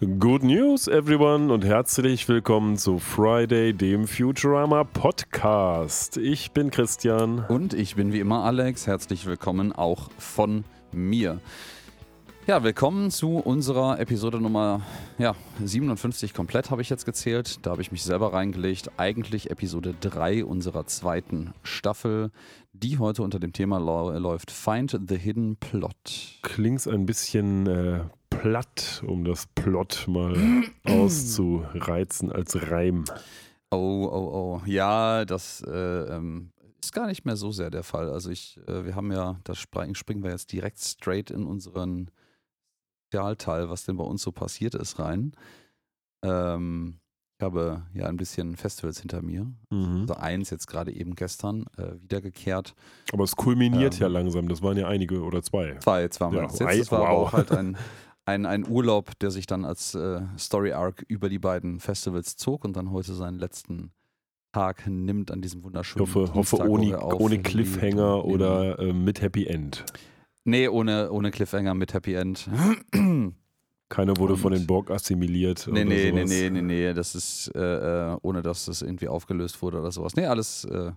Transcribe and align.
Good 0.00 0.44
News, 0.44 0.86
everyone, 0.86 1.52
und 1.52 1.64
herzlich 1.64 2.28
willkommen 2.28 2.76
zu 2.76 3.00
Friday, 3.00 3.74
dem 3.74 4.06
Futurama 4.06 4.84
Podcast. 4.84 6.16
Ich 6.18 6.52
bin 6.52 6.70
Christian. 6.70 7.44
Und 7.48 7.74
ich 7.74 7.96
bin 7.96 8.12
wie 8.12 8.20
immer 8.20 8.44
Alex. 8.44 8.86
Herzlich 8.86 9.26
willkommen 9.26 9.72
auch 9.72 10.08
von 10.16 10.62
mir. 10.92 11.40
Ja, 12.46 12.62
willkommen 12.62 13.10
zu 13.10 13.38
unserer 13.38 13.98
Episode 13.98 14.40
Nummer 14.40 14.82
ja, 15.18 15.34
57 15.64 16.32
komplett, 16.32 16.70
habe 16.70 16.80
ich 16.80 16.90
jetzt 16.90 17.04
gezählt. 17.04 17.66
Da 17.66 17.72
habe 17.72 17.82
ich 17.82 17.90
mich 17.90 18.04
selber 18.04 18.32
reingelegt. 18.32 18.92
Eigentlich 18.98 19.50
Episode 19.50 19.96
3 20.00 20.44
unserer 20.44 20.86
zweiten 20.86 21.54
Staffel, 21.64 22.30
die 22.72 22.98
heute 22.98 23.24
unter 23.24 23.40
dem 23.40 23.52
Thema 23.52 23.78
läuft 23.78 24.52
Find 24.52 24.96
the 25.08 25.18
Hidden 25.18 25.56
Plot. 25.56 26.38
Klingt 26.42 26.86
ein 26.86 27.04
bisschen 27.04 27.66
äh, 27.66 28.00
platt, 28.40 29.02
um 29.06 29.24
das 29.24 29.46
Plot 29.54 30.06
mal 30.08 30.34
auszureizen 30.84 32.30
als 32.30 32.70
Reim. 32.70 33.04
Oh, 33.70 34.08
oh, 34.10 34.30
oh. 34.32 34.62
Ja, 34.66 35.24
das 35.24 35.62
äh, 35.66 35.70
ähm, 35.70 36.52
ist 36.82 36.92
gar 36.92 37.06
nicht 37.06 37.24
mehr 37.24 37.36
so 37.36 37.50
sehr 37.50 37.70
der 37.70 37.82
Fall. 37.82 38.10
Also 38.10 38.30
ich, 38.30 38.58
äh, 38.68 38.84
wir 38.84 38.94
haben 38.94 39.10
ja, 39.12 39.40
da 39.44 39.54
springen, 39.54 39.94
springen 39.94 40.22
wir 40.22 40.30
jetzt 40.30 40.52
direkt 40.52 40.78
straight 40.78 41.30
in 41.30 41.44
unseren 41.44 42.10
Spezialteil, 43.08 43.68
was 43.70 43.84
denn 43.84 43.96
bei 43.96 44.04
uns 44.04 44.22
so 44.22 44.32
passiert 44.32 44.74
ist, 44.74 44.98
rein. 44.98 45.32
Ähm, 46.24 47.00
ich 47.40 47.44
habe 47.44 47.82
ja 47.94 48.06
ein 48.06 48.16
bisschen 48.16 48.56
Festivals 48.56 49.00
hinter 49.00 49.22
mir. 49.22 49.46
Mhm. 49.70 50.00
Also 50.02 50.14
eins 50.14 50.50
jetzt 50.50 50.66
gerade 50.66 50.92
eben 50.92 51.14
gestern 51.14 51.66
äh, 51.76 52.00
wiedergekehrt. 52.00 52.74
Aber 53.12 53.24
es 53.24 53.36
kulminiert 53.36 53.94
ähm, 53.94 54.00
ja 54.00 54.06
langsam. 54.08 54.48
Das 54.48 54.60
waren 54.60 54.76
ja 54.76 54.88
einige 54.88 55.22
oder 55.22 55.42
zwei. 55.42 55.76
Zwei, 55.78 56.08
zwei 56.08 56.34
ja, 56.34 56.42
jetzt. 56.42 56.60
Das 56.60 56.90
war 56.90 57.00
wow. 57.00 57.08
aber 57.08 57.18
auch 57.18 57.32
halt 57.32 57.52
ein, 57.52 57.76
ein, 58.28 58.44
ein 58.44 58.68
Urlaub, 58.68 59.18
der 59.20 59.30
sich 59.30 59.46
dann 59.46 59.64
als 59.64 59.94
äh, 59.94 60.20
Story 60.38 60.72
Arc 60.72 61.02
über 61.08 61.30
die 61.30 61.38
beiden 61.38 61.80
Festivals 61.80 62.36
zog 62.36 62.64
und 62.64 62.76
dann 62.76 62.90
heute 62.92 63.14
seinen 63.14 63.38
letzten 63.38 63.90
Tag 64.52 64.86
nimmt 64.86 65.30
an 65.30 65.40
diesem 65.40 65.64
wunderschönen 65.64 66.04
Ich 66.04 66.14
hoffe, 66.14 66.34
hoffe 66.34 66.68
ohne, 66.68 67.02
ohne 67.02 67.40
Cliffhanger 67.40 68.24
oder 68.24 68.78
äh, 68.78 68.92
mit 68.92 69.22
Happy 69.22 69.46
End. 69.46 69.84
Nee, 70.44 70.68
ohne, 70.68 71.10
ohne 71.10 71.30
Cliffhanger 71.30 71.72
mit 71.72 71.94
Happy 71.94 72.14
End. 72.14 72.50
Keiner 73.88 74.16
wurde 74.18 74.34
und 74.34 74.40
von 74.40 74.52
den 74.52 74.66
Borg 74.66 74.90
assimiliert. 74.90 75.66
Nee, 75.72 75.84
nee, 75.84 76.12
nee, 76.12 76.24
nee, 76.24 76.50
nee, 76.50 76.60
nee, 76.60 76.92
das 76.92 77.14
ist, 77.14 77.50
äh, 77.54 78.12
äh, 78.12 78.16
ohne 78.20 78.42
dass 78.42 78.66
das 78.66 78.82
irgendwie 78.82 79.08
aufgelöst 79.08 79.62
wurde 79.62 79.80
oder 79.80 79.90
sowas. 79.90 80.14
Nee, 80.16 80.26
alles, 80.26 80.64
äh, 80.66 80.92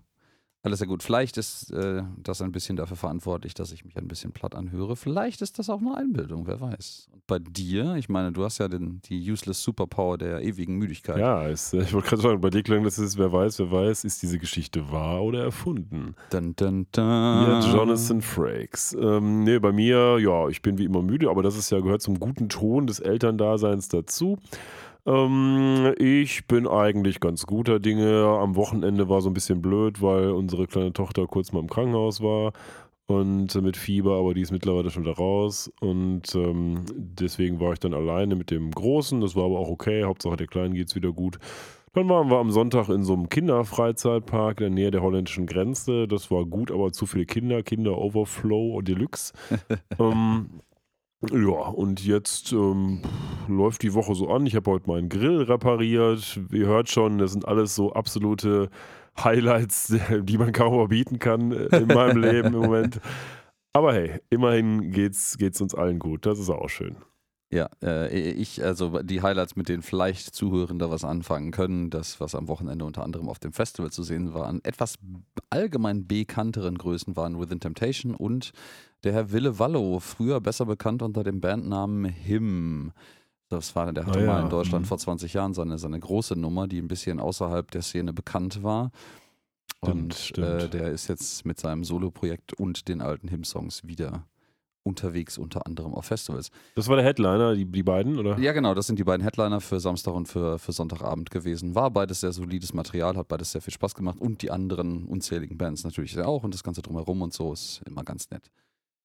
alles 0.64 0.80
sehr 0.80 0.88
gut. 0.88 1.02
Vielleicht 1.02 1.38
ist 1.38 1.72
äh, 1.72 2.04
das 2.18 2.42
ein 2.42 2.52
bisschen 2.52 2.76
dafür 2.76 2.96
verantwortlich, 2.96 3.56
dass 3.56 3.72
ich 3.72 3.84
mich 3.84 3.98
ein 3.98 4.08
bisschen 4.08 4.32
platt 4.32 4.54
anhöre. 4.54 4.96
Vielleicht 4.96 5.42
ist 5.42 5.58
das 5.58 5.70
auch 5.70 5.80
eine 5.80 5.98
Einbildung, 5.98 6.46
wer 6.46 6.62
weiß. 6.62 7.10
Und 7.12 7.26
bei 7.26 7.40
dir, 7.40 7.96
ich 7.96 8.10
meine, 8.10 8.32
du 8.32 8.44
hast 8.44 8.60
ja 8.60 8.68
den, 8.68 9.02
die 9.06 9.32
useless 9.32 9.64
Superpower 9.64 10.20
der 10.20 10.42
ewigen 10.42 10.76
Müdigkeit. 10.76 11.18
Ja, 11.18 11.48
ist, 11.48 11.74
ich 11.74 11.94
wollte 11.94 12.10
gerade 12.10 12.22
sagen, 12.22 12.42
bei 12.42 12.52
dir 12.52 12.62
klang 12.62 12.84
das 12.84 13.00
ist, 13.00 13.18
wer 13.18 13.32
weiß, 13.32 13.58
wer 13.60 13.72
weiß, 13.72 14.04
ist 14.04 14.22
diese 14.22 14.38
Geschichte 14.38 14.92
wahr 14.92 15.24
oder 15.24 15.44
erfunden? 15.44 16.16
Dun, 16.30 16.56
dun, 16.56 16.86
dun. 16.92 17.04
Ja, 17.04 17.60
Jonathan 17.62 18.22
Frakes. 18.22 18.96
Ähm, 19.00 19.44
nee, 19.44 19.58
bei 19.58 19.72
mir, 19.72 20.20
ja, 20.20 20.48
ich 20.48 20.62
bin 20.62 20.78
wie 20.78 20.86
immer 20.86 21.02
müde, 21.02 21.30
aber 21.30 21.42
das 21.42 21.58
ist 21.58 21.72
ja 21.72 21.80
gehört 21.80 22.04
zum 22.04 22.20
guten 22.20 22.50
Ton 22.50 22.86
des 22.86 23.00
Elterndaseins 23.00 23.88
dazu. 23.88 24.38
Ähm, 25.06 25.94
ich 25.98 26.48
bin 26.48 26.68
eigentlich 26.68 27.20
ganz 27.20 27.46
guter 27.46 27.80
Dinge. 27.80 28.26
Am 28.26 28.56
Wochenende 28.56 29.10
war 29.10 29.22
so 29.22 29.30
ein 29.30 29.34
bisschen 29.34 29.62
blöd, 29.62 30.02
weil 30.02 30.32
unsere 30.32 30.68
kleine 30.68 30.94
Tochter 30.94 31.28
kurz 31.28 31.52
mal 31.52 31.60
im 31.60 31.70
Krankenhaus 31.70 32.22
war 32.22 32.54
und 33.08 33.54
mit 33.62 33.78
Fieber, 33.78 34.18
aber 34.18 34.34
die 34.34 34.42
ist 34.42 34.52
mittlerweile 34.52 34.90
schon 34.90 35.04
da 35.04 35.12
raus 35.12 35.72
und 35.82 36.34
ähm, 36.36 36.86
deswegen 36.96 37.60
war 37.60 37.74
ich 37.74 37.80
dann 37.80 37.94
alleine 37.94 38.36
mit 38.36 38.52
dem 38.52 38.72
Großen. 38.72 39.22
Das 39.22 39.36
war 39.36 39.46
aber 39.46 39.60
auch 39.60 39.70
okay. 39.70 40.04
Hauptsache 40.04 40.38
der 40.38 40.48
Kleinen 40.48 40.74
geht 40.74 40.88
es 40.88 40.96
wieder 40.96 41.12
gut. 41.12 41.38
Dann 41.94 42.08
waren 42.08 42.30
wir 42.30 42.38
am 42.38 42.52
Sonntag 42.52 42.88
in 42.88 43.04
so 43.04 43.14
einem 43.14 43.28
Kinderfreizeitpark 43.28 44.62
in 44.62 44.64
der 44.64 44.70
Nähe 44.70 44.92
der 44.92 45.02
holländischen 45.02 45.46
Grenze. 45.46 46.08
Das 46.08 46.32
war 46.32 46.46
gut, 46.46 46.72
aber 46.72 46.94
zu 46.94 47.06
viele 47.06 47.26
Kinder, 47.26 47.64
Kinder 47.64 47.98
Overflow 47.98 48.82
Deluxe. 48.82 49.34
ähm, 50.00 50.62
ja, 51.30 51.68
und 51.70 52.04
jetzt 52.04 52.52
ähm, 52.52 53.02
läuft 53.48 53.84
die 53.84 53.94
Woche 53.94 54.16
so 54.16 54.30
an. 54.30 54.46
Ich 54.48 54.56
habe 54.56 54.72
heute 54.72 54.90
meinen 54.90 55.08
Grill 55.08 55.44
repariert. 55.44 56.40
Ihr 56.52 56.66
hört 56.66 56.90
schon, 56.90 57.20
das 57.20 57.32
sind 57.34 57.48
alles 57.48 57.76
so 57.76 57.94
absolute 57.94 58.70
Highlights, 59.24 59.94
die 60.24 60.38
man 60.38 60.52
kaum 60.52 60.80
erbieten 60.80 61.20
kann 61.20 61.52
äh, 61.52 61.78
in 61.78 61.88
meinem 61.88 62.18
Leben 62.22 62.54
im 62.54 62.62
Moment. 62.62 63.00
Aber 63.74 63.94
hey, 63.94 64.20
immerhin 64.30 64.92
geht's, 64.92 65.38
geht's 65.38 65.62
uns 65.62 65.76
allen 65.76 66.00
gut. 66.00 66.26
Das 66.26 66.40
ist 66.40 66.50
auch 66.50 66.70
schön. 66.70 66.98
Ja, 67.54 67.70
äh, 67.84 68.10
ich, 68.32 68.64
also 68.64 69.04
die 69.04 69.22
Highlights, 69.22 69.58
mit 69.58 69.68
denen 69.68 69.84
vielleicht 69.84 70.34
Zuhörende 70.34 70.90
was 70.90 71.04
anfangen 71.04 71.52
können, 71.52 71.90
das, 71.90 72.22
was 72.22 72.34
am 72.34 72.48
Wochenende 72.48 72.86
unter 72.86 73.04
anderem 73.04 73.28
auf 73.28 73.40
dem 73.40 73.52
Festival 73.52 73.92
zu 73.92 74.04
sehen 74.04 74.34
war, 74.34 74.48
an 74.48 74.62
etwas 74.64 74.96
allgemein 75.50 76.08
bekannteren 76.08 76.78
Größen 76.78 77.16
waren 77.18 77.40
Within 77.40 77.60
Temptation 77.60 78.16
und 78.16 78.54
der 79.04 79.14
Herr 79.14 79.32
Wille 79.32 79.60
Wallo, 79.60 80.00
früher 80.00 80.40
besser 80.42 80.66
bekannt 80.66 81.02
unter 81.02 81.24
dem 81.24 81.42
Bandnamen 81.42 82.06
Him. 82.06 82.92
Das 83.50 83.76
war, 83.76 83.92
der 83.92 84.06
hatte 84.06 84.20
oh 84.20 84.22
ja. 84.22 84.28
mal 84.28 84.44
in 84.44 84.50
Deutschland 84.50 84.86
mhm. 84.86 84.88
vor 84.88 84.98
20 84.98 85.34
Jahren 85.34 85.54
seine, 85.54 85.78
seine 85.78 86.00
große 86.00 86.40
Nummer, 86.40 86.68
die 86.68 86.82
ein 86.82 86.88
bisschen 86.88 87.20
außerhalb 87.20 87.70
der 87.72 87.82
Szene 87.82 88.14
bekannt 88.14 88.64
war. 88.64 88.92
Und 89.82 90.38
äh, 90.38 90.70
der 90.70 90.92
ist 90.92 91.10
jetzt 91.10 91.46
mit 91.46 91.60
seinem 91.60 91.84
Soloprojekt 91.84 92.54
und 92.54 92.88
den 92.88 93.02
alten 93.02 93.28
Him-Songs 93.28 93.86
wieder 93.88 94.28
unterwegs, 94.84 95.38
unter 95.38 95.66
anderem 95.66 95.94
auf 95.94 96.06
Festivals. 96.06 96.50
Das 96.76 96.88
war 96.88 96.96
der 96.96 97.06
Headliner, 97.06 97.56
die, 97.56 97.66
die 97.66 97.84
beiden, 97.84 98.18
oder? 98.18 98.38
Ja, 98.40 98.52
genau, 98.52 98.74
das 98.74 98.88
sind 98.88 98.98
die 98.98 99.04
beiden 99.04 99.24
Headliner 99.24 99.62
für 99.62 99.80
Samstag 99.80 100.14
und 100.14 100.28
für, 100.28 100.58
für 100.58 100.72
Sonntagabend 100.72 101.30
gewesen. 101.30 101.76
War 101.76 101.92
beides 101.92 102.22
sehr 102.22 102.32
solides 102.32 102.74
Material, 102.74 103.16
hat 103.16 103.28
beides 103.28 103.52
sehr 103.52 103.62
viel 103.62 103.74
Spaß 103.74 103.96
gemacht 103.96 104.20
und 104.20 104.42
die 104.42 104.50
anderen 104.50 105.06
unzähligen 105.06 105.58
Bands 105.58 105.84
natürlich 105.84 106.18
auch 106.20 106.44
und 106.44 106.54
das 106.54 106.64
Ganze 106.64 106.82
drumherum 106.82 107.22
und 107.22 107.34
so 107.34 107.54
ist 107.54 107.82
immer 107.86 108.04
ganz 108.04 108.30
nett. 108.32 108.50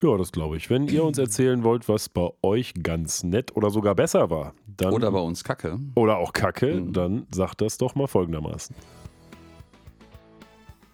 Ja, 0.03 0.15
das 0.19 0.31
glaube 0.31 0.59
ich. 0.59 0.69
Wenn 0.69 0.89
ihr 0.89 1.05
uns 1.05 1.17
erzählen 1.17 1.65
wollt, 1.65 1.89
was 1.89 2.11
bei 2.11 2.29
euch 2.43 2.75
ganz 2.83 3.25
nett 3.25 3.57
oder 3.57 3.71
sogar 3.71 3.95
besser 3.95 4.29
war, 4.29 4.53
dann. 4.67 4.93
Oder 4.93 5.11
bei 5.11 5.21
uns 5.21 5.43
Kacke. 5.43 5.79
Oder 5.95 6.19
auch 6.19 6.34
Kacke, 6.34 6.75
mhm. 6.75 6.93
dann 6.93 7.27
sagt 7.31 7.62
das 7.62 7.79
doch 7.79 7.95
mal 7.95 8.07
folgendermaßen. 8.07 8.77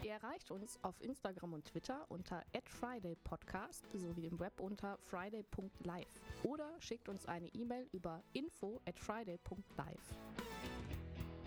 Ihr 0.04 0.12
erreicht 0.12 0.52
uns 0.52 0.78
auf 0.82 0.94
Instagram 1.00 1.54
und 1.54 1.64
Twitter 1.64 2.04
unter 2.10 2.42
@fridaypodcast 2.64 3.82
sowie 3.92 4.26
im 4.26 4.38
Web 4.38 4.60
unter 4.60 4.96
friday.live 5.02 6.06
oder 6.44 6.68
schickt 6.78 7.08
uns 7.08 7.26
eine 7.26 7.48
E-Mail 7.48 7.88
über 7.90 8.22
info 8.34 8.80
at 8.86 9.00
friday.live. 9.00 10.14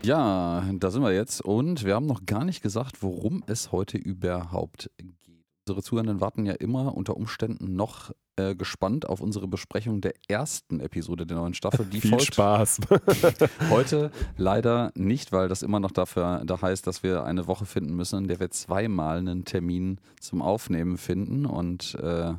Ja, 0.04 0.70
da 0.74 0.92
sind 0.92 1.04
wir 1.04 1.14
jetzt 1.14 1.42
und 1.42 1.86
wir 1.86 1.96
haben 1.96 2.06
noch 2.06 2.26
gar 2.26 2.44
nicht 2.44 2.62
gesagt, 2.62 3.02
worum 3.02 3.44
es 3.48 3.72
heute 3.72 3.98
überhaupt 3.98 4.90
geht. 4.98 5.35
Unsere 5.68 5.82
Zuhörenden 5.82 6.22
warten 6.22 6.46
ja 6.46 6.54
immer 6.54 6.96
unter 6.96 7.18
Umständen 7.18 7.76
noch 7.76 8.12
äh, 8.36 8.54
gespannt 8.54 9.10
auf 9.10 9.20
unsere 9.20 9.48
Besprechung 9.48 10.00
der 10.00 10.14
ersten 10.28 10.80
Episode 10.80 11.26
der 11.26 11.38
neuen 11.38 11.56
Staffel. 11.56 11.86
Die 11.92 12.02
Viel 12.02 12.12
folgt 12.12 12.36
Spaß. 12.36 12.82
heute 13.72 14.12
leider 14.38 14.92
nicht, 14.94 15.32
weil 15.32 15.48
das 15.48 15.64
immer 15.64 15.80
noch 15.80 15.90
dafür 15.90 16.44
da 16.46 16.62
heißt, 16.62 16.86
dass 16.86 17.02
wir 17.02 17.24
eine 17.24 17.48
Woche 17.48 17.66
finden 17.66 17.96
müssen, 17.96 18.20
in 18.20 18.28
der 18.28 18.40
wir 18.40 18.52
zweimal 18.52 19.18
einen 19.18 19.44
Termin 19.44 20.00
zum 20.20 20.44
Aufnehmen 20.44 21.00
finden. 21.00 21.48
Und 21.48 21.96
äh, 21.96 22.34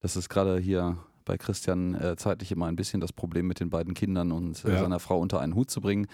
das 0.00 0.16
ist 0.16 0.30
gerade 0.30 0.58
hier 0.58 0.96
bei 1.26 1.36
Christian 1.36 1.94
äh, 1.94 2.16
zeitlich 2.16 2.52
immer 2.52 2.68
ein 2.68 2.76
bisschen 2.76 3.02
das 3.02 3.12
Problem 3.12 3.48
mit 3.48 3.60
den 3.60 3.68
beiden 3.68 3.92
Kindern 3.92 4.32
und 4.32 4.64
äh, 4.64 4.72
ja. 4.72 4.80
seiner 4.80 4.98
Frau 4.98 5.20
unter 5.20 5.40
einen 5.40 5.54
Hut 5.54 5.70
zu 5.70 5.82
bringen. 5.82 6.06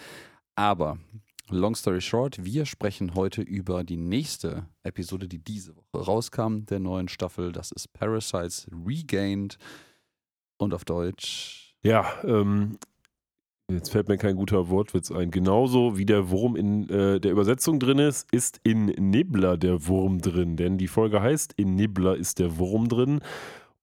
Aber 0.57 0.99
Long 1.51 1.75
story 1.75 2.01
short, 2.03 2.45
wir 2.45 2.67
sprechen 2.67 3.15
heute 3.15 3.41
über 3.41 3.83
die 3.83 3.97
nächste 3.97 4.67
Episode, 4.83 5.29
die 5.29 5.39
diese 5.39 5.75
Woche 5.77 6.05
rauskam, 6.05 6.67
der 6.67 6.79
neuen 6.79 7.09
Staffel. 7.09 7.53
Das 7.53 7.73
ist 7.73 7.93
Parasites 7.95 8.67
Regained 8.87 9.57
und 10.59 10.75
auf 10.75 10.85
Deutsch. 10.85 11.75
Ja, 11.83 12.07
ähm, 12.25 12.77
jetzt 13.71 13.91
fällt 13.91 14.09
mir 14.09 14.19
kein 14.19 14.37
guter 14.37 14.69
Wortwitz 14.69 15.11
ein. 15.11 15.31
Genauso 15.31 15.97
wie 15.97 16.05
der 16.05 16.29
Wurm 16.29 16.55
in 16.55 16.89
äh, 16.91 17.19
der 17.19 17.33
Übersetzung 17.33 17.81
drin 17.81 17.99
ist, 17.99 18.31
ist 18.31 18.61
in 18.63 18.87
Nibbler 18.87 19.57
der 19.57 19.87
Wurm 19.87 20.21
drin. 20.21 20.57
Denn 20.57 20.77
die 20.77 20.89
Folge 20.89 21.23
heißt, 21.23 21.55
in 21.57 21.77
Nibbler 21.77 22.17
ist 22.17 22.41
der 22.41 22.59
Wurm 22.59 22.89
drin. 22.89 23.21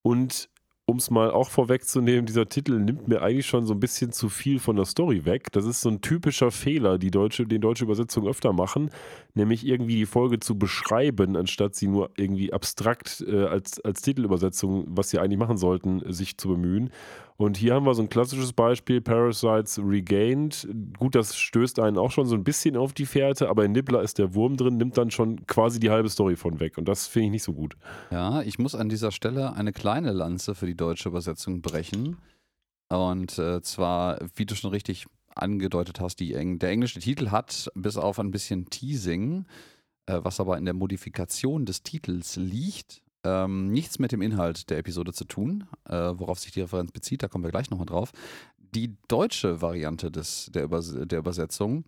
Und 0.04 0.50
um 0.88 0.98
es 0.98 1.10
mal 1.10 1.32
auch 1.32 1.50
vorwegzunehmen, 1.50 2.28
dieser 2.28 2.48
Titel 2.48 2.80
nimmt 2.80 3.08
mir 3.08 3.22
eigentlich 3.22 3.48
schon 3.48 3.66
so 3.66 3.74
ein 3.74 3.80
bisschen 3.80 4.12
zu 4.12 4.30
viel 4.30 4.60
von 4.60 4.76
der 4.76 4.86
Story 4.86 5.26
weg. 5.26 5.52
Das 5.52 5.66
ist 5.66 5.82
so 5.82 5.90
ein 5.90 6.02
typischer 6.02 6.52
Fehler, 6.52 7.00
die 7.00 7.10
deutsche, 7.10 7.48
den 7.48 7.62
deutsche 7.62 7.86
Übersetzungen 7.86 8.30
öfter 8.30 8.54
machen, 8.54 8.92
nämlich 9.34 9.66
irgendwie 9.66 9.96
die 9.96 10.06
Folge 10.06 10.40
zu 10.40 10.60
beschreiben, 10.60 11.36
anstatt 11.38 11.76
sie 11.76 11.88
nur 11.88 12.12
irgendwie 12.18 12.54
abstrakt 12.54 13.26
äh, 13.28 13.46
als, 13.46 13.80
als 13.84 14.02
Titelübersetzung, 14.02 14.86
was 14.88 15.10
sie 15.10 15.18
eigentlich 15.18 15.40
machen 15.40 15.58
sollten, 15.58 16.02
sich 16.14 16.38
zu 16.38 16.50
bemühen. 16.50 16.92
Und 17.38 17.58
hier 17.58 17.74
haben 17.74 17.86
wir 17.86 17.94
so 17.94 18.02
ein 18.02 18.10
klassisches 18.10 18.54
Beispiel, 18.54 19.02
Parasites 19.02 19.80
Regained. 19.80 20.68
Gut, 20.98 21.16
das 21.16 21.36
stößt 21.36 21.80
einen 21.80 21.98
auch 21.98 22.12
schon 22.12 22.28
so 22.28 22.36
ein 22.36 22.46
bisschen 22.46 22.78
auf 22.78 22.94
die 22.94 23.06
Fährte, 23.06 23.50
aber 23.50 23.66
in 23.66 23.74
Nibbler 23.74 24.02
ist 24.02 24.20
der 24.20 24.34
Wurm 24.34 24.56
drin, 24.56 24.78
nimmt 24.78 24.98
dann 24.98 25.12
schon 25.12 25.46
quasi 25.46 25.80
die 25.80 25.90
halbe 25.90 26.10
Story 26.10 26.38
von 26.38 26.62
weg. 26.62 26.78
Und 26.78 26.88
das 26.88 27.08
finde 27.08 27.26
ich 27.26 27.32
nicht 27.32 27.44
so 27.44 27.54
gut. 27.54 27.76
Ja, 28.10 28.42
ich 28.42 28.58
muss 28.58 28.74
an 28.74 28.88
dieser 28.88 29.12
Stelle 29.12 29.54
eine 29.54 29.74
kleine 29.74 30.14
Lanze 30.14 30.56
für 30.56 30.66
die 30.66 30.78
deutsche 30.78 31.10
Übersetzung 31.10 31.62
brechen. 31.62 32.18
Und 32.88 33.38
äh, 33.38 33.62
zwar, 33.62 34.20
wie 34.36 34.46
du 34.46 34.56
schon 34.56 34.72
richtig 34.72 35.06
angedeutet 35.36 36.00
hast, 36.00 36.22
Eng 36.22 36.60
der 36.60 36.70
englische 36.70 37.00
Titel 37.00 37.32
hat 37.32 37.70
bis 37.76 37.98
auf 37.98 38.20
ein 38.20 38.32
bisschen 38.32 38.70
Teasing, 38.70 39.46
äh, 40.06 40.20
was 40.24 40.40
aber 40.40 40.58
in 40.58 40.64
der 40.64 40.74
Modifikation 40.74 41.66
des 41.66 41.84
Titels 41.84 42.38
liegt, 42.38 43.02
ähm, 43.26 43.68
nichts 43.68 44.00
mit 44.00 44.12
dem 44.12 44.22
Inhalt 44.22 44.70
der 44.70 44.78
Episode 44.78 45.12
zu 45.12 45.26
tun, 45.26 45.66
äh, 45.90 46.14
worauf 46.16 46.40
sich 46.40 46.52
die 46.52 46.62
Referenz 46.62 46.92
bezieht, 46.92 47.24
da 47.24 47.28
kommen 47.28 47.44
wir 47.44 47.52
gleich 47.52 47.70
nochmal 47.70 47.88
drauf. 47.88 48.12
Die 48.58 48.96
deutsche 49.08 49.62
Variante 49.62 50.12
des, 50.12 50.50
der, 50.54 50.66
Übers 50.66 50.94
der 50.96 51.20
Übersetzung, 51.20 51.86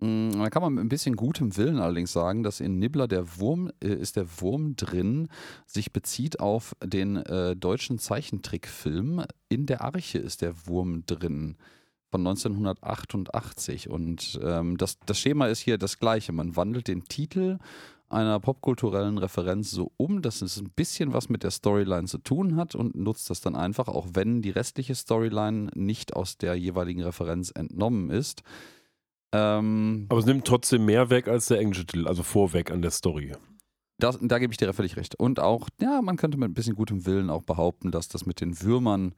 mh, 0.00 0.42
da 0.42 0.50
kann 0.50 0.62
man 0.62 0.74
mit 0.74 0.84
ein 0.84 0.88
bisschen 0.88 1.16
gutem 1.16 1.56
Willen 1.56 1.78
allerdings 1.78 2.12
sagen, 2.12 2.42
dass 2.42 2.60
in 2.60 2.78
Nibbler 2.78 3.06
der 3.06 3.38
Wurm, 3.38 3.70
äh, 3.82 3.88
ist 3.88 4.16
der 4.16 4.40
Wurm 4.40 4.76
drin, 4.76 5.28
sich 5.66 5.92
bezieht 5.92 6.40
auf 6.40 6.74
den 6.82 7.16
äh, 7.16 7.54
deutschen 7.54 7.98
Zeichentrickfilm. 7.98 9.24
In 9.48 9.66
der 9.66 9.82
Arche 9.82 10.18
ist 10.18 10.42
der 10.42 10.66
Wurm 10.66 11.04
drin 11.06 11.56
von 12.10 12.26
1988. 12.26 13.88
Und 13.90 14.38
ähm, 14.42 14.76
das, 14.76 14.98
das 15.06 15.18
Schema 15.18 15.46
ist 15.46 15.60
hier 15.60 15.78
das 15.78 15.98
gleiche. 15.98 16.32
Man 16.32 16.56
wandelt 16.56 16.88
den 16.88 17.04
Titel 17.04 17.58
einer 18.10 18.40
popkulturellen 18.40 19.18
Referenz 19.18 19.70
so 19.70 19.92
um, 19.96 20.22
dass 20.22 20.42
es 20.42 20.58
ein 20.60 20.70
bisschen 20.70 21.12
was 21.12 21.28
mit 21.28 21.42
der 21.42 21.50
Storyline 21.50 22.06
zu 22.06 22.18
tun 22.18 22.56
hat 22.56 22.74
und 22.74 22.94
nutzt 22.94 23.30
das 23.30 23.40
dann 23.40 23.56
einfach, 23.56 23.88
auch 23.88 24.08
wenn 24.14 24.42
die 24.42 24.50
restliche 24.50 24.94
Storyline 24.94 25.70
nicht 25.74 26.14
aus 26.14 26.38
der 26.38 26.54
jeweiligen 26.54 27.02
Referenz 27.02 27.50
entnommen 27.50 28.10
ist. 28.10 28.42
Ähm, 29.32 30.06
Aber 30.08 30.20
es 30.20 30.26
nimmt 30.26 30.46
trotzdem 30.46 30.84
mehr 30.86 31.10
weg 31.10 31.28
als 31.28 31.46
der 31.46 31.58
englische 31.60 31.84
Titel, 31.86 32.08
also 32.08 32.22
vorweg 32.22 32.70
an 32.70 32.80
der 32.80 32.90
Story. 32.90 33.32
das, 33.98 34.18
da 34.22 34.38
gebe 34.38 34.52
ich 34.52 34.56
dir 34.56 34.72
völlig 34.72 34.96
recht. 34.96 35.14
Und 35.16 35.40
auch, 35.40 35.68
ja, 35.80 36.00
man 36.00 36.16
könnte 36.16 36.38
mit 36.38 36.48
ein 36.48 36.54
bisschen 36.54 36.76
gutem 36.76 37.04
Willen 37.04 37.28
auch 37.30 37.42
behaupten, 37.42 37.90
dass 37.90 38.08
das 38.08 38.24
mit 38.24 38.40
den 38.40 38.62
Würmern 38.62 39.14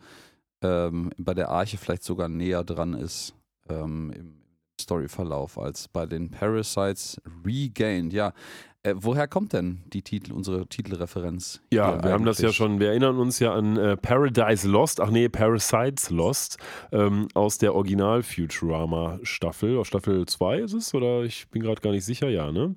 ähm, 0.63 1.11
bei 1.17 1.35
der 1.35 1.51
Arche 1.51 1.79
vielleicht 1.79 2.03
sogar 2.03 2.29
näher 2.29 2.65
dran 2.65 2.95
ist 2.95 3.35
ähm, 3.69 4.13
im 4.15 4.41
Storyverlauf 4.81 5.59
als 5.59 5.89
bei 5.89 6.07
den 6.07 6.31
Parasites 6.31 7.21
Regained. 7.45 8.13
Ja, 8.13 8.33
äh, 8.82 8.94
woher 8.97 9.29
kommt 9.29 9.53
denn 9.53 9.82
die 9.93 10.03
Titel, 10.03 10.32
unsere 10.32 10.67
Titelreferenz? 10.67 11.61
Ja, 11.73 12.03
wir 12.03 12.12
haben 12.12 12.25
das 12.25 12.38
ja 12.38 12.47
eigentlich? 12.47 12.56
schon, 12.56 12.81
wir 12.81 12.88
erinnern 12.88 13.19
uns 13.19 13.38
ja 13.38 13.53
an 13.53 13.77
äh, 13.77 13.97
Paradise 13.97 14.69
Lost, 14.69 15.00
ach 15.00 15.11
nee, 15.11 15.29
Parasites 15.29 16.11
Lost, 16.11 16.59
ähm, 16.93 17.29
aus 17.35 17.59
der 17.59 17.75
Original-Futurama-Staffel. 17.75 19.77
Aus 19.77 19.88
Staffel 19.88 20.27
2 20.27 20.59
ist 20.61 20.73
es, 20.73 20.94
oder 20.94 21.25
ich 21.25 21.49
bin 21.50 21.62
gerade 21.62 21.81
gar 21.81 21.93
nicht 21.93 22.05
sicher, 22.05 22.29
ja, 22.29 22.50
ne? 22.53 22.75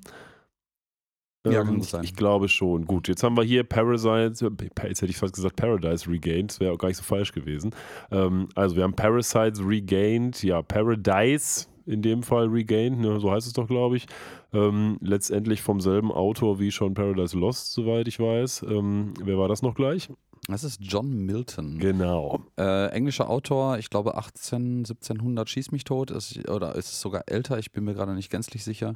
Ja, 1.46 1.60
Ähm, 1.62 1.66
kann 1.66 1.76
gut 1.76 1.84
ich, 1.84 1.90
sein. 1.90 2.04
ich 2.04 2.16
glaube 2.16 2.48
schon. 2.50 2.86
Gut, 2.86 3.08
jetzt 3.08 3.24
haben 3.24 3.38
wir 3.38 3.44
hier 3.44 3.64
Parasite, 3.64 4.46
äh, 4.48 4.88
jetzt 4.88 5.02
hätte 5.02 5.12
ich 5.12 5.18
fast 5.18 5.36
gesagt 5.36 5.56
Paradise 5.58 6.10
Regained, 6.10 6.52
das 6.52 6.60
wäre 6.60 6.74
auch 6.74 6.78
gar 6.78 6.88
nicht 6.88 6.98
so 6.98 7.04
falsch 7.04 7.32
gewesen. 7.34 7.72
Ähm, 8.12 8.50
also 8.56 8.76
wir 8.76 8.84
haben 8.84 8.96
Parasites 8.96 9.62
Regained, 9.66 10.42
ja, 10.44 10.62
Paradise 10.62 11.68
in 11.86 12.02
dem 12.02 12.24
Fall 12.24 12.48
Regained, 12.48 13.00
ne, 13.00 13.20
so 13.20 13.32
heißt 13.32 13.48
es 13.48 13.54
doch, 13.54 13.68
glaube 13.68 13.98
ich. 13.98 14.06
Ähm, 14.54 14.98
letztendlich 15.02 15.62
vom 15.62 15.82
selben 15.82 16.12
Autor 16.12 16.60
wie 16.60 16.72
schon 16.72 16.94
Paradise 16.94 17.38
Lost, 17.38 17.74
soweit 17.74 18.08
ich 18.08 18.20
weiß. 18.20 18.66
Ähm, 18.70 19.14
wer 19.24 19.38
war 19.38 19.48
das 19.48 19.62
noch 19.62 19.76
gleich? 19.76 20.10
Das 20.48 20.64
ist 20.64 20.80
John 20.82 21.26
Milton. 21.26 21.80
Genau. 21.80 22.42
Äh, 22.58 22.88
englischer 22.88 23.30
Autor, 23.30 23.78
ich 23.78 23.90
glaube 23.90 24.16
18, 24.16 24.80
1700 24.80 25.50
schieß 25.50 25.72
mich 25.72 25.86
tot, 25.86 26.12
ist, 26.12 26.50
oder 26.50 26.76
ist 26.76 26.92
es 26.92 27.00
sogar 27.00 27.24
älter, 27.28 27.60
ich 27.60 27.72
bin 27.72 27.86
mir 27.86 27.94
gerade 27.94 28.14
nicht 28.14 28.30
gänzlich 28.30 28.64
sicher. 28.64 28.96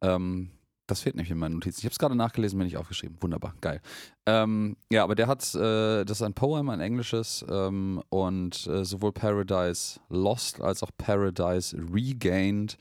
Ähm, 0.00 0.50
das 0.88 1.00
fehlt 1.00 1.14
nämlich 1.14 1.30
in 1.30 1.38
meinen 1.38 1.54
Notizen. 1.54 1.78
Ich 1.80 1.84
habe 1.84 1.92
es 1.92 1.98
gerade 1.98 2.16
nachgelesen, 2.16 2.58
mir 2.58 2.64
nicht 2.64 2.76
aufgeschrieben. 2.76 3.16
Wunderbar, 3.20 3.54
geil. 3.60 3.80
Ähm, 4.26 4.76
ja, 4.90 5.04
aber 5.04 5.14
der 5.14 5.28
hat, 5.28 5.54
äh, 5.54 6.04
das 6.04 6.18
ist 6.18 6.22
ein 6.22 6.34
Poem, 6.34 6.70
ein 6.70 6.80
englisches, 6.80 7.44
ähm, 7.48 8.02
und 8.08 8.66
äh, 8.66 8.84
sowohl 8.84 9.12
Paradise 9.12 10.00
Lost 10.08 10.60
als 10.60 10.82
auch 10.82 10.90
Paradise 10.96 11.76
Regained 11.92 12.76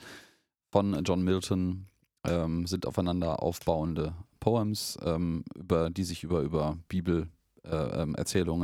von 0.72 1.04
John 1.04 1.22
Milton 1.22 1.88
ähm, 2.26 2.66
sind 2.66 2.86
aufeinander 2.86 3.44
aufbauende 3.44 4.14
Poems, 4.40 4.98
ähm, 5.04 5.44
über, 5.56 5.90
die 5.90 6.04
sich 6.04 6.24
über, 6.24 6.42
über 6.42 6.78
Bibel 6.88 7.28
äh, 7.64 8.02
ähm, 8.04 8.16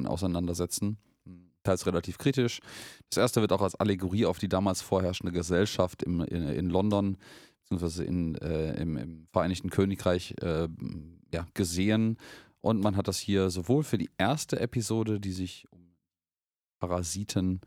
auseinandersetzen. 0.07 0.97
Teils 1.63 1.85
relativ 1.85 2.17
kritisch. 2.17 2.59
Das 3.09 3.17
erste 3.17 3.39
wird 3.41 3.53
auch 3.53 3.61
als 3.61 3.75
Allegorie 3.75 4.25
auf 4.25 4.37
die 4.37 4.49
damals 4.49 4.81
vorherrschende 4.81 5.31
Gesellschaft 5.31 6.03
im, 6.03 6.21
in, 6.21 6.47
in 6.49 6.69
London 6.69 7.17
beziehungsweise 7.73 8.03
in, 8.03 8.35
äh, 8.35 8.73
im, 8.81 8.97
im 8.97 9.27
Vereinigten 9.31 9.69
Königreich 9.69 10.35
äh, 10.41 10.67
ja, 11.33 11.47
gesehen. 11.53 12.17
Und 12.61 12.81
man 12.81 12.95
hat 12.95 13.07
das 13.07 13.19
hier 13.19 13.49
sowohl 13.49 13.83
für 13.83 13.97
die 13.97 14.09
erste 14.17 14.59
Episode, 14.59 15.19
die 15.19 15.31
sich 15.31 15.67
um 15.71 15.95
Parasiten 16.79 17.61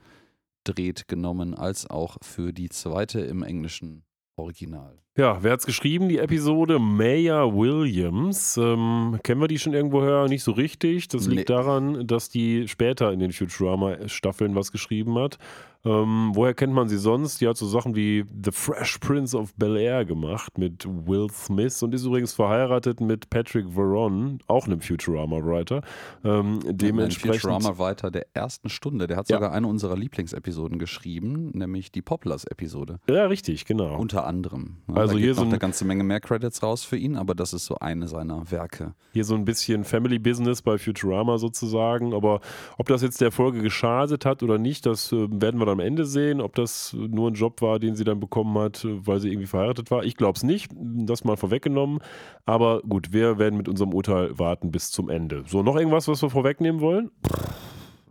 dreht, 0.65 1.09
genommen, 1.09 1.55
als 1.55 1.89
auch 1.89 2.19
für 2.23 2.53
die 2.53 2.69
zweite 2.69 3.21
im 3.21 3.43
englischen 3.43 4.05
Original. 4.37 5.03
Ja, 5.17 5.39
wer 5.43 5.53
hat's 5.53 5.65
geschrieben, 5.65 6.11
die 6.11 6.19
Episode? 6.19 6.79
Maya 6.79 7.45
Williams. 7.51 8.59
Ähm, 8.59 9.19
kennen 9.23 9.41
wir 9.41 9.49
die 9.49 9.59
schon 9.59 9.73
irgendwoher? 9.73 10.29
Nicht 10.29 10.43
so 10.45 10.53
richtig. 10.53 11.09
Das 11.09 11.27
liegt 11.27 11.49
Nee. 11.49 11.55
daran, 11.55 12.07
dass 12.07 12.29
die 12.29 12.69
später 12.69 13.11
in 13.13 13.21
den 13.21 13.33
Futurama-Staffeln 13.33 14.55
was 14.55 14.73
geschrieben 14.73 15.19
hat. 15.19 15.39
Ähm, 15.87 16.33
woher 16.35 16.53
kennt 16.53 16.73
man 16.73 16.89
sie 16.89 16.99
sonst? 16.99 17.41
Die 17.41 17.47
hat 17.47 17.57
so 17.57 17.65
Sachen 17.67 17.95
wie 17.95 18.25
The 18.45 18.51
Fresh 18.51 18.99
Prince 18.99 19.39
of 19.39 19.55
Bel 19.55 19.77
Air 19.77 20.05
gemacht 20.05 20.59
mit 20.59 20.85
Will 20.85 21.29
Smith 21.31 21.81
und 21.85 21.95
ist 21.95 22.05
übrigens 22.05 22.33
verheiratet 22.33 23.01
mit 23.01 23.31
Patrick 23.31 23.67
Veron, 23.73 24.41
auch 24.49 24.67
einem 24.67 24.81
Futurama-Writer. 24.81 25.83
Ähm, 26.25 26.59
dementsprechend. 26.67 27.41
Futurama-Writer 27.41 28.11
der 28.11 28.27
ersten 28.35 28.69
Stunde. 28.69 29.07
Der 29.07 29.17
hat 29.17 29.31
Ja. 29.31 29.37
sogar 29.37 29.53
eine 29.53 29.69
unserer 29.69 29.97
Lieblingsepisoden 29.97 30.81
geschrieben, 30.81 31.53
nämlich 31.55 31.93
die 31.93 32.03
Poplars-Episode. 32.03 32.99
Ja, 33.09 33.27
richtig, 33.27 33.65
genau. 33.65 33.97
Unter 33.97 34.27
anderem. 34.27 34.79
Ja, 34.89 34.95
Also 34.97 35.06
da 35.07 35.19
hier 35.19 35.35
so 35.35 35.43
eine 35.43 35.59
ganze 35.59 35.85
Menge 35.85 36.05
mehr 36.05 36.21
Credits 36.21 36.63
raus 36.63 36.85
für 36.85 36.97
ihn, 36.97 37.17
aber 37.17 37.35
das 37.35 37.53
ist 37.53 37.67
so 37.67 37.77
eine 37.79 38.09
seiner 38.09 38.51
Werke. 38.51 38.95
Hier 39.13 39.25
so 39.25 39.35
ein 39.35 39.45
bisschen 39.45 39.85
Family 39.85 40.19
Business 40.19 40.63
bei 40.63 40.79
Futurama 40.79 41.39
sozusagen. 41.39 42.15
Aber 42.15 42.41
ob 42.79 42.89
das 42.89 43.03
jetzt 43.03 43.21
der 43.21 43.33
Folge 43.33 43.63
geschadet 43.63 44.25
hat 44.25 44.43
oder 44.43 44.59
nicht, 44.59 44.87
das 44.87 45.13
äh, 45.13 45.27
werden 45.31 45.59
wir 45.59 45.67
dann 45.67 45.75
am 45.75 45.81
Ende 45.81 46.05
sehen. 46.05 46.41
Ob 46.41 46.55
das 46.55 46.95
nur 46.95 47.31
ein 47.31 47.35
Job 47.35 47.63
war, 47.63 47.79
den 47.79 47.97
sie 47.97 48.05
dann 48.05 48.21
bekommen 48.21 48.57
hat, 48.59 48.85
äh, 48.85 49.07
weil 49.07 49.21
sie 49.21 49.29
irgendwie 49.29 49.47
verheiratet 49.47 49.91
war. 49.91 50.05
Ich 50.05 50.17
glaube 50.17 50.37
es 50.37 50.43
nicht. 50.43 50.71
Das 50.75 51.25
mal 51.25 51.37
vorweggenommen. 51.37 52.01
Aber 52.45 52.81
gut, 52.83 53.13
wir 53.13 53.39
werden 53.39 53.57
mit 53.57 53.69
unserem 53.69 53.95
Urteil 53.95 54.39
warten 54.39 54.71
bis 54.71 54.91
zum 54.91 55.09
Ende. 55.09 55.45
So, 55.47 55.63
noch 55.63 55.77
irgendwas, 55.77 56.09
was 56.09 56.23
wir 56.23 56.31
vorwegnehmen 56.31 56.81
wollen? 56.81 57.11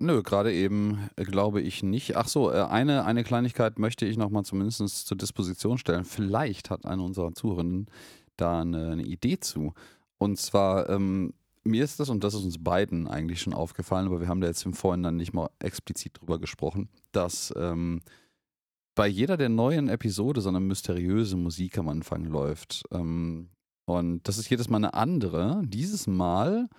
Nö, 0.06 0.22
gerade 0.22 0.54
eben 0.54 1.10
äh, 1.16 1.24
glaube 1.24 1.62
ich 1.62 1.82
nicht. 1.82 2.16
Ach 2.16 2.28
so, 2.28 2.52
äh, 2.52 2.62
eine, 2.62 3.06
eine 3.06 3.24
Kleinigkeit 3.24 3.80
möchte 3.80 4.06
ich 4.06 4.18
nochmal 4.18 4.46
zumindest 4.46 5.08
zur 5.08 5.18
Disposition 5.18 5.80
stellen. 5.80 6.06
Vielleicht 6.06 6.70
hat 6.70 6.86
eine 6.86 7.02
unserer 7.02 7.34
Zuhörenden 7.34 7.88
da 8.38 8.62
eine, 8.62 8.92
eine 8.92 9.04
Idee 9.04 9.40
zu. 9.40 9.74
Und 10.20 10.38
zwar, 10.38 10.90
ähm, 10.92 11.34
mir 11.64 11.84
ist 11.84 12.00
das, 12.00 12.10
und 12.10 12.24
das 12.24 12.36
ist 12.36 12.44
uns 12.44 12.64
beiden 12.64 13.08
eigentlich 13.08 13.42
schon 13.42 13.56
aufgefallen, 13.56 14.06
aber 14.06 14.22
wir 14.22 14.28
haben 14.28 14.42
da 14.42 14.48
jetzt 14.48 14.64
im 14.66 14.74
Vorhinein 14.74 15.16
nicht 15.16 15.34
mal 15.34 15.50
explizit 15.58 16.20
drüber 16.20 16.38
gesprochen, 16.38 16.90
dass 17.12 17.52
ähm, 17.58 18.02
bei 18.94 19.08
jeder 19.08 19.38
der 19.38 19.50
neuen 19.50 19.90
Episode 19.90 20.40
so 20.40 20.50
eine 20.50 20.60
mysteriöse 20.60 21.36
Musik 21.36 21.80
am 21.80 21.90
Anfang 21.90 22.26
läuft. 22.26 22.84
Ähm, 22.92 23.50
und 23.86 24.28
das 24.28 24.38
ist 24.38 24.52
jedes 24.52 24.70
Mal 24.70 24.78
eine 24.78 24.94
andere. 24.94 25.64
Dieses 25.66 26.06
Mal 26.06 26.70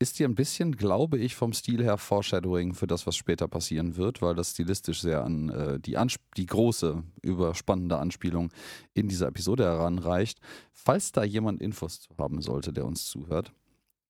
ist 0.00 0.18
die 0.18 0.24
ein 0.24 0.34
bisschen, 0.34 0.76
glaube 0.76 1.18
ich, 1.18 1.36
vom 1.36 1.52
Stil 1.52 1.84
her 1.84 1.98
Foreshadowing 1.98 2.72
für 2.74 2.86
das, 2.86 3.06
was 3.06 3.16
später 3.16 3.46
passieren 3.48 3.96
wird, 3.96 4.22
weil 4.22 4.34
das 4.34 4.52
stilistisch 4.52 5.02
sehr 5.02 5.22
an 5.22 5.50
äh, 5.50 5.78
die, 5.78 5.98
Ansp 5.98 6.20
die 6.38 6.46
große, 6.46 7.02
überspannende 7.20 7.98
Anspielung 7.98 8.50
in 8.94 9.08
dieser 9.08 9.28
Episode 9.28 9.64
heranreicht. 9.64 10.40
Falls 10.72 11.12
da 11.12 11.22
jemand 11.22 11.60
Infos 11.60 12.00
zu 12.00 12.16
haben 12.16 12.40
sollte, 12.40 12.72
der 12.72 12.86
uns 12.86 13.06
zuhört, 13.06 13.52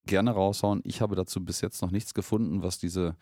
gerne 0.07 0.31
raushauen. 0.31 0.81
Ich 0.85 1.01
habe 1.01 1.17
dazu 1.17 1.45
bis 1.45 1.61
jetzt 1.61 1.83
noch 1.83 1.91
nichts 1.91 2.15
gefunden, 2.15 2.63
was 2.63 2.79
diese 2.79 3.17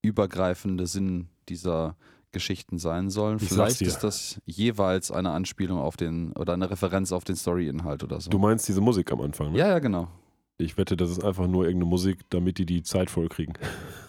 übergreifende 0.00 0.86
Sinn 0.86 1.28
dieser 1.50 1.94
Geschichten 2.32 2.78
sein 2.78 3.10
sollen. 3.10 3.38
Ich 3.40 3.48
Vielleicht 3.48 3.80
dir. 3.80 3.86
ist 3.86 3.98
das 3.98 4.40
jeweils 4.46 5.10
eine 5.10 5.30
Anspielung 5.30 5.78
auf 5.78 5.98
den 5.98 6.32
oder 6.32 6.54
eine 6.54 6.70
Referenz 6.70 7.12
auf 7.12 7.24
den 7.24 7.36
Story-Inhalt 7.36 8.02
oder 8.02 8.18
so. 8.20 8.30
Du 8.30 8.38
meinst 8.38 8.66
diese 8.66 8.80
Musik 8.80 9.12
am 9.12 9.20
Anfang, 9.20 9.52
ne? 9.52 9.58
ja, 9.58 9.68
ja, 9.68 9.78
genau. 9.78 10.08
Ich 10.56 10.76
wette, 10.78 10.96
das 10.96 11.10
ist 11.10 11.24
einfach 11.24 11.48
nur 11.48 11.64
irgendeine 11.64 11.90
Musik, 11.90 12.20
damit 12.30 12.58
die 12.58 12.66
die 12.66 12.84
Zeit 12.84 13.10
voll 13.10 13.28
kriegen. 13.28 13.54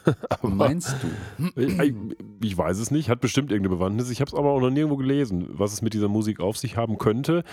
Aber- 0.29 0.47
Meinst 0.49 0.95
du? 1.01 1.59
Ich, 1.59 1.93
ich 2.43 2.55
weiß 2.57 2.77
es 2.77 2.91
nicht, 2.91 3.09
hat 3.09 3.19
bestimmt 3.19 3.51
irgendeine 3.51 3.75
Bewandtnis. 3.77 4.11
Ich 4.11 4.21
habe 4.21 4.29
es 4.29 4.35
aber 4.35 4.51
auch 4.51 4.59
noch 4.59 4.69
nirgendwo 4.69 4.97
gelesen, 4.97 5.47
was 5.49 5.73
es 5.73 5.81
mit 5.81 5.95
dieser 5.95 6.07
Musik 6.07 6.39
auf 6.39 6.57
sich 6.57 6.77
haben 6.77 6.99
könnte. 6.99 7.43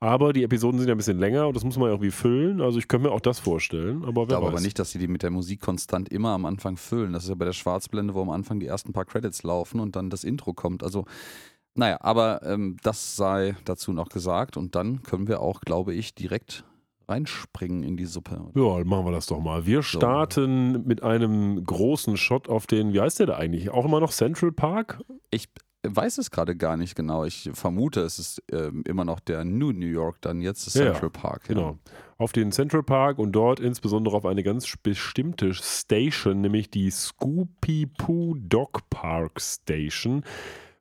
Aber 0.00 0.32
die 0.32 0.44
Episoden 0.44 0.78
sind 0.78 0.88
ja 0.88 0.94
ein 0.94 0.96
bisschen 0.98 1.18
länger 1.18 1.46
und 1.48 1.56
das 1.56 1.64
muss 1.64 1.76
man 1.76 1.88
ja 1.88 1.92
irgendwie 1.92 2.10
füllen. 2.10 2.62
Also 2.62 2.78
ich 2.78 2.88
könnte 2.88 3.08
mir 3.08 3.14
auch 3.14 3.20
das 3.20 3.38
vorstellen. 3.38 4.02
Aber 4.04 4.22
Ich 4.22 4.28
glaube 4.28 4.46
weiß. 4.46 4.52
aber 4.54 4.60
nicht, 4.62 4.78
dass 4.78 4.92
sie 4.92 4.98
die 4.98 5.08
mit 5.08 5.22
der 5.22 5.30
Musik 5.30 5.60
konstant 5.60 6.08
immer 6.08 6.30
am 6.30 6.46
Anfang 6.46 6.78
füllen. 6.78 7.12
Das 7.12 7.24
ist 7.24 7.28
ja 7.28 7.34
bei 7.34 7.44
der 7.44 7.52
Schwarzblende, 7.52 8.14
wo 8.14 8.22
am 8.22 8.30
Anfang 8.30 8.60
die 8.60 8.66
ersten 8.66 8.94
paar 8.94 9.04
Credits 9.04 9.42
laufen 9.42 9.78
und 9.78 9.94
dann 9.94 10.08
das 10.08 10.24
Intro 10.24 10.54
kommt. 10.54 10.82
Also, 10.82 11.04
naja, 11.74 11.98
aber 12.00 12.42
ähm, 12.44 12.78
das 12.82 13.14
sei 13.16 13.56
dazu 13.66 13.92
noch 13.92 14.08
gesagt. 14.08 14.56
Und 14.56 14.74
dann 14.74 15.02
können 15.02 15.28
wir 15.28 15.40
auch, 15.42 15.60
glaube 15.60 15.92
ich, 15.92 16.14
direkt 16.14 16.64
reinspringen 17.08 17.82
in 17.82 17.96
die 17.96 18.06
Suppe. 18.06 18.50
Ja, 18.54 18.84
machen 18.84 19.06
wir 19.06 19.12
das 19.12 19.26
doch 19.26 19.40
mal. 19.40 19.66
Wir 19.66 19.82
starten 19.82 20.86
mit 20.86 21.02
einem 21.02 21.64
großen 21.64 22.16
Shot 22.16 22.48
auf 22.48 22.66
den, 22.66 22.92
wie 22.92 23.00
heißt 23.00 23.20
der 23.20 23.26
da 23.26 23.36
eigentlich? 23.36 23.70
Auch 23.70 23.84
immer 23.84 24.00
noch 24.00 24.12
Central 24.12 24.52
Park? 24.52 25.00
Ich 25.30 25.48
weiß 25.82 26.18
es 26.18 26.30
gerade 26.30 26.56
gar 26.56 26.76
nicht 26.76 26.94
genau. 26.94 27.24
Ich 27.24 27.50
vermute, 27.52 28.00
es 28.00 28.18
ist 28.18 28.42
ähm, 28.52 28.82
immer 28.86 29.04
noch 29.04 29.20
der 29.20 29.44
New 29.44 29.72
New 29.72 29.86
York, 29.86 30.20
dann 30.20 30.40
jetzt 30.40 30.66
ja, 30.74 30.84
Central 30.84 31.10
Park. 31.10 31.42
Ja. 31.48 31.54
Genau. 31.54 31.78
Auf 32.16 32.32
den 32.32 32.50
Central 32.50 32.82
Park 32.82 33.18
und 33.18 33.32
dort 33.32 33.60
insbesondere 33.60 34.16
auf 34.16 34.26
eine 34.26 34.42
ganz 34.42 34.76
bestimmte 34.82 35.54
Station, 35.54 36.40
nämlich 36.40 36.70
die 36.70 36.90
Scoopy 36.90 37.86
Poo 37.86 38.34
Dog 38.36 38.90
Park 38.90 39.40
Station. 39.40 40.24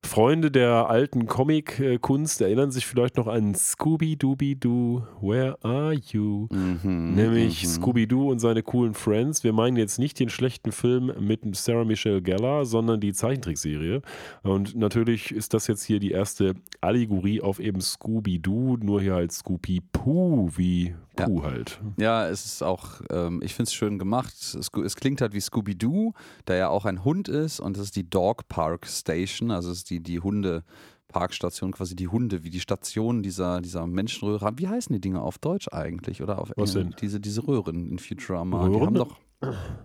Freunde 0.06 0.51
der 0.51 0.89
alten 0.89 1.25
Comic-Kunst 1.25 2.42
erinnern 2.42 2.72
sich 2.72 2.86
vielleicht 2.86 3.18
noch 3.18 3.27
an 3.27 3.54
Scooby-Dooby-Doo, 3.56 5.04
Where 5.22 5.58
Are 5.63 5.94
You? 5.94 6.48
Mhm, 6.51 7.16
Nämlich 7.16 7.63
mhm. 7.63 7.68
Scooby-Doo 7.68 8.32
und 8.32 8.39
seine 8.39 8.63
coolen 8.63 8.94
Friends. 8.94 9.44
Wir 9.44 9.54
meinen 9.54 9.75
jetzt 9.75 10.00
nicht 10.00 10.20
den 10.20 10.30
schlechten 10.30 10.72
Film 10.72 11.12
mit 11.20 11.44
Sarah 11.56 11.84
Michelle 11.84 12.22
Gellar, 12.22 12.66
sondern 12.66 13.00
die 13.00 13.13
Zeichentrickserie. 13.13 14.01
Und 14.44 14.75
natürlich 14.75 15.32
ist 15.32 15.54
das 15.54 15.68
jetzt 15.68 15.84
hier 15.84 16.00
die 16.00 16.12
erste 16.12 16.56
Allegorie 16.80 17.42
auf 17.42 17.60
eben 17.60 17.82
Scooby-Doo, 17.82 18.77
nur 18.77 19.01
hier 19.01 19.16
halt 19.16 19.32
Scooby-Poo, 19.32 20.51
wie 20.56 20.96
Ja. 21.19 21.25
Pooh 21.25 21.43
halt. 21.43 21.79
Ja, 21.97 22.27
es 22.27 22.45
ist 22.45 22.63
auch, 22.63 23.01
ähm, 23.12 23.41
ich 23.43 23.53
finde 23.53 23.67
es 23.67 23.74
schön 23.74 24.00
gemacht. 24.00 24.33
Es, 24.33 24.69
es 24.74 24.95
klingt 24.95 25.21
halt 25.21 25.33
wie 25.33 25.41
Scooby-Doo, 25.41 26.13
der 26.47 26.57
ja 26.57 26.69
auch 26.69 26.86
ein 26.86 27.03
Hund 27.03 27.27
ist 27.27 27.59
und 27.59 27.77
das 27.77 27.86
ist 27.86 27.95
die 27.95 28.09
Dog 28.09 28.47
Park 28.47 28.88
Station, 28.88 29.51
also 29.51 29.71
es 29.71 29.79
ist 29.79 29.89
die, 29.89 30.01
die 30.01 30.19
Hunde-Parkstation, 30.19 31.71
quasi 31.71 31.95
die 31.95 32.07
Hunde, 32.07 32.43
wie 32.43 32.50
die 32.50 32.59
Station 32.59 33.24
dieser, 33.24 33.62
dieser 33.62 33.86
Menschenröhre. 33.88 34.53
Wie 34.57 34.67
heißen 34.67 34.93
die 34.93 35.01
Dinge 35.01 35.21
auf 35.21 35.38
Deutsch 35.38 35.67
eigentlich? 35.71 36.21
Oder 36.21 36.39
auf 36.39 36.51
Englisch? 36.55 36.95
Diese, 37.01 37.19
diese 37.19 37.47
Röhren 37.47 37.91
in 37.91 38.00
Futurama. 38.00 38.67
Die 38.67 38.74
Röhren? 38.74 38.86
haben 38.88 38.95
doch, 38.95 39.17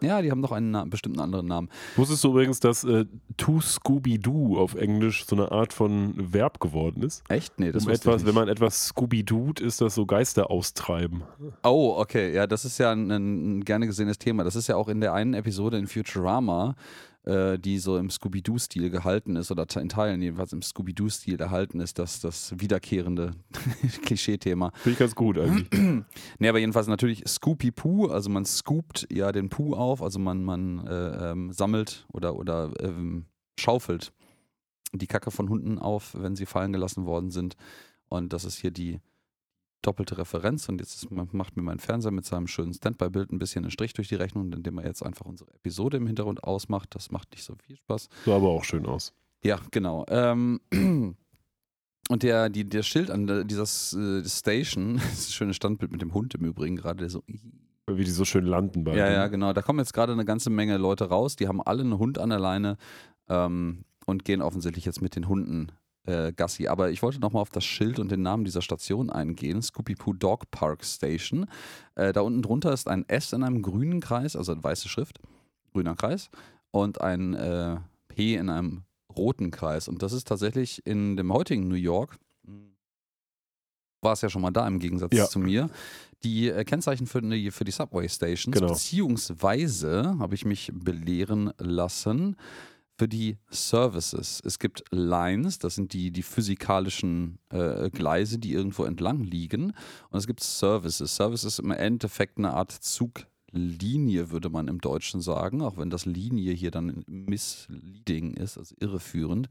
ja, 0.00 0.23
die 0.23 0.30
haben 0.30 0.40
doch 0.40 0.52
einen 0.52 0.71
Na 0.71 0.85
bestimmten 0.85 1.21
anderen 1.21 1.47
Namen. 1.47 1.68
Wusstest 1.97 2.25
du 2.25 2.28
übrigens, 2.28 2.61
dass 2.61 2.85
äh, 2.85 3.04
To 3.37 3.61
Scooby-Doo 3.61 4.59
auf 4.59 4.75
Englisch 4.75 5.26
so 5.26 5.37
eine 5.37 5.52
Art 5.52 5.75
von 5.75 6.14
Verb 6.16 6.59
geworden 6.59 7.02
ist? 7.02 7.23
Echt? 7.28 7.61
Nee, 7.61 7.71
das 7.71 7.85
um 7.85 7.92
etwas, 7.92 8.25
wenn 8.25 8.35
man 8.35 8.49
etwas 8.49 8.87
Scooby-Doot, 8.87 9.61
ist 9.61 9.82
das 9.82 9.94
so 9.94 10.06
Geister 10.06 10.50
austreiben. 10.50 11.23
Oh, 11.62 11.94
okay. 11.99 12.32
Ja, 12.32 12.47
das 12.47 12.64
ist 12.64 12.78
ja 12.78 12.92
ein, 12.92 13.11
ein 13.11 13.64
gerne 13.64 13.87
gesehenes 13.87 14.18
Thema. 14.18 14.42
Das 14.42 14.56
ist 14.56 14.68
ja 14.68 14.76
auch 14.76 14.88
in 14.88 15.00
der 15.00 15.12
einen 15.12 15.35
Episode 15.35 15.76
in 15.76 15.87
Futurama, 15.87 16.75
äh, 17.25 17.59
die 17.59 17.79
so 17.79 17.99
im 17.99 18.11
Scooby-Doo-Stil 18.11 18.91
gehalten 18.91 19.37
ist, 19.37 19.50
oder 19.50 19.67
in 19.76 19.88
Teilen 19.88 20.23
jedenfalls 20.23 20.52
im 20.52 20.62
Scooby-Doo-Stil 20.62 21.41
erhalten 21.41 21.81
ist, 21.81 21.99
das, 21.99 22.21
das 22.21 22.55
wiederkehrende 22.59 23.33
Klischee-Thema. 24.05 24.73
Finde 24.75 24.93
ich 24.93 24.99
ganz 24.99 25.14
gut 25.14 25.38
eigentlich. 25.38 25.69
Nee, 26.38 26.49
aber 26.49 26.59
jedenfalls 26.59 26.88
natürlich 26.88 27.23
Scoopy-Poo, 27.26 28.09
also 28.09 28.29
man 28.29 28.45
scoopt 28.45 29.07
ja 29.12 29.31
den 29.31 29.49
Poo 29.49 29.75
auf, 29.75 30.02
also 30.02 30.19
man, 30.19 30.43
man 30.43 30.87
äh, 30.87 31.31
ähm, 31.31 31.52
sammelt 31.52 32.07
oder, 32.12 32.37
oder 32.37 32.73
ähm, 32.81 33.26
schaufelt 33.59 34.12
die 34.93 35.07
Kacke 35.07 35.31
von 35.31 35.49
Hunden 35.49 35.79
auf, 35.79 36.14
wenn 36.19 36.37
sie 36.37 36.47
fallen 36.47 36.73
gelassen 36.73 37.07
worden 37.07 37.31
sind. 37.31 37.57
Und 38.09 38.33
das 38.33 38.45
ist 38.45 38.59
hier 38.59 38.71
die 38.71 39.00
doppelte 39.82 40.18
Referenz. 40.18 40.68
Und 40.68 40.80
jetzt 40.80 41.10
macht 41.10 41.56
mir 41.56 41.62
mein 41.62 41.78
Fernseher 41.78 42.12
mit 42.12 42.24
seinem 42.24 42.46
schönen 42.46 42.72
Standby-Bild 42.72 43.32
ein 43.32 43.38
bisschen 43.38 43.64
einen 43.64 43.70
Strich 43.70 43.92
durch 43.92 44.08
die 44.08 44.14
Rechnung, 44.14 44.52
indem 44.52 44.78
er 44.78 44.86
jetzt 44.86 45.02
einfach 45.02 45.26
unsere 45.26 45.52
Episode 45.54 45.96
im 45.96 46.06
Hintergrund 46.06 46.44
ausmacht. 46.44 46.94
Das 46.94 47.10
macht 47.10 47.32
nicht 47.32 47.44
so 47.44 47.54
viel 47.56 47.76
Spaß. 47.76 48.08
Sah 48.24 48.36
aber 48.36 48.48
auch 48.48 48.64
schön 48.64 48.86
aus. 48.86 49.12
Ja, 49.44 49.58
genau. 49.70 50.06
Ähm, 50.08 50.60
und 52.08 52.22
der, 52.22 52.48
die, 52.48 52.68
der 52.68 52.82
Schild 52.82 53.10
an 53.10 53.46
dieser 53.46 53.62
äh, 53.62 54.24
Station, 54.24 54.96
das 55.10 55.32
schönes 55.32 55.56
Standbild 55.56 55.92
mit 55.92 56.02
dem 56.02 56.14
Hund 56.14 56.34
im 56.34 56.44
Übrigen 56.44 56.76
gerade, 56.76 57.00
der 57.00 57.10
so. 57.10 57.22
Wie 57.88 58.04
die 58.04 58.10
so 58.10 58.24
schön 58.24 58.46
landen 58.46 58.84
bei 58.84 58.94
Ja, 58.96 59.10
ja, 59.10 59.26
genau. 59.26 59.52
Da 59.52 59.60
kommen 59.60 59.80
jetzt 59.80 59.92
gerade 59.92 60.12
eine 60.12 60.24
ganze 60.24 60.50
Menge 60.50 60.76
Leute 60.76 61.04
raus, 61.04 61.34
die 61.36 61.48
haben 61.48 61.60
alle 61.60 61.82
einen 61.82 61.98
Hund 61.98 62.18
an 62.18 62.30
der 62.30 62.38
Leine 62.38 62.76
ähm, 63.28 63.84
und 64.06 64.24
gehen 64.24 64.40
offensichtlich 64.40 64.84
jetzt 64.84 65.02
mit 65.02 65.16
den 65.16 65.28
Hunden 65.28 65.72
äh, 66.04 66.32
Gassi. 66.32 66.66
Aber 66.68 66.90
ich 66.90 67.02
wollte 67.02 67.21
nochmal 67.21 67.42
auf 67.42 67.50
das 67.50 67.64
Schild 67.64 67.99
und 67.99 68.11
den 68.11 68.23
Namen 68.23 68.44
dieser 68.44 68.62
Station 68.62 69.11
eingehen. 69.11 69.62
Scooby-Poo 69.62 70.12
Dog 70.14 70.50
Park 70.50 70.85
Station. 70.85 71.47
Äh, 71.94 72.12
da 72.12 72.21
unten 72.23 72.42
drunter 72.42 72.73
ist 72.73 72.88
ein 72.88 73.09
S 73.09 73.32
in 73.32 73.42
einem 73.42 73.62
grünen 73.62 74.00
Kreis, 74.00 74.37
also 74.37 74.52
eine 74.52 74.62
weiße 74.64 74.88
Schrift, 74.88 75.21
grüner 75.73 75.94
Kreis, 75.94 76.30
und 76.71 77.00
ein 77.00 77.35
äh, 77.35 77.76
P 78.09 78.35
in 78.35 78.49
einem 78.50 78.82
roten 79.14 79.50
Kreis. 79.50 79.88
Und 79.88 80.02
das 80.02 80.12
ist 80.12 80.26
tatsächlich 80.28 80.87
in 80.87 81.16
dem 81.16 81.32
heutigen 81.32 81.68
New 81.68 81.75
York, 81.75 82.16
war 84.00 84.14
es 84.14 84.21
ja 84.23 84.28
schon 84.28 84.42
mal 84.42 84.50
da 84.50 84.66
im 84.66 84.80
Gegensatz 84.80 85.14
Ja. 85.14 85.28
zu 85.28 85.38
mir, 85.38 85.71
die 86.25 86.49
äh, 86.49 86.64
Kennzeichen 86.64 87.06
für 87.06 87.23
die, 87.23 87.50
für 87.52 87.64
die 87.64 87.71
Subway 87.71 88.09
Stations, 88.09 88.52
Genau. 88.56 88.73
beziehungsweise 88.73 90.16
habe 90.18 90.35
ich 90.35 90.44
mich 90.44 90.71
belehren 90.75 91.52
lassen 91.59 92.37
für 93.02 93.09
die 93.09 93.37
Services. 93.50 94.40
Es 94.44 94.61
gibt 94.61 94.85
Lines, 94.92 95.59
das 95.59 95.75
sind 95.75 95.92
die, 95.92 96.12
die 96.12 96.23
physikalischen 96.23 97.40
äh, 97.49 97.90
Gleise, 97.90 98.38
die 98.38 98.52
irgendwo 98.52 98.85
entlang 98.85 99.25
liegen. 99.25 99.73
Und 100.11 100.18
es 100.21 100.28
gibt 100.28 100.38
Services. 100.38 101.16
Services 101.16 101.59
im 101.59 101.73
Endeffekt 101.73 102.38
eine 102.38 102.52
Art 102.52 102.71
Zuglinie, 102.71 104.30
würde 104.30 104.50
man 104.50 104.68
im 104.68 104.80
Deutschen 104.80 105.21
sagen, 105.21 105.62
auch 105.62 105.78
wenn 105.78 105.90
das 105.90 106.06
Linie 106.06 106.52
hier 106.52 106.71
dann 106.71 107.02
misleading 107.09 108.35
ist, 108.35 108.56
also 108.56 108.73
irreführend. 108.78 109.49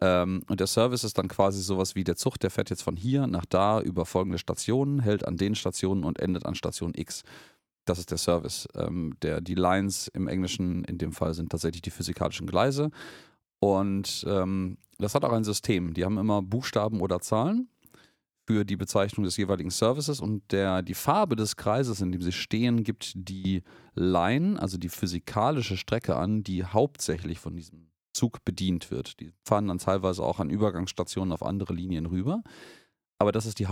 Ähm, 0.00 0.42
und 0.48 0.58
der 0.58 0.66
Service 0.66 1.04
ist 1.04 1.16
dann 1.16 1.28
quasi 1.28 1.62
sowas 1.62 1.94
wie 1.94 2.02
der 2.02 2.16
Zug, 2.16 2.40
der 2.40 2.50
fährt 2.50 2.70
jetzt 2.70 2.82
von 2.82 2.96
hier 2.96 3.28
nach 3.28 3.44
da 3.44 3.80
über 3.80 4.04
folgende 4.04 4.38
Stationen, 4.38 4.98
hält 4.98 5.24
an 5.24 5.36
den 5.36 5.54
Stationen 5.54 6.02
und 6.02 6.18
endet 6.18 6.44
an 6.44 6.56
Station 6.56 6.90
X. 6.96 7.22
Das 7.84 7.98
ist 7.98 8.10
der 8.10 8.18
Service. 8.18 8.68
Ähm, 8.74 9.14
der, 9.22 9.40
die 9.40 9.54
Lines 9.54 10.08
im 10.08 10.28
Englischen 10.28 10.84
in 10.84 10.98
dem 10.98 11.12
Fall 11.12 11.34
sind 11.34 11.50
tatsächlich 11.50 11.82
die 11.82 11.90
physikalischen 11.90 12.46
Gleise. 12.46 12.90
Und 13.58 14.24
ähm, 14.28 14.78
das 14.98 15.14
hat 15.14 15.24
auch 15.24 15.32
ein 15.32 15.44
System. 15.44 15.94
Die 15.94 16.04
haben 16.04 16.18
immer 16.18 16.42
Buchstaben 16.42 17.00
oder 17.00 17.20
Zahlen 17.20 17.68
für 18.46 18.64
die 18.64 18.76
Bezeichnung 18.76 19.24
des 19.24 19.36
jeweiligen 19.36 19.70
Services 19.70 20.20
und 20.20 20.50
der, 20.50 20.82
die 20.82 20.94
Farbe 20.94 21.36
des 21.36 21.56
Kreises, 21.56 22.00
in 22.00 22.10
dem 22.10 22.20
sie 22.20 22.32
stehen, 22.32 22.82
gibt 22.82 23.12
die 23.14 23.62
Line, 23.94 24.60
also 24.60 24.76
die 24.76 24.88
physikalische 24.88 25.76
Strecke 25.76 26.16
an, 26.16 26.42
die 26.42 26.64
hauptsächlich 26.64 27.38
von 27.38 27.54
diesem 27.54 27.90
Zug 28.12 28.44
bedient 28.44 28.90
wird. 28.90 29.20
Die 29.20 29.32
fahren 29.44 29.68
dann 29.68 29.78
teilweise 29.78 30.22
auch 30.22 30.40
an 30.40 30.50
Übergangsstationen 30.50 31.32
auf 31.32 31.44
andere 31.44 31.74
Linien 31.74 32.06
rüber. 32.06 32.42
Aber 33.18 33.30
das 33.30 33.46
ist 33.46 33.58
die 33.58 33.68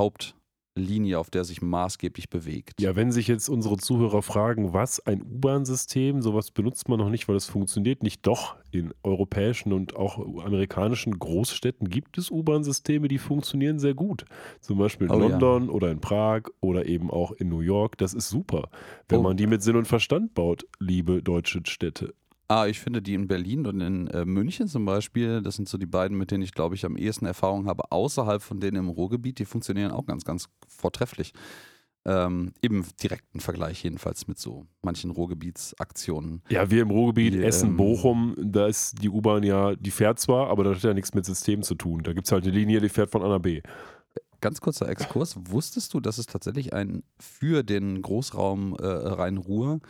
Hauptlinie, 0.78 1.18
auf 1.18 1.30
der 1.30 1.44
sich 1.44 1.60
maßgeblich 1.62 2.30
bewegt. 2.30 2.80
Ja, 2.80 2.96
wenn 2.96 3.12
sich 3.12 3.28
jetzt 3.28 3.48
unsere 3.48 3.76
Zuhörer 3.76 4.22
fragen, 4.22 4.72
was 4.72 5.04
ein 5.06 5.22
U-Bahn-System, 5.22 6.22
sowas 6.22 6.50
benutzt 6.50 6.88
man 6.88 6.98
noch 6.98 7.10
nicht, 7.10 7.28
weil 7.28 7.36
es 7.36 7.46
funktioniert 7.46 8.02
nicht. 8.02 8.26
Doch, 8.26 8.56
in 8.70 8.92
europäischen 9.02 9.72
und 9.72 9.96
auch 9.96 10.18
amerikanischen 10.18 11.18
Großstädten 11.18 11.88
gibt 11.88 12.18
es 12.18 12.30
U-Bahn-Systeme, 12.30 13.08
die 13.08 13.18
funktionieren 13.18 13.78
sehr 13.78 13.94
gut. 13.94 14.24
Zum 14.60 14.78
Beispiel 14.78 15.08
in 15.08 15.12
Oh 15.14 15.20
ja. 15.20 15.28
London 15.28 15.68
oder 15.70 15.90
in 15.90 16.00
Prag 16.00 16.42
oder 16.60 16.86
eben 16.86 17.10
auch 17.10 17.32
in 17.32 17.48
New 17.48 17.60
York. 17.60 17.98
Das 17.98 18.14
ist 18.14 18.28
super, 18.28 18.68
wenn 19.08 19.20
Oh. 19.20 19.22
man 19.22 19.36
die 19.36 19.46
mit 19.46 19.62
Sinn 19.62 19.76
und 19.76 19.86
Verstand 19.86 20.34
baut, 20.34 20.66
liebe 20.78 21.22
deutsche 21.22 21.60
Städte. 21.64 22.14
Ah, 22.50 22.66
ich 22.66 22.80
finde 22.80 23.02
die 23.02 23.12
in 23.12 23.28
Berlin 23.28 23.66
und 23.66 23.82
in 23.82 24.06
äh, 24.06 24.24
München 24.24 24.68
zum 24.68 24.86
Beispiel, 24.86 25.42
das 25.42 25.56
sind 25.56 25.68
so 25.68 25.76
die 25.76 25.84
beiden, 25.84 26.16
mit 26.16 26.30
denen 26.30 26.42
ich 26.42 26.54
glaube 26.54 26.74
ich 26.74 26.86
am 26.86 26.96
ehesten 26.96 27.26
Erfahrung 27.26 27.66
habe, 27.66 27.92
außerhalb 27.92 28.40
von 28.40 28.58
denen 28.58 28.78
im 28.78 28.88
Ruhrgebiet, 28.88 29.38
die 29.38 29.44
funktionieren 29.44 29.90
auch 29.90 30.06
ganz, 30.06 30.24
ganz 30.24 30.48
vortrefflich. 30.66 31.34
Ähm, 32.06 32.54
Im 32.62 32.86
direkten 33.02 33.40
Vergleich 33.40 33.84
jedenfalls 33.84 34.28
mit 34.28 34.38
so 34.38 34.66
manchen 34.80 35.10
Ruhrgebietsaktionen. 35.10 36.42
Ja, 36.48 36.70
wir 36.70 36.80
im 36.80 36.90
Ruhrgebiet, 36.90 37.34
Die, 37.34 37.44
Essen, 37.44 37.70
ähm, 37.70 37.76
Bochum, 37.76 38.34
da 38.38 38.66
ist 38.66 39.02
die 39.02 39.10
U-Bahn 39.10 39.42
ja, 39.42 39.74
die 39.76 39.90
fährt 39.90 40.18
zwar, 40.18 40.48
aber 40.48 40.64
das 40.64 40.78
hat 40.78 40.84
ja 40.84 40.94
nichts 40.94 41.12
mit 41.12 41.26
System 41.26 41.62
zu 41.62 41.74
tun. 41.74 42.02
Da 42.02 42.14
gibt 42.14 42.26
es 42.26 42.32
halt 42.32 42.44
eine 42.44 42.52
Linie, 42.54 42.80
die 42.80 42.88
fährt 42.88 43.10
von 43.10 43.22
A 43.22 43.28
nach 43.28 43.40
B. 43.40 43.60
Ganz 44.40 44.62
kurzer 44.62 44.88
Exkurs. 44.88 45.36
Wusstest 45.38 45.92
du, 45.92 46.00
dass 46.00 46.16
es 46.16 46.24
tatsächlich 46.24 46.72
ein 46.72 47.02
für 47.18 47.62
den 47.62 48.00
Großraum 48.00 48.74
äh, 48.76 48.86
Rhein-Ruhr 48.86 49.80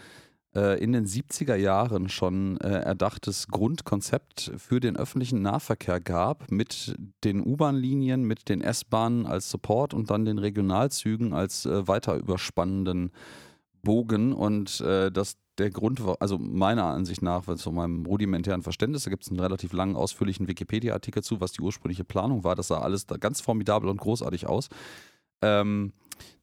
äh, 0.59 0.83
in 0.83 0.93
den 0.93 1.07
70er 1.07 1.55
Jahren 1.55 2.09
schon 2.09 2.59
äh, 2.59 2.69
erdachtes 2.69 3.47
Grundkonzept 3.49 4.53
für 4.57 4.81
den 4.81 4.97
öffentlichen 4.97 5.43
Nahverkehr 5.43 6.01
gab, 6.01 6.51
mit 6.51 6.97
den 7.25 7.41
U-Bahn-Linien, 7.41 8.25
mit 8.25 8.49
den 8.49 8.61
S-Bahnen 8.61 9.27
als 9.27 9.51
Support 9.51 9.95
und 9.95 10.11
dann 10.11 10.25
den 10.25 10.39
Regionalzügen 10.39 11.33
als 11.33 11.65
äh, 11.67 11.87
weiter 11.87 12.17
überspannenden 12.17 13.13
Bogen 13.83 14.33
und 14.33 14.81
äh, 14.81 15.13
das 15.13 15.37
der 15.59 15.71
Grund 15.71 16.05
war, 16.05 16.17
also 16.21 16.39
meiner 16.39 16.85
Ansicht 16.85 17.21
nach, 17.21 17.45
zu 17.57 17.73
meinem 17.73 18.07
rudimentären 18.07 18.63
Verständnis, 18.63 19.05
da 19.05 19.11
gibt 19.11 19.25
es 19.25 19.31
einen 19.31 19.41
relativ 19.41 19.73
langen, 19.73 19.97
ausführlichen 19.97 20.47
Wikipedia-Artikel 20.47 21.23
zu, 21.23 21.41
was 21.41 21.53
die 21.53 21.63
ursprüngliche 21.63 22.05
Planung 22.05 22.45
war. 22.45 22.55
Das 22.55 22.69
sah 22.69 22.79
alles 22.79 23.07
da 23.07 23.17
ganz 23.17 23.41
formidabel 23.41 23.91
und 23.91 24.01
großartig 24.01 24.47
aus. 24.47 24.69
Ähm, 25.43 25.93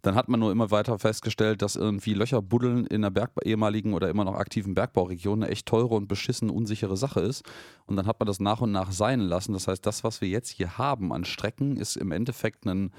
dann 0.06 0.14
hat 0.16 0.30
man 0.30 0.40
nur 0.40 0.52
immer 0.52 0.70
weiter 0.70 1.00
festgestellt, 1.00 1.64
dass 1.64 1.76
irgendwie 1.76 2.14
Löcher 2.14 2.42
buddeln 2.42 2.86
in 2.86 3.02
der 3.02 3.10
Berg 3.10 3.32
ehemaligen 3.44 3.94
oder 3.94 4.08
immer 4.08 4.24
noch 4.24 4.36
aktiven 4.36 4.76
Bergbauregion 4.76 5.42
eine 5.42 5.52
echt 5.52 5.66
teure 5.66 5.96
und 5.96 6.08
beschissen 6.08 6.52
unsichere 6.52 6.96
Sache 6.96 7.22
ist. 7.22 7.44
Und 7.88 7.96
dann 7.96 8.06
hat 8.06 8.20
man 8.20 8.28
das 8.28 8.40
nach 8.40 8.62
und 8.62 8.72
nach 8.72 8.92
sein 8.92 9.20
lassen. 9.20 9.54
Das 9.54 9.68
heißt, 9.68 9.84
das, 9.84 10.04
was 10.04 10.22
wir 10.22 10.28
jetzt 10.28 10.50
hier 10.50 10.78
haben 10.78 11.12
an 11.12 11.26
Strecken, 11.26 11.78
ist 11.78 11.96
im 11.96 12.12
Endeffekt 12.12 12.68
ein 12.68 12.92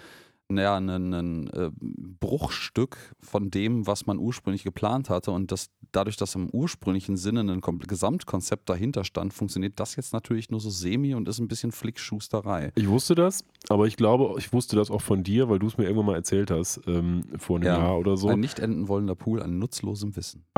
naja, 0.49 0.77
ein, 0.77 0.89
ein 0.89 1.51
äh, 1.51 1.71
Bruchstück 1.81 2.97
von 3.21 3.51
dem, 3.51 3.87
was 3.87 4.07
man 4.07 4.19
ursprünglich 4.19 4.63
geplant 4.63 5.11
hatte. 5.11 5.31
Und 5.33 5.51
das, 5.53 5.71
dadurch, 5.93 6.17
dass 6.17 6.35
im 6.35 6.49
ursprünglichen 6.51 7.17
Sinne 7.17 7.41
ein 7.41 7.61
Kom 7.61 7.79
Gesamtkonzept 7.81 8.69
dahinter 8.69 9.05
stand, 9.05 9.35
funktioniert 9.35 9.79
das 9.81 9.97
jetzt 9.97 10.13
natürlich 10.13 10.51
nur 10.51 10.61
so 10.61 10.71
semi 10.71 11.15
und 11.15 11.29
ist 11.29 11.39
ein 11.39 11.49
bisschen 11.49 11.73
Flickschusterei. 11.73 12.73
Ich 12.77 12.89
wusste 12.89 13.15
das, 13.15 13.45
aber 13.69 13.87
ich 13.87 13.97
glaube, 13.97 14.37
ich 14.39 14.53
wusste 14.53 14.77
das 14.77 14.91
auch 14.91 15.03
von 15.03 15.23
dir, 15.23 15.49
weil 15.49 15.59
du 15.59 15.67
es 15.67 15.79
mir 15.79 15.85
irgendwann 15.85 16.07
mal 16.07 16.15
erzählt 16.15 16.51
hast, 16.51 16.81
ähm, 16.87 17.25
vor 17.39 17.57
einem 17.57 17.67
Ja, 17.67 17.79
Jahr 17.79 17.99
oder 17.99 18.17
so. 18.17 18.29
Ein 18.29 18.41
nicht 18.41 18.59
enden 18.59 18.89
wollender 18.89 19.15
Pool 19.15 19.43
an 19.43 19.59
nutzlosem 19.59 20.17
Wissen. 20.17 20.45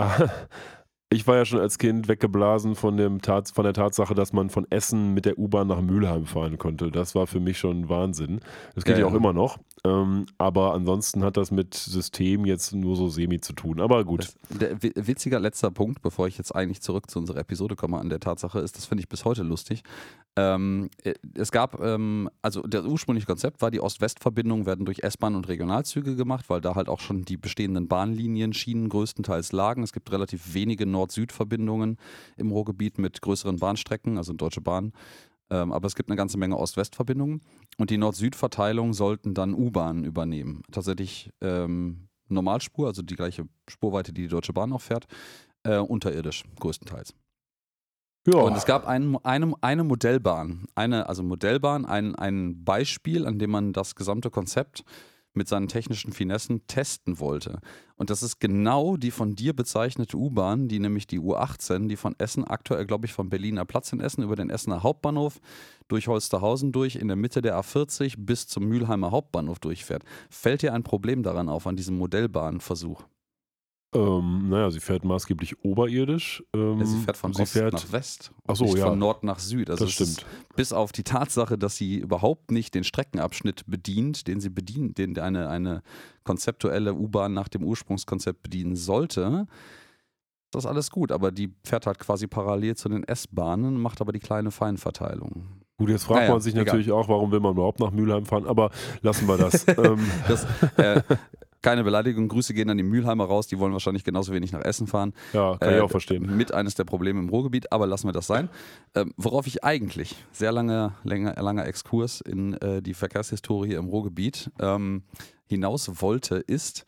Ich 1.10 1.26
war 1.26 1.36
ja 1.36 1.46
schon 1.46 1.60
als 1.60 1.78
Kind 1.78 2.06
weggeblasen 2.06 2.74
von, 2.74 2.98
dem 2.98 3.22
Tats 3.22 3.50
von 3.50 3.64
der 3.64 3.72
Tatsache, 3.72 4.14
dass 4.14 4.34
man 4.34 4.50
von 4.50 4.66
Essen 4.68 5.14
mit 5.14 5.24
der 5.24 5.38
U-Bahn 5.38 5.66
nach 5.66 5.80
Mülheim 5.80 6.26
fahren 6.26 6.58
konnte. 6.58 6.90
Das 6.90 7.14
war 7.14 7.26
für 7.26 7.40
mich 7.40 7.58
schon 7.58 7.88
Wahnsinn. 7.88 8.40
Das 8.74 8.84
geht 8.84 8.96
Ja, 8.96 9.00
ja, 9.00 9.06
auch 9.06 9.14
immer 9.14 9.32
noch. 9.32 9.58
Ähm, 9.84 10.26
aber 10.36 10.74
ansonsten 10.74 11.24
hat 11.24 11.38
das 11.38 11.50
mit 11.50 11.72
System 11.72 12.44
jetzt 12.44 12.74
nur 12.74 12.94
so 12.96 13.08
semi 13.08 13.40
zu 13.40 13.54
tun. 13.54 13.80
Aber 13.80 14.04
gut. 14.04 14.34
Das, 14.50 14.58
der 14.58 14.82
wi- 14.82 14.92
witziger 14.96 15.40
letzter 15.40 15.70
Punkt, 15.70 16.02
bevor 16.02 16.26
ich 16.26 16.36
jetzt 16.36 16.54
eigentlich 16.54 16.82
zurück 16.82 17.10
zu 17.10 17.18
unserer 17.18 17.38
Episode 17.38 17.74
komme, 17.74 17.96
an 17.96 18.10
der 18.10 18.20
Tatsache 18.20 18.58
ist, 18.58 18.76
das 18.76 18.84
finde 18.84 19.00
ich 19.00 19.08
bis 19.08 19.24
heute 19.24 19.44
lustig. 19.44 19.84
Ähm, 20.36 20.90
äh, 21.04 21.14
es 21.34 21.50
gab, 21.52 21.80
ähm, 21.82 22.28
also 22.42 22.60
das 22.62 22.84
ursprüngliche 22.84 23.26
Konzept 23.26 23.62
war, 23.62 23.70
die 23.70 23.80
Ost-West-Verbindungen 23.80 24.66
werden 24.66 24.84
durch 24.84 24.98
S-Bahn 25.02 25.36
und 25.36 25.48
Regionalzüge 25.48 26.16
gemacht, 26.16 26.50
weil 26.50 26.60
da 26.60 26.74
halt 26.74 26.90
auch 26.90 27.00
schon 27.00 27.24
die 27.24 27.38
bestehenden 27.38 27.88
Bahnlinien, 27.88 28.52
Schienen 28.52 28.90
größtenteils 28.90 29.52
lagen. 29.52 29.82
Es 29.82 29.92
gibt 29.92 30.12
relativ 30.12 30.52
wenige 30.54 30.84
Nord-Süd-Verbindungen 30.98 31.96
im 32.36 32.50
Ruhrgebiet 32.50 32.98
mit 32.98 33.22
größeren 33.22 33.56
Bahnstrecken, 33.56 34.18
also 34.18 34.32
Deutsche 34.32 34.60
Bahn. 34.60 34.92
Ähm, 35.50 35.72
aber 35.72 35.86
es 35.86 35.94
gibt 35.94 36.10
eine 36.10 36.16
ganze 36.16 36.38
Menge 36.38 36.58
Ost-West-Verbindungen. 36.58 37.40
Und 37.78 37.90
die 37.90 37.98
Nord-Süd-Verteilung 37.98 38.92
sollten 38.92 39.34
dann 39.34 39.54
U-Bahnen 39.54 40.04
übernehmen. 40.04 40.62
Tatsächlich 40.72 41.30
ähm, 41.40 42.08
Normalspur, 42.28 42.88
also 42.88 43.02
die 43.02 43.16
gleiche 43.16 43.48
Spurweite, 43.68 44.12
die 44.12 44.22
die 44.22 44.28
Deutsche 44.28 44.52
Bahn 44.52 44.72
auch 44.72 44.82
fährt, 44.82 45.06
äh, 45.62 45.78
unterirdisch 45.78 46.44
größtenteils. 46.60 47.14
Ja, 48.26 48.40
Und 48.40 48.56
es 48.56 48.66
gab 48.66 48.86
ein, 48.86 49.16
eine, 49.24 49.54
eine 49.62 49.84
Modellbahn, 49.84 50.66
eine, 50.74 51.08
also 51.08 51.22
Modellbahn, 51.22 51.86
ein, 51.86 52.14
ein 52.14 52.62
Beispiel, 52.62 53.26
an 53.26 53.38
dem 53.38 53.50
man 53.50 53.72
das 53.72 53.94
gesamte 53.94 54.28
Konzept 54.30 54.84
mit 55.34 55.48
seinen 55.48 55.68
technischen 55.68 56.12
Finessen 56.12 56.66
testen 56.66 57.18
wollte. 57.20 57.60
Und 57.96 58.10
das 58.10 58.22
ist 58.22 58.40
genau 58.40 58.96
die 58.96 59.10
von 59.10 59.34
dir 59.34 59.54
bezeichnete 59.54 60.16
U-Bahn, 60.16 60.68
die 60.68 60.78
nämlich 60.78 61.06
die 61.06 61.20
U18, 61.20 61.88
die 61.88 61.96
von 61.96 62.14
Essen 62.18 62.44
aktuell, 62.44 62.86
glaube 62.86 63.06
ich, 63.06 63.12
vom 63.12 63.28
Berliner 63.28 63.64
Platz 63.64 63.92
in 63.92 64.00
Essen 64.00 64.22
über 64.22 64.36
den 64.36 64.50
Essener 64.50 64.82
Hauptbahnhof 64.82 65.40
durch 65.88 66.08
Holsterhausen 66.08 66.72
durch, 66.72 66.96
in 66.96 67.08
der 67.08 67.16
Mitte 67.16 67.42
der 67.42 67.58
A40 67.58 68.14
bis 68.18 68.46
zum 68.46 68.64
Mülheimer 68.64 69.10
Hauptbahnhof 69.10 69.58
durchfährt. 69.58 70.04
Fällt 70.30 70.62
dir 70.62 70.74
ein 70.74 70.82
Problem 70.82 71.22
daran 71.22 71.48
auf, 71.48 71.66
an 71.66 71.76
diesem 71.76 71.96
Modellbahnversuch? 71.96 73.04
Ähm, 73.94 74.48
naja, 74.50 74.70
sie 74.70 74.80
fährt 74.80 75.04
maßgeblich 75.04 75.64
oberirdisch. 75.64 76.42
Ähm, 76.54 76.78
Ja, 76.80 76.84
sie 76.86 76.98
fährt 76.98 77.16
von 77.16 77.32
sie 77.32 77.42
Ost 77.42 77.52
fährt, 77.52 77.72
nach 77.72 77.92
West, 77.92 78.32
Ach 78.46 78.54
so, 78.56 78.64
nicht 78.64 78.76
ja. 78.78 78.86
von 78.88 78.98
Nord 78.98 79.24
nach 79.24 79.38
Süd. 79.38 79.70
Also 79.70 79.84
das 79.86 79.98
ist- 80.00 80.20
stimmt. 80.20 80.26
bis 80.56 80.72
auf 80.72 80.92
die 80.92 81.04
Tatsache, 81.04 81.56
dass 81.56 81.76
sie 81.76 81.96
überhaupt 81.98 82.50
nicht 82.50 82.74
den 82.74 82.84
Streckenabschnitt 82.84 83.64
bedient, 83.66 84.26
den 84.26 84.40
sie 84.40 84.50
bedient, 84.50 84.98
den 84.98 85.18
eine, 85.18 85.48
eine 85.48 85.82
konzeptuelle 86.24 86.94
U-Bahn 86.94 87.32
nach 87.32 87.48
dem 87.48 87.64
Ursprungskonzept 87.64 88.42
bedienen 88.42 88.76
sollte, 88.76 89.46
ist 90.46 90.54
das 90.54 90.66
alles 90.66 90.90
gut. 90.90 91.10
Aber 91.12 91.32
die 91.32 91.54
fährt 91.64 91.86
halt 91.86 91.98
quasi 91.98 92.26
parallel 92.26 92.76
zu 92.76 92.88
den 92.90 93.04
S-Bahnen, 93.04 93.80
macht 93.80 94.00
aber 94.02 94.12
die 94.12 94.18
kleine 94.20 94.50
Feinverteilung. 94.50 95.62
Gut, 95.78 95.90
jetzt 95.90 96.04
fragt 96.04 96.20
Naja, 96.20 96.32
man 96.32 96.40
sich 96.40 96.54
egal. 96.54 96.64
natürlich 96.66 96.90
auch, 96.90 97.08
warum 97.08 97.30
will 97.30 97.40
man 97.40 97.52
überhaupt 97.52 97.78
nach 97.80 97.92
Mülheim 97.92 98.26
fahren, 98.26 98.46
aber 98.46 98.70
lassen 99.00 99.28
wir 99.28 99.36
das. 99.38 99.64
ähm, 99.78 100.00
Das, 100.26 100.44
äh, 100.76 101.02
keine 101.68 101.84
Beleidigung, 101.84 102.28
Grüße 102.28 102.54
gehen 102.54 102.70
an 102.70 102.76
die 102.78 102.82
Mülheimer 102.82 103.24
raus, 103.26 103.46
die 103.46 103.58
wollen 103.58 103.72
wahrscheinlich 103.72 104.04
genauso 104.04 104.32
wenig 104.32 104.52
nach 104.52 104.62
Essen 104.62 104.86
fahren. 104.86 105.12
ja, 105.32 105.56
kann 105.58 105.70
ich 105.70 105.76
Äh, 105.76 105.80
auch 105.80 105.90
verstehen. 105.90 106.36
Mit 106.36 106.52
eines 106.52 106.74
der 106.74 106.84
Probleme 106.84 107.20
im 107.20 107.28
Ruhrgebiet, 107.28 107.70
aber 107.72 107.86
lassen 107.86 108.08
wir 108.08 108.12
das 108.12 108.26
sein. 108.26 108.48
Ähm, 108.94 109.12
worauf 109.16 109.46
ich 109.46 109.64
eigentlich, 109.64 110.16
sehr 110.32 110.52
lange, 110.52 110.94
länger, 111.04 111.34
langer 111.42 111.66
Exkurs 111.66 112.20
in 112.20 112.54
äh, 112.54 112.80
die 112.80 112.94
Verkehrshistorie 112.94 113.74
im 113.74 113.86
Ruhrgebiet 113.86 114.50
ähm, 114.60 115.02
hinaus 115.46 115.90
wollte, 116.00 116.36
ist 116.36 116.84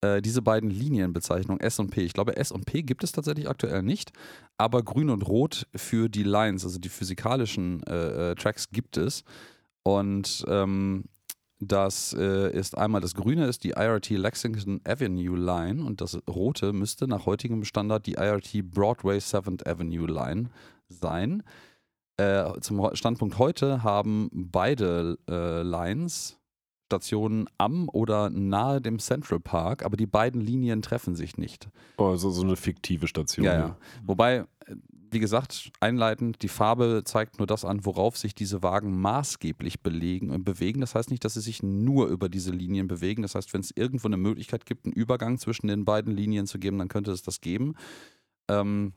äh, 0.00 0.20
diese 0.22 0.42
beiden 0.42 0.70
Linienbezeichnungen 0.70 1.60
S 1.60 1.78
und 1.78 1.90
P. 1.90 2.02
Ich 2.02 2.12
glaube, 2.12 2.36
S 2.36 2.52
und 2.52 2.66
P 2.66 2.82
gibt 2.82 3.02
es 3.04 3.12
tatsächlich 3.12 3.48
aktuell 3.48 3.82
nicht, 3.82 4.12
aber 4.58 4.82
Grün 4.82 5.10
und 5.10 5.26
Rot 5.26 5.66
für 5.74 6.08
die 6.08 6.22
Lines, 6.24 6.64
also 6.64 6.78
die 6.78 6.88
physikalischen 6.88 7.82
äh, 7.84 8.30
äh, 8.30 8.34
Tracks 8.36 8.70
gibt 8.70 8.96
es. 8.96 9.24
Und 9.82 10.44
ähm, 10.48 11.04
das 11.60 12.14
äh, 12.18 12.50
ist 12.52 12.76
einmal 12.76 13.00
das 13.00 13.14
Grüne 13.14 13.46
ist 13.46 13.64
die 13.64 13.70
IRT 13.70 14.10
Lexington 14.10 14.80
Avenue 14.84 15.36
Line 15.36 15.84
und 15.84 16.00
das 16.00 16.18
Rote 16.28 16.72
müsste 16.72 17.06
nach 17.06 17.26
heutigem 17.26 17.64
Standard 17.64 18.06
die 18.06 18.14
IRT 18.14 18.70
Broadway 18.70 19.18
7th 19.18 19.68
Avenue 19.68 20.06
Line 20.06 20.50
sein. 20.88 21.42
Äh, 22.16 22.60
zum 22.60 22.94
Standpunkt 22.94 23.38
heute 23.38 23.82
haben 23.82 24.30
beide 24.32 25.18
äh, 25.28 25.62
Lines 25.62 26.38
Stationen 26.86 27.48
am 27.58 27.88
oder 27.88 28.30
nahe 28.30 28.80
dem 28.80 28.98
Central 28.98 29.40
Park, 29.40 29.84
aber 29.84 29.96
die 29.96 30.06
beiden 30.06 30.40
Linien 30.40 30.82
treffen 30.82 31.16
sich 31.16 31.36
nicht. 31.36 31.68
Also 31.96 32.30
so 32.30 32.42
eine 32.42 32.56
fiktive 32.56 33.08
Station. 33.08 33.44
Ja, 33.44 33.58
ja. 33.58 33.76
Wobei, 34.04 34.44
äh, 34.66 34.76
wie 35.14 35.20
gesagt, 35.20 35.72
einleitend, 35.80 36.42
die 36.42 36.48
Farbe 36.48 37.02
zeigt 37.04 37.38
nur 37.38 37.46
das 37.46 37.64
an, 37.64 37.86
worauf 37.86 38.18
sich 38.18 38.34
diese 38.34 38.62
Wagen 38.62 39.00
maßgeblich 39.00 39.80
belegen 39.80 40.30
und 40.30 40.44
bewegen. 40.44 40.80
Das 40.80 40.94
heißt 40.94 41.10
nicht, 41.10 41.24
dass 41.24 41.34
sie 41.34 41.40
sich 41.40 41.62
nur 41.62 42.08
über 42.08 42.28
diese 42.28 42.50
Linien 42.50 42.88
bewegen. 42.88 43.22
Das 43.22 43.34
heißt, 43.34 43.54
wenn 43.54 43.62
es 43.62 43.72
irgendwo 43.74 44.08
eine 44.08 44.18
Möglichkeit 44.18 44.66
gibt, 44.66 44.84
einen 44.84 44.92
Übergang 44.92 45.38
zwischen 45.38 45.68
den 45.68 45.84
beiden 45.84 46.14
Linien 46.14 46.46
zu 46.46 46.58
geben, 46.58 46.78
dann 46.78 46.88
könnte 46.88 47.12
es 47.12 47.22
das 47.22 47.40
geben. 47.40 47.74
Ähm, 48.48 48.92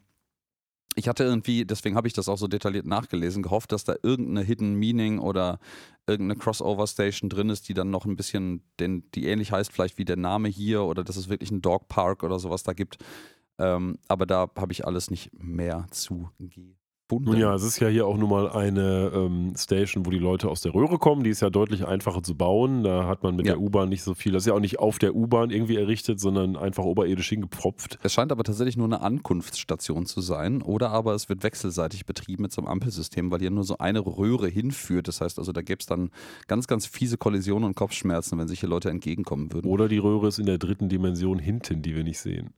ich 0.96 1.08
hatte 1.08 1.24
irgendwie, 1.24 1.64
deswegen 1.64 1.96
habe 1.96 2.08
ich 2.08 2.14
das 2.14 2.28
auch 2.28 2.40
so 2.40 2.48
detailliert 2.48 2.88
nachgelesen, 2.88 3.44
gehofft, 3.44 3.72
dass 3.72 3.84
da 3.84 3.96
irgendeine 4.02 4.42
Hidden 4.42 4.74
Meaning 4.74 5.20
oder 5.20 5.60
irgendeine 6.08 6.40
Crossover 6.40 6.88
Station 6.88 7.30
drin 7.30 7.52
ist, 7.52 7.70
die 7.70 7.76
dann 7.76 7.92
noch 7.92 8.06
ein 8.06 8.16
bisschen, 8.16 8.64
den, 8.80 9.04
die 9.14 9.28
ähnlich 9.28 9.52
heißt 9.52 9.72
vielleicht 9.72 10.00
wie 10.00 10.06
der 10.06 10.18
Name 10.18 10.50
hier 10.50 10.82
oder 10.82 11.04
dass 11.04 11.16
es 11.16 11.30
wirklich 11.30 11.52
einen 11.52 11.62
Dog 11.62 11.88
Park 11.88 12.24
oder 12.24 12.40
sowas 12.40 12.64
da 12.64 12.74
gibt. 12.74 12.98
Ähm, 13.60 13.98
aber 14.08 14.26
da 14.26 14.50
habe 14.56 14.72
ich 14.72 14.86
alles 14.86 15.10
nicht 15.12 15.32
mehr 15.34 15.88
zu 15.91 16.30
gefunden. 17.10 17.32
Nun 17.32 17.38
ja, 17.39 17.56
es 17.56 17.63
ist 17.63 17.80
ja 17.80 17.88
hier 17.88 18.06
auch 18.06 18.17
nun 18.17 18.30
mal 18.30 18.50
eine 18.50 19.12
ähm, 19.15 19.54
Station, 19.58 20.06
wo 20.06 20.10
die 20.10 20.20
Leute 20.20 20.50
aus 20.50 20.62
der 20.62 20.74
Röhre 20.74 20.98
kommen. 20.98 21.24
Die 21.24 21.30
ist 21.30 21.39
ja 21.41 21.50
deutlich 21.50 21.88
einfacher 21.88 22.22
zu 22.22 22.36
bauen. 22.36 22.84
Da 22.84 23.08
hat 23.08 23.24
man 23.24 23.36
mit 23.38 23.46
Ja. 23.46 23.54
der 23.54 23.62
U-Bahn 23.62 23.88
nicht 23.89 24.04
so 24.04 24.13
viel. 24.13 24.34
Das 24.34 24.43
ist 24.43 24.48
ja 24.48 24.54
auch 24.54 24.60
nicht 24.60 24.80
auf 24.80 25.00
der 25.00 25.15
U-Bahn 25.15 25.50
irgendwie 25.50 25.78
errichtet, 25.78 26.20
sondern 26.20 26.58
einfach 26.58 26.84
oberirdisch 26.84 27.30
hingepfropft. 27.30 27.98
Es 28.04 28.13
scheint 28.13 28.32
aber 28.32 28.43
tatsächlich 28.43 28.76
nur 28.76 28.88
eine 28.88 29.02
Ankunftsstation 29.02 30.06
zu 30.06 30.20
sein 30.20 30.62
oder 30.62 30.89
aber 30.91 31.13
es 31.13 31.30
wird 31.30 31.43
wechselseitig 31.43 32.06
betrieben 32.06 32.43
mit 32.43 32.52
so 32.52 32.62
einem 32.62 32.67
Ampelsystem, 32.67 33.32
weil 33.32 33.39
hier 33.39 33.52
nur 33.52 33.63
so 33.63 33.78
eine 33.78 34.00
Röhre 34.06 34.50
hinführt. 34.50 35.08
Das 35.08 35.22
heißt 35.22 35.39
also, 35.39 35.54
da 35.54 35.62
gäbe 35.62 35.80
es 35.80 35.86
dann 35.86 36.12
ganz, 36.48 36.67
ganz 36.67 36.86
fiese 36.88 37.17
Kollisionen 37.17 37.63
und 37.65 37.76
Kopfschmerzen, 37.76 38.38
wenn 38.38 38.48
sich 38.50 38.60
hier 38.60 38.70
Leute 38.70 38.89
entgegenkommen 38.89 39.54
würden. 39.54 39.70
Oder 39.72 39.88
die 39.88 39.98
Röhre 39.98 40.28
ist 40.28 40.39
in 40.39 40.46
der 40.46 40.58
dritten 40.58 40.89
Dimension 40.89 41.39
hinten, 41.39 41.82
die 41.82 41.96
wir 41.96 42.04
nicht 42.04 42.20
sehen. 42.20 42.54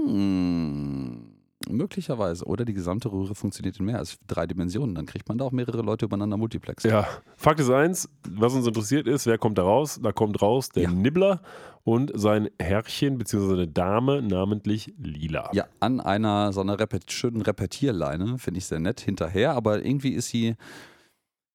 Hm, 0.00 1.26
möglicherweise. 1.68 2.44
Oder 2.44 2.64
die 2.64 2.74
gesamte 2.74 3.10
Röhre 3.10 3.34
funktioniert 3.34 3.78
in 3.78 3.86
mehr 3.86 3.98
als 3.98 4.18
drei 4.26 4.46
Dimensionen. 4.46 4.94
Dann 4.94 5.06
kriegt 5.06 5.28
man 5.28 5.38
da 5.38 5.44
auch 5.44 5.52
mehrere 5.52 5.82
Leute 5.82 6.06
übereinander 6.06 6.36
Multiplex. 6.36 6.84
Ja, 6.84 7.06
Fakt 7.36 7.60
ist 7.60 7.70
eins, 7.70 8.08
was 8.28 8.54
uns 8.54 8.66
interessiert 8.66 9.06
ist, 9.06 9.26
wer 9.26 9.38
kommt 9.38 9.58
da 9.58 9.62
raus? 9.62 10.00
Da 10.02 10.12
kommt 10.12 10.40
raus 10.42 10.70
der 10.70 10.84
Ja. 10.84 10.90
Nibbler 10.90 11.42
und 11.84 12.12
sein 12.14 12.48
Herrchen 12.60 13.18
bzw. 13.18 13.46
seine 13.48 13.68
Dame, 13.68 14.22
namentlich 14.22 14.94
Lila. 14.98 15.50
Ja, 15.52 15.66
an 15.80 16.00
einer 16.00 16.52
so 16.52 16.60
einer 16.60 16.78
Repet 16.78 17.10
schönen 17.10 17.42
Repetierleine, 17.42 18.38
finde 18.38 18.58
ich 18.58 18.66
sehr 18.66 18.80
nett, 18.80 19.00
hinterher, 19.00 19.54
aber 19.54 19.84
irgendwie 19.84 20.10
ist 20.12 20.28
sie 20.28 20.56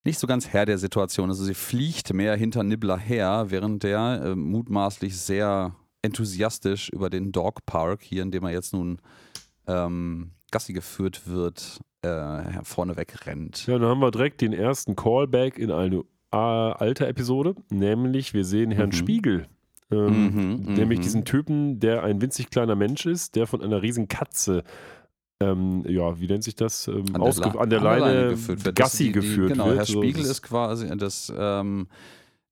nicht 0.04 0.20
so 0.20 0.28
ganz 0.28 0.48
Herr 0.50 0.66
der 0.66 0.78
Situation. 0.78 1.30
Also 1.30 1.44
sie 1.44 1.56
fliegt 1.56 2.14
mehr 2.14 2.36
hinter 2.36 2.64
Nibbler 2.64 2.98
her, 2.98 3.46
während 3.50 3.84
der 3.84 4.22
äh, 4.24 4.36
mutmaßlich 4.36 5.18
sehr 5.18 5.76
enthusiastisch 6.06 6.89
über 6.89 7.10
den 7.10 7.32
Dog 7.32 7.65
Park, 7.65 8.02
hier 8.04 8.22
in 8.24 8.32
dem 8.32 8.44
er 8.44 8.52
jetzt 8.52 8.74
nun 8.74 9.00
ähm, 9.68 10.32
Gassi 10.52 10.74
geführt 10.74 11.28
wird, 11.28 11.80
äh, 12.02 12.63
vorneweg 12.63 13.26
rennt. 13.26 13.65
Ja, 13.68 13.78
dann 13.80 13.89
haben 13.89 14.00
wir 14.00 14.12
direkt 14.12 14.41
den 14.41 14.54
ersten 14.54 14.96
Callback 14.96 15.58
in 15.58 15.72
eine 15.72 16.04
äh, 16.32 16.38
alte 16.38 17.08
Episode, 17.08 17.56
nämlich 17.70 18.34
wir 18.34 18.46
sehen 18.46 18.72
Herrn 18.72 18.89
Mhm. 18.89 18.94
Spiegel. 18.94 19.48
Ähm, 19.91 20.34
Mhm, 20.65 20.74
nämlich 20.74 21.00
mhm. 21.00 21.04
diesen 21.04 21.26
Typen, 21.26 21.80
der 21.80 22.04
ein 22.04 22.20
winzig 22.22 22.50
kleiner 22.50 22.76
Mensch 22.76 23.06
ist, 23.06 23.36
der 23.36 23.46
von 23.46 23.62
einer 23.62 23.82
riesen 23.84 24.08
Katze, 24.08 24.63
ähm, 25.39 25.84
ja, 25.88 26.20
wie 26.20 26.28
nennt 26.28 26.44
sich 26.44 26.56
das? 26.56 26.88
Ähm, 26.88 27.04
An 27.13 27.22
der, 27.22 27.60
an 27.60 27.70
der 27.70 27.82
Leine, 27.82 28.30
geführt 28.30 28.65
wird. 28.65 28.76
Gassi 28.76 28.98
die, 28.98 29.04
die, 29.06 29.12
geführt 29.13 29.50
genau, 29.50 29.65
wird. 29.68 29.78
Herr 29.78 29.86
So, 29.86 30.02
Spiegel 30.02 30.24
ist 30.24 30.41
quasi 30.41 30.88
das, 30.98 31.32
ähm, 31.38 31.88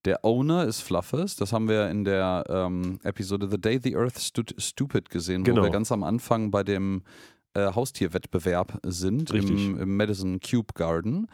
der 0.06 0.24
Owner 0.26 0.66
ist 0.66 0.82
Fluffes. 0.82 1.36
Das 1.36 1.54
haben 1.54 1.68
wir 1.70 1.90
in 1.90 2.04
der 2.04 2.44
ähm, 2.50 3.00
Episode 3.04 3.48
The 3.50 3.60
Day 3.60 3.80
the 3.82 3.96
Earth 3.96 4.20
Stood 4.20 4.54
Stupid 4.58 5.10
gesehen, 5.10 5.44
Genau. 5.44 5.62
wo 5.62 5.66
wir 5.66 5.72
ganz 5.72 5.92
am 5.92 6.04
Anfang 6.04 6.52
bei 6.52 6.64
dem 6.64 7.04
äh, 7.56 7.72
Haustierwettbewerb 7.74 8.80
sind 8.86 9.32
im, 9.32 9.80
im 9.80 9.96
Madison 9.98 10.40
Cube 10.40 10.74
Garden. 10.74 11.28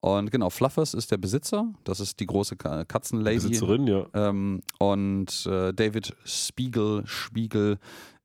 Und 0.00 0.30
genau, 0.32 0.50
Fluffers 0.50 0.94
ist 0.94 1.10
der 1.12 1.16
Besitzer, 1.16 1.72
das 1.84 2.00
ist 2.00 2.18
die 2.18 2.26
große 2.26 2.56
Ka- 2.56 2.84
Katzenlady. 2.84 3.36
Besitzerin, 3.36 3.86
ja. 3.86 4.06
Ähm, 4.14 4.60
und 4.80 5.46
äh, 5.46 5.72
David 5.72 6.14
Spiegel, 6.24 7.02
Spiegel 7.06 7.78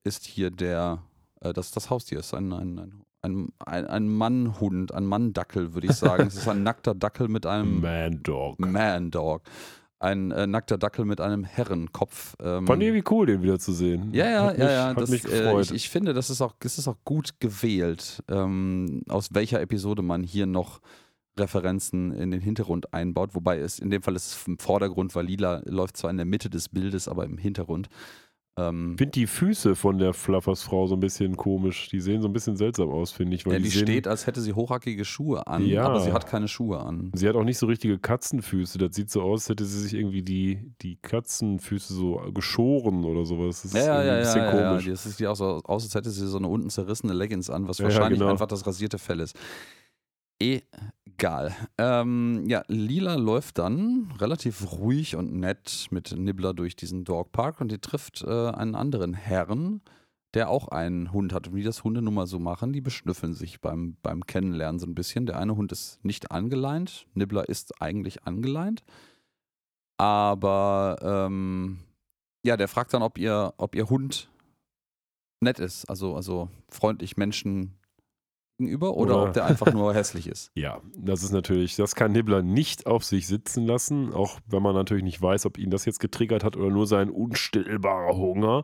ist 0.04 0.26
hier 0.26 0.50
der, 0.50 1.04
äh, 1.42 1.54
das, 1.54 1.70
das 1.72 1.90
Haustier 1.92 2.20
ist 2.20 2.34
ein, 2.34 2.52
ein, 2.52 2.80
ein, 2.80 3.04
ein, 3.22 3.50
ein, 3.66 3.86
ein 3.88 4.10
Mannhund, 4.10 4.92
ein 4.92 5.06
Manndackel, 5.06 5.76
würde 5.76 5.88
ich 5.88 5.94
sagen. 5.94 6.26
es 6.28 6.36
ist 6.36 6.48
ein 6.48 6.64
nackter 6.64 6.96
Dackel 6.96 7.28
mit 7.28 7.46
einem 7.46 7.80
Man 7.82 8.24
Dog. 8.24 8.60
Man-Dog. 8.60 9.44
Ein 10.00 10.32
äh, 10.32 10.46
nackter 10.46 10.78
Dackel 10.78 11.06
mit 11.06 11.20
einem 11.20 11.44
Herrenkopf. 11.44 12.36
Ähm, 12.40 12.68
Fand 12.68 12.84
ich 12.84 12.90
irgendwie 12.90 13.12
cool, 13.12 13.26
den 13.26 13.42
wieder 13.42 13.58
zu 13.58 13.74
sehen. 13.74 14.14
ja, 14.14 14.30
ja, 14.30 14.44
hat 14.46 14.58
ja, 14.58 14.64
mich, 14.66 14.74
ja. 14.74 14.88
Hat 14.90 15.02
Das, 15.02 15.10
äh, 15.26 15.62
ich, 15.62 15.72
ich 15.72 15.90
finde, 15.90 16.14
das 16.14 16.30
ist 16.30 16.42
auch, 16.42 16.54
das 16.60 16.78
ist 16.78 16.88
auch 16.88 16.98
gut 17.04 17.40
gewählt, 17.40 18.24
ähm, 18.30 19.02
aus 19.10 19.30
welcher 19.34 19.60
Episode 19.60 20.04
man 20.04 20.24
hier 20.24 20.46
noch 20.46 20.82
Referenzen 21.40 22.12
in 22.12 22.32
den 22.32 22.42
Hintergrund 22.42 22.94
einbaut. 22.94 23.34
Wobei 23.34 23.60
es 23.60 23.80
in 23.80 23.90
dem 23.90 24.02
Fall 24.02 24.16
ist 24.16 24.28
es 24.28 24.48
im 24.48 24.60
Vordergrund, 24.60 25.16
weil 25.16 25.26
Lila 25.26 25.62
läuft 25.66 25.98
zwar 25.98 26.12
in 26.12 26.18
der 26.18 26.26
Mitte 26.26 26.50
des 26.50 26.70
Bildes, 26.70 27.08
aber 27.08 27.26
im 27.26 27.38
Hintergrund. 27.38 27.90
Ähm, 28.60 28.94
ich 28.94 28.98
finde 28.98 29.12
die 29.12 29.28
Füße 29.28 29.76
von 29.76 30.00
der 30.00 30.14
Fluffers-Frau 30.14 30.88
so 30.88 30.96
ein 30.96 31.00
bisschen 31.00 31.38
komisch. 31.38 31.90
Die 31.90 32.00
sehen 32.00 32.22
so 32.22 32.28
ein 32.28 32.34
bisschen 32.34 32.56
seltsam 32.58 32.90
aus, 32.90 33.12
finde 33.12 33.36
ich. 33.36 33.46
Weil 33.46 33.54
ja, 33.54 33.60
die 33.60 33.66
die 33.66 33.72
steht, 33.72 34.08
als 34.08 34.26
hätte 34.26 34.42
sie 34.42 34.54
hochhackige 34.54 35.06
Schuhe 35.06 35.46
an, 35.46 35.64
Ja. 35.66 35.84
aber 35.86 36.00
sie 36.00 36.12
hat 36.12 36.26
keine 36.26 36.48
Schuhe 36.48 36.80
an. 36.80 37.12
Sie 37.14 37.28
hat 37.30 37.36
auch 37.36 37.44
nicht 37.44 37.60
so 37.60 37.68
richtige 37.68 38.00
Katzenfüße. 38.00 38.78
Das 38.80 38.96
sieht 38.96 39.12
so 39.12 39.22
aus, 39.22 39.42
als 39.44 39.50
hätte 39.50 39.66
sie 39.66 39.80
sich 39.80 39.94
irgendwie 39.94 40.24
die, 40.24 40.72
die 40.82 40.96
Katzenfüße 41.02 41.94
so 41.94 42.16
geschoren 42.34 43.06
oder 43.06 43.26
sowas. 43.26 43.62
Das 43.62 43.74
ist 43.74 43.78
Ja, 43.78 43.86
ja, 43.86 43.94
ja, 43.94 44.00
ein 44.00 44.08
ja, 44.08 44.20
bisschen 44.24 44.42
ja, 44.42 44.56
ja. 44.62 44.70
komisch. 44.70 44.86
Die- 44.86 44.92
Es 44.92 45.04
sieht 45.04 45.28
auch 45.28 45.36
so 45.36 45.62
aus, 45.64 45.84
als 45.84 45.94
hätte 45.96 46.10
sie 46.10 46.28
so 46.28 46.38
eine 46.38 46.48
unten 46.48 46.70
zerrissene 46.72 47.14
Leggings 47.14 47.50
an, 47.52 47.68
was 47.68 47.78
Ja, 47.78 47.88
ja, 47.88 47.94
wahrscheinlich 47.94 48.20
genau. 48.20 48.32
einfach 48.32 48.48
das 48.48 48.66
rasierte 48.66 48.98
Fell 48.98 49.20
ist. 49.20 49.38
Egal. 51.20 51.56
Ähm, 51.80 52.44
ja, 52.46 52.64
Lila 52.68 53.16
läuft 53.16 53.58
dann 53.58 54.12
relativ 54.20 54.72
ruhig 54.74 55.16
und 55.16 55.34
nett 55.34 55.88
mit 55.90 56.16
Nibbler 56.16 56.54
durch 56.54 56.76
diesen 56.76 57.06
Dogpark 57.06 57.60
und 57.60 57.72
die 57.72 57.80
trifft 57.80 58.22
äh, 58.22 58.50
einen 58.52 58.76
anderen 58.76 59.16
Herrn, 59.16 59.82
der 60.36 60.48
auch 60.52 60.68
einen 60.68 61.12
Hund 61.12 61.34
hat. 61.34 61.48
Und 61.48 61.56
wie 61.56 61.64
das 61.64 61.84
Hunde 61.84 62.04
nun 62.04 62.14
mal 62.14 62.28
so 62.28 62.38
machen, 62.38 62.72
die 62.72 62.82
beschnüffeln 62.82 63.34
sich 63.34 63.62
beim, 63.62 63.98
beim 64.04 64.28
Kennenlernen 64.28 64.78
so 64.78 64.86
ein 64.86 64.94
bisschen. 64.94 65.26
Der 65.26 65.40
eine 65.40 65.56
Hund 65.56 65.72
ist 65.72 66.06
nicht 66.06 66.32
angeleint, 66.32 67.08
Nibbler 67.16 67.50
ist 67.50 67.82
eigentlich 67.82 68.26
angeleint. 68.26 68.84
Aber 69.98 70.98
ähm, 71.02 71.80
ja, 72.46 72.58
der 72.58 72.68
fragt 72.68 72.94
dann, 72.94 73.02
ob 73.02 73.18
ihr, 73.18 73.56
ob 73.58 73.74
ihr 73.74 73.90
Hund 73.90 74.30
nett 75.42 75.58
ist, 75.58 75.86
also, 75.90 76.16
also 76.16 76.50
freundlich 76.70 77.18
Menschen 77.18 77.77
gegenüber 78.58 78.96
oder 78.96 79.16
Oder- 79.16 79.24
ob 79.28 79.34
der 79.34 79.46
einfach 79.46 79.72
nur 79.74 79.94
hässlich 79.94 80.28
ist. 80.28 80.52
Ja, 80.56 80.82
das 80.98 81.24
ist 81.24 81.32
natürlich, 81.32 81.76
das 81.76 81.96
kann 81.96 82.12
Nibbler 82.12 82.42
nicht 82.42 82.88
auf 82.88 83.04
sich 83.04 83.28
sitzen 83.28 83.66
lassen, 83.66 84.14
auch 84.14 84.40
wenn 84.48 84.64
man 84.64 84.74
natürlich 84.76 85.04
nicht 85.04 85.22
weiß, 85.22 85.46
ob 85.46 85.58
ihn 85.58 85.70
das 85.70 85.86
jetzt 85.86 86.00
getriggert 86.00 86.44
hat 86.44 86.58
oder 86.58 86.70
nur 86.70 86.88
sein 86.88 87.10
unstillbarer 87.10 88.16
Hunger. 88.18 88.64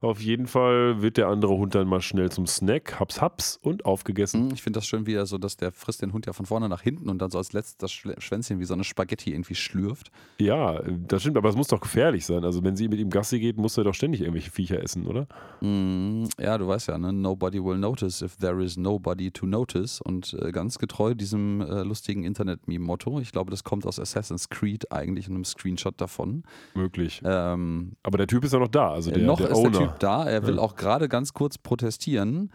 Auf 0.00 0.20
jeden 0.20 0.46
Fall 0.46 1.02
wird 1.02 1.16
der 1.16 1.26
andere 1.26 1.56
Hund 1.56 1.74
dann 1.74 1.88
mal 1.88 2.00
schnell 2.00 2.30
zum 2.30 2.46
Snack, 2.46 3.00
haps 3.00 3.20
haps 3.20 3.58
und 3.60 3.84
aufgegessen. 3.84 4.42
Hm, 4.48 4.54
Ich 4.54 4.62
finde 4.62 4.78
das 4.78 4.86
schön 4.86 5.06
wieder 5.06 5.26
so, 5.26 5.38
dass 5.38 5.56
der 5.56 5.72
frisst 5.72 6.02
den 6.02 6.12
Hund 6.12 6.26
ja 6.26 6.32
von 6.32 6.46
vorne 6.46 6.68
nach 6.68 6.82
hinten 6.82 7.08
und 7.10 7.18
dann 7.20 7.30
so 7.32 7.38
als 7.38 7.52
letztes 7.52 7.76
das 7.78 7.90
Schwänzchen 7.92 8.60
wie 8.60 8.64
so 8.64 8.74
eine 8.74 8.84
Spaghetti 8.84 9.32
irgendwie 9.32 9.56
schlürft. 9.56 10.12
Ja, 10.40 10.80
das 11.08 11.22
stimmt, 11.22 11.36
aber 11.36 11.48
es 11.48 11.56
muss 11.56 11.66
doch 11.66 11.80
gefährlich 11.80 12.24
sein. 12.26 12.44
Also 12.44 12.62
wenn 12.62 12.76
sie 12.76 12.86
mit 12.86 13.00
ihm 13.00 13.10
Gassi 13.10 13.40
geht, 13.40 13.56
muss 13.56 13.76
er 13.76 13.82
doch 13.82 13.94
ständig 13.94 14.20
irgendwelche 14.20 14.52
Viecher 14.52 14.80
essen, 14.80 15.04
oder? 15.06 15.26
Mm, 15.62 16.26
Ja, 16.38 16.56
du 16.58 16.68
weißt 16.68 16.88
ja, 16.88 16.96
ne? 16.98 17.12
Nobody 17.12 17.62
will 17.62 17.78
notice 17.78 18.22
if 18.22 18.36
there 18.36 18.62
is 18.62 18.76
nobody 18.76 19.32
to 19.32 19.46
notice. 19.46 20.00
Und 20.00 20.32
äh, 20.40 20.52
ganz 20.52 20.78
getreu 20.78 21.14
diesem 21.14 21.60
äh, 21.60 21.82
lustigen 21.82 22.22
Internet-Meme-Motto. 22.22 23.18
Ich 23.18 23.32
glaube, 23.32 23.50
das 23.50 23.64
kommt 23.64 23.84
aus 23.84 23.98
Assassin's 23.98 24.48
Creed 24.48 24.92
eigentlich 24.92 25.26
in 25.26 25.34
einem 25.34 25.44
Screenshot 25.44 26.00
davon. 26.00 26.44
Möglich. 26.74 27.20
Ähm, 27.24 27.92
Aber 28.04 28.18
der 28.18 28.28
Typ 28.28 28.44
ist 28.44 28.52
ja 28.52 28.60
noch 28.60 28.68
da, 28.68 28.92
also 28.92 29.10
der, 29.10 29.24
noch 29.24 29.38
der 29.38 29.48
ist 29.50 29.56
Owner. 29.56 29.70
der 29.70 29.80
Typ 29.80 29.87
da. 29.98 30.24
Er 30.24 30.46
will 30.46 30.56
Ja. 30.56 30.60
auch 30.62 30.76
gerade 30.76 31.08
ganz 31.08 31.32
kurz 31.32 31.58
protestieren. 31.58 32.52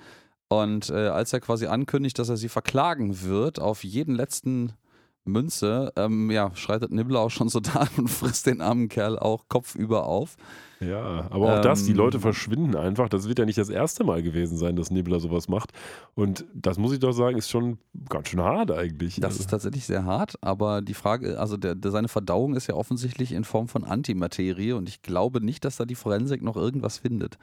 Und 0.49 0.89
äh, 0.89 1.07
als 1.07 1.33
er 1.33 1.39
quasi 1.39 1.65
ankündigt, 1.67 2.19
dass 2.19 2.29
er 2.29 2.37
sie 2.37 2.49
verklagen 2.49 3.21
wird 3.23 3.59
auf 3.59 3.83
jeden 3.83 4.15
letzten 4.15 4.73
Münze, 5.25 5.91
ähm, 5.95 6.29
ja, 6.31 6.51
schreitet 6.55 6.91
Nibbler 6.91 7.19
auch 7.21 7.31
schon 7.31 7.49
so 7.49 7.59
da 7.59 7.88
und 7.97 8.09
frisst 8.09 8.45
den 8.47 8.62
armen 8.62 8.89
Kerl 8.89 9.17
auch 9.17 9.47
kopfüber 9.47 10.05
auf. 10.05 10.36
Ja, 10.79 11.27
aber 11.29 11.59
auch 11.59 11.62
das, 11.62 11.86
die 11.86 11.91
Ähm, 11.91 11.97
Leute 11.97 12.19
verschwinden 12.19 12.75
einfach. 12.75 13.07
Das 13.07 13.27
wird 13.27 13.39
ja 13.39 13.45
nicht 13.45 13.57
das 13.57 13.69
erste 13.69 14.03
Mal 14.03 14.21
gewesen 14.21 14.57
sein, 14.57 14.75
dass 14.75 14.91
Nibbler 14.91 15.19
sowas 15.19 15.47
macht. 15.47 15.71
Und 16.13 16.45
das 16.53 16.77
muss 16.77 16.91
ich 16.91 16.99
doch 16.99 17.13
sagen, 17.13 17.38
ist 17.38 17.49
schon 17.49 17.77
ganz 18.09 18.27
schön 18.29 18.41
hart 18.41 18.71
eigentlich. 18.71 19.19
Das 19.19 19.39
ist 19.39 19.49
tatsächlich 19.49 19.86
sehr 19.86 20.03
hart, 20.03 20.36
aber 20.41 20.81
die 20.81 20.93
Frage, 20.93 21.39
also 21.39 21.55
der, 21.57 21.75
der, 21.75 21.91
seine 21.91 22.09
Verdauung 22.09 22.55
ist 22.55 22.67
ja 22.67 22.75
offensichtlich 22.75 23.31
in 23.31 23.45
Form 23.45 23.67
von 23.67 23.83
Antimaterie 23.83 24.73
und 24.73 24.89
ich 24.89 25.01
glaube 25.01 25.39
nicht, 25.39 25.63
dass 25.63 25.77
da 25.77 25.86
die 25.86 25.95
Forensik 25.95 26.41
noch 26.41 26.57
irgendwas 26.57 26.97
findet. 26.97 27.38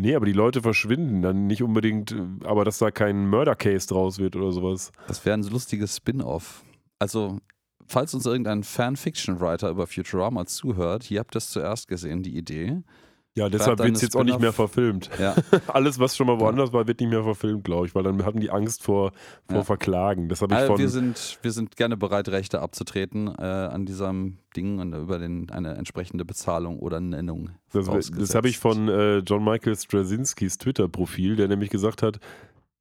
Nee, 0.00 0.14
aber 0.14 0.26
die 0.26 0.32
Leute 0.32 0.62
verschwinden 0.62 1.22
dann 1.22 1.48
nicht 1.48 1.62
unbedingt, 1.62 2.14
aber 2.44 2.64
dass 2.64 2.78
da 2.78 2.92
kein 2.92 3.28
Murder-Case 3.28 3.88
draus 3.88 4.18
wird 4.18 4.36
oder 4.36 4.52
sowas. 4.52 4.92
Das 5.08 5.24
wäre 5.26 5.36
ein 5.36 5.42
lustiges 5.42 5.96
Spin-off. 5.96 6.62
Also, 6.98 7.38
falls 7.86 8.14
uns 8.14 8.26
irgendein 8.26 8.64
Fanfiction-Writer 8.64 9.70
über 9.70 9.86
Futurama 9.86 10.46
zuhört, 10.46 11.10
ihr 11.10 11.20
habt 11.20 11.34
das 11.34 11.50
zuerst 11.50 11.88
gesehen, 11.88 12.22
die 12.22 12.36
Idee. 12.36 12.82
Ja, 13.38 13.48
deshalb 13.48 13.78
wird 13.78 13.94
es 13.94 14.02
jetzt 14.02 14.16
auch 14.16 14.24
nicht 14.24 14.40
mehr 14.40 14.52
verfilmt. 14.52 15.10
Ja, 15.18 15.36
Alles, 15.68 16.00
was 16.00 16.16
schon 16.16 16.26
mal 16.26 16.40
woanders 16.40 16.72
war, 16.72 16.88
wird 16.88 16.98
nicht 16.98 17.10
mehr 17.10 17.22
verfilmt, 17.22 17.62
glaube 17.62 17.86
ich, 17.86 17.94
weil 17.94 18.02
dann 18.02 18.24
hatten 18.24 18.40
die 18.40 18.50
Angst 18.50 18.82
vor, 18.82 19.12
vor 19.46 19.58
Ja. 19.58 19.62
Verklagen. 19.62 20.28
Das 20.28 20.42
ich 20.42 20.50
also 20.50 20.72
von. 20.72 20.78
wir, 20.78 20.88
sind, 20.88 21.38
wir 21.42 21.52
sind 21.52 21.76
gerne 21.76 21.96
bereit, 21.96 22.28
Rechte 22.30 22.60
abzutreten 22.60 23.28
äh, 23.28 23.42
an 23.42 23.86
diesem 23.86 24.38
Ding 24.56 24.80
und 24.80 24.92
über 24.92 25.20
den, 25.20 25.50
eine 25.50 25.76
entsprechende 25.76 26.24
Bezahlung 26.24 26.80
oder 26.80 26.98
Nennung. 26.98 27.50
Das, 27.72 28.10
das 28.10 28.34
habe 28.34 28.48
ich 28.48 28.58
von 28.58 28.88
äh, 28.88 29.18
John 29.18 29.44
Michael 29.44 29.76
Straczynskis 29.76 30.58
Twitter-Profil, 30.58 31.36
der 31.36 31.46
nämlich 31.46 31.70
gesagt 31.70 32.02
hat, 32.02 32.18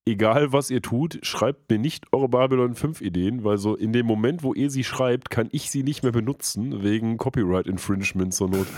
egal 0.08 0.54
was 0.54 0.70
ihr 0.70 0.82
tut, 0.82 1.20
schreibt 1.22 1.70
mir 1.70 1.78
nicht 1.78 2.06
eure 2.14 2.30
Babylon 2.30 2.74
5 2.74 3.02
Ideen, 3.02 3.44
weil 3.44 3.58
so 3.58 3.76
in 3.76 3.92
dem 3.92 4.06
Moment, 4.06 4.42
wo 4.42 4.54
ihr 4.54 4.72
sie 4.72 4.84
schreibt, 4.84 5.30
kann 5.30 5.50
ich 5.52 5.70
sie 5.70 5.84
nicht 5.84 6.02
mehr 6.02 6.12
benutzen, 6.12 6.82
wegen 6.82 7.18
Copyright 7.18 7.68
Infringement 7.68 8.34
zur 8.34 8.50
Not. 8.50 8.68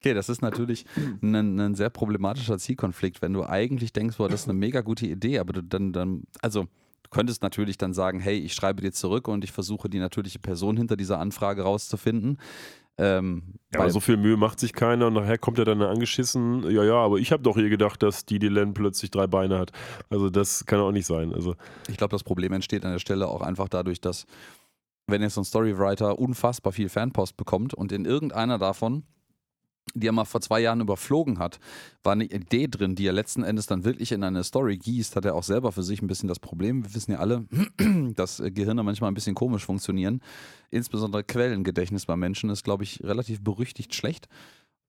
Okay, 0.00 0.14
das 0.14 0.28
ist 0.28 0.42
natürlich 0.42 0.86
ein, 1.22 1.58
ein 1.58 1.74
sehr 1.74 1.90
problematischer 1.90 2.56
Zielkonflikt, 2.56 3.20
wenn 3.20 3.32
du 3.32 3.44
eigentlich 3.44 3.92
denkst, 3.92 4.16
boah, 4.16 4.28
das 4.28 4.42
ist 4.42 4.48
eine 4.48 4.56
mega 4.56 4.80
gute 4.80 5.06
Idee, 5.06 5.40
aber 5.40 5.54
du 5.54 5.62
dann, 5.62 5.92
dann, 5.92 6.22
also 6.40 6.68
du 7.02 7.10
könntest 7.10 7.42
natürlich 7.42 7.78
dann 7.78 7.94
sagen, 7.94 8.20
hey, 8.20 8.38
ich 8.38 8.54
schreibe 8.54 8.80
dir 8.80 8.92
zurück 8.92 9.26
und 9.26 9.42
ich 9.42 9.50
versuche 9.50 9.88
die 9.88 9.98
natürliche 9.98 10.38
Person 10.38 10.76
hinter 10.76 10.96
dieser 10.96 11.18
Anfrage 11.18 11.62
rauszufinden. 11.62 12.38
Ähm, 12.98 13.54
Ja, 13.72 13.80
aber 13.80 13.90
so 13.90 14.00
viel 14.00 14.16
Mühe 14.16 14.36
macht 14.36 14.58
sich 14.58 14.72
keiner 14.72 15.06
und 15.06 15.12
nachher 15.14 15.38
kommt 15.38 15.58
er 15.58 15.64
dann 15.64 15.80
angeschissen, 15.82 16.68
ja, 16.70 16.82
ja, 16.84 16.94
aber 16.94 17.18
ich 17.18 17.32
habe 17.32 17.42
doch 17.42 17.56
hier 17.56 17.68
gedacht, 17.68 18.02
dass 18.02 18.24
die 18.26 18.38
Dylan 18.38 18.74
plötzlich 18.74 19.10
drei 19.10 19.26
Beine 19.26 19.58
hat. 19.58 19.70
Also 20.10 20.30
das 20.30 20.66
kann 20.66 20.80
auch 20.80 20.90
nicht 20.90 21.06
sein. 21.06 21.32
Also 21.32 21.54
Ich 21.88 21.96
glaube, 21.96 22.10
das 22.10 22.24
Problem 22.24 22.52
entsteht 22.52 22.84
an 22.84 22.92
der 22.92 22.98
Stelle 22.98 23.28
auch 23.28 23.42
einfach 23.42 23.68
dadurch, 23.68 24.00
dass, 24.00 24.26
wenn 25.06 25.22
jetzt 25.22 25.34
so 25.34 25.42
ein 25.42 25.44
Storywriter 25.44 26.18
unfassbar 26.18 26.72
viel 26.72 26.88
Fanpost 26.88 27.36
bekommt 27.36 27.72
und 27.74 27.92
in 27.92 28.04
irgendeiner 28.04 28.58
davon, 28.58 29.04
die 30.00 30.08
er 30.08 30.12
mal 30.12 30.24
vor 30.24 30.40
zwei 30.40 30.60
Jahren 30.60 30.80
überflogen 30.80 31.38
hat, 31.38 31.58
war 32.02 32.12
eine 32.12 32.24
Idee 32.24 32.68
drin, 32.68 32.94
die 32.94 33.06
er 33.06 33.12
letzten 33.12 33.42
Endes 33.42 33.66
dann 33.66 33.84
wirklich 33.84 34.12
in 34.12 34.22
eine 34.22 34.44
Story 34.44 34.78
gießt, 34.78 35.16
hat 35.16 35.24
er 35.24 35.34
auch 35.34 35.42
selber 35.42 35.72
für 35.72 35.82
sich 35.82 36.02
ein 36.02 36.06
bisschen 36.06 36.28
das 36.28 36.38
Problem. 36.38 36.84
Wir 36.84 36.94
wissen 36.94 37.12
ja 37.12 37.18
alle, 37.18 37.46
dass 38.14 38.40
äh, 38.40 38.50
Gehirne 38.50 38.82
manchmal 38.82 39.10
ein 39.10 39.14
bisschen 39.14 39.34
komisch 39.34 39.64
funktionieren. 39.64 40.20
Insbesondere 40.70 41.24
Quellengedächtnis 41.24 42.06
bei 42.06 42.16
Menschen 42.16 42.50
ist, 42.50 42.64
glaube 42.64 42.84
ich, 42.84 43.02
relativ 43.02 43.42
berüchtigt 43.42 43.94
schlecht. 43.94 44.28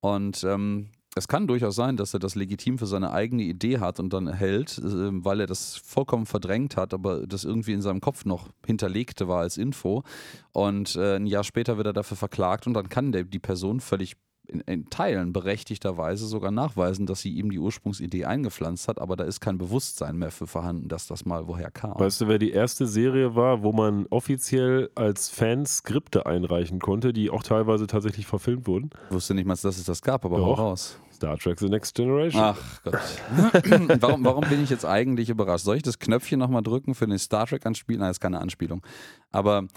Und 0.02 0.43
ähm, 0.43 0.89
es 1.15 1.28
kann 1.28 1.48
durchaus 1.48 1.76
sein, 1.76 1.98
dass 1.98 2.13
er 2.13 2.19
das 2.19 2.36
legitim 2.36 2.78
für 2.78 2.86
seine 2.86 3.12
eigene 3.12 3.43
Idee 3.43 3.80
hat 3.80 4.00
und 4.00 4.13
dann 4.13 4.32
hält, 4.32 4.78
äh, 4.78 4.84
weil 4.84 5.41
er 5.41 5.48
das 5.48 5.76
vollkommen 5.76 6.26
verdrängt 6.26 6.78
hat, 6.78 6.93
aber 6.93 7.26
das 7.26 7.45
irgendwie 7.45 7.74
in 7.74 7.82
seinem 7.82 8.00
Kopf 8.00 8.26
noch 8.26 8.50
hinterlegte 8.65 9.28
war 9.28 9.41
als 9.41 9.58
Info. 9.58 10.04
Und 10.52 10.95
äh, 10.95 11.15
ein 11.15 11.26
Jahr 11.26 11.43
später 11.43 11.78
wird 11.78 11.88
er 11.88 11.93
dafür 11.93 12.17
verklagt 12.17 12.67
und 12.67 12.74
dann 12.74 12.89
kann 12.89 13.12
die 13.12 13.39
Person 13.39 13.80
völlig 13.80 14.15
in, 14.49 14.62
in 14.62 14.89
Teilen 14.89 15.33
berechtigterweise 15.33 16.27
sogar 16.27 16.51
nachweisen, 16.51 17.05
dass 17.05 17.21
sie 17.21 17.31
ihm 17.31 17.51
die 17.51 17.59
Ursprungsidee 17.59 18.25
eingepflanzt 18.25 18.88
hat, 18.88 18.99
aber 18.99 19.15
da 19.15 19.23
ist 19.23 19.39
kein 19.39 19.57
Bewusstsein 19.57 20.17
mehr 20.17 20.31
für 20.31 20.47
vorhanden, 20.47 20.88
dass 20.88 21.07
das 21.07 21.25
mal 21.25 21.47
woher 21.47 21.71
kam. 21.71 21.99
Weißt 21.99 22.21
du, 22.21 22.27
wer 22.27 22.39
die 22.39 22.51
erste 22.51 22.88
Serie 22.88 23.35
war, 23.35 23.63
wo 23.63 23.71
man 23.71 24.05
offiziell 24.09 24.89
als 24.95 25.29
Fan 25.29 25.65
Skripte 25.65 26.25
einreichen 26.25 26.79
konnte, 26.79 27.13
die 27.13 27.29
auch 27.29 27.43
teilweise 27.43 27.88
tatsächlich 27.88 28.25
verfilmt 28.25 28.67
wurden? 28.67 28.89
Ich 29.09 29.15
wusste 29.15 29.33
nicht 29.33 29.45
mal, 29.45 29.55
dass 29.55 29.77
es 29.77 29.83
das 29.83 30.01
gab, 30.01 30.25
aber 30.25 30.38
hau 30.38 30.55
Doch. 30.55 30.59
raus. 30.59 30.99
Star 31.19 31.38
Trek 31.38 31.59
The 31.59 31.67
Next 31.67 31.95
Generation. 31.95 32.41
Ach 32.41 32.81
Gott. 32.83 32.97
warum, 33.99 34.23
warum 34.23 34.47
bin 34.47 34.63
ich 34.63 34.69
jetzt 34.69 34.85
eigentlich 34.85 35.29
überrascht? 35.29 35.65
Soll 35.65 35.75
ich 35.75 35.83
das 35.83 35.99
Knöpfchen 35.99 36.39
nochmal 36.39 36.63
drücken 36.63 36.95
für 36.95 37.03
eine 37.03 37.19
Star 37.19 37.45
Trek 37.45 37.65
Anspielung? 37.65 37.99
Nein, 37.99 38.12
ist 38.12 38.21
keine 38.21 38.39
Anspielung. 38.39 38.81
Aber 39.29 39.67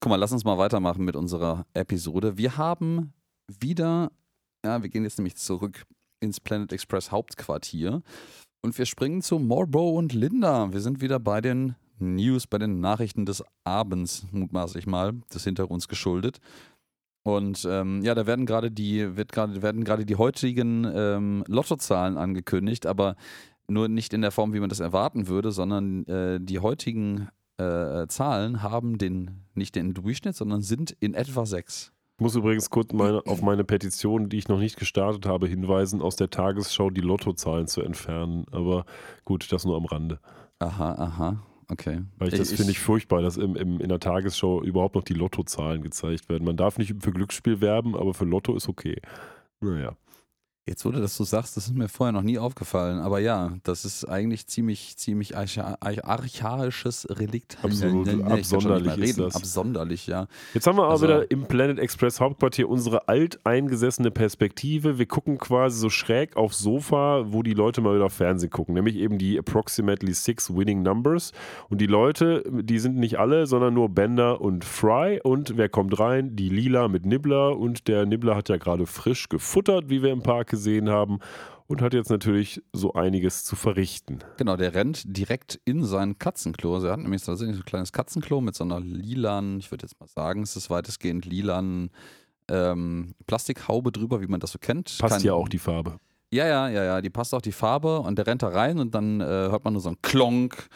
guck 0.00 0.10
mal, 0.10 0.16
lass 0.16 0.32
uns 0.32 0.44
mal 0.44 0.58
weitermachen 0.58 1.04
mit 1.04 1.14
unserer 1.14 1.66
Episode. 1.72 2.36
Wir 2.36 2.56
haben 2.56 3.12
wieder, 3.48 4.12
ja, 4.64 4.82
wir 4.82 4.88
gehen 4.90 5.04
jetzt 5.04 5.18
nämlich 5.18 5.36
zurück 5.36 5.84
ins 6.20 6.40
Planet 6.40 6.72
Express 6.72 7.10
Hauptquartier 7.10 8.02
und 8.62 8.76
wir 8.76 8.86
springen 8.86 9.22
zu 9.22 9.38
Morbo 9.38 9.90
und 9.90 10.12
Linda. 10.12 10.72
Wir 10.72 10.80
sind 10.80 11.00
wieder 11.00 11.18
bei 11.18 11.40
den 11.40 11.76
News, 11.98 12.46
bei 12.46 12.58
den 12.58 12.80
Nachrichten 12.80 13.26
des 13.26 13.42
Abends, 13.64 14.26
mutmaßlich 14.30 14.86
mal, 14.86 15.14
des 15.32 15.44
Hintergrunds 15.44 15.88
geschuldet. 15.88 16.38
Und 17.24 17.66
ähm, 17.68 18.02
ja, 18.02 18.14
da 18.14 18.26
werden 18.26 18.46
gerade 18.46 18.70
die, 18.70 19.16
wird 19.16 19.32
grade, 19.32 19.60
werden 19.62 19.84
gerade 19.84 20.06
die 20.06 20.16
heutigen 20.16 20.84
ähm, 20.84 21.44
Lottozahlen 21.46 22.16
angekündigt, 22.16 22.86
aber 22.86 23.16
nur 23.68 23.88
nicht 23.88 24.14
in 24.14 24.22
der 24.22 24.30
Form, 24.30 24.54
wie 24.54 24.60
man 24.60 24.70
das 24.70 24.80
erwarten 24.80 25.28
würde, 25.28 25.52
sondern 25.52 26.06
äh, 26.06 26.40
die 26.40 26.60
heutigen 26.60 27.28
äh, 27.58 28.06
Zahlen 28.06 28.62
haben 28.62 28.98
den, 28.98 29.42
nicht 29.54 29.74
den 29.74 29.92
Durchschnitt, 29.92 30.36
sondern 30.36 30.62
sind 30.62 30.96
in 31.00 31.14
etwa 31.14 31.44
sechs. 31.44 31.92
Ich 32.18 32.20
muss 32.20 32.34
übrigens 32.34 32.68
kurz 32.68 32.92
meine, 32.92 33.24
auf 33.26 33.42
meine 33.42 33.62
Petition, 33.62 34.28
die 34.28 34.38
ich 34.38 34.48
noch 34.48 34.58
nicht 34.58 34.76
gestartet 34.76 35.24
habe, 35.24 35.46
hinweisen, 35.46 36.02
aus 36.02 36.16
der 36.16 36.30
Tagesschau 36.30 36.90
die 36.90 37.00
Lottozahlen 37.00 37.68
zu 37.68 37.80
entfernen. 37.80 38.44
Aber 38.50 38.86
gut, 39.24 39.52
das 39.52 39.64
nur 39.64 39.76
am 39.76 39.84
Rande. 39.84 40.18
Aha, 40.58 40.94
aha. 40.94 41.36
Okay. 41.68 42.00
Weil 42.18 42.32
ich 42.32 42.34
das 42.40 42.50
finde 42.50 42.72
ich 42.72 42.80
furchtbar, 42.80 43.22
dass 43.22 43.36
im, 43.36 43.54
im, 43.54 43.80
in 43.80 43.88
der 43.88 44.00
Tagesschau 44.00 44.64
überhaupt 44.64 44.96
noch 44.96 45.04
die 45.04 45.14
Lottozahlen 45.14 45.80
gezeigt 45.80 46.28
werden. 46.28 46.44
Man 46.44 46.56
darf 46.56 46.76
nicht 46.76 46.92
für 47.00 47.12
Glücksspiel 47.12 47.60
werben, 47.60 47.94
aber 47.94 48.12
für 48.14 48.24
Lotto 48.24 48.56
ist 48.56 48.68
okay. 48.68 49.00
Naja. 49.60 49.92
Jetzt, 50.68 50.84
du 50.84 50.90
das 50.92 51.16
so 51.16 51.24
sagst, 51.24 51.56
das 51.56 51.68
ist 51.68 51.74
mir 51.74 51.88
vorher 51.88 52.12
noch 52.12 52.22
nie 52.22 52.38
aufgefallen. 52.38 52.98
Aber 53.00 53.20
ja, 53.20 53.52
das 53.62 53.86
ist 53.86 54.04
eigentlich 54.04 54.46
ziemlich, 54.46 54.98
ziemlich 54.98 55.34
archaisches 55.36 57.06
Relikt. 57.10 57.56
Absolut, 57.62 58.06
nee, 58.06 58.16
nee, 58.16 58.22
absonderlich 58.24 58.98
ist 58.98 59.18
das. 59.18 59.34
Absonderlich, 59.34 60.06
ja. 60.06 60.26
Jetzt 60.52 60.66
haben 60.66 60.76
wir 60.76 60.82
aber 60.82 60.92
also, 60.92 61.06
wieder 61.06 61.30
im 61.30 61.46
Planet 61.46 61.78
Express 61.78 62.20
Hauptquartier 62.20 62.68
unsere 62.68 63.08
alteingesessene 63.08 64.10
Perspektive. 64.10 64.98
Wir 64.98 65.06
gucken 65.06 65.38
quasi 65.38 65.78
so 65.78 65.88
schräg 65.88 66.36
aufs 66.36 66.58
Sofa, 66.58 67.24
wo 67.28 67.42
die 67.42 67.54
Leute 67.54 67.80
mal 67.80 67.94
wieder 67.94 68.10
Fernsehen 68.10 68.50
gucken. 68.50 68.74
Nämlich 68.74 68.96
eben 68.96 69.16
die 69.16 69.38
approximately 69.38 70.12
six 70.12 70.54
winning 70.54 70.82
numbers. 70.82 71.32
Und 71.70 71.80
die 71.80 71.86
Leute, 71.86 72.44
die 72.50 72.78
sind 72.78 72.96
nicht 72.96 73.18
alle, 73.18 73.46
sondern 73.46 73.72
nur 73.72 73.88
Bender 73.88 74.42
und 74.42 74.66
Fry. 74.66 75.18
Und 75.22 75.56
wer 75.56 75.70
kommt 75.70 75.98
rein? 75.98 76.36
Die 76.36 76.50
Lila 76.50 76.88
mit 76.88 77.06
Nibbler. 77.06 77.56
Und 77.56 77.88
der 77.88 78.04
Nibbler 78.04 78.36
hat 78.36 78.50
ja 78.50 78.58
gerade 78.58 78.84
frisch 78.84 79.30
gefuttert, 79.30 79.88
wie 79.88 80.02
wir 80.02 80.12
im 80.12 80.22
Park 80.22 80.57
gesehen 80.58 80.90
haben 80.90 81.20
und 81.68 81.82
hat 81.82 81.94
jetzt 81.94 82.10
natürlich 82.10 82.62
so 82.72 82.94
einiges 82.94 83.44
zu 83.44 83.54
verrichten. 83.54 84.18
Genau, 84.38 84.56
der 84.56 84.74
rennt 84.74 85.02
direkt 85.04 85.60
in 85.64 85.84
sein 85.84 86.18
Katzenklo. 86.18 86.82
Er 86.82 86.92
hat 86.92 87.00
nämlich 87.00 87.22
tatsächlich 87.22 87.56
so 87.56 87.62
ein 87.62 87.66
kleines 87.66 87.92
Katzenklo 87.92 88.40
mit 88.40 88.54
so 88.54 88.64
einer 88.64 88.80
lilanen, 88.80 89.60
ich 89.60 89.70
würde 89.70 89.84
jetzt 89.84 90.00
mal 90.00 90.08
sagen, 90.08 90.42
es 90.42 90.56
ist 90.56 90.70
weitestgehend 90.70 91.26
lilanen 91.26 91.90
ähm, 92.50 93.14
Plastikhaube 93.26 93.92
drüber, 93.92 94.20
wie 94.20 94.26
man 94.26 94.40
das 94.40 94.52
so 94.52 94.58
kennt. 94.58 94.96
Passt 94.98 95.16
Kein, 95.16 95.22
ja 95.22 95.34
auch 95.34 95.48
die 95.48 95.58
Farbe. 95.58 96.00
Ja, 96.32 96.46
ja, 96.46 96.68
ja, 96.68 96.84
ja, 96.84 97.00
die 97.00 97.10
passt 97.10 97.34
auch 97.34 97.42
die 97.42 97.52
Farbe 97.52 98.00
und 98.00 98.16
der 98.16 98.26
rennt 98.26 98.42
da 98.42 98.48
rein 98.48 98.78
und 98.78 98.94
dann 98.94 99.20
äh, 99.20 99.24
hört 99.24 99.64
man 99.64 99.74
nur 99.74 99.82
so 99.82 99.90
ein 99.90 100.02
Klonk. 100.02 100.68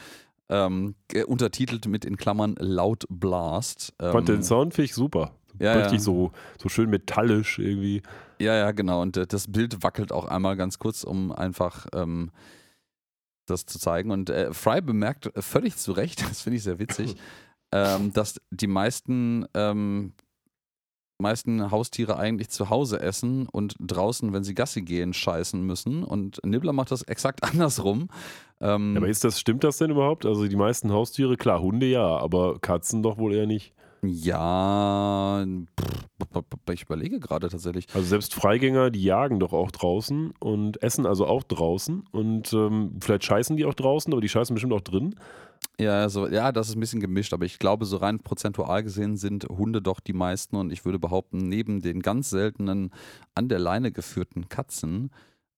Ähm, 0.49 0.97
untertitelt 1.27 1.87
mit 1.87 2.05
in 2.05 2.19
Klammern 2.19 2.57
laut 2.59 3.07
Blast. 3.09 3.95
Ähm, 3.99 4.13
Fand 4.13 4.29
den 4.29 4.43
Sound 4.43 4.75
finde 4.75 4.85
ich 4.85 4.95
super. 4.95 5.31
Ja, 5.63 5.75
Richtig 5.75 5.99
ja. 5.99 6.01
So, 6.01 6.33
so 6.61 6.69
schön 6.69 6.91
metallisch 6.91 7.61
irgendwie. 7.61 8.03
Ja, 8.41 8.55
ja, 8.57 8.73
genau. 8.73 9.01
Und 9.01 9.17
äh, 9.17 9.27
das 9.29 9.51
Bild 9.51 9.85
wackelt 9.85 10.11
auch 10.11 10.25
einmal 10.25 10.57
ganz 10.57 10.81
kurz, 10.81 11.05
um 11.05 11.31
einfach 11.31 11.87
ähm, 11.95 12.33
das 13.47 13.65
zu 13.65 13.79
zeigen. 13.79 14.11
Und 14.11 14.29
äh, 14.29 14.53
Fry 14.53 14.81
bemerkt 14.81 15.31
völlig 15.37 15.77
zu 15.77 15.93
Recht, 15.93 16.23
das 16.29 16.43
finde 16.43 16.57
ich 16.57 16.65
sehr 16.65 16.81
witzig, 16.81 17.15
ähm, 17.73 18.13
dass 18.13 18.41
die 18.51 18.67
meisten, 18.67 19.47
ähm, 19.55 20.15
meisten 21.19 21.71
Haustiere 21.71 22.17
eigentlich 22.17 22.49
zu 22.49 22.69
Hause 22.69 23.01
essen 23.01 23.49
und 23.49 23.77
draußen, 23.79 24.33
wenn 24.33 24.43
sie 24.43 24.57
Gassi 24.57 24.83
gehen, 24.83 25.13
scheißen 25.13 25.65
müssen. 25.65 26.03
Und 26.03 26.45
Nibbler 26.45 26.73
macht 26.73 26.91
das 26.91 27.03
exakt 27.03 27.45
andersrum. 27.49 28.09
Ähm, 28.61 28.97
aber 28.97 29.07
ist 29.07 29.23
das, 29.23 29.39
stimmt 29.39 29.63
das 29.63 29.79
denn 29.79 29.93
überhaupt? 29.93 30.27
Also 30.27 30.49
die 30.49 30.57
meisten 30.57 30.91
Haustiere, 30.93 31.37
klar, 31.37 31.63
Hunde 31.63 31.87
ja, 31.87 32.05
aber 32.05 32.59
Katzen 32.59 33.05
doch 33.05 33.19
wohl 33.19 33.33
eher 33.33 33.47
nicht. 33.47 33.73
Ja, 34.05 35.45
ich 36.73 36.83
überlege 36.83 37.21
gerade 37.21 37.49
tatsächlich. 37.49 37.87
Also 37.95 38.07
selbst 38.09 38.35
Freigänger, 38.35 38.91
die 38.91 39.03
jagen 39.03 39.39
doch 39.39 39.53
auch 39.53 39.71
draußen 39.71 40.33
und 40.41 40.83
essen 40.83 41.07
also 41.07 41.27
auch 41.27 41.45
draußen 41.45 42.05
und 42.11 42.53
ähm, 42.53 42.99
vielleicht 43.01 43.25
scheißen 43.25 43.57
die 43.57 43.65
auch 43.65 43.75
draußen, 43.75 44.13
aber 44.13 44.21
die 44.21 44.29
scheißen 44.29 44.55
bestimmt 44.55 44.73
auch 44.73 44.81
drin. 44.81 45.15
Ja, 45.79 46.01
also, 46.01 46.27
ja, 46.29 46.51
das 46.51 46.69
ist 46.69 46.77
ein 46.77 46.81
bisschen 46.81 47.01
gemischt, 47.01 47.33
aber 47.33 47.45
ich 47.45 47.59
glaube, 47.59 47.85
so 47.85 47.97
rein 47.97 48.19
prozentual 48.19 48.83
gesehen 48.83 49.17
sind 49.17 49.45
Hunde 49.45 49.81
doch 49.81 50.01
die 50.01 50.13
meisten 50.13 50.57
und 50.57 50.73
ich 50.73 50.85
würde 50.85 50.99
behaupten, 50.99 51.39
neben 51.39 51.81
den 51.81 52.01
ganz 52.01 52.31
seltenen 52.31 52.91
an 53.35 53.49
der 53.49 53.61
Leine 53.61 53.93
geführten 53.93 54.49
Katzen 54.49 55.11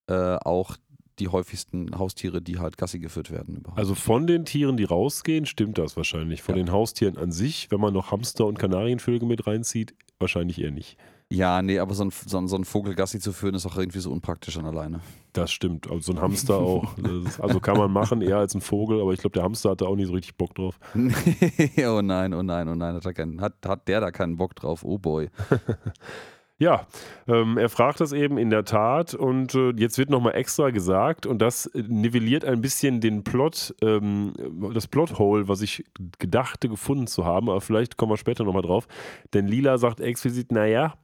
äh, 0.07 0.37
auch 0.37 0.77
die 1.19 1.29
häufigsten 1.29 1.97
Haustiere, 1.99 2.43
die 2.43 2.59
halt 2.59 2.77
Gassi 2.77 2.99
geführt 2.99 3.31
werden. 3.31 3.57
Überhaupt. 3.57 3.79
Also 3.79 3.95
von 3.95 4.27
den 4.27 4.45
Tieren, 4.45 4.77
die 4.77 4.85
rausgehen, 4.85 5.47
stimmt 5.47 5.79
das 5.79 5.97
wahrscheinlich. 5.97 6.43
Von 6.43 6.57
ja. 6.57 6.65
den 6.65 6.73
Haustieren 6.73 7.17
an 7.17 7.33
sich, 7.33 7.71
wenn 7.71 7.81
man 7.81 7.95
noch 7.95 8.11
Hamster 8.11 8.47
und 8.47 8.59
Kanarienvögel 8.59 9.29
mit 9.29 9.47
reinzieht, 9.47 9.95
wahrscheinlich 10.19 10.61
eher 10.61 10.71
nicht. 10.71 10.97
Ja, 11.31 11.63
nee, 11.63 11.79
aber 11.79 11.95
so 11.95 12.05
ein, 12.05 12.11
so 12.11 12.39
ein, 12.39 12.49
so 12.49 12.57
ein 12.57 12.65
Vogel 12.65 12.95
Gassi 12.95 13.19
zu 13.19 13.33
führen, 13.33 13.55
ist 13.55 13.67
auch 13.67 13.77
irgendwie 13.77 13.99
so 13.99 14.13
unpraktisch 14.13 14.57
an 14.59 14.67
alleine. 14.67 15.01
Das 15.33 15.51
stimmt. 15.51 15.91
Also 15.91 16.13
so 16.13 16.19
ein 16.19 16.23
Hamster 16.23 16.59
auch. 16.59 16.97
Ist, 17.27 17.41
also 17.41 17.61
kann 17.61 17.77
man 17.77 17.91
machen, 17.91 18.21
eher 18.21 18.39
als 18.39 18.55
ein 18.55 18.61
Vogel, 18.61 19.01
aber 19.01 19.13
ich 19.13 19.21
glaube, 19.21 19.33
der 19.35 19.43
Hamster 19.43 19.71
hat 19.71 19.81
da 19.81 19.87
auch 19.87 19.97
nicht 19.97 20.07
so 20.07 20.13
richtig 20.13 20.37
Bock 20.37 20.55
drauf. 20.55 20.79
oh 20.95 22.03
nein, 22.03 22.35
oh 22.35 22.43
nein, 22.43 22.69
oh 22.69 22.75
nein, 22.75 22.95
hat, 22.95 23.15
keinen, 23.15 23.41
hat, 23.41 23.55
hat 23.67 23.89
der 23.89 24.01
da 24.01 24.11
keinen 24.11 24.37
Bock 24.37 24.55
drauf? 24.55 24.85
Oh 24.85 24.99
boy. 24.99 25.31
Ja, 26.59 26.87
ähm, 27.27 27.59
er 27.59 27.69
fragt 27.69 28.01
das 28.01 28.13
eben 28.13 28.39
in 28.39 28.49
der 28.49 28.65
Tat 28.65 29.13
und 29.13 29.57
äh, 29.57 29.73
jetzt 29.77 29.99
wird 29.99 30.09
nochmal 30.09 30.37
extra 30.37 30.71
gesagt 30.71 31.27
und 31.27 31.43
das 31.43 31.69
nivelliert 31.75 32.45
ein 32.45 32.61
bisschen 32.61 33.01
den 33.01 33.25
Plot, 33.25 33.75
ähm, 33.83 34.35
das 34.73 34.87
Plothole, 34.87 35.49
was 35.49 35.63
ich 35.63 35.85
gedachte 36.21 36.69
gefunden 36.69 37.09
zu 37.09 37.25
haben, 37.25 37.51
aber 37.51 37.61
vielleicht 37.61 37.97
kommen 37.97 38.13
wir 38.13 38.19
später 38.19 38.45
nochmal 38.45 38.63
drauf. 38.63 38.87
Denn 39.33 39.49
Lila 39.49 39.79
sagt 39.79 40.01
explizit, 40.01 40.53
naja, 40.53 40.95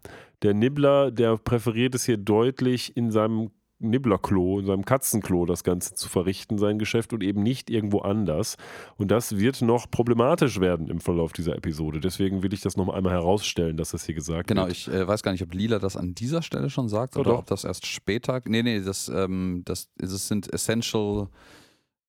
der 0.42 0.54
Nibbler, 0.54 1.10
der 1.10 1.36
präferiert 1.36 1.96
es 1.96 2.04
hier 2.04 2.16
deutlich 2.16 2.96
in 2.96 3.10
seinem 3.10 3.50
Nibblerklo, 3.80 4.60
in 4.60 4.66
seinem 4.66 4.84
Katzenklo 4.84 5.46
das 5.46 5.64
Ganze 5.64 5.94
zu 5.94 6.08
verrichten, 6.08 6.58
sein 6.58 6.78
Geschäft 6.78 7.12
und 7.12 7.22
eben 7.22 7.42
nicht 7.42 7.70
irgendwo 7.70 8.00
anders. 8.00 8.56
Und 8.96 9.10
das 9.10 9.38
wird 9.38 9.62
noch 9.62 9.90
problematisch 9.90 10.60
werden 10.60 10.88
im 10.88 11.00
Verlauf 11.00 11.32
dieser 11.32 11.56
Episode. 11.56 12.00
Deswegen 12.00 12.42
will 12.42 12.52
ich 12.52 12.60
das 12.60 12.76
nochmal 12.76 12.96
einmal 12.96 13.12
herausstellen, 13.12 13.76
dass 13.76 13.90
das 13.90 14.04
hier 14.04 14.14
gesagt 14.14 14.48
genau, 14.48 14.66
wird. 14.66 14.84
Genau, 14.84 14.96
ich 14.96 15.02
äh, 15.02 15.08
weiß 15.08 15.22
gar 15.22 15.32
nicht, 15.32 15.42
ob 15.42 15.54
Lila 15.54 15.78
das 15.78 15.96
an 15.96 16.14
dieser 16.14 16.42
Stelle 16.42 16.70
schon 16.70 16.88
sagt 16.88 17.16
oder, 17.16 17.30
oder 17.30 17.38
ob 17.40 17.46
das 17.46 17.64
erst 17.64 17.86
später. 17.86 18.40
Nee, 18.44 18.62
nee, 18.62 18.80
das, 18.80 19.08
ähm, 19.08 19.62
das, 19.64 19.88
das 19.96 20.28
sind 20.28 20.52
Essential. 20.52 21.28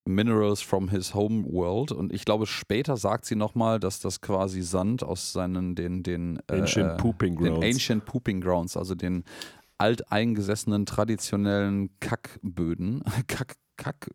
Minerals 0.03 0.61
from 0.61 0.89
his 0.89 1.13
home 1.13 1.45
world 1.45 1.91
und 1.91 2.11
ich 2.11 2.25
glaube 2.25 2.47
später 2.47 2.97
sagt 2.97 3.23
sie 3.23 3.35
nochmal, 3.35 3.79
dass 3.79 3.99
das 3.99 4.19
quasi 4.19 4.63
Sand 4.63 5.03
aus 5.03 5.31
seinen 5.31 5.75
den 5.75 6.01
den 6.01 6.39
Ancient 6.49 6.93
äh, 6.93 6.97
Pooping 6.97 7.35
Grounds, 7.35 7.59
den 7.59 7.63
Ancient 7.63 8.05
Pooping 8.05 8.41
Grounds, 8.41 8.77
also 8.77 8.95
den 8.95 9.23
alteingesessenen 9.81 10.85
traditionellen 10.85 11.89
Kackböden, 11.99 13.03
Kack, 13.27 13.55
Kack, 13.77 14.11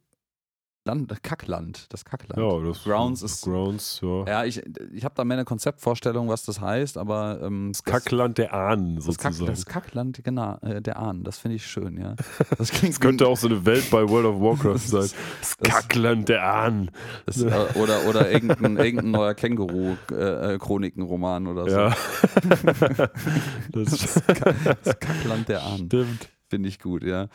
Land, 0.86 1.22
Kackland, 1.22 1.92
das 1.92 2.04
Kackland. 2.04 2.40
Ja, 2.40 2.60
das 2.60 2.84
Grounds 2.84 3.22
ist. 3.22 3.44
Grounds, 3.44 4.00
ja. 4.02 4.24
Ja, 4.26 4.44
ich, 4.44 4.62
ich 4.92 5.04
habe 5.04 5.14
da 5.16 5.24
mehr 5.24 5.36
eine 5.36 5.44
Konzeptvorstellung, 5.44 6.28
was 6.28 6.44
das 6.44 6.60
heißt, 6.60 6.96
aber. 6.96 7.40
Ähm, 7.42 7.72
das 7.72 7.82
Kackland 7.82 8.38
der 8.38 8.54
Ahnen, 8.54 9.00
sozusagen. 9.00 9.36
Das, 9.36 9.38
Kack, 9.38 9.48
das 9.48 9.66
Kackland, 9.66 10.20
genau, 10.22 10.58
äh, 10.62 10.80
der 10.80 10.98
Ahnen, 10.98 11.24
das 11.24 11.38
finde 11.38 11.56
ich 11.56 11.66
schön, 11.66 11.98
ja. 11.98 12.14
Das, 12.56 12.70
das 12.80 13.00
könnte 13.00 13.26
auch 13.26 13.36
so 13.36 13.48
eine 13.48 13.66
Welt 13.66 13.90
bei 13.90 14.08
World 14.08 14.26
of 14.26 14.40
Warcraft 14.40 14.78
sein. 14.78 15.10
Das, 15.40 15.58
Kackland 15.58 16.28
der 16.28 16.44
Ahnen. 16.44 16.92
Das, 17.26 17.42
äh, 17.42 17.50
oder, 17.74 18.06
oder 18.08 18.30
irgendein, 18.30 18.76
irgendein 18.76 19.10
neuer 19.10 19.34
Känguru-Chroniken-Roman 19.34 21.46
äh, 21.46 21.48
oder 21.48 21.68
so. 21.68 21.76
Ja. 21.76 21.90
das, 23.72 24.22
das 24.84 25.00
Kackland 25.00 25.48
der 25.48 25.64
Ahnen. 25.64 25.86
Stimmt. 25.86 26.28
Finde 26.48 26.68
ich 26.68 26.78
gut, 26.78 27.02
ja. 27.02 27.26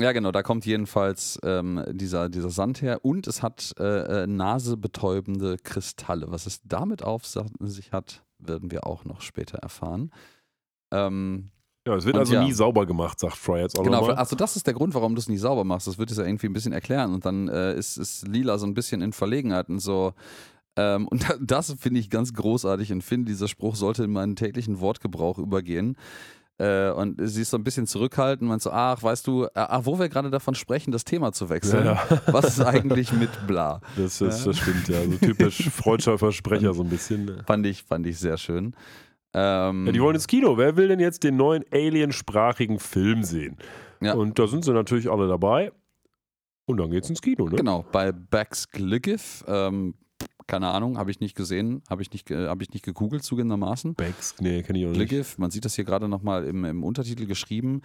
Ja, 0.00 0.12
genau, 0.12 0.32
da 0.32 0.42
kommt 0.42 0.64
jedenfalls 0.64 1.38
ähm, 1.44 1.84
dieser, 1.90 2.28
dieser 2.30 2.50
Sand 2.50 2.80
her 2.80 3.04
und 3.04 3.26
es 3.26 3.42
hat 3.42 3.74
äh, 3.78 4.22
äh, 4.22 4.26
nasebetäubende 4.26 5.58
Kristalle. 5.58 6.26
Was 6.30 6.46
es 6.46 6.60
damit 6.64 7.02
auf 7.02 7.26
sich 7.26 7.92
hat, 7.92 8.24
werden 8.38 8.70
wir 8.70 8.86
auch 8.86 9.04
noch 9.04 9.20
später 9.20 9.58
erfahren. 9.58 10.10
Ähm, 10.90 11.50
ja, 11.86 11.96
es 11.96 12.04
wird 12.04 12.16
also 12.16 12.34
ja, 12.34 12.44
nie 12.44 12.52
sauber 12.52 12.86
gemacht, 12.86 13.18
sagt 13.18 13.36
Fry 13.36 13.60
jetzt 13.60 13.78
auch 13.78 13.84
Genau, 13.84 14.00
nochmal. 14.00 14.16
also 14.16 14.36
das 14.36 14.56
ist 14.56 14.66
der 14.66 14.74
Grund, 14.74 14.94
warum 14.94 15.14
du 15.14 15.18
es 15.18 15.28
nie 15.28 15.38
sauber 15.38 15.64
machst. 15.64 15.86
Das 15.86 15.98
wird 15.98 16.10
es 16.10 16.16
ja 16.18 16.24
irgendwie 16.24 16.46
ein 16.46 16.52
bisschen 16.52 16.72
erklären 16.72 17.12
und 17.14 17.24
dann 17.24 17.48
äh, 17.48 17.74
ist, 17.74 17.96
ist 17.96 18.26
Lila 18.26 18.58
so 18.58 18.66
ein 18.66 18.74
bisschen 18.74 19.02
in 19.02 19.12
Verlegenheit 19.12 19.68
und 19.68 19.80
so. 19.80 20.14
Ähm, 20.76 21.08
und 21.08 21.24
das 21.40 21.74
finde 21.78 22.00
ich 22.00 22.10
ganz 22.10 22.32
großartig 22.32 22.92
und 22.92 23.02
finde, 23.02 23.30
dieser 23.30 23.48
Spruch 23.48 23.76
sollte 23.76 24.04
in 24.04 24.12
meinen 24.12 24.36
täglichen 24.36 24.80
Wortgebrauch 24.80 25.38
übergehen. 25.38 25.96
Äh, 26.60 26.90
und 26.90 27.16
sie 27.26 27.40
ist 27.40 27.50
so 27.50 27.56
ein 27.56 27.64
bisschen 27.64 27.86
zurückhaltend 27.86 28.42
und 28.42 28.48
meint 28.48 28.60
so, 28.60 28.70
ach, 28.70 29.02
weißt 29.02 29.26
du, 29.26 29.48
ach, 29.54 29.80
wo 29.84 29.98
wir 29.98 30.10
gerade 30.10 30.30
davon 30.30 30.54
sprechen, 30.54 30.92
das 30.92 31.04
Thema 31.04 31.32
zu 31.32 31.48
wechseln. 31.48 31.86
Ja. 31.86 32.02
Was 32.26 32.58
ist 32.58 32.60
eigentlich 32.60 33.14
mit 33.14 33.30
bla? 33.46 33.80
Das, 33.96 34.20
ist, 34.20 34.46
das 34.46 34.58
stimmt, 34.58 34.88
ja. 34.88 35.02
So 35.02 35.16
typisch 35.16 35.70
freudscher 35.70 36.18
Versprecher 36.18 36.74
so 36.74 36.82
ein 36.82 36.90
bisschen. 36.90 37.24
Ne? 37.24 37.42
Fand 37.46 37.64
ich, 37.64 37.82
fand 37.82 38.06
ich 38.06 38.18
sehr 38.18 38.36
schön. 38.36 38.74
Ähm, 39.32 39.86
ja, 39.86 39.92
die 39.92 40.02
wollen 40.02 40.16
ins 40.16 40.26
Kino. 40.26 40.58
Wer 40.58 40.76
will 40.76 40.88
denn 40.88 41.00
jetzt 41.00 41.24
den 41.24 41.38
neuen 41.38 41.64
aliensprachigen 41.72 42.78
Film 42.78 43.22
sehen? 43.22 43.56
Ja. 44.02 44.12
Und 44.12 44.38
da 44.38 44.46
sind 44.46 44.62
sie 44.62 44.74
natürlich 44.74 45.10
alle 45.10 45.28
dabei. 45.28 45.72
Und 46.66 46.76
dann 46.76 46.90
geht's 46.90 47.08
ins 47.08 47.22
Kino, 47.22 47.48
ne? 47.48 47.56
Genau, 47.56 47.86
bei 47.90 48.12
Bax 48.12 48.68
Glyggif. 48.68 49.44
Ähm, 49.48 49.94
keine 50.50 50.68
Ahnung, 50.72 50.98
habe 50.98 51.12
ich 51.12 51.20
nicht 51.20 51.36
gesehen, 51.36 51.80
habe 51.88 52.02
ich, 52.02 52.10
nicht, 52.10 52.26
ge- 52.26 52.48
hab 52.48 52.60
ich 52.60 52.70
nicht 52.70 52.84
gegoogelt 52.84 53.22
zugegebenermaßen. 53.22 53.94
Becks, 53.94 54.34
nee, 54.40 54.62
kenne 54.64 54.80
ich 54.80 54.84
auch 54.86 54.90
nicht. 54.90 54.98
Bligif, 54.98 55.38
man 55.38 55.52
sieht 55.52 55.64
das 55.64 55.76
hier 55.76 55.84
gerade 55.84 56.08
nochmal 56.08 56.44
im, 56.44 56.64
im 56.64 56.82
Untertitel 56.82 57.26
geschrieben. 57.26 57.82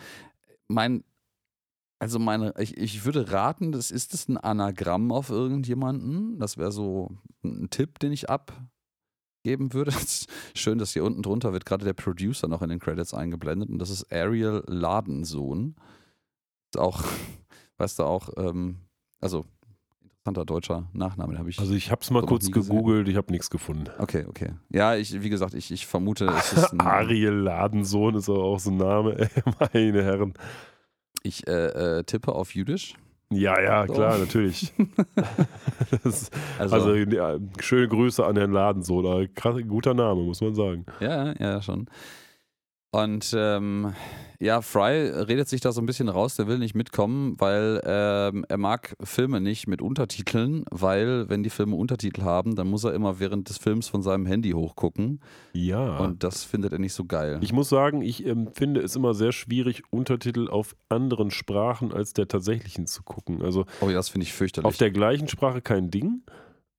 Mein, 0.67 1.03
also 1.99 2.17
meine, 2.17 2.55
ich, 2.57 2.75
ich 2.77 3.05
würde 3.05 3.31
raten, 3.31 3.71
das 3.71 3.91
ist 3.91 4.13
das 4.13 4.27
ein 4.27 4.37
Anagramm 4.37 5.11
auf 5.11 5.29
irgendjemanden. 5.29 6.39
Das 6.39 6.57
wäre 6.57 6.71
so 6.71 7.11
ein 7.43 7.69
Tipp, 7.69 7.99
den 7.99 8.11
ich 8.11 8.29
abgeben 8.31 9.71
würde. 9.71 9.93
Schön, 10.55 10.79
dass 10.79 10.93
hier 10.93 11.03
unten 11.03 11.21
drunter 11.21 11.53
wird 11.53 11.65
gerade 11.67 11.85
der 11.85 11.93
Producer 11.93 12.47
noch 12.47 12.63
in 12.63 12.69
den 12.69 12.79
Credits 12.79 13.13
eingeblendet 13.13 13.69
und 13.69 13.77
das 13.77 13.91
ist 13.91 14.11
Ariel 14.11 14.63
Ladensohn. 14.65 15.75
Ist 16.73 16.79
auch, 16.79 17.03
weißt 17.77 17.99
du 17.99 18.03
auch, 18.05 18.29
ähm, 18.37 18.79
also 19.21 19.45
interessanter 20.25 20.45
deutscher 20.45 20.87
Nachname, 20.93 21.37
habe 21.37 21.49
ich. 21.49 21.59
Also 21.59 21.73
ich 21.73 21.91
habe 21.91 22.01
es 22.01 22.09
mal 22.09 22.23
kurz 22.23 22.51
gegoogelt, 22.51 23.07
ich 23.07 23.15
habe 23.15 23.31
nichts 23.31 23.49
gefunden. 23.49 23.85
okay, 23.99 24.25
okay. 24.27 24.53
Ja, 24.71 24.95
ich, 24.95 25.21
wie 25.21 25.29
gesagt, 25.29 25.53
ich, 25.53 25.71
ich 25.71 25.85
vermute, 25.85 26.25
es 26.25 26.53
ist 26.53 26.73
ein, 26.73 26.81
Ariel 26.81 27.33
Ladensohn 27.33 28.15
ist 28.15 28.29
aber 28.29 28.43
auch 28.43 28.59
so 28.59 28.71
ein 28.71 28.77
Name, 28.77 29.29
meine 29.59 30.03
Herren. 30.03 30.33
ich 31.23 31.47
äh, 31.47 31.99
äh, 31.99 32.03
tippe 32.03 32.33
auf 32.33 32.55
Jüdisch. 32.55 32.95
Ja, 33.31 33.59
ja, 33.59 33.85
klar, 33.87 34.17
natürlich. 34.19 34.73
das, 36.03 36.29
Also, 36.59 36.75
also 36.75 36.95
ja, 36.95 37.37
schöne 37.59 37.87
Grüße 37.87 38.25
an 38.25 38.37
Herrn 38.37 38.51
Ladensohn, 38.51 39.33
krass, 39.33 39.55
guter 39.67 39.93
Name, 39.93 40.21
muss 40.23 40.41
man 40.41 40.53
sagen. 40.53 40.85
Ja, 40.99 41.33
ja, 41.39 41.61
schon. 41.61 41.87
Und 43.03 43.33
ähm, 43.37 43.93
ja, 44.39 44.61
Fry 44.61 45.09
redet 45.09 45.49
sich 45.49 45.59
da 45.61 45.71
so 45.71 45.81
ein 45.81 45.85
bisschen 45.85 46.07
raus, 46.07 46.35
der 46.35 46.47
will 46.47 46.59
nicht 46.59 46.75
mitkommen, 46.75 47.35
weil 47.39 47.81
ähm, 47.85 48.45
er 48.47 48.57
mag 48.57 48.95
Filme 49.03 49.41
nicht 49.41 49.67
mit 49.67 49.81
Untertiteln, 49.81 50.63
weil 50.71 51.27
wenn 51.29 51.43
die 51.43 51.49
Filme 51.49 51.75
Untertitel 51.75 52.21
haben, 52.23 52.55
dann 52.55 52.67
muss 52.67 52.83
er 52.85 52.93
immer 52.93 53.19
während 53.19 53.49
des 53.49 53.57
Films 53.57 53.87
von 53.89 54.01
seinem 54.01 54.25
Handy 54.25 54.51
hochgucken 54.51 55.19
Ja. 55.53 55.97
und 55.97 56.23
das 56.23 56.43
findet 56.43 56.71
er 56.73 56.79
nicht 56.79 56.93
so 56.93 57.05
geil. 57.05 57.39
ich 57.41 57.51
muss 57.53 57.69
sagen, 57.69 58.01
ich 58.01 58.25
ähm, 58.25 58.49
finde 58.53 58.81
es 58.81 58.95
immer 58.95 59.13
sehr 59.13 59.31
schwierig, 59.31 59.83
Untertitel 59.89 60.47
auf 60.49 60.75
anderen 60.89 61.31
Sprachen 61.31 61.91
als 61.93 62.13
der 62.13 62.27
tatsächlichen 62.27 62.87
zu 62.87 63.03
gucken. 63.03 63.41
Also 63.41 63.65
oh 63.81 63.87
ja, 63.87 63.95
das 63.95 64.09
finde 64.09 64.23
ich 64.23 64.33
fürchterlich. 64.33 64.67
auf 64.67 64.77
der 64.77 64.91
gleichen 64.91 65.27
Sprache 65.27 65.61
kein 65.61 65.89
Ding, 65.91 66.21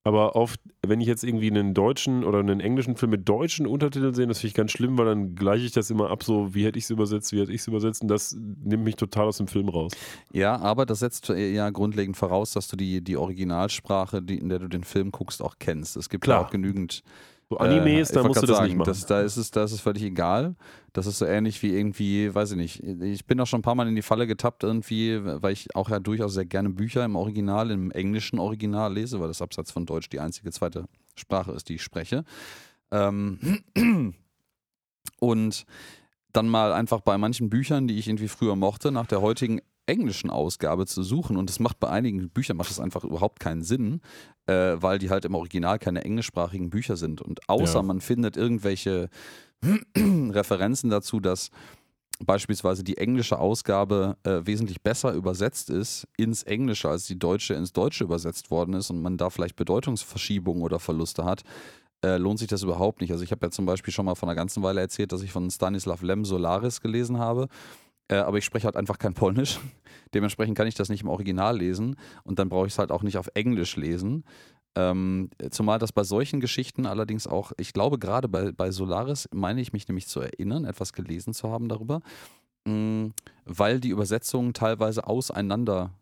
aber 0.07 0.37
auf, 0.37 0.55
wenn 0.87 1.01
ich 1.01 1.09
jetzt 1.09 1.25
irgendwie 1.25 1.51
einen 1.51 1.75
deutschen 1.75 2.23
oder 2.23 2.39
einen 2.39 2.61
englischen 2.61 2.95
Film 2.95 3.11
mit 3.11 3.29
deutschen 3.29 3.67
Untertiteln 3.67 4.15
sehe, 4.15 4.29
das 4.29 4.39
finde 4.39 4.49
ich 4.49 4.55
ganz 4.55 4.71
schlimm, 4.71 4.97
weil 4.97 5.07
dann 5.07 5.35
gleiche 5.35 5.67
ich 5.67 5.73
das 5.73 5.91
immer 5.91 6.11
ab, 6.11 6.23
so 6.23 6.55
wie 6.55 6.65
hätte 6.65 6.79
ich 6.79 6.85
es 6.85 6.91
übersetzt, 6.91 7.33
wie 7.33 7.41
hätte 7.41 7.53
ich 7.53 7.63
es 7.63 7.67
übersetzt 7.67 8.03
und 8.03 8.09
das 8.09 8.37
nimmt 8.39 8.85
mich 8.85 8.95
total 8.95 9.27
aus 9.27 9.39
dem 9.39 9.49
Film 9.49 9.69
raus. 9.69 9.91
ja, 10.33 10.61
aber 10.61 10.87
das 10.87 11.01
setzt 11.01 11.29
ja 11.29 11.71
grundlegend 11.71 12.17
voraus, 12.17 12.53
dass 12.53 12.69
du 12.69 12.77
die, 12.77 13.03
die 13.03 13.17
Originalsprache, 13.17 14.23
die, 14.23 14.39
in 14.39 14.49
der 14.49 14.61
du 14.61 14.69
den 14.69 14.85
Film 14.85 15.11
guckst, 15.11 15.43
auch 15.43 15.57
kennst. 15.59 15.97
Es 15.97 16.09
gibt 16.09 16.23
Klar. 16.23 16.47
auch 16.47 16.51
genügend 16.51 17.03
So 17.49 17.59
Animes, 17.59 18.11
Äh, 18.11 18.15
da 18.15 18.25
musst 18.25 18.43
du 18.43 18.47
das 18.47 18.57
sagen, 18.57 18.69
nicht 18.69 18.77
machen. 18.79 18.89
Das, 18.89 19.07
da, 19.07 19.21
ist 19.21 19.37
es, 19.37 19.53
da 19.53 19.65
ist 19.65 19.73
es 19.73 19.81
völlig 19.81 20.03
egal. 20.03 20.57
Das 20.93 21.07
ist 21.07 21.19
so 21.19 21.27
ähnlich 21.27 21.63
wie 21.63 21.73
irgendwie, 21.73 22.35
weiß 22.35 22.53
ich 22.53 22.57
nicht. 22.57 22.83
Ich 22.83 23.25
bin 23.27 23.41
auch 23.41 23.47
schon 23.47 23.61
ein 23.61 23.63
paar 23.63 23.77
Mal 23.77 23.87
in 23.87 23.95
die 23.95 24.03
Falle 24.03 24.27
getappt, 24.27 24.65
irgendwie, 24.65 25.21
weil 25.23 25.53
ich 25.53 25.75
auch 25.77 25.89
ja 25.89 26.01
durchaus 26.01 26.35
sehr 26.35 26.45
gerne 26.45 26.71
Bücher 26.71 27.05
im 27.05 27.15
Original, 27.15 27.71
im 27.71 27.93
englischen 27.93 28.41
Original 28.41 28.93
lese, 28.93 29.21
weil 29.21 29.29
das 29.29 29.43
abseits 29.43 29.71
von 29.71 29.87
Deutsch 29.87 30.09
die 30.09 30.19
einzige 30.19 30.51
zweite 30.51 30.87
Sprache 31.15 31.53
ist, 31.53 31.69
die 31.69 31.77
ich 31.77 31.83
spreche. 31.83 32.25
Ähm, 32.91 33.63
und 35.21 35.67
dann 36.33 36.49
mal 36.49 36.73
einfach 36.73 37.01
bei 37.01 37.17
manchen 37.17 37.49
Büchern, 37.49 37.87
die 37.87 37.99
ich 37.99 38.09
irgendwie 38.09 38.29
früher 38.29 38.57
mochte, 38.57 38.91
nach 38.91 39.07
der 39.07 39.21
heutigen 39.23 39.61
englischen 39.87 40.31
Ausgabe 40.31 40.87
zu 40.87 41.03
suchen. 41.03 41.37
Und 41.37 41.49
das 41.51 41.61
macht 41.61 41.81
bei 41.81 41.89
einigen 41.89 42.29
Büchern 42.31 42.57
macht 42.57 42.71
das 42.71 42.81
einfach 42.81 43.05
überhaupt 43.05 43.41
keinen 43.41 43.63
Sinn, 43.63 44.01
äh, 44.47 44.77
weil 44.79 44.99
die 44.99 45.11
halt 45.11 45.25
im 45.25 45.35
Original 45.35 45.79
keine 45.79 46.05
englischsprachigen 46.05 46.71
Bücher 46.71 46.97
sind. 46.97 47.21
Und 47.23 47.49
außer 47.49 47.77
Ja. 47.79 47.83
man 47.83 48.01
findet 48.01 48.37
irgendwelche 48.37 49.09
Referenzen 49.97 50.91
dazu, 50.91 51.21
dass 51.21 51.51
beispielsweise 52.25 52.83
die 52.83 52.97
englische 52.97 53.39
Ausgabe 53.39 54.17
äh, 54.25 54.41
wesentlich 54.45 54.81
besser 54.83 55.13
übersetzt 55.13 55.69
ist 55.71 56.07
ins 56.17 56.43
Englische, 56.45 56.89
als 56.89 57.07
die 57.07 57.19
deutsche 57.19 57.55
ins 57.55 57.73
Deutsche 57.73 58.05
übersetzt 58.05 58.51
worden 58.51 58.75
ist 58.75 58.91
und 58.91 59.03
man 59.03 59.19
da 59.19 59.29
vielleicht 59.31 59.57
Bedeutungsverschiebungen 59.57 60.63
oder 60.63 60.79
Verluste 60.79 61.25
hat, 61.25 61.43
äh, 62.05 62.17
lohnt 62.17 62.39
sich 62.39 62.49
das 62.49 62.63
überhaupt 62.63 63.01
nicht. 63.01 63.11
Also 63.13 63.23
ich 63.23 63.33
habe 63.33 63.45
ja 63.47 63.51
zum 63.51 63.67
Beispiel 63.67 63.93
schon 63.93 64.07
mal 64.07 64.15
von 64.15 64.29
einer 64.29 64.37
ganzen 64.37 64.63
Weile 64.63 64.81
erzählt, 64.81 65.13
dass 65.13 65.23
ich 65.23 65.33
von 65.33 65.51
Stanislav 65.51 66.01
Lem 66.03 66.25
Solaris 66.25 66.81
gelesen 66.81 67.19
habe, 67.19 67.49
äh, 68.09 68.17
aber 68.17 68.39
ich 68.39 68.45
spreche 68.45 68.67
halt 68.67 68.77
einfach 68.77 68.99
kein 68.99 69.15
Polnisch. 69.15 69.61
Dementsprechend 70.15 70.57
kann 70.57 70.67
ich 70.67 70.75
das 70.75 70.89
nicht 70.89 71.03
im 71.03 71.09
Original 71.09 71.59
lesen 71.59 71.97
und 72.25 72.39
dann 72.39 72.49
brauche 72.49 72.67
ich 72.67 72.73
es 72.73 72.79
halt 72.79 72.93
auch 72.93 73.03
nicht 73.03 73.19
auf 73.19 73.29
Englisch 73.35 73.77
lesen. 73.77 74.25
Ähm, 74.77 75.31
zumal 75.51 75.79
das 75.79 75.93
bei 75.93 76.05
solchen 76.05 76.41
Geschichten 76.41 76.87
allerdings 76.87 77.27
auch, 77.27 77.53
ich 77.57 77.73
glaube 77.73 77.99
gerade 77.99 78.29
bei, 78.29 78.53
bei 78.53 78.71
Solaris, 78.71 79.29
meine 79.33 79.61
ich 79.61 79.73
mich 79.73 79.89
nämlich 79.89 80.07
zu 80.07 80.21
erinnern, 80.21 80.67
etwas 80.67 80.93
gelesen 80.93 81.33
zu 81.33 81.51
haben 81.51 81.69
darüber, 81.69 82.03
mh, 82.67 83.11
weil 83.47 83.81
die 83.81 83.89
Übersetzungen 83.89 84.53
teilweise 84.53 85.07
auseinander 85.07 85.93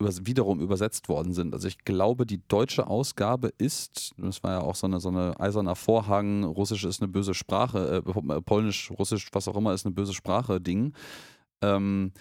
übers 0.00 0.26
wiederum 0.26 0.60
übersetzt 0.60 1.08
worden 1.08 1.32
sind. 1.32 1.54
Also 1.54 1.68
ich 1.68 1.78
glaube, 1.84 2.24
die 2.24 2.40
deutsche 2.48 2.86
Ausgabe 2.86 3.52
ist, 3.58 4.14
das 4.16 4.42
war 4.42 4.52
ja 4.52 4.60
auch 4.60 4.74
so 4.74 4.86
eine, 4.86 4.98
so 4.98 5.10
eine 5.10 5.38
eiserner 5.38 5.76
Vorhang, 5.76 6.44
Russisch 6.44 6.84
ist 6.84 7.02
eine 7.02 7.12
böse 7.12 7.34
Sprache, 7.34 8.02
äh, 8.06 8.40
Polnisch, 8.40 8.90
Russisch, 8.98 9.28
was 9.32 9.46
auch 9.46 9.56
immer 9.56 9.74
ist 9.74 9.84
eine 9.84 9.94
böse 9.94 10.14
Sprache, 10.14 10.60
Ding. 10.60 10.94
Ähm, 11.62 12.12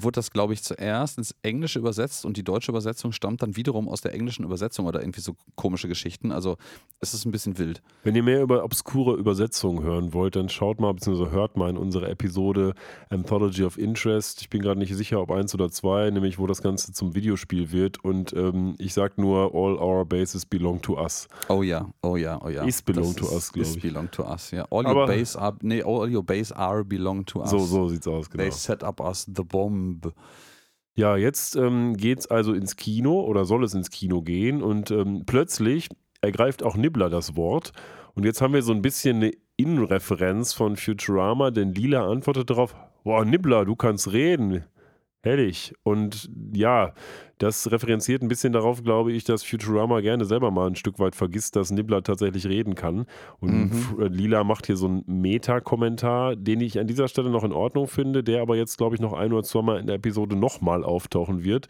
wurde 0.00 0.16
das, 0.16 0.30
glaube 0.30 0.52
ich, 0.54 0.62
zuerst 0.62 1.18
ins 1.18 1.34
Englische 1.42 1.78
übersetzt 1.78 2.24
und 2.24 2.36
die 2.36 2.44
deutsche 2.44 2.70
Übersetzung 2.70 3.12
stammt 3.12 3.42
dann 3.42 3.56
wiederum 3.56 3.88
aus 3.88 4.00
der 4.00 4.14
englischen 4.14 4.44
Übersetzung 4.44 4.86
oder 4.86 5.00
irgendwie 5.00 5.20
so 5.20 5.34
komische 5.56 5.88
Geschichten. 5.88 6.32
Also 6.32 6.56
es 7.00 7.14
ist 7.14 7.24
ein 7.24 7.32
bisschen 7.32 7.58
wild. 7.58 7.82
Wenn 8.04 8.14
ihr 8.14 8.22
mehr 8.22 8.42
über 8.42 8.64
obskure 8.64 9.14
Übersetzungen 9.16 9.82
hören 9.82 10.12
wollt, 10.12 10.36
dann 10.36 10.48
schaut 10.48 10.80
mal 10.80 10.92
bzw. 10.92 11.30
hört 11.30 11.56
mal 11.56 11.70
in 11.70 11.76
unsere 11.76 12.08
Episode 12.08 12.74
Anthology 13.10 13.64
of 13.64 13.78
Interest. 13.78 14.40
Ich 14.40 14.50
bin 14.50 14.62
gerade 14.62 14.78
nicht 14.78 14.94
sicher, 14.94 15.20
ob 15.20 15.30
eins 15.30 15.54
oder 15.54 15.70
zwei, 15.70 16.10
nämlich 16.10 16.38
wo 16.38 16.46
das 16.46 16.62
Ganze 16.62 16.92
zum 16.92 17.14
Videospiel 17.14 17.72
wird. 17.72 18.04
Und 18.04 18.32
ähm, 18.34 18.74
ich 18.78 18.94
sag 18.94 19.18
nur, 19.18 19.54
all 19.54 19.76
our 19.78 20.04
bases 20.04 20.46
belong 20.46 20.80
to 20.82 20.98
us. 21.00 21.28
Oh 21.48 21.62
ja, 21.62 21.88
oh 22.02 22.16
ja, 22.16 22.40
oh 22.42 22.48
ja. 22.48 22.64
Is 22.64 22.82
belong 22.82 23.14
Das 23.14 23.16
to 23.16 23.24
ist- 23.26 23.32
us, 23.32 23.52
glaub 23.52 23.66
is 23.66 23.76
ich. 23.76 23.82
belong 23.82 24.10
to 24.10 24.22
us, 24.24 24.50
ja. 24.50 24.64
All 24.70 24.84
your 24.84 24.90
Aber- 24.90 25.06
base 25.06 25.38
are, 25.38 25.56
nee, 25.62 25.82
all 25.82 26.08
your 26.14 26.22
base 26.24 26.54
are 26.56 26.84
belong 26.84 27.24
to 27.26 27.40
us. 27.40 27.50
So, 27.50 27.58
so 27.58 27.88
sieht's 27.88 28.06
aus, 28.06 28.30
genau. 28.30 28.42
They 28.44 28.50
set 28.52 28.82
up 28.84 29.00
us 29.00 29.24
the 29.26 29.42
bomb. 29.42 29.81
Ja, 30.94 31.16
jetzt 31.16 31.56
ähm, 31.56 31.96
geht's 31.96 32.26
also 32.26 32.52
ins 32.52 32.76
Kino 32.76 33.22
oder 33.22 33.44
soll 33.44 33.64
es 33.64 33.72
ins 33.72 33.90
Kino 33.90 34.20
gehen 34.20 34.62
und 34.62 34.90
ähm, 34.90 35.22
plötzlich 35.24 35.88
ergreift 36.20 36.62
auch 36.62 36.76
Nibbler 36.76 37.08
das 37.08 37.34
Wort. 37.36 37.72
Und 38.14 38.24
jetzt 38.24 38.42
haben 38.42 38.52
wir 38.52 38.62
so 38.62 38.72
ein 38.72 38.82
bisschen 38.82 39.16
eine 39.16 39.32
Innenreferenz 39.56 40.52
von 40.52 40.76
Futurama, 40.76 41.50
denn 41.50 41.72
Lila 41.72 42.06
antwortet 42.06 42.50
darauf: 42.50 42.74
Boah, 43.04 43.24
Nibbler, 43.24 43.64
du 43.64 43.74
kannst 43.74 44.12
reden. 44.12 44.64
Herrlich. 45.24 45.72
Und 45.84 46.28
ja, 46.52 46.94
das 47.38 47.70
referenziert 47.70 48.22
ein 48.22 48.28
bisschen 48.28 48.52
darauf, 48.52 48.82
glaube 48.82 49.12
ich, 49.12 49.22
dass 49.24 49.44
Futurama 49.44 50.00
gerne 50.00 50.24
selber 50.24 50.50
mal 50.50 50.66
ein 50.66 50.74
Stück 50.74 50.98
weit 50.98 51.14
vergisst, 51.14 51.54
dass 51.54 51.70
Nibbler 51.70 52.02
tatsächlich 52.02 52.46
reden 52.46 52.74
kann. 52.74 53.06
Und 53.40 53.70
Mhm. 53.70 54.00
Äh, 54.00 54.08
Lila 54.08 54.42
macht 54.44 54.66
hier 54.66 54.76
so 54.76 54.86
einen 54.86 55.04
Meta-Kommentar, 55.06 56.34
den 56.36 56.60
ich 56.60 56.78
an 56.80 56.86
dieser 56.88 57.06
Stelle 57.08 57.30
noch 57.30 57.44
in 57.44 57.52
Ordnung 57.52 57.86
finde, 57.86 58.24
der 58.24 58.42
aber 58.42 58.56
jetzt, 58.56 58.78
glaube 58.78 58.96
ich, 58.96 59.00
noch 59.00 59.12
ein 59.12 59.32
oder 59.32 59.44
zweimal 59.44 59.78
in 59.78 59.86
der 59.86 59.96
Episode 59.96 60.34
nochmal 60.36 60.82
auftauchen 60.84 61.44
wird. 61.44 61.68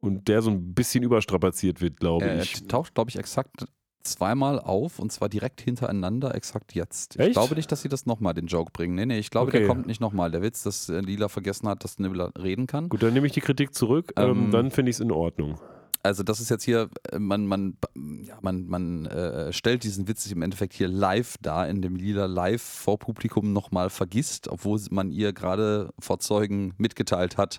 Und 0.00 0.28
der 0.28 0.42
so 0.42 0.50
ein 0.50 0.74
bisschen 0.74 1.02
überstrapaziert 1.02 1.80
wird, 1.80 1.98
glaube 1.98 2.24
Er 2.26 2.40
ich. 2.42 2.66
taucht, 2.68 2.94
glaube 2.94 3.10
ich, 3.10 3.18
exakt 3.18 3.66
zweimal 4.12 4.58
auf 4.60 4.98
und 4.98 5.12
zwar 5.12 5.28
direkt 5.28 5.60
hintereinander, 5.60 6.34
exakt 6.34 6.74
jetzt. 6.74 7.14
Ich 7.16 7.20
Echt? 7.20 7.32
glaube 7.32 7.54
nicht, 7.54 7.70
dass 7.72 7.82
sie 7.82 7.88
das 7.88 8.06
nochmal 8.06 8.34
den 8.34 8.46
Joke 8.46 8.70
bringen. 8.72 8.94
Nee, 8.94 9.06
nee, 9.06 9.18
ich 9.18 9.30
glaube, 9.30 9.50
der 9.50 9.60
Okay. 9.60 9.68
kommt 9.68 9.86
nicht 9.86 10.00
nochmal. 10.00 10.30
Der 10.30 10.42
Witz, 10.42 10.62
dass 10.62 10.88
äh, 10.88 11.00
Lila 11.00 11.28
vergessen 11.28 11.68
hat, 11.68 11.84
dass 11.84 11.98
Nibbler 11.98 12.32
reden 12.38 12.66
kann. 12.66 12.88
Gut, 12.88 13.02
dann 13.02 13.12
nehme 13.12 13.26
ich 13.26 13.32
die 13.32 13.40
Kritik 13.40 13.74
zurück. 13.74 14.12
Ähm, 14.16 14.28
Ähm, 14.46 14.50
dann 14.50 14.70
finde 14.70 14.90
ich 14.90 14.96
es 14.96 15.00
in 15.00 15.10
Ordnung. 15.12 15.58
Also 16.04 16.22
das 16.22 16.38
ist 16.40 16.48
jetzt 16.48 16.62
hier, 16.62 16.88
äh, 17.10 17.18
man, 17.18 17.46
man, 17.46 17.76
ja, 18.22 18.38
man, 18.40 18.66
man 18.68 19.06
äh, 19.06 19.52
stellt 19.52 19.82
diesen 19.82 20.06
Witz 20.06 20.30
im 20.30 20.42
Endeffekt 20.42 20.72
hier 20.72 20.86
live 20.88 21.34
dar, 21.42 21.68
in 21.68 21.82
dem 21.82 21.96
Lila 21.96 22.26
live 22.26 22.62
vor 22.62 22.98
Publikum 22.98 23.52
nochmal 23.52 23.90
vergisst, 23.90 24.48
obwohl 24.48 24.80
man 24.90 25.10
ihr 25.10 25.32
gerade 25.32 25.90
vor 25.98 26.20
Zeugen 26.20 26.72
mitgeteilt 26.78 27.36
hat, 27.36 27.58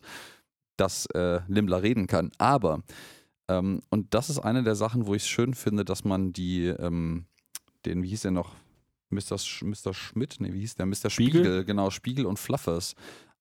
dass 0.77 1.05
äh, 1.07 1.41
Limler 1.49 1.83
reden 1.83 2.07
kann. 2.07 2.31
Aber, 2.37 2.79
ähm, 3.49 3.81
und 3.89 4.13
das 4.13 4.29
ist 4.29 4.39
eine 4.39 4.63
der 4.63 4.75
Sachen, 4.75 5.07
wo 5.07 5.15
ich 5.15 5.23
es 5.23 5.27
schön 5.27 5.53
finde, 5.53 5.83
dass 5.83 6.05
man 6.05 6.31
die, 6.31 6.67
ähm, 6.67 7.25
den, 7.85 8.03
wie 8.03 8.09
hieß 8.09 8.21
der 8.21 8.31
noch, 8.31 8.55
Mr. 9.09 9.39
Sch 9.39 9.63
Mr. 9.63 9.93
Schmidt, 9.93 10.35
nee, 10.39 10.53
wie 10.53 10.59
hieß 10.59 10.75
der? 10.75 10.85
Mr. 10.85 11.09
Spiegel? 11.09 11.41
Spiegel, 11.41 11.65
genau, 11.65 11.89
Spiegel 11.89 12.25
und 12.27 12.37
Fluffers 12.37 12.93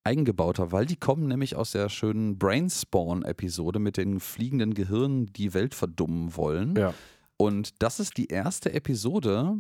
eingebaut 0.05 0.59
hat, 0.59 0.73
weil 0.73 0.87
die 0.87 0.97
kommen 0.97 1.29
nämlich 1.29 1.57
aus 1.57 1.73
der 1.73 1.91
schönen 1.91 2.39
Brainspawn-Episode 2.39 3.79
mit 3.79 3.99
den 3.99 4.21
fliegenden 4.21 4.73
Gehirnen, 4.73 5.27
die 5.27 5.53
Welt 5.53 5.75
verdummen 5.75 6.35
wollen. 6.35 6.75
Ja. 6.77 6.95
Und 7.37 7.83
das 7.83 8.01
ist 8.01 8.17
die 8.17 8.29
erste 8.29 8.73
Episode, 8.73 9.59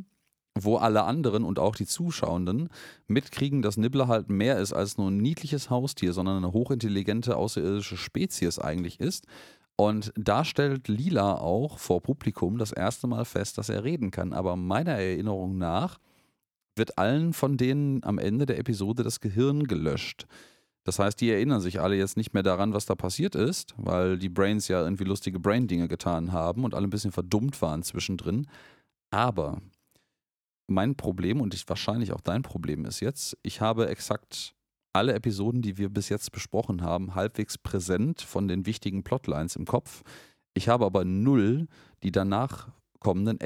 wo 0.54 0.76
alle 0.76 1.04
anderen 1.04 1.44
und 1.44 1.58
auch 1.58 1.76
die 1.76 1.86
Zuschauenden 1.86 2.70
mitkriegen, 3.06 3.60
dass 3.60 3.76
Nibbler 3.76 4.08
halt 4.08 4.30
mehr 4.30 4.58
ist 4.58 4.72
als 4.72 4.96
nur 4.96 5.10
ein 5.10 5.18
niedliches 5.18 5.68
Haustier, 5.68 6.12
sondern 6.14 6.38
eine 6.38 6.52
hochintelligente 6.52 7.36
außerirdische 7.36 7.98
Spezies 7.98 8.58
eigentlich 8.58 9.00
ist. 9.00 9.26
Und 9.80 10.12
da 10.16 10.44
stellt 10.44 10.88
Lila 10.88 11.36
auch 11.36 11.78
vor 11.78 12.02
Publikum 12.02 12.58
das 12.58 12.72
erste 12.72 13.06
Mal 13.06 13.24
fest, 13.24 13.58
dass 13.58 13.68
er 13.68 13.84
reden 13.84 14.10
kann. 14.10 14.32
Aber 14.32 14.56
meiner 14.56 14.92
Erinnerung 14.92 15.56
nach 15.56 16.00
wird 16.74 16.98
allen 16.98 17.32
von 17.32 17.56
denen 17.56 18.02
am 18.02 18.18
Ende 18.18 18.44
der 18.44 18.58
Episode 18.58 19.04
das 19.04 19.20
Gehirn 19.20 19.68
gelöscht. 19.68 20.26
Das 20.82 20.98
heißt, 20.98 21.20
die 21.20 21.30
erinnern 21.30 21.60
sich 21.60 21.80
alle 21.80 21.94
jetzt 21.94 22.16
nicht 22.16 22.34
mehr 22.34 22.42
daran, 22.42 22.72
was 22.72 22.86
da 22.86 22.96
passiert 22.96 23.36
ist, 23.36 23.74
weil 23.76 24.18
die 24.18 24.28
Brains 24.28 24.66
ja 24.66 24.82
irgendwie 24.82 25.04
lustige 25.04 25.38
Brain-Dinge 25.38 25.86
getan 25.86 26.32
haben 26.32 26.64
und 26.64 26.74
alle 26.74 26.88
ein 26.88 26.90
bisschen 26.90 27.12
verdummt 27.12 27.62
waren 27.62 27.84
zwischendrin. 27.84 28.48
Aber 29.10 29.60
mein 30.66 30.96
Problem 30.96 31.40
und 31.40 31.54
ich, 31.54 31.68
wahrscheinlich 31.68 32.12
auch 32.12 32.20
dein 32.20 32.42
Problem 32.42 32.84
ist 32.84 32.98
jetzt, 32.98 33.38
ich 33.42 33.60
habe 33.60 33.88
exakt 33.88 34.56
alle 34.98 35.14
Episoden, 35.14 35.62
die 35.62 35.78
wir 35.78 35.88
bis 35.88 36.08
jetzt 36.08 36.32
besprochen 36.32 36.82
haben, 36.82 37.14
halbwegs 37.14 37.56
präsent 37.56 38.20
von 38.20 38.48
den 38.48 38.66
wichtigen 38.66 39.04
Plotlines 39.04 39.54
im 39.54 39.64
Kopf. 39.64 40.02
Ich 40.54 40.68
habe 40.68 40.84
aber 40.84 41.04
null 41.04 41.68
die 42.02 42.10
danach 42.10 42.68
kommenden, 42.98 43.38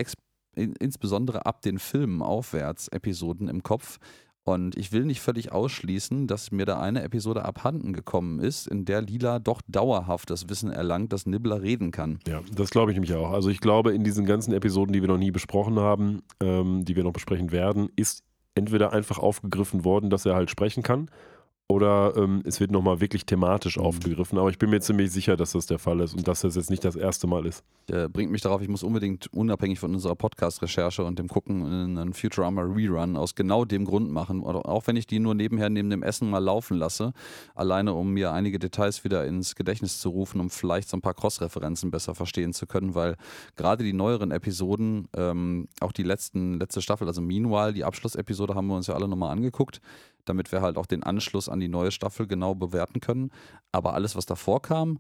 insbesondere 0.55 1.45
ab 1.45 1.61
den 1.61 1.79
Filmen 1.79 2.23
aufwärts, 2.23 2.89
Episoden 2.89 3.49
im 3.49 3.63
Kopf. 3.63 3.99
Und 4.45 4.77
ich 4.77 4.93
will 4.93 5.05
nicht 5.05 5.21
völlig 5.21 5.53
ausschließen, 5.53 6.27
dass 6.27 6.51
mir 6.51 6.65
da 6.65 6.81
eine 6.81 7.03
Episode 7.03 7.45
abhanden 7.45 7.93
gekommen 7.93 8.41
ist, 8.41 8.67
in 8.67 8.87
der 8.87 9.03
Lila 9.03 9.39
doch 9.39 9.61
dauerhaft 9.69 10.31
das 10.31 10.49
Wissen 10.49 10.71
erlangt, 10.71 11.13
dass 11.13 11.27
Nibbler 11.27 11.63
reden 11.63 11.91
kann. 11.91 12.19
Ja, 12.27 12.41
das 12.53 12.71
glaube 12.71 12.91
ich 12.91 12.97
nämlich 12.97 13.15
auch. 13.15 13.31
Also 13.31 13.51
ich 13.51 13.61
glaube, 13.61 13.93
in 13.93 14.05
diesen 14.05 14.25
ganzen 14.25 14.53
Episoden, 14.53 14.93
die 14.93 15.03
wir 15.03 15.09
noch 15.09 15.19
nie 15.19 15.31
besprochen 15.31 15.79
haben, 15.79 16.23
ähm, 16.41 16.85
die 16.85 16.97
wir 16.97 17.05
noch 17.05 17.13
besprechen 17.13 17.53
werden, 17.53 17.91
ist 17.95 18.25
entweder 18.55 18.93
einfach 18.93 19.19
aufgegriffen 19.19 19.85
worden, 19.85 20.11
dass 20.11 20.27
er 20.27 20.35
halt 20.35 20.51
sprechen 20.51 20.83
kann 20.83 21.09
oder 21.73 22.13
ähm, 22.17 22.43
es 22.45 22.61
wird 22.61 22.71
nochmal 22.71 23.01
wirklich 23.01 23.25
thematisch 23.25 23.79
mhm. 23.79 23.85
aufgegriffen. 23.85 24.39
Aber 24.39 24.51
ich 24.51 24.59
bin 24.59 24.69
mir 24.69 24.81
ziemlich 24.81 25.11
sicher, 25.11 25.37
dass 25.37 25.53
das 25.53 25.67
der 25.67 25.79
Fall 25.79 26.01
ist 26.01 26.15
und 26.15 26.29
dass 26.29 26.43
das 26.43 26.55
jetzt 26.55 26.69
nicht 26.69 26.85
das 26.85 26.97
erste 26.97 27.27
Mal 27.27 27.47
ist. 27.47 27.65
Äh, 27.91 28.09
bringt 28.09 28.31
mich 28.31 28.43
darauf, 28.43 28.61
ich 28.61 28.69
muss 28.69 28.83
unbedingt 28.83 29.33
unabhängig 29.33 29.81
von 29.81 29.95
unserer 29.95 30.15
Podcast-Recherche 30.15 31.03
und 31.03 31.19
dem 31.19 31.29
Gucken 31.29 31.65
einen 31.65 32.13
Futurama 32.13 32.63
Rerun 32.63 33.17
aus 33.17 33.35
genau 33.35 33.65
dem 33.65 33.87
Grund 33.87 34.11
machen. 34.11 34.45
Auch 34.45 34.87
wenn 34.87 34.97
ich 34.97 35.07
die 35.07 35.19
nur 35.19 35.35
nebenher 35.35 35.71
neben 35.71 35.89
dem 35.89 36.03
Essen 36.03 36.29
mal 36.29 36.45
laufen 36.45 36.77
lasse, 36.77 37.15
alleine 37.55 37.95
um 37.95 38.13
mir 38.13 38.33
einige 38.33 38.59
Details 38.59 39.03
wieder 39.05 39.25
ins 39.27 39.55
Gedächtnis 39.55 39.99
zu 39.99 40.11
rufen, 40.11 40.41
um 40.41 40.51
vielleicht 40.51 40.91
so 40.91 40.97
ein 40.99 41.03
paar 41.03 41.15
Cross-Referenzen 41.15 41.91
besser 41.91 42.15
verstehen 42.15 42.53
zu 42.53 42.67
können, 42.67 42.95
weil 42.95 43.17
gerade 43.57 43.83
die 43.83 43.95
neueren 43.95 44.31
Episoden, 44.31 45.09
ähm, 45.17 45.69
auch 45.81 45.93
die 45.93 46.03
letzten, 46.03 46.59
letzte 46.59 46.83
Staffel, 46.83 47.09
also 47.09 47.23
Meanwhile, 47.23 47.73
die 47.73 47.85
Abschlussepisode 47.85 48.55
haben 48.55 48.67
wir 48.67 48.77
uns 48.77 48.89
ja 48.89 48.95
alle 48.95 49.09
nochmal 49.09 49.33
angeguckt 49.33 49.81
damit 50.25 50.53
wir 50.53 50.63
halt 50.63 50.77
auch 50.77 50.87
den 50.87 51.03
Anschluss 51.03 51.49
an 51.49 51.61
die 51.61 51.69
neue 51.69 51.91
Staffel 51.91 52.27
genau 52.27 52.55
bewerten 52.55 53.01
können. 53.01 53.31
Aber 53.73 53.95
alles, 53.95 54.17
was 54.17 54.27
davor 54.27 54.63
kam, 54.63 54.99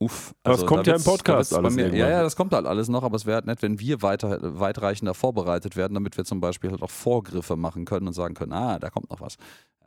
uff. 0.00 0.34
Also 0.42 0.62
das 0.62 0.68
kommt 0.68 0.86
ja 0.86 0.96
im 0.96 1.04
Podcast 1.04 1.54
alles. 1.54 1.74
Mir, 1.74 1.94
ja, 1.94 2.08
ja, 2.08 2.22
das 2.22 2.34
kommt 2.34 2.52
halt 2.52 2.66
alles 2.66 2.88
noch, 2.88 3.04
aber 3.04 3.16
es 3.16 3.26
wäre 3.26 3.36
halt 3.36 3.46
nett, 3.46 3.62
wenn 3.62 3.78
wir 3.78 4.02
weiter, 4.02 4.38
weitreichender 4.58 5.14
vorbereitet 5.14 5.76
werden, 5.76 5.94
damit 5.94 6.16
wir 6.16 6.24
zum 6.24 6.40
Beispiel 6.40 6.70
halt 6.70 6.82
auch 6.82 6.90
Vorgriffe 6.90 7.56
machen 7.56 7.84
können 7.84 8.08
und 8.08 8.14
sagen 8.14 8.34
können, 8.34 8.52
ah, 8.52 8.78
da 8.78 8.90
kommt 8.90 9.10
noch 9.10 9.20
was. 9.20 9.36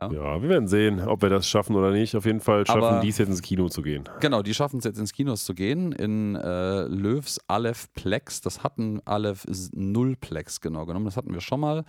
Ja, 0.00 0.10
ja 0.10 0.42
wir 0.42 0.48
werden 0.48 0.68
sehen, 0.68 1.00
ob 1.00 1.22
wir 1.22 1.30
das 1.30 1.48
schaffen 1.48 1.76
oder 1.76 1.90
nicht. 1.90 2.16
Auf 2.16 2.24
jeden 2.24 2.40
Fall 2.40 2.66
schaffen 2.66 3.00
die 3.00 3.08
es 3.08 3.18
jetzt 3.18 3.28
ins 3.28 3.42
Kino 3.42 3.68
zu 3.68 3.82
gehen. 3.82 4.04
Genau, 4.20 4.42
die 4.42 4.54
schaffen 4.54 4.78
es 4.78 4.84
jetzt 4.84 4.98
ins 4.98 5.12
Kino 5.12 5.34
zu 5.34 5.54
gehen. 5.54 5.92
In 5.92 6.36
äh, 6.36 6.84
Löws 6.84 7.40
Aleph 7.48 7.92
Plex, 7.94 8.40
das 8.40 8.62
hatten 8.62 9.00
Aleph 9.04 9.46
Nullplex 9.72 10.60
genau 10.60 10.86
genommen, 10.86 11.06
das 11.06 11.16
hatten 11.16 11.32
wir 11.32 11.40
schon 11.40 11.60
mal. 11.60 11.84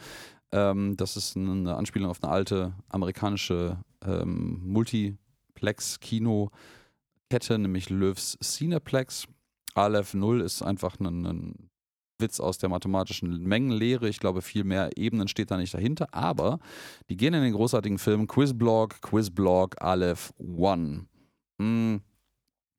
Ähm, 0.51 0.97
das 0.97 1.17
ist 1.17 1.37
eine 1.37 1.75
Anspielung 1.75 2.09
auf 2.09 2.23
eine 2.23 2.31
alte 2.31 2.73
amerikanische 2.89 3.77
ähm, 4.05 4.61
Multiplex-Kino-Kette, 4.63 7.59
nämlich 7.59 7.89
Löws 7.89 8.37
Cineplex. 8.41 9.25
Aleph 9.73 10.13
0 10.13 10.41
ist 10.41 10.61
einfach 10.61 10.99
ein, 10.99 11.25
ein 11.25 11.69
Witz 12.19 12.39
aus 12.39 12.57
der 12.57 12.69
mathematischen 12.69 13.43
Mengenlehre. 13.43 14.07
Ich 14.07 14.19
glaube, 14.19 14.41
viel 14.41 14.63
mehr 14.63 14.91
Ebenen 14.95 15.27
steht 15.27 15.51
da 15.51 15.57
nicht 15.57 15.73
dahinter. 15.73 16.07
Aber 16.13 16.59
die 17.09 17.17
gehen 17.17 17.33
in 17.33 17.43
den 17.43 17.53
großartigen 17.53 17.97
Film 17.97 18.27
Quizblog, 18.27 19.01
Quizblog, 19.01 19.81
Aleph 19.81 20.33
1. 20.39 21.03
Mm. 21.57 21.97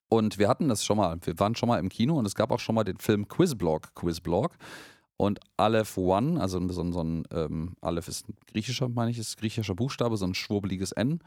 Und 0.08 0.38
wir 0.38 0.48
hatten 0.48 0.68
das 0.68 0.84
schon 0.84 0.98
mal. 0.98 1.18
Wir 1.22 1.38
waren 1.40 1.56
schon 1.56 1.68
mal 1.68 1.80
im 1.80 1.88
Kino 1.88 2.16
und 2.16 2.26
es 2.26 2.36
gab 2.36 2.52
auch 2.52 2.60
schon 2.60 2.76
mal 2.76 2.84
den 2.84 2.98
Film 2.98 3.26
Quizblog, 3.26 3.92
Quizblog. 3.94 4.56
Und 5.16 5.40
Aleph 5.56 5.96
One, 5.96 6.40
also 6.40 6.60
so, 6.68 6.92
so 6.92 7.02
ein, 7.02 7.24
ähm, 7.30 7.74
Aleph 7.80 8.08
ist 8.08 8.28
ein 8.28 8.36
griechischer, 8.52 8.88
meine 8.88 9.10
ich, 9.10 9.18
ist 9.18 9.38
griechischer 9.38 9.74
Buchstabe, 9.74 10.16
so 10.16 10.26
ein 10.26 10.34
schwurbeliges 10.34 10.92
N 10.92 11.20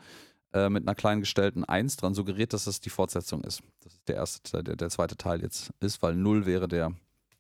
äh, 0.54 0.70
mit 0.70 0.84
einer 0.84 0.96
kleinen 0.96 1.22
gestellten 1.22 1.64
1 1.64 1.98
dran 1.98 2.14
suggeriert, 2.14 2.54
dass 2.54 2.66
das 2.66 2.80
die 2.82 2.90
Fortsetzung 2.90 3.44
ist. 3.44 3.62
Das 3.84 3.94
ist 3.94 4.08
der 4.08 4.16
erste, 4.16 4.64
der, 4.64 4.76
der 4.76 4.90
zweite 4.90 5.18
Teil 5.18 5.42
jetzt 5.42 5.72
ist, 5.80 6.02
weil 6.02 6.16
0 6.16 6.46
wäre 6.46 6.68
der, 6.68 6.94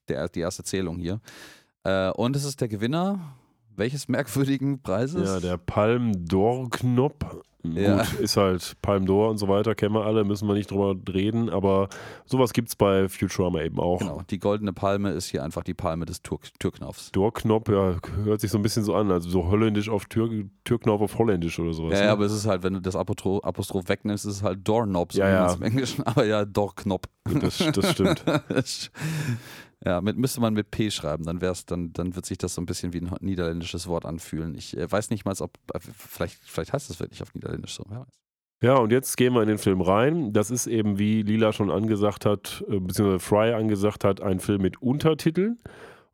der, 0.07 0.29
die 0.29 0.39
erste 0.39 0.63
Zählung 0.63 0.97
hier. 0.97 1.21
Äh, 1.83 2.09
und 2.11 2.35
es 2.35 2.43
ist 2.43 2.61
der 2.61 2.67
Gewinner 2.67 3.35
welches 3.79 4.07
merkwürdigen 4.07 4.81
Preises? 4.81 5.27
Ja, 5.27 5.39
der 5.39 5.57
Palm 5.57 6.11
d'Or 6.11 6.69
Knopf. 6.69 7.25
Ja. 7.63 8.03
Gut, 8.03 8.19
ist 8.21 8.37
halt 8.37 8.77
Palm 8.81 9.03
d'Or 9.03 9.29
und 9.29 9.37
so 9.37 9.49
weiter, 9.49 9.75
kennen 9.75 9.93
wir 9.93 10.05
alle, 10.05 10.23
müssen 10.23 10.47
wir 10.47 10.53
nicht 10.53 10.71
drüber 10.71 10.95
reden, 11.11 11.49
aber 11.49 11.89
sowas 12.25 12.53
gibt 12.53 12.69
es 12.69 12.75
bei 12.77 13.09
Futurama 13.09 13.61
eben 13.61 13.79
auch. 13.79 13.99
Genau, 13.99 14.21
die 14.29 14.39
goldene 14.39 14.71
Palme 14.71 15.11
ist 15.11 15.27
hier 15.27 15.43
einfach 15.43 15.63
die 15.63 15.73
Palme 15.73 16.05
des 16.05 16.21
Tür 16.21 16.39
Türknopfs. 16.59 17.11
Dorknopf, 17.11 17.67
ja, 17.67 17.97
hört 18.23 18.39
sich 18.39 18.49
so 18.49 18.57
ein 18.57 18.61
bisschen 18.61 18.83
so 18.83 18.95
an, 18.95 19.11
also 19.11 19.29
so 19.29 19.49
holländisch 19.49 19.89
auf 19.89 20.05
Tür 20.05 20.29
Türknopf 20.63 21.01
auf 21.01 21.17
holländisch 21.17 21.59
oder 21.59 21.73
sowas. 21.73 21.93
Ja, 21.93 21.99
ne? 21.99 22.05
ja 22.05 22.11
aber 22.13 22.25
es 22.25 22.31
ist 22.31 22.47
halt, 22.47 22.63
wenn 22.63 22.75
du 22.75 22.81
das 22.81 22.95
Apostroph, 22.95 23.43
Apostroph 23.43 23.89
wegnimmst, 23.89 24.25
ist 24.25 24.35
es 24.35 24.43
halt 24.43 24.65
Doorknobs 24.65 25.15
ja, 25.15 25.27
ja. 25.27 25.53
im 25.53 25.61
Englischen, 25.61 26.03
aber 26.07 26.25
ja, 26.25 26.45
Dorknopf. 26.45 27.09
Das, 27.41 27.57
das 27.57 27.91
stimmt. 27.91 28.23
Ja, 29.85 30.01
mit, 30.01 30.17
müsste 30.17 30.41
man 30.41 30.53
mit 30.53 30.71
P 30.71 30.91
schreiben, 30.91 31.23
dann 31.23 31.39
wär's, 31.39 31.65
dann, 31.65 31.93
dann 31.93 32.15
wird 32.15 32.25
sich 32.25 32.37
das 32.37 32.53
so 32.53 32.61
ein 32.61 32.65
bisschen 32.65 32.91
wie 32.91 32.99
ein 32.99 33.15
niederländisches 33.21 33.87
Wort 33.87 34.05
anfühlen. 34.05 34.53
Ich 34.55 34.75
äh, 34.75 34.91
weiß 34.91 35.09
nicht 35.09 35.23
mal, 35.23 35.33
ob, 35.39 35.57
äh, 35.73 35.79
vielleicht, 35.79 36.37
vielleicht 36.43 36.73
heißt 36.73 36.89
es 36.89 36.99
wirklich 36.99 37.21
auf 37.21 37.33
Niederländisch 37.33 37.75
so, 37.75 37.85
wer 37.87 38.01
weiß. 38.01 38.19
Ja, 38.61 38.75
und 38.75 38.91
jetzt 38.91 39.15
gehen 39.15 39.33
wir 39.33 39.41
in 39.41 39.47
den 39.47 39.57
Film 39.57 39.79
rein. 39.79 40.33
Das 40.33 40.51
ist 40.51 40.67
eben, 40.67 40.99
wie 40.99 41.21
Lila 41.21 41.53
schon 41.53 41.71
angesagt 41.71 42.25
hat, 42.25 42.65
äh, 42.67 42.79
beziehungsweise 42.79 43.19
Fry 43.19 43.53
angesagt 43.53 44.03
hat, 44.03 44.19
ein 44.19 44.41
Film 44.41 44.61
mit 44.61 44.81
Untertiteln. 44.81 45.59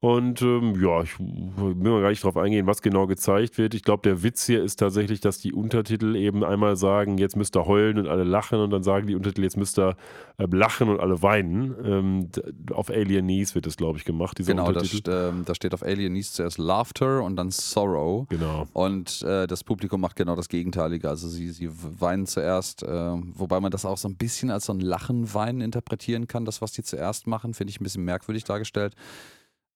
Und 0.02 0.42
ähm, 0.42 0.80
ja, 0.80 1.02
ich 1.02 1.20
will 1.20 1.74
mal 1.76 2.02
gar 2.02 2.10
nicht 2.10 2.24
drauf 2.24 2.38
eingehen, 2.38 2.68
was 2.68 2.82
genau 2.82 3.08
gezeigt 3.08 3.58
wird. 3.58 3.74
Ich 3.74 3.82
glaube, 3.82 4.04
der 4.04 4.22
Witz 4.22 4.46
hier 4.46 4.64
ist 4.64 4.76
tatsächlich, 4.76 5.20
dass 5.20 5.40
die 5.40 5.54
Untertitel 5.54 6.16
eben 6.16 6.44
einmal 6.44 6.76
sagen, 6.76 7.18
jetzt 7.18 7.36
müsst 7.36 7.56
ihr 7.56 7.66
heulen 7.66 7.98
und 7.98 8.08
alle 8.08 8.24
lachen 8.24 8.60
und 8.60 8.70
dann 8.70 8.84
sagen 8.84 9.08
die 9.08 9.16
Untertitel, 9.16 9.44
jetzt 9.44 9.58
müsst 9.58 9.80
ihr 9.80 9.96
äh, 10.38 10.46
lachen 10.52 10.90
und 10.90 11.00
alle 11.00 11.22
weinen. 11.24 11.76
Ähm, 11.84 12.30
auf 12.72 12.90
Alienese 12.90 13.56
wird 13.56 13.66
das, 13.66 13.78
glaube 13.78 13.98
ich, 13.98 14.06
gemacht, 14.06 14.38
genau, 14.38 14.68
Untertitel. 14.68 15.02
Genau, 15.02 15.18
da, 15.18 15.30
ähm, 15.30 15.44
da 15.46 15.56
steht 15.56 15.74
auf 15.74 15.82
Alienese 15.82 16.34
zuerst 16.34 16.58
Laughter 16.60 17.24
und 17.24 17.38
dann 17.38 17.50
Sorrow. 17.50 18.28
Genau. 18.30 18.68
Und 18.74 19.24
äh, 19.24 19.48
das 19.48 19.64
Publikum 19.64 20.02
macht 20.02 20.18
genau 20.18 20.36
das 20.36 20.50
Gegenteilige. 20.50 21.10
Also 21.10 21.30
sie, 21.30 21.50
sie 21.50 21.70
weinen 21.72 22.28
zuerst, 22.28 22.84
äh, 22.84 22.88
wobei 22.88 23.60
man 23.60 23.72
das 23.72 23.86
auch 23.86 23.98
so 23.98 24.08
ein 24.08 24.18
bisschen 24.18 24.52
als 24.52 24.66
so 24.66 24.74
ein 24.74 24.82
Lachen-Weinen 24.82 25.62
interpretieren 25.62 26.28
kann, 26.28 26.46
das, 26.46 26.62
was 26.62 26.74
die 26.74 26.84
zuerst 26.84 27.28
machen, 27.28 27.54
finde 27.54 27.72
ich 27.72 27.80
ein 27.80 27.84
bisschen 27.84 28.04
merkwürdig 28.04 28.44
dargestellt. 28.44 28.94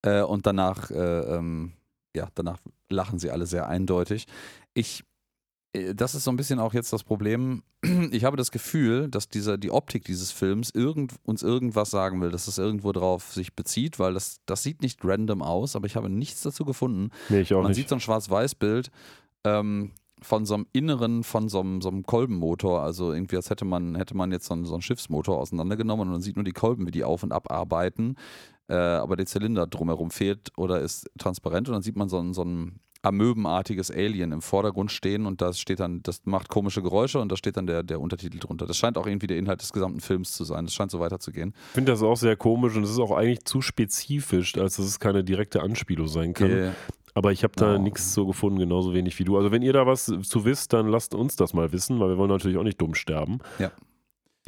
Äh, 0.01 0.21
und 0.21 0.45
danach, 0.45 0.91
äh, 0.91 1.35
ähm, 1.35 1.73
ja, 2.15 2.29
danach 2.35 2.59
lachen 2.89 3.19
sie 3.19 3.31
alle 3.31 3.45
sehr 3.45 3.67
eindeutig. 3.67 4.25
Ich, 4.73 5.03
äh, 5.73 5.93
das 5.93 6.15
ist 6.15 6.23
so 6.23 6.31
ein 6.31 6.37
bisschen 6.37 6.59
auch 6.59 6.73
jetzt 6.73 6.93
das 6.93 7.03
Problem. 7.03 7.63
Ich 8.11 8.25
habe 8.25 8.37
das 8.37 8.51
Gefühl, 8.51 9.09
dass 9.09 9.29
dieser, 9.29 9.57
die 9.57 9.71
Optik 9.71 10.03
dieses 10.03 10.31
Films 10.31 10.69
irgend, 10.71 11.13
uns 11.23 11.43
irgendwas 11.43 11.91
sagen 11.91 12.21
will, 12.21 12.31
dass 12.31 12.47
es 12.47 12.57
irgendwo 12.57 12.91
drauf 12.91 13.31
sich 13.31 13.55
bezieht, 13.55 13.99
weil 13.99 14.13
das, 14.13 14.39
das 14.45 14.63
sieht 14.63 14.81
nicht 14.81 14.99
random 15.03 15.41
aus, 15.41 15.75
aber 15.75 15.85
ich 15.85 15.95
habe 15.95 16.09
nichts 16.09 16.41
dazu 16.41 16.65
gefunden. 16.65 17.11
Nee, 17.29 17.41
ich 17.41 17.53
auch 17.53 17.61
Man 17.61 17.69
nicht. 17.69 17.77
sieht 17.77 17.89
so 17.89 17.95
ein 17.95 18.01
Schwarz-Weiß-Bild. 18.01 18.91
Ähm, 19.45 19.91
von 20.21 20.45
so 20.45 20.53
einem 20.55 20.67
inneren, 20.73 21.23
von 21.23 21.47
so 21.47 21.61
einem, 21.61 21.81
so 21.81 21.87
einem 21.87 22.03
Kolbenmotor, 22.03 22.81
also 22.81 23.13
irgendwie 23.13 23.37
als 23.37 23.49
hätte 23.49 23.63
man, 23.63 23.95
hätte 23.95 24.17
man 24.17 24.33
jetzt 24.33 24.47
so 24.47 24.53
einen, 24.53 24.65
so 24.65 24.73
einen 24.73 24.81
Schiffsmotor 24.81 25.37
auseinandergenommen 25.37 26.07
und 26.07 26.11
man 26.11 26.21
sieht 26.21 26.35
nur 26.35 26.43
die 26.43 26.51
Kolben, 26.51 26.85
wie 26.87 26.91
die 26.91 27.05
auf 27.05 27.23
und 27.23 27.31
ab 27.31 27.49
arbeiten 27.49 28.15
äh, 28.69 28.73
aber 28.73 29.15
der 29.15 29.25
Zylinder 29.25 29.67
drumherum 29.67 30.11
fehlt 30.11 30.51
oder 30.57 30.79
ist 30.79 31.09
transparent 31.17 31.67
und 31.67 31.73
dann 31.73 31.81
sieht 31.81 31.97
man 31.97 32.07
so 32.07 32.19
ein, 32.19 32.33
so 32.33 32.43
ein 32.43 32.79
amöbenartiges 33.01 33.91
Alien 33.91 34.31
im 34.31 34.41
Vordergrund 34.41 34.91
stehen 34.91 35.25
und 35.25 35.41
das 35.41 35.59
steht 35.59 35.79
dann, 35.79 36.03
das 36.03 36.21
macht 36.25 36.49
komische 36.49 36.81
Geräusche 36.81 37.19
und 37.19 37.31
da 37.31 37.37
steht 37.37 37.55
dann 37.55 37.65
der, 37.65 37.81
der 37.81 38.01
Untertitel 38.01 38.39
drunter. 38.39 38.65
Das 38.65 38.77
scheint 38.77 38.97
auch 38.97 39.07
irgendwie 39.07 39.27
der 39.27 39.37
Inhalt 39.37 39.61
des 39.61 39.71
gesamten 39.71 40.01
Films 40.01 40.33
zu 40.33 40.43
sein. 40.43 40.65
Das 40.65 40.73
scheint 40.73 40.91
so 40.91 40.99
weiterzugehen. 40.99 41.53
Ich 41.69 41.73
finde 41.75 41.93
das 41.93 42.03
auch 42.03 42.17
sehr 42.17 42.35
komisch 42.35 42.75
und 42.75 42.83
es 42.83 42.91
ist 42.91 42.99
auch 42.99 43.11
eigentlich 43.11 43.45
zu 43.45 43.61
spezifisch, 43.61 44.57
als 44.57 44.75
dass 44.75 44.85
es 44.85 44.99
keine 44.99 45.23
direkte 45.23 45.61
Anspielung 45.61 46.07
sein 46.07 46.33
kann. 46.33 46.49
Yeah. 46.49 46.75
Aber 47.13 47.31
ich 47.31 47.43
habe 47.43 47.53
da 47.55 47.75
oh. 47.75 47.79
nichts 47.79 48.13
so 48.13 48.27
gefunden, 48.27 48.59
genauso 48.59 48.93
wenig 48.93 49.17
wie 49.17 49.23
du. 49.23 49.37
Also 49.37 49.51
wenn 49.51 49.61
ihr 49.61 49.73
da 49.73 49.87
was 49.87 50.05
zu 50.05 50.45
wisst, 50.45 50.73
dann 50.73 50.87
lasst 50.87 51.15
uns 51.15 51.35
das 51.35 51.53
mal 51.53 51.71
wissen, 51.71 51.99
weil 51.99 52.09
wir 52.09 52.17
wollen 52.17 52.29
natürlich 52.29 52.57
auch 52.57 52.63
nicht 52.63 52.79
dumm 52.81 52.95
sterben. 52.95 53.39
Ja. 53.59 53.71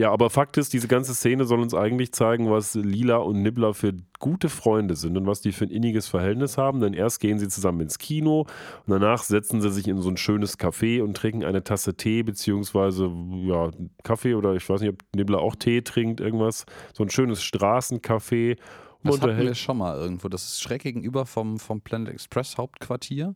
Ja, 0.01 0.11
aber 0.11 0.31
Fakt 0.31 0.57
ist, 0.57 0.73
diese 0.73 0.87
ganze 0.87 1.13
Szene 1.13 1.45
soll 1.45 1.59
uns 1.59 1.75
eigentlich 1.75 2.11
zeigen, 2.11 2.49
was 2.49 2.73
Lila 2.73 3.17
und 3.17 3.43
Nibbler 3.43 3.75
für 3.75 3.93
gute 4.17 4.49
Freunde 4.49 4.95
sind 4.95 5.15
und 5.15 5.27
was 5.27 5.41
die 5.41 5.51
für 5.51 5.65
ein 5.65 5.69
inniges 5.69 6.07
Verhältnis 6.07 6.57
haben. 6.57 6.79
Denn 6.79 6.95
erst 6.95 7.19
gehen 7.19 7.37
sie 7.37 7.47
zusammen 7.47 7.81
ins 7.81 7.99
Kino 7.99 8.47
und 8.87 8.87
danach 8.87 9.21
setzen 9.21 9.61
sie 9.61 9.69
sich 9.69 9.87
in 9.87 10.01
so 10.01 10.09
ein 10.09 10.17
schönes 10.17 10.57
Café 10.57 11.03
und 11.03 11.15
trinken 11.15 11.43
eine 11.43 11.63
Tasse 11.63 11.93
Tee, 11.93 12.23
beziehungsweise 12.23 13.11
ja, 13.43 13.69
Kaffee 14.01 14.33
oder 14.33 14.55
ich 14.55 14.67
weiß 14.67 14.81
nicht, 14.81 14.89
ob 14.89 15.03
Nibbler 15.15 15.37
auch 15.37 15.55
Tee 15.55 15.83
trinkt, 15.83 16.19
irgendwas. 16.19 16.65
So 16.95 17.03
ein 17.03 17.11
schönes 17.11 17.43
Straßencafé. 17.43 18.57
Das 19.03 19.21
hatten 19.21 19.37
wir 19.37 19.53
schon 19.53 19.77
mal 19.77 19.95
irgendwo. 19.99 20.29
Das 20.29 20.45
ist 20.45 20.63
schräg 20.63 20.81
gegenüber 20.81 21.27
vom, 21.27 21.59
vom 21.59 21.79
Planet 21.79 22.11
Express 22.11 22.57
Hauptquartier. 22.57 23.35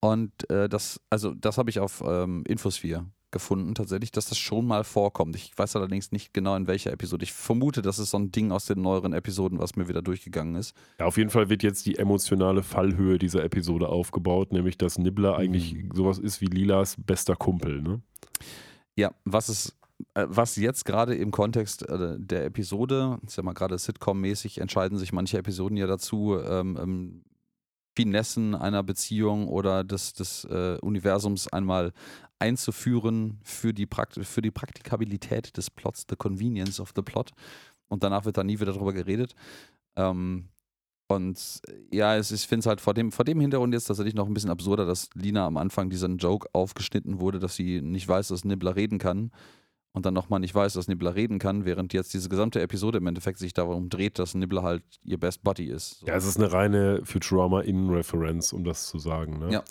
Und 0.00 0.50
äh, 0.50 0.68
das, 0.68 1.00
also 1.10 1.32
das 1.32 1.58
habe 1.58 1.70
ich 1.70 1.78
auf 1.78 2.02
ähm, 2.04 2.42
Infosphere 2.48 3.06
gefunden, 3.32 3.74
tatsächlich, 3.74 4.12
dass 4.12 4.26
das 4.26 4.38
schon 4.38 4.66
mal 4.66 4.84
vorkommt. 4.84 5.34
Ich 5.34 5.52
weiß 5.56 5.74
allerdings 5.76 6.12
nicht 6.12 6.32
genau 6.32 6.54
in 6.54 6.66
welcher 6.66 6.92
Episode. 6.92 7.24
Ich 7.24 7.32
vermute, 7.32 7.82
das 7.82 7.98
ist 7.98 8.10
so 8.10 8.18
ein 8.18 8.30
Ding 8.30 8.52
aus 8.52 8.66
den 8.66 8.80
neueren 8.80 9.12
Episoden, 9.12 9.58
was 9.58 9.74
mir 9.74 9.88
wieder 9.88 10.02
durchgegangen 10.02 10.54
ist. 10.54 10.76
Ja, 11.00 11.06
auf 11.06 11.16
jeden 11.16 11.30
Fall 11.30 11.48
wird 11.48 11.62
jetzt 11.62 11.84
die 11.86 11.98
emotionale 11.98 12.62
Fallhöhe 12.62 13.18
dieser 13.18 13.42
Episode 13.42 13.88
aufgebaut, 13.88 14.52
nämlich 14.52 14.78
dass 14.78 14.98
Nibbler 14.98 15.36
eigentlich 15.36 15.74
Mhm. 15.74 15.90
sowas 15.94 16.18
ist 16.18 16.40
wie 16.40 16.46
Lilas 16.46 16.96
bester 16.98 17.34
Kumpel. 17.34 17.82
Ne? 17.82 18.00
Ja, 18.96 19.12
was 19.24 19.48
ist, 19.48 19.74
äh, 20.14 20.26
was 20.28 20.56
jetzt 20.56 20.84
gerade 20.84 21.14
im 21.14 21.30
Kontext 21.30 21.88
äh, 21.88 22.16
der 22.18 22.44
Episode, 22.44 23.18
ist 23.26 23.36
ja 23.36 23.42
mal 23.42 23.54
gerade 23.54 23.76
Sitcom-mäßig, 23.78 24.60
entscheiden 24.60 24.98
sich 24.98 25.12
manche 25.12 25.38
Episoden 25.38 25.76
ja 25.76 25.86
dazu, 25.86 26.36
ähm, 26.44 26.78
ähm, 26.80 27.22
Finessen 27.94 28.54
einer 28.54 28.82
Beziehung 28.82 29.48
oder 29.48 29.84
des, 29.84 30.12
des 30.14 30.44
äh, 30.44 30.78
Universums 30.80 31.48
einmal 31.48 31.92
einzuführen 32.38 33.38
für 33.44 33.72
die, 33.72 33.88
für 34.22 34.42
die 34.42 34.50
Praktikabilität 34.50 35.56
des 35.56 35.70
Plots, 35.70 36.06
the 36.08 36.16
convenience 36.16 36.80
of 36.80 36.92
the 36.96 37.02
plot. 37.02 37.30
Und 37.88 38.02
danach 38.02 38.24
wird 38.24 38.36
da 38.36 38.44
nie 38.44 38.58
wieder 38.58 38.72
drüber 38.72 38.92
geredet. 38.92 39.34
Ähm, 39.96 40.48
und 41.08 41.60
äh, 41.68 41.96
ja, 41.96 42.16
es, 42.16 42.30
ich 42.30 42.46
finde 42.46 42.60
es 42.60 42.66
halt 42.66 42.80
vor 42.80 42.94
dem, 42.94 43.12
vor 43.12 43.24
dem 43.24 43.40
Hintergrund 43.40 43.74
jetzt 43.74 43.86
tatsächlich 43.86 44.14
noch 44.14 44.26
ein 44.26 44.34
bisschen 44.34 44.50
absurder, 44.50 44.86
dass 44.86 45.10
Lina 45.14 45.46
am 45.46 45.56
Anfang 45.56 45.90
diesen 45.90 46.16
Joke 46.16 46.48
aufgeschnitten 46.52 47.20
wurde, 47.20 47.38
dass 47.38 47.54
sie 47.54 47.80
nicht 47.82 48.08
weiß, 48.08 48.28
dass 48.28 48.44
Nibbler 48.44 48.76
reden 48.76 48.98
kann 48.98 49.30
und 49.92 50.06
dann 50.06 50.14
nochmal 50.14 50.40
nicht 50.40 50.54
weiß, 50.54 50.72
dass 50.72 50.88
Nibbler 50.88 51.14
reden 51.14 51.38
kann, 51.38 51.64
während 51.64 51.92
jetzt 51.92 52.14
diese 52.14 52.28
gesamte 52.28 52.60
Episode 52.60 52.98
im 52.98 53.06
Endeffekt 53.06 53.38
sich 53.38 53.52
darum 53.52 53.88
dreht, 53.88 54.18
dass 54.18 54.34
Nibbler 54.34 54.62
halt 54.62 54.82
ihr 55.04 55.18
Best 55.18 55.42
Buddy 55.42 55.66
ist. 55.66 56.00
So. 56.00 56.06
Ja, 56.06 56.16
es 56.16 56.26
ist 56.26 56.38
eine 56.38 56.52
reine 56.52 57.00
Futurama-In-Referenz, 57.04 58.52
um 58.52 58.64
das 58.64 58.86
zu 58.86 58.98
sagen. 58.98 59.38
Ne? 59.38 59.52
Ja. 59.52 59.64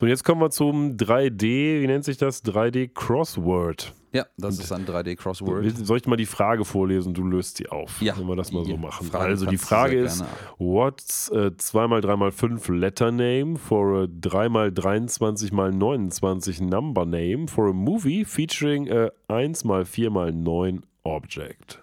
Und 0.00 0.08
jetzt 0.08 0.24
kommen 0.24 0.40
wir 0.40 0.50
zum 0.50 0.96
3D, 0.96 1.82
wie 1.82 1.86
nennt 1.86 2.04
sich 2.04 2.16
das? 2.16 2.44
3D-Crossword. 2.44 3.92
Ja, 4.12 4.26
das 4.36 4.58
ist 4.58 4.72
ein 4.72 4.84
3D-Crossword. 4.86 5.84
Soll 5.84 5.98
ich 5.98 6.06
mal 6.06 6.16
die 6.16 6.26
Frage 6.26 6.64
vorlesen? 6.64 7.14
Du 7.14 7.22
löst 7.22 7.58
sie 7.58 7.68
auf. 7.68 8.02
Ja. 8.02 8.18
Wenn 8.18 8.26
wir 8.26 8.34
das 8.34 8.50
mal 8.50 8.64
so 8.64 8.76
machen. 8.76 9.06
Frage 9.06 9.24
also 9.24 9.46
die 9.46 9.56
Frage 9.56 10.00
ist, 10.00 10.24
what's 10.58 11.28
äh, 11.28 11.52
2x3x5 11.56 12.74
letter 12.74 13.12
name 13.12 13.56
for 13.56 14.02
a 14.02 14.04
3x23x29 14.04 16.64
number 16.64 17.06
name 17.06 17.46
for 17.46 17.68
a 17.68 17.72
movie 17.72 18.24
featuring 18.24 18.90
a 18.90 19.12
1x4x9 19.28 20.80
object? 21.04 21.80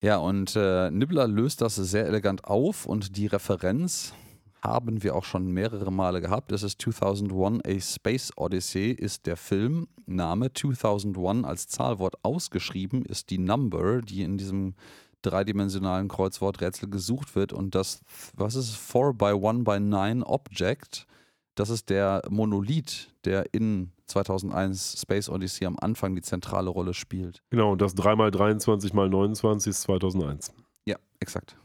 Ja, 0.00 0.18
und 0.18 0.54
äh, 0.54 0.92
Nibbler 0.92 1.26
löst 1.26 1.60
das 1.60 1.74
sehr 1.74 2.06
elegant 2.06 2.44
auf 2.44 2.86
und 2.86 3.16
die 3.16 3.26
Referenz 3.26 4.14
haben 4.62 5.02
wir 5.02 5.14
auch 5.14 5.24
schon 5.24 5.50
mehrere 5.52 5.90
Male 5.90 6.20
gehabt. 6.20 6.52
Es 6.52 6.62
ist 6.62 6.80
2001 6.82 7.64
A 7.64 7.80
Space 7.80 8.32
Odyssey 8.36 8.90
ist 8.90 9.26
der 9.26 9.36
Filmname. 9.36 10.52
2001 10.52 11.44
als 11.44 11.68
Zahlwort 11.68 12.16
ausgeschrieben 12.22 13.04
ist 13.04 13.30
die 13.30 13.38
Number, 13.38 14.02
die 14.02 14.22
in 14.22 14.38
diesem 14.38 14.74
dreidimensionalen 15.22 16.08
Kreuzworträtsel 16.08 16.88
gesucht 16.88 17.34
wird. 17.34 17.52
Und 17.52 17.74
das, 17.74 18.00
was 18.34 18.54
ist 18.54 18.76
4 18.76 19.14
by 19.14 19.34
1 19.34 19.64
by 19.64 19.80
9 19.80 20.22
Object? 20.22 21.06
Das 21.54 21.70
ist 21.70 21.90
der 21.90 22.22
Monolith, 22.30 23.12
der 23.24 23.52
in 23.52 23.90
2001 24.06 25.00
Space 25.00 25.28
Odyssey 25.28 25.66
am 25.66 25.76
Anfang 25.80 26.14
die 26.14 26.22
zentrale 26.22 26.70
Rolle 26.70 26.94
spielt. 26.94 27.42
Genau, 27.50 27.72
und 27.72 27.82
das 27.82 27.96
3x23x29 27.96 29.68
ist 29.68 29.82
2001. 29.82 30.52
Ja, 30.84 30.96
exakt. 31.18 31.56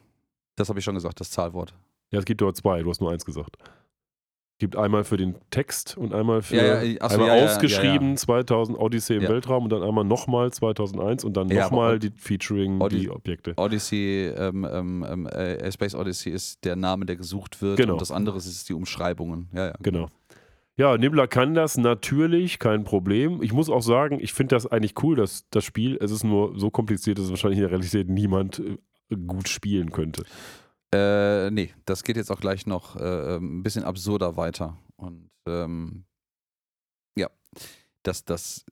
Das 0.55 0.69
habe 0.69 0.79
ich 0.79 0.85
schon 0.85 0.95
gesagt, 0.95 1.19
das 1.19 1.29
Zahlwort. 1.31 1.73
Ja, 2.13 2.19
es 2.19 2.25
gibt 2.25 2.41
dort 2.41 2.55
zwei, 2.55 2.83
du 2.83 2.89
hast 2.89 3.01
nur 3.01 3.11
eins 3.11 3.25
gesagt. 3.25 3.57
Es 3.59 4.59
gibt 4.59 4.75
einmal 4.75 5.03
für 5.03 5.17
den 5.17 5.35
Text 5.49 5.97
und 5.97 6.13
einmal 6.13 6.43
für 6.43 6.55
Ja, 6.55 6.83
ja, 6.83 6.97
ach 7.01 7.09
so, 7.09 7.15
einmal 7.23 7.39
ja, 7.39 7.45
ausgeschrieben 7.45 8.11
ja, 8.11 8.15
2000 8.17 8.77
Odyssee 8.77 9.15
im. 9.15 9.23
Weltraum 9.23 9.63
und 9.63 9.71
dann 9.71 9.81
einmal 9.81 10.05
nochmal 10.05 10.53
2001 10.53 11.23
und 11.25 11.35
dann 11.35 11.51
aber 11.51 11.59
nochmal 11.59 11.99
die 11.99 12.11
Featuring 12.15 12.79
Odys- 12.79 12.99
die 12.99 13.09
Objekte. 13.09 13.53
Odyssey, 13.57 14.31
ähm, 14.37 14.65
ähm, 14.71 15.05
ähm, 15.09 15.25
äh, 15.25 15.71
Space 15.71 15.95
Odyssey 15.95 16.31
ist 16.31 16.63
der 16.63 16.75
Name, 16.75 17.07
der 17.07 17.15
gesucht 17.15 17.63
wird. 17.63 17.77
Genau. 17.77 17.93
Und 17.93 18.01
das 18.01 18.11
andere 18.11 18.37
ist 18.37 18.69
die 18.69 18.73
Umschreibungen. 18.73 19.49
Ja. 19.53 19.73
Genau. 19.81 20.07
Ja, 20.77 20.97
Nibbler 20.97 21.27
kann 21.27 21.55
das 21.55 21.77
natürlich, 21.77 22.59
kein 22.59 22.83
Problem. 22.83 23.41
Ich 23.41 23.53
muss 23.53 23.71
auch 23.71 23.81
sagen, 23.81 24.19
ich 24.21 24.33
finde 24.33 24.55
das 24.55 24.67
eigentlich 24.67 24.93
cool, 25.01 25.15
dass 25.15 25.45
das 25.49 25.63
Spiel, 25.63 25.97
es 25.99 26.11
ist 26.11 26.23
nur 26.23 26.59
so 26.59 26.69
kompliziert, 26.69 27.17
dass 27.17 27.25
es 27.25 27.31
wahrscheinlich 27.31 27.57
in 27.57 27.63
der 27.63 27.71
Realität 27.71 28.07
niemand 28.07 28.59
äh, 28.59 29.15
gut 29.15 29.49
spielen 29.49 29.91
könnte. 29.91 30.23
Äh, 30.93 31.49
nee, 31.49 31.73
das 31.85 32.03
geht 32.03 32.17
jetzt 32.17 32.31
auch 32.31 32.39
gleich 32.39 32.67
noch 32.67 32.95
äh, 32.95 33.37
ein 33.37 33.63
bisschen 33.63 33.83
absurder 33.83 34.37
weiter. 34.37 34.77
Und 34.95 35.29
ähm, 35.47 36.05
ja, 37.17 37.29
das, 38.03 38.25
das, 38.25 38.65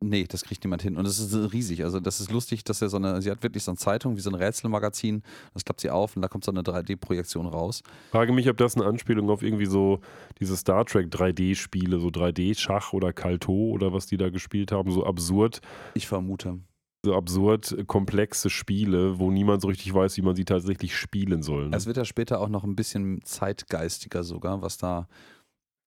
nee, 0.00 0.24
das 0.28 0.42
kriegt 0.42 0.64
niemand 0.64 0.82
hin. 0.82 0.96
Und 0.96 1.06
es 1.06 1.20
ist 1.20 1.52
riesig. 1.52 1.84
Also, 1.84 2.00
das 2.00 2.20
ist 2.20 2.32
lustig, 2.32 2.64
dass 2.64 2.82
er 2.82 2.88
so 2.88 2.96
eine, 2.96 3.22
sie 3.22 3.30
hat 3.30 3.42
wirklich 3.42 3.62
so 3.62 3.70
eine 3.70 3.78
Zeitung 3.78 4.16
wie 4.16 4.20
so 4.20 4.30
ein 4.30 4.34
Rätselmagazin, 4.34 5.22
das 5.54 5.64
klappt 5.64 5.80
sie 5.80 5.90
auf 5.90 6.16
und 6.16 6.22
da 6.22 6.28
kommt 6.28 6.44
so 6.44 6.50
eine 6.50 6.62
3D-Projektion 6.62 7.46
raus. 7.46 7.82
Frage 8.10 8.32
mich, 8.32 8.48
ob 8.48 8.56
das 8.56 8.76
eine 8.76 8.84
Anspielung 8.84 9.30
auf 9.30 9.42
irgendwie 9.42 9.66
so 9.66 10.00
diese 10.40 10.56
Star 10.56 10.84
Trek 10.84 11.08
3D-Spiele, 11.08 12.00
so 12.00 12.08
3D-Schach 12.08 12.92
oder 12.92 13.12
Kalto 13.12 13.52
oder 13.52 13.92
was 13.92 14.06
die 14.06 14.16
da 14.16 14.30
gespielt 14.30 14.72
haben, 14.72 14.90
so 14.90 15.04
absurd, 15.04 15.60
Ich 15.94 16.08
vermute. 16.08 16.58
So 17.04 17.14
absurd 17.14 17.86
komplexe 17.86 18.50
Spiele, 18.50 19.18
wo 19.18 19.30
niemand 19.30 19.62
so 19.62 19.68
richtig 19.68 19.92
weiß, 19.94 20.16
wie 20.16 20.22
man 20.22 20.34
sie 20.34 20.44
tatsächlich 20.44 20.96
spielen 20.96 21.42
soll. 21.42 21.68
Ne? 21.68 21.76
Es 21.76 21.86
wird 21.86 21.96
ja 21.96 22.04
später 22.04 22.40
auch 22.40 22.48
noch 22.48 22.64
ein 22.64 22.76
bisschen 22.76 23.22
zeitgeistiger 23.22 24.24
sogar, 24.24 24.62
was 24.62 24.78
da, 24.78 25.08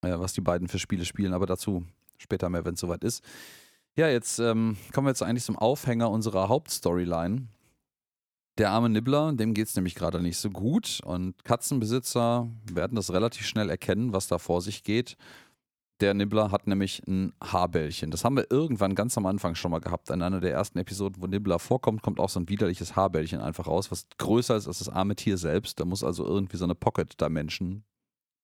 äh, 0.02 0.18
was 0.18 0.34
die 0.34 0.42
beiden 0.42 0.68
für 0.68 0.80
Spiele 0.80 1.06
spielen, 1.06 1.34
aber 1.34 1.46
dazu 1.46 1.84
später 2.18 2.50
mehr, 2.50 2.64
wenn 2.66 2.76
es 2.76 2.80
soweit 2.80 3.04
ist. 3.04 3.24
Ja, 3.96 4.08
jetzt 4.08 4.40
ähm, 4.40 4.78
kommen 4.94 5.08
wir 5.08 5.12
jetzt 5.12 5.24
eigentlich 5.24 5.44
zum 5.44 5.58
Aufhänger 5.58 6.10
unserer 6.10 6.48
Hauptstoryline. 6.48 7.48
Der 8.58 8.70
arme 8.70 8.90
Nibbler, 8.90 9.34
dem 9.34 9.54
geht 9.54 9.68
es 9.68 9.76
nämlich 9.76 9.96
gerade 9.96 10.22
nicht 10.22 10.38
so 10.38 10.50
gut 10.50 11.00
und 11.04 11.44
Katzenbesitzer 11.44 12.50
werden 12.72 12.96
das 12.96 13.12
relativ 13.12 13.46
schnell 13.46 13.70
erkennen, 13.70 14.14
was 14.14 14.28
da 14.28 14.38
vor 14.38 14.62
sich 14.62 14.84
geht. 14.84 15.18
Der 16.02 16.14
Nibbler 16.16 16.52
hat 16.52 16.66
nämlich 16.68 17.02
ein 17.08 17.34
Haarbällchen. 17.44 18.10
Das 18.12 18.26
haben 18.26 18.36
wir 18.36 18.48
irgendwann 18.50 18.96
ganz 18.96 19.18
am 19.18 19.26
Anfang 19.28 19.54
schon 19.56 19.72
mal 19.72 19.80
gehabt. 19.80 20.10
In 20.10 20.22
einer 20.24 20.40
der 20.40 20.52
ersten 20.52 20.80
Episoden, 20.80 21.22
wo 21.22 21.28
Nibbler 21.28 21.60
vorkommt, 21.60 22.02
kommt 22.02 22.20
auch 22.20 22.30
so 22.30 22.40
ein 22.40 22.50
widerliches 22.50 22.96
Haarbällchen 22.96 23.40
einfach 23.40 23.68
raus, 23.68 23.92
was 23.92 24.08
größer 24.18 24.56
ist 24.56 24.68
als 24.68 24.80
das 24.80 24.90
arme 24.90 25.16
Tier 25.16 25.38
selbst. 25.38 25.80
Da 25.80 25.86
muss 25.86 26.04
also 26.04 26.26
irgendwie 26.26 26.58
so 26.58 26.64
eine 26.66 26.74
Pocket 26.76 27.20
Dimension 27.22 27.84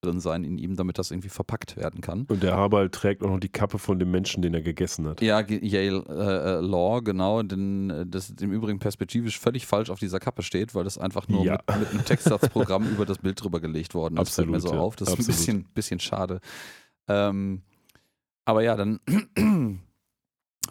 drin 0.02 0.20
sein 0.20 0.44
in 0.44 0.60
ihm, 0.60 0.76
damit 0.76 1.00
das 1.00 1.10
irgendwie 1.10 1.30
verpackt 1.30 1.76
werden 1.76 2.02
kann. 2.02 2.28
und 2.30 2.44
der 2.44 2.56
Haber 2.56 2.92
trägt 2.92 3.24
auch 3.24 3.30
noch 3.30 3.40
die 3.40 3.50
Kappe 3.50 3.80
von 3.80 3.98
dem 3.98 4.12
Menschen, 4.12 4.44
den 4.44 4.54
er 4.54 4.62
gegessen 4.62 5.08
hat. 5.08 5.24
Ja, 5.24 5.40
Yale 5.42 6.04
äh, 6.08 6.58
äh, 6.58 6.62
Law, 6.62 7.02
genau, 7.02 7.42
denn 7.42 7.90
äh, 7.90 8.06
das 8.06 8.30
im 8.40 8.52
Übrigen 8.52 8.78
perspektivisch 8.78 9.40
völlig 9.40 9.66
falsch 9.66 9.90
auf 9.90 9.98
dieser 9.98 10.20
Kappe 10.20 10.44
steht, 10.44 10.76
weil 10.76 10.84
das 10.84 11.00
einfach 11.00 11.28
nur 11.28 11.44
Ja. 11.44 11.58
mit, 11.70 11.80
mit 11.80 11.90
einem 11.90 12.06
Textsatzprogramm 12.06 12.88
über 12.92 13.08
das 13.08 13.18
Bild 13.18 13.44
drüber 13.44 13.60
gelegt 13.60 13.96
worden 13.96 14.18
ist. 14.18 14.36
Fällt 14.36 14.50
mir 14.50 14.58
Absolut, 14.58 14.72
so 14.76 14.80
ja. 14.80 14.84
auf. 14.86 14.96
Das 14.98 15.08
ist 15.08 15.14
Absolut. 15.16 15.30
ein 15.30 15.36
bisschen, 15.36 15.64
bisschen 15.74 16.00
schade. 16.00 16.42
Ähm, 17.08 17.62
aber 18.46 18.64
ja, 18.64 18.76
dann 18.76 19.00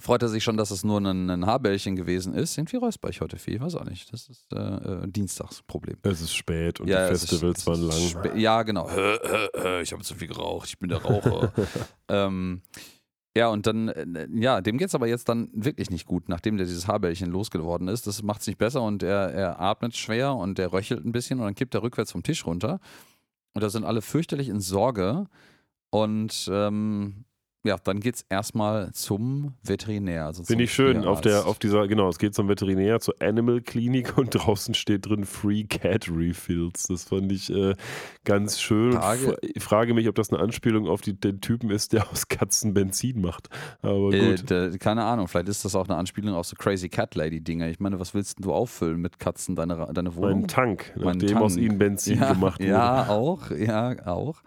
freut 0.00 0.22
er 0.22 0.28
sich 0.28 0.44
schon, 0.44 0.56
dass 0.56 0.70
es 0.70 0.84
nur 0.84 0.98
ein, 1.00 1.30
ein 1.30 1.46
Haarbällchen 1.46 1.96
gewesen 1.96 2.34
ist. 2.34 2.56
Irgendwie 2.58 2.76
räusper 2.76 3.08
ich 3.08 3.20
heute 3.20 3.38
viel, 3.38 3.60
weiß 3.60 3.74
auch 3.76 3.84
nicht. 3.84 4.12
Das 4.12 4.28
ist 4.28 4.52
äh, 4.52 4.58
äh, 4.58 5.08
Dienstagsproblem. 5.08 5.96
Es 6.02 6.20
ist 6.20 6.34
spät 6.34 6.80
und 6.80 6.88
Ja, 6.88 7.06
die 7.08 7.14
es 7.14 7.22
ist- 7.24 7.30
Festivals 7.30 7.58
es 7.60 7.66
waren 7.66 7.88
ist 7.88 8.14
lang. 8.14 8.36
Ja, 8.38 8.62
genau. 8.62 8.88
Ich 9.82 9.92
habe 9.92 10.02
zu 10.02 10.14
viel 10.14 10.28
geraucht, 10.28 10.68
ich 10.68 10.78
bin 10.78 10.88
der 10.88 11.02
Raucher. 11.02 11.52
ähm, 12.08 12.62
ja, 13.36 13.48
und 13.48 13.66
dann, 13.66 13.88
äh, 13.88 14.26
ja, 14.32 14.62
dem 14.62 14.78
geht 14.78 14.88
es 14.88 14.94
aber 14.94 15.06
jetzt 15.08 15.28
dann 15.28 15.50
wirklich 15.52 15.90
nicht 15.90 16.06
gut, 16.06 16.28
nachdem 16.30 16.56
der 16.56 16.66
dieses 16.66 16.88
Haarbällchen 16.88 17.30
losgeworden 17.30 17.88
ist. 17.88 18.06
Das 18.06 18.22
macht 18.22 18.40
es 18.40 18.46
nicht 18.46 18.58
besser 18.58 18.80
und 18.82 19.02
er, 19.02 19.30
er 19.32 19.60
atmet 19.60 19.94
schwer 19.94 20.34
und 20.34 20.58
er 20.58 20.72
röchelt 20.72 21.04
ein 21.04 21.12
bisschen 21.12 21.38
und 21.40 21.44
dann 21.44 21.54
kippt 21.54 21.74
er 21.74 21.82
rückwärts 21.82 22.12
vom 22.12 22.22
Tisch 22.22 22.46
runter. 22.46 22.80
Und 23.54 23.62
da 23.62 23.68
sind 23.70 23.84
alle 23.84 24.00
fürchterlich 24.02 24.48
in 24.48 24.60
Sorge. 24.60 25.26
Und 26.04 26.48
ähm, 26.52 27.24
ja, 27.64 27.76
dann 27.82 27.98
geht 27.98 28.14
es 28.14 28.24
erstmal 28.30 28.92
zum 28.92 29.54
Veterinär. 29.64 30.26
Also 30.26 30.44
Finde 30.44 30.62
ich 30.64 30.72
schön. 30.72 31.04
Auf, 31.04 31.20
der, 31.20 31.32
Tierarzt. 31.32 31.48
auf 31.48 31.58
dieser, 31.58 31.88
genau, 31.88 32.08
es 32.08 32.18
geht 32.18 32.32
zum 32.32 32.48
Veterinär, 32.48 33.00
zur 33.00 33.14
Animal 33.20 33.60
Klinik 33.60 34.16
und 34.16 34.30
draußen 34.34 34.72
steht 34.74 35.06
drin 35.08 35.24
Free 35.24 35.64
Cat 35.64 36.08
Refills. 36.08 36.84
Das 36.84 37.02
fand 37.04 37.32
ich 37.32 37.50
äh, 37.52 37.74
ganz 38.24 38.60
schön. 38.60 38.92
Frage- 38.92 39.36
Ich 39.42 39.64
frage 39.64 39.94
mich, 39.94 40.08
ob 40.08 40.14
das 40.14 40.30
eine 40.32 40.40
Anspielung 40.40 40.86
auf 40.86 41.00
die, 41.00 41.18
den 41.18 41.40
Typen 41.40 41.70
ist, 41.70 41.92
der 41.92 42.08
aus 42.12 42.28
Katzen 42.28 42.72
Benzin 42.72 43.20
macht. 43.20 43.48
Aber 43.82 44.12
Äh, 44.12 44.36
gut. 44.36 44.48
da, 44.48 44.70
keine 44.78 45.02
Ahnung, 45.02 45.26
vielleicht 45.26 45.48
ist 45.48 45.64
das 45.64 45.74
auch 45.74 45.88
eine 45.88 45.96
Anspielung 45.96 46.36
auf 46.36 46.46
so 46.46 46.54
Crazy 46.54 46.88
Cat 46.88 47.16
Lady 47.16 47.40
Dinger. 47.40 47.68
Ich 47.68 47.80
meine, 47.80 47.98
was 47.98 48.14
willst 48.14 48.38
denn 48.38 48.44
du 48.44 48.52
auffüllen 48.52 49.00
mit 49.00 49.18
Katzen 49.18 49.56
deine, 49.56 49.88
deine 49.92 50.14
Wohnung? 50.14 50.40
mein 50.42 50.48
Tank, 50.48 50.92
Mein 50.94 51.04
nachdem 51.18 51.30
Tank. 51.30 51.40
aus 51.42 51.56
ihnen 51.56 51.78
Benzin 51.78 52.20
ja, 52.20 52.32
gemacht 52.32 52.60
wurde. 52.60 52.70
Ja, 52.70 53.08
auch, 53.08 53.50
ja, 53.50 54.06
auch. 54.06 54.40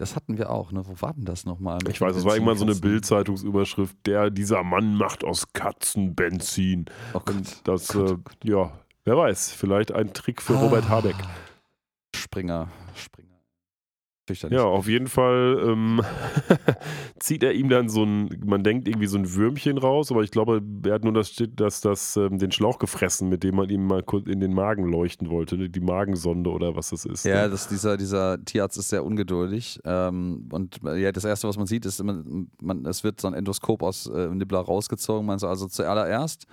Das 0.00 0.16
hatten 0.16 0.38
wir 0.38 0.48
auch, 0.48 0.72
ne? 0.72 0.82
Wo 0.86 0.94
war 1.02 1.12
denn 1.12 1.26
das 1.26 1.44
nochmal? 1.44 1.76
mit 1.84 1.90
Ich 1.92 2.00
weiß, 2.00 2.16
es 2.16 2.24
war 2.24 2.32
irgendwann 2.32 2.56
so 2.56 2.64
eine? 2.64 2.74
Bildzeitungsüberschrift, 2.74 3.94
der, 4.06 4.30
dieser 4.30 4.62
Mann 4.64 4.94
macht 4.94 5.24
aus 5.24 5.52
Katzen 5.52 6.14
Benzin. 6.14 6.86
Oh 7.12 7.20
Gott. 7.20 7.34
Und 7.34 7.68
das, 7.68 7.88
Gott, 7.88 8.08
äh, 8.08 8.12
oh 8.14 8.16
Gott. 8.24 8.36
ja, 8.42 8.72
wer 9.04 9.16
weiß, 9.18 9.52
vielleicht 9.52 9.92
ein 9.92 10.14
Trick 10.14 10.40
für 10.40 10.54
Robert 10.54 10.84
Ah. 10.86 10.88
Habeck. 10.88 11.16
Springer, 12.16 12.16
Springer. 12.16 12.68
Fürchterlich. 14.30 14.56
Ja, 14.56 14.64
auf 14.64 14.86
jeden 14.86 15.08
Fall 15.08 15.60
ähm, 15.66 16.02
zieht 17.18 17.42
er 17.42 17.52
ihm 17.52 17.68
dann 17.68 17.88
so 17.88 18.04
ein, 18.04 18.28
man 18.44 18.62
denkt 18.62 18.86
irgendwie 18.86 19.08
so 19.08 19.18
ein 19.18 19.34
Würmchen 19.34 19.76
raus, 19.76 20.12
aber 20.12 20.22
ich 20.22 20.30
glaube, 20.30 20.62
er 20.84 20.94
hat 20.94 21.04
nur 21.04 21.12
das, 21.12 21.34
das, 21.56 21.80
das, 21.80 22.16
ähm, 22.16 22.38
den 22.38 22.52
Schlauch 22.52 22.78
gefressen, 22.78 23.28
mit 23.28 23.42
dem 23.42 23.56
man 23.56 23.68
ihm 23.70 23.86
mal 23.86 24.04
kurz 24.04 24.28
in 24.28 24.38
den 24.38 24.54
Magen 24.54 24.84
leuchten 24.84 25.30
wollte, 25.30 25.56
ne? 25.56 25.68
die 25.68 25.80
Magensonde 25.80 26.50
oder 26.50 26.76
was 26.76 26.90
das 26.90 27.04
ist. 27.04 27.24
Ja, 27.24 27.42
ne? 27.42 27.50
das, 27.50 27.66
dieser, 27.66 27.96
dieser 27.96 28.42
Tierarzt 28.44 28.78
ist 28.78 28.90
sehr 28.90 29.04
ungeduldig. 29.04 29.80
Ähm, 29.84 30.48
und 30.52 30.78
ja, 30.84 31.10
das 31.10 31.24
Erste, 31.24 31.48
was 31.48 31.56
man 31.56 31.66
sieht, 31.66 31.84
ist, 31.84 32.02
man, 32.02 32.48
man, 32.60 32.86
es 32.86 33.02
wird 33.02 33.20
so 33.20 33.26
ein 33.26 33.34
Endoskop 33.34 33.82
aus 33.82 34.06
äh, 34.06 34.28
Nibbler 34.28 34.60
rausgezogen. 34.60 35.26
Man 35.26 35.40
so, 35.40 35.48
also 35.48 35.66
zuallererst 35.66 36.46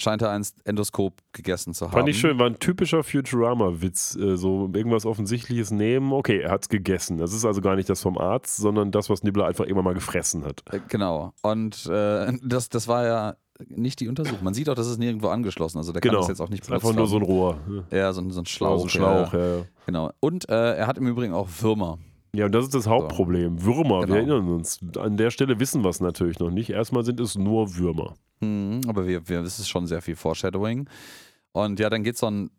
scheint 0.00 0.22
er 0.22 0.30
ein 0.30 0.46
Endoskop 0.64 1.14
gegessen 1.32 1.74
zu 1.74 1.86
haben. 1.86 1.92
Fand 1.92 2.08
ich 2.08 2.18
schön, 2.18 2.38
war 2.38 2.46
ein 2.46 2.58
typischer 2.58 3.02
Futurama-Witz. 3.02 4.16
Äh, 4.16 4.36
so 4.36 4.70
irgendwas 4.72 5.04
Offensichtliches 5.06 5.70
nehmen. 5.70 6.12
Okay, 6.12 6.40
er 6.40 6.50
hat's 6.52 6.68
gegessen. 6.68 7.18
Das 7.18 7.32
ist 7.32 7.44
also 7.44 7.60
gar 7.60 7.76
nicht 7.76 7.88
das 7.88 8.00
vom 8.02 8.16
Arzt, 8.18 8.56
sondern 8.56 8.90
das, 8.90 9.10
was 9.10 9.22
Nibbler 9.22 9.46
einfach 9.46 9.64
irgendwann 9.64 9.84
mal 9.84 9.94
gefressen 9.94 10.44
hat. 10.44 10.62
Äh, 10.72 10.80
Genau. 10.88 11.32
Und 11.42 11.86
äh, 11.86 12.32
das, 12.42 12.68
das 12.68 12.88
war 12.88 13.04
ja 13.06 13.34
nicht 13.66 13.98
die 13.98 14.06
Untersuchung. 14.08 14.44
Man 14.44 14.54
sieht 14.54 14.68
auch, 14.68 14.74
das 14.76 14.86
ist 14.86 14.98
nirgendwo 14.98 15.28
angeschlossen. 15.28 15.78
Also 15.78 15.90
der 15.92 16.00
kann 16.00 16.10
Genau. 16.10 16.20
das 16.20 16.28
jetzt 16.28 16.40
auch 16.40 16.48
nicht 16.48 16.62
Ist 16.62 16.70
einfach 16.72 16.94
nur 16.94 17.08
so 17.08 17.16
ein 17.16 17.22
Rohr. 17.22 17.58
Ja, 17.90 18.12
so, 18.12 18.20
ein- 18.20 18.30
so 18.30 18.40
ein 18.40 18.46
Schlauch. 18.46 18.78
so 18.78 18.84
ein 18.86 18.88
Schlauch, 18.88 19.32
Ja, 19.32 19.38
ja. 19.38 19.56
ja. 19.58 19.62
genau. 19.86 20.10
Und 20.20 20.48
äh, 20.48 20.76
er 20.76 20.86
hat 20.86 20.96
im 20.98 21.08
Übrigen 21.08 21.34
auch 21.34 21.48
Würmer. 21.60 21.98
Ja, 22.34 22.46
und 22.46 22.52
das 22.52 22.64
ist 22.66 22.74
das 22.74 22.86
Hauptproblem. 22.86 23.64
Würmer, 23.64 24.00
Genau. 24.02 24.08
wir 24.08 24.16
erinnern 24.16 24.48
uns. 24.48 24.78
An 24.98 25.16
der 25.16 25.30
Stelle 25.30 25.58
wissen 25.60 25.82
wir 25.82 25.88
es 25.90 26.00
natürlich 26.00 26.38
noch 26.38 26.50
nicht. 26.50 26.70
Erstmal 26.70 27.04
sind 27.04 27.20
es 27.20 27.36
nur 27.36 27.76
Würmer. 27.76 28.14
Mhm, 28.40 28.80
aber 28.86 29.06
wir, 29.06 29.28
wir, 29.28 29.40
es 29.40 29.58
ist 29.58 29.68
schon 29.68 29.86
sehr 29.86 30.02
viel 30.02 30.14
Foreshadowing. 30.16 30.88
Und 31.52 31.80
ja, 31.80 31.88
dann 31.90 32.04
geht 32.04 32.18
so 32.18 32.26
ein, 32.30 32.50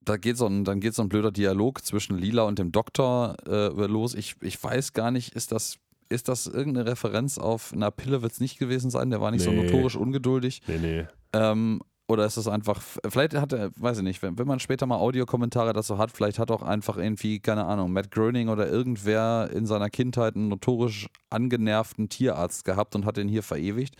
da 0.00 0.16
geht 0.16 0.36
so 0.36 0.46
ein, 0.46 0.64
dann 0.64 0.80
geht 0.80 0.94
so 0.94 1.02
ein 1.02 1.08
blöder 1.08 1.32
Dialog 1.32 1.84
zwischen 1.84 2.16
Lila 2.16 2.44
und 2.44 2.58
dem 2.58 2.70
Doktor 2.72 3.36
äh, 3.46 3.66
los. 3.86 4.14
Ich, 4.14 4.36
ich 4.40 4.62
weiß 4.62 4.92
gar 4.92 5.10
nicht, 5.10 5.34
ist 5.34 5.50
das, 5.52 5.78
ist 6.08 6.28
das 6.28 6.46
irgendeine 6.46 6.88
Referenz 6.88 7.36
auf, 7.38 7.72
na, 7.74 7.90
Pille 7.90 8.22
wird 8.22 8.32
es 8.32 8.40
nicht 8.40 8.58
gewesen 8.58 8.90
sein, 8.90 9.10
der 9.10 9.20
war 9.20 9.32
nicht 9.32 9.42
so 9.42 9.50
Nee. 9.50 9.64
notorisch 9.64 9.96
ungeduldig. 9.96 10.62
Nee, 10.68 10.78
nee. 10.80 11.06
Ähm, 11.32 11.80
oder 12.08 12.24
ist 12.24 12.36
es 12.36 12.46
einfach, 12.46 12.80
vielleicht 13.08 13.34
hat 13.34 13.52
er, 13.52 13.70
weiß 13.76 13.98
ich 13.98 14.04
nicht, 14.04 14.22
wenn, 14.22 14.38
wenn 14.38 14.46
man 14.46 14.60
später 14.60 14.86
mal 14.86 14.98
Audiokommentare 14.98 15.72
dazu 15.72 15.98
hat, 15.98 16.12
vielleicht 16.12 16.38
hat 16.38 16.50
auch 16.50 16.62
einfach 16.62 16.98
irgendwie, 16.98 17.40
keine 17.40 17.64
Ahnung, 17.64 17.92
Matt 17.92 18.12
Groening 18.12 18.48
oder 18.48 18.68
irgendwer 18.68 19.50
in 19.52 19.66
seiner 19.66 19.90
Kindheit 19.90 20.36
einen 20.36 20.48
notorisch 20.48 21.08
angenervten 21.30 22.08
Tierarzt 22.08 22.64
gehabt 22.64 22.94
und 22.94 23.06
hat 23.06 23.16
den 23.16 23.28
hier 23.28 23.42
verewigt. 23.42 23.96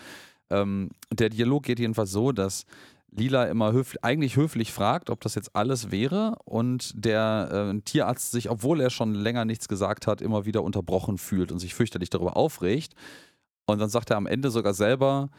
Ähm, 0.50 0.90
der 1.12 1.30
Dialog 1.30 1.64
geht 1.64 1.80
jedenfalls 1.80 2.12
so, 2.12 2.30
dass 2.30 2.64
Lila 3.10 3.44
immer 3.44 3.72
höf 3.72 3.96
eigentlich 4.02 4.36
höflich 4.36 4.72
fragt, 4.72 5.10
ob 5.10 5.20
das 5.22 5.34
jetzt 5.34 5.56
alles 5.56 5.90
wäre 5.90 6.36
und 6.44 6.92
der 6.94 7.72
äh, 7.74 7.80
Tierarzt 7.80 8.30
sich, 8.30 8.50
obwohl 8.50 8.80
er 8.80 8.90
schon 8.90 9.14
länger 9.14 9.44
nichts 9.44 9.68
gesagt 9.68 10.06
hat, 10.06 10.20
immer 10.20 10.44
wieder 10.44 10.62
unterbrochen 10.62 11.18
fühlt 11.18 11.50
und 11.50 11.58
sich 11.58 11.74
fürchterlich 11.74 12.10
darüber 12.10 12.36
aufregt. 12.36 12.94
Und 13.66 13.80
dann 13.80 13.88
sagt 13.88 14.10
er 14.10 14.16
am 14.16 14.26
Ende 14.26 14.50
sogar 14.50 14.74
selber, 14.74 15.30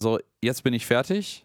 so, 0.00 0.18
jetzt 0.42 0.64
bin 0.64 0.74
ich 0.74 0.86
fertig. 0.86 1.44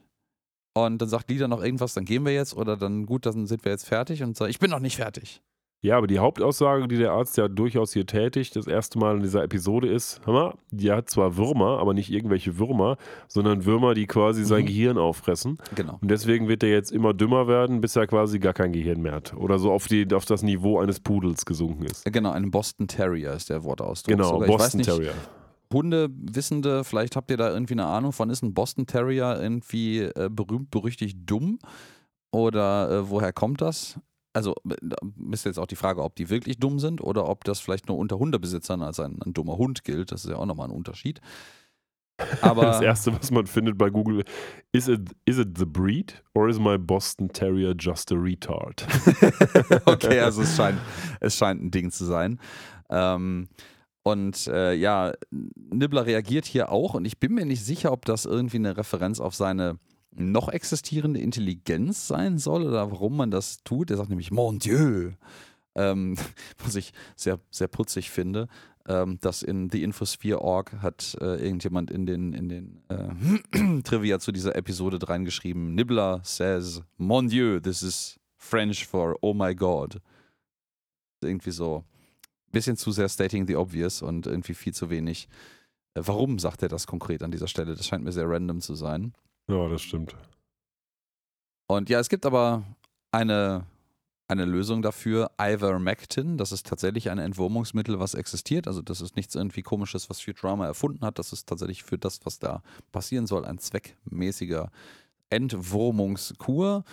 Und 0.74 1.00
dann 1.02 1.10
sagt 1.10 1.30
Lila 1.30 1.48
noch 1.48 1.64
irgendwas, 1.64 1.94
dann 1.94 2.06
gehen 2.06 2.26
wir 2.26 2.34
jetzt 2.34 2.56
oder 2.56 2.78
dann 2.78 3.06
gut, 3.06 3.26
dann 3.26 3.46
sind 3.46 3.64
wir 3.64 3.72
jetzt 3.72 3.88
fertig 3.88 4.24
und 4.24 4.36
sagt, 4.36 4.50
ich 4.50 4.60
bin 4.60 4.72
noch 4.72 4.80
nicht 4.80 4.96
fertig. 4.98 5.42
Ja, 5.86 5.98
aber 5.98 6.08
die 6.08 6.20
Hauptaussage, 6.20 6.88
die 6.88 6.96
der 6.96 7.12
Arzt 7.12 7.36
ja 7.36 7.50
durchaus 7.50 7.92
hier 7.92 8.06
tätigt, 8.06 8.56
das 8.56 8.68
erste 8.68 8.98
Mal 8.98 9.18
in 9.18 9.22
dieser 9.22 9.44
Episode 9.44 9.90
ist, 9.90 10.22
hör 10.24 10.34
mal, 10.34 10.54
die 10.72 10.90
hat 10.90 11.10
zwar 11.10 11.36
Würmer, 11.36 11.78
aber 11.80 11.94
nicht 11.94 12.10
irgendwelche 12.10 12.58
Würmer, 12.58 12.96
sondern 13.28 13.66
Würmer, 13.66 13.94
die 13.94 14.08
quasi 14.08 14.46
sein 14.46 14.62
Mhm. 14.62 14.68
Gehirn 14.68 14.98
auffressen. 14.98 15.58
Genau. 15.76 16.00
Und 16.02 16.10
deswegen 16.10 16.48
wird 16.48 16.64
er 16.64 16.70
jetzt 16.70 16.90
immer 16.94 17.14
dümmer 17.14 17.50
werden, 17.50 17.82
bis 17.82 17.98
er 17.98 18.08
quasi 18.08 18.40
gar 18.40 18.54
kein 18.54 18.72
Gehirn 18.72 19.02
mehr 19.02 19.12
hat. 19.12 19.34
Oder 19.36 19.60
so 19.60 19.74
auf, 19.74 19.88
die, 19.88 20.08
auf 20.14 20.24
das 20.24 20.42
Niveau 20.42 20.80
eines 20.80 21.02
Pudels 21.02 21.46
gesunken 21.46 21.84
ist. 21.84 22.06
Genau, 22.06 22.32
ein 22.32 22.50
Boston 22.50 22.88
Terrier 22.88 23.34
ist 23.34 23.50
der 23.50 23.66
Wortausdruck. 23.66 24.16
Genau, 24.16 24.30
sogar. 24.30 24.48
Boston 24.48 24.78
nicht, 24.78 24.90
Terrier. 24.90 25.14
Hundewissende, 25.74 26.84
vielleicht 26.84 27.16
habt 27.16 27.32
ihr 27.32 27.38
da 27.38 27.52
irgendwie 27.52 27.74
eine 27.74 27.86
Ahnung 27.86 28.12
von, 28.12 28.30
ist 28.30 28.44
ein 28.44 28.54
Boston 28.54 28.86
Terrier 28.86 29.40
irgendwie 29.42 30.00
äh, 30.00 30.30
berühmt, 30.32 30.72
berüchtigt 30.72 31.18
dumm? 31.26 31.60
Oder 32.32 32.90
äh, 32.90 33.10
woher 33.10 33.34
kommt 33.34 33.62
das? 33.62 34.00
Also 34.34 34.56
äh, 34.70 34.76
ist 35.32 35.46
jetzt 35.46 35.60
auch 35.60 35.68
die 35.68 35.76
Frage, 35.76 36.04
ob 36.04 36.16
die 36.16 36.30
wirklich 36.30 36.58
dumm 36.58 36.80
sind 36.80 37.02
oder 37.02 37.28
ob 37.28 37.44
das 37.44 37.60
vielleicht 37.60 37.88
nur 37.88 37.98
unter 37.98 38.18
Hundebesitzern 38.18 38.82
als 38.82 39.00
ein, 39.00 39.20
ein 39.24 39.34
dummer 39.34 39.58
Hund 39.58 39.84
gilt. 39.84 40.12
Das 40.12 40.26
ist 40.26 40.32
ja 40.32 40.38
auch 40.38 40.46
nochmal 40.46 40.70
ein 40.70 40.76
Unterschied. 40.76 41.22
Aber 42.42 42.64
das 42.64 42.82
erste, 42.82 43.14
was 43.14 43.32
man 43.32 43.48
findet 43.48 43.78
bei 43.78 43.90
Google, 43.90 44.24
is 44.72 44.88
it, 44.88 45.02
is 45.26 45.38
it 45.38 45.58
the 45.58 45.66
breed 45.66 46.24
or 46.34 46.48
is 46.48 46.60
my 46.60 46.78
Boston 46.78 47.30
Terrier 47.30 47.74
just 47.78 48.12
a 48.12 48.16
retard? 48.16 48.86
okay, 49.86 50.20
also 50.20 50.44
es 50.44 50.56
scheint, 50.56 50.80
es 51.20 51.36
scheint 51.36 51.64
ein 51.64 51.72
Ding 51.72 51.92
zu 51.92 52.06
sein. 52.06 52.40
Ähm, 52.90 53.48
und 54.04 54.48
äh, 54.48 54.74
ja, 54.74 55.14
Nibbler 55.32 56.06
reagiert 56.06 56.46
hier 56.46 56.72
auch 56.72 56.94
und 56.94 57.06
ich 57.06 57.20
bin 57.20 57.34
mir 57.34 57.46
nicht 57.46 57.64
sicher, 57.64 57.92
ob 57.94 58.06
das 58.06 58.26
irgendwie 58.26 58.58
eine 58.58 58.76
Referenz 58.76 59.22
auf 59.22 59.34
seine 59.34 59.80
noch 60.16 60.50
existierende 60.50 61.20
Intelligenz 61.20 62.08
sein 62.08 62.38
soll 62.38 62.64
oder 62.64 62.92
warum 62.92 63.18
man 63.18 63.32
das 63.32 63.64
tut. 63.64 63.90
Er 63.90 63.98
sagt 63.98 64.10
nämlich 64.10 64.32
Mon 64.32 64.60
Dieu, 64.60 65.12
ähm, 65.76 66.18
was 66.64 66.76
ich 66.76 66.92
sehr, 67.16 67.40
sehr 67.50 67.68
putzig 67.68 68.12
finde. 68.12 68.48
Ähm, 68.86 69.18
dass 69.22 69.44
in 69.44 69.70
The 69.70 69.82
Infosphere 69.82 70.42
Org 70.42 70.74
hat 70.82 71.16
äh, 71.22 71.42
irgendjemand 71.42 71.90
in 71.90 72.06
den, 72.06 72.34
in 72.34 72.50
den 72.50 72.84
äh, 72.90 73.82
Trivia 73.84 74.20
zu 74.20 74.34
dieser 74.34 74.58
Episode 74.58 75.00
reingeschrieben, 75.08 75.74
Nibbler 75.74 76.20
says, 76.26 76.82
Mon 76.98 77.30
Dieu, 77.30 77.62
this 77.62 77.82
is 77.82 78.20
French 78.36 78.86
for 78.86 79.16
Oh 79.22 79.34
my 79.34 79.56
God. 79.56 80.02
Irgendwie 81.22 81.52
so 81.52 81.86
bisschen 82.54 82.78
zu 82.78 82.92
sehr 82.92 83.10
stating 83.10 83.46
the 83.46 83.58
obvious 83.58 84.02
und 84.02 84.26
irgendwie 84.26 84.54
viel 84.54 84.74
zu 84.74 84.90
wenig. 84.90 85.28
Äh, 85.96 86.02
warum 86.06 86.40
sagt 86.40 86.64
er 86.64 86.70
das 86.70 86.88
konkret 86.88 87.22
an 87.22 87.32
dieser 87.32 87.48
Stelle? 87.48 87.76
Das 87.76 87.86
scheint 87.86 88.06
mir 88.06 88.14
sehr 88.14 88.30
random 88.30 88.62
zu 88.62 88.76
sein. 88.76 89.14
ja, 89.50 89.68
das 89.68 89.82
stimmt. 89.82 90.16
Und 91.68 91.90
ja, 91.90 92.00
es 92.00 92.10
gibt 92.10 92.26
aber 92.26 92.64
eine, 93.12 93.66
eine 94.28 94.46
Lösung 94.46 94.82
dafür, 94.82 95.32
Ivermectin. 95.40 96.38
Das 96.38 96.52
ist 96.52 96.68
tatsächlich 96.68 97.10
ein 97.10 97.18
Entwurmungsmittel, 97.18 98.00
was 98.00 98.14
existiert. 98.14 98.68
Also 98.68 98.82
das 98.82 99.02
ist 99.02 99.16
nichts 99.16 99.36
irgendwie 99.36 99.62
komisches, 99.64 100.10
was 100.10 100.22
Futurama 100.22 100.66
erfunden 100.66 101.06
hat. 101.06 101.20
Das 101.20 101.34
ist 101.34 101.48
tatsächlich 101.48 101.84
für 101.84 101.98
das, 101.98 102.20
was 102.26 102.40
da 102.40 102.62
passieren 102.92 103.28
soll, 103.28 103.46
ein 103.46 103.58
zweckmäßiger 103.58 104.72
Entwurmungskur. 105.30 106.84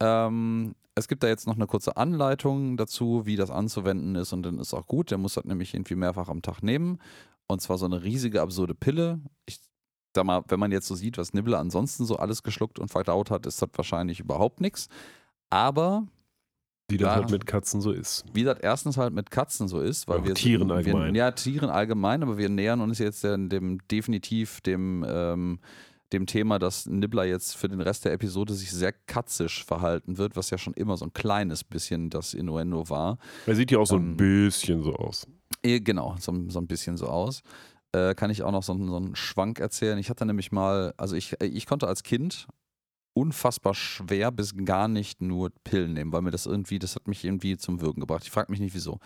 Ähm, 0.00 0.74
es 0.94 1.08
gibt 1.08 1.22
da 1.22 1.28
jetzt 1.28 1.46
noch 1.46 1.54
eine 1.56 1.66
kurze 1.66 1.96
Anleitung 1.96 2.76
dazu, 2.76 3.22
wie 3.24 3.36
das 3.36 3.50
anzuwenden 3.50 4.16
ist 4.16 4.32
und 4.32 4.42
dann 4.42 4.58
ist 4.58 4.74
auch 4.74 4.86
gut. 4.86 5.10
Der 5.10 5.18
muss 5.18 5.34
das 5.34 5.44
nämlich 5.44 5.74
irgendwie 5.74 5.94
mehrfach 5.94 6.28
am 6.28 6.42
Tag 6.42 6.62
nehmen. 6.62 6.98
Und 7.46 7.60
zwar 7.62 7.78
so 7.78 7.86
eine 7.86 8.02
riesige, 8.02 8.42
absurde 8.42 8.74
Pille. 8.74 9.20
Ich 9.46 9.60
sag 10.14 10.24
mal, 10.24 10.42
wenn 10.48 10.60
man 10.60 10.72
jetzt 10.72 10.86
so 10.88 10.94
sieht, 10.94 11.18
was 11.18 11.32
Nibbler 11.32 11.58
ansonsten 11.58 12.04
so 12.04 12.16
alles 12.16 12.42
geschluckt 12.42 12.78
und 12.78 12.88
verdaut 12.88 13.30
hat, 13.30 13.46
ist 13.46 13.62
das 13.62 13.70
wahrscheinlich 13.74 14.20
überhaupt 14.20 14.60
nichts. 14.60 14.88
Aber 15.48 16.06
Wie 16.88 16.96
das 16.96 17.06
Ja. 17.08 17.14
halt 17.14 17.30
mit 17.30 17.46
Katzen 17.46 17.80
so 17.80 17.92
ist. 17.92 18.24
wie 18.32 18.42
das 18.44 18.58
erstens 18.60 18.96
halt 18.96 19.14
mit 19.14 19.30
Katzen 19.30 19.68
so 19.68 19.80
ist, 19.80 20.08
weil 20.08 20.18
Ja, 20.18 20.24
wir 20.26 20.34
Tieren 20.34 20.68
wir, 20.68 20.74
allgemein. 20.74 21.14
Ja, 21.14 21.30
Tieren 21.30 21.70
allgemein, 21.70 22.22
aber 22.22 22.36
wir 22.36 22.48
nähern 22.48 22.80
uns 22.80 22.98
jetzt 22.98 23.22
dem 23.24 23.78
definitiv 23.88 24.60
dem, 24.62 25.04
ähm, 25.08 25.60
dem 26.12 26.26
Thema, 26.26 26.58
dass 26.58 26.86
Nibbler 26.86 27.24
jetzt 27.24 27.56
für 27.56 27.68
den 27.68 27.80
Rest 27.80 28.04
der 28.04 28.12
Episode 28.12 28.54
sich 28.54 28.70
sehr 28.70 28.92
katzisch 28.92 29.64
verhalten 29.64 30.18
wird, 30.18 30.36
was 30.36 30.50
ja 30.50 30.58
schon 30.58 30.74
immer 30.74 30.96
so 30.96 31.04
ein 31.06 31.12
kleines 31.12 31.62
bisschen 31.64 32.10
das 32.10 32.34
Innuendo 32.34 32.88
war. 32.90 33.18
Er 33.46 33.54
sieht 33.54 33.70
ja 33.70 33.78
auch 33.78 33.86
so 33.86 33.96
ein 33.96 34.10
Ähm, 34.10 34.16
bisschen 34.16 34.82
so 34.82 34.94
aus. 34.94 35.26
Eh, 35.62 35.80
Genau, 35.80 36.16
so, 36.18 36.32
so 36.48 36.58
ein 36.60 36.66
bisschen 36.66 36.96
so 36.96 37.06
aus. 37.06 37.42
Äh, 37.92 38.14
kann 38.14 38.30
ich 38.30 38.42
auch 38.42 38.52
noch 38.52 38.62
so, 38.62 38.72
einen- 38.72 38.88
so 38.88 38.96
einen 38.96 39.16
Schwank 39.16 39.58
erzählen. 39.60 39.98
Ich 39.98 40.10
hatte 40.10 40.24
nämlich 40.26 40.52
mal, 40.52 40.94
also 40.96 41.16
ich, 41.16 41.34
ich 41.40 41.66
konnte 41.66 41.86
als 41.88 42.02
Kind 42.02 42.46
unfassbar 43.12 43.74
schwer 43.74 44.30
bis 44.30 44.54
gar 44.64 44.86
nicht 44.88 45.20
nur 45.20 45.50
Pillen 45.64 45.92
nehmen, 45.94 46.12
weil 46.12 46.22
mir 46.22 46.30
das 46.30 46.46
irgendwie, 46.46 46.78
das 46.78 46.94
hat 46.94 47.08
mich 47.08 47.24
irgendwie 47.24 47.56
zum 47.56 47.80
Wirken 47.80 48.00
gebracht. 48.00 48.22
Ich 48.24 48.30
frage 48.30 48.50
mich 48.52 48.60
nicht 48.60 48.74
wieso. 48.74 48.98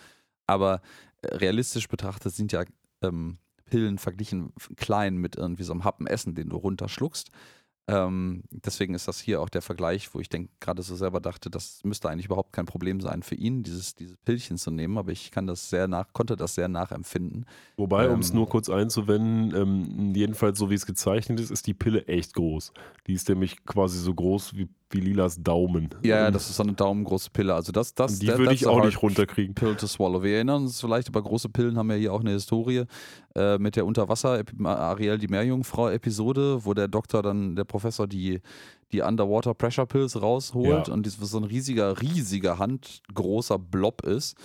Aber 0.47 0.81
äh, 1.23 1.35
realistisch 1.35 1.87
betrachtet 1.87 2.33
sind 2.35 2.51
ja 2.51 2.63
ähm, 3.01 3.37
Pillen 3.65 3.97
verglichen 3.97 4.53
klein 4.77 5.17
mit 5.17 5.35
irgendwie 5.35 5.63
so 5.63 5.73
einem 5.73 5.83
Happen 5.83 6.07
Essen, 6.07 6.35
den 6.35 6.49
du 6.49 6.57
runterschluckst. 6.57 7.31
Ähm, 7.87 8.41
deswegen 8.49 8.95
ist 8.95 9.07
das 9.07 9.19
hier 9.19 9.41
auch 9.41 9.49
der 9.49 9.61
Vergleich, 9.61 10.11
wo 10.13 10.19
ich 10.19 10.27
denke, 10.27 10.51
gerade 10.59 10.81
so 10.81 10.95
selber 10.95 11.19
dachte, 11.19 11.51
das 11.51 11.81
müsste 11.83 12.09
eigentlich 12.09 12.25
überhaupt 12.25 12.51
kein 12.51 12.65
Problem 12.65 12.99
sein 12.99 13.21
für 13.21 13.35
ihn, 13.35 13.61
dieses, 13.61 13.93
dieses 13.93 14.17
Pillchen 14.17 14.57
zu 14.57 14.71
nehmen, 14.71 14.97
aber 14.97 15.11
ich 15.11 15.29
kann 15.29 15.45
das 15.45 15.69
sehr 15.69 15.87
nach, 15.87 16.11
konnte 16.11 16.35
das 16.35 16.55
sehr 16.55 16.67
nachempfinden. 16.67 17.45
Wobei, 17.77 18.09
um 18.09 18.21
es 18.21 18.31
Ähm, 18.31 18.37
nur 18.37 18.49
kurz 18.49 18.69
einzuwenden, 18.69 19.55
ähm, 19.55 20.15
jedenfalls 20.15 20.57
so 20.57 20.71
wie 20.71 20.75
es 20.75 20.87
gezeichnet 20.87 21.39
ist, 21.39 21.51
ist 21.51 21.67
die 21.67 21.75
Pille 21.75 22.07
echt 22.07 22.33
groß. 22.33 22.73
Die 23.05 23.13
ist 23.13 23.29
nämlich 23.29 23.63
quasi 23.65 23.99
so 23.99 24.15
groß 24.15 24.55
wie, 24.55 24.67
wie 24.91 24.99
Lilas 24.99 25.41
Daumen. 25.41 25.89
Ja, 26.03 26.17
ja, 26.17 26.27
Ähm, 26.27 26.33
das 26.33 26.49
ist 26.49 26.57
so 26.57 26.63
eine 26.63 26.73
daumengroße 26.73 27.29
Pille. 27.31 27.53
Also 27.53 27.71
das, 27.71 27.93
das, 27.93 28.13
und 28.13 28.21
die 28.21 28.27
würde 28.27 28.53
ich 28.53 28.67
auch 28.67 28.83
nicht 28.83 29.01
runterkriegen. 29.01 29.55
Pill 29.55 29.75
to 29.75 29.87
swallow. 29.87 30.21
Wir 30.23 30.35
erinnern 30.35 30.63
uns 30.63 30.79
vielleicht, 30.79 31.07
aber 31.09 31.21
große 31.21 31.49
Pillen 31.49 31.77
haben 31.77 31.89
ja 31.89 31.97
hier 31.97 32.13
auch 32.13 32.19
eine 32.21 32.31
Historie 32.31 32.83
äh, 33.35 33.57
mit 33.57 33.75
der 33.75 33.85
Unterwasser 33.85 34.43
Ariel 34.63 35.17
die 35.17 35.27
Meerjungfrau-Episode, 35.27 36.65
wo 36.65 36.73
der 36.73 36.87
Doktor 36.87 37.21
dann, 37.23 37.55
der 37.55 37.63
Professor 37.65 38.07
die, 38.07 38.41
die 38.91 39.01
Underwater 39.01 39.53
Pressure 39.53 39.85
Pills 39.85 40.21
rausholt 40.21 40.87
Ja. 40.87 40.93
und 40.93 41.05
das 41.05 41.15
so 41.15 41.37
ein 41.37 41.43
riesiger, 41.43 42.01
riesiger, 42.01 42.59
handgroßer 42.59 43.59
Blob 43.59 44.03
ist. 44.03 44.35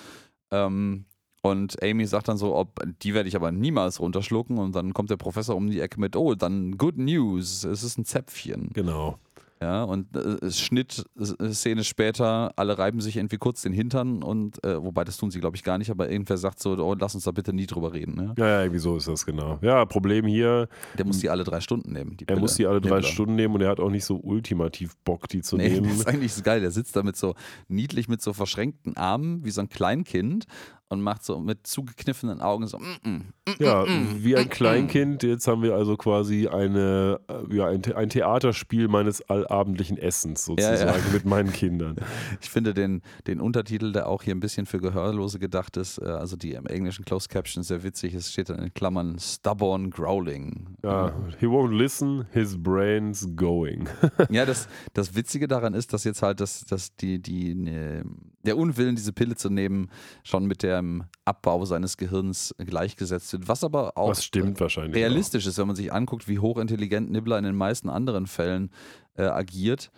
Ähm, 0.51 1.05
und 1.43 1.83
Amy 1.83 2.07
sagt 2.07 2.29
dann 2.29 2.37
so, 2.37 2.55
ob, 2.55 2.81
die 3.03 3.15
werde 3.15 3.29
ich 3.29 3.35
aber 3.37 3.51
niemals 3.51 3.99
runterschlucken. 4.01 4.59
Und 4.59 4.75
dann 4.75 4.93
kommt 4.93 5.09
der 5.11 5.17
Professor 5.17 5.57
um 5.57 5.71
die 5.71 5.81
Ecke 5.81 5.99
mit, 5.99 6.15
oh, 6.15 6.35
dann 6.35 6.77
good 6.77 6.99
news, 6.99 7.65
es 7.65 7.83
ist 7.83 7.97
ein 7.99 8.05
Zäpfchen. 8.05 8.69
Genau. 8.75 9.19
Ja, 9.63 9.83
und 9.85 10.17
äh, 10.17 10.47
es 10.47 10.59
Schnitt, 10.59 11.05
äh, 11.19 11.53
Szene 11.53 11.85
später, 11.85 12.53
alle 12.57 12.79
reiben 12.79 13.03
sich 13.03 13.19
irgendwie 13.19 13.37
kurz 13.37 13.61
den 13.61 13.75
Hintern 13.75 14.23
und, 14.23 14.65
äh, 14.65 14.83
wobei 14.83 15.05
das 15.05 15.19
tun 15.19 15.31
sie, 15.31 15.39
glaube 15.39 15.55
ich, 15.57 15.63
gar 15.63 15.77
nicht, 15.77 15.91
aber 15.91 16.11
irgendwer 16.11 16.39
sagt 16.39 16.61
so, 16.61 16.71
oh, 16.83 16.95
lass 16.99 17.15
uns 17.15 17.25
da 17.25 17.31
bitte 17.31 17.53
nie 17.53 17.67
drüber 17.67 17.93
reden. 17.93 18.15
Ne? 18.15 18.35
Ja, 18.39 18.47
ja, 18.47 18.61
irgendwie 18.63 18.79
so 18.81 18.97
ist 18.97 19.07
das 19.09 19.27
genau. 19.27 19.59
Ja, 19.61 19.85
Problem 19.85 20.25
hier, 20.27 20.67
Der 20.97 21.05
muss 21.05 21.19
die 21.19 21.29
alle 21.29 21.45
drei 21.45 21.61
Stunden 21.61 21.93
nehmen. 21.93 22.17
Er 22.27 22.39
muss 22.39 22.55
die 22.55 22.67
alle 22.67 22.81
drei 22.81 22.97
Nibbler. 22.97 23.03
Stunden 23.11 23.35
nehmen 23.35 23.55
und 23.55 23.61
er 23.61 23.69
hat 23.69 23.81
auch 23.81 23.91
nicht 23.91 24.07
so 24.07 24.17
ultimativ 24.17 24.97
Bock, 25.05 25.29
die 25.29 25.43
zu 25.43 25.59
Nee, 25.59 25.69
nehmen. 25.69 25.89
das 25.89 25.99
ist 25.99 26.07
eigentlich 26.09 26.43
geil. 26.43 26.63
Der 26.63 26.71
sitzt 26.71 26.97
da 26.97 27.03
mit 27.03 27.17
so 27.19 27.35
niedlich 27.69 28.09
mit 28.09 28.23
so 28.23 28.33
verschränkten 28.33 28.97
Armen 28.97 29.45
wie 29.45 29.51
so 29.51 29.61
ein 29.61 29.69
Kleinkind 29.69 30.47
und 30.91 31.03
macht 31.03 31.25
so 31.25 31.39
mit 31.39 31.67
zugekniffenen 31.69 32.41
Augen 32.41 32.67
so. 32.67 32.79
Mm, 32.79 32.99
mm, 33.05 33.11
mm, 33.11 33.55
Ja, 33.61 33.85
mm, 33.85 34.25
wie 34.25 34.37
ein 34.37 34.47
mm, 34.47 34.51
Kleinkind. 34.51 35.23
Jetzt 35.23 35.47
haben 35.47 35.63
wir 35.63 35.75
also 35.75 35.97
quasi 35.97 36.49
eine, 36.49 37.21
äh, 37.29 37.57
ja, 37.57 37.69
ein, 37.69 37.81
ein 37.95 38.11
Theaterspiel 38.11 38.89
meines 38.89 39.23
allabendlichen 39.23 39.97
Essens 39.97 40.49
Ja, 40.49 40.55
sozusagen 40.55 41.07
ja. 41.07 41.13
mit 41.13 41.25
meinen 41.25 41.53
Kindern. 41.53 41.97
Ich 42.43 42.51
finde 42.51 42.75
den, 42.75 43.03
den 43.27 43.41
Untertitel, 43.41 43.93
der 43.93 44.09
auch 44.09 44.23
hier 44.23 44.35
ein 44.35 44.41
bisschen 44.41 44.67
für 44.67 44.79
Gehörlose 44.79 45.39
gedacht 45.39 45.77
ist, 45.77 45.99
äh, 45.99 46.07
also 46.07 46.37
die 46.37 46.53
im 46.55 46.67
englischen 46.67 47.05
Closed 47.05 47.29
Caption 47.31 47.63
sehr 47.63 47.85
witzig 47.85 48.15
ist, 48.15 48.33
steht 48.33 48.51
dann 48.51 48.59
in 48.59 48.75
Klammern 48.75 49.19
Stubborn 49.19 49.91
Growling. 49.91 50.77
Ja, 50.83 51.15
he 51.39 51.47
won't 51.47 51.77
listen, 51.77 52.27
his 52.33 52.61
brain's 52.61 53.29
going. 53.37 53.89
Ja, 54.31 54.45
das, 54.45 54.69
das 54.93 55.15
Witzige 55.15 55.47
daran 55.47 55.75
ist, 55.75 55.93
dass 55.93 56.05
jetzt 56.05 56.23
halt 56.23 56.41
das, 56.41 56.65
dass 56.65 56.97
die, 56.97 57.21
die, 57.21 57.55
ne, 57.55 58.05
der 58.43 58.57
Unwillen, 58.57 58.97
diese 58.97 59.13
Pille 59.13 59.37
zu 59.37 59.51
nehmen, 59.51 59.91
schon 60.23 60.47
mit 60.47 60.63
dem 60.63 61.05
Abbau 61.25 61.65
seines 61.65 61.97
Gehirns 61.97 62.55
gleichgesetzt 62.59 63.33
wird. 63.33 63.49
Was 63.49 63.65
aber 63.65 63.97
auch 63.97 64.11
Was 64.11 64.25
stimmt 64.25 64.61
wahrscheinlich. 64.61 64.97
realistisch 64.97 65.47
ist, 65.47 65.59
wenn 65.59 65.67
man 65.67 65.77
sich 65.77 65.93
anguckt, 65.93 66.29
wie 66.29 66.39
hochintelligent 66.39 67.11
Nibbler 67.11 67.39
in 67.39 67.45
den 67.45 67.57
meisten 67.57 67.89
anderen 67.89 68.27
Fällen 68.27 68.71
äh, 69.17 69.25
agiert. 69.25 69.91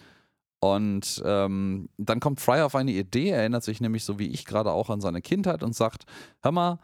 Und 0.61 1.21
ähm, 1.25 1.89
dann 1.97 2.21
kommt 2.21 2.41
Fry 2.41 2.61
auf 2.61 2.77
eine 2.77 2.93
Idee, 2.93 3.31
er 3.31 3.41
erinnert 3.41 3.65
sich 3.65 3.81
nämlich 3.81 4.05
so 4.05 4.21
wie 4.21 4.29
ich 4.29 4.45
gerade 4.45 4.71
auch 4.71 4.91
an 4.91 5.01
seine 5.01 5.21
Kindheit 5.21 5.65
und 5.65 5.75
sagt, 5.75 6.05
hör 6.41 6.53
mal, 6.53 6.79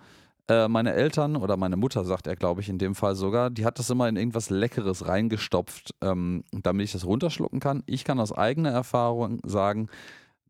äh, 0.49 0.67
meine 0.67 0.95
Eltern 0.95 1.37
oder 1.37 1.57
meine 1.57 1.77
Mutter, 1.77 2.05
sagt 2.05 2.27
er, 2.27 2.35
glaube 2.35 2.61
ich, 2.61 2.69
in 2.69 2.79
dem 2.79 2.95
Fall 2.95 3.15
sogar, 3.15 3.51
die 3.51 3.65
hat 3.65 3.79
das 3.79 3.91
immer 3.91 4.09
in 4.09 4.17
irgendwas 4.17 4.51
Leckeres 4.51 5.07
reingestopft, 5.07 5.95
ähm, 6.01 6.43
damit 6.51 6.85
ich 6.87 6.93
das 6.93 7.05
runterschlucken 7.05 7.61
kann. 7.61 7.83
Ich 7.87 8.05
kann 8.05 8.19
aus 8.19 8.33
eigener 8.33 8.71
Erfahrung 8.71 9.41
sagen, 9.45 9.89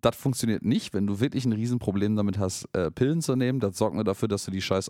das 0.01 0.17
funktioniert 0.17 0.65
nicht, 0.65 0.95
wenn 0.95 1.07
du 1.07 1.21
wirklich 1.21 1.45
ein 1.45 1.53
Riesenproblem 1.53 2.17
damit 2.17 2.39
hast, 2.39 2.69
äh, 2.73 2.91
Pillen 2.91 3.21
zu 3.23 3.37
nehmen. 3.37 3.61
Das 3.61 3.77
sorgt 3.77 3.95
nur 3.95 4.05
dafür, 4.05 4.29
dass 4.29 4.45
du 4.45 4.51
die 4.51 4.61
scheiß 4.61 4.89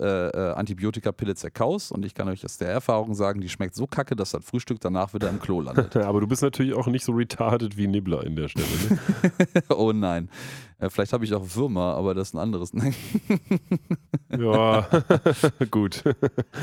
äh, 0.00 0.28
äh, 0.28 0.52
Antibiotikapille 0.54 1.34
zerkaust. 1.34 1.92
Und 1.92 2.06
ich 2.06 2.14
kann 2.14 2.26
euch 2.28 2.42
aus 2.42 2.56
der 2.56 2.70
Erfahrung 2.70 3.14
sagen, 3.14 3.42
die 3.42 3.50
schmeckt 3.50 3.74
so 3.74 3.86
kacke, 3.86 4.16
dass 4.16 4.30
das 4.30 4.42
Frühstück 4.42 4.80
danach 4.80 5.12
wieder 5.12 5.28
im 5.28 5.40
Klo 5.40 5.60
landet. 5.60 5.94
Aber 5.98 6.22
du 6.22 6.26
bist 6.26 6.40
natürlich 6.40 6.72
auch 6.72 6.86
nicht 6.86 7.04
so 7.04 7.12
retarded 7.12 7.76
wie 7.76 7.86
Nibbler 7.86 8.24
in 8.24 8.34
der 8.34 8.48
Stelle. 8.48 8.66
Ne? 8.88 8.98
oh 9.68 9.92
nein. 9.92 10.30
Äh, 10.80 10.90
vielleicht 10.90 11.12
habe 11.12 11.24
ich 11.24 11.34
auch 11.34 11.44
Würmer, 11.54 11.94
aber 11.94 12.14
das 12.14 12.28
ist 12.28 12.34
ein 12.34 12.38
anderes. 12.38 12.72
Nein, 12.72 12.94
ja, 14.38 14.86
gut. 15.70 16.02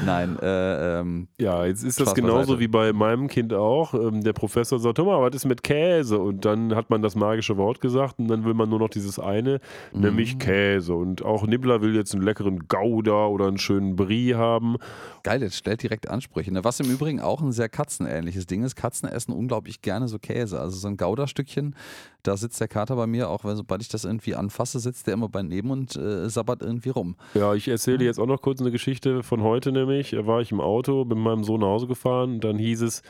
Nein 0.05 0.37
äh, 0.41 0.99
ähm, 0.99 1.27
Ja, 1.39 1.65
jetzt 1.65 1.83
ist 1.83 1.99
das 1.99 2.13
genauso 2.13 2.37
beiseite. 2.53 2.59
wie 2.59 2.67
bei 2.67 2.93
meinem 2.93 3.27
Kind 3.27 3.53
auch. 3.53 3.93
Ähm, 3.93 4.23
der 4.23 4.33
Professor 4.33 4.79
sagt, 4.79 4.97
mal, 4.99 5.21
was 5.21 5.35
ist 5.35 5.45
mit 5.45 5.63
Käse? 5.63 6.19
Und 6.19 6.45
dann 6.45 6.75
hat 6.75 6.89
man 6.89 7.01
das 7.01 7.15
magische 7.15 7.57
Wort 7.57 7.81
gesagt 7.81 8.19
und 8.19 8.27
dann 8.27 8.43
will 8.45 8.53
man 8.53 8.69
nur 8.69 8.79
noch 8.79 8.89
dieses 8.89 9.19
eine, 9.19 9.59
nämlich 9.93 10.35
Mhm. 10.35 10.39
Käse. 10.39 10.93
Und 10.93 11.23
auch 11.23 11.45
Nibbler 11.45 11.81
will 11.81 11.95
jetzt 11.95 12.13
einen 12.13 12.23
leckeren 12.23 12.67
Gouda 12.67 13.27
oder 13.27 13.47
einen 13.47 13.57
schönen 13.57 13.95
Brie 13.95 14.35
haben. 14.35 14.77
geil, 15.23 15.41
jetzt 15.41 15.57
stellt 15.57 15.83
direkt 15.83 16.09
Ansprüche. 16.09 16.53
Ne? 16.53 16.63
Was 16.63 16.79
im 16.79 16.89
Übrigen 16.89 17.19
auch 17.19 17.41
ein 17.41 17.51
sehr 17.51 17.67
katzenähnliches 17.69 18.45
Ding 18.47 18.63
ist. 18.63 18.75
Katzen 18.75 19.09
essen 19.09 19.33
unglaublich 19.33 19.81
gerne 19.81 20.07
so 20.07 20.19
Käse. 20.19 20.59
Also 20.59 20.77
so 20.77 20.87
ein 20.87 20.95
Gouda-Stückchen, 20.95 21.75
da 22.27 22.37
sitzt 22.37 22.59
der 22.59 22.67
Kater 22.67 22.95
bei 22.95 23.07
mir, 23.07 23.29
auch 23.29 23.43
weil 23.43 23.55
sobald 23.55 23.81
ich 23.81 23.89
das 23.89 24.05
irgendwie 24.05 24.35
anfasse, 24.35 24.79
sitzt 24.79 25.07
der 25.07 25.13
immer 25.13 25.29
bei 25.29 25.43
neben 25.43 25.71
und 25.71 25.95
äh, 25.95 26.29
sabbert 26.29 26.61
irgendwie 26.61 26.89
rum. 26.89 27.15
Ja, 27.33 27.53
ich 27.53 27.67
erzähle 27.67 28.05
jetzt 28.05 28.19
auch 28.19 28.25
noch 28.25 28.41
kurz 28.41 28.61
eine 28.61 28.71
Geschichte 28.71 29.23
von 29.23 29.41
heute 29.41 29.71
nämlich. 29.71 30.11
Da 30.11 30.25
war 30.27 30.41
ich 30.41 30.51
im 30.51 30.61
Auto, 30.61 31.05
bin 31.05 31.17
mit 31.17 31.25
meinem 31.25 31.43
Sohn 31.43 31.61
nach 31.61 31.67
Hause 31.67 31.87
gefahren 31.87 32.39
dann 32.39 32.57
hieß 32.57 32.81
es, 32.81 33.01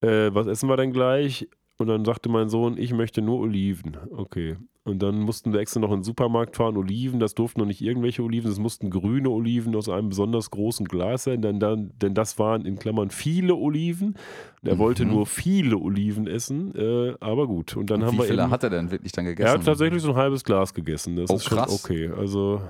äh, 0.00 0.30
was 0.32 0.46
essen 0.46 0.68
wir 0.68 0.76
denn 0.76 0.92
gleich? 0.92 1.48
Und 1.78 1.88
dann 1.88 2.04
sagte 2.04 2.28
mein 2.28 2.48
Sohn, 2.48 2.76
ich 2.78 2.92
möchte 2.92 3.20
nur 3.22 3.40
Oliven. 3.40 3.96
Okay. 4.10 4.56
Und 4.86 5.02
dann 5.02 5.18
mussten 5.20 5.54
wir 5.54 5.60
extra 5.60 5.80
noch 5.80 5.90
in 5.92 6.00
den 6.00 6.04
Supermarkt 6.04 6.56
fahren, 6.56 6.76
Oliven, 6.76 7.18
das 7.18 7.34
durften 7.34 7.60
noch 7.60 7.66
nicht 7.66 7.80
irgendwelche 7.80 8.22
Oliven, 8.22 8.50
es 8.50 8.58
mussten 8.58 8.90
grüne 8.90 9.30
Oliven 9.30 9.74
aus 9.76 9.88
einem 9.88 10.10
besonders 10.10 10.50
großen 10.50 10.86
Glas 10.86 11.24
sein, 11.24 11.40
denn, 11.40 11.58
dann, 11.58 11.92
denn 12.02 12.12
das 12.12 12.38
waren 12.38 12.66
in 12.66 12.78
Klammern 12.78 13.08
viele 13.08 13.54
Oliven. 13.54 14.14
Er 14.62 14.74
Mhm. 14.74 14.78
wollte 14.80 15.06
nur 15.06 15.24
viele 15.24 15.78
Oliven 15.78 16.26
essen, 16.26 16.74
äh, 16.74 17.14
aber 17.20 17.46
gut. 17.46 17.76
Und 17.78 17.88
dann 17.88 18.02
Und 18.02 18.08
haben 18.08 18.14
wie 18.14 18.18
wir 18.18 18.24
viele 18.26 18.42
eben, 18.42 18.50
hat 18.50 18.62
er 18.62 18.68
denn 18.70 18.90
wirklich 18.90 19.12
dann 19.12 19.24
gegessen? 19.24 19.46
er 19.46 19.54
hat 19.54 19.64
tatsächlich 19.64 20.02
so 20.02 20.10
ein 20.10 20.16
halbes 20.16 20.44
Glas 20.44 20.74
gegessen. 20.74 21.16
Das 21.16 21.30
Oh, 21.30 21.36
ist 21.36 21.44
schon 21.44 21.56
krass. 21.58 21.82
okay. 21.82 22.10
Also 22.14 22.60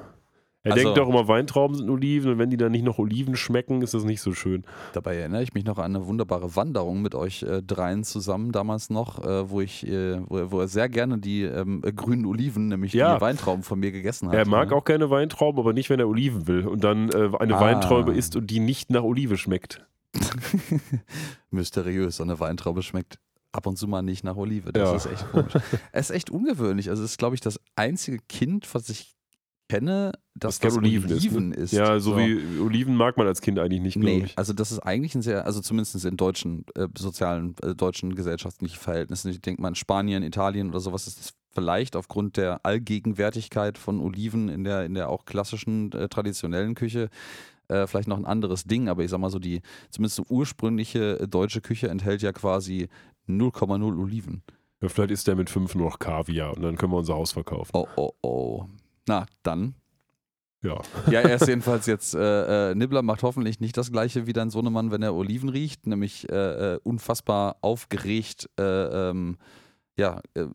er 0.65 0.73
Also- 0.73 0.85
denkt 0.85 0.99
auch 0.99 1.09
immer, 1.09 1.29
Weintrauben 1.29 1.77
sind 1.77 1.89
Oliven 1.91 2.33
und 2.33 2.39
wenn 2.39 2.51
die 2.51 2.57
dann 2.57 2.73
nicht 2.73 2.85
noch 2.85 2.99
Oliven 2.99 3.37
schmecken, 3.37 3.83
ist 3.83 3.95
das 3.95 4.03
nicht 4.05 4.21
so 4.21 4.33
schön. 4.33 4.65
Dabei 4.95 5.17
erinnere 5.17 5.43
ich 5.43 5.55
mich 5.55 5.65
noch 5.65 5.79
an 5.79 5.95
eine 5.95 6.07
wunderbare 6.07 6.57
Wanderung 6.57 7.03
mit 7.03 7.15
euch 7.15 7.43
äh, 7.45 7.63
dreien 7.63 8.03
zusammen 8.03 8.51
damals 8.51 8.91
noch, 8.91 9.23
äh, 9.25 9.49
wo 9.51 9.61
ich, 9.61 9.87
äh, 9.87 10.21
wo, 10.27 10.51
wo 10.51 10.61
er 10.61 10.69
sehr 10.69 10.89
gerne 10.89 11.19
die 11.19 11.43
ähm, 11.43 11.83
äh, 11.85 11.93
grünen 11.93 12.25
Oliven, 12.27 12.69
nämlich 12.69 12.93
Ja. 12.95 13.15
die 13.17 13.21
Weintrauben 13.21 13.63
von 13.63 13.79
mir 13.79 13.93
gegessen 13.93 14.29
hat. 14.29 14.35
er 14.35 14.49
mag 14.49 14.71
ne? 14.71 14.77
auch 14.77 14.85
gerne 14.85 15.11
Weintrauben, 15.11 15.61
aber 15.61 15.73
nicht, 15.73 15.91
wenn 15.91 16.01
er 16.01 16.09
Oliven 16.09 16.49
will. 16.49 16.67
Und 16.67 16.83
dann 16.83 17.11
äh, 17.11 17.31
eine 17.39 17.57
Ah. 17.57 17.61
Weintraube 17.61 18.13
isst 18.15 18.35
und 18.35 18.49
die 18.49 18.59
nicht 18.61 18.91
nach 18.91 19.03
Olive 19.05 19.37
schmeckt. 19.37 19.87
Mysteriös, 21.51 22.17
so 22.17 22.23
eine 22.23 22.39
Weintraube 22.41 22.83
schmeckt 22.83 23.19
ab 23.53 23.67
und 23.67 23.77
zu 23.77 23.87
mal 23.87 24.03
nicht 24.03 24.25
nach 24.25 24.37
Olive. 24.37 24.73
Das 24.73 24.91
Ja. 24.91 24.97
ist 24.97 25.07
echt 25.07 25.31
komisch. 25.31 25.53
es 25.93 26.11
ist 26.11 26.17
echt 26.17 26.31
ungewöhnlich. 26.31 26.91
Also 26.91 27.05
es 27.05 27.13
ist, 27.13 27.19
glaube 27.19 27.35
ich, 27.37 27.41
das 27.41 27.61
einzige 27.77 28.19
Kind, 28.29 28.73
was 28.75 28.89
ich 28.89 29.15
kenne, 29.69 30.13
das, 30.35 30.61
kein 30.61 30.71
das 30.71 30.79
Oliven 30.79 31.11
Oliven, 31.13 31.53
ist, 31.53 31.59
ne? 31.59 31.65
ist. 31.65 31.73
Ja, 31.73 31.99
so, 32.01 32.17
wie 32.17 32.61
Oliven 32.61 32.97
mag 32.97 33.17
man 33.17 33.27
als 33.27 33.41
Kind 33.41 33.59
eigentlich 33.59 33.81
nicht, 33.81 33.95
glaube 33.95 34.19
Nee, 34.19 34.25
ich. 34.27 34.39
also 34.39 34.53
das 34.53 34.73
ist 34.73 34.81
eigentlich 34.81 35.15
ein 35.15 35.23
sehr, 35.23 35.47
also 35.47 35.61
zumindest 35.61 36.05
in 36.05 36.17
deutschen, 36.17 36.65
äh, 36.75 36.89
sozialen, 36.97 37.55
äh, 37.63 37.75
deutschen 37.75 38.15
gesellschaftlichen 38.15 38.79
Verhältnissen. 38.79 39.31
Ich 39.31 39.41
denke 39.41 39.63
mal 39.63 39.69
in 39.69 39.75
Spanien, 39.75 40.23
Italien 40.23 40.71
oder 40.71 40.81
sowas 40.81 41.07
ist 41.07 41.21
es 41.21 41.35
vielleicht 41.53 41.97
aufgrund 41.97 42.37
der 42.37 42.65
Allgegenwärtigkeit 42.67 43.79
von 43.79 44.01
Oliven 44.01 44.49
in 44.49 44.65
der, 44.65 44.85
in 44.85 44.95
der 44.95 45.09
auch 45.09 45.25
klassischen, 45.25 45.93
äh, 45.93 46.09
traditionellen 46.09 46.75
Küche 46.75 47.11
äh, 47.69 47.87
vielleicht 47.87 48.09
noch 48.09 48.19
ein 48.19 48.27
anderes 48.27 48.65
Ding, 48.65 48.89
aber 48.89 49.05
ich 49.05 49.11
sag 49.11 49.21
mal 49.21 49.31
so, 49.31 49.39
die 49.39 49.63
zumindest 49.91 50.17
so 50.17 50.25
ursprüngliche 50.29 51.21
äh, 51.21 51.29
deutsche 51.29 51.61
Küche 51.61 51.89
enthält 51.89 52.23
ja 52.23 52.33
quasi 52.33 52.89
0,0 53.29 53.99
Oliven. 53.99 54.43
Ja, 54.83 54.89
vielleicht 54.89 55.13
isst 55.13 55.29
er 55.29 55.35
mit 55.35 55.49
fünf 55.49 55.75
nur 55.75 55.87
noch 55.87 55.99
Kaviar 55.99 56.55
und 56.55 56.63
dann 56.63 56.77
können 56.77 56.93
wir 56.93 56.99
unser 56.99 57.15
Haus 57.15 57.33
verkaufen. 57.33 57.71
Oh, 57.73 57.87
oh, 57.97 58.11
oh. 58.23 58.65
Na, 59.07 59.27
dann. 59.43 59.75
Ja. 60.63 60.81
Ja, 61.11 61.21
er 61.21 61.37
ist 61.37 61.47
jedenfalls 61.47 61.87
jetzt, 61.87 62.15
äh, 62.15 62.71
äh, 62.71 62.75
Nibbler 62.75 63.03
macht 63.03 63.23
hoffentlich 63.23 63.61
nicht 63.61 63.77
das 63.77 63.93
gleiche 63.93 64.27
wie 64.27 64.33
dein 64.33 64.49
Sohnemann, 64.49 64.91
wenn 64.91 65.03
er 65.03 65.15
Oliven 65.15 65.51
riecht, 65.51 65.87
nämlich 65.87 66.29
äh, 66.31 66.75
äh, 66.75 66.81
unfassbar 66.83 67.59
aufgeregt, 67.61 68.49
äh, 68.59 68.63
ähm, 69.11 69.37
ja, 69.97 70.21
äh, 70.35 70.47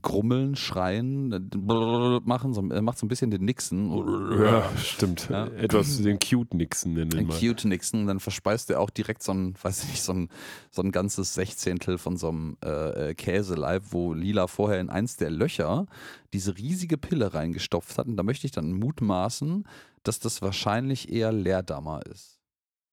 grummeln, 0.00 0.56
schreien, 0.56 1.32
äh, 1.32 1.40
blablabla 1.40 2.20
machen, 2.24 2.54
so, 2.54 2.66
er 2.70 2.80
macht 2.80 2.98
so 2.98 3.04
ein 3.04 3.08
bisschen 3.08 3.30
den 3.30 3.44
Nixon. 3.44 4.40
Ja, 4.40 4.70
stimmt. 4.78 5.28
Ja. 5.28 5.46
Etwas 5.46 6.00
den 6.00 6.18
Cute 6.18 6.54
Nixon 6.54 6.94
nennen 6.94 7.26
mal. 7.26 7.38
cute 7.38 7.66
Nixon, 7.66 8.06
dann 8.06 8.18
verspeist 8.18 8.70
er 8.70 8.80
auch 8.80 8.88
direkt 8.88 9.22
so 9.22 9.32
ein, 9.32 9.54
weiß 9.60 9.84
ich 9.84 9.90
nicht, 9.90 10.02
so 10.02 10.12
ein, 10.12 10.30
so 10.70 10.80
ein 10.80 10.90
ganzes 10.90 11.34
Sechzehntel 11.34 11.98
von 11.98 12.16
so 12.16 12.30
einem 12.30 12.56
äh, 12.64 13.10
äh, 13.10 13.14
Käseleib, 13.14 13.84
wo 13.90 14.14
Lila 14.14 14.46
vorher 14.46 14.80
in 14.80 14.88
eins 14.88 15.16
der 15.16 15.30
Löcher 15.30 15.86
diese 16.32 16.56
riesige 16.56 16.96
Pille 16.96 17.34
reingestopft 17.34 17.98
hat. 17.98 18.06
Und 18.06 18.16
da 18.16 18.22
möchte 18.22 18.46
ich 18.46 18.52
dann 18.52 18.72
mutmaßen, 18.72 19.64
dass 20.02 20.18
das 20.18 20.40
wahrscheinlich 20.40 21.12
eher 21.12 21.32
Leerdammer 21.32 22.06
ist. 22.06 22.40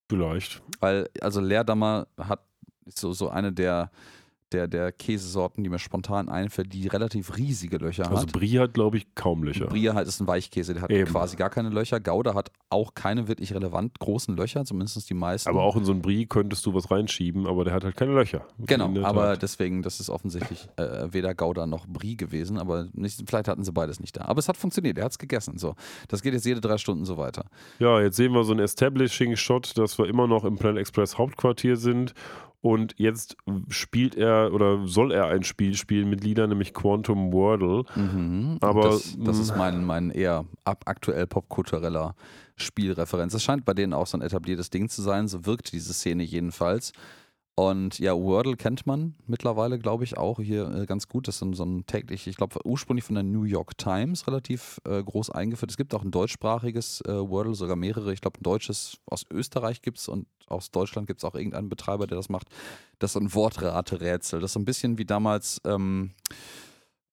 Vielleicht. 0.10 0.62
Weil, 0.82 1.10
also 1.22 1.40
Leerdammer 1.40 2.08
hat 2.18 2.46
so, 2.86 3.14
so 3.14 3.30
eine 3.30 3.54
der, 3.54 3.92
der, 4.52 4.68
der 4.68 4.92
Käsesorten, 4.92 5.64
die 5.64 5.70
mir 5.70 5.80
spontan 5.80 6.30
einfällt, 6.30 6.74
die 6.74 6.88
relativ 6.88 7.38
riesige 7.38 7.78
Löcher 7.78 8.10
Also 8.10 8.24
hat. 8.24 8.32
Brie 8.32 8.60
hat, 8.60 8.74
glaube 8.74 8.98
ich, 8.98 9.16
kaum 9.16 9.44
Löcher. 9.44 9.66
Brie 9.68 9.90
halt 9.90 10.08
ist 10.08 10.20
ein 10.20 10.28
Weichkäse, 10.28 10.74
der 10.74 10.84
hat 10.84 10.92
Eben. 10.92 11.10
quasi 11.10 11.36
gar 11.36 11.50
keine 11.50 11.70
Löcher. 11.70 12.00
Gouda 12.00 12.34
hat 12.36 12.52
auch 12.70 12.94
keine 12.94 13.28
wirklich 13.28 13.54
relevant 13.54 14.00
großen 14.00 14.36
Löcher, 14.36 14.64
zumindest 14.66 15.10
die 15.10 15.14
meisten. 15.14 15.50
Aber 15.50 15.64
auch 15.64 15.76
in 15.76 15.84
so 15.84 15.92
ein 15.92 16.02
Brie 16.02 16.26
könntest 16.26 16.66
du 16.66 16.74
was 16.74 16.92
reinschieben, 16.92 17.48
aber 17.48 17.64
der 17.64 17.74
hat 17.74 17.84
halt 17.84 17.98
keine 17.98 18.14
Löcher. 18.14 18.46
Genau, 18.60 18.86
aber 19.04 19.34
Tat. 19.34 19.42
deswegen, 19.42 19.82
das 19.82 20.00
ist 20.00 20.10
offensichtlich 20.10 20.68
äh, 20.78 21.12
weder 21.12 21.34
Gouda 21.34 21.66
noch 21.66 21.88
Brie 21.88 22.16
gewesen, 22.16 22.58
aber 22.58 22.88
nicht, 22.94 23.24
vielleicht 23.28 23.48
hatten 23.48 23.64
sie 23.64 23.72
beides 23.72 24.00
nicht 24.00 24.16
da. 24.18 24.26
Aber 24.26 24.40
es 24.40 24.48
hat 24.48 24.58
funktioniert, 24.58 24.98
er 24.98 25.06
hat 25.06 25.12
es 25.12 25.20
gegessen. 25.20 25.58
So. 25.58 25.76
Das 26.08 26.22
geht 26.22 26.34
jetzt 26.34 26.46
jede 26.46 26.62
drei 26.62 26.78
Stunden 26.78 27.06
so 27.06 27.18
weiter. 27.18 27.46
Ja, 27.80 28.00
jetzt 28.02 28.16
sehen 28.16 28.34
wir 28.34 28.44
so 28.44 28.52
einen 28.52 28.62
Establishing-Shot, 28.62 29.78
dass 29.78 29.98
wir 29.98 30.06
immer 30.08 30.28
noch 30.28 30.46
im 30.46 30.58
Planet 30.58 30.82
Express 30.82 31.18
Hauptquartier 31.18 31.78
sind. 31.78 32.14
Und 32.66 32.96
jetzt 32.98 33.38
spielt 33.70 34.16
er 34.16 34.52
oder 34.52 34.88
soll 34.88 35.12
er 35.12 35.28
ein 35.28 35.44
Spiel 35.44 35.76
spielen 35.76 36.10
mit 36.10 36.24
Liedern, 36.24 36.50
nämlich 36.50 36.74
Quantum 36.74 37.32
Wordle. 37.32 37.84
Mhm. 37.94 38.58
Aber, 38.60 38.90
das, 38.90 39.16
das 39.20 39.38
ist 39.38 39.52
mh. 39.52 39.58
mein, 39.58 39.86
mein 39.86 40.10
eher 40.10 40.46
ab 40.64 40.82
aktuell 40.88 41.28
popkultureller 41.28 42.16
Spielreferenz. 42.56 43.34
Das 43.34 43.44
scheint 43.44 43.66
bei 43.66 43.76
denen 43.76 43.94
auch 43.94 44.08
so 44.08 44.18
ein 44.18 44.24
etabliertes 44.24 44.72
Ding 44.72 44.90
zu 44.90 45.04
sein. 45.04 45.28
So 45.28 45.46
wirkt 45.46 45.74
diese 45.74 45.94
Szene 45.94 46.24
jedenfalls. 46.24 46.92
Und 47.58 48.00
ja, 48.00 48.14
Wordle 48.14 48.58
kennt 48.58 48.86
man 48.86 49.16
mittlerweile, 49.28 49.80
glaube 49.80 50.04
ich, 50.04 50.18
auch 50.18 50.42
hier 50.42 50.70
äh, 50.76 50.86
ganz 50.86 51.08
gut. 51.08 51.30
Das 51.30 51.42
ist 51.42 51.56
so 51.56 51.64
ein, 51.64 51.86
täglich, 51.86 52.28
ich 52.28 52.36
glaube, 52.36 52.60
ursprünglich 52.66 53.06
von 53.06 53.16
der 53.16 53.24
New 53.24 53.44
York 53.44 53.78
Times 53.78 54.28
relativ 54.28 54.82
äh, 54.86 55.02
groß 55.02 55.30
eingeführt. 55.30 55.72
Es 55.72 55.78
gibt 55.78 55.94
auch 55.94 56.04
ein 56.04 56.12
deutschsprachiges 56.12 57.02
äh, 57.08 57.14
Wordle, 57.14 57.56
sogar 57.56 57.78
mehrere. 57.78 58.12
Ich 58.12 58.20
glaube, 58.20 58.42
ein 58.42 58.44
deutsches 58.44 58.98
aus 59.06 59.26
Österreich 59.32 59.82
gibt 59.82 60.00
es 60.00 60.10
und 60.10 60.28
aus 60.48 60.70
Deutschland 60.70 61.08
gibt 61.08 61.22
es 61.22 61.24
auch 61.24 61.34
irgendeinen 61.34 61.70
Betreiber, 61.70 62.08
der 62.08 62.18
das 62.18 62.28
macht. 62.28 62.50
Das 63.00 63.12
ist 63.12 63.14
so 63.14 63.20
ein 63.22 63.34
Wortrate-Rätsel. 63.34 64.42
Das 64.42 64.50
ist 64.50 64.54
so 64.54 64.60
ein 64.60 64.66
bisschen 64.66 64.98
wie 64.98 65.06
damals 65.06 65.62
ähm, 65.66 66.12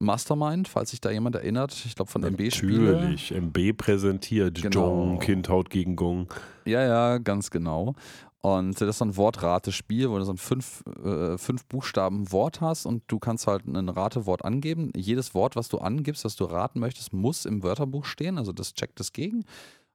Mastermind, 0.00 0.66
falls 0.66 0.90
sich 0.90 1.00
da 1.00 1.10
jemand 1.12 1.36
erinnert. 1.36 1.72
Ich 1.86 1.94
glaube, 1.94 2.10
von 2.10 2.24
MB-Spiele. 2.24 2.94
Natürlich, 2.94 3.30
MB 3.30 3.76
präsentiert. 3.76 4.60
Genau. 4.60 4.88
Jong, 4.88 5.18
Kind 5.20 5.48
haut 5.48 5.70
gegen 5.70 5.94
Gong. 5.94 6.28
Ja, 6.64 6.82
ja, 6.82 7.18
ganz 7.18 7.50
genau. 7.50 7.94
Und 8.42 8.80
das 8.80 8.88
ist 8.88 8.98
so 8.98 9.04
ein 9.04 9.16
Wortratespiel, 9.16 10.10
wo 10.10 10.18
du 10.18 10.24
so 10.24 10.32
ein 10.32 10.36
fünf, 10.38 10.82
äh, 11.04 11.38
fünf 11.38 11.64
Buchstaben 11.66 12.32
Wort 12.32 12.60
hast 12.60 12.86
und 12.86 13.04
du 13.06 13.20
kannst 13.20 13.46
halt 13.46 13.66
ein 13.66 13.88
Ratewort 13.88 14.44
angeben. 14.44 14.90
Jedes 14.96 15.32
Wort, 15.32 15.54
was 15.54 15.68
du 15.68 15.78
angibst, 15.78 16.24
was 16.24 16.34
du 16.34 16.44
raten 16.44 16.80
möchtest, 16.80 17.12
muss 17.12 17.44
im 17.44 17.62
Wörterbuch 17.62 18.04
stehen. 18.04 18.38
Also 18.38 18.52
das 18.52 18.74
checkt 18.74 18.98
es 18.98 19.12
gegen. 19.12 19.44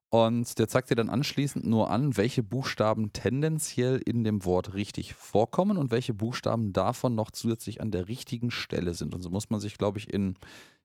Und 0.10 0.58
der 0.58 0.70
zeigt 0.70 0.90
dir 0.90 0.96
dann 0.96 1.10
anschließend 1.10 1.66
nur 1.66 1.90
an, 1.90 2.16
welche 2.16 2.42
Buchstaben 2.42 3.12
tendenziell 3.12 4.02
in 4.06 4.24
dem 4.24 4.46
Wort 4.46 4.74
richtig 4.74 5.14
vorkommen 5.14 5.78
und 5.78 5.92
welche 5.92 6.14
Buchstaben 6.14 6.72
davon 6.72 7.16
noch 7.16 7.32
zusätzlich 7.32 7.82
an 7.82 7.92
der 7.92 8.08
richtigen 8.08 8.50
Stelle 8.50 8.94
sind. 8.94 9.14
Und 9.14 9.22
so 9.22 9.30
muss 9.30 9.50
man 9.50 9.60
sich, 9.60 9.78
glaube 9.78 10.00
ich, 10.00 10.14
in, 10.14 10.36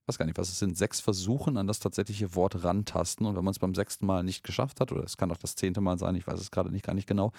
weiß 0.07 0.17
gar 0.17 0.25
nicht, 0.25 0.37
was 0.37 0.49
es 0.49 0.59
sind, 0.59 0.77
sechs 0.77 0.99
Versuchen 0.99 1.57
an 1.57 1.67
das 1.67 1.79
tatsächliche 1.79 2.35
Wort 2.35 2.63
rantasten. 2.63 3.25
Und 3.25 3.35
wenn 3.35 3.43
man 3.43 3.51
es 3.51 3.59
beim 3.59 3.75
sechsten 3.75 4.05
Mal 4.05 4.23
nicht 4.23 4.43
geschafft 4.43 4.79
hat, 4.79 4.91
oder 4.91 5.03
es 5.03 5.17
kann 5.17 5.31
auch 5.31 5.37
das 5.37 5.55
zehnte 5.55 5.81
Mal 5.81 5.97
sein, 5.97 6.15
ich 6.15 6.27
weiß 6.27 6.39
es 6.39 6.51
gerade 6.51 6.71
nicht 6.71 6.85
gar 6.85 6.93
nicht 6.93 7.07
genau, 7.07 7.31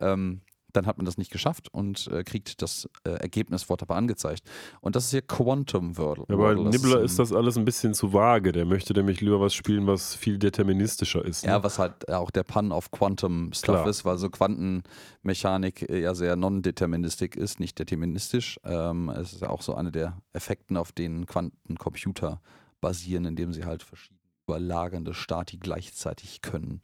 ähm, 0.00 0.40
dann 0.72 0.86
hat 0.86 0.96
man 0.96 1.06
das 1.06 1.18
nicht 1.18 1.30
geschafft 1.30 1.72
und 1.72 2.08
äh, 2.08 2.22
kriegt 2.24 2.60
das 2.62 2.88
äh, 3.04 3.10
Ergebniswort 3.10 3.82
aber 3.82 3.96
angezeigt. 3.96 4.42
Und 4.80 4.96
das 4.96 5.04
ist 5.06 5.10
hier 5.10 5.22
Quantum 5.22 5.96
Wordle. 5.96 6.24
Ja, 6.28 6.36
bei 6.36 6.56
Wordle. 6.56 6.70
Nibbler 6.70 7.00
ist 7.00 7.18
das 7.18 7.32
alles 7.32 7.56
ein 7.56 7.64
bisschen 7.64 7.94
zu 7.94 8.12
vage. 8.12 8.52
Der 8.52 8.64
möchte 8.64 8.92
nämlich 8.92 9.20
lieber 9.20 9.40
was 9.40 9.54
spielen, 9.54 9.86
was 9.86 10.14
viel 10.14 10.38
deterministischer 10.38 11.24
ist. 11.24 11.44
Ne? 11.44 11.50
Ja, 11.50 11.62
was 11.62 11.78
halt 11.78 12.10
auch 12.10 12.30
der 12.30 12.42
Pun 12.42 12.72
auf 12.72 12.90
Quantum 12.90 13.52
Stuff 13.52 13.76
Klar. 13.76 13.88
ist, 13.88 14.04
weil 14.04 14.18
so 14.18 14.28
Quantenmechanik 14.28 15.88
äh, 15.88 16.00
ja 16.00 16.14
sehr 16.14 16.36
non-deterministisch 16.36 17.36
ist, 17.36 17.60
nicht 17.60 17.78
deterministisch. 17.78 18.60
Ähm, 18.64 19.08
es 19.10 19.32
ist 19.32 19.42
ja 19.42 19.50
auch 19.50 19.62
so 19.62 19.74
eine 19.74 19.92
der 19.92 20.18
Effekten, 20.32 20.76
auf 20.76 20.92
denen 20.92 21.26
Quantencomputer 21.26 22.40
basieren, 22.80 23.24
indem 23.24 23.52
sie 23.52 23.64
halt 23.64 23.82
verschiedene 23.82 24.20
überlagernde 24.46 25.14
Stati 25.14 25.58
gleichzeitig 25.58 26.40
können. 26.40 26.80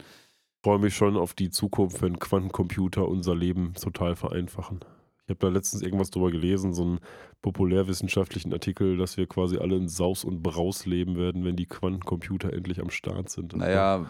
Ich 0.63 0.65
freue 0.65 0.79
mich 0.79 0.95
schon 0.95 1.17
auf 1.17 1.35
die 1.35 1.51
Zukunft, 1.51 2.03
wenn 2.03 2.21
Quantencomputer 2.21 3.09
unser 3.09 3.35
Leben 3.35 3.75
total 3.75 4.15
vereinfachen. 4.15 4.79
Ich 5.25 5.31
habe 5.31 5.41
da 5.41 5.49
letztens 5.49 5.83
irgendwas 5.83 6.11
drüber 6.11 6.31
gelesen, 6.31 6.73
so 6.73 6.83
einen 6.83 7.01
populärwissenschaftlichen 7.43 8.53
Artikel, 8.53 8.97
dass 8.97 9.17
wir 9.17 9.27
quasi 9.27 9.59
alle 9.59 9.75
in 9.75 9.89
Saus 9.89 10.25
und 10.25 10.41
Braus 10.41 10.87
leben 10.87 11.17
werden, 11.17 11.45
wenn 11.45 11.57
die 11.57 11.67
Quantencomputer 11.67 12.53
endlich 12.53 12.81
am 12.81 12.91
Start 12.91 13.29
sind. 13.29 13.57
Naja, 13.57 14.07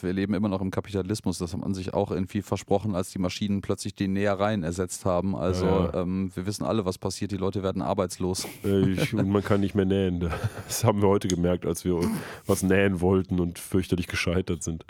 wir 0.00 0.12
leben 0.12 0.34
immer 0.34 0.48
noch 0.48 0.60
im 0.60 0.72
Kapitalismus. 0.72 1.38
Das 1.38 1.52
hat 1.52 1.60
man 1.60 1.72
sich 1.72 1.94
auch 1.94 2.10
irgendwie 2.10 2.42
versprochen, 2.42 2.96
als 2.96 3.10
die 3.10 3.20
Maschinen 3.20 3.60
plötzlich 3.60 3.94
die 3.94 4.08
Nähereien 4.08 4.64
ersetzt 4.64 5.04
haben. 5.04 5.36
Also 5.36 5.66
Ja, 5.66 5.84
ja. 5.84 6.02
Ähm, 6.02 6.32
wir 6.34 6.46
wissen 6.46 6.64
alle, 6.64 6.84
was 6.84 6.98
passiert. 6.98 7.30
Die 7.30 7.36
Leute 7.36 7.62
werden 7.62 7.80
arbeitslos. 7.80 8.48
Ich, 8.64 9.14
und 9.14 9.28
man 9.28 9.44
kann 9.44 9.60
nicht 9.60 9.76
mehr 9.76 9.84
nähen. 9.84 10.16
Das 10.66 10.82
haben 10.82 11.00
wir 11.00 11.08
heute 11.08 11.28
gemerkt, 11.28 11.64
als 11.64 11.84
wir 11.84 12.00
was 12.44 12.64
nähen 12.64 13.00
wollten 13.00 13.38
und 13.38 13.60
fürchterlich 13.60 14.08
gescheitert 14.08 14.64
sind. 14.64 14.84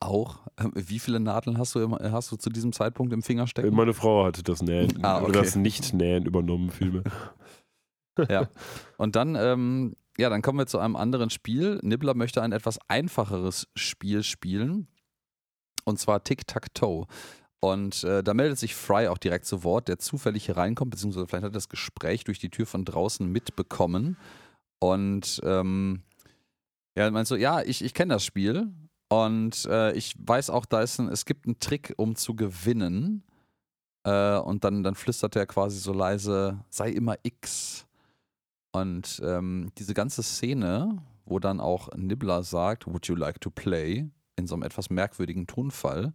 Auch. 0.00 0.46
Ähm, 0.58 0.72
Wie 0.74 0.98
viele 0.98 1.20
Nadeln 1.20 1.58
hast 1.58 1.74
du, 1.74 1.80
im, 1.80 1.94
hast 1.94 2.30
du 2.32 2.36
zu 2.36 2.50
diesem 2.50 2.72
Zeitpunkt 2.72 3.12
im 3.12 3.22
Finger 3.22 3.46
stecken? 3.46 3.74
Meine 3.74 3.94
Frau 3.94 4.24
hatte 4.24 4.42
das 4.42 4.62
Nähen 4.62 5.04
Ah, 5.04 5.18
okay. 5.18 5.30
oder 5.30 5.42
das 5.42 5.56
Nicht-Nähen 5.56 6.24
übernommen 6.26 6.70
vielmehr. 6.70 7.02
Ja. 8.30 8.48
Und 8.96 9.14
dann, 9.14 9.34
ähm, 9.34 9.94
ja, 10.16 10.30
dann 10.30 10.40
kommen 10.40 10.58
wir 10.58 10.66
zu 10.66 10.78
einem 10.78 10.96
anderen 10.96 11.28
Spiel. 11.28 11.78
Nibbler 11.82 12.14
möchte 12.14 12.40
ein 12.40 12.52
etwas 12.52 12.78
einfacheres 12.88 13.68
Spiel 13.76 14.22
spielen. 14.22 14.88
Und 15.84 15.98
zwar 15.98 16.24
Tic-Tac-Toe. 16.24 17.06
Und 17.60 18.04
äh, 18.04 18.22
da 18.22 18.32
meldet 18.32 18.58
sich 18.58 18.74
Fry 18.74 19.08
auch 19.08 19.18
direkt 19.18 19.44
zu 19.44 19.64
Wort, 19.64 19.88
der 19.88 19.98
zufällig 19.98 20.46
hier 20.46 20.56
reinkommt, 20.56 20.92
beziehungsweise 20.92 21.26
vielleicht 21.26 21.44
hat 21.44 21.50
er 21.50 21.60
das 21.60 21.68
Gespräch 21.68 22.24
durch 22.24 22.38
die 22.38 22.48
Tür 22.48 22.64
von 22.64 22.86
draußen 22.86 23.30
mitbekommen. 23.30 24.16
Und 24.78 25.40
ähm, 25.44 26.02
ja, 26.96 27.10
meinst 27.10 27.30
du, 27.30 27.36
ja, 27.36 27.60
ich, 27.60 27.84
ich 27.84 27.92
kenne 27.92 28.14
das 28.14 28.24
Spiel. 28.24 28.72
Und 29.08 29.66
äh, 29.66 29.92
ich 29.92 30.14
weiß 30.18 30.50
auch, 30.50 30.66
da 30.66 30.82
ist 30.82 30.98
ein, 30.98 31.08
es 31.08 31.24
gibt 31.24 31.46
einen 31.46 31.60
Trick, 31.60 31.94
um 31.96 32.16
zu 32.16 32.34
gewinnen. 32.34 33.22
Äh, 34.04 34.38
und 34.38 34.64
dann, 34.64 34.82
dann 34.82 34.94
flüstert 34.94 35.36
er 35.36 35.46
quasi 35.46 35.78
so 35.78 35.92
leise, 35.92 36.64
sei 36.70 36.90
immer 36.90 37.16
X. 37.22 37.86
Und 38.72 39.20
ähm, 39.24 39.70
diese 39.78 39.94
ganze 39.94 40.22
Szene, 40.22 41.02
wo 41.24 41.38
dann 41.38 41.60
auch 41.60 41.88
Nibbler 41.96 42.42
sagt, 42.42 42.86
Would 42.86 43.06
you 43.06 43.14
like 43.14 43.40
to 43.40 43.50
play? 43.50 44.10
in 44.36 44.46
so 44.46 44.54
einem 44.54 44.62
etwas 44.62 44.90
merkwürdigen 44.90 45.46
Tonfall, 45.46 46.12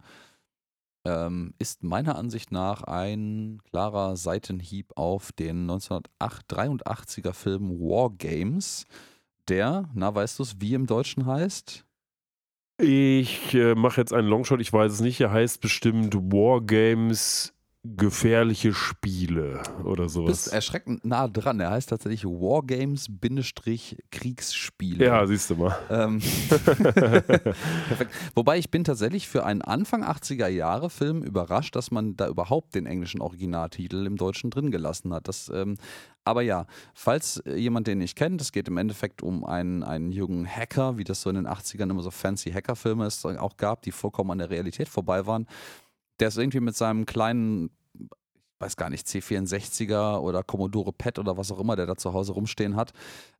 ähm, 1.04 1.54
ist 1.58 1.82
meiner 1.82 2.16
Ansicht 2.16 2.52
nach 2.52 2.84
ein 2.84 3.60
klarer 3.64 4.16
Seitenhieb 4.16 4.92
auf 4.96 5.32
den 5.32 5.68
1983er 5.68 7.32
Film 7.32 7.70
War 7.80 8.10
Games, 8.10 8.86
der, 9.48 9.90
na 9.94 10.14
weißt 10.14 10.38
du 10.38 10.44
es, 10.44 10.60
wie 10.60 10.74
im 10.74 10.86
Deutschen 10.86 11.26
heißt? 11.26 11.84
Ich 12.84 13.54
äh, 13.54 13.76
mache 13.76 14.00
jetzt 14.00 14.12
einen 14.12 14.26
Longshot, 14.26 14.60
ich 14.60 14.72
weiß 14.72 14.90
es 14.92 15.00
nicht. 15.00 15.20
Er 15.20 15.30
heißt 15.30 15.60
bestimmt 15.60 16.16
Wargames 16.16 17.54
gefährliche 17.84 18.72
Spiele 18.72 19.60
oder 19.84 20.04
Du 20.04 20.08
sowas. 20.08 20.44
bist 20.44 20.52
erschreckend 20.52 21.04
nah 21.04 21.26
dran. 21.26 21.58
Er 21.58 21.72
heißt 21.72 21.88
tatsächlich 21.88 22.24
Wargames-Kriegsspiele. 22.24 25.04
ja, 25.04 25.26
siehst 25.26 25.50
du 25.50 25.56
mal. 25.56 25.76
Ähm, 25.90 26.20
Perfekt. 26.48 28.14
Wobei 28.34 28.58
ich 28.58 28.70
bin 28.70 28.84
tatsächlich 28.84 29.26
für 29.28 29.44
einen 29.44 29.62
Anfang 29.62 30.04
80er 30.04 30.46
Jahre 30.46 30.90
Film 30.90 31.24
überrascht, 31.24 31.74
dass 31.74 31.90
man 31.90 32.14
da 32.16 32.28
überhaupt 32.28 32.76
den 32.76 32.86
englischen 32.86 33.20
Originaltitel 33.20 34.06
im 34.06 34.16
Deutschen 34.16 34.50
drin 34.50 34.70
gelassen 34.70 35.12
hat. 35.12 35.26
Das, 35.26 35.50
ähm, 35.52 35.76
aber 36.24 36.42
ja, 36.42 36.66
falls 36.94 37.38
äh, 37.38 37.56
jemand 37.56 37.88
den 37.88 37.98
nicht 37.98 38.14
kennt, 38.16 38.40
es 38.40 38.52
geht 38.52 38.68
im 38.68 38.76
Endeffekt 38.76 39.24
um 39.24 39.44
einen, 39.44 39.82
einen 39.82 40.12
jungen 40.12 40.46
Hacker, 40.46 40.98
wie 40.98 41.04
das 41.04 41.22
so 41.22 41.30
in 41.30 41.34
den 41.36 41.48
80ern 41.48 41.90
immer 41.90 42.02
so 42.02 42.12
fancy 42.12 42.52
Hackerfilme 42.52 43.06
es 43.06 43.24
auch 43.24 43.56
gab, 43.56 43.82
die 43.82 43.90
vollkommen 43.90 44.30
an 44.30 44.38
der 44.38 44.50
Realität 44.50 44.88
vorbei 44.88 45.26
waren. 45.26 45.48
Der 46.22 46.28
ist 46.28 46.38
irgendwie 46.38 46.60
mit 46.60 46.76
seinem 46.76 47.04
kleinen 47.04 47.70
ich 47.98 48.60
weiß 48.60 48.76
gar 48.76 48.90
nicht, 48.90 49.08
C64er 49.08 50.20
oder 50.20 50.44
Commodore 50.44 50.92
PET 50.92 51.18
oder 51.18 51.36
was 51.36 51.50
auch 51.50 51.58
immer 51.58 51.74
der 51.74 51.86
da 51.86 51.96
zu 51.96 52.12
Hause 52.12 52.30
rumstehen 52.30 52.76
hat 52.76 52.92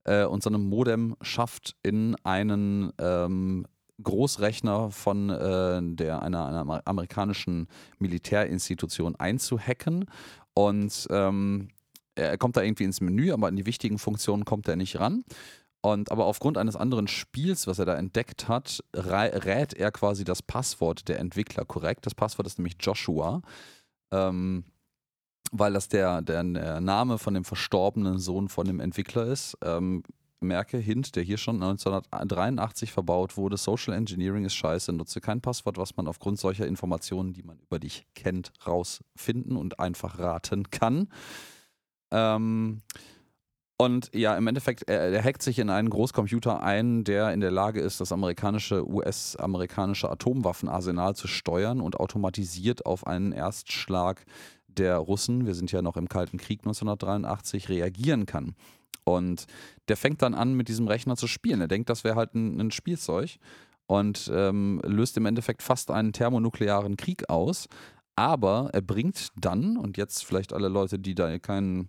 äh, 0.03 0.25
und 0.25 0.43
so 0.43 0.51
einem 0.51 0.69
Modem 0.69 1.15
schafft, 1.21 1.77
in 1.85 2.17
einen 2.25 2.93
ähm, 2.99 3.69
Großrechner 4.03 4.91
von 4.91 5.31
äh, 5.31 5.81
der, 5.95 6.23
einer, 6.23 6.47
einer 6.49 6.63
amer- 6.63 6.83
amerikanischen 6.85 7.69
Militärinstitution 8.01 9.15
einzuhacken 9.15 10.07
und 10.55 11.07
ähm, 11.11 11.69
er 12.17 12.37
kommt 12.37 12.57
da 12.57 12.63
irgendwie 12.63 12.85
ins 12.85 13.01
Menü, 13.01 13.31
aber 13.31 13.47
an 13.47 13.55
die 13.55 13.65
wichtigen 13.65 14.01
Funktionen 14.01 14.45
kommt 14.45 14.67
er 14.67 14.75
nicht 14.75 14.99
ran. 14.99 15.23
Und 15.83 16.13
aber 16.13 16.27
aufgrund 16.27 16.59
eines 16.59 16.77
anderen 16.77 17.09
Spiels, 17.09 17.67
was 17.67 17.81
er 17.81 17.85
da 17.85 17.97
entdeckt 17.97 18.47
hat, 18.47 18.85
rät 18.95 19.75
er 19.75 19.91
quasi 19.91 20.23
das 20.23 20.41
Passwort 20.41 21.09
der 21.09 21.19
Entwickler 21.19 21.65
korrekt. 21.65 22.07
Das 22.07 22.15
Passwort 22.15 22.47
ist 22.47 22.59
nämlich 22.59 22.77
Joshua, 22.79 23.43
ähm, 24.13 24.65
weil 25.51 25.73
das 25.73 25.89
der, 25.89 26.23
der, 26.23 26.45
Name 26.81 27.19
von 27.19 27.35
dem 27.35 27.45
verstorbenen 27.45 28.21
Sohn 28.21 28.49
von 28.49 28.65
dem 28.67 28.79
Entwickler 28.79 29.27
ist. 29.27 29.59
Ähm, 29.61 30.05
merke, 30.41 30.79
Hint, 30.79 31.17
der 31.17 31.25
hier 31.25 31.37
schon 31.37 31.57
1983 31.57 32.93
verbaut 32.93 33.37
wurde, 33.37 33.57
Social 33.57 33.95
Engineering 33.95 34.45
ist 34.45 34.55
scheiße, 34.55 34.93
nutze 34.93 35.21
kein 35.21 35.41
Passwort, 35.41 35.79
was 35.79 35.97
man 35.97 36.07
aufgrund 36.07 36.39
solcher 36.39 36.67
Informationen, 36.67 37.33
die 37.33 37.43
man 37.43 37.59
über 37.59 37.81
dich 37.81 38.07
kennt, 38.15 38.53
rausfinden 38.67 39.57
und 39.57 39.81
einfach 39.81 40.21
raten 40.21 40.71
kann. 40.71 41.09
Ähm, 42.13 42.83
und 43.79 44.11
ja, 44.15 44.37
im 44.37 44.47
Endeffekt, 44.47 44.89
er, 44.89 45.13
er, 45.13 45.25
hackt 45.25 45.43
sich 45.43 45.59
in 45.59 45.71
einen 45.71 45.91
Großcomputer 45.91 46.63
ein, 46.63 47.05
der 47.05 47.33
in 47.33 47.41
der 47.41 47.51
Lage 47.51 47.81
ist, 47.81 48.01
das 48.01 48.13
amerikanische, 48.13 48.89
US-amerikanische 48.89 50.11
Atomwaffenarsenal 50.11 51.17
zu 51.17 51.27
steuern 51.27 51.81
und 51.81 51.99
automatisiert 51.99 52.87
auf 52.87 53.07
einen 53.07 53.33
Erstschlag 53.33 54.25
der 54.69 54.97
Russen, 54.97 55.47
wir 55.47 55.55
sind 55.55 55.73
ja 55.73 55.83
noch 55.83 55.97
im 55.97 56.09
Kalten 56.09 56.39
Krieg 56.39 56.61
1983, 56.61 57.69
reagieren 57.69 58.27
kann. 58.27 58.55
Und 59.05 59.47
der 59.89 59.97
fängt 59.97 60.23
dann 60.23 60.35
an, 60.35 60.55
mit 60.55 60.69
diesem 60.69 60.87
Rechner 60.87 61.17
zu 61.17 61.27
spielen. 61.27 61.61
Er 61.61 61.69
denkt, 61.69 61.91
das 61.91 62.05
wäre 62.05 62.17
halt 62.17 62.35
ein, 62.35 62.61
ein, 62.61 62.71
Spielzeug 62.71 63.37
und 63.87 64.31
ähm, 64.33 64.81
löst 64.85 65.17
im 65.17 65.27
Endeffekt 65.27 65.63
fast 65.63 65.91
einen 65.91 66.13
thermonuklearen 66.13 66.97
Krieg 66.97 67.29
aus. 67.29 67.67
Aber 68.15 68.71
er 68.73 68.83
bringt 68.83 69.29
dann, 69.37 69.77
und 69.77 69.97
jetzt 69.97 70.25
vielleicht 70.25 70.53
alle 70.53 70.69
Leute, 70.69 70.99
die 70.99 71.15
da 71.15 71.39
keinen 71.39 71.89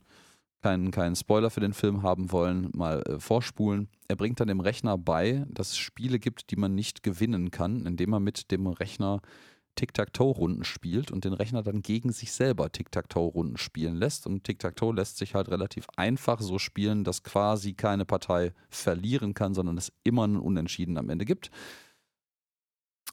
keinen, 0.63 0.91
keinen 0.91 1.15
Spoiler 1.15 1.49
für 1.49 1.59
den 1.59 1.73
Film 1.73 2.03
haben 2.03 2.31
wollen, 2.31 2.69
mal 2.73 3.03
äh, 3.03 3.19
vorspulen. 3.19 3.89
Er 4.07 4.15
bringt 4.15 4.39
dann 4.39 4.47
dem 4.47 4.61
Rechner 4.61 4.97
bei, 4.97 5.45
dass 5.49 5.71
es 5.71 5.77
Spiele 5.77 6.19
gibt, 6.19 6.49
die 6.51 6.55
man 6.55 6.73
nicht 6.73 7.03
gewinnen 7.03 7.51
kann, 7.51 7.85
indem 7.85 8.13
er 8.13 8.19
mit 8.21 8.49
dem 8.49 8.67
Rechner 8.67 9.21
Tic-Tac-Toe-Runden 9.75 10.63
spielt 10.63 11.11
und 11.11 11.25
den 11.25 11.33
Rechner 11.33 11.63
dann 11.63 11.81
gegen 11.81 12.11
sich 12.11 12.31
selber 12.31 12.71
Tic-Tac-Toe-Runden 12.71 13.57
spielen 13.57 13.95
lässt. 13.95 14.25
Und 14.25 14.45
Tic-Tac-Toe 14.45 14.93
lässt 14.93 15.17
sich 15.17 15.35
halt 15.35 15.49
relativ 15.49 15.87
einfach 15.97 16.39
so 16.39 16.59
spielen, 16.59 17.03
dass 17.03 17.23
quasi 17.23 17.73
keine 17.73 18.05
Partei 18.05 18.53
verlieren 18.69 19.33
kann, 19.33 19.53
sondern 19.53 19.77
es 19.77 19.91
immer 20.03 20.23
einen 20.23 20.37
Unentschieden 20.37 20.97
am 20.97 21.09
Ende 21.09 21.25
gibt. 21.25 21.51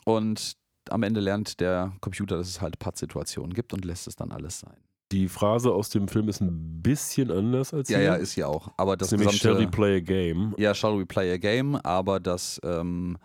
Und 0.04 0.56
am 0.88 1.02
Ende 1.02 1.20
lernt 1.20 1.60
der 1.60 1.94
Computer, 2.00 2.36
dass 2.36 2.48
es 2.48 2.60
halt 2.60 2.78
Pattsituationen 2.78 3.54
gibt 3.54 3.72
und 3.72 3.84
lässt 3.84 4.06
es 4.06 4.16
dann 4.16 4.30
alles 4.30 4.60
sein. 4.60 4.89
Die 5.12 5.28
Phrase 5.28 5.72
aus 5.72 5.90
dem 5.90 6.06
Film 6.06 6.28
ist 6.28 6.40
ein 6.40 6.82
bisschen 6.82 7.30
anders 7.30 7.74
als 7.74 7.88
ja, 7.88 7.98
hier. 7.98 8.06
Ja, 8.06 8.14
ist 8.14 8.36
ja 8.36 8.46
auch. 8.46 8.70
Aber 8.76 8.96
das, 8.96 9.08
ist 9.08 9.18
nämlich 9.18 9.40
gesamte, 9.40 9.60
Shall 9.60 9.66
we 9.66 9.70
play 9.70 9.96
a 9.96 10.00
game? 10.00 10.54
Ja, 10.56 10.74
Shall 10.74 10.98
we 10.98 11.06
play 11.06 11.32
a 11.32 11.36
game, 11.36 11.76
aber 11.76 12.20
das, 12.20 12.60
ähm, 12.62 13.18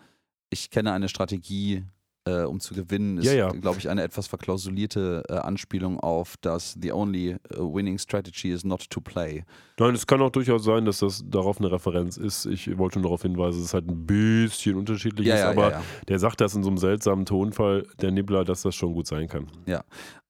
ich 0.50 0.70
kenne 0.70 0.92
eine 0.92 1.08
Strategie, 1.08 1.84
äh, 2.26 2.42
um 2.42 2.60
zu 2.60 2.74
gewinnen, 2.74 3.18
ist, 3.18 3.26
ja, 3.26 3.34
ja. 3.34 3.48
glaube 3.50 3.78
ich, 3.78 3.88
eine 3.88 4.02
etwas 4.02 4.26
verklausulierte 4.26 5.22
äh, 5.28 5.34
Anspielung 5.34 6.00
auf 6.00 6.34
das 6.40 6.76
The 6.80 6.92
only 6.92 7.36
uh, 7.56 7.72
winning 7.72 7.98
strategy 7.98 8.50
is 8.50 8.64
not 8.64 8.90
to 8.90 9.00
play. 9.00 9.44
Nein, 9.78 9.94
es 9.94 10.06
kann 10.06 10.20
auch 10.20 10.30
durchaus 10.30 10.64
sein, 10.64 10.84
dass 10.84 10.98
das 10.98 11.22
darauf 11.24 11.58
eine 11.58 11.70
Referenz 11.70 12.16
ist. 12.16 12.46
Ich 12.46 12.76
wollte 12.78 12.98
nur 12.98 13.04
darauf 13.04 13.22
hinweisen, 13.22 13.58
dass 13.58 13.68
es 13.68 13.74
halt 13.74 13.88
ein 13.88 14.06
bisschen 14.06 14.76
unterschiedlich 14.76 15.28
ja, 15.28 15.36
ist, 15.36 15.42
aber 15.44 15.82
der 16.08 16.18
sagt 16.18 16.40
das 16.40 16.54
in 16.54 16.62
so 16.62 16.68
einem 16.68 16.78
seltsamen 16.78 17.26
Tonfall, 17.26 17.86
der 18.00 18.10
Nibbler, 18.10 18.44
dass 18.44 18.62
das 18.62 18.74
schon 18.74 18.92
gut 18.92 19.06
sein 19.06 19.28
kann. 19.28 19.46
Ja. 19.66 19.84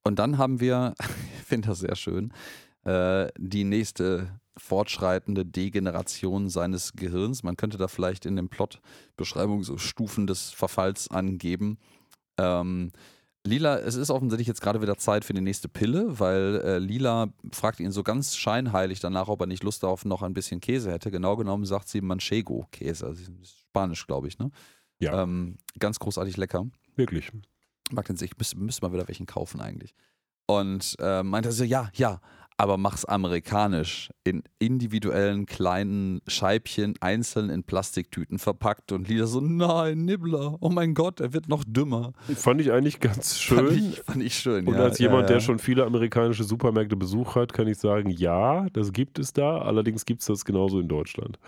Und 0.07 0.21
dann 0.21 0.39
haben 0.39 0.61
wir, 0.61 0.95
ich 1.39 1.45
finde 1.45 1.69
das 1.69 1.81
sehr 1.81 1.97
schön, 1.97 2.33
äh, 2.85 3.27
die 3.39 3.65
nächste 3.65 4.41
fortschreitende 4.57 5.45
Degeneration 5.45 6.49
seines 6.49 6.93
Gehirns. 6.93 7.43
Man 7.43 7.57
könnte 7.57 7.77
da 7.77 7.89
vielleicht 7.89 8.25
in 8.25 8.37
den 8.37 8.49
Plot-Beschreibungen 8.49 9.65
so 9.65 9.79
Stufen 9.79 10.29
des 10.29 10.51
Verfalls 10.53 11.11
angeben. 11.11 11.79
Ähm, 12.39 12.93
Lila, 13.45 13.79
es 13.79 13.97
ist 13.97 14.11
offensichtlich 14.11 14.47
jetzt 14.47 14.61
gerade 14.61 14.81
wieder 14.81 14.97
Zeit 14.97 15.25
für 15.25 15.35
die 15.35 15.41
nächste 15.41 15.69
Pille, 15.69 16.21
weil 16.21 16.61
äh, 16.65 16.79
Lila 16.79 17.29
fragt 17.53 17.81
ihn 17.81 17.91
so 17.91 18.05
ganz 18.05 18.37
scheinheilig 18.37 19.01
danach, 19.01 19.27
ob 19.27 19.41
er 19.41 19.47
nicht 19.47 19.65
Lust 19.65 19.85
auf 19.85 20.05
noch 20.05 20.23
ein 20.23 20.35
bisschen 20.35 20.61
Käse 20.61 20.93
hätte. 20.93 21.11
Genau 21.11 21.37
genommen 21.37 21.65
sagt 21.65 21.89
sie 21.89 22.01
Manchego-Käse, 22.01 23.07
also 23.07 23.25
Spanisch, 23.69 24.07
glaube 24.07 24.29
ich, 24.29 24.39
ne? 24.39 24.53
Ja. 25.01 25.23
Ähm, 25.23 25.59
ganz 25.79 25.99
großartig 25.99 26.37
lecker. 26.37 26.67
Wirklich. 26.95 27.31
Mag 27.93 28.07
den 28.07 28.17
sich, 28.17 28.37
müsste 28.37 28.59
müsst 28.59 28.83
mal 28.83 28.93
wieder 28.93 29.09
welchen 29.09 29.27
kaufen 29.27 29.61
eigentlich. 29.61 29.95
Und 30.47 30.97
äh, 31.01 31.23
meinte 31.23 31.51
so, 31.53 31.65
ja, 31.65 31.91
ja, 31.95 32.21
aber 32.59 32.79
mach's 32.79 33.05
amerikanisch. 33.05 34.11
In 34.25 34.43
individuellen 34.59 35.45
kleinen 35.47 36.21
Scheibchen, 36.27 36.95
einzeln 37.01 37.51
in 37.51 37.65
Plastiktüten 37.65 38.39
verpackt. 38.39 38.93
Und 38.93 39.09
Lieder 39.09 39.27
so, 39.27 39.41
nein, 39.41 40.05
Nibbler, 40.05 40.57
oh 40.61 40.71
mein 40.71 40.95
Gott, 40.95 41.21
er 41.21 41.33
wird 41.33 41.49
noch 41.49 41.65
dümmer. 41.67 42.13
Fand 42.35 42.61
ich 42.61 42.73
eigentlich 42.73 43.01
ganz 43.01 43.39
schön. 43.41 43.59
Fand 43.59 43.73
ich, 43.73 44.01
fand 44.03 44.23
ich 44.23 44.35
schön, 44.35 44.67
Und 44.67 44.75
ja, 44.75 44.85
als 44.85 44.99
jemand, 44.99 45.25
ja, 45.25 45.29
ja. 45.29 45.35
der 45.35 45.41
schon 45.41 45.59
viele 45.59 45.85
amerikanische 45.85 46.45
Supermärkte 46.45 46.97
besucht 46.97 47.37
hat, 47.37 47.53
kann 47.53 47.67
ich 47.67 47.79
sagen, 47.79 48.11
ja, 48.11 48.67
das 48.73 48.93
gibt 48.93 49.19
es 49.19 49.33
da. 49.33 49.59
Allerdings 49.59 50.07
gibt 50.07 50.23
es 50.23 50.27
das 50.27 50.45
genauso 50.45 50.81
in 50.81 50.89
Deutschland. 50.89 51.39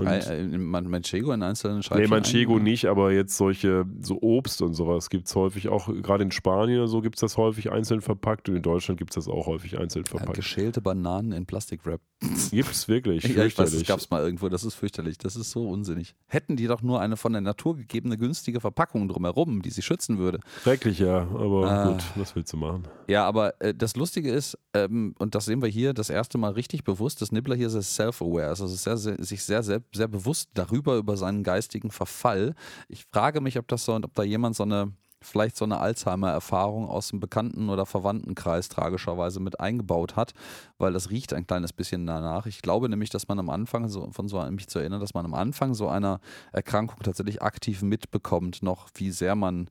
Äh, 0.00 0.58
Manchego 0.58 1.32
in 1.32 1.42
einzelnen 1.42 1.82
Scheibchen? 1.82 2.04
Nee, 2.04 2.08
Manchego 2.08 2.56
ein? 2.56 2.62
nicht, 2.62 2.86
aber 2.86 3.12
jetzt 3.12 3.36
solche, 3.36 3.86
so 4.00 4.20
Obst 4.20 4.62
und 4.62 4.74
sowas 4.74 5.10
gibt 5.10 5.28
es 5.28 5.34
häufig 5.34 5.68
auch, 5.68 5.86
gerade 5.86 6.24
in 6.24 6.30
Spanien 6.30 6.78
oder 6.78 6.88
so 6.88 7.00
gibt 7.00 7.16
es 7.16 7.20
das 7.20 7.36
häufig 7.36 7.72
einzeln 7.72 8.00
verpackt 8.00 8.48
und 8.48 8.56
in 8.56 8.62
Deutschland 8.62 8.98
gibt 8.98 9.10
es 9.10 9.14
das 9.14 9.28
auch 9.32 9.46
häufig 9.46 9.78
einzeln 9.78 10.04
verpackt. 10.04 10.34
Geschälte 10.34 10.80
Bananen 10.80 11.32
in 11.32 11.46
Plastikwrap. 11.46 12.00
Gibt 12.50 12.70
es 12.70 12.88
wirklich, 12.88 13.24
ja, 13.24 13.44
ich 13.44 13.58
weiß, 13.58 13.72
das 13.72 13.84
gab 13.84 13.98
es 13.98 14.08
mal 14.08 14.22
irgendwo, 14.22 14.48
das 14.48 14.64
ist 14.64 14.74
fürchterlich, 14.74 15.18
das 15.18 15.36
ist 15.36 15.50
so 15.50 15.68
unsinnig. 15.68 16.14
Hätten 16.28 16.56
die 16.56 16.66
doch 16.66 16.80
nur 16.80 16.98
eine 16.98 17.18
von 17.18 17.32
der 17.32 17.42
Natur 17.42 17.76
gegebene 17.76 18.16
günstige 18.16 18.60
Verpackung 18.60 19.06
drumherum, 19.08 19.60
die 19.60 19.68
sie 19.68 19.82
schützen 19.82 20.16
würde. 20.16 20.40
Schrecklich, 20.62 20.98
ja, 20.98 21.22
aber 21.22 21.70
ah. 21.70 21.88
gut, 21.90 22.02
was 22.14 22.34
willst 22.34 22.54
du 22.54 22.56
machen? 22.56 22.88
Ja, 23.06 23.26
aber 23.26 23.60
äh, 23.60 23.74
das 23.74 23.96
Lustige 23.96 24.32
ist, 24.32 24.58
ähm, 24.72 25.14
und 25.18 25.34
das 25.34 25.44
sehen 25.44 25.60
wir 25.60 25.68
hier 25.68 25.92
das 25.92 26.08
erste 26.08 26.38
Mal 26.38 26.52
richtig 26.52 26.84
bewusst, 26.84 27.20
dass 27.20 27.32
Nibbler 27.32 27.54
hier 27.54 27.68
sehr 27.68 27.82
self-aware 27.82 28.52
ist, 28.52 28.62
also 28.62 28.74
sehr, 28.74 28.96
sehr, 28.96 29.22
sich 29.22 29.44
sehr, 29.44 29.62
sehr, 29.62 29.82
sehr 29.92 30.08
bewusst 30.08 30.50
darüber, 30.54 30.96
über 30.96 31.16
seinen 31.16 31.42
geistigen 31.42 31.90
Verfall. 31.90 32.54
Ich 32.88 33.04
frage 33.12 33.40
mich, 33.40 33.58
ob 33.58 33.68
das 33.68 33.84
so, 33.84 33.94
ob 33.94 34.14
da 34.14 34.22
jemand 34.22 34.56
so 34.56 34.62
eine 34.62 34.92
vielleicht 35.22 35.56
so 35.56 35.64
eine 35.64 35.78
Alzheimer-Erfahrung 35.78 36.88
aus 36.88 37.08
dem 37.08 37.20
Bekannten- 37.20 37.68
oder 37.68 37.86
Verwandtenkreis 37.86 38.68
tragischerweise 38.68 39.40
mit 39.40 39.60
eingebaut 39.60 40.16
hat, 40.16 40.32
weil 40.78 40.92
das 40.92 41.10
riecht 41.10 41.32
ein 41.32 41.46
kleines 41.46 41.72
bisschen 41.72 42.06
danach. 42.06 42.46
Ich 42.46 42.62
glaube 42.62 42.88
nämlich, 42.88 43.10
dass 43.10 43.28
man 43.28 43.38
am 43.38 43.50
Anfang, 43.50 43.88
so, 43.88 44.10
von 44.12 44.28
so 44.28 44.40
mich 44.50 44.68
zu 44.68 44.78
erinnern, 44.78 45.00
dass 45.00 45.14
man 45.14 45.24
am 45.24 45.34
Anfang 45.34 45.74
so 45.74 45.88
einer 45.88 46.20
Erkrankung 46.52 46.98
tatsächlich 47.02 47.42
aktiv 47.42 47.82
mitbekommt, 47.82 48.62
noch 48.62 48.88
wie 48.94 49.10
sehr 49.10 49.34
man 49.34 49.68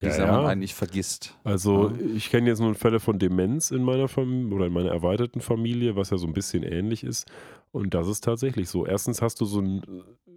wie 0.00 0.06
ja, 0.06 0.12
sehr 0.12 0.26
man 0.26 0.46
eigentlich 0.46 0.74
vergisst. 0.74 1.38
Also 1.44 1.90
ja. 1.90 2.14
ich 2.14 2.30
kenne 2.30 2.48
jetzt 2.48 2.58
nur 2.58 2.74
Fälle 2.74 3.00
von 3.00 3.18
Demenz 3.18 3.70
in 3.70 3.82
meiner 3.82 4.08
Familie 4.08 4.54
oder 4.54 4.66
in 4.66 4.72
meiner 4.72 4.90
erweiterten 4.90 5.40
Familie, 5.40 5.96
was 5.96 6.10
ja 6.10 6.18
so 6.18 6.26
ein 6.26 6.32
bisschen 6.32 6.62
ähnlich 6.62 7.04
ist. 7.04 7.26
Und 7.74 7.92
das 7.92 8.06
ist 8.06 8.22
tatsächlich 8.22 8.68
so. 8.68 8.86
Erstens 8.86 9.20
hast 9.20 9.40
du 9.40 9.46
so 9.46 9.60
ein 9.60 9.82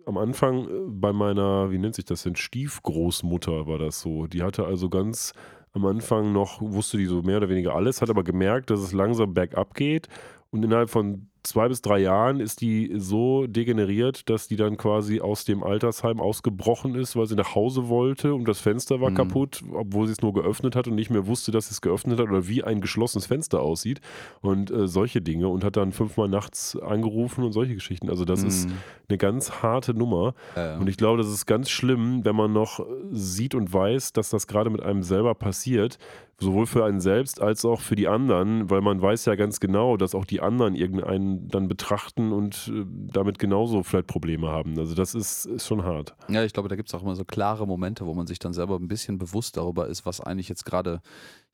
am 0.08 0.18
Anfang 0.18 0.68
äh, 0.68 0.70
bei 0.88 1.14
meiner, 1.14 1.70
wie 1.70 1.78
nennt 1.78 1.94
sich 1.94 2.06
das 2.06 2.24
denn, 2.24 2.36
Stiefgroßmutter 2.36 3.68
war 3.68 3.78
das 3.78 4.02
so. 4.02 4.26
Die 4.26 4.42
hatte 4.42 4.66
also 4.66 4.90
ganz 4.90 5.34
am 5.72 5.86
Anfang 5.86 6.34
noch, 6.34 6.62
wusste 6.62 6.98
die 6.98 7.06
so 7.06 7.22
mehr 7.22 7.38
oder 7.38 7.50
weniger 7.50 7.76
alles, 7.76 8.02
hat 8.02 8.10
aber 8.10 8.24
gemerkt, 8.24 8.72
dass 8.72 8.80
es 8.80 8.92
langsam 8.92 9.36
bergab 9.36 9.76
geht 9.76 10.08
und 10.50 10.64
innerhalb 10.64 10.90
von 10.90 11.30
zwei 11.48 11.68
bis 11.68 11.82
drei 11.82 12.00
Jahren 12.00 12.40
ist 12.40 12.62
die 12.62 12.92
so 12.96 13.48
degeneriert, 13.48 14.30
dass 14.30 14.48
die 14.48 14.56
dann 14.56 14.78
quasi 14.78 15.22
aus 15.22 15.46
dem 15.46 15.64
Altersheim 15.64 16.20
ausgebrochen 16.20 16.96
ist, 16.96 17.16
weil 17.16 17.28
sie 17.28 17.36
nach 17.36 17.56
Hause 17.56 17.90
wollte 17.90 18.34
und 18.34 18.48
das 18.48 18.60
Fenster 18.60 19.02
war 19.02 19.12
mhm. 19.12 19.16
kaputt, 19.16 19.64
obwohl 19.74 20.08
sie 20.08 20.14
es 20.14 20.22
nur 20.22 20.34
geöffnet 20.34 20.76
hat 20.76 20.88
und 20.88 20.96
nicht 20.96 21.10
mehr 21.10 21.28
wusste, 21.28 21.52
dass 21.52 21.68
sie 21.68 21.74
es 21.74 21.82
geöffnet 21.82 22.20
hat 22.20 22.30
oder 22.30 22.48
wie 22.48 22.64
ein 22.64 22.82
geschlossenes 22.82 23.26
Fenster 23.26 23.62
aussieht 23.62 24.02
und 24.42 24.72
äh, 24.72 24.88
solche 24.88 25.22
Dinge 25.22 25.48
und 25.48 25.64
hat 25.64 25.78
dann 25.78 25.92
fünfmal 25.92 26.28
nachts 26.28 26.78
angerufen 26.78 27.44
und 27.44 27.52
solche 27.52 27.76
Geschichten. 27.76 28.10
Also 28.10 28.26
das 28.26 28.42
mhm. 28.42 28.48
ist 28.48 28.70
eine 29.10 29.18
ganz 29.18 29.62
harte 29.62 29.94
Nummer 29.94 30.34
ja. 30.56 30.78
und 30.78 30.88
ich 30.90 30.98
glaube, 30.98 31.18
das 31.18 31.32
ist 31.32 31.46
ganz 31.46 31.70
schlimm, 31.70 32.26
wenn 32.26 32.36
man 32.36 32.54
noch 32.54 32.86
sieht 33.12 33.56
und 33.56 33.72
weiß, 33.74 34.14
dass 34.14 34.30
das 34.30 34.48
gerade 34.48 34.70
mit 34.70 34.84
einem 34.84 35.04
selber 35.04 35.36
passiert, 35.36 35.98
sowohl 36.40 36.68
für 36.68 36.86
einen 36.86 37.02
selbst 37.02 37.42
als 37.42 37.66
auch 37.66 37.82
für 37.82 37.96
die 37.96 38.08
anderen, 38.08 38.70
weil 38.70 38.82
man 38.82 39.02
weiß 39.02 39.26
ja 39.26 39.36
ganz 39.36 39.60
genau, 39.60 39.98
dass 39.98 40.14
auch 40.14 40.26
die 40.26 40.40
anderen 40.40 40.76
irgendeinen 40.76 41.48
dann 41.48 41.68
betrachten 41.68 42.32
und 42.32 42.72
äh, 42.74 42.86
damit 43.12 43.40
genauso 43.40 43.84
vielleicht 43.84 44.08
Probleme 44.08 44.48
haben. 44.48 44.78
Also 44.78 44.94
das 44.94 45.16
ist, 45.16 45.46
ist 45.46 45.66
schon 45.66 45.84
hart. 45.84 46.16
Ja, 46.30 46.44
ich 46.44 46.54
glaube, 46.54 46.70
da 46.70 46.76
gibt 46.76 46.90
es 46.90 46.96
auch 46.96 47.02
immer 47.02 47.16
so 47.16 47.26
klare 47.26 47.66
Momente, 47.66 48.06
wo 48.06 48.14
man 48.14 48.28
sich 48.28 48.40
dann 48.40 48.54
selber 48.54 48.76
ein 48.76 48.88
bisschen 48.88 49.18
bewusst 49.18 49.58
darüber 49.58 49.88
ist, 49.88 50.06
was 50.06 50.22
eigentlich 50.22 50.50
jetzt 50.50 50.66
gerade 50.66 51.02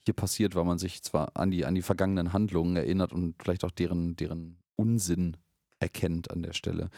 hier 0.06 0.14
passiert, 0.14 0.56
weil 0.56 0.66
man 0.66 0.78
sich 0.78 1.02
zwar 1.02 1.32
an 1.36 1.50
die, 1.52 1.66
an 1.66 1.76
die 1.76 1.82
vergangenen 1.82 2.34
Handlungen 2.34 2.76
erinnert 2.76 3.14
und 3.14 3.36
vielleicht 3.42 3.64
auch 3.64 3.72
deren, 3.72 4.18
deren 4.18 4.58
Unsinn 4.76 5.38
erkennt 5.80 6.30
an 6.32 6.44
der 6.44 6.54
Stelle. 6.54 6.90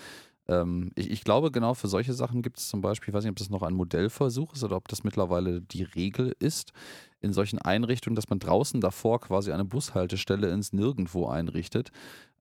Ähm, 0.48 0.92
ich, 0.96 1.10
ich 1.12 1.24
glaube, 1.24 1.52
genau 1.52 1.74
für 1.74 1.88
solche 1.88 2.14
Sachen 2.14 2.42
gibt 2.42 2.60
es 2.60 2.70
zum 2.70 2.82
Beispiel, 2.82 3.10
ich 3.10 3.16
weiß 3.16 3.24
nicht, 3.24 3.32
ob 3.32 3.38
das 3.38 3.50
noch 3.50 3.64
ein 3.64 3.74
Modellversuch 3.74 4.54
ist 4.54 4.64
oder 4.64 4.76
ob 4.76 4.88
das 4.88 5.04
mittlerweile 5.04 5.62
die 5.62 5.84
Regel 5.84 6.36
ist, 6.40 6.72
in 7.22 7.34
solchen 7.34 7.60
Einrichtungen, 7.60 8.16
dass 8.16 8.30
man 8.30 8.40
draußen 8.40 8.82
davor 8.82 9.20
quasi 9.22 9.52
eine 9.52 9.66
Bushaltestelle 9.66 10.50
ins 10.52 10.74
Nirgendwo 10.74 11.28
einrichtet. 11.28 11.92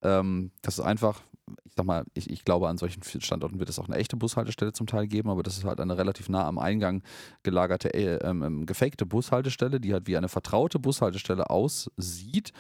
Ähm, 0.03 0.51
das 0.61 0.79
ist 0.79 0.85
einfach, 0.85 1.23
ich 1.65 1.73
sag 1.75 1.87
mal, 1.87 2.05
ich, 2.13 2.29
ich 2.31 2.45
glaube, 2.45 2.69
an 2.69 2.77
solchen 2.77 3.03
Standorten 3.03 3.59
wird 3.59 3.71
es 3.71 3.79
auch 3.79 3.89
eine 3.89 3.97
echte 3.97 4.17
Bushaltestelle 4.17 4.73
zum 4.73 4.87
Teil 4.87 5.07
geben, 5.07 5.31
aber 5.31 5.43
das 5.43 5.57
ist 5.57 5.65
halt 5.65 5.81
eine 5.81 5.97
relativ 5.97 6.29
nah 6.29 6.47
am 6.47 6.59
Eingang 6.59 7.03
gelagerte, 7.43 7.95
äh, 7.95 8.17
ähm, 8.17 8.43
ähm 8.43 8.67
gefakte 8.67 9.07
Bushaltestelle, 9.07 9.81
die 9.81 9.95
halt 9.95 10.07
wie 10.07 10.17
eine 10.17 10.29
vertraute 10.29 10.79
Bushaltestelle 10.79 11.49
aussieht 11.49 12.53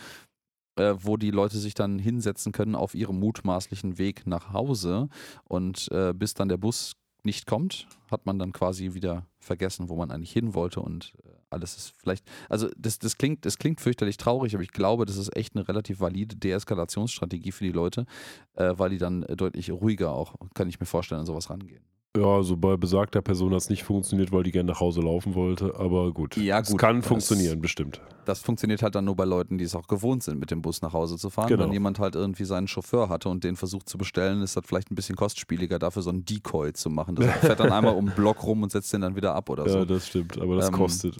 äh, 0.77 0.95
wo 0.99 1.16
die 1.16 1.31
Leute 1.31 1.59
sich 1.59 1.75
dann 1.75 1.99
hinsetzen 1.99 2.53
können 2.53 2.75
auf 2.75 2.95
ihrem 2.95 3.18
mutmaßlichen 3.18 3.99
Weg 3.99 4.27
nach 4.27 4.53
Hause. 4.53 5.09
Und 5.45 5.91
äh, 5.93 6.12
bis 6.14 6.35
dann 6.35 6.49
der 6.49 6.57
Bus 6.57 6.95
nicht 7.25 7.47
kommt, 7.47 7.87
hat 8.11 8.27
man 8.27 8.39
dann 8.39 8.53
quasi 8.53 8.95
wieder 8.95 9.27
vergessen, 9.39 9.89
wo 9.89 9.97
man 9.97 10.11
eigentlich 10.11 10.33
hin 10.33 10.55
wollte 10.55 10.81
und 10.81 11.14
äh, 11.25 11.31
alles 11.51 11.77
ist 11.77 11.95
vielleicht, 11.97 12.27
also 12.49 12.68
das, 12.77 12.99
das, 12.99 13.16
klingt, 13.16 13.47
das 13.47 13.59
klingt 13.59 13.81
fürchterlich 13.81 14.16
traurig, 14.16 14.55
aber 14.55 14.62
ich 14.62 14.72
glaube, 14.72 15.07
das 15.07 15.16
ist 15.16 15.35
echt 15.37 15.55
eine 15.55 15.66
relativ 15.66 16.01
valide 16.01 16.37
Deeskalationsstrategie 16.37 17.53
für 17.53 17.64
die 17.64 17.72
Leute, 17.72 18.07
äh, 18.55 18.75
weil 18.77 18.91
die 18.91 18.99
dann 18.99 19.22
deutlich 19.22 19.70
ruhiger 19.70 20.12
auch, 20.12 20.35
kann 20.55 20.68
ich 20.68 20.81
mir 20.81 20.87
vorstellen, 20.87 21.20
an 21.20 21.27
sowas 21.27 21.49
rangehen. 21.49 21.85
Ja, 22.17 22.37
also 22.37 22.57
bei 22.57 22.77
besagter 22.77 23.23
Person 23.23 23.51
hat 23.51 23.62
es 23.62 23.71
nicht 23.71 23.83
funktioniert, 23.83 24.31
weil 24.31 24.45
die 24.45 24.53
gerne 24.53 24.71
nach 24.71 24.79
Hause 24.79 25.01
laufen 25.01 25.35
wollte. 25.35 25.75
Aber 25.77 26.12
gut, 26.12 26.37
ja, 26.37 26.61
gut 26.61 26.69
es 26.69 26.77
kann 26.77 26.99
das, 26.99 27.09
funktionieren, 27.09 27.61
bestimmt. 27.61 28.01
Das 28.25 28.41
funktioniert 28.41 28.83
halt 28.85 28.95
dann 28.95 29.05
nur 29.05 29.17
bei 29.17 29.25
Leuten, 29.25 29.59
die 29.59 29.65
es 29.65 29.75
auch 29.75 29.89
gewohnt 29.89 30.23
sind, 30.23 30.39
mit 30.39 30.53
dem 30.53 30.62
Bus 30.62 30.81
nach 30.81 30.93
Hause 30.93 31.17
zu 31.17 31.29
fahren. 31.29 31.49
Genau. 31.49 31.65
Wenn 31.65 31.73
jemand 31.73 31.99
halt 31.99 32.15
irgendwie 32.15 32.45
seinen 32.45 32.69
Chauffeur 32.69 33.09
hatte 33.09 33.29
und 33.29 33.43
den 33.43 33.57
versucht 33.57 33.89
zu 33.89 33.99
bestellen, 33.99 34.43
ist 34.43 34.57
das 34.57 34.65
vielleicht 34.65 34.93
ein 34.93 34.95
bisschen 34.95 35.17
kostspieliger, 35.17 35.81
dafür 35.81 36.03
so 36.03 36.11
einen 36.11 36.25
Decoy 36.25 36.73
zu 36.73 36.89
machen. 36.89 37.17
Das 37.17 37.27
fährt 37.39 37.59
dann 37.59 37.73
einmal 37.73 37.97
um 37.97 38.07
den 38.07 38.15
Block 38.15 38.45
rum 38.45 38.62
und 38.62 38.71
setzt 38.71 38.93
den 38.93 39.01
dann 39.01 39.17
wieder 39.17 39.35
ab 39.35 39.51
oder 39.51 39.69
so. 39.69 39.79
Ja, 39.79 39.85
das 39.85 40.07
stimmt, 40.07 40.41
aber 40.41 40.55
das 40.55 40.69
ähm, 40.69 40.75
kostet. 40.75 41.17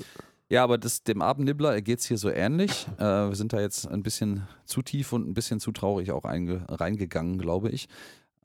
Ja, 0.49 0.63
aber 0.63 0.79
das, 0.79 1.03
dem 1.03 1.23
Abendnibbler 1.23 1.81
geht 1.81 1.99
es 1.99 2.05
hier 2.05 2.19
so 2.19 2.31
ähnlich. 2.31 2.87
Äh, 2.99 3.03
wir 3.03 3.35
sind 3.35 3.53
da 3.53 3.61
jetzt 3.61 3.89
ein 3.89 4.05
bisschen 4.05 4.47
zu 4.65 4.83
tief 4.83 5.13
und 5.13 5.29
ein 5.29 5.35
bisschen 5.35 5.59
zu 5.59 5.73
traurig 5.73 6.13
auch 6.13 6.25
reingegangen, 6.25 7.39
glaube 7.39 7.71
ich. 7.71 7.89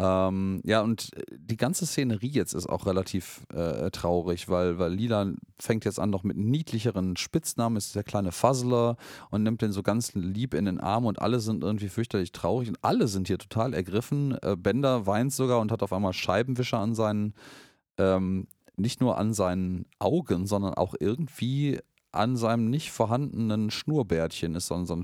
Ähm, 0.02 0.62
ja, 0.64 0.80
und 0.80 1.12
äh, 1.18 1.24
die 1.38 1.58
ganze 1.58 1.86
Szenerie 1.86 2.30
jetzt 2.30 2.54
ist 2.54 2.68
auch 2.68 2.86
relativ 2.86 3.46
äh, 3.54 3.92
traurig, 3.92 4.48
weil, 4.48 4.80
weil 4.80 4.94
Lila 4.94 5.34
fängt 5.60 5.84
jetzt 5.84 6.00
an 6.00 6.10
noch 6.10 6.24
mit 6.24 6.38
niedlicheren 6.38 7.18
Spitznamen, 7.18 7.76
ist 7.76 7.96
der 7.96 8.06
kleine 8.06 8.32
Fuzzler 8.32 8.96
und 9.30 9.44
nimmt 9.44 9.62
den 9.62 9.74
so 9.74 9.84
ganz 9.84 10.14
lieb 10.14 10.54
in 10.54 10.64
den 10.64 10.80
Arm 10.80 11.06
und 11.06 11.22
alle 11.22 11.42
sind 11.42 11.64
irgendwie 11.66 11.90
fürchterlich 11.90 12.32
traurig 12.32 12.70
und 12.70 12.78
alle 12.82 13.10
sind 13.10 13.28
hier 13.28 13.40
total 13.40 13.74
ergriffen. 13.74 14.38
Äh, 14.42 14.56
Bender 14.56 15.06
weint 15.06 15.34
sogar 15.34 15.60
und 15.60 15.70
hat 15.70 15.84
auf 15.84 15.92
einmal 15.92 16.14
Scheibenwischer 16.14 16.80
an 16.80 16.96
seinen, 16.96 17.34
ähm, 17.98 18.48
nicht 18.78 19.02
nur 19.02 19.18
an 19.18 19.34
seinen 19.34 19.86
Augen, 20.00 20.48
sondern 20.48 20.76
auch 20.76 20.96
irgendwie 20.98 21.80
an 22.14 22.38
seinem 22.38 22.70
nicht 22.70 22.90
vorhandenen 22.92 23.70
Schnurrbärtchen 23.70 24.56
ist 24.56 24.68
so 24.68 24.76
ein, 24.76 24.86
so 24.86 24.96
ein 24.96 25.04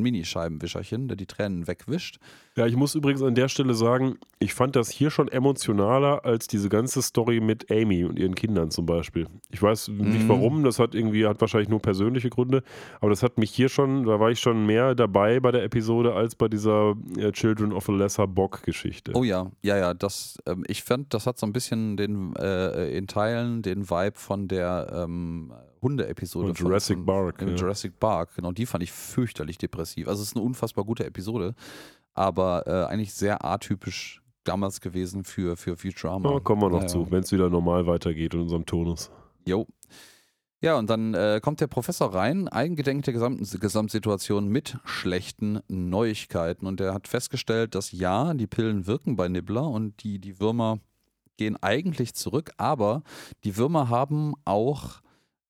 Minischeibenwischerchen, 0.00 1.08
der 1.08 1.16
die 1.16 1.26
Tränen 1.26 1.66
wegwischt. 1.66 2.18
Ja, 2.60 2.66
ich 2.66 2.76
muss 2.76 2.94
übrigens 2.94 3.22
an 3.22 3.34
der 3.34 3.48
Stelle 3.48 3.72
sagen, 3.72 4.18
ich 4.38 4.52
fand 4.52 4.76
das 4.76 4.90
hier 4.90 5.10
schon 5.10 5.28
emotionaler 5.28 6.26
als 6.26 6.46
diese 6.46 6.68
ganze 6.68 7.00
Story 7.00 7.40
mit 7.40 7.70
Amy 7.70 8.04
und 8.04 8.18
ihren 8.18 8.34
Kindern 8.34 8.70
zum 8.70 8.84
Beispiel. 8.84 9.28
Ich 9.48 9.62
weiß 9.62 9.88
nicht 9.88 10.24
mhm. 10.24 10.28
warum, 10.28 10.62
das 10.62 10.78
hat 10.78 10.94
irgendwie, 10.94 11.26
hat 11.26 11.40
wahrscheinlich 11.40 11.70
nur 11.70 11.80
persönliche 11.80 12.28
Gründe, 12.28 12.62
aber 13.00 13.08
das 13.08 13.22
hat 13.22 13.38
mich 13.38 13.50
hier 13.50 13.70
schon, 13.70 14.04
da 14.04 14.20
war 14.20 14.30
ich 14.30 14.40
schon 14.40 14.66
mehr 14.66 14.94
dabei 14.94 15.40
bei 15.40 15.52
der 15.52 15.64
Episode 15.64 16.12
als 16.12 16.34
bei 16.34 16.48
dieser 16.48 16.96
äh, 17.16 17.32
Children 17.32 17.72
of 17.72 17.88
a 17.88 17.92
Lesser 17.92 18.26
Bock 18.26 18.62
Geschichte. 18.62 19.12
Oh 19.14 19.24
ja, 19.24 19.50
ja, 19.62 19.78
ja, 19.78 19.94
das, 19.94 20.36
ähm, 20.44 20.62
ich 20.68 20.82
fand, 20.82 21.14
das 21.14 21.26
hat 21.26 21.38
so 21.38 21.46
ein 21.46 21.54
bisschen 21.54 21.96
den, 21.96 22.36
äh, 22.36 22.94
in 22.94 23.06
Teilen 23.06 23.62
den 23.62 23.88
Vibe 23.88 24.18
von 24.18 24.48
der 24.48 24.86
ähm, 24.92 25.50
Hunde-Episode. 25.80 26.52
Jurassic 26.54 26.98
von, 26.98 27.06
Park. 27.06 27.40
Ja. 27.40 27.48
Jurassic 27.48 27.98
Park, 27.98 28.36
genau, 28.36 28.52
die 28.52 28.66
fand 28.66 28.84
ich 28.84 28.92
fürchterlich 28.92 29.56
depressiv. 29.56 30.08
Also 30.08 30.20
es 30.20 30.28
ist 30.28 30.36
eine 30.36 30.44
unfassbar 30.44 30.84
gute 30.84 31.06
Episode 31.06 31.54
aber 32.14 32.66
äh, 32.66 32.92
eigentlich 32.92 33.14
sehr 33.14 33.44
atypisch 33.44 34.22
damals 34.44 34.80
gewesen 34.80 35.24
für, 35.24 35.56
für 35.56 35.76
Futurama. 35.76 36.32
Ja, 36.32 36.40
kommen 36.40 36.62
wir 36.62 36.70
noch 36.70 36.82
ja, 36.82 36.86
zu, 36.86 37.10
wenn 37.10 37.22
es 37.22 37.32
wieder 37.32 37.50
normal 37.50 37.86
weitergeht 37.86 38.34
in 38.34 38.40
unserem 38.40 38.66
Tonus. 38.66 39.10
Jo. 39.46 39.66
Ja, 40.62 40.76
und 40.76 40.90
dann 40.90 41.14
äh, 41.14 41.40
kommt 41.42 41.60
der 41.62 41.68
Professor 41.68 42.14
rein, 42.14 42.46
eingedenk 42.46 43.04
der 43.04 43.14
gesamten 43.14 43.46
Gesamtsituation 43.60 44.48
mit 44.48 44.76
schlechten 44.84 45.60
Neuigkeiten. 45.68 46.66
Und 46.66 46.80
er 46.80 46.92
hat 46.92 47.08
festgestellt, 47.08 47.74
dass 47.74 47.92
ja, 47.92 48.34
die 48.34 48.46
Pillen 48.46 48.86
wirken 48.86 49.16
bei 49.16 49.28
Nibbler 49.28 49.66
und 49.66 50.02
die, 50.02 50.18
die 50.18 50.38
Würmer 50.38 50.78
gehen 51.38 51.56
eigentlich 51.62 52.12
zurück, 52.12 52.50
aber 52.58 53.02
die 53.44 53.56
Würmer 53.56 53.88
haben 53.88 54.34
auch 54.44 55.00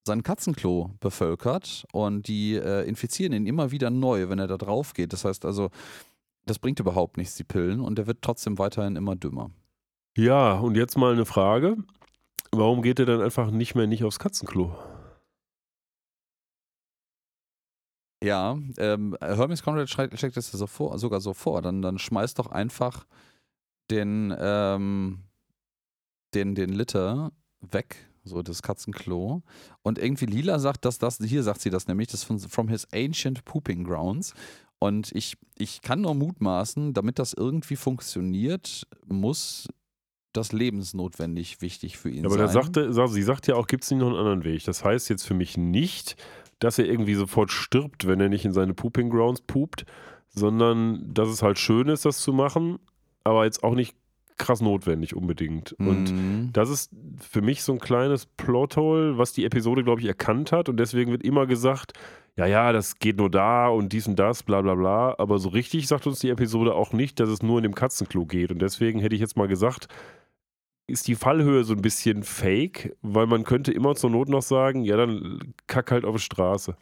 sein 0.07 0.23
Katzenklo 0.23 0.93
bevölkert 1.01 1.85
und 1.93 2.29
die 2.29 2.55
äh, 2.55 2.89
infizieren 2.89 3.33
ihn 3.33 3.47
immer 3.47 3.73
wieder 3.73 3.91
neu, 3.91 4.29
wenn 4.29 4.39
er 4.39 4.47
da 4.47 4.57
drauf 4.57 4.95
geht. 4.95 5.13
Das 5.13 5.25
heißt 5.25 5.45
also, 5.45 5.71
das 6.47 6.59
bringt 6.59 6.81
überhaupt 6.81 7.17
nichts, 7.17 7.37
die 7.37 7.45
Pillen, 7.45 7.81
und 7.81 7.97
der 7.97 8.07
wird 8.07 8.23
trotzdem 8.23 8.59
weiterhin 8.59 8.97
immer 8.97 9.17
dümmer. 9.17 9.51
Ja, 10.17 10.59
und 10.59 10.77
jetzt 10.77 10.97
mal 10.97 11.13
eine 11.13 11.27
Frage. 11.27 11.77
Warum 12.53 12.83
geht 12.83 12.99
er 12.99 13.07
dann 13.07 13.21
einfach 13.21 13.51
nicht 13.51 13.75
mehr 13.75 13.87
nicht 13.87 14.03
aufs 14.05 14.19
Katzenklo? 14.19 14.75
Ja, 18.23 18.59
ähm, 18.77 19.17
Hermes 19.21 19.63
Conrad 19.63 19.89
schlägt 19.89 20.37
das 20.37 20.51
so 20.51 20.67
vor, 20.67 20.99
sogar 20.99 21.21
so 21.21 21.33
vor. 21.33 21.63
Dann, 21.63 21.81
dann 21.81 21.99
schmeißt 21.99 22.39
doch 22.39 22.49
einfach 22.49 23.07
den, 23.91 24.35
ähm, 24.39 25.21
den, 26.35 26.55
den 26.55 26.71
Liter 26.71 27.33
weg, 27.61 28.09
so 28.25 28.43
das 28.43 28.63
Katzenklo. 28.63 29.43
Und 29.83 29.99
irgendwie 29.99 30.27
Lila 30.27 30.59
sagt, 30.59 30.85
dass 30.85 30.99
das, 30.99 31.19
hier 31.19 31.43
sagt 31.43 31.63
sie 31.63 31.71
das 31.71 31.87
nämlich, 31.89 32.09
das 32.09 32.25
von 32.25 32.39
From 32.39 32.69
His 32.69 32.87
Ancient 32.93 33.45
Pooping 33.45 33.85
Grounds. 33.85 34.35
Und 34.81 35.13
ich, 35.15 35.37
ich 35.59 35.83
kann 35.83 36.01
nur 36.01 36.15
mutmaßen, 36.15 36.95
damit 36.95 37.19
das 37.19 37.35
irgendwie 37.35 37.77
funktioniert, 37.77 38.89
muss 39.07 39.69
das 40.33 40.53
lebensnotwendig 40.53 41.61
wichtig 41.61 41.99
für 41.99 42.09
ihn 42.09 42.25
Aber 42.25 42.35
sein. 42.35 42.45
Aber 42.45 42.53
sagte, 42.53 43.09
sie 43.09 43.23
sagt 43.23 43.47
ja 43.47 43.57
auch, 43.57 43.67
gibt 43.67 43.85
es 43.85 43.91
nicht 43.91 44.01
noch 44.01 44.09
einen 44.09 44.17
anderen 44.17 44.45
Weg. 44.45 44.65
Das 44.65 44.83
heißt 44.85 45.11
jetzt 45.11 45.25
für 45.27 45.35
mich 45.35 45.57
nicht, 45.57 46.17
dass 46.61 46.79
er 46.79 46.87
irgendwie 46.87 47.15
sofort 47.15 47.51
stirbt, 47.51 48.07
wenn 48.07 48.21
er 48.21 48.29
nicht 48.29 48.45
in 48.45 48.53
seine 48.53 48.73
Pooping 48.73 49.11
Grounds 49.11 49.43
pupt, 49.43 49.85
sondern 50.29 51.13
dass 51.13 51.29
es 51.29 51.43
halt 51.43 51.59
schön 51.59 51.89
ist, 51.89 52.05
das 52.05 52.19
zu 52.19 52.33
machen, 52.33 52.79
aber 53.23 53.45
jetzt 53.45 53.63
auch 53.63 53.75
nicht 53.75 53.95
krass 54.39 54.63
notwendig 54.63 55.15
unbedingt. 55.15 55.79
Mhm. 55.79 55.89
Und 55.89 56.53
das 56.53 56.71
ist 56.71 56.91
für 57.19 57.43
mich 57.43 57.63
so 57.63 57.73
ein 57.73 57.79
kleines 57.79 58.25
Plothole, 58.25 59.19
was 59.19 59.33
die 59.33 59.45
Episode, 59.45 59.85
glaube 59.85 60.01
ich, 60.01 60.07
erkannt 60.07 60.53
hat. 60.53 60.69
Und 60.69 60.79
deswegen 60.79 61.11
wird 61.11 61.23
immer 61.23 61.47
gesagt, 61.47 61.93
ja, 62.37 62.47
ja, 62.47 62.73
das 62.73 62.99
geht 62.99 63.19
nur 63.19 63.31
da 63.31 63.69
und 63.69 63.93
dies 63.93 64.07
und 64.07 64.19
das, 64.19 64.43
bla 64.43 64.63
bla 64.63 64.75
bla. 64.75 65.15
Aber 65.19 65.39
so 65.39 65.49
richtig 65.49 65.87
sagt 65.89 66.07
uns 66.07 66.21
die 66.21 66.31
Episode 66.31 66.75
auch 66.75 66.93
nicht, 66.93 67.21
dass 67.21 67.29
es 67.29 67.43
nur 67.43 67.59
in 67.59 67.65
dem 67.65 67.75
Katzenklo 67.75 68.25
geht. 68.27 68.51
Und 68.51 68.61
deswegen 68.61 69.01
hätte 69.01 69.15
ich 69.15 69.21
jetzt 69.21 69.37
mal 69.37 69.49
gesagt, 69.49 69.89
ist 70.87 71.09
die 71.09 71.15
Fallhöhe 71.15 71.65
so 71.65 71.75
ein 71.75 71.83
bisschen 71.83 72.23
fake, 72.23 72.97
weil 73.03 73.27
man 73.27 73.45
könnte 73.45 73.73
immer 73.73 73.95
zur 73.95 74.11
Not 74.11 74.29
noch 74.29 74.43
sagen, 74.43 74.83
ja, 74.83 74.97
dann 74.97 75.55
kack 75.67 75.91
halt 75.91 76.05
auf 76.05 76.17
die 76.17 76.23
Straße. 76.23 76.77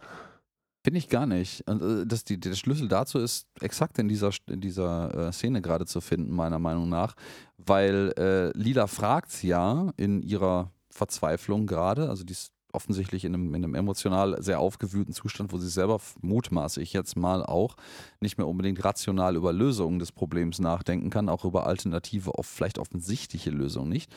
Finde 0.84 0.98
ich 0.98 1.08
gar 1.08 1.26
nicht. 1.26 1.68
Äh, 1.68 2.06
das, 2.06 2.24
die, 2.24 2.40
der 2.40 2.54
Schlüssel 2.54 2.88
dazu 2.88 3.18
ist 3.18 3.48
exakt 3.60 3.98
in 3.98 4.08
dieser, 4.08 4.30
in 4.48 4.60
dieser 4.60 5.28
äh, 5.28 5.32
Szene 5.32 5.60
gerade 5.60 5.86
zu 5.86 6.00
finden, 6.00 6.34
meiner 6.34 6.58
Meinung 6.58 6.88
nach. 6.88 7.14
Weil 7.58 8.12
äh, 8.16 8.56
Lila 8.56 8.86
fragt 8.86 9.42
ja 9.42 9.92
in 9.96 10.22
ihrer 10.22 10.72
Verzweiflung 10.90 11.66
gerade, 11.66 12.08
also 12.08 12.24
die 12.24 12.32
ist 12.32 12.52
offensichtlich 12.72 13.24
in 13.24 13.34
einem, 13.34 13.54
in 13.54 13.64
einem 13.64 13.74
emotional 13.74 14.42
sehr 14.42 14.60
aufgewühlten 14.60 15.12
Zustand, 15.12 15.52
wo 15.52 15.58
sie 15.58 15.68
selber 15.68 16.00
mutmaße 16.20 16.82
ich 16.82 16.92
jetzt 16.92 17.16
mal 17.16 17.44
auch 17.44 17.76
nicht 18.20 18.38
mehr 18.38 18.46
unbedingt 18.46 18.84
rational 18.84 19.36
über 19.36 19.52
Lösungen 19.52 19.98
des 19.98 20.12
Problems 20.12 20.58
nachdenken 20.58 21.10
kann, 21.10 21.28
auch 21.28 21.44
über 21.44 21.66
alternative, 21.66 22.32
vielleicht 22.42 22.78
offensichtliche 22.78 23.50
Lösungen 23.50 23.88
nicht. 23.88 24.12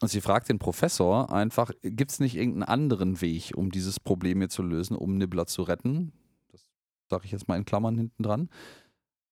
Und 0.00 0.08
sie 0.08 0.20
fragt 0.20 0.48
den 0.48 0.58
Professor 0.58 1.32
einfach, 1.32 1.70
gibt 1.82 2.10
es 2.10 2.20
nicht 2.20 2.36
irgendeinen 2.36 2.64
anderen 2.64 3.20
Weg, 3.20 3.52
um 3.54 3.70
dieses 3.70 4.00
Problem 4.00 4.38
hier 4.38 4.48
zu 4.48 4.62
lösen, 4.62 4.96
um 4.96 5.16
Nibbler 5.16 5.46
zu 5.46 5.62
retten? 5.62 6.12
Das 6.50 6.68
sage 7.08 7.26
ich 7.26 7.32
jetzt 7.32 7.48
mal 7.48 7.56
in 7.56 7.64
Klammern 7.64 7.96
hinten 7.96 8.22
dran. 8.22 8.48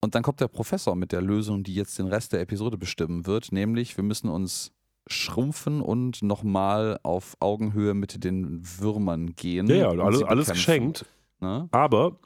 Und 0.00 0.14
dann 0.14 0.22
kommt 0.22 0.40
der 0.40 0.48
Professor 0.48 0.94
mit 0.96 1.12
der 1.12 1.22
Lösung, 1.22 1.62
die 1.62 1.74
jetzt 1.74 1.98
den 1.98 2.06
Rest 2.06 2.32
der 2.32 2.40
Episode 2.40 2.78
bestimmen 2.78 3.26
wird, 3.26 3.52
nämlich 3.52 3.96
wir 3.96 4.04
müssen 4.04 4.28
uns 4.28 4.72
schrumpfen 5.09 5.80
und 5.80 6.22
nochmal 6.22 6.98
auf 7.03 7.36
Augenhöhe 7.40 7.94
mit 7.94 8.24
den 8.24 8.62
Würmern 8.78 9.34
gehen. 9.34 9.66
Ja, 9.66 9.76
ja 9.76 9.88
alles, 9.88 10.22
alles 10.22 10.50
geschenkt. 10.50 11.07
Ne? 11.40 11.68
Aber 11.72 12.18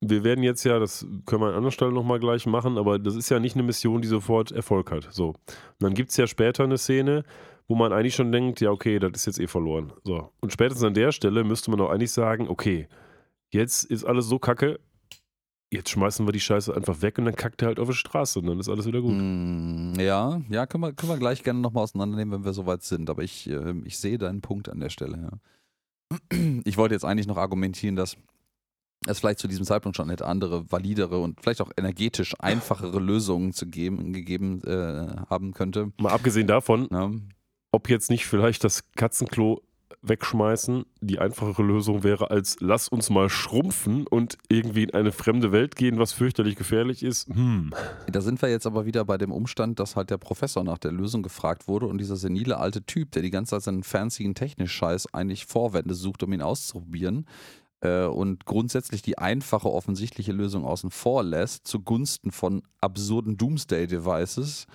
wir 0.00 0.24
werden 0.24 0.42
jetzt 0.42 0.64
ja, 0.64 0.78
das 0.78 1.06
können 1.26 1.42
wir 1.42 1.48
an 1.48 1.54
anderer 1.54 1.72
Stelle 1.72 1.92
nochmal 1.92 2.20
gleich 2.20 2.46
machen, 2.46 2.78
aber 2.78 2.98
das 2.98 3.16
ist 3.16 3.28
ja 3.28 3.38
nicht 3.38 3.56
eine 3.56 3.64
Mission, 3.64 4.00
die 4.00 4.08
sofort 4.08 4.50
Erfolg 4.52 4.90
hat. 4.90 5.08
So. 5.10 5.28
Und 5.28 5.36
dann 5.80 5.94
gibt 5.94 6.10
es 6.10 6.16
ja 6.16 6.26
später 6.26 6.64
eine 6.64 6.78
Szene, 6.78 7.24
wo 7.68 7.74
man 7.74 7.92
eigentlich 7.92 8.14
schon 8.14 8.32
denkt, 8.32 8.60
ja, 8.60 8.70
okay, 8.70 8.98
das 8.98 9.12
ist 9.12 9.26
jetzt 9.26 9.40
eh 9.40 9.46
verloren. 9.46 9.92
So. 10.04 10.30
Und 10.40 10.52
spätestens 10.52 10.84
an 10.84 10.94
der 10.94 11.12
Stelle 11.12 11.44
müsste 11.44 11.70
man 11.70 11.80
auch 11.80 11.90
eigentlich 11.90 12.12
sagen, 12.12 12.48
okay, 12.48 12.88
jetzt 13.50 13.84
ist 13.84 14.04
alles 14.04 14.26
so 14.26 14.38
kacke, 14.38 14.80
jetzt 15.70 15.90
schmeißen 15.90 16.26
wir 16.26 16.32
die 16.32 16.40
Scheiße 16.40 16.74
einfach 16.74 17.00
weg 17.02 17.18
und 17.18 17.26
dann 17.26 17.36
kackt 17.36 17.62
er 17.62 17.68
halt 17.68 17.78
auf 17.80 17.88
die 17.88 17.94
Straße 17.94 18.38
und 18.40 18.46
dann 18.46 18.58
ist 18.58 18.68
alles 18.68 18.86
wieder 18.86 19.00
gut. 19.00 19.14
Mm, 19.14 19.94
ja, 19.98 20.40
ja, 20.48 20.66
können 20.66 20.82
wir, 20.82 20.92
können 20.92 21.12
wir 21.12 21.18
gleich 21.18 21.42
gerne 21.44 21.60
nochmal 21.60 21.84
auseinandernehmen, 21.84 22.32
wenn 22.40 22.44
wir 22.44 22.52
soweit 22.52 22.82
sind. 22.82 23.08
Aber 23.08 23.22
ich, 23.22 23.48
äh, 23.48 23.74
ich 23.84 23.98
sehe 23.98 24.18
deinen 24.18 24.40
Punkt 24.40 24.68
an 24.68 24.80
der 24.80 24.90
Stelle, 24.90 25.30
ja. 25.30 26.18
Ich 26.64 26.76
wollte 26.76 26.94
jetzt 26.94 27.04
eigentlich 27.04 27.28
noch 27.28 27.36
argumentieren, 27.36 27.94
dass 27.96 28.16
es 29.06 29.20
vielleicht 29.20 29.38
zu 29.38 29.48
diesem 29.48 29.64
Zeitpunkt 29.64 29.96
schon 29.96 30.10
hätte 30.10 30.26
andere, 30.26 30.70
validere 30.70 31.18
und 31.20 31.40
vielleicht 31.40 31.60
auch 31.62 31.70
energetisch 31.76 32.34
einfachere 32.40 32.98
Lösungen 32.98 33.52
zu 33.52 33.66
geben, 33.66 34.12
gegeben 34.12 34.62
äh, 34.64 35.06
haben 35.30 35.54
könnte. 35.54 35.92
Mal 35.98 36.12
abgesehen 36.12 36.46
davon, 36.46 36.88
Ja. 36.90 37.10
ob 37.72 37.88
jetzt 37.88 38.10
nicht 38.10 38.26
vielleicht 38.26 38.64
das 38.64 38.90
Katzenklo 38.96 39.62
wegschmeißen 40.02 40.84
die 41.00 41.18
einfachere 41.18 41.62
Lösung 41.62 42.02
wäre, 42.02 42.30
als 42.30 42.56
lass 42.60 42.88
uns 42.88 43.10
mal 43.10 43.28
schrumpfen 43.28 44.06
und 44.06 44.38
irgendwie 44.48 44.84
in 44.84 44.94
eine 44.94 45.12
fremde 45.12 45.52
Welt 45.52 45.76
gehen, 45.76 45.98
was 45.98 46.12
fürchterlich 46.12 46.56
gefährlich 46.56 47.02
ist. 47.02 47.28
Hm. 47.28 47.72
Da 48.10 48.20
sind 48.20 48.40
wir 48.40 48.48
jetzt 48.48 48.66
aber 48.66 48.86
wieder 48.86 49.04
bei 49.04 49.18
dem 49.18 49.32
Umstand, 49.32 49.78
dass 49.78 49.96
halt 49.96 50.10
der 50.10 50.18
Professor 50.18 50.64
nach 50.64 50.78
der 50.78 50.92
Lösung 50.92 51.22
gefragt 51.22 51.68
wurde 51.68 51.86
und 51.86 51.98
dieser 51.98 52.16
senile 52.16 52.58
alte 52.58 52.84
Typ, 52.84 53.12
der 53.12 53.22
die 53.22 53.30
ganze 53.30 53.50
Zeit 53.50 53.62
seinen 53.62 53.82
fancy 53.82 54.32
Technisch-Scheiß 54.32 55.12
eigentlich 55.12 55.46
Vorwände 55.46 55.94
sucht, 55.94 56.22
um 56.22 56.32
ihn 56.32 56.42
auszuprobieren 56.42 57.26
äh, 57.80 58.04
und 58.04 58.44
grundsätzlich 58.46 59.02
die 59.02 59.18
einfache, 59.18 59.70
offensichtliche 59.70 60.32
Lösung 60.32 60.64
außen 60.64 60.90
vor 60.90 61.22
lässt, 61.22 61.66
zugunsten 61.66 62.30
von 62.30 62.62
absurden 62.80 63.36
Doomsday-Devices. 63.36 64.66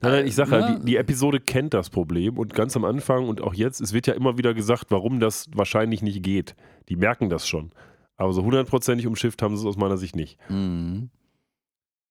Nein, 0.00 0.12
nein, 0.12 0.26
ich 0.26 0.34
sage 0.34 0.50
Ja. 0.52 0.58
ja, 0.60 0.74
die, 0.76 0.84
die 0.84 0.96
Episode 0.96 1.40
kennt 1.40 1.74
das 1.74 1.90
Problem 1.90 2.38
und 2.38 2.54
ganz 2.54 2.76
am 2.76 2.84
Anfang 2.84 3.28
und 3.28 3.40
auch 3.40 3.54
jetzt, 3.54 3.80
es 3.80 3.92
wird 3.92 4.06
ja 4.06 4.14
immer 4.14 4.38
wieder 4.38 4.54
gesagt, 4.54 4.86
warum 4.90 5.20
das 5.20 5.48
wahrscheinlich 5.54 6.02
nicht 6.02 6.22
geht. 6.22 6.54
Die 6.88 6.96
merken 6.96 7.28
das 7.28 7.46
schon. 7.48 7.72
Aber 8.16 8.32
so 8.32 8.42
hundertprozentig 8.42 9.06
umschifft 9.06 9.42
haben 9.42 9.56
sie 9.56 9.62
es 9.62 9.66
aus 9.66 9.76
meiner 9.76 9.96
Sicht 9.98 10.16
nicht. 10.16 10.38
Mhm. 10.48 11.10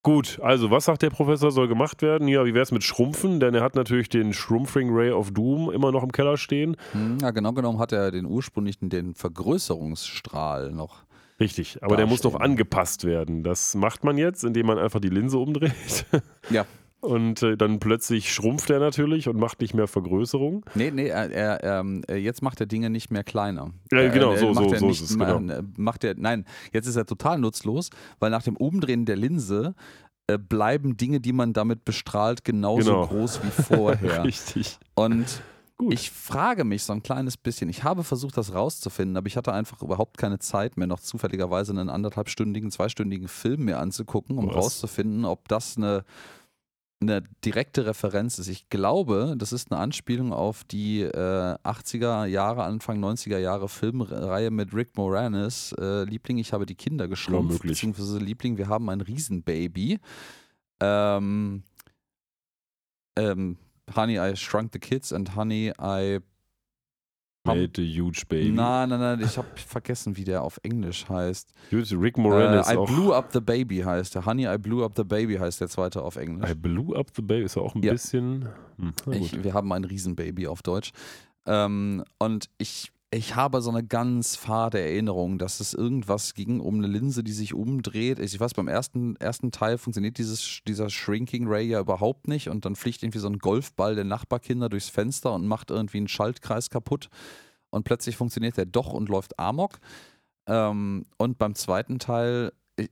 Gut, 0.02 0.38
also 0.40 0.70
was 0.70 0.84
sagt 0.84 1.02
der 1.02 1.10
Professor, 1.10 1.50
soll 1.50 1.66
gemacht 1.66 2.00
werden? 2.00 2.28
Ja, 2.28 2.44
wie 2.44 2.54
wäre 2.54 2.62
es 2.62 2.70
mit 2.70 2.84
Schrumpfen? 2.84 3.40
Denn 3.40 3.54
er 3.56 3.62
hat 3.62 3.74
natürlich 3.74 4.08
den 4.08 4.32
Schrumpfing 4.32 4.88
Ray 4.94 5.10
of 5.10 5.32
Doom 5.32 5.68
immer 5.72 5.90
noch 5.90 6.04
im 6.04 6.12
Keller 6.12 6.36
stehen. 6.36 6.76
Hm, 6.92 7.18
Ja, 7.20 7.32
genau 7.32 7.52
genommen 7.52 7.80
hat 7.80 7.90
er 7.90 8.12
den 8.12 8.24
ursprünglichen, 8.24 8.88
den 8.88 9.14
Vergrößerungsstrahl 9.16 10.70
noch. 10.70 11.04
Richtig, 11.40 11.82
aber 11.82 11.96
der 11.96 12.06
muss 12.06 12.22
noch 12.22 12.36
angepasst 12.38 13.04
werden. 13.04 13.42
Das 13.42 13.74
macht 13.74 14.04
man 14.04 14.16
jetzt, 14.16 14.44
indem 14.44 14.66
man 14.66 14.78
einfach 14.78 15.00
die 15.00 15.08
Linse 15.10 15.38
umdreht. 15.38 16.06
Ja. 16.50 16.64
Und 17.06 17.42
äh, 17.42 17.56
dann 17.56 17.78
plötzlich 17.78 18.32
schrumpft 18.32 18.68
er 18.70 18.80
natürlich 18.80 19.28
und 19.28 19.38
macht 19.38 19.60
nicht 19.60 19.74
mehr 19.74 19.86
Vergrößerung. 19.86 20.64
Nee, 20.74 20.90
nee, 20.90 21.06
er, 21.06 21.30
er, 21.30 21.80
ähm, 21.80 22.02
äh, 22.08 22.16
jetzt 22.16 22.42
macht 22.42 22.60
er 22.60 22.66
Dinge 22.66 22.90
nicht 22.90 23.10
mehr 23.10 23.22
kleiner. 23.24 23.70
Ja, 23.92 24.08
genau, 24.08 24.32
äh, 24.32 24.38
so- 24.38 24.52
so- 24.54 24.72
er 24.72 24.78
so 24.80 24.86
nicht 24.86 25.00
ist 25.02 25.10
es, 25.10 25.18
genau. 25.18 25.38
äh, 25.38 25.62
Macht 25.76 26.04
er, 26.04 26.14
nein, 26.16 26.44
jetzt 26.72 26.86
ist 26.86 26.96
er 26.96 27.06
total 27.06 27.38
nutzlos, 27.38 27.90
weil 28.18 28.30
nach 28.30 28.42
dem 28.42 28.56
Umdrehen 28.56 29.04
der 29.06 29.16
Linse 29.16 29.74
äh, 30.26 30.38
bleiben 30.38 30.96
Dinge, 30.96 31.20
die 31.20 31.32
man 31.32 31.52
damit 31.52 31.84
bestrahlt, 31.84 32.44
genauso 32.44 32.90
Genau. 32.90 33.06
groß 33.06 33.40
wie 33.44 33.62
vorher. 33.62 34.24
Richtig. 34.24 34.78
Und 34.96 35.40
Gut. 35.78 35.92
ich 35.94 36.10
frage 36.10 36.64
mich 36.64 36.82
so 36.82 36.92
ein 36.92 37.02
kleines 37.04 37.36
bisschen, 37.36 37.68
ich 37.68 37.84
habe 37.84 38.02
versucht, 38.02 38.36
das 38.36 38.52
rauszufinden, 38.52 39.16
aber 39.16 39.28
ich 39.28 39.36
hatte 39.36 39.52
einfach 39.52 39.82
überhaupt 39.82 40.18
keine 40.18 40.40
Zeit 40.40 40.76
mehr, 40.76 40.88
noch 40.88 40.98
zufälligerweise 40.98 41.70
einen 41.72 41.88
anderthalbstündigen, 41.90 42.72
zweistündigen 42.72 43.28
Film 43.28 43.66
mir 43.66 43.78
anzugucken, 43.78 44.38
um 44.38 44.48
Was? 44.48 44.56
rauszufinden, 44.56 45.24
ob 45.24 45.46
das 45.46 45.76
eine, 45.76 46.04
eine 47.00 47.22
direkte 47.44 47.86
Referenz 47.86 48.38
ist. 48.38 48.48
Ich 48.48 48.68
glaube, 48.70 49.34
das 49.36 49.52
ist 49.52 49.70
eine 49.70 49.80
Anspielung 49.80 50.32
auf 50.32 50.64
die 50.64 51.02
äh, 51.02 51.10
80er 51.62 52.24
Jahre, 52.24 52.64
Anfang 52.64 53.02
90er 53.04 53.38
Jahre 53.38 53.68
Filmreihe 53.68 54.50
mit 54.50 54.72
Rick 54.72 54.96
Moranis, 54.96 55.74
äh, 55.78 56.04
Liebling, 56.04 56.38
ich 56.38 56.52
habe 56.52 56.64
die 56.64 56.74
Kinder 56.74 57.06
geschrumpft, 57.06 57.52
möglich. 57.52 57.72
beziehungsweise 57.72 58.18
Liebling, 58.18 58.56
wir 58.56 58.68
haben 58.68 58.88
ein 58.88 59.02
Riesenbaby. 59.02 59.98
Ähm, 60.80 61.62
ähm, 63.16 63.58
Honey, 63.94 64.18
I 64.18 64.36
Shrunk 64.36 64.70
the 64.72 64.78
Kids 64.78 65.12
and 65.12 65.36
Honey, 65.36 65.72
I. 65.80 66.20
Made 67.54 67.78
a 67.78 67.82
huge 67.84 68.26
baby. 68.28 68.50
Nein, 68.50 68.88
nein, 68.88 69.00
nein, 69.00 69.20
ich 69.22 69.36
habe 69.38 69.46
vergessen, 69.54 70.16
wie 70.16 70.24
der 70.24 70.42
auf 70.42 70.58
Englisch 70.62 71.08
heißt. 71.08 71.52
Gut, 71.70 71.92
Rick 71.92 72.18
Moranis 72.18 72.68
Äh, 72.68 72.74
I 72.74 72.76
auch. 72.76 72.86
Blew 72.86 73.12
Up 73.12 73.30
the 73.32 73.40
Baby 73.40 73.78
heißt 73.78 74.14
der. 74.14 74.26
Honey, 74.26 74.46
I 74.46 74.58
Blew 74.58 74.84
Up 74.84 74.92
the 74.96 75.04
Baby 75.04 75.36
heißt 75.36 75.60
der 75.60 75.68
zweite 75.68 76.02
auf 76.02 76.16
Englisch. 76.16 76.50
I 76.50 76.54
blew 76.54 76.94
up 76.94 77.08
the 77.14 77.22
baby 77.22 77.44
ist 77.44 77.56
ja 77.56 77.62
auch 77.62 77.74
ein 77.74 77.82
Ja. 77.82 77.92
bisschen. 77.92 78.48
Hm. 78.78 78.92
Ich, 79.12 79.42
wir 79.42 79.54
haben 79.54 79.72
ein 79.72 79.84
Riesenbaby 79.84 80.46
auf 80.46 80.62
Deutsch. 80.62 80.92
Ähm, 81.46 82.02
und 82.18 82.48
ich, 82.58 82.90
ich 83.10 83.36
habe 83.36 83.62
so 83.62 83.70
eine 83.70 83.84
ganz 83.84 84.34
fade 84.34 84.80
Erinnerung, 84.80 85.38
dass 85.38 85.60
es 85.60 85.74
irgendwas 85.74 86.34
ging 86.34 86.58
um 86.60 86.76
eine 86.76 86.88
Linse, 86.88 87.22
die 87.22 87.32
sich 87.32 87.54
umdreht. 87.54 88.18
Ich 88.18 88.38
weiß, 88.38 88.54
beim 88.54 88.66
ersten, 88.66 89.14
ersten 89.16 89.52
Teil 89.52 89.78
funktioniert 89.78 90.18
dieses, 90.18 90.60
dieser 90.66 90.90
Shrinking 90.90 91.46
Ray 91.46 91.68
ja 91.68 91.80
überhaupt 91.80 92.26
nicht 92.26 92.48
und 92.48 92.64
dann 92.64 92.74
fliegt 92.74 93.02
irgendwie 93.02 93.20
so 93.20 93.28
ein 93.28 93.38
Golfball 93.38 93.94
der 93.94 94.04
Nachbarkinder 94.04 94.68
durchs 94.68 94.88
Fenster 94.88 95.32
und 95.32 95.46
macht 95.46 95.70
irgendwie 95.70 95.98
einen 95.98 96.08
Schaltkreis 96.08 96.68
kaputt. 96.68 97.08
Und 97.70 97.84
plötzlich 97.84 98.16
funktioniert 98.16 98.56
der 98.56 98.66
doch 98.66 98.92
und 98.92 99.08
läuft 99.08 99.38
Amok. 99.38 99.78
Ähm, 100.48 101.04
und 101.16 101.38
beim 101.38 101.54
zweiten 101.54 101.98
Teil, 101.98 102.52
äh, 102.76 102.88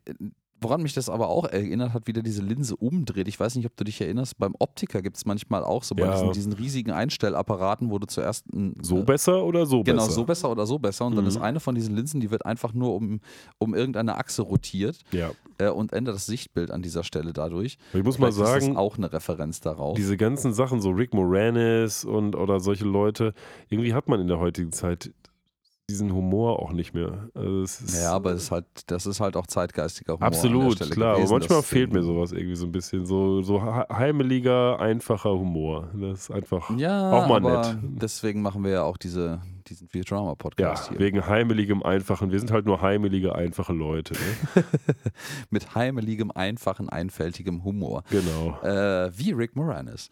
woran 0.64 0.82
mich 0.82 0.94
das 0.94 1.08
aber 1.08 1.28
auch 1.28 1.44
erinnert 1.44 1.92
hat, 1.92 2.06
wieder 2.08 2.22
diese 2.22 2.42
Linse 2.42 2.74
umdreht. 2.76 3.28
Ich 3.28 3.38
weiß 3.38 3.54
nicht, 3.54 3.66
ob 3.66 3.76
du 3.76 3.84
dich 3.84 4.00
erinnerst, 4.00 4.38
beim 4.38 4.54
Optiker 4.58 5.02
gibt 5.02 5.16
es 5.16 5.24
manchmal 5.26 5.62
auch 5.62 5.84
so 5.84 5.94
bei 5.94 6.06
Ja. 6.06 6.12
diesen, 6.12 6.32
diesen 6.32 6.52
riesigen 6.54 6.90
Einstellapparaten, 6.90 7.90
wo 7.90 7.98
du 7.98 8.06
zuerst 8.06 8.46
ein, 8.52 8.74
so 8.82 9.00
äh, 9.00 9.02
besser 9.04 9.44
oder 9.44 9.66
so 9.66 9.82
Genau, 9.84 10.02
besser? 10.02 10.12
so 10.14 10.24
besser 10.24 10.50
oder 10.50 10.66
so 10.66 10.78
besser. 10.78 11.06
Und 11.06 11.14
dann 11.16 11.24
Mhm. 11.24 11.28
ist 11.28 11.36
eine 11.36 11.60
von 11.60 11.74
diesen 11.74 11.94
Linsen, 11.94 12.20
die 12.20 12.30
wird 12.30 12.44
einfach 12.44 12.72
nur 12.74 12.94
um, 12.94 13.20
um 13.58 13.74
irgendeine 13.74 14.16
Achse 14.16 14.42
rotiert 14.42 14.98
Ja. 15.12 15.30
äh, 15.58 15.68
und 15.68 15.92
ändert 15.92 16.16
das 16.16 16.26
Sichtbild 16.26 16.70
an 16.70 16.82
dieser 16.82 17.04
Stelle 17.04 17.32
dadurch. 17.32 17.78
Ich 17.92 18.02
muss 18.02 18.18
mal 18.18 18.32
Vielleicht 18.32 18.42
ist 18.42 18.62
sagen, 18.62 18.74
das 18.74 18.76
auch 18.78 18.96
eine 18.96 19.12
Referenz 19.12 19.60
darauf. 19.60 19.96
diese 19.96 20.16
ganzen 20.16 20.52
Sachen, 20.54 20.80
so 20.80 20.90
Rick 20.90 21.14
Moranis 21.14 22.04
und 22.04 22.34
oder 22.36 22.58
solche 22.60 22.84
Leute, 22.84 23.34
irgendwie 23.68 23.94
hat 23.94 24.08
man 24.08 24.20
in 24.20 24.26
der 24.28 24.38
heutigen 24.40 24.72
Zeit 24.72 25.12
diesen 25.90 26.14
Humor 26.14 26.60
auch 26.60 26.72
nicht 26.72 26.94
mehr. 26.94 27.28
Also 27.34 27.62
ist, 27.62 27.94
ja, 28.02 28.12
aber 28.12 28.30
es 28.32 28.44
ist 28.44 28.50
halt, 28.50 28.64
das 28.86 29.04
ist 29.04 29.20
halt 29.20 29.36
auch 29.36 29.46
zeitgeistiger 29.46 30.14
Humor. 30.14 30.26
an 30.26 30.32
der 30.32 30.38
Absolut, 30.40 30.90
klar. 30.90 31.16
Aber 31.16 31.28
manchmal 31.28 31.62
fehlt 31.62 31.92
mir 31.92 32.02
sowas 32.02 32.32
irgendwie 32.32 32.56
so 32.56 32.64
ein 32.64 32.72
bisschen. 32.72 33.04
So, 33.04 33.42
so 33.42 33.62
he- 33.62 33.92
heimeliger, 33.94 34.80
einfacher 34.80 35.30
Humor. 35.32 35.90
Das 35.94 36.20
ist 36.22 36.30
einfach. 36.30 36.70
Ja, 36.78 37.12
Auch 37.12 37.28
mal 37.28 37.40
nett. 37.40 37.76
deswegen 37.82 38.40
machen 38.40 38.64
wir 38.64 38.70
ja 38.70 38.82
auch 38.82 38.96
diese, 38.96 39.42
diesen 39.68 39.88
Ja, 39.92 40.00
Drama-Podcast 40.02 40.88
hier. 40.88 40.98
wegen 40.98 41.26
heimeligem, 41.26 41.82
einfachen. 41.82 42.32
Wir 42.32 42.38
sind 42.38 42.50
halt 42.50 42.64
nur 42.64 42.80
heimelige, 42.80 43.34
einfache 43.34 43.74
Leute. 43.74 44.14
Ne? 44.14 44.64
Mit 45.50 45.74
heimeligem, 45.74 46.30
einfachen, 46.30 46.88
einfältigem 46.88 47.62
Humor. 47.62 48.04
Genau. 48.10 48.58
Äh, 48.62 49.10
wie 49.18 49.32
Rick 49.32 49.54
Moranis. 49.54 50.08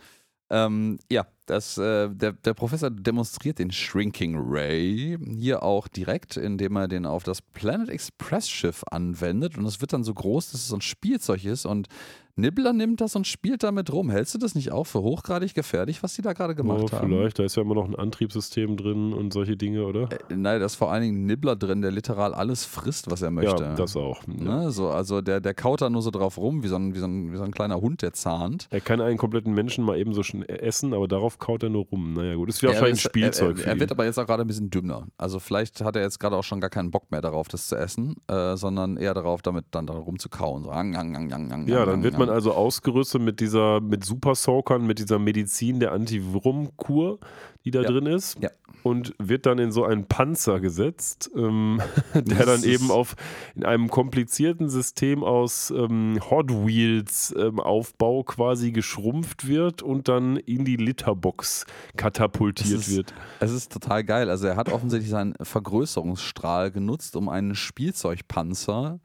Ähm, 0.53 0.99
ja, 1.11 1.27
das, 1.47 1.79
äh, 1.79 2.11
der, 2.11 2.33
der 2.33 2.53
Professor 2.53 2.91
demonstriert 2.91 3.59
den 3.59 3.73
Shrinking 3.73 4.37
Ray 4.39 5.16
hier 5.27 5.62
auch 5.62 5.89
direkt, 5.89 6.37
indem 6.37 6.77
er 6.77 6.89
den 6.89 7.07
auf 7.07 7.24
das 7.24 7.41
Planet 7.41 7.89
Express 7.89 8.51
Schiff 8.51 8.85
anwendet. 8.91 9.57
Und 9.57 9.65
es 9.65 9.81
wird 9.81 9.95
dann 9.95 10.05
so 10.05 10.12
groß, 10.12 10.53
dass 10.53 10.61
es 10.61 10.69
so 10.69 10.77
ein 10.77 10.83
Spielzeug 10.83 11.47
ist. 11.47 11.65
Und 11.65 11.89
Nibbler 12.37 12.73
nimmt 12.73 13.03
das 13.03 13.15
und 13.15 13.27
spielt 13.27 13.63
damit 13.63 13.93
rum. 13.93 14.09
Hältst 14.09 14.33
du 14.35 14.39
das 14.39 14.55
nicht 14.55 14.73
auch 14.73 14.85
für 14.85 15.03
hochgradig 15.03 15.53
gefährlich, 15.53 16.03
was 16.03 16.15
die 16.15 16.23
da 16.23 16.33
gerade 16.33 16.55
gemacht 16.55 16.85
Oh, 16.85 16.93
haben? 16.93 17.09
vielleicht, 17.11 17.39
da 17.39 17.45
ist 17.45 17.57
ja 17.57 17.63
immer 17.63 17.75
noch 17.75 17.85
ein 17.87 17.95
Antriebssystem 17.95 18.79
drin 18.79 19.13
und 19.13 19.35
solche 19.35 19.55
Dinge, 19.59 19.85
oder? 19.85 20.11
Äh, 20.11 20.19
Nein, 20.35 20.59
da 20.61 20.65
ist 20.65 20.77
vor 20.77 20.91
allen 20.91 21.03
Dingen 21.03 21.27
Nibbler 21.27 21.57
drin, 21.57 21.83
der 21.83 21.91
literal 21.91 22.33
alles 22.33 22.65
frisst, 22.65 23.11
was 23.11 23.21
er 23.21 23.31
möchte. 23.31 23.63
Ja, 23.63 23.75
das 23.75 23.97
auch. 23.97 24.23
Ja. 24.27 24.63
Ne? 24.63 24.71
So, 24.71 24.89
also 24.89 25.21
der, 25.21 25.41
der 25.41 25.53
kaut 25.53 25.83
da 25.83 25.91
nur 25.91 26.01
so 26.01 26.11
drauf 26.11 26.39
rum, 26.39 26.63
wie 26.63 26.69
so, 26.69 26.77
ein, 26.77 26.95
wie, 26.95 27.01
so 27.01 27.07
ein, 27.07 27.33
wie 27.33 27.37
so 27.37 27.43
ein 27.43 27.51
kleiner 27.53 27.83
Hund, 27.83 28.01
der 28.01 28.15
zahnt. 28.15 28.67
Er 28.71 28.81
kann 28.81 29.03
einen 29.03 29.19
kompletten 29.19 29.53
Menschen 29.53 29.85
mal 29.85 29.99
eben 29.99 30.15
so 30.15 30.23
schnell 30.23 30.47
essen, 30.49 30.95
aber 30.95 31.09
darauf 31.09 31.39
kaut 31.39 31.63
er 31.63 31.69
nur 31.69 31.85
rum. 31.93 32.15
Naja, 32.15 32.35
gut. 32.37 32.49
Ist 32.49 32.63
ja 32.63 32.71
Er 32.71 32.75
wahrscheinlich 32.77 32.93
ein 32.93 32.97
ist- 32.97 33.03
Spielzeug 33.03 33.51
Er, 33.51 33.57
für 33.57 33.63
er, 33.65 33.67
er 33.69 33.75
ihn. 33.75 33.81
wird 33.81 33.91
aber 33.93 34.07
jetzt 34.07 34.19
auch 34.19 34.27
gerade 34.27 34.43
ein 34.43 34.47
bisschen 34.47 34.71
dümmer. 34.71 35.07
Also 35.19 35.39
vielleicht 35.39 35.83
hat 35.83 35.97
er 35.97 36.03
jetzt 36.03 36.19
gerade 36.19 36.37
auch 36.37 36.45
schon 36.45 36.61
gar 36.63 36.71
keinen 36.71 36.91
Bock 36.91 37.11
mehr 37.11 37.21
darauf, 37.21 37.49
das 37.49 37.69
zu 37.69 37.77
essen, 37.77 38.15
äh, 38.29 38.57
sondern 38.57 38.97
eher 38.97 39.13
darauf, 39.13 39.43
damit 39.43 39.67
dann 39.73 39.87
da 39.87 39.93
rumzukauen. 39.93 40.63
So, 40.65 40.71
ang, 40.71 40.97
ang, 40.97 41.15
ang, 41.15 41.53
ang, 41.53 41.69
Ja, 41.69 41.85
dann 41.85 42.03
wird 42.03 42.15
ang. 42.15 42.22
Man 42.27 42.35
also 42.35 42.53
ausgerüstet 42.53 43.20
mit 43.23 43.40
dieser, 43.40 43.81
mit 43.81 44.05
Super 44.05 44.35
Soakern, 44.35 44.86
mit 44.86 44.99
dieser 44.99 45.19
Medizin 45.19 45.81
der 45.81 45.93
Antiwurmkur, 45.93 47.19
die 47.65 47.70
da 47.70 47.82
Ja. 47.82 47.89
drin 47.90 48.07
ist. 48.07 48.39
Ja. 48.40 48.51
Und 48.85 49.15
wird 49.20 49.47
dann 49.47 49.61
in 49.61 49.70
so 49.70 49.85
einen 49.85 50.07
Panzer 50.07 50.59
gesetzt, 50.59 51.31
ähm, 51.36 51.81
der 52.15 52.44
dann 52.47 52.65
eben 52.65 52.90
auf 52.90 53.15
in 53.55 53.65
einem 53.65 53.89
komplizierten 53.89 54.69
System 54.69 55.23
aus 55.23 55.70
ähm, 55.70 56.19
Hot 56.31 56.51
Wheels 56.51 57.32
ähm, 57.39 57.61
Aufbau 57.61 58.24
quasi 58.24 58.73
geschrumpft 58.73 59.47
wird 59.47 59.82
und 59.82 60.09
dann 60.09 60.36
in 60.36 60.65
die 60.65 60.74
Literbox 60.77 61.65
katapultiert 61.97 62.78
Das 62.81 62.89
ist- 62.89 62.97
wird. 62.97 63.15
Es 63.39 63.53
ist 63.53 63.70
total 63.73 64.03
geil. 64.03 64.28
Also 64.28 64.49
er 64.49 64.57
hat 64.57 64.69
offensichtlich 64.73 65.11
seinen 65.11 65.35
Vergrößerungsstrahl 65.40 66.73
genutzt, 66.73 67.15
um 67.15 67.28
einen 67.28 67.55
Spielzeugpanzer 67.55 68.99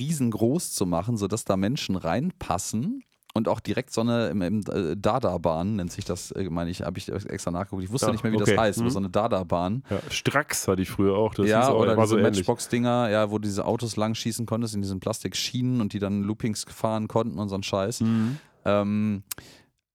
riesengroß 0.00 0.72
zu 0.72 0.86
machen, 0.86 1.16
sodass 1.16 1.44
da 1.44 1.56
Menschen 1.56 1.96
reinpassen. 1.96 3.02
und 3.34 3.48
auch 3.48 3.60
direkt 3.60 3.92
so 3.92 4.00
eine 4.00 4.28
im, 4.28 4.40
im 4.40 4.60
äh, 4.72 4.96
Dada-Bahn 4.96 5.76
nennt 5.76 5.92
sich 5.92 6.06
das, 6.06 6.30
äh, 6.30 6.48
meine 6.48 6.70
ich, 6.70 6.80
habe 6.80 6.96
ich 6.96 7.12
extra 7.12 7.50
nachgeguckt. 7.50 7.82
Ich 7.84 7.92
wusste 7.92 8.06
Ja, 8.06 8.12
nicht 8.12 8.24
mehr, 8.24 8.32
wie 8.32 8.36
okay. 8.40 8.54
das 8.54 8.58
heißt, 8.58 8.80
Mhm. 8.80 8.88
so 8.88 8.98
eine 8.98 9.10
Dada-Bahn. 9.10 9.82
Ja, 9.90 9.98
Strax 10.10 10.66
hatte 10.68 10.80
ich 10.80 10.88
früher 10.88 11.14
auch. 11.18 11.34
Das 11.34 11.46
ja, 11.46 11.68
auch, 11.68 11.78
oder 11.80 11.96
diese 11.96 12.08
so. 12.08 12.16
Matchbox-Dinger, 12.16 13.10
ja, 13.10 13.30
wo 13.30 13.36
du 13.38 13.46
diese 13.46 13.66
Autos 13.66 13.96
lang 13.96 14.14
schießen 14.14 14.46
konntest 14.46 14.74
in 14.74 14.80
diesen 14.80 15.00
Plastikschienen 15.00 15.82
und 15.82 15.92
die 15.92 15.98
dann 15.98 16.22
Loopings 16.22 16.64
fahren 16.66 17.08
konnten 17.08 17.38
und 17.38 17.50
so 17.50 17.56
ein 17.56 17.62
Scheiß. 17.62 18.00
Mhm. 18.00 18.38
Ähm, 18.64 19.22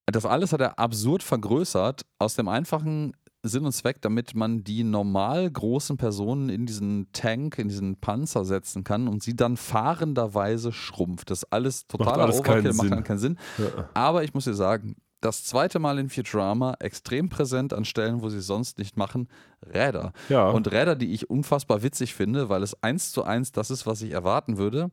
das 0.06 0.26
alles 0.28 0.53
hat 0.53 0.61
er 0.61 0.78
absurd 0.78 1.23
vergrößert, 1.23 2.06
aus 2.19 2.36
dem 2.36 2.48
einfachen 2.48 3.14
Sinn 3.43 3.65
und 3.65 3.72
Zweck, 3.72 4.01
damit 4.01 4.35
man 4.35 4.63
die 4.63 4.84
normal 4.84 5.49
großen 5.49 5.97
Personen 5.97 6.49
in 6.49 6.65
diesen 6.65 7.07
Tank, 7.11 7.57
in 7.57 7.69
diesen 7.69 7.95
Panzer 7.95 8.45
setzen 8.45 8.84
kann 8.84 9.07
und 9.07 9.23
sie 9.23 9.35
dann 9.35 9.57
fahrenderweise 9.57 10.72
schrumpft. 10.72 11.31
Das 11.31 11.39
ist 11.39 11.51
alles 11.51 11.88
totaler 11.88 12.23
alles 12.23 12.43
keinen 12.43 12.59
Overkill, 12.59 12.73
macht 12.73 12.81
Sinn. 12.81 12.91
dann 12.91 13.03
keinen 13.03 13.19
Sinn. 13.19 13.39
Ja. 13.57 13.89
Aber 13.93 14.23
ich 14.23 14.34
muss 14.34 14.43
dir 14.43 14.53
sagen, 14.53 14.95
das 15.22 15.43
zweite 15.43 15.80
Mal 15.80 15.99
in 15.99 16.09
Futurama 16.09 16.76
extrem 16.80 17.30
präsent 17.30 17.73
an 17.73 17.85
Stellen, 17.85 18.22
wo 18.22 18.30
sie 18.30 18.39
es 18.39 18.47
sonst 18.47 18.77
nicht 18.80 18.97
machen, 18.97 19.27
Räder. 19.73 20.13
ja. 20.30 20.49
Und 20.49 20.72
Räder, 20.72 20.95
die 20.95 21.13
ich 21.13 21.30
unfassbar 21.30 21.84
witzig 21.84 22.13
finde, 22.13 22.49
weil 22.49 22.63
es 22.63 22.81
eins 22.84 23.11
zu 23.11 23.23
eins 23.23 23.51
das 23.51 23.72
ist, 23.72 23.85
was 23.85 24.01
ich 24.01 24.11
erwarten 24.11 24.57
würde. 24.57 24.89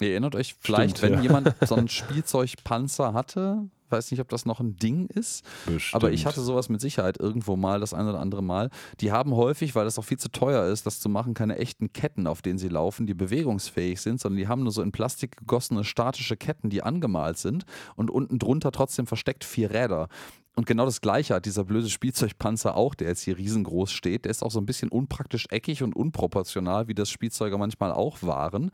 Ihr 0.00 0.10
erinnert 0.10 0.34
euch 0.34 0.56
vielleicht, 0.58 0.98
Stimmt, 0.98 1.12
wenn 1.12 1.18
ja. 1.18 1.22
jemand 1.22 1.54
so 1.66 1.74
einen 1.74 1.88
Spielzeugpanzer 1.88 3.12
hatte, 3.14 3.68
weiß 3.92 4.10
nicht, 4.10 4.20
ob 4.20 4.28
das 4.28 4.46
noch 4.46 4.60
ein 4.60 4.76
Ding 4.76 5.06
ist, 5.06 5.44
Bestimmt. 5.66 5.94
aber 5.94 6.12
ich 6.12 6.26
hatte 6.26 6.40
sowas 6.40 6.68
mit 6.68 6.80
Sicherheit 6.80 7.20
irgendwo 7.20 7.56
mal, 7.56 7.80
das 7.80 7.94
ein 7.94 8.08
oder 8.08 8.20
andere 8.20 8.42
Mal. 8.42 8.70
Die 9.00 9.12
haben 9.12 9.34
häufig, 9.34 9.74
weil 9.74 9.84
das 9.84 9.98
auch 9.98 10.04
viel 10.04 10.18
zu 10.18 10.30
teuer 10.30 10.66
ist, 10.66 10.86
das 10.86 11.00
zu 11.00 11.08
machen, 11.08 11.34
keine 11.34 11.58
echten 11.58 11.92
Ketten, 11.92 12.26
auf 12.26 12.42
denen 12.42 12.58
sie 12.58 12.68
laufen, 12.68 13.06
die 13.06 13.14
bewegungsfähig 13.14 14.00
sind, 14.00 14.20
sondern 14.20 14.38
die 14.38 14.48
haben 14.48 14.62
nur 14.62 14.72
so 14.72 14.82
in 14.82 14.92
Plastik 14.92 15.36
gegossene 15.36 15.84
statische 15.84 16.36
Ketten, 16.36 16.70
die 16.70 16.82
angemalt 16.82 17.38
sind 17.38 17.64
und 17.94 18.10
unten 18.10 18.38
drunter 18.38 18.72
trotzdem 18.72 19.06
versteckt 19.06 19.44
vier 19.44 19.70
Räder. 19.70 20.08
Und 20.54 20.66
genau 20.66 20.84
das 20.84 21.00
Gleiche 21.00 21.34
hat 21.34 21.46
dieser 21.46 21.64
blöde 21.64 21.88
Spielzeugpanzer 21.88 22.76
auch, 22.76 22.94
der 22.94 23.08
jetzt 23.08 23.22
hier 23.22 23.38
riesengroß 23.38 23.90
steht. 23.90 24.26
Der 24.26 24.30
ist 24.30 24.42
auch 24.42 24.50
so 24.50 24.60
ein 24.60 24.66
bisschen 24.66 24.90
unpraktisch 24.90 25.46
eckig 25.50 25.82
und 25.82 25.96
unproportional, 25.96 26.88
wie 26.88 26.94
das 26.94 27.08
Spielzeuge 27.08 27.56
manchmal 27.56 27.92
auch 27.92 28.22
waren. 28.22 28.70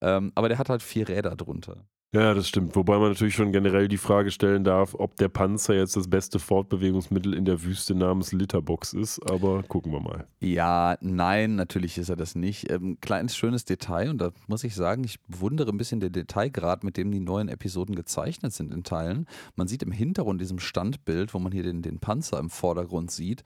Ähm, 0.00 0.32
aber 0.34 0.48
der 0.48 0.58
hat 0.58 0.70
halt 0.70 0.82
vier 0.82 1.08
Räder 1.08 1.36
drunter. 1.36 1.84
Ja, 2.12 2.34
das 2.34 2.48
stimmt. 2.48 2.74
Wobei 2.74 2.98
man 2.98 3.10
natürlich 3.10 3.36
schon 3.36 3.52
generell 3.52 3.86
die 3.86 3.96
Frage 3.96 4.32
stellen 4.32 4.64
darf, 4.64 4.96
ob 4.96 5.14
der 5.16 5.28
Panzer 5.28 5.74
jetzt 5.74 5.94
das 5.94 6.10
beste 6.10 6.40
Fortbewegungsmittel 6.40 7.34
in 7.34 7.44
der 7.44 7.62
Wüste 7.62 7.94
namens 7.94 8.32
Litterbox 8.32 8.94
ist. 8.94 9.20
Aber 9.30 9.62
gucken 9.62 9.92
wir 9.92 10.00
mal. 10.00 10.26
Ja, 10.40 10.96
nein, 11.00 11.54
natürlich 11.54 11.98
ist 11.98 12.08
er 12.08 12.16
das 12.16 12.34
nicht. 12.34 12.68
Ähm, 12.68 12.98
kleines 13.00 13.36
schönes 13.36 13.64
Detail 13.64 14.10
und 14.10 14.18
da 14.18 14.32
muss 14.48 14.64
ich 14.64 14.74
sagen, 14.74 15.04
ich 15.04 15.20
bewundere 15.20 15.70
ein 15.70 15.78
bisschen 15.78 16.00
den 16.00 16.10
Detailgrad, 16.10 16.82
mit 16.82 16.96
dem 16.96 17.12
die 17.12 17.20
neuen 17.20 17.48
Episoden 17.48 17.94
gezeichnet 17.94 18.52
sind 18.52 18.74
in 18.74 18.82
Teilen. 18.82 19.26
Man 19.54 19.68
sieht 19.68 19.84
im 19.84 19.92
Hintergrund 19.92 20.40
diesem 20.40 20.58
Standbild, 20.58 21.32
wo 21.32 21.38
man 21.38 21.52
hier 21.52 21.62
den, 21.62 21.80
den 21.80 22.00
Panzer 22.00 22.40
im 22.40 22.50
Vordergrund 22.50 23.12
sieht, 23.12 23.44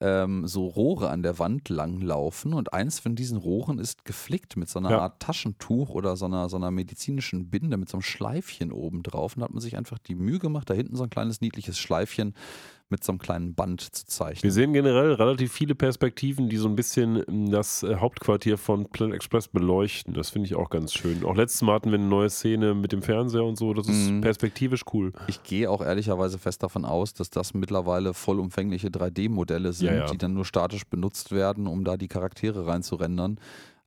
ähm, 0.00 0.46
so 0.46 0.66
Rohre 0.66 1.10
an 1.10 1.22
der 1.22 1.38
Wand 1.38 1.68
langlaufen 1.68 2.52
und 2.52 2.72
eins 2.72 2.98
von 2.98 3.14
diesen 3.14 3.38
Rohren 3.38 3.78
ist 3.78 4.04
geflickt 4.04 4.56
mit 4.56 4.68
so 4.68 4.78
einer 4.78 4.90
Ja. 4.90 4.98
Art 5.00 5.20
Taschentuch 5.20 5.90
oder 5.90 6.16
so 6.16 6.26
einer, 6.26 6.48
so 6.48 6.56
einer 6.56 6.70
medizinischen 6.70 7.48
Binde 7.50 7.76
mit 7.76 7.88
so 7.88 7.96
einem 7.96 8.02
Schleifchen 8.02 8.72
oben 8.72 9.02
drauf. 9.02 9.34
Und 9.36 9.40
da 9.40 9.44
hat 9.44 9.54
man 9.54 9.60
sich 9.60 9.76
einfach 9.76 9.98
die 9.98 10.14
Mühe 10.14 10.38
gemacht, 10.38 10.68
da 10.68 10.74
hinten 10.74 10.96
so 10.96 11.04
ein 11.04 11.10
kleines 11.10 11.40
niedliches 11.40 11.78
Schleifchen 11.78 12.34
mit 12.90 13.02
so 13.02 13.12
einem 13.12 13.18
kleinen 13.18 13.54
Band 13.54 13.80
zu 13.80 14.04
zeichnen. 14.06 14.42
Wir 14.44 14.52
sehen 14.52 14.72
generell 14.72 15.12
relativ 15.14 15.52
viele 15.52 15.74
Perspektiven, 15.74 16.48
die 16.48 16.56
so 16.58 16.68
ein 16.68 16.76
bisschen 16.76 17.22
ähm, 17.28 17.50
das 17.50 17.82
äh, 17.82 17.96
Hauptquartier 17.96 18.58
von 18.58 18.86
Planet 18.90 19.14
Express 19.16 19.48
beleuchten. 19.48 20.14
Das 20.14 20.30
finde 20.30 20.46
ich 20.46 20.54
auch 20.54 20.70
ganz 20.70 20.92
schön. 20.92 21.24
Auch 21.24 21.34
letztes 21.34 21.62
Mal 21.62 21.74
hatten 21.74 21.90
wir 21.90 21.98
eine 21.98 22.06
neue 22.06 22.30
Szene 22.30 22.74
mit 22.74 22.92
dem 22.92 23.02
Fernseher 23.02 23.44
und 23.44 23.56
so. 23.56 23.72
Das 23.74 23.88
ist 23.88 24.10
Mhm. 24.10 24.20
perspektivisch 24.20 24.82
cool. 24.92 25.12
Ich 25.28 25.42
gehe 25.42 25.70
auch 25.70 25.80
ehrlicherweise 25.80 26.38
fest 26.38 26.62
davon 26.62 26.84
aus, 26.84 27.14
dass 27.14 27.30
das 27.30 27.54
mittlerweile 27.54 28.14
vollumfängliche 28.14 28.88
3D-Modelle 28.90 29.72
sind, 29.72 29.86
Ja, 29.88 29.94
ja. 29.94 30.06
die 30.06 30.18
dann 30.18 30.34
nur 30.34 30.44
statisch 30.44 30.84
benutzt 30.84 31.32
werden, 31.32 31.66
um 31.66 31.84
da 31.84 31.96
die 31.96 32.08
Charaktere 32.08 32.66
reinzurendern. 32.66 33.38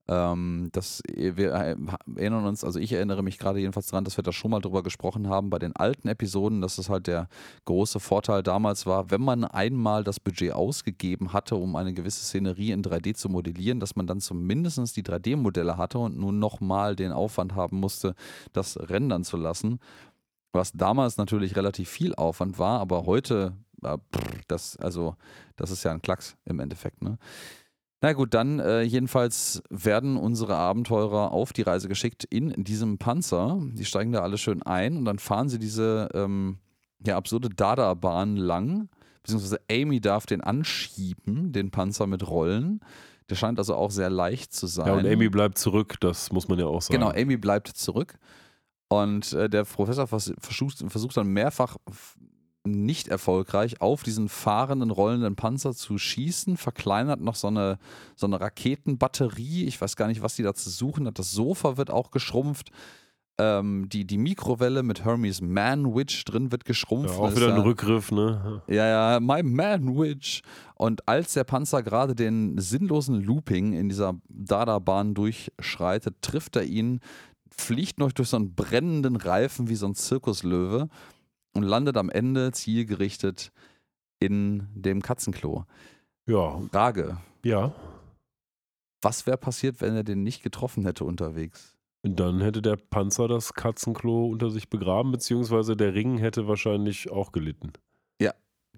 Ähm, 0.09 0.69
das, 0.71 1.03
wir 1.13 1.53
äh, 1.53 1.75
erinnern 2.15 2.45
uns, 2.45 2.63
also 2.63 2.79
ich 2.79 2.93
erinnere 2.93 3.23
mich 3.23 3.38
gerade 3.38 3.59
jedenfalls 3.59 3.88
daran, 3.88 4.05
dass 4.05 4.17
wir 4.17 4.23
da 4.23 4.31
schon 4.31 4.51
mal 4.51 4.61
drüber 4.61 4.84
gesprochen 4.84 5.27
haben 5.27 5.49
bei 5.49 5.59
den 5.59 5.75
alten 5.75 6.07
Episoden, 6.07 6.61
dass 6.61 6.77
es 6.77 6.89
halt 6.89 7.07
der 7.07 7.27
große 7.65 7.99
Vorteil 7.99 8.41
damals 8.43 8.85
war, 8.85 9.11
wenn 9.11 9.21
man 9.21 9.43
einmal 9.43 10.03
das 10.03 10.19
Budget 10.19 10.53
ausgegeben 10.53 11.34
hatte, 11.34 11.55
um 11.55 11.75
eine 11.75 11.93
gewisse 11.93 12.23
Szenerie 12.23 12.71
in 12.71 12.84
3D 12.84 13.15
zu 13.15 13.29
modellieren, 13.29 13.79
dass 13.79 13.95
man 13.95 14.07
dann 14.07 14.21
zumindest 14.21 14.95
die 14.95 15.03
3D-Modelle 15.03 15.77
hatte 15.77 15.99
und 15.99 16.17
nun 16.17 16.39
nochmal 16.39 16.95
den 16.95 17.11
Aufwand 17.11 17.55
haben 17.55 17.79
musste, 17.79 18.15
das 18.53 18.77
rendern 18.89 19.23
zu 19.23 19.38
lassen 19.38 19.79
was 20.57 20.71
damals 20.73 21.17
natürlich 21.17 21.55
relativ 21.55 21.89
viel 21.89 22.13
Aufwand 22.15 22.59
war, 22.59 22.79
aber 22.79 23.05
heute, 23.05 23.53
äh, 23.84 23.97
pff, 23.97 24.41
das, 24.47 24.77
also, 24.77 25.15
das 25.55 25.71
ist 25.71 25.84
ja 25.84 25.91
ein 25.91 26.01
Klacks 26.01 26.35
im 26.45 26.59
Endeffekt, 26.59 27.01
ne? 27.01 27.17
Na 28.02 28.14
gut, 28.14 28.34
dann 28.34 28.60
äh, 28.60 28.82
jedenfalls 28.82 29.64
werden 29.69 30.18
unsere 30.18 30.56
Abenteurer 30.56 31.32
auf 31.32 31.52
die 31.52 31.64
Reise 31.64 31.88
geschickt 31.88 32.26
in 32.26 32.64
diesem 32.64 32.99
Panzer. 32.99 33.60
Die 33.74 33.86
steigen 33.86 34.11
da 34.11 34.22
alle 34.22 34.38
schön 34.38 34.61
ein 34.61 34.98
und 34.98 35.06
dann 35.06 35.18
fahren 35.18 35.49
sie 35.49 35.57
diese 35.57 36.10
ähm, 36.14 36.60
ja, 37.06 37.18
absurde 37.18 37.49
Dada-Bahn 37.49 38.38
lang, 38.38 38.90
beziehungsweise 39.24 39.60
Amy 39.72 39.99
darf 39.99 40.28
den 40.28 40.41
anschieben, 40.41 41.52
den 41.52 41.72
Panzer 41.72 42.06
mit 42.06 42.28
Rollen. 42.28 42.82
Der 43.30 43.36
scheint 43.36 43.57
also 43.57 43.76
auch 43.76 43.91
sehr 43.91 44.10
leicht 44.10 44.53
zu 44.53 44.68
sein. 44.68 44.88
Ja, 44.88 44.94
und 44.94 45.07
Amy 45.07 45.28
bleibt 45.30 45.57
zurück, 45.57 45.95
das 45.99 46.32
muss 46.32 46.48
man 46.48 46.60
ja 46.60 46.65
auch 46.65 46.82
sagen. 46.82 46.99
Genau, 46.99 47.11
Amy 47.11 47.38
bleibt 47.38 47.68
zurück. 47.68 48.18
Und 48.90 49.34
äh, 49.34 49.49
der 49.49 49.65
Professor 49.65 50.07
vers 50.07 50.34
versucht, 50.40 50.84
versucht 50.88 51.18
dann 51.18 51.28
mehrfach 51.28 51.76
nicht 52.72 53.07
erfolgreich 53.07 53.81
auf 53.81 54.03
diesen 54.03 54.30
fahrenden, 54.30 54.91
rollenden 54.91 55.35
Panzer 55.35 55.73
zu 55.73 55.98
schießen, 55.98 56.57
verkleinert 56.57 57.22
noch 57.22 57.35
so 57.35 57.48
eine, 57.48 57.77
so 58.15 58.27
eine 58.27 58.39
Raketenbatterie. 58.39 59.65
Ich 59.65 59.80
weiß 59.81 59.95
gar 59.95 60.07
nicht, 60.07 60.22
was 60.22 60.35
die 60.35 60.44
da 60.44 60.53
zu 60.53 60.69
suchen 60.69 61.07
hat. 61.07 61.19
Das 61.19 61.31
Sofa 61.31 61.77
wird 61.77 61.89
auch 61.91 62.11
geschrumpft. 62.11 62.69
Ähm, 63.39 63.88
die, 63.89 64.06
die 64.06 64.18
Mikrowelle 64.18 64.81
mit 64.81 65.06
Hermes 65.06 65.41
Man-Witch 65.41 66.26
drin 66.26 66.52
wird 66.52 66.64
Ja, 66.64 66.68
geschrumpft. 66.69 67.14
auch 67.19 67.26
Das 67.27 67.35
wieder 67.35 67.49
ein 67.49 67.57
ja- 67.57 67.61
Rückgriff, 67.64 68.11
ne? 68.11 68.64
ja, 68.68 68.88
ja, 69.14 69.19
my 69.19 69.44
man 69.44 69.95
witch. 69.95 70.41
Und 70.73 71.07
als 71.07 71.34
der 71.34 71.44
Panzer 71.44 71.84
gerade 71.84 72.15
den 72.15 72.57
sinnlosen 72.57 73.22
Looping 73.22 73.73
in 73.73 73.89
dieser 73.89 74.15
Dada-Bahn 74.30 75.14
durchschreitet, 75.14 76.15
trifft 76.23 76.56
er 76.56 76.64
ihn, 76.64 76.99
fliegt 77.56 77.99
noch 77.99 78.11
durch 78.11 78.30
so 78.30 78.38
einen 78.38 78.56
brennenden 78.56 79.15
Reifen 79.18 79.69
wie 79.69 79.76
so 79.76 79.85
ein 79.88 79.94
Zirkuslöwe 79.94 80.89
und 81.57 81.63
landet 81.63 81.97
am 81.97 82.09
Ende 82.09 82.51
zielgerichtet 82.51 83.51
in 84.19 84.67
dem 84.73 85.01
Katzenklo. 85.01 85.65
Ja, 86.27 86.59
Frage: 86.71 87.17
ja. 87.43 87.73
Was 89.01 89.27
wäre 89.27 89.38
passiert, 89.38 89.81
wenn 89.81 89.95
er 89.95 90.03
den 90.03 90.23
nicht 90.23 90.41
getroffen 90.41 90.85
hätte 90.85 91.03
unterwegs? 91.03 91.75
Und 92.03 92.19
dann 92.19 92.39
hätte 92.41 92.61
der 92.61 92.77
Panzer 92.77 93.27
das 93.27 93.53
Katzenklo 93.53 94.27
unter 94.27 94.49
sich 94.49 94.69
begraben, 94.69 95.11
beziehungsweise 95.11 95.75
der 95.75 95.93
Ring 95.93 96.17
hätte 96.17 96.47
wahrscheinlich 96.47 97.11
auch 97.11 97.31
gelitten. 97.31 97.73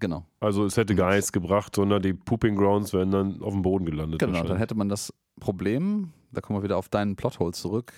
Genau. 0.00 0.24
Also 0.40 0.64
es 0.64 0.76
hätte 0.76 0.94
gar 0.94 1.14
nichts 1.14 1.30
gebracht, 1.30 1.76
sondern 1.76 2.02
die 2.02 2.14
Pooping 2.14 2.56
Grounds 2.56 2.92
wären 2.92 3.10
dann 3.10 3.42
auf 3.42 3.52
dem 3.52 3.62
Boden 3.62 3.84
gelandet. 3.84 4.18
Genau, 4.18 4.42
dann 4.42 4.56
hätte 4.56 4.74
man 4.74 4.88
das 4.88 5.12
Problem, 5.38 6.12
da 6.32 6.40
kommen 6.40 6.58
wir 6.58 6.62
wieder 6.64 6.78
auf 6.78 6.88
deinen 6.88 7.16
Plothole 7.16 7.52
zurück, 7.52 7.92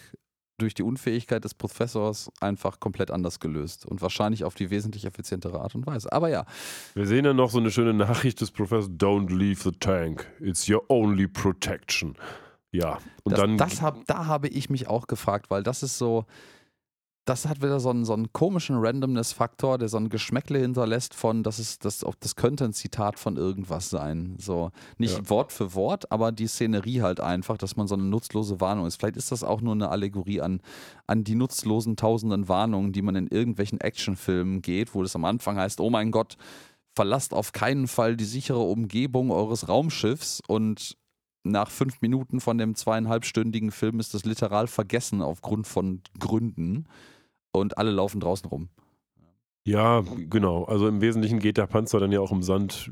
durch 0.62 0.74
die 0.74 0.82
Unfähigkeit 0.82 1.44
des 1.44 1.54
Professors 1.54 2.30
einfach 2.40 2.80
komplett 2.80 3.10
anders 3.10 3.40
gelöst 3.40 3.86
und 3.86 4.00
wahrscheinlich 4.00 4.44
auf 4.44 4.54
die 4.54 4.70
wesentlich 4.70 5.04
effizientere 5.04 5.60
Art 5.60 5.74
und 5.74 5.86
Weise. 5.86 6.12
Aber 6.12 6.28
ja, 6.28 6.46
Wir 6.94 7.06
sehen 7.06 7.24
dann 7.24 7.36
noch 7.36 7.50
so 7.50 7.58
eine 7.58 7.70
schöne 7.70 7.92
Nachricht 7.94 8.40
des 8.40 8.50
Professors: 8.50 8.90
Don't 8.90 9.30
leave 9.34 9.60
the 9.62 9.72
tank. 9.72 10.26
It's 10.40 10.68
your 10.68 10.84
only 10.88 11.26
protection. 11.26 12.16
Ja, 12.70 12.98
und 13.22 13.32
das, 13.32 13.40
dann. 13.40 13.58
das 13.58 13.82
hab, 13.82 14.06
da 14.06 14.26
habe 14.26 14.48
ich 14.48 14.70
mich 14.70 14.88
auch 14.88 15.06
gefragt, 15.06 15.50
weil 15.50 15.62
das 15.62 15.82
ist 15.82 15.98
so, 15.98 16.24
das 17.24 17.46
hat 17.46 17.62
wieder 17.62 17.78
so 17.78 17.90
einen, 17.90 18.04
so 18.04 18.14
einen 18.14 18.32
komischen 18.32 18.76
Randomness-Faktor, 18.78 19.78
der 19.78 19.88
so 19.88 19.96
ein 19.96 20.08
Geschmäckle 20.08 20.58
hinterlässt 20.58 21.14
von, 21.14 21.44
das 21.44 21.60
ist, 21.60 21.84
das, 21.84 22.04
das 22.18 22.34
könnte 22.34 22.64
ein 22.64 22.72
Zitat 22.72 23.18
von 23.18 23.36
irgendwas 23.36 23.90
sein. 23.90 24.34
So, 24.38 24.72
nicht 24.98 25.16
Ja. 25.16 25.30
Wort 25.30 25.52
für 25.52 25.74
Wort, 25.74 26.10
aber 26.10 26.32
die 26.32 26.48
Szenerie 26.48 27.00
halt 27.00 27.20
einfach, 27.20 27.56
dass 27.58 27.76
man 27.76 27.86
so 27.86 27.94
eine 27.94 28.04
nutzlose 28.04 28.60
Warnung 28.60 28.86
ist. 28.86 28.96
Vielleicht 28.96 29.16
ist 29.16 29.30
das 29.30 29.44
auch 29.44 29.60
nur 29.60 29.74
eine 29.74 29.90
Allegorie 29.90 30.40
an, 30.40 30.60
an 31.06 31.22
die 31.22 31.36
nutzlosen 31.36 31.96
tausenden 31.96 32.48
Warnungen, 32.48 32.92
die 32.92 33.02
man 33.02 33.14
in 33.14 33.28
irgendwelchen 33.28 33.80
Actionfilmen 33.80 34.60
geht, 34.60 34.94
wo 34.94 35.02
es 35.02 35.14
am 35.14 35.24
Anfang 35.24 35.58
heißt, 35.58 35.80
oh 35.80 35.90
mein 35.90 36.10
Gott, 36.10 36.36
verlasst 36.94 37.34
auf 37.34 37.52
keinen 37.52 37.86
Fall 37.86 38.16
die 38.16 38.24
sichere 38.24 38.58
Umgebung 38.58 39.30
eures 39.30 39.68
Raumschiffs 39.68 40.42
und 40.46 40.96
nach 41.44 41.70
fünf 41.70 42.00
Minuten 42.00 42.40
von 42.40 42.58
dem 42.58 42.74
zweieinhalbstündigen 42.74 43.70
Film 43.70 44.00
ist 44.00 44.14
das 44.14 44.24
literal 44.24 44.66
vergessen 44.66 45.22
aufgrund 45.22 45.66
von 45.66 46.00
Gründen 46.18 46.86
und 47.52 47.78
alle 47.78 47.90
laufen 47.90 48.20
draußen 48.20 48.48
rum. 48.48 48.68
ja, 49.64 50.02
genau. 50.30 50.64
Also 50.64 50.88
im 50.88 51.00
Wesentlichen 51.00 51.38
geht 51.38 51.56
der 51.56 51.66
Panzer 51.66 52.00
dann 52.00 52.12
ja 52.12 52.20
auch 52.20 52.32
im 52.32 52.42
Sand, 52.42 52.90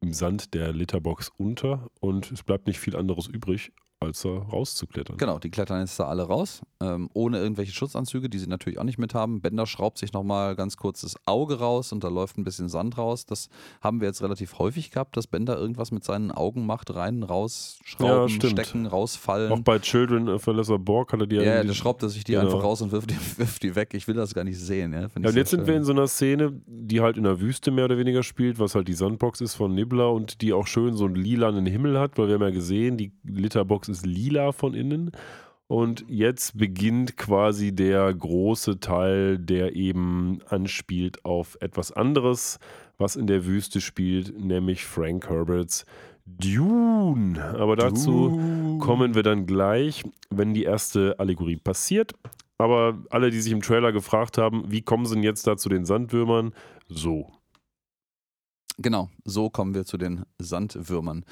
im 0.00 0.12
Sand 0.12 0.54
der 0.54 0.72
Litterbox 0.72 1.30
unter 1.36 1.90
und 2.00 2.30
es 2.30 2.42
bleibt 2.42 2.66
nicht 2.66 2.78
viel 2.78 2.96
anderes 2.96 3.26
übrig, 3.26 3.72
als 4.00 4.22
da 4.22 4.28
rauszuklettern. 4.30 5.16
Genau, 5.16 5.38
die 5.40 5.50
klettern 5.50 5.80
jetzt 5.80 5.98
da 5.98 6.04
alle 6.06 6.22
raus, 6.22 6.62
ähm, 6.80 7.10
ohne 7.14 7.38
irgendwelche 7.38 7.72
Schutzanzüge, 7.72 8.28
die 8.30 8.38
sie 8.38 8.46
natürlich 8.46 8.78
auch 8.78 8.84
nicht 8.84 8.98
mit 8.98 9.12
haben. 9.12 9.40
Bender 9.40 9.66
schraubt 9.66 9.98
sich 9.98 10.12
nochmal 10.12 10.54
ganz 10.54 10.76
kurz 10.76 11.00
das 11.00 11.16
Auge 11.26 11.58
raus 11.58 11.92
und 11.92 12.04
da 12.04 12.08
läuft 12.08 12.38
ein 12.38 12.44
bisschen 12.44 12.68
Sand 12.68 12.96
raus. 12.96 13.26
Das 13.26 13.48
haben 13.80 14.00
wir 14.00 14.06
jetzt 14.06 14.22
relativ 14.22 14.58
häufig 14.60 14.92
gehabt, 14.92 15.16
dass 15.16 15.26
Bender 15.26 15.56
irgendwas 15.58 15.90
mit 15.90 16.04
seinen 16.04 16.30
Augen 16.30 16.64
macht, 16.64 16.94
rein, 16.94 17.24
raus, 17.24 17.80
schrauben, 17.84 18.28
stimmt. 18.28 18.52
stecken, 18.52 18.86
rausfallen. 18.86 19.50
Auch 19.52 19.60
bei 19.60 19.80
Children 19.80 20.28
of 20.28 20.46
Lesser 20.46 20.78
Borg 20.78 21.12
hatte 21.12 21.26
die 21.26 21.36
ja, 21.36 21.42
irgendwie- 21.42 21.68
da 21.68 21.74
schraubt 21.74 22.02
er 22.04 22.08
sich 22.08 22.22
die 22.22 22.32
Genau. 22.32 22.44
einfach 22.44 22.62
raus 22.62 22.80
und 22.82 22.92
wirft 22.92 23.10
die, 23.10 23.16
wirft 23.38 23.62
die 23.64 23.74
weg. 23.74 23.94
Ich 23.94 24.06
will 24.06 24.14
das 24.14 24.32
gar 24.32 24.44
nicht 24.44 24.58
sehen. 24.60 24.92
Ja, 24.92 25.00
Ja, 25.00 25.06
und 25.16 25.24
jetzt 25.24 25.34
sehr 25.34 25.46
sind 25.46 25.60
wir 25.66 25.72
schön. 25.74 25.76
in 25.78 25.84
so 25.84 25.92
einer 25.92 26.06
Szene, 26.06 26.52
die 26.66 27.00
halt 27.00 27.16
in 27.16 27.24
der 27.24 27.40
Wüste 27.40 27.72
mehr 27.72 27.86
oder 27.86 27.98
weniger 27.98 28.22
spielt, 28.22 28.60
was 28.60 28.76
halt 28.76 28.86
die 28.86 28.94
Sandbox 28.94 29.40
ist 29.40 29.56
von 29.56 29.74
Nibbler 29.74 30.12
und 30.12 30.40
die 30.40 30.52
auch 30.52 30.68
schön 30.68 30.94
so 30.96 31.06
einen 31.06 31.16
lilanen 31.16 31.66
Himmel 31.66 31.98
hat, 31.98 32.16
weil 32.16 32.28
wir 32.28 32.34
haben 32.34 32.42
ja 32.42 32.50
gesehen, 32.50 32.96
die 32.96 33.12
Ist 33.88 34.06
lila 34.06 34.52
von 34.52 34.74
innen. 34.74 35.12
Und 35.66 36.04
jetzt 36.08 36.56
beginnt 36.56 37.18
quasi 37.18 37.74
der 37.74 38.12
große 38.12 38.80
Teil, 38.80 39.38
der 39.38 39.76
eben 39.76 40.40
anspielt 40.48 41.24
auf 41.26 41.58
etwas 41.60 41.92
anderes, 41.92 42.58
was 42.96 43.16
in 43.16 43.26
der 43.26 43.44
Wüste 43.44 43.82
spielt, 43.82 44.38
nämlich 44.38 44.86
Frank 44.86 45.28
Herberts 45.28 45.84
Dune. 46.24 47.42
Aber 47.58 47.76
dazu 47.76 48.78
kommen 48.80 49.14
wir 49.14 49.22
dann 49.22 49.46
gleich, 49.46 50.04
wenn 50.30 50.54
die 50.54 50.64
erste 50.64 51.18
Allegorie 51.18 51.56
passiert. 51.56 52.12
Aber 52.58 52.98
alle, 53.10 53.30
die 53.30 53.40
sich 53.40 53.52
im 53.52 53.62
Trailer 53.62 53.92
gefragt 53.92 54.36
haben, 54.36 54.70
wie 54.70 54.82
kommen 54.82 55.06
sie 55.06 55.14
denn 55.14 55.22
jetzt 55.22 55.46
da 55.46 55.56
zu 55.56 55.68
den 55.68 55.84
Sandwürmern? 55.84 56.52
So. 56.88 57.30
Genau, 58.78 59.10
so 59.24 59.48
kommen 59.50 59.74
wir 59.74 59.84
zu 59.84 59.96
den 59.96 60.24
Sandwürmern. 60.38 61.24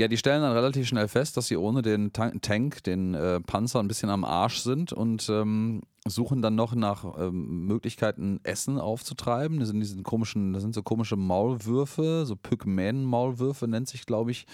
Ja, 0.00 0.08
die 0.08 0.16
stellen 0.16 0.40
dann 0.40 0.54
relativ 0.54 0.88
schnell 0.88 1.08
fest, 1.08 1.36
dass 1.36 1.48
sie 1.48 1.58
ohne 1.58 1.82
den 1.82 2.14
Tan 2.14 2.40
Tank, 2.40 2.82
den 2.84 3.12
äh, 3.12 3.38
Panzer, 3.38 3.80
ein 3.80 3.86
bisschen 3.86 4.08
am 4.08 4.24
Arsch 4.24 4.60
sind 4.60 4.94
und 4.94 5.28
ähm, 5.28 5.82
suchen 6.08 6.40
dann 6.40 6.54
noch 6.54 6.74
nach 6.74 7.04
ähm, 7.18 7.66
Möglichkeiten, 7.66 8.40
Essen 8.42 8.78
aufzutreiben. 8.78 9.58
Das 9.60 9.68
sind 9.68 9.78
diese 9.78 10.02
komischen, 10.02 10.54
das 10.54 10.62
sind 10.62 10.74
so 10.74 10.82
komische 10.82 11.16
Maulwürfe, 11.16 12.24
so 12.24 12.34
Pygmäen-Maulwürfe 12.34 13.68
nennt 13.68 13.88
sich, 13.88 14.06
glaube 14.06 14.30
ich, 14.30 14.46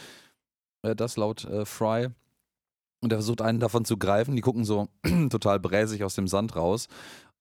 äh, 0.82 0.96
das 0.96 1.16
laut 1.16 1.44
äh, 1.44 1.64
Fry. 1.64 2.08
Und 3.00 3.12
er 3.12 3.18
versucht 3.18 3.40
einen 3.40 3.60
davon 3.60 3.84
zu 3.84 3.98
greifen. 3.98 4.34
Die 4.34 4.42
gucken 4.42 4.64
so 4.64 4.88
total 5.30 5.60
bräsig 5.60 6.02
aus 6.02 6.16
dem 6.16 6.26
Sand 6.26 6.56
raus, 6.56 6.88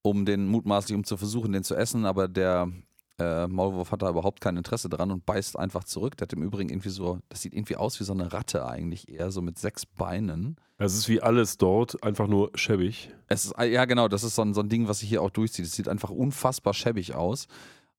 um 0.04 0.26
den 0.26 0.46
mutmaßlich, 0.46 0.96
um 0.96 1.06
zu 1.06 1.18
versuchen, 1.18 1.54
den 1.54 1.64
zu 1.64 1.74
essen. 1.74 2.06
Aber 2.06 2.28
der 2.28 2.72
äh, 3.20 3.48
Maulwurf 3.48 3.92
hat 3.92 4.02
da 4.02 4.10
überhaupt 4.10 4.42
kein 4.42 4.58
Interesse 4.58 4.90
dran 4.90 5.12
und 5.12 5.26
beißt 5.26 5.58
einfach 5.58 5.84
zurück. 5.84 6.18
Der 6.18 6.26
hat 6.26 6.34
im 6.34 6.44
Übrigen 6.44 6.70
irgendwie 6.70 6.90
so, 6.90 7.20
das 7.30 7.42
sieht 7.42 7.54
irgendwie 7.54 7.78
aus 7.78 8.00
wie 8.00 8.04
so 8.04 8.14
eine 8.14 8.34
Ratte 8.34 8.68
eigentlich, 8.68 9.10
eher 9.10 9.32
so 9.32 9.42
mit 9.42 9.58
sechs 9.58 9.86
Beinen. 9.86 10.58
Es 10.78 10.94
ist 10.94 11.08
wie 11.08 11.22
alles 11.22 11.58
dort, 11.58 12.04
einfach 12.04 12.28
nur 12.28 12.52
schäbig. 12.56 13.10
Es 13.28 13.46
ist, 13.46 13.56
ja, 13.58 13.86
genau, 13.86 14.08
das 14.08 14.24
ist 14.24 14.36
so 14.36 14.42
ein, 14.42 14.54
so 14.54 14.62
ein 14.62 14.70
Ding, 14.70 14.88
was 14.88 15.00
sich 15.00 15.10
hier 15.10 15.22
auch 15.22 15.30
durchzieht. 15.30 15.66
Es 15.66 15.72
sieht 15.72 15.88
einfach 15.88 16.10
unfassbar 16.10 16.74
schäbig 16.74 17.16
aus. 17.16 17.48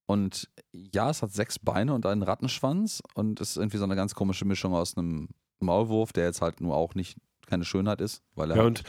Und 0.05 0.49
ja, 0.71 1.09
es 1.09 1.21
hat 1.21 1.33
sechs 1.33 1.59
Beine 1.59 1.93
und 1.93 2.05
einen 2.05 2.23
Rattenschwanz 2.23 3.01
und 3.13 3.41
es 3.41 3.51
ist 3.51 3.57
irgendwie 3.57 3.77
so 3.77 3.83
eine 3.83 3.95
ganz 3.95 4.15
komische 4.15 4.45
Mischung 4.45 4.73
aus 4.73 4.95
einem 4.95 5.29
Maulwurf, 5.59 6.13
der 6.13 6.25
jetzt 6.25 6.41
halt 6.41 6.61
nur 6.61 6.75
auch 6.75 6.95
nicht 6.95 7.17
keine 7.47 7.65
Schönheit 7.65 7.99
ist, 8.01 8.21
weil 8.35 8.51
er 8.51 8.57
Ja, 8.57 8.63
und 8.63 8.83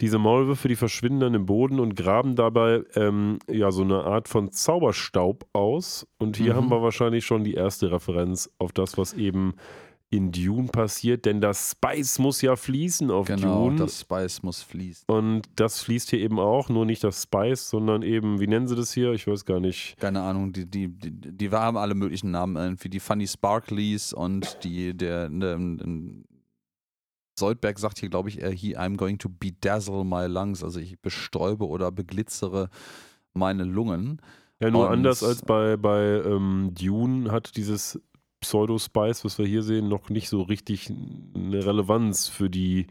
diese 0.00 0.18
Maulwürfe, 0.18 0.68
die 0.68 0.76
verschwinden 0.76 1.20
dann 1.20 1.34
im 1.34 1.46
Boden 1.46 1.78
und 1.80 1.94
graben 1.94 2.34
dabei 2.36 2.82
ähm, 2.94 3.38
ja 3.50 3.70
so 3.70 3.82
eine 3.82 4.04
Art 4.04 4.28
von 4.28 4.50
Zauberstaub 4.50 5.46
aus. 5.52 6.06
Und 6.18 6.36
hier 6.36 6.52
Mhm. 6.52 6.56
haben 6.56 6.70
wir 6.70 6.82
wahrscheinlich 6.82 7.24
schon 7.26 7.44
die 7.44 7.54
erste 7.54 7.90
Referenz 7.92 8.50
auf 8.58 8.72
das, 8.72 8.96
was 8.98 9.12
eben 9.12 9.54
in 10.10 10.30
Dune 10.30 10.68
passiert, 10.68 11.24
denn 11.24 11.40
das 11.40 11.72
Spice 11.72 12.20
muss 12.20 12.40
ja 12.40 12.54
fließen 12.54 13.10
auf 13.10 13.26
genau, 13.26 13.64
Dune. 13.70 13.76
das 13.80 14.00
Spice 14.02 14.44
muss 14.44 14.62
fließen. 14.62 15.04
Und 15.08 15.42
das 15.56 15.80
fließt 15.82 16.10
hier 16.10 16.20
eben 16.20 16.38
auch, 16.38 16.68
nur 16.68 16.86
nicht 16.86 17.02
das 17.02 17.22
Spice, 17.24 17.68
sondern 17.70 18.02
eben, 18.02 18.38
wie 18.38 18.46
nennen 18.46 18.68
sie 18.68 18.76
das 18.76 18.92
hier? 18.92 19.12
Ich 19.12 19.26
weiß 19.26 19.44
gar 19.44 19.58
nicht. 19.58 19.96
Keine 19.98 20.22
Ahnung, 20.22 20.52
die, 20.52 20.66
die, 20.70 20.86
die, 20.88 21.10
die 21.10 21.50
haben 21.50 21.76
alle 21.76 21.94
möglichen 21.96 22.30
Namen, 22.30 22.54
irgendwie 22.56 22.90
die 22.90 23.00
Funny 23.00 23.26
Sparklies 23.26 24.12
und 24.12 24.62
die, 24.62 24.96
der, 24.96 25.28
der, 25.30 25.56
der 25.56 25.86
Soldberg 27.38 27.78
sagt 27.78 27.98
hier, 27.98 28.08
glaube 28.08 28.28
ich, 28.28 28.40
er, 28.40 28.50
he, 28.50 28.76
I'm 28.76 28.96
going 28.96 29.18
to 29.18 29.28
bedazzle 29.28 30.04
my 30.04 30.26
lungs, 30.26 30.62
also 30.62 30.78
ich 30.80 31.00
bestäube 31.00 31.66
oder 31.66 31.90
beglitzere 31.90 32.68
meine 33.32 33.64
Lungen. 33.64 34.20
Ja, 34.60 34.70
nur 34.70 34.86
Und- 34.86 34.92
anders 34.92 35.22
als 35.22 35.42
bei, 35.42 35.76
bei 35.76 36.22
ähm, 36.24 36.70
Dune 36.74 37.32
hat 37.32 37.56
dieses 37.56 38.00
Pseudo-Spice, 38.40 39.24
was 39.24 39.38
wir 39.38 39.46
hier 39.46 39.62
sehen, 39.62 39.88
noch 39.88 40.10
nicht 40.10 40.28
so 40.28 40.42
richtig 40.42 40.90
eine 41.34 41.64
Relevanz 41.64 42.28
für 42.28 42.50
die, 42.50 42.86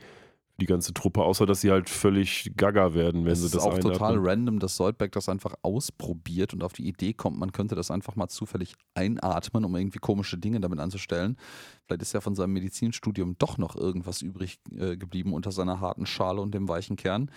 die 0.62 0.66
ganze 0.68 0.94
Truppe, 0.94 1.24
außer 1.24 1.46
dass 1.46 1.62
sie 1.62 1.72
halt 1.72 1.90
völlig 1.90 2.54
gaga 2.56 2.94
werden, 2.94 3.26
wenn 3.26 3.32
es 3.32 3.40
sie 3.40 3.48
ist 3.48 3.56
das 3.56 3.64
auch 3.64 3.78
total 3.80 4.12
einatmen. 4.14 4.26
random, 4.26 4.60
dass 4.60 4.76
Soldberg 4.76 5.12
das 5.12 5.28
einfach 5.28 5.56
ausprobiert 5.64 6.54
und 6.54 6.64
auf 6.64 6.74
die 6.74 6.88
Idee 6.88 7.14
kommt, 7.14 7.40
man 7.40 7.52
könnte 7.52 7.74
das 7.74 7.90
einfach 7.90 8.16
mal 8.16 8.28
zufällig 8.28 8.76
einatmen, 8.94 9.66
um 9.66 9.76
irgendwie 9.76 9.98
komische 9.98 10.38
Dinge 10.38 10.60
damit 10.60 10.80
anzustellen. 10.80 11.38
Vielleicht 11.86 12.04
ist 12.04 12.14
ja 12.14 12.22
von 12.22 12.36
seinem 12.36 12.54
Medizinstudium 12.54 13.36
doch 13.40 13.58
noch 13.58 13.76
irgendwas 13.76 14.22
übrig 14.22 14.60
äh, 14.78 14.96
geblieben 14.96 15.34
unter 15.34 15.52
seiner 15.52 15.80
harten 15.80 16.06
Schale 16.06 16.40
und 16.42 16.54
dem 16.54 16.68
weichen 16.68 16.98
Kern. 16.98 17.32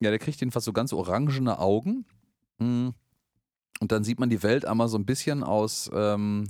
Ja, 0.00 0.10
der 0.10 0.18
kriegt 0.18 0.40
jedenfalls 0.40 0.66
so 0.66 0.72
ganz 0.72 0.92
orangene 0.92 1.58
Augen. 1.58 2.04
Mm. 2.58 2.88
Und 3.80 3.90
dann 3.90 4.04
sieht 4.04 4.20
man 4.20 4.30
die 4.30 4.42
Welt 4.42 4.64
einmal 4.64 4.88
so 4.88 4.98
ein 4.98 5.06
bisschen 5.06 5.42
aus, 5.42 5.90
ähm, 5.92 6.44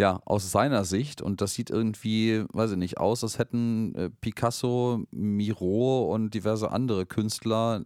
ja, 0.00 0.22
aus 0.24 0.50
seiner 0.50 0.86
Sicht. 0.86 1.20
Und 1.20 1.42
das 1.42 1.52
sieht 1.52 1.68
irgendwie, 1.68 2.44
weiß 2.54 2.72
ich 2.72 2.76
nicht, 2.78 2.96
aus, 2.96 3.22
als 3.22 3.38
hätten 3.38 3.94
äh, 3.94 4.08
Picasso, 4.08 5.04
Miro 5.10 6.10
und 6.12 6.32
diverse 6.32 6.70
andere 6.70 7.04
Künstler 7.04 7.84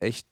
echt 0.00 0.26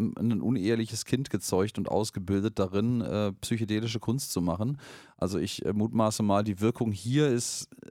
ein 0.00 0.40
uneheliches 0.40 1.04
Kind 1.04 1.30
gezeugt 1.30 1.78
und 1.78 1.88
ausgebildet 1.88 2.58
darin, 2.58 3.00
äh, 3.00 3.32
psychedelische 3.40 4.00
Kunst 4.00 4.32
zu 4.32 4.40
machen. 4.40 4.78
Also 5.16 5.38
ich 5.38 5.64
äh, 5.64 5.72
mutmaße 5.72 6.24
mal, 6.24 6.42
die 6.42 6.60
Wirkung 6.60 6.90
hier 6.90 7.28
ist 7.28 7.68
äh, 7.80 7.90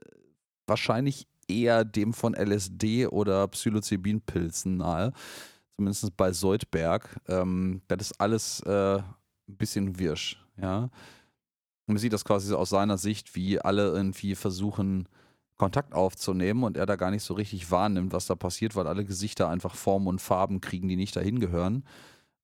wahrscheinlich 0.66 1.26
eher 1.48 1.86
dem 1.86 2.12
von 2.12 2.34
LSD 2.34 3.06
oder 3.06 3.48
Psilocybinpilzen 3.48 4.76
nahe. 4.76 5.12
Zumindest 5.76 6.14
bei 6.18 6.32
Soldberg. 6.32 7.18
Ähm, 7.28 7.80
das 7.88 8.10
ist 8.10 8.20
alles 8.20 8.60
äh, 8.60 8.98
ein 8.98 9.56
bisschen 9.56 9.98
wirsch, 9.98 10.44
ja. 10.60 10.90
Und 11.88 11.94
man 11.94 11.98
sieht 11.98 12.12
das 12.12 12.24
quasi 12.24 12.48
so 12.48 12.58
aus 12.58 12.70
seiner 12.70 12.98
Sicht, 12.98 13.34
wie 13.34 13.60
alle 13.60 13.88
irgendwie 13.88 14.34
versuchen, 14.34 15.08
Kontakt 15.56 15.92
aufzunehmen 15.92 16.62
und 16.62 16.76
er 16.76 16.86
da 16.86 16.94
gar 16.94 17.10
nicht 17.10 17.24
so 17.24 17.34
richtig 17.34 17.70
wahrnimmt, 17.72 18.12
was 18.12 18.26
da 18.26 18.36
passiert, 18.36 18.76
weil 18.76 18.86
alle 18.86 19.04
Gesichter 19.04 19.48
einfach 19.48 19.74
Formen 19.74 20.06
und 20.06 20.20
Farben 20.20 20.60
kriegen, 20.60 20.86
die 20.86 20.94
nicht 20.94 21.16
dahin 21.16 21.40
gehören. 21.40 21.84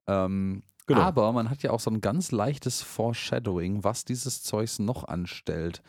Ähm, 0.09 0.65
Genau. 0.87 1.01
Aber 1.01 1.33
man 1.33 1.49
hat 1.49 1.63
ja 1.63 1.71
auch 1.71 1.81
so 1.81 1.91
ein 1.91 2.01
ganz 2.01 2.31
leichtes 2.31 2.83
Foreshadowing, 2.83 3.85
was 3.85 4.05
dieses 4.05 4.43
Zeugs 4.43 4.79
noch 4.79 5.05
anstellt. 5.05 5.83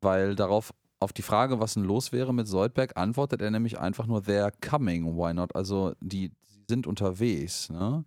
Weil 0.00 0.34
darauf, 0.34 0.72
auf 1.00 1.12
die 1.12 1.22
Frage, 1.22 1.60
was 1.60 1.74
denn 1.74 1.84
los 1.84 2.12
wäre 2.12 2.32
mit 2.32 2.48
Soldberg, 2.48 2.96
antwortet 2.96 3.42
er 3.42 3.50
nämlich 3.50 3.78
einfach 3.78 4.06
nur, 4.06 4.20
they're 4.20 4.52
coming, 4.66 5.16
why 5.16 5.34
not? 5.34 5.54
Also 5.54 5.94
die, 6.00 6.30
die 6.30 6.64
sind 6.68 6.86
unterwegs, 6.86 7.68
ne? 7.68 8.04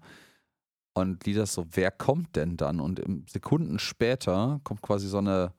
Und 0.97 1.25
Lieder 1.25 1.45
so, 1.45 1.65
wer 1.71 1.91
kommt 1.91 2.35
denn 2.35 2.55
dann? 2.55 2.79
Und 2.79 2.99
im 2.99 3.25
Sekunden 3.27 3.79
später 3.79 4.61
kommt 4.63 4.81
quasi 4.81 5.07
so 5.07 5.17
eine 5.17 5.53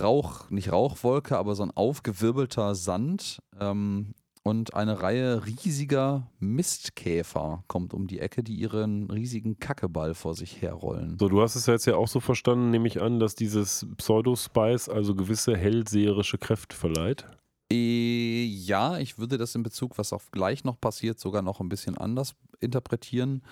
Rauch, 0.00 0.50
nicht 0.50 0.72
Rauchwolke, 0.72 1.38
aber 1.38 1.54
so 1.54 1.62
ein 1.62 1.70
aufgewirbelter 1.70 2.74
Sand 2.74 3.40
ähm, 3.60 4.14
und 4.42 4.74
eine 4.74 5.00
Reihe 5.00 5.46
riesiger 5.46 6.26
Mistkäfer 6.40 7.62
kommt 7.68 7.94
um 7.94 8.08
die 8.08 8.18
Ecke, 8.18 8.42
die 8.42 8.54
ihren 8.54 9.08
riesigen 9.10 9.60
Kackeball 9.60 10.14
vor 10.14 10.34
sich 10.34 10.60
herrollen. 10.60 11.16
So, 11.20 11.28
du 11.28 11.40
hast 11.40 11.54
es 11.54 11.66
ja 11.66 11.74
jetzt 11.74 11.86
ja 11.86 11.94
auch 11.94 12.08
so 12.08 12.18
verstanden, 12.18 12.70
nehme 12.70 12.88
ich 12.88 13.00
an, 13.00 13.20
dass 13.20 13.36
dieses 13.36 13.86
Pseudo-Spice 13.96 14.88
also 14.88 15.14
gewisse 15.14 15.56
hellseherische 15.56 16.38
Kräfte 16.38 16.74
verleiht. 16.74 17.26
Äh, 17.70 18.44
ja, 18.44 18.98
ich 18.98 19.18
würde 19.18 19.38
das 19.38 19.54
in 19.54 19.62
Bezug, 19.62 19.98
was 19.98 20.12
auch 20.12 20.22
gleich 20.32 20.64
noch 20.64 20.80
passiert, 20.80 21.20
sogar 21.20 21.42
noch 21.42 21.60
ein 21.60 21.68
bisschen 21.68 21.96
anders 21.96 22.34
interpretieren, 22.58 23.42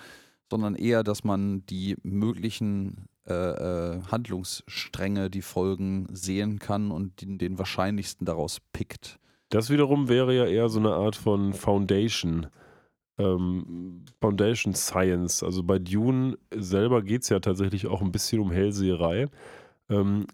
sondern 0.51 0.75
eher, 0.75 1.03
dass 1.03 1.23
man 1.23 1.65
die 1.67 1.95
möglichen 2.03 3.07
äh, 3.25 3.33
äh, 3.33 4.01
Handlungsstränge, 4.11 5.29
die 5.29 5.41
Folgen 5.41 6.07
sehen 6.11 6.59
kann 6.59 6.91
und 6.91 7.21
den, 7.21 7.37
den 7.37 7.57
wahrscheinlichsten 7.57 8.25
daraus 8.25 8.59
pickt. 8.73 9.17
Das 9.49 9.69
wiederum 9.69 10.09
wäre 10.09 10.35
ja 10.35 10.45
eher 10.45 10.67
so 10.67 10.79
eine 10.79 10.91
Art 10.91 11.15
von 11.15 11.53
Foundation. 11.53 12.47
Ähm, 13.17 14.03
Foundation 14.19 14.75
Science. 14.75 15.41
Also 15.41 15.63
bei 15.63 15.79
Dune 15.79 16.37
selber 16.53 17.01
geht 17.01 17.23
es 17.23 17.29
ja 17.29 17.39
tatsächlich 17.39 17.87
auch 17.87 18.01
ein 18.01 18.11
bisschen 18.11 18.41
um 18.41 18.51
Hellseherei. 18.51 19.27
Ähm, 19.89 20.27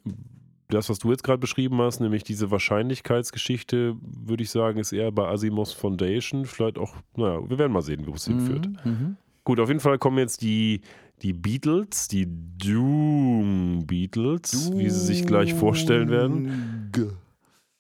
das, 0.70 0.90
was 0.90 0.98
du 0.98 1.12
jetzt 1.12 1.24
gerade 1.24 1.40
beschrieben 1.40 1.80
hast, 1.80 2.00
nämlich 2.00 2.24
diese 2.24 2.50
Wahrscheinlichkeitsgeschichte, 2.50 3.96
würde 4.02 4.44
ich 4.44 4.50
sagen, 4.50 4.80
ist 4.80 4.94
eher 4.94 5.12
bei 5.12 5.28
Asimovs 5.28 5.74
Foundation. 5.74 6.46
Vielleicht 6.46 6.80
auch, 6.80 6.96
naja, 7.16 7.48
wir 7.48 7.60
werden 7.60 7.72
mal 7.72 7.84
sehen, 7.84 8.08
wo 8.08 8.14
es 8.14 8.26
hinführt. 8.26 8.68
Mhm. 8.84 9.18
Gut, 9.48 9.60
auf 9.62 9.70
jeden 9.70 9.80
Fall 9.80 9.98
kommen 9.98 10.18
jetzt 10.18 10.42
die, 10.42 10.82
die 11.22 11.32
Beatles, 11.32 12.10
die 12.10 12.28
Doom 12.28 13.88
Beatles, 13.88 14.74
wie 14.76 14.90
sie 14.90 15.00
sich 15.00 15.26
gleich 15.26 15.54
vorstellen 15.54 16.10
werden. 16.10 16.92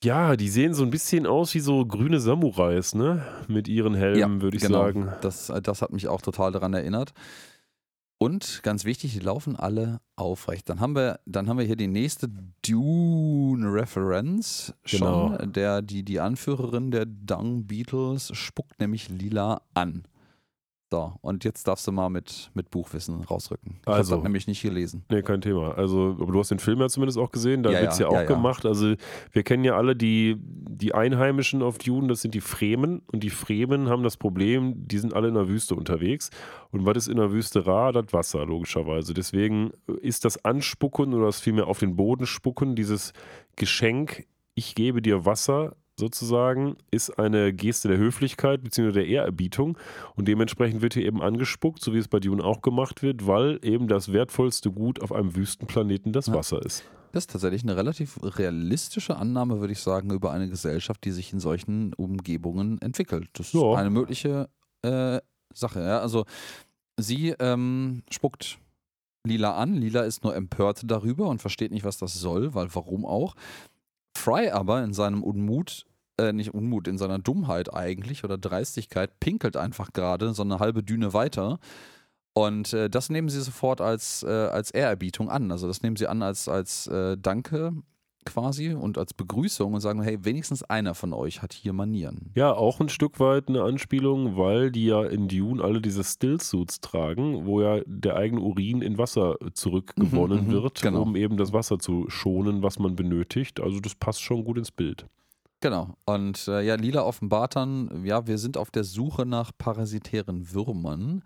Ja, 0.02 0.38
die 0.38 0.48
sehen 0.48 0.73
so 0.73 0.84
ein 0.84 0.91
bisschen 0.91 1.26
aus 1.26 1.53
wie 1.56 1.60
so 1.60 1.85
grüne 1.85 2.22
Samurais, 2.22 2.95
ne? 2.95 3.22
Mit 3.49 3.68
ihren 3.68 3.95
Helmen, 3.95 4.41
würde 4.41 4.56
ich 4.56 4.64
genau. 4.64 4.80
sagen. 4.80 5.10
Das, 5.19 5.52
das 5.61 5.81
hat 5.81 5.91
mich 5.91 6.07
auch 6.07 6.22
total 6.22 6.53
daran 6.53 6.73
erinnert. 6.73 7.11
Und 8.18 8.61
ganz 8.64 8.85
wichtig, 8.85 9.11
die 9.11 9.19
laufen 9.19 9.57
alle 9.57 9.99
aufrecht. 10.15 10.69
Dann 10.69 10.80
haben 10.80 10.95
wir, 10.95 11.19
dann 11.26 11.49
haben 11.49 11.57
wir 11.57 11.65
hier 11.65 11.76
die 11.76 11.88
nächste 11.88 12.30
Dune-Referenz 12.65 14.73
schon. 14.85 15.34
Genau. 15.34 15.45
Der, 15.48 15.81
die, 15.81 16.03
die 16.03 16.22
Anführerin 16.22 16.91
der 16.91 17.06
Dung 17.06 17.68
Beatles 17.68 18.31
spuckt 18.34 18.80
nämlich 18.80 19.10
lila 19.10 19.64
an. 19.73 20.06
So, 20.89 21.14
und 21.19 21.43
jetzt 21.43 21.68
darfst 21.68 21.85
du 21.85 21.91
mal 21.91 22.07
mit, 22.09 22.49
mit 22.53 22.69
Buchwissen 22.72 23.22
rausrücken. 23.22 23.80
Ich 23.81 23.88
Also. 23.89 24.14
habe 24.14 24.23
nämlich 24.23 24.47
nicht 24.47 24.61
gelesen. 24.61 25.03
Nee, 25.11 25.22
kein 25.22 25.41
Thema. 25.41 25.77
Also, 25.77 26.15
aber 26.18 26.31
du 26.31 26.39
hast 26.39 26.49
den 26.49 26.59
Film 26.59 26.80
ja 26.80 26.88
zumindest 26.88 27.18
auch 27.18 27.30
gesehen, 27.30 27.61
da 27.61 27.72
Ja, 27.72 27.81
wird 27.81 27.91
es 27.91 27.99
ja, 27.99 28.05
ja, 28.05 28.09
auch 28.09 28.14
ja, 28.14 28.22
ja. 28.22 28.27
gemacht. 28.27 28.65
Also, 28.65 28.95
wir 29.34 29.43
kennen 29.43 29.65
ja 29.65 29.76
alle 29.76 29.97
die, 29.97 30.38
die 30.39 30.93
Einheimischen 30.95 31.61
auf 31.61 31.77
Dune, 31.77 32.07
das 32.07 32.22
sind 32.22 32.34
die 32.34 32.39
Fremen. 32.39 33.01
Und 33.11 33.22
die 33.23 33.30
Fremen 33.30 33.89
haben 33.89 34.01
das 34.03 34.15
Problem, 34.15 34.88
die 34.88 34.97
sind 34.97 35.14
alle 35.14 35.27
in 35.27 35.34
der 35.34 35.49
Wüste 35.49 35.76
unterwegs. 35.76 36.30
Und 36.72 36.85
was 36.85 36.95
ist 36.95 37.07
in 37.09 37.18
der 37.18 37.34
Wüste 37.34 37.65
rar? 37.68 37.91
Das 37.91 38.14
Wasser, 38.14 38.45
logischerweise. 38.45 39.14
Deswegen 39.14 39.72
ist 40.01 40.23
das 40.23 40.45
Anspucken 40.45 41.14
oder 41.14 41.26
das 41.26 41.41
vielmehr 41.41 41.68
auf 41.68 41.80
den 41.80 41.97
Boden 41.97 42.26
spucken, 42.26 42.77
dieses 42.77 43.11
Geschenk, 43.57 44.26
ich 44.55 44.73
gebe 44.73 45.01
dir 45.01 45.26
Wasser, 45.26 45.76
sozusagen, 45.99 46.78
ist 46.91 47.18
eine 47.19 47.53
Geste 47.53 47.88
der 47.88 47.98
Höflichkeit 47.98 48.64
bzw. 48.64 48.91
der 48.91 49.07
Ehrerbietung 49.07 49.78
und 50.15 50.28
dementsprechend 50.28 50.82
wird 50.82 50.94
hier 50.94 51.06
eben 51.06 51.22
angespuckt, 51.22 51.82
so 51.82 51.94
wie 51.94 51.98
es 51.98 52.07
bei 52.07 52.19
Dune 52.19 52.44
auch 52.44 52.61
gemacht 52.61 53.02
wird, 53.02 53.26
weil 53.28 53.60
eben 53.64 53.88
das 53.88 54.14
wertvollste 54.14 54.72
Gut 54.72 55.02
auf 55.02 55.11
einem 55.11 55.36
Wüstenplaneten 55.36 56.14
das. 56.14 56.32
Wasser 56.32 56.64
ist. 56.64 56.84
Das 57.14 57.24
ist 57.24 57.32
tatsächlich 57.32 57.64
eine 57.64 57.76
relativ 57.78 58.19
realistische 58.22 59.15
Annahme, 59.15 59.60
würde 59.60 59.74
ich 59.74 59.80
sagen, 59.80 60.11
über 60.11 60.32
eine 60.32 60.49
Gesellschaft, 60.49 61.03
die 61.06 61.11
sich 61.11 61.34
in 61.34 61.40
solchen 61.40 61.94
Umgebungen 61.94 62.80
entwickelt. 62.82 63.30
Das 63.34 63.53
Ja. 63.53 63.72
ist 63.72 63.78
eine 63.80 63.90
mögliche 63.90 64.49
äh, 64.84 65.19
Sache. 65.53 65.80
Ja? 65.82 65.99
Also 66.02 66.26
sie 66.99 67.30
ähm, 67.40 68.03
spuckt 68.11 68.60
Lila 69.26 69.56
an. 69.56 69.74
Lila 69.76 70.02
ist 70.03 70.24
nur 70.24 70.36
empört 70.36 70.82
darüber 70.86 71.28
und 71.30 71.41
versteht 71.41 71.72
nicht, 71.72 71.86
was 71.86 71.98
das 71.98 72.14
soll, 72.14 72.53
weil 72.53 72.68
warum 72.76 73.06
auch. 73.06 73.36
Fry 74.15 74.49
aber 74.49 74.84
in 74.84 74.94
seinem 74.94 75.24
Unmut, 75.24 75.86
äh, 76.18 76.34
nicht 76.34 76.53
Unmut, 76.53 76.88
in 76.88 76.98
seiner 76.98 77.19
Dummheit 77.19 77.73
eigentlich 77.73 78.23
oder 78.23 78.38
Dreistigkeit 78.38 79.19
pinkelt 79.19 79.57
einfach 79.57 79.94
gerade 79.94 80.34
so 80.34 80.44
eine 80.44 80.60
halbe 80.60 80.84
Düne 80.84 81.14
weiter. 81.14 81.60
Und 82.34 82.73
äh, 82.73 82.89
das 82.89 83.10
nehmen 83.10 83.30
sie 83.30 83.41
sofort 83.41 83.81
als, 83.81 84.23
äh, 84.23 84.27
als 84.30 84.69
Ehrerbietung 84.72 85.30
an. 85.30 85.52
Also 85.52 85.68
das 85.68 85.81
nehmen 85.81 85.95
sie 85.95 86.07
an 86.07 86.22
als, 86.22 86.48
als 86.48 86.85
äh, 86.88 87.18
Danke 87.18 87.73
quasi 88.26 88.73
und 88.73 88.98
als 88.98 89.14
Begrüßung 89.14 89.73
und 89.73 89.81
sagen, 89.81 90.02
hey, 90.02 90.23
wenigstens 90.23 90.61
einer 90.61 90.94
von 90.94 91.14
euch 91.14 91.41
hat 91.41 91.53
hier 91.53 91.73
Manieren. 91.73 92.31
Ja, 92.35 92.53
auch 92.53 92.80
ein 92.80 92.89
Stück 92.89 93.19
weit 93.19 93.48
eine 93.48 93.64
Anspielung, 93.64 94.38
weil 94.38 94.69
die 94.69 94.85
ja 94.85 95.03
in 95.06 95.27
Dune 95.30 95.64
alle 95.64 95.81
diese 95.81 96.03
Stillsuits 96.03 96.81
tragen, 96.81 97.45
wo 97.45 97.61
ja 97.61 97.80
der 97.85 98.18
eigene 98.18 98.41
Urin 98.41 98.81
in 98.81 98.98
Wasser 98.98 99.38
zurückgewonnen 99.53 100.41
Mhm, 100.41 100.48
mhm, 100.48 100.52
wird, 100.52 100.81
genau. 100.81 101.03
um 101.03 101.15
eben 101.15 101.38
das 101.38 101.53
Wasser 101.53 101.80
zu 101.80 102.10
schonen, 102.10 102.61
was 102.61 102.80
man 102.80 102.95
benötigt. 102.95 103.61
Also 103.61 103.80
das 103.80 103.95
passt 103.95 104.22
schon 104.22 104.44
gut 104.44 104.57
ins 104.57 104.72
Bild. 104.72 105.07
Genau. 105.60 105.96
Und 106.06 106.48
äh, 106.48 106.62
ja, 106.62 106.76
Lila 106.76 107.02
offenbart 107.04 107.56
dann, 107.56 108.06
ja, 108.06 108.28
wir 108.28 108.38
sind 108.38 108.58
auf 108.58 108.70
der 108.72 108.84
Suche 108.84 109.26
nach 109.26 109.52
parasitären 109.58 110.54
Würmern. 110.54 111.24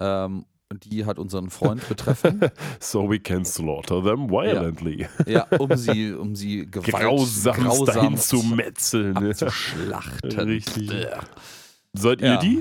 Ähm, 0.00 0.44
die 0.84 1.06
hat 1.06 1.18
unseren 1.18 1.50
Freund 1.50 1.86
betreffen. 1.88 2.40
So 2.80 3.08
we 3.08 3.18
can 3.18 3.44
slaughter 3.44 4.02
them 4.02 4.28
violently. 4.28 5.06
ja, 5.26 5.46
um 5.58 5.74
sie, 5.76 6.12
um 6.12 6.34
sie 6.34 6.66
Gewalt, 6.70 7.04
Grausamst 7.04 7.88
dahin 7.88 8.16
zu 8.18 8.42
metzeln. 8.42 9.16
abzuschlachten. 9.16 10.30
Richtig. 10.40 10.88
Bäh. 10.90 11.06
Seid 11.96 12.20
ihr 12.22 12.26
Ja. 12.26 12.36
die? 12.38 12.56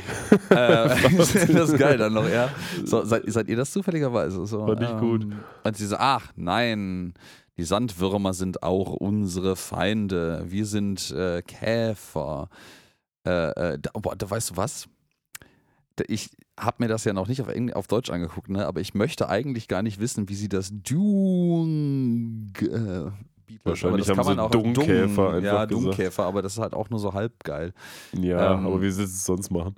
äh, 0.52 1.16
das 1.18 1.34
ist 1.36 1.78
geil 1.80 1.98
dann 1.98 2.14
noch, 2.14 2.30
ja. 2.30 2.50
So, 2.86 3.04
seid, 3.04 3.24
seid 3.26 3.48
ihr 3.50 3.56
das 3.58 3.72
zufälligerweise? 3.72 4.46
So, 4.46 4.68
Fand 4.68 4.82
ich 4.82 4.98
gut. 5.00 5.26
Und 5.64 5.76
sie 5.78 5.88
so, 5.88 5.96
ach 5.98 6.32
nein, 6.36 7.16
die 7.58 7.64
Sandwürmer 7.64 8.34
sind 8.34 8.64
auch 8.64 8.94
unsere 8.94 9.56
Feinde. 9.56 10.44
Wir 10.48 10.66
sind 10.66 11.12
äh, 11.12 11.42
Käfer. 11.42 12.50
Äh, 13.26 13.74
äh, 13.74 13.80
da, 13.80 13.92
boah, 14.00 14.16
da 14.16 14.30
weißt 14.30 14.52
du 14.52 14.58
was? 14.58 14.88
Ich 16.08 16.32
habe 16.60 16.78
mir 16.80 16.88
das 16.88 17.04
ja 17.06 17.14
noch 17.14 17.28
nicht 17.28 17.42
auf, 17.42 17.48
Engl 17.50 17.74
auf 17.74 17.88
Deutsch 17.88 18.10
angeguckt, 18.10 18.50
ne? 18.50 18.66
aber 18.66 18.82
ich 18.82 18.96
möchte 18.96 19.30
eigentlich 19.30 19.68
gar 19.68 19.84
nicht 19.84 20.00
wissen, 20.00 20.28
wie 20.30 20.36
sie 20.36 20.50
das 20.50 20.72
Dung. 20.74 22.52
Äh, 22.60 23.12
Wahrscheinlich 23.64 23.86
aber 23.86 23.98
das 24.00 24.10
haben 24.10 24.16
kann 24.18 24.26
man 24.26 24.36
sie 24.38 24.42
auch 24.42 24.50
Dungkäfer 24.52 25.34
Dung, 25.34 25.44
Ja. 25.44 25.66
Dungkäfer, 25.68 26.24
aber 26.24 26.42
das 26.42 26.54
ist 26.54 26.60
halt 26.60 26.74
auch 26.74 26.90
nur 26.90 27.00
so 27.00 27.14
halb 27.14 27.44
geil. 27.44 27.74
Ja, 28.20 28.56
Ähm, 28.56 28.66
aber 28.66 28.82
wie 28.82 28.90
sie 28.90 29.04
es 29.04 29.24
sonst 29.26 29.52
machen. 29.52 29.76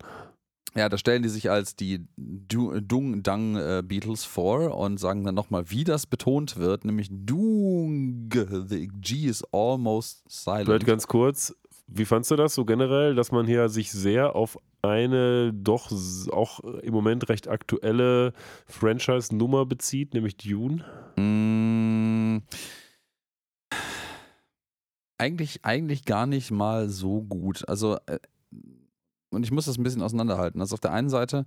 Ja, 0.77 0.89
da 0.89 0.97
stellen 0.97 1.23
die 1.23 1.29
sich 1.29 1.49
als 1.49 1.75
die 1.77 2.05
Du- 2.17 2.79
Dung 2.81 3.23
Dang 3.23 3.55
äh, 3.55 3.81
Beatles 3.85 4.25
vor 4.25 4.77
und 4.77 4.97
sagen 4.99 5.23
dann 5.23 5.33
nochmal, 5.35 5.69
wie 5.69 5.85
das 5.85 6.05
betont 6.05 6.57
wird, 6.57 6.83
nämlich 6.83 7.07
Dung. 7.11 8.29
The 8.33 8.89
G 8.93 9.27
is 9.27 9.43
almost 9.53 10.23
Vielleicht 10.27 10.65
silent. 10.65 10.85
ganz 10.85 11.07
kurz, 11.07 11.55
wie 11.87 12.03
fandst 12.03 12.29
du 12.31 12.35
das 12.35 12.55
so 12.55 12.65
generell, 12.65 13.15
dass 13.15 13.31
man 13.31 13.45
hier 13.45 13.69
sich 13.69 13.91
sehr 13.91 14.35
auf 14.35 14.57
eine 14.81 15.53
doch 15.53 15.91
auch 16.31 16.59
im 16.59 16.93
Moment 16.93 17.29
recht 17.29 17.47
aktuelle 17.47 18.33
Franchise-Nummer 18.67 19.65
bezieht, 19.65 20.13
nämlich 20.13 20.35
Dune? 20.35 20.83
Mm, 21.15 22.39
eigentlich, 25.17 25.63
eigentlich 25.63 26.05
gar 26.05 26.25
nicht 26.27 26.51
mal 26.51 26.89
so 26.89 27.21
gut. 27.21 27.67
Also, 27.69 27.97
äh, 28.07 28.19
und 29.35 29.43
ich 29.43 29.51
muss 29.51 29.65
das 29.65 29.77
ein 29.77 29.83
bisschen 29.83 30.01
auseinanderhalten. 30.01 30.59
Also 30.61 30.73
auf 30.73 30.79
der 30.79 30.91
einen 30.93 31.09
Seite, 31.09 31.45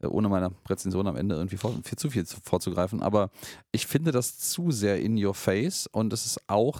äh, 0.00 0.06
ohne 0.06 0.28
meiner 0.28 0.52
Rezension 0.68 1.06
am 1.06 1.16
Ende 1.16 1.34
irgendwie 1.36 1.56
vor, 1.56 1.74
viel 1.82 1.98
zu 1.98 2.10
viel 2.10 2.26
zu- 2.26 2.38
vorzugreifen, 2.44 3.02
aber 3.02 3.30
ich 3.72 3.86
finde 3.86 4.12
das 4.12 4.38
zu 4.38 4.70
sehr 4.70 5.00
in 5.00 5.22
your 5.22 5.34
face 5.34 5.86
und 5.86 6.12
es 6.12 6.26
ist 6.26 6.40
auch 6.48 6.78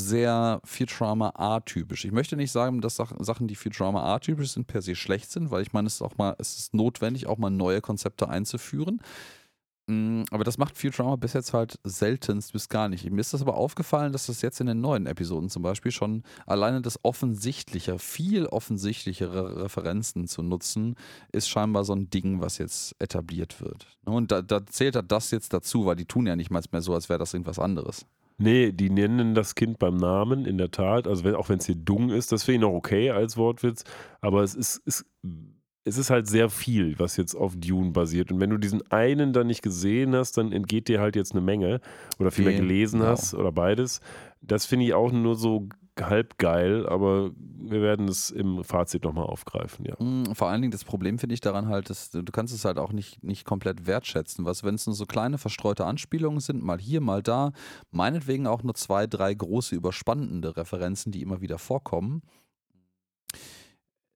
sehr 0.00 0.60
Futurama 0.64 1.32
A-typisch. 1.36 2.04
Ich 2.04 2.10
möchte 2.12 2.36
nicht 2.36 2.50
sagen, 2.50 2.80
dass 2.80 2.96
Sach- 2.96 3.14
Sachen, 3.20 3.46
die 3.46 3.54
Futurama 3.54 4.02
A-typisch 4.14 4.50
sind, 4.52 4.66
per 4.66 4.82
se 4.82 4.96
schlecht 4.96 5.30
sind, 5.30 5.50
weil 5.52 5.62
ich 5.62 5.72
meine, 5.72 5.86
es 5.86 5.94
ist 5.94 6.02
auch 6.02 6.16
mal, 6.16 6.34
es 6.38 6.58
ist 6.58 6.74
notwendig, 6.74 7.26
auch 7.28 7.38
mal 7.38 7.50
neue 7.50 7.80
Konzepte 7.80 8.28
einzuführen. 8.28 9.00
Mm, 9.86 10.22
Aber 10.30 10.44
das 10.44 10.56
macht 10.56 10.78
Futurama 10.78 11.16
bis 11.16 11.34
jetzt 11.34 11.52
halt 11.52 11.78
seltenst 11.84 12.52
bis 12.52 12.68
gar 12.68 12.88
nicht. 12.88 13.08
Mir 13.10 13.20
ist 13.20 13.34
das 13.34 13.42
aber 13.42 13.56
aufgefallen, 13.56 14.12
dass 14.12 14.26
das 14.26 14.40
jetzt 14.40 14.60
in 14.60 14.66
den 14.66 14.80
neuen 14.80 15.06
Episoden 15.06 15.50
zum 15.50 15.62
Beispiel 15.62 15.92
schon 15.92 16.22
alleine 16.46 16.80
das 16.80 16.98
offensichtlicher, 17.02 17.98
viel 17.98 18.46
offensichtlichere 18.46 19.64
Referenzen 19.64 20.26
zu 20.26 20.42
nutzen, 20.42 20.96
ist 21.32 21.48
scheinbar 21.48 21.84
so 21.84 21.94
ein 21.94 22.08
Ding, 22.08 22.40
was 22.40 22.58
jetzt 22.58 22.96
etabliert 22.98 23.60
wird. 23.60 23.86
Und 24.06 24.32
da, 24.32 24.40
da 24.40 24.64
zählt 24.66 24.96
halt 24.96 25.12
das 25.12 25.30
jetzt 25.30 25.52
dazu, 25.52 25.84
weil 25.84 25.96
die 25.96 26.06
tun 26.06 26.26
ja 26.26 26.36
nicht 26.36 26.50
mal 26.50 26.62
mehr 26.72 26.82
so, 26.82 26.94
als 26.94 27.10
wäre 27.10 27.18
das 27.18 27.34
irgendwas 27.34 27.58
anderes. 27.58 28.06
Nee, 28.36 28.72
die 28.72 28.90
nennen 28.90 29.34
das 29.34 29.54
Kind 29.54 29.78
beim 29.78 29.96
Namen, 29.96 30.44
in 30.44 30.58
der 30.58 30.70
Tat. 30.70 31.06
Also 31.06 31.24
wenn, 31.24 31.34
auch 31.34 31.48
wenn 31.48 31.58
es 31.58 31.66
hier 31.66 31.76
Dung 31.76 32.10
ist, 32.10 32.32
das 32.32 32.42
finde 32.42 32.56
ich 32.56 32.60
noch 32.62 32.76
okay 32.76 33.10
als 33.10 33.36
Wortwitz. 33.36 33.84
Aber 34.20 34.42
es 34.42 34.54
ist, 34.54 34.82
es, 34.86 35.04
es 35.84 35.98
ist 35.98 36.10
halt 36.10 36.26
sehr 36.26 36.48
viel, 36.48 36.98
was 36.98 37.16
jetzt 37.16 37.34
auf 37.34 37.54
Dune 37.56 37.90
basiert. 37.90 38.32
Und 38.32 38.40
wenn 38.40 38.50
du 38.50 38.56
diesen 38.58 38.82
einen 38.90 39.32
dann 39.32 39.46
nicht 39.46 39.62
gesehen 39.62 40.14
hast, 40.16 40.38
dann 40.38 40.50
entgeht 40.52 40.88
dir 40.88 41.00
halt 41.00 41.14
jetzt 41.14 41.32
eine 41.32 41.42
Menge. 41.42 41.80
Oder 42.18 42.30
vielmehr 42.30 42.54
gelesen 42.56 43.00
Genau. 43.00 43.10
hast 43.12 43.34
oder 43.34 43.52
beides. 43.52 44.00
Das 44.40 44.64
finde 44.66 44.86
ich 44.86 44.94
auch 44.94 45.12
nur 45.12 45.36
so 45.36 45.68
halb 46.00 46.38
geil, 46.38 46.88
aber 46.88 47.30
wir 47.36 47.80
werden 47.80 48.08
es 48.08 48.30
im 48.30 48.64
Fazit 48.64 49.04
nochmal 49.04 49.26
aufgreifen, 49.26 49.84
ja. 49.86 49.94
Mm, 50.02 50.34
Vor 50.34 50.48
allen 50.48 50.60
Dingen 50.60 50.72
das 50.72 50.84
Problem 50.84 51.18
finde 51.20 51.34
ich 51.34 51.40
daran 51.40 51.68
halt, 51.68 51.88
dass 51.88 52.10
du 52.10 52.22
du 52.22 52.32
kannst 52.32 52.52
es 52.52 52.64
halt 52.64 52.78
auch 52.78 52.92
nicht, 52.92 53.22
nicht 53.22 53.44
komplett 53.44 53.86
wertschätzen. 53.86 54.44
Was, 54.44 54.64
wenn 54.64 54.74
es 54.74 54.86
nur 54.86 54.94
so 54.96 55.06
kleine 55.06 55.38
verstreute 55.38 55.84
Anspielungen 55.84 56.40
sind, 56.40 56.64
mal 56.64 56.78
hier, 56.80 57.00
mal 57.00 57.22
da, 57.22 57.52
meinetwegen 57.92 58.46
auch 58.46 58.62
nur 58.64 58.74
zwei, 58.74 59.06
drei 59.06 59.34
große 59.34 59.74
überspannende 59.76 60.56
Referenzen, 60.56 61.12
die 61.12 61.22
immer 61.22 61.40
wieder 61.40 61.58
vorkommen, 61.58 62.22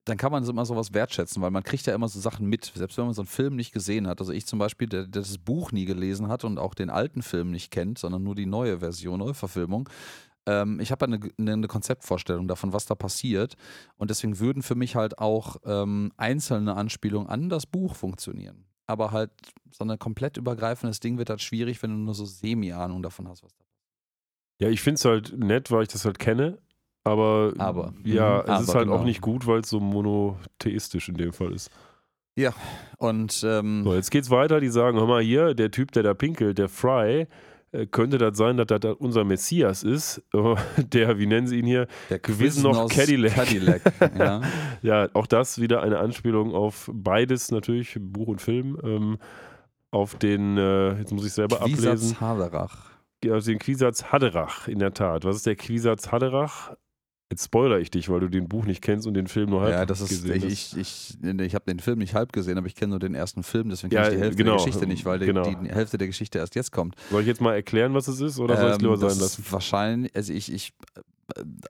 dann 0.08 0.16
kann 0.16 0.32
man 0.32 0.44
immer 0.44 0.64
sowas 0.64 0.94
wertschätzen, 0.94 1.42
weil 1.42 1.50
man 1.50 1.62
kriegt 1.62 1.86
ja 1.86 1.94
immer 1.94 2.08
so 2.08 2.20
Sachen 2.20 2.46
mit, 2.46 2.72
selbst 2.74 2.96
wenn 2.96 3.04
man 3.06 3.14
so 3.14 3.22
einen 3.22 3.28
Film 3.28 3.56
nicht 3.56 3.72
gesehen 3.72 4.06
hat. 4.06 4.20
Also 4.20 4.32
ich 4.32 4.46
zum 4.46 4.58
Beispiel, 4.58 4.88
der, 4.88 5.02
der 5.06 5.22
das 5.22 5.38
Buch 5.38 5.72
nie 5.72 5.84
gelesen 5.84 6.28
hat 6.28 6.44
und 6.44 6.58
auch 6.58 6.74
den 6.74 6.90
alten 6.90 7.22
Film 7.22 7.50
nicht 7.50 7.70
kennt, 7.70 7.98
sondern 7.98 8.22
nur 8.22 8.34
die 8.34 8.46
neue 8.46 8.78
Version, 8.78 9.18
Neuverfilmung. 9.18 9.88
Ähm, 10.46 10.80
ich 10.80 10.90
habe 10.90 11.06
eine, 11.06 11.20
eine 11.38 11.66
Konzeptvorstellung 11.68 12.48
davon, 12.48 12.72
was 12.72 12.86
da 12.86 12.94
passiert. 12.94 13.56
Und 13.96 14.10
deswegen 14.10 14.38
würden 14.38 14.62
für 14.62 14.74
mich 14.74 14.96
halt 14.96 15.18
auch 15.18 15.56
ähm, 15.64 16.12
einzelne 16.16 16.74
Anspielungen 16.74 17.28
an 17.28 17.48
das 17.48 17.66
Buch 17.66 17.94
funktionieren. 17.94 18.64
Aber 18.86 19.10
halt 19.10 19.30
so 19.70 19.84
ein 19.84 19.98
komplett 19.98 20.38
übergreifendes 20.38 21.00
Ding 21.00 21.18
wird 21.18 21.28
halt 21.28 21.42
schwierig, 21.42 21.82
wenn 21.82 21.90
du 21.90 21.96
nur 21.96 22.14
so 22.14 22.24
Semi-Ahnung 22.24 23.02
davon 23.02 23.28
hast, 23.28 23.42
was 23.42 23.54
da 23.54 23.64
passiert. 23.64 23.68
Ja, 24.60 24.68
ich 24.70 24.80
finde 24.80 24.94
es 24.96 25.04
halt 25.04 25.38
nett, 25.38 25.70
weil 25.70 25.82
ich 25.82 25.88
das 25.88 26.06
halt 26.06 26.18
kenne. 26.18 26.58
Aber, 27.08 27.52
Aber. 27.58 27.92
ja, 28.04 28.42
Mhm, 28.46 28.52
es 28.54 28.60
ist 28.62 28.70
aber, 28.70 28.78
halt 28.78 28.88
auch 28.88 28.92
genau. 28.94 29.04
nicht 29.04 29.20
gut, 29.20 29.46
weil 29.46 29.60
es 29.60 29.68
so 29.70 29.80
monotheistisch 29.80 31.08
in 31.08 31.16
dem 31.16 31.32
Fall 31.32 31.52
ist. 31.52 31.70
Und 32.98 33.42
ähm, 33.44 33.82
So, 33.84 33.94
jetzt 33.94 34.10
geht's 34.10 34.30
weiter. 34.30 34.60
Die 34.60 34.68
sagen, 34.68 34.98
hör 34.98 35.06
mal 35.06 35.22
hier, 35.22 35.54
der 35.54 35.70
Typ, 35.70 35.92
der 35.92 36.02
da 36.04 36.14
pinkelt, 36.14 36.58
der 36.58 36.68
Fry, 36.68 37.26
äh, 37.72 37.86
könnte 37.86 38.16
das 38.18 38.36
sein, 38.38 38.56
dass 38.56 38.66
das 38.68 38.94
unser 38.98 39.24
Messias 39.24 39.82
ist, 39.82 40.22
äh, 40.32 40.54
der, 40.82 41.18
wie 41.18 41.26
nennen 41.26 41.46
sie 41.46 41.58
ihn 41.58 41.66
hier, 41.66 41.86
Der 42.10 42.18
Quiznos 42.18 42.76
Quiznos 42.76 42.92
Cadillac. 42.94 43.34
Cadillac 43.34 43.82
ja. 44.18 44.40
Ja, 44.82 45.08
auch 45.14 45.26
das 45.26 45.60
wieder 45.60 45.82
eine 45.82 45.98
Anspielung 45.98 46.54
auf 46.54 46.90
beides 46.92 47.50
natürlich, 47.50 47.98
Buch 48.00 48.28
und 48.28 48.40
Film. 48.40 48.78
Ähm, 48.84 49.18
auf 49.90 50.14
den, 50.16 50.58
äh, 50.58 50.98
jetzt 50.98 51.12
muss 51.12 51.24
ich 51.26 51.32
selber 51.32 51.60
ablesen, 51.60 51.76
Quisatz 51.76 52.20
Haderach. 52.20 52.90
auf 53.30 53.44
den 53.44 53.58
Quisatz 53.58 54.04
Haderach, 54.12 54.68
in 54.68 54.78
der 54.78 54.92
Tat. 54.92 55.24
Was 55.24 55.36
ist 55.36 55.46
der 55.46 55.56
Quisatz 55.56 56.12
Haderach? 56.12 56.74
Jetzt 57.30 57.44
spoiler 57.44 57.78
ich 57.78 57.90
dich, 57.90 58.08
weil 58.08 58.20
du 58.20 58.28
den 58.28 58.48
Buch 58.48 58.64
nicht 58.64 58.80
kennst 58.80 59.06
und 59.06 59.12
den 59.12 59.26
Film 59.26 59.50
nur 59.50 59.60
halb 59.60 59.72
Ja, 59.72 59.84
das 59.84 60.00
ist, 60.00 60.08
gesehen 60.08 60.36
ich, 60.48 60.74
ich, 60.74 61.16
ich, 61.22 61.40
ich 61.40 61.54
habe 61.54 61.64
den 61.66 61.78
Film 61.78 61.98
nicht 61.98 62.14
halb 62.14 62.32
gesehen, 62.32 62.56
aber 62.56 62.66
ich 62.66 62.74
kenne 62.74 62.90
nur 62.90 63.00
den 63.00 63.14
ersten 63.14 63.42
Film, 63.42 63.68
deswegen 63.68 63.92
Ja, 63.92 64.04
kenne 64.04 64.12
ich 64.12 64.16
die 64.16 64.22
Hälfte 64.22 64.36
genau, 64.42 64.56
der 64.56 64.64
Geschichte 64.64 64.86
nicht, 64.86 65.04
weil 65.04 65.18
die, 65.18 65.26
genau. 65.26 65.42
die 65.42 65.68
Hälfte 65.68 65.98
der 65.98 66.06
Geschichte 66.06 66.38
erst 66.38 66.54
jetzt 66.54 66.72
kommt. 66.72 66.94
Soll 67.10 67.20
ich 67.20 67.26
jetzt 67.26 67.42
mal 67.42 67.54
erklären, 67.54 67.92
was 67.92 68.08
es 68.08 68.20
ist 68.22 68.38
oder 68.38 68.56
soll 68.56 68.68
ich 68.68 68.76
es 68.76 68.78
Ähm, 68.78 68.82
lieber 68.82 68.96
das 68.96 69.12
sein 69.12 69.22
lassen? 69.22 69.42
ist 69.42 69.52
Wahrscheinlich, 69.52 70.16
also 70.16 70.32
ich, 70.32 70.50
ich, 70.50 70.72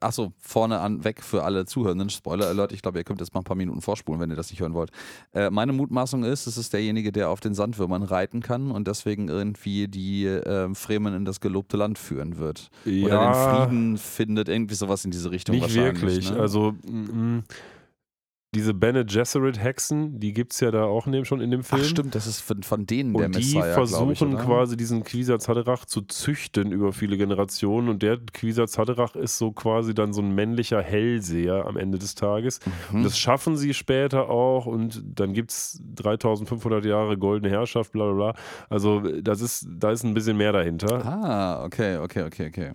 achso, 0.00 0.32
vorne 0.38 0.78
an, 0.80 1.04
weg 1.04 1.22
für 1.22 1.42
alle 1.44 1.66
Zuhörenden, 1.66 2.10
Spoiler 2.10 2.46
Alert, 2.46 2.72
ich 2.72 2.82
glaube, 2.82 2.98
ihr 2.98 3.04
könnt 3.04 3.20
jetzt 3.20 3.34
mal 3.34 3.40
ein 3.40 3.44
paar 3.44 3.56
Minuten 3.56 3.80
vorspulen, 3.80 4.20
wenn 4.20 4.30
ihr 4.30 4.36
das 4.36 4.50
nicht 4.50 4.60
hören 4.60 4.74
wollt. 4.74 4.90
Äh, 5.32 5.50
meine 5.50 5.72
Mutmaßung 5.72 6.24
ist, 6.24 6.46
es 6.46 6.56
ist 6.56 6.72
derjenige, 6.72 7.10
der 7.12 7.30
auf 7.30 7.40
den 7.40 7.54
Sandwürmern 7.54 8.02
reiten 8.02 8.40
kann 8.40 8.70
und 8.70 8.86
deswegen 8.86 9.28
irgendwie 9.28 9.88
die 9.88 10.26
äh, 10.26 10.72
Fremen 10.74 11.14
in 11.14 11.24
das 11.24 11.40
gelobte 11.40 11.76
Land 11.76 11.98
führen 11.98 12.38
wird. 12.38 12.70
Oder 12.84 12.92
den 12.94 13.08
Ja, 13.08 13.32
Frieden 13.66 13.98
findet, 13.98 14.48
irgendwie 14.48 14.74
sowas 14.74 15.04
in 15.04 15.10
diese 15.10 15.30
Richtung 15.30 15.56
nicht 15.56 15.62
wahrscheinlich. 15.62 16.02
wirklich. 16.02 16.30
Ne? 16.30 16.38
Also, 16.40 16.72
mm, 16.86 17.38
diese 18.58 18.74
Bene 18.74 19.04
Gesserit-Hexen, 19.04 20.18
die 20.18 20.32
gibt 20.32 20.52
es 20.52 20.58
ja 20.58 20.72
da 20.72 20.82
auch 20.82 21.06
in 21.06 21.12
dem, 21.12 21.24
schon 21.24 21.40
in 21.40 21.52
dem 21.52 21.62
Film. 21.62 21.82
Ach 21.84 21.88
stimmt, 21.88 22.16
das 22.16 22.26
ist 22.26 22.40
von, 22.40 22.64
von 22.64 22.86
denen 22.86 23.14
der 23.14 23.26
Und 23.26 23.36
die 23.36 23.38
Messiah, 23.38 23.62
glaub 23.62 23.74
versuchen 23.74 24.32
ich, 24.32 24.38
quasi 24.38 24.76
diesen 24.76 25.04
Quisatz 25.04 25.46
Haderach 25.48 25.84
zu 25.84 26.02
züchten 26.02 26.72
über 26.72 26.92
viele 26.92 27.16
Generationen. 27.16 27.88
Und 27.88 28.02
der 28.02 28.18
Quisatz 28.18 28.76
Haderach 28.76 29.14
ist 29.14 29.38
so 29.38 29.52
quasi 29.52 29.94
dann 29.94 30.12
so 30.12 30.22
ein 30.22 30.34
männlicher 30.34 30.82
Hellseher 30.82 31.66
am 31.66 31.76
Ende 31.76 31.98
des 31.98 32.16
Tages. 32.16 32.58
Mhm. 32.90 32.96
Und 32.96 33.04
das 33.04 33.16
schaffen 33.16 33.56
sie 33.56 33.74
später 33.74 34.28
auch. 34.28 34.66
Und 34.66 35.04
dann 35.04 35.34
gibt 35.34 35.52
es 35.52 35.80
3500 35.94 36.84
Jahre 36.84 37.16
goldene 37.16 37.50
Herrschaft, 37.50 37.92
bla 37.92 38.06
bla 38.06 38.32
bla. 38.32 38.42
Also 38.68 39.00
das 39.20 39.40
ist, 39.40 39.68
da 39.70 39.92
ist 39.92 40.02
ein 40.02 40.14
bisschen 40.14 40.36
mehr 40.36 40.50
dahinter. 40.50 41.06
Ah, 41.06 41.64
okay, 41.64 41.98
okay, 41.98 42.24
okay, 42.24 42.48
okay. 42.48 42.72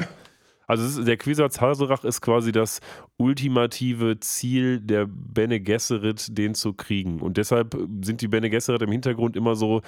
Also 0.73 1.01
ist, 1.01 1.07
der 1.07 1.17
Quisatz 1.17 1.61
Haderach 1.61 2.03
ist 2.03 2.21
quasi 2.21 2.51
das 2.51 2.79
ultimative 3.17 4.19
Ziel 4.19 4.79
der 4.81 5.05
Bene 5.07 5.59
Gesserit, 5.59 6.35
den 6.35 6.55
zu 6.55 6.73
kriegen. 6.73 7.19
Und 7.19 7.37
deshalb 7.37 7.77
sind 8.01 8.21
die 8.21 8.27
Bene 8.27 8.49
Gesserit 8.49 8.81
im 8.81 8.91
Hintergrund 8.91 9.35
immer 9.35 9.55
so 9.55 9.83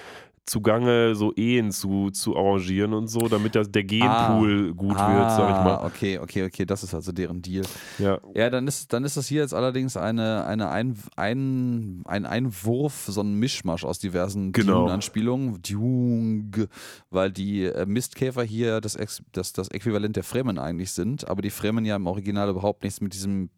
zugange, 0.46 1.16
so 1.16 1.34
Ehen 1.36 1.72
zu, 1.72 2.12
zu 2.12 2.36
arrangieren 2.36 2.94
und 2.94 3.08
so, 3.08 3.28
damit 3.28 3.56
das, 3.56 3.72
der 3.72 3.84
Genpool 3.84 4.74
gut 4.74 4.96
wird, 4.96 5.32
sag 5.32 5.50
ich 5.50 5.64
mal. 5.64 5.76
Ah, 5.78 5.86
okay, 5.86 6.20
okay, 6.20 6.44
okay, 6.44 6.66
das 6.66 6.84
ist 6.84 6.94
also 6.94 7.12
deren 7.12 7.42
Deal. 7.42 7.66
Ja. 7.98 8.20
Ja, 8.36 8.50
dann 8.50 8.68
ist, 8.68 8.94
dann 8.94 9.04
ist 9.04 9.18
das 9.18 9.28
hier 9.28 9.42
jetzt 9.42 9.54
allerdings 9.54 9.98
eine, 9.98 10.46
eine 10.46 10.70
ein, 10.70 10.98
ein, 11.16 12.04
ein 12.06 12.26
Einwurf, 12.26 13.06
so 13.08 13.22
ein 13.22 13.34
Mischmasch 13.36 13.84
aus 13.84 14.00
diversen 14.00 14.52
Genau. 14.52 14.82
Dune-Anspielungen. 14.82 15.62
Dune, 15.62 16.68
weil 17.10 17.32
die 17.32 17.64
äh, 17.66 17.86
Mistkäfer 17.86 18.44
hier 18.44 18.82
das, 18.82 18.98
das, 19.32 19.54
das 19.54 19.68
Äquivalent 19.70 20.16
der 20.16 20.24
Fremen 20.24 20.60
eigentlich 20.60 20.92
sind, 20.92 21.28
aber 21.28 21.42
die 21.42 21.50
Fremen 21.50 21.86
ja 21.86 21.96
im 21.96 22.08
Original 22.08 22.50
überhaupt 22.50 22.84
nichts 22.84 23.02
mit 23.02 23.14
diesem 23.14 23.50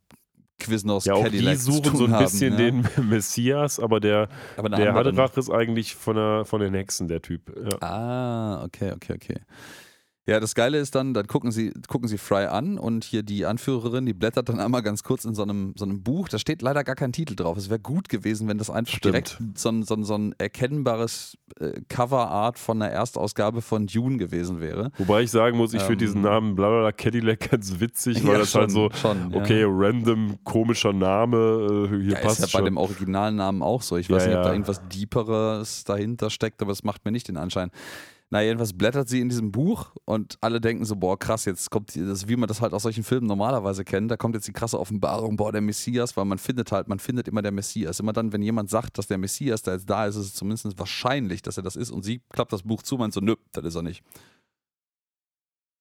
Quiznos 0.59 1.05
Ja, 1.05 1.13
auch 1.13 1.23
Cadillac 1.23 1.55
die 1.55 1.61
suchen 1.61 1.95
so 1.95 2.05
ein 2.05 2.13
haben, 2.13 2.25
bisschen 2.25 2.53
ja. 2.53 2.57
den 2.57 2.87
Messias, 3.09 3.79
aber 3.79 3.99
der, 3.99 4.27
aber 4.55 4.69
der 4.69 4.93
Haderach 4.93 5.35
ist 5.37 5.49
eigentlich 5.49 5.95
von, 5.95 6.15
der, 6.15 6.45
von 6.45 6.61
den 6.61 6.73
Hexen, 6.73 7.07
der 7.07 7.21
Typ. 7.21 7.41
Ja. 7.55 7.81
Ah, 7.81 8.63
okay, 8.63 8.91
okay, 8.91 9.13
okay. 9.13 9.39
Ja, 10.29 10.41
das 10.41 10.55
Geile 10.55 10.77
ist 10.77 10.93
dann, 10.93 11.13
dann 11.13 11.25
gucken 11.27 11.51
sie, 11.51 11.71
gucken 11.87 12.09
sie 12.09 12.17
Fry 12.17 12.47
an 12.47 12.77
und 12.77 13.05
hier 13.05 13.23
die 13.23 13.45
Anführerin, 13.45 14.05
die 14.05 14.13
blättert 14.13 14.49
dann 14.49 14.59
einmal 14.59 14.81
ganz 14.83 15.01
kurz 15.03 15.23
in 15.23 15.33
so 15.33 15.41
einem, 15.43 15.73
so 15.77 15.85
einem 15.85 16.03
Buch. 16.03 16.27
Da 16.27 16.37
steht 16.37 16.61
leider 16.61 16.83
gar 16.83 16.95
kein 16.95 17.13
Titel 17.13 17.33
drauf. 17.35 17.57
Es 17.57 17.69
wäre 17.69 17.79
gut 17.79 18.09
gewesen, 18.09 18.49
wenn 18.49 18.57
das 18.57 18.69
einfach 18.69 18.91
Stimmt. 18.97 19.05
direkt 19.13 19.37
so 19.55 19.69
ein, 19.69 19.83
so 19.83 19.93
ein, 19.95 20.03
so 20.03 20.15
ein 20.15 20.35
erkennbares 20.37 21.37
äh, 21.61 21.79
Coverart 21.87 22.59
von 22.59 22.81
einer 22.81 22.91
Erstausgabe 22.91 23.61
von 23.61 23.87
Dune 23.87 24.17
gewesen 24.17 24.59
wäre. 24.59 24.91
Wobei 24.97 25.21
ich 25.21 25.31
sagen 25.31 25.55
muss, 25.57 25.73
ich 25.73 25.81
finde 25.81 25.93
Ähm, 26.03 26.09
diesen 26.09 26.21
Namen 26.21 26.55
Blablabla 26.55 26.91
Cadillac 26.91 27.49
ganz 27.49 27.79
witzig, 27.79 28.21
weil 28.25 28.33
Ja, 28.33 28.39
das 28.39 28.53
halt 28.53 28.69
so, 28.69 28.89
schon, 29.01 29.31
ja. 29.31 29.37
okay, 29.37 29.63
random, 29.65 30.37
komischer 30.43 30.91
Name, 30.91 31.87
äh, 31.89 32.01
hier 32.03 32.13
Ja, 32.15 32.19
passt 32.19 32.39
ist 32.41 32.51
ja 32.51 32.57
bei 32.59 32.63
schon. 32.63 32.65
dem 32.65 32.77
Originalnamen 32.77 33.61
auch 33.61 33.81
so. 33.81 33.95
Ich 33.95 34.09
weiß 34.09 34.27
nicht, 34.27 34.35
ob 34.35 34.43
da 34.43 34.51
irgendwas 34.51 34.81
Deeperes 34.89 35.85
dahinter 35.85 36.29
steckt, 36.29 36.61
aber 36.61 36.73
es 36.73 36.83
macht 36.83 37.05
mir 37.05 37.11
nicht 37.13 37.29
den 37.29 37.37
Anschein. 37.37 37.71
Na, 38.29 38.41
jedenfalls 38.41 38.73
blättert 38.73 39.07
sie 39.07 39.21
in 39.21 39.29
diesem 39.29 39.53
Buch 39.53 39.95
und 40.03 40.37
alle 40.41 40.59
denken 40.59 40.83
so, 40.83 40.97
boah, 40.97 41.17
krass, 41.17 41.45
jetzt 41.45 41.71
kommt 41.71 41.95
das, 41.95 42.27
wie 42.27 42.35
man 42.35 42.47
das 42.47 42.59
halt 42.59 42.73
aus 42.73 42.83
solchen 42.83 43.05
Filmen 43.05 43.25
normalerweise 43.25 43.85
kennt, 43.85 44.11
da 44.11 44.17
kommt 44.17 44.35
jetzt 44.35 44.47
die 44.47 44.51
krasse 44.51 44.77
Offenbarung, 44.77 45.37
boah, 45.37 45.53
der 45.53 45.61
Messias, 45.61 46.17
weil 46.17 46.25
man 46.25 46.37
findet 46.37 46.73
halt, 46.73 46.89
man 46.89 46.99
findet 46.99 47.29
immer 47.29 47.41
der 47.41 47.53
Messias. 47.53 48.01
Immer 48.01 48.11
dann, 48.11 48.33
wenn 48.33 48.41
jemand 48.41 48.69
sagt, 48.69 48.97
dass 48.97 49.07
der 49.07 49.17
Messias 49.17 49.61
da 49.61 49.71
jetzt 49.71 49.89
da 49.89 50.07
ist, 50.07 50.17
ist 50.17 50.25
es 50.25 50.33
zumindest 50.33 50.77
wahrscheinlich, 50.77 51.41
dass 51.41 51.55
er 51.55 51.63
das 51.63 51.77
ist 51.77 51.89
und 51.89 52.03
sie 52.03 52.21
klappt 52.29 52.51
das 52.51 52.63
Buch 52.63 52.83
zu 52.83 52.97
meint 52.97 53.13
so, 53.13 53.21
nö, 53.21 53.35
das 53.53 53.63
ist 53.63 53.75
er 53.75 53.83
nicht. 53.83 54.03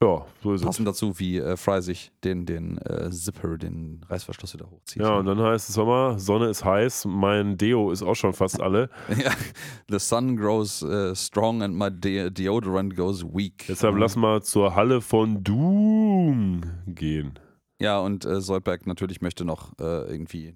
Ja, 0.02 0.27
so 0.43 0.52
ist 0.52 0.60
es. 0.60 0.66
Passend 0.66 0.86
dazu, 0.86 1.18
wie 1.18 1.39
äh, 1.39 1.56
Fry 1.56 1.81
sich 1.81 2.12
den, 2.23 2.44
den 2.44 2.77
äh, 2.78 3.10
Zipper, 3.10 3.56
den 3.56 4.05
Reißverschluss 4.06 4.52
wieder 4.52 4.70
hochzieht. 4.70 5.01
Ja, 5.01 5.14
und 5.16 5.24
dann 5.24 5.40
heißt 5.40 5.70
es, 5.70 5.77
mal, 5.78 6.18
Sonne 6.18 6.48
ist 6.48 6.64
heiß, 6.66 7.06
mein 7.06 7.56
Deo 7.56 7.90
ist 7.90 8.02
auch 8.02 8.14
schon 8.14 8.35
fast 8.35 8.60
alle. 8.60 8.90
Ja, 9.16 9.32
the 9.89 9.98
sun 9.98 10.36
grows 10.36 10.82
äh, 10.82 11.14
strong 11.16 11.62
and 11.62 11.74
my 11.77 11.90
de 11.90 12.28
deodorant 12.31 12.94
goes 12.94 13.24
weak. 13.24 13.64
Deshalb 13.68 13.94
Ja. 13.94 14.01
lass 14.01 14.16
mal 14.16 14.43
zur 14.43 14.74
Halle 14.74 15.01
von 15.01 15.43
Doom 15.43 16.60
gehen. 16.86 17.39
Ja, 17.81 17.98
und 18.01 18.27
äh, 18.27 18.40
Soldberg 18.43 18.86
natürlich 18.86 19.23
möchte 19.23 19.47
noch 19.47 19.73
äh, 19.78 20.10
irgendwie 20.10 20.55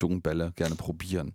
Dungbälle 0.00 0.52
gerne 0.56 0.74
probieren. 0.74 1.34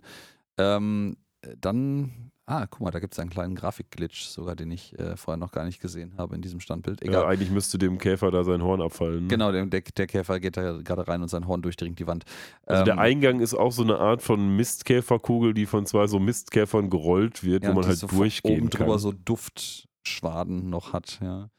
Ähm, 0.58 1.16
äh, 1.42 1.56
dann, 1.60 2.32
ah, 2.48 2.66
guck 2.66 2.82
mal, 2.82 2.92
da 2.92 3.00
gibt 3.00 3.14
es 3.14 3.20
einen 3.20 3.30
kleinen 3.30 3.56
Grafikglitch, 3.56 4.24
sogar 4.26 4.56
den 4.56 4.72
ich 4.72 4.98
äh, 4.98 5.16
vorher 5.18 5.38
noch 5.38 5.52
gar 5.52 5.66
nicht 5.66 5.80
gesehen 5.82 6.14
habe 6.18 6.34
in 6.34 6.42
diesem 6.42 6.60
Standbild. 6.60 7.02
Ja, 7.04 7.10
Egal. 7.10 7.26
eigentlich 7.26 7.52
müsste 7.52 7.78
dem 7.78 7.98
Käfer 7.98 8.32
da 8.32 8.44
sein 8.44 8.64
Horn 8.64 8.82
abfallen. 8.82 9.24
ne? 9.24 9.28
Genau, 9.28 9.52
der, 9.52 9.66
der, 9.66 9.82
der 9.82 10.08
Käfer 10.08 10.40
geht 10.40 10.58
da 10.58 10.82
gerade 10.82 11.08
rein 11.08 11.22
und 11.22 11.28
sein 11.28 11.46
Horn 11.48 11.62
durchdringt 11.62 12.00
die 12.00 12.08
Wand. 12.08 12.24
Also 12.66 12.84
der 12.86 12.94
Ähm, 12.94 13.00
Eingang 13.00 13.40
ist 13.42 13.54
auch 13.54 13.72
so 13.72 13.84
eine 13.84 14.00
Art 14.00 14.22
von 14.24 14.56
Mistkäferkugel, 14.56 15.54
die 15.54 15.66
von 15.66 15.86
zwei 15.86 16.08
so 16.08 16.20
Mistkäfern 16.20 16.90
gerollt 16.90 17.44
wird, 17.44 17.64
ja, 17.64 17.70
wo 17.70 17.74
man 17.76 17.86
halt 17.86 17.98
so 17.98 18.08
durchgehen 18.08 18.62
oben 18.62 18.70
kann. 18.70 18.86
drüber 18.88 18.98
so 18.98 19.12
Duftschwaden 19.12 20.70
noch 20.70 20.94
hat, 20.94 21.20
ja. 21.22 21.50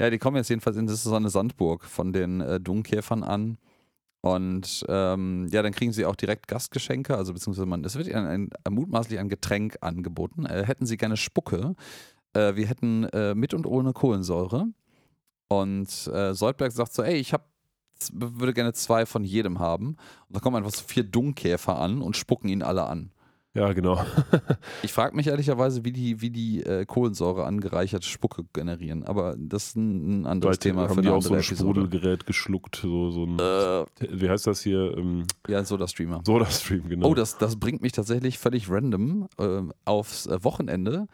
Ja, 0.00 0.10
die 0.10 0.18
kommen 0.18 0.36
jetzt 0.36 0.48
jedenfalls 0.48 0.76
in, 0.76 0.86
das 0.86 0.96
ist 0.96 1.02
so 1.04 1.14
eine 1.14 1.28
Sandburg 1.28 1.84
von 1.84 2.12
den 2.12 2.40
äh, 2.40 2.60
Dunkäfern 2.60 3.24
an. 3.24 3.58
Und 4.20 4.84
ähm, 4.88 5.46
ja, 5.50 5.62
dann 5.62 5.72
kriegen 5.72 5.92
sie 5.92 6.04
auch 6.04 6.16
direkt 6.16 6.48
Gastgeschenke, 6.48 7.16
also 7.16 7.32
beziehungsweise 7.32 7.66
man, 7.66 7.84
es 7.84 7.94
wird 7.96 8.08
ihnen 8.08 8.26
ein, 8.26 8.50
ein, 8.64 8.72
mutmaßlich 8.72 9.18
ein 9.18 9.28
Getränk 9.28 9.78
angeboten. 9.80 10.44
Äh, 10.44 10.64
hätten 10.66 10.86
sie 10.86 10.96
gerne 10.96 11.16
Spucke. 11.16 11.74
Äh, 12.32 12.56
wir 12.56 12.66
hätten 12.66 13.04
äh, 13.04 13.34
mit 13.34 13.54
und 13.54 13.66
ohne 13.66 13.92
Kohlensäure. 13.92 14.66
Und 15.48 15.88
äh, 16.08 16.34
Soldberg 16.34 16.72
sagt 16.72 16.92
so, 16.92 17.02
ey, 17.02 17.16
ich 17.16 17.32
hab, 17.32 17.48
würde 18.12 18.52
gerne 18.52 18.72
zwei 18.72 19.06
von 19.06 19.24
jedem 19.24 19.60
haben. 19.60 19.96
Und 20.28 20.36
da 20.36 20.40
kommen 20.40 20.56
einfach 20.56 20.72
so 20.72 20.84
vier 20.84 21.04
Dunkäfer 21.04 21.78
an 21.78 22.02
und 22.02 22.16
spucken 22.16 22.48
ihn 22.48 22.62
alle 22.62 22.84
an. 22.84 23.12
Ja, 23.54 23.72
genau. 23.72 24.04
Ich 24.82 24.92
frage 24.92 25.16
mich 25.16 25.26
ehrlicherweise, 25.26 25.84
wie 25.84 25.92
die, 25.92 26.20
wie 26.20 26.30
die 26.30 26.62
äh, 26.62 26.84
Kohlensäure 26.86 27.44
angereicherte 27.44 28.06
Spucke 28.06 28.44
generieren, 28.52 29.02
aber 29.04 29.34
das 29.38 29.68
ist 29.68 29.76
ein, 29.76 30.22
ein 30.22 30.26
anderes 30.26 30.58
Vielleicht 30.58 30.62
Thema 30.62 30.82
haben 30.88 30.94
für 30.94 31.02
die 31.02 31.08
auch 31.08 31.22
so 31.22 31.34
ein 31.34 31.40
Episode. 31.40 31.80
Sprudelgerät 31.80 32.26
geschluckt, 32.26 32.76
so, 32.76 33.10
so 33.10 33.24
ein, 33.24 33.38
Äh, 33.38 33.84
wie 34.20 34.28
heißt 34.28 34.46
das 34.46 34.60
hier? 34.62 34.96
Ähm, 34.96 35.24
ja, 35.48 35.64
Soda-Streamer. 35.64 36.22
Soda-Stream, 36.24 36.88
genau. 36.88 37.08
Oh, 37.08 37.14
das, 37.14 37.38
das 37.38 37.56
bringt 37.56 37.82
mich 37.82 37.92
tatsächlich 37.92 38.38
völlig 38.38 38.70
random 38.70 39.28
äh, 39.38 39.62
aufs 39.84 40.28
Wochenende, 40.28 41.06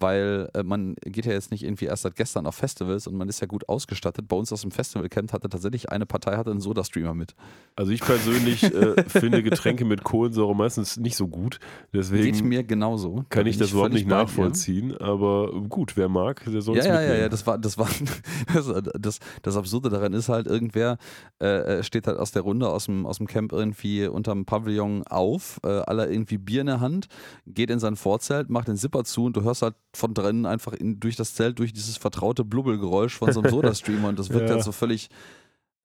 weil 0.00 0.48
äh, 0.54 0.62
man 0.62 0.94
geht 1.04 1.26
ja 1.26 1.32
jetzt 1.32 1.50
nicht 1.50 1.62
irgendwie 1.64 1.86
erst 1.86 2.02
seit 2.02 2.16
gestern 2.16 2.46
auf 2.46 2.54
Festivals 2.54 3.06
und 3.06 3.16
man 3.16 3.28
ist 3.28 3.40
ja 3.40 3.46
gut 3.46 3.68
ausgestattet. 3.68 4.28
Bei 4.28 4.36
uns 4.36 4.52
aus 4.52 4.62
dem 4.62 4.70
Festivalcamp 4.70 5.32
hatte 5.32 5.48
tatsächlich 5.48 5.90
eine 5.90 6.06
Partei 6.06 6.36
hatte 6.36 6.50
einen 6.50 6.60
Soda-Streamer 6.60 7.14
mit. 7.14 7.34
Also 7.76 7.92
ich 7.92 8.00
persönlich 8.00 8.62
äh, 8.64 9.02
finde 9.08 9.42
Getränke 9.42 9.84
mit 9.84 10.04
Kohlensäure 10.04 10.54
meistens 10.54 10.96
nicht 10.96 11.16
so 11.16 11.28
gut. 11.28 11.58
Geht 11.60 11.68
Deswegen 11.94 12.48
mir 12.48 12.64
genauso. 12.64 13.24
Kann 13.30 13.46
ich 13.46 13.58
das 13.58 13.72
überhaupt 13.72 13.92
nicht 13.92 14.08
bei 14.08 14.14
dir. 14.16 14.22
nachvollziehen. 14.22 14.96
Aber 14.98 15.52
gut, 15.68 15.96
wer 15.96 16.08
mag, 16.08 16.44
der 16.44 16.60
soll 16.62 16.76
Ja, 16.76 16.80
es 16.82 16.86
ja, 16.86 16.94
ja, 16.94 17.00
mitnehmen. 17.00 17.20
ja, 17.22 17.28
das 17.28 17.46
war, 17.46 17.58
das 17.58 17.78
war, 17.78 17.88
das, 18.54 18.72
das, 18.98 19.18
das 19.42 19.56
Absurde 19.56 19.88
daran 19.90 20.12
ist 20.12 20.28
halt, 20.28 20.46
irgendwer 20.46 20.98
äh, 21.40 21.78
äh, 21.78 21.82
steht 21.82 22.06
halt 22.06 22.18
aus 22.18 22.32
der 22.32 22.42
Runde 22.42 22.68
aus 22.68 22.86
dem, 22.86 23.06
aus 23.06 23.18
dem 23.18 23.26
Camp 23.26 23.52
irgendwie 23.52 24.06
unterm 24.06 24.44
Pavillon 24.44 25.02
auf, 25.06 25.60
äh, 25.64 25.68
alle 25.68 26.10
irgendwie 26.10 26.38
Bier 26.38 26.60
in 26.62 26.66
der 26.66 26.80
Hand, 26.80 27.08
geht 27.46 27.70
in 27.70 27.78
sein 27.78 27.96
Vorzelt, 27.96 28.50
macht 28.50 28.68
den 28.68 28.76
Zipper 28.76 29.04
zu 29.04 29.24
und 29.24 29.36
du 29.36 29.42
hörst 29.42 29.62
halt 29.62 29.74
von 29.94 30.14
drinnen 30.14 30.46
einfach 30.46 30.72
in, 30.74 31.00
durch 31.00 31.16
das 31.16 31.34
Zelt, 31.34 31.58
durch 31.58 31.72
dieses 31.72 31.96
vertraute 31.96 32.44
Blubbelgeräusch 32.44 33.14
von 33.16 33.32
so 33.32 33.40
einem 33.40 33.50
Soda-Streamer 33.50 34.08
und 34.08 34.18
das 34.18 34.30
wirkt 34.30 34.44
Ja. 34.48 34.54
halt 34.56 34.64
so 34.64 34.72
völlig, 34.72 35.08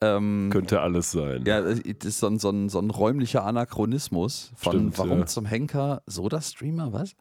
ähm, 0.01 0.49
Könnte 0.51 0.81
alles 0.81 1.11
sein. 1.11 1.43
ja, 1.45 1.61
das 1.61 1.79
ist 1.79 2.19
so 2.19 2.27
ein, 2.27 2.37
so 2.39 2.49
ein, 2.49 2.69
so 2.69 2.79
ein 2.79 2.89
räumlicher 2.89 3.45
Anachronismus 3.45 4.51
von 4.55 4.73
Stimmt, 4.73 4.97
warum 4.99 5.19
ja. 5.19 5.25
zum 5.25 5.45
Henker 5.45 6.01
Soda-Streamer, 6.05 6.91
was? 6.91 7.15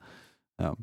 Ja. 0.61 0.75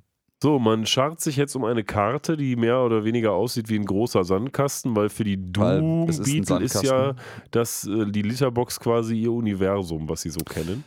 So, 0.41 0.57
man 0.57 0.85
schart 0.85 1.19
sich 1.19 1.35
jetzt 1.35 1.53
um 1.57 1.65
eine 1.65 1.83
Karte, 1.83 2.37
die 2.37 2.55
mehr 2.55 2.79
oder 2.79 3.03
weniger 3.03 3.33
aussieht 3.33 3.67
wie 3.67 3.75
ein 3.75 3.83
großer 3.83 4.23
Sandkasten, 4.23 4.95
weil 4.95 5.09
für 5.09 5.25
die 5.25 5.35
Doom 5.51 6.07
es 6.07 6.19
ist 6.19 6.31
Beetle 6.31 6.61
ist 6.63 6.81
ja 6.81 7.13
das, 7.51 7.85
äh, 7.85 8.05
die 8.09 8.21
Litterbox 8.21 8.79
quasi 8.79 9.19
ihr 9.19 9.33
Universum, 9.33 10.07
was 10.07 10.21
sie 10.21 10.29
so 10.29 10.39
kennen. 10.39 10.85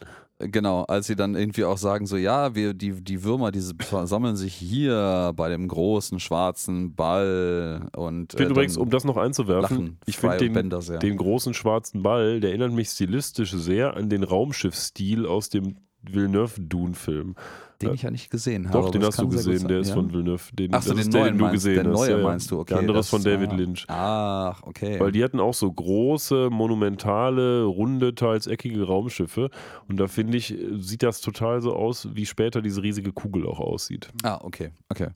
Genau, 0.50 0.82
als 0.84 1.06
sie 1.06 1.16
dann 1.16 1.34
irgendwie 1.34 1.64
auch 1.64 1.78
sagen, 1.78 2.06
so 2.06 2.16
ja, 2.16 2.54
wir, 2.54 2.74
die, 2.74 3.02
die 3.02 3.22
Würmer, 3.22 3.52
diese 3.52 3.74
versammeln 3.78 4.36
sich 4.36 4.54
hier 4.54 5.32
bei 5.36 5.48
dem 5.48 5.68
großen 5.68 6.20
schwarzen 6.20 6.94
Ball 6.94 7.88
und 7.96 8.32
Ich 8.32 8.38
finde 8.38 8.50
äh, 8.50 8.52
übrigens, 8.52 8.74
dann 8.74 8.82
um 8.82 8.90
das 8.90 9.04
noch 9.04 9.16
einzuwerfen, 9.16 9.76
lachen 9.76 9.98
ich 10.06 10.18
finde 10.18 10.38
den, 10.38 10.52
Bender 10.52 10.82
sehr. 10.82 10.98
den 10.98 11.16
großen 11.16 11.54
schwarzen 11.54 12.02
Ball, 12.02 12.40
der 12.40 12.50
erinnert 12.50 12.72
mich 12.72 12.88
stilistisch 12.88 13.52
sehr 13.52 13.96
an 13.96 14.08
den 14.08 14.22
Raumschiff-Stil 14.22 15.26
aus 15.26 15.48
dem 15.48 15.76
Villeneuve-Dune-Film. 16.02 17.36
Den 17.82 17.94
ich 17.94 18.02
ja 18.02 18.10
nicht 18.10 18.30
gesehen 18.30 18.68
habe. 18.68 18.78
Doch, 18.78 18.90
den 18.90 19.04
hast 19.04 19.20
du 19.20 19.28
gesehen, 19.28 19.68
der 19.68 19.80
ist 19.80 19.88
ja? 19.88 19.94
von 19.94 20.10
Villeneuve. 20.12 20.42
Den, 20.54 20.74
Ach 20.74 20.82
so, 20.82 20.94
den 20.94 21.10
der, 21.10 21.20
neuen 21.20 21.38
den 21.38 21.46
du 21.46 21.52
gesehen 21.52 21.74
der 21.74 21.84
hast. 21.92 21.92
neue 22.00 22.10
ja, 22.10 22.16
ja. 22.18 22.22
meinst 22.24 22.50
du, 22.50 22.58
okay, 22.60 22.74
Der 22.74 22.78
andere 22.78 22.96
das- 22.96 23.06
ist 23.06 23.10
von 23.10 23.22
David. 23.22 23.52
Lynch. 23.52 23.84
Ach, 23.88 24.62
okay. 24.62 24.98
Weil 25.00 25.12
die 25.12 25.22
hatten 25.22 25.40
auch 25.40 25.54
so 25.54 25.70
große, 25.70 26.48
monumentale, 26.50 27.64
runde, 27.64 28.14
teils 28.14 28.46
eckige 28.46 28.84
Raumschiffe. 28.84 29.50
Und 29.88 29.98
da 29.98 30.06
finde 30.08 30.38
ich, 30.38 30.52
äh, 30.52 30.78
sieht 30.78 31.02
das 31.02 31.20
total 31.20 31.60
so 31.62 31.74
aus, 31.74 32.08
wie 32.14 32.26
später 32.26 32.62
diese 32.62 32.82
riesige 32.82 33.12
Kugel 33.12 33.46
auch 33.46 33.60
aussieht. 33.60 34.08
Ah, 34.22 34.38
okay, 34.42 34.70
okay. 34.88 35.08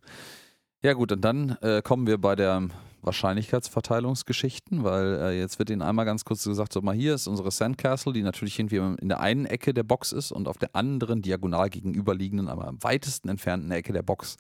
Ja 0.83 0.93
gut, 0.93 1.11
und 1.11 1.23
dann 1.23 1.57
äh, 1.63 1.83
kommen 1.83 2.07
wir 2.07 2.19
bei 2.19 2.37
der 2.37 2.69
Wahrscheinlichkeitsverteilungsgeschichten, 3.03 4.85
weil 4.85 5.15
äh, 5.15 5.39
jetzt 5.39 5.59
wird 5.59 5.71
Ihnen 5.71 5.83
einmal 5.83 6.05
ganz 6.05 6.25
kurz 6.25 6.45
gesagt, 6.45 6.73
so 6.73 6.83
mal 6.83 6.95
hier 6.95 7.15
ist 7.15 7.27
unsere 7.27 7.51
Sandcastle, 7.51 8.13
die 8.13 8.23
natürlich 8.23 8.59
irgendwie 8.59 8.77
in 8.77 9.09
der 9.09 9.21
einen 9.21 9.47
Ecke 9.47 9.73
der 9.73 9.85
Box 9.85 10.13
ist 10.13 10.33
und 10.33 10.49
auf 10.49 10.59
der 10.59 10.75
anderen 10.75 11.23
diagonal 11.23 11.71
gegenüberliegenden, 11.71 12.49
aber 12.49 12.67
am 12.69 12.83
weitesten 12.83 13.29
entfernten 13.29 13.71
Ecke 13.71 13.93
der 13.93 14.03
Box 14.03 14.37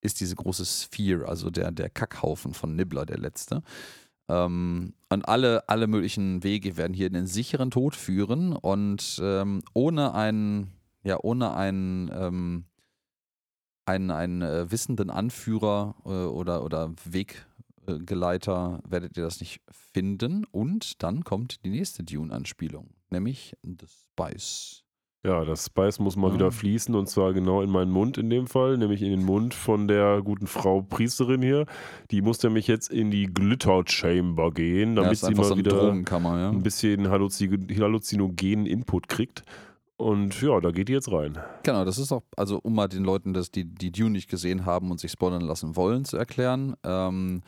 ist 0.00 0.20
diese 0.20 0.36
große 0.36 0.64
Sphere, 0.64 1.28
also 1.28 1.50
der, 1.50 1.72
der 1.72 1.90
Kackhaufen 1.90 2.54
von 2.54 2.76
Nibbler, 2.76 3.04
der 3.04 3.18
letzte. 3.18 3.62
Ähm, 4.28 4.94
und 5.10 5.28
alle, 5.28 5.68
alle 5.68 5.86
möglichen 5.86 6.42
Wege 6.42 6.76
werden 6.76 6.94
hier 6.94 7.08
in 7.08 7.14
den 7.14 7.26
sicheren 7.26 7.70
Tod 7.70 7.96
führen 7.96 8.54
und 8.54 9.20
ähm, 9.22 9.62
ohne 9.74 10.14
einen, 10.14 10.72
ja, 11.02 11.18
ohne 11.20 11.54
einen, 11.54 12.10
ähm, 12.14 12.64
einen, 13.86 14.10
einen 14.10 14.42
äh, 14.42 14.70
wissenden 14.70 15.10
Anführer 15.10 15.94
äh, 16.04 16.08
oder, 16.08 16.64
oder 16.64 16.92
Weggeleiter 17.04 18.80
werdet 18.88 19.16
ihr 19.16 19.24
das 19.24 19.40
nicht 19.40 19.60
finden. 19.92 20.44
Und 20.50 21.02
dann 21.02 21.24
kommt 21.24 21.64
die 21.64 21.70
nächste 21.70 22.02
Dune-Anspielung, 22.04 22.90
nämlich 23.10 23.56
The 23.62 23.86
Spice. 23.86 24.84
Ja, 25.26 25.42
das 25.42 25.64
Spice 25.64 26.00
muss 26.00 26.16
mal 26.16 26.28
Ja. 26.28 26.34
wieder 26.34 26.50
fließen 26.52 26.94
und 26.94 27.08
zwar 27.08 27.32
genau 27.32 27.62
in 27.62 27.70
meinen 27.70 27.90
Mund 27.90 28.18
in 28.18 28.28
dem 28.28 28.46
Fall, 28.46 28.76
nämlich 28.76 29.00
in 29.00 29.08
den 29.10 29.24
Mund 29.24 29.54
von 29.54 29.88
der 29.88 30.20
guten 30.22 30.46
Frau 30.46 30.82
Priesterin 30.82 31.40
hier. 31.40 31.64
Die 32.10 32.20
muss 32.20 32.42
nämlich 32.42 32.66
jetzt 32.66 32.90
in 32.90 33.10
die 33.10 33.24
Glitter 33.32 33.82
Chamber 33.86 34.50
gehen, 34.52 34.90
Ja, 34.90 34.96
damit 34.96 35.12
ist 35.12 35.24
sie 35.24 35.34
mal 35.34 35.44
so 35.44 35.56
wieder 35.56 35.94
ja. 35.94 36.50
ein 36.50 36.62
bisschen 36.62 37.08
Halluzin 37.08 37.66
halluzinogenen 37.80 38.66
Input 38.66 39.08
kriegt. 39.08 39.44
Und 39.96 40.40
ja, 40.42 40.60
da 40.60 40.70
geht 40.70 40.88
die 40.88 40.92
jetzt 40.92 41.10
rein. 41.10 41.38
Genau, 41.62 41.84
das 41.84 41.98
ist 41.98 42.10
auch, 42.10 42.22
also 42.36 42.58
um 42.62 42.74
mal 42.74 42.88
den 42.88 43.04
Leuten, 43.04 43.32
das, 43.32 43.50
die, 43.50 43.64
die 43.64 43.92
Dune 43.92 44.10
nicht 44.10 44.28
gesehen 44.28 44.66
haben 44.66 44.90
und 44.90 44.98
sich 44.98 45.12
spoilern 45.12 45.42
lassen 45.42 45.76
wollen, 45.76 46.04
zu 46.04 46.16
erklären. 46.16 46.74
Ähm, 46.82 47.42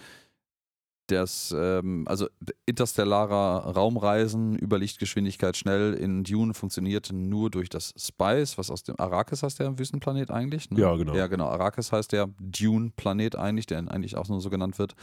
das, 1.08 1.54
ähm, 1.56 2.04
also 2.08 2.28
interstellarer 2.66 3.74
Raumreisen 3.74 4.56
über 4.56 4.78
Lichtgeschwindigkeit 4.78 5.56
schnell 5.56 5.94
in 5.94 6.24
Dune 6.24 6.54
funktioniert 6.54 7.10
nur 7.12 7.50
durch 7.50 7.68
das 7.68 7.94
Spice, 7.96 8.58
was 8.58 8.70
aus 8.70 8.82
dem 8.82 8.98
Arrakis 8.98 9.42
heißt 9.42 9.60
der 9.60 9.78
Wüstenplanet 9.78 10.30
eigentlich. 10.30 10.70
Ne? 10.70 10.80
Ja, 10.80 10.96
genau. 10.96 11.14
Ja, 11.14 11.28
genau. 11.28 11.46
Arrakis 11.46 11.92
heißt 11.92 12.12
der 12.12 12.28
Dune-Planet 12.40 13.36
eigentlich, 13.36 13.66
der 13.66 13.78
eigentlich 13.88 14.16
auch 14.16 14.28
nur 14.28 14.40
so 14.40 14.50
genannt 14.50 14.78
wird. 14.78 14.94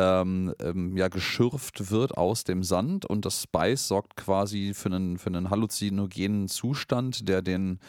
Ähm, 0.00 0.54
ähm, 0.60 0.96
ja, 0.96 1.08
geschürft 1.08 1.90
wird 1.90 2.16
aus 2.16 2.44
dem 2.44 2.62
Sand 2.62 3.04
und 3.04 3.24
das 3.24 3.42
Spice 3.42 3.88
sorgt 3.88 4.14
quasi 4.14 4.72
für 4.72 4.90
einen, 4.90 5.18
für 5.18 5.26
einen 5.26 5.50
halluzinogenen 5.50 6.46
Zustand, 6.46 7.28
der 7.28 7.42
den, 7.42 7.80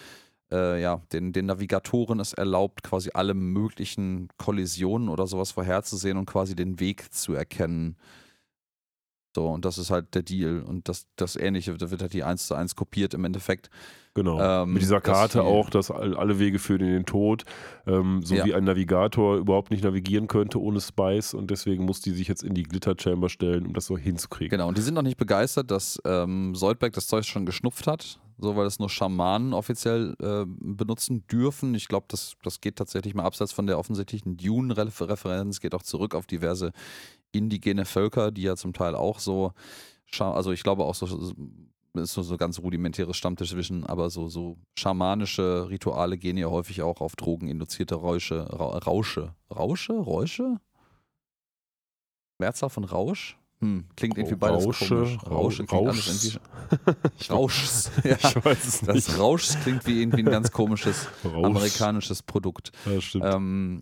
äh, 0.51 0.81
ja, 0.81 1.03
den, 1.13 1.33
den 1.33 1.45
Navigatoren 1.45 2.19
es 2.19 2.33
erlaubt, 2.33 2.81
quasi 2.81 3.11
alle 3.13 3.35
möglichen 3.35 4.27
Kollisionen 4.39 5.07
oder 5.07 5.27
sowas 5.27 5.51
vorherzusehen 5.51 6.17
und 6.17 6.25
quasi 6.25 6.55
den 6.55 6.79
Weg 6.79 7.13
zu 7.13 7.33
erkennen. 7.33 7.95
So, 9.35 9.47
und 9.47 9.63
das 9.63 9.77
ist 9.77 9.91
halt 9.91 10.15
der 10.15 10.23
Deal. 10.23 10.61
Und 10.63 10.89
das, 10.89 11.05
das 11.15 11.35
Ähnliche, 11.35 11.75
da 11.77 11.91
wird 11.91 12.01
halt 12.01 12.13
die 12.13 12.23
1 12.23 12.47
zu 12.47 12.55
1 12.55 12.75
kopiert 12.75 13.13
im 13.13 13.23
Endeffekt. 13.25 13.69
Genau. 14.15 14.39
Ähm, 14.41 14.73
Mit 14.73 14.81
dieser 14.81 14.99
das 14.99 15.03
Karte 15.03 15.41
hier- 15.43 15.47
auch, 15.49 15.69
dass 15.69 15.91
all- 15.91 16.17
alle 16.17 16.39
Wege 16.39 16.57
führen 16.57 16.81
in 16.81 16.91
den 16.91 17.05
Tod, 17.05 17.45
ähm, 17.85 18.21
so 18.23 18.33
Ja. 18.35 18.43
wie 18.45 18.55
ein 18.55 18.63
Navigator 18.63 19.37
überhaupt 19.37 19.69
nicht 19.69 19.83
navigieren 19.83 20.27
könnte 20.27 20.59
ohne 20.59 20.81
Spice 20.81 21.35
und 21.35 21.51
deswegen 21.51 21.85
muss 21.85 22.01
die 22.01 22.09
sich 22.11 22.27
jetzt 22.27 22.43
in 22.43 22.55
die 22.55 22.63
Glitter 22.63 22.95
Chamber 22.97 23.29
stellen, 23.29 23.67
um 23.67 23.73
das 23.73 23.85
so 23.85 23.97
hinzukriegen. 23.97 24.49
Genau, 24.49 24.67
und 24.67 24.77
die 24.77 24.81
sind 24.81 24.95
noch 24.95 25.03
nicht 25.03 25.17
begeistert, 25.17 25.69
dass 25.69 26.01
ähm, 26.05 26.55
Soldberg 26.55 26.93
das 26.93 27.05
Zeug 27.05 27.25
schon 27.25 27.45
geschnupft 27.45 27.85
hat, 27.85 28.19
so 28.39 28.55
weil 28.55 28.65
es 28.65 28.79
nur 28.79 28.89
Schamanen 28.89 29.53
offiziell 29.53 30.15
äh, 30.21 30.45
benutzen 30.45 31.25
dürfen. 31.27 31.75
Ich 31.75 31.87
glaube, 31.87 32.05
das, 32.09 32.33
das 32.43 32.61
geht 32.61 32.77
tatsächlich 32.77 33.13
mal 33.13 33.23
abseits 33.23 33.51
von 33.51 33.67
der 33.67 33.77
offensichtlichen 33.77 34.37
Dune-Referenz, 34.37 35.59
geht 35.59 35.75
auch 35.75 35.83
zurück 35.83 36.15
auf 36.15 36.25
diverse 36.25 36.71
indigene 37.31 37.85
Völker, 37.85 38.31
die 38.31 38.43
ja 38.43 38.55
zum 38.55 38.73
Teil 38.73 38.95
auch 38.95 39.19
so, 39.19 39.53
also 40.19 40.51
ich 40.51 40.63
glaube 40.63 40.83
auch 40.83 40.95
so, 40.95 41.33
ist 41.93 42.13
so, 42.13 42.21
so 42.21 42.37
ganz 42.37 42.59
rudimentäres 42.59 43.17
Stammtischwissen, 43.17 43.85
aber 43.85 44.09
so, 44.09 44.27
so 44.27 44.57
schamanische 44.77 45.69
Rituale 45.69 46.17
gehen 46.17 46.37
ja 46.37 46.47
häufig 46.47 46.81
auch 46.81 47.01
auf 47.01 47.15
drogeninduzierte 47.15 47.95
Räusche, 47.95 48.47
Ra 48.51 48.77
Rausche. 48.77 49.35
Rausche? 49.53 49.93
Räusche? 49.93 50.57
Mehrzahl 52.37 52.69
von 52.69 52.83
Rausch? 52.83 53.37
Hm, 53.61 53.85
klingt 53.97 54.17
irgendwie 54.17 54.37
beides 54.37 54.65
Rausche, 54.65 54.87
komisch. 54.87 55.17
Rausche 55.29 55.65
klingt 55.65 55.87
alles 55.87 56.07
Rauschs. 56.07 56.39
irgendwie. 56.39 57.29
Rauschs. 57.29 57.91
Ja. 58.05 58.15
Ich 58.15 58.45
weiß 58.45 58.65
es 58.67 58.79
Das 58.81 58.95
nicht. 58.95 59.19
Rauschs 59.19 59.59
klingt 59.61 59.85
wie 59.85 60.01
irgendwie 60.01 60.21
ein 60.23 60.31
ganz 60.31 60.51
komisches 60.51 61.07
Rausch. 61.25 61.45
amerikanisches 61.45 62.23
Produkt. 62.23 62.71
Ja, 62.85 63.01
stimmt. 63.01 63.25
Ähm, 63.25 63.81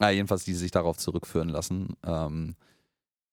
ah, 0.00 0.08
jedenfalls, 0.10 0.44
die 0.44 0.54
sich 0.54 0.70
darauf 0.70 0.96
zurückführen 0.96 1.50
lassen. 1.50 1.94
Ähm, 2.06 2.54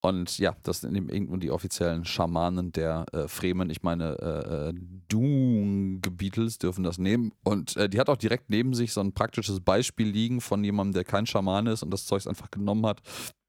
und 0.01 0.37
ja, 0.37 0.55
das 0.61 0.81
sind 0.81 0.93
irgendwo 0.95 1.37
die 1.37 1.49
offiziellen 1.49 2.05
Schamanen 2.05 2.71
der 2.71 3.05
äh, 3.11 3.27
Fremen, 3.27 3.69
ich 3.71 3.81
meine, 3.81 4.17
äh, 4.19 4.69
äh, 4.69 4.73
Dune-Beatles 5.07 6.59
dürfen 6.59 6.83
das 6.83 6.97
nehmen. 6.97 7.31
Und 7.43 7.75
äh, 7.77 7.89
die 7.89 7.99
hat 7.99 8.09
auch 8.09 8.17
direkt 8.17 8.49
neben 8.49 8.73
sich 8.73 8.93
so 8.93 9.01
ein 9.01 9.13
praktisches 9.13 9.61
Beispiel 9.61 10.07
liegen 10.07 10.41
von 10.41 10.63
jemandem, 10.63 10.93
der 10.93 11.03
kein 11.05 11.25
Schamane 11.25 11.71
ist 11.71 11.83
und 11.83 11.91
das 11.91 12.05
Zeug 12.05 12.27
einfach 12.27 12.51
genommen 12.51 12.85
hat. 12.85 13.01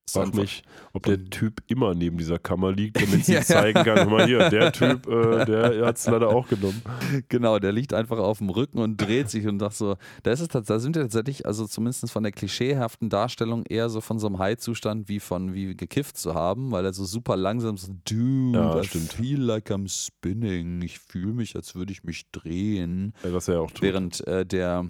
Frag 0.08 0.34
mich, 0.36 0.62
ob 0.92 1.02
der 1.02 1.24
Typ 1.30 1.62
immer 1.66 1.92
neben 1.92 2.16
dieser 2.16 2.38
Kammer 2.38 2.70
liegt, 2.70 3.00
damit 3.02 3.24
sie 3.24 3.34
Ja. 3.34 3.42
zeigen 3.42 3.82
kann, 3.82 4.08
mal 4.08 4.24
hier, 4.24 4.48
der 4.50 4.70
Typ, 4.70 5.08
äh, 5.08 5.44
der 5.44 5.84
hat 5.84 5.96
es 5.96 6.06
leider 6.06 6.28
auch 6.28 6.46
genommen. 6.48 6.80
Genau, 7.28 7.58
der 7.58 7.72
liegt 7.72 7.92
einfach 7.92 8.18
auf 8.18 8.38
dem 8.38 8.48
Rücken 8.50 8.78
und 8.78 8.98
dreht 8.98 9.30
sich 9.30 9.46
und 9.48 9.58
sagt 9.58 9.74
so, 9.74 9.96
da 10.22 10.30
ist 10.30 10.40
es 10.40 10.48
da 10.48 10.78
sind 10.78 10.94
wir 10.94 11.02
tatsächlich, 11.02 11.44
also 11.44 11.66
zumindest 11.66 12.08
von 12.10 12.22
der 12.22 12.30
klischeehaften 12.32 13.08
Darstellung 13.10 13.64
eher 13.66 13.88
so 13.88 14.00
von 14.00 14.18
so 14.20 14.28
einem 14.28 14.38
High-Zustand 14.38 15.08
wie 15.08 15.18
von 15.18 15.54
wie 15.54 15.74
gekifft 15.76 16.16
zu 16.18 16.34
haben, 16.34 16.70
weil 16.70 16.84
er 16.84 16.92
so 16.92 17.04
super 17.04 17.36
langsam 17.36 17.76
so, 17.76 17.92
dude, 18.08 18.56
Ja, 18.58 18.80
I 18.80 18.84
stimmt. 18.84 19.12
feel 19.12 19.40
like 19.40 19.70
I'm 19.70 19.88
spinning, 19.88 20.82
ich 20.82 21.00
fühle 21.00 21.32
mich, 21.32 21.56
als 21.56 21.74
würde 21.74 21.92
ich 21.92 22.04
mich 22.04 22.30
drehen. 22.30 23.12
Ja, 23.24 23.32
was 23.32 23.48
er 23.48 23.54
ja 23.54 23.60
auch 23.60 23.70
tut. 23.72 23.82
Während 23.82 24.24
äh, 24.28 24.46
der 24.46 24.86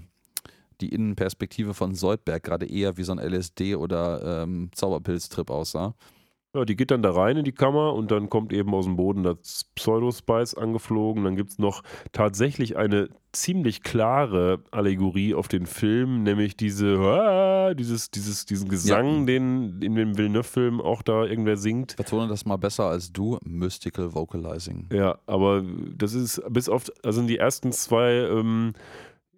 die 0.80 0.90
Innenperspektive 0.90 1.74
von 1.74 1.94
Soldberg 1.94 2.42
gerade 2.42 2.66
eher 2.66 2.96
wie 2.96 3.02
so 3.02 3.12
ein 3.12 3.18
LSD- 3.20 3.76
oder 3.76 4.42
ähm, 4.42 4.70
Zauberpilztrip 4.74 5.50
aussah. 5.50 5.94
Ja, 6.54 6.64
die 6.64 6.76
geht 6.76 6.90
dann 6.90 7.02
da 7.02 7.10
rein 7.10 7.36
in 7.36 7.44
die 7.44 7.52
Kammer 7.52 7.92
und 7.92 8.10
dann 8.10 8.30
kommt 8.30 8.50
eben 8.50 8.72
aus 8.72 8.86
dem 8.86 8.96
Boden 8.96 9.22
das 9.22 9.64
Pseudospice 9.74 10.54
angeflogen. 10.54 11.22
Dann 11.24 11.36
gibt 11.36 11.50
es 11.50 11.58
noch 11.58 11.82
tatsächlich 12.12 12.78
eine 12.78 13.10
ziemlich 13.32 13.82
klare 13.82 14.62
Allegorie 14.70 15.34
auf 15.34 15.48
den 15.48 15.66
Film, 15.66 16.22
nämlich 16.22 16.56
diese, 16.56 16.96
ah, 16.98 17.74
dieses, 17.74 18.10
dieses, 18.10 18.46
diesen 18.46 18.70
Gesang, 18.70 19.20
Ja. 19.20 19.24
den 19.26 19.82
in 19.82 19.96
dem 19.96 20.16
Villeneuve-Film 20.16 20.80
auch 20.80 21.02
da 21.02 21.24
irgendwer 21.26 21.58
singt. 21.58 21.94
Betone 21.96 22.26
das 22.26 22.46
mal 22.46 22.56
besser 22.56 22.84
als 22.84 23.12
du, 23.12 23.36
Mystical 23.44 24.14
Vocalizing. 24.14 24.88
Ja, 24.90 25.18
aber 25.26 25.62
das 25.94 26.14
ist 26.14 26.40
bis 26.48 26.70
auf, 26.70 26.84
also 27.04 27.20
die 27.20 27.36
ersten 27.36 27.70
zwei 27.72 28.12
ähm, 28.12 28.72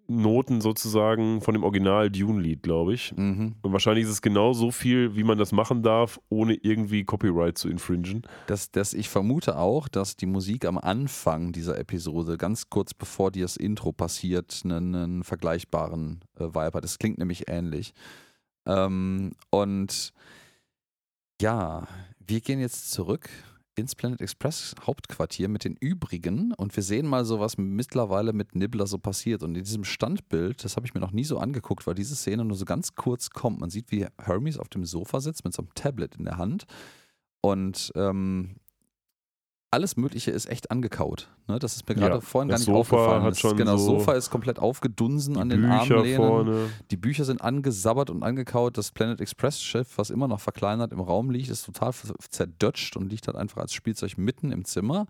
Noten 0.09 0.63
sozusagen 0.63 1.43
von 1.43 1.55
dem 1.55 1.63
Original 1.63 2.11
Dune-Lied, 2.11 2.63
glaube 2.63 2.95
ich. 2.95 3.15
Mhm. 3.15 3.57
Und 3.61 3.73
wahrscheinlich 3.73 4.05
ist 4.05 4.11
es 4.11 4.23
genau 4.23 4.55
so 4.55 4.71
viel, 4.71 5.15
wie 5.17 5.23
man 5.23 5.37
das 5.37 5.53
machen 5.53 5.83
darf, 5.83 6.19
ohne 6.31 6.55
irgendwie 6.55 7.05
Copyright 7.05 7.59
zu 7.59 7.69
infringen. 7.69 8.23
Das, 8.47 8.71
das, 8.71 8.95
ich 8.95 9.11
vermute 9.11 9.59
auch, 9.59 9.87
dass 9.87 10.17
die 10.17 10.27
Musik 10.27 10.65
am 10.65 10.79
Anfang 10.79 11.53
dieser 11.53 11.79
Episode, 11.79 12.39
ganz 12.39 12.71
kurz 12.71 12.95
bevor 12.95 13.31
das 13.31 13.57
Intro 13.57 13.93
passiert, 13.93 14.63
einen, 14.65 14.95
einen 14.95 15.25
vergleichbaren 15.25 16.21
äh, 16.37 16.45
Vibe 16.45 16.73
hat. 16.73 16.85
Das 16.85 16.99
klingt 16.99 17.19
nämlich 17.19 17.49
ähnlich. 17.49 17.93
Ähm, 18.67 19.33
und 19.51 20.15
ja, 21.41 21.87
wir 22.19 22.41
gehen 22.41 22.61
jetzt 22.61 22.91
zurück 22.91 23.29
ins 23.79 23.95
Planet 23.95 24.21
Express 24.21 24.75
Hauptquartier 24.87 25.49
mit 25.49 25.65
den 25.65 25.77
übrigen 25.77 26.53
und 26.55 26.75
wir 26.77 26.83
sehen 26.83 27.07
mal 27.07 27.25
so, 27.25 27.41
was 27.41 27.59
mittlerweile 27.59 28.33
mit 28.33 28.55
Nibbler 28.55 28.87
so 28.87 28.99
passiert. 28.99 29.43
Und 29.43 29.57
in 29.57 29.65
diesem 29.65 29.85
Standbild, 29.85 30.65
das 30.65 30.77
habe 30.77 30.87
ich 30.87 30.95
mir 30.95 31.01
noch 31.01 31.13
nie 31.13 31.25
so 31.25 31.39
angeguckt, 31.39 31.87
weil 31.87 31.95
diese 31.95 32.17
Szene 32.17 32.45
nur 32.45 32.57
so 32.57 32.65
ganz 32.65 32.95
kurz 32.95 33.31
kommt. 33.31 33.61
Man 33.61 33.71
sieht, 33.71 33.91
wie 33.91 34.07
Hermes 34.21 34.59
auf 34.59 34.69
dem 34.69 34.85
Sofa 34.85 35.21
sitzt 35.21 35.45
mit 35.45 35.55
so 35.55 35.63
einem 35.63 35.75
Tablet 35.75 36.17
in 36.17 36.25
der 36.25 36.39
Hand 36.39 36.65
und 37.41 37.93
ähm, 37.95 38.57
alles 39.71 39.97
Mögliche 39.97 40.31
ist 40.31 40.47
echt 40.47 40.71
angekaut. 40.71 41.29
Ne? 41.47 41.59
Das 41.59 41.77
ist 41.77 41.89
mir 41.89 41.95
gerade 41.95 42.15
Ja, 42.17 42.21
vorhin 42.23 42.49
gar 42.49 42.57
nicht 42.57 42.65
Sofa 42.67 42.79
aufgefallen. 42.79 43.23
hat 43.23 43.31
Das, 43.33 43.39
schon 43.41 43.57
genau, 43.57 43.73
das 43.73 43.83
so 43.85 43.99
Sofa 43.99 44.13
ist 44.15 44.31
komplett 44.31 44.59
aufgedunsen 44.59 45.37
an 45.37 45.51
den 45.51 45.61
Bücher 45.63 45.97
Armlehnen. 45.97 46.17
vorne. 46.17 46.71
Die 46.91 46.97
Bücher 46.97 47.25
sind 47.25 47.43
angesabbert 47.43 48.09
und 48.09 48.23
angekaut. 48.23 48.79
Das 48.79 48.93
Planet 48.93 49.21
Express 49.21 49.61
Schiff, 49.63 49.99
was 49.99 50.09
immer 50.11 50.27
noch 50.27 50.41
verkleinert 50.41 50.93
im 50.93 51.01
Raum 51.01 51.31
liegt, 51.31 51.51
ist 51.51 51.67
total 51.67 51.93
zerdutscht 52.31 52.97
und 52.97 53.11
liegt 53.11 53.27
halt 53.27 53.37
einfach 53.37 53.61
als 53.61 53.75
Spielzeug 53.75 54.17
mitten 54.17 54.53
im 54.53 54.65
Zimmer. 54.65 55.07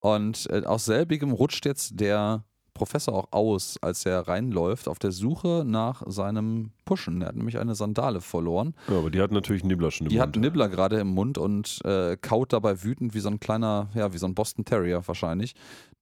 Und 0.00 0.48
äh, 0.50 0.64
aus 0.64 0.84
selbigem 0.86 1.32
rutscht 1.32 1.66
jetzt 1.66 2.00
der 2.00 2.44
Professor 2.74 3.14
auch 3.14 3.32
aus, 3.32 3.78
als 3.80 4.04
er 4.04 4.26
reinläuft, 4.26 4.88
auf 4.88 4.98
der 4.98 5.12
Suche 5.12 5.62
nach 5.64 6.02
seinem 6.06 6.72
Pushen. 6.84 7.22
Er 7.22 7.28
hat 7.28 7.36
nämlich 7.36 7.58
eine 7.58 7.74
Sandale 7.74 8.20
verloren. 8.20 8.74
Ja, 8.88 8.98
aber 8.98 9.10
die 9.10 9.22
hat 9.22 9.30
natürlich 9.30 9.64
Nibbler 9.64 9.92
schon 9.92 10.06
im 10.06 10.10
Die 10.10 10.20
hat 10.20 10.28
Mund. 10.28 10.36
einen 10.36 10.42
Nibbler 10.42 10.68
gerade 10.68 10.98
im 10.98 11.08
Mund 11.08 11.38
und 11.38 11.80
äh, 11.84 12.16
kaut 12.16 12.52
dabei 12.52 12.82
wütend 12.82 13.14
wie 13.14 13.20
so 13.20 13.28
ein 13.28 13.40
kleiner, 13.40 13.88
ja, 13.94 14.12
wie 14.12 14.18
so 14.18 14.26
ein 14.26 14.34
Boston 14.34 14.64
Terrier 14.64 15.02
wahrscheinlich, 15.06 15.54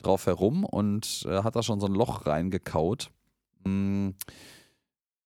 drauf 0.02 0.26
herum 0.26 0.64
und 0.64 1.26
äh, 1.28 1.42
hat 1.42 1.56
da 1.56 1.62
schon 1.62 1.78
so 1.78 1.86
ein 1.86 1.94
Loch 1.94 2.26
reingekaut. 2.26 3.10
Mm. 3.64 4.10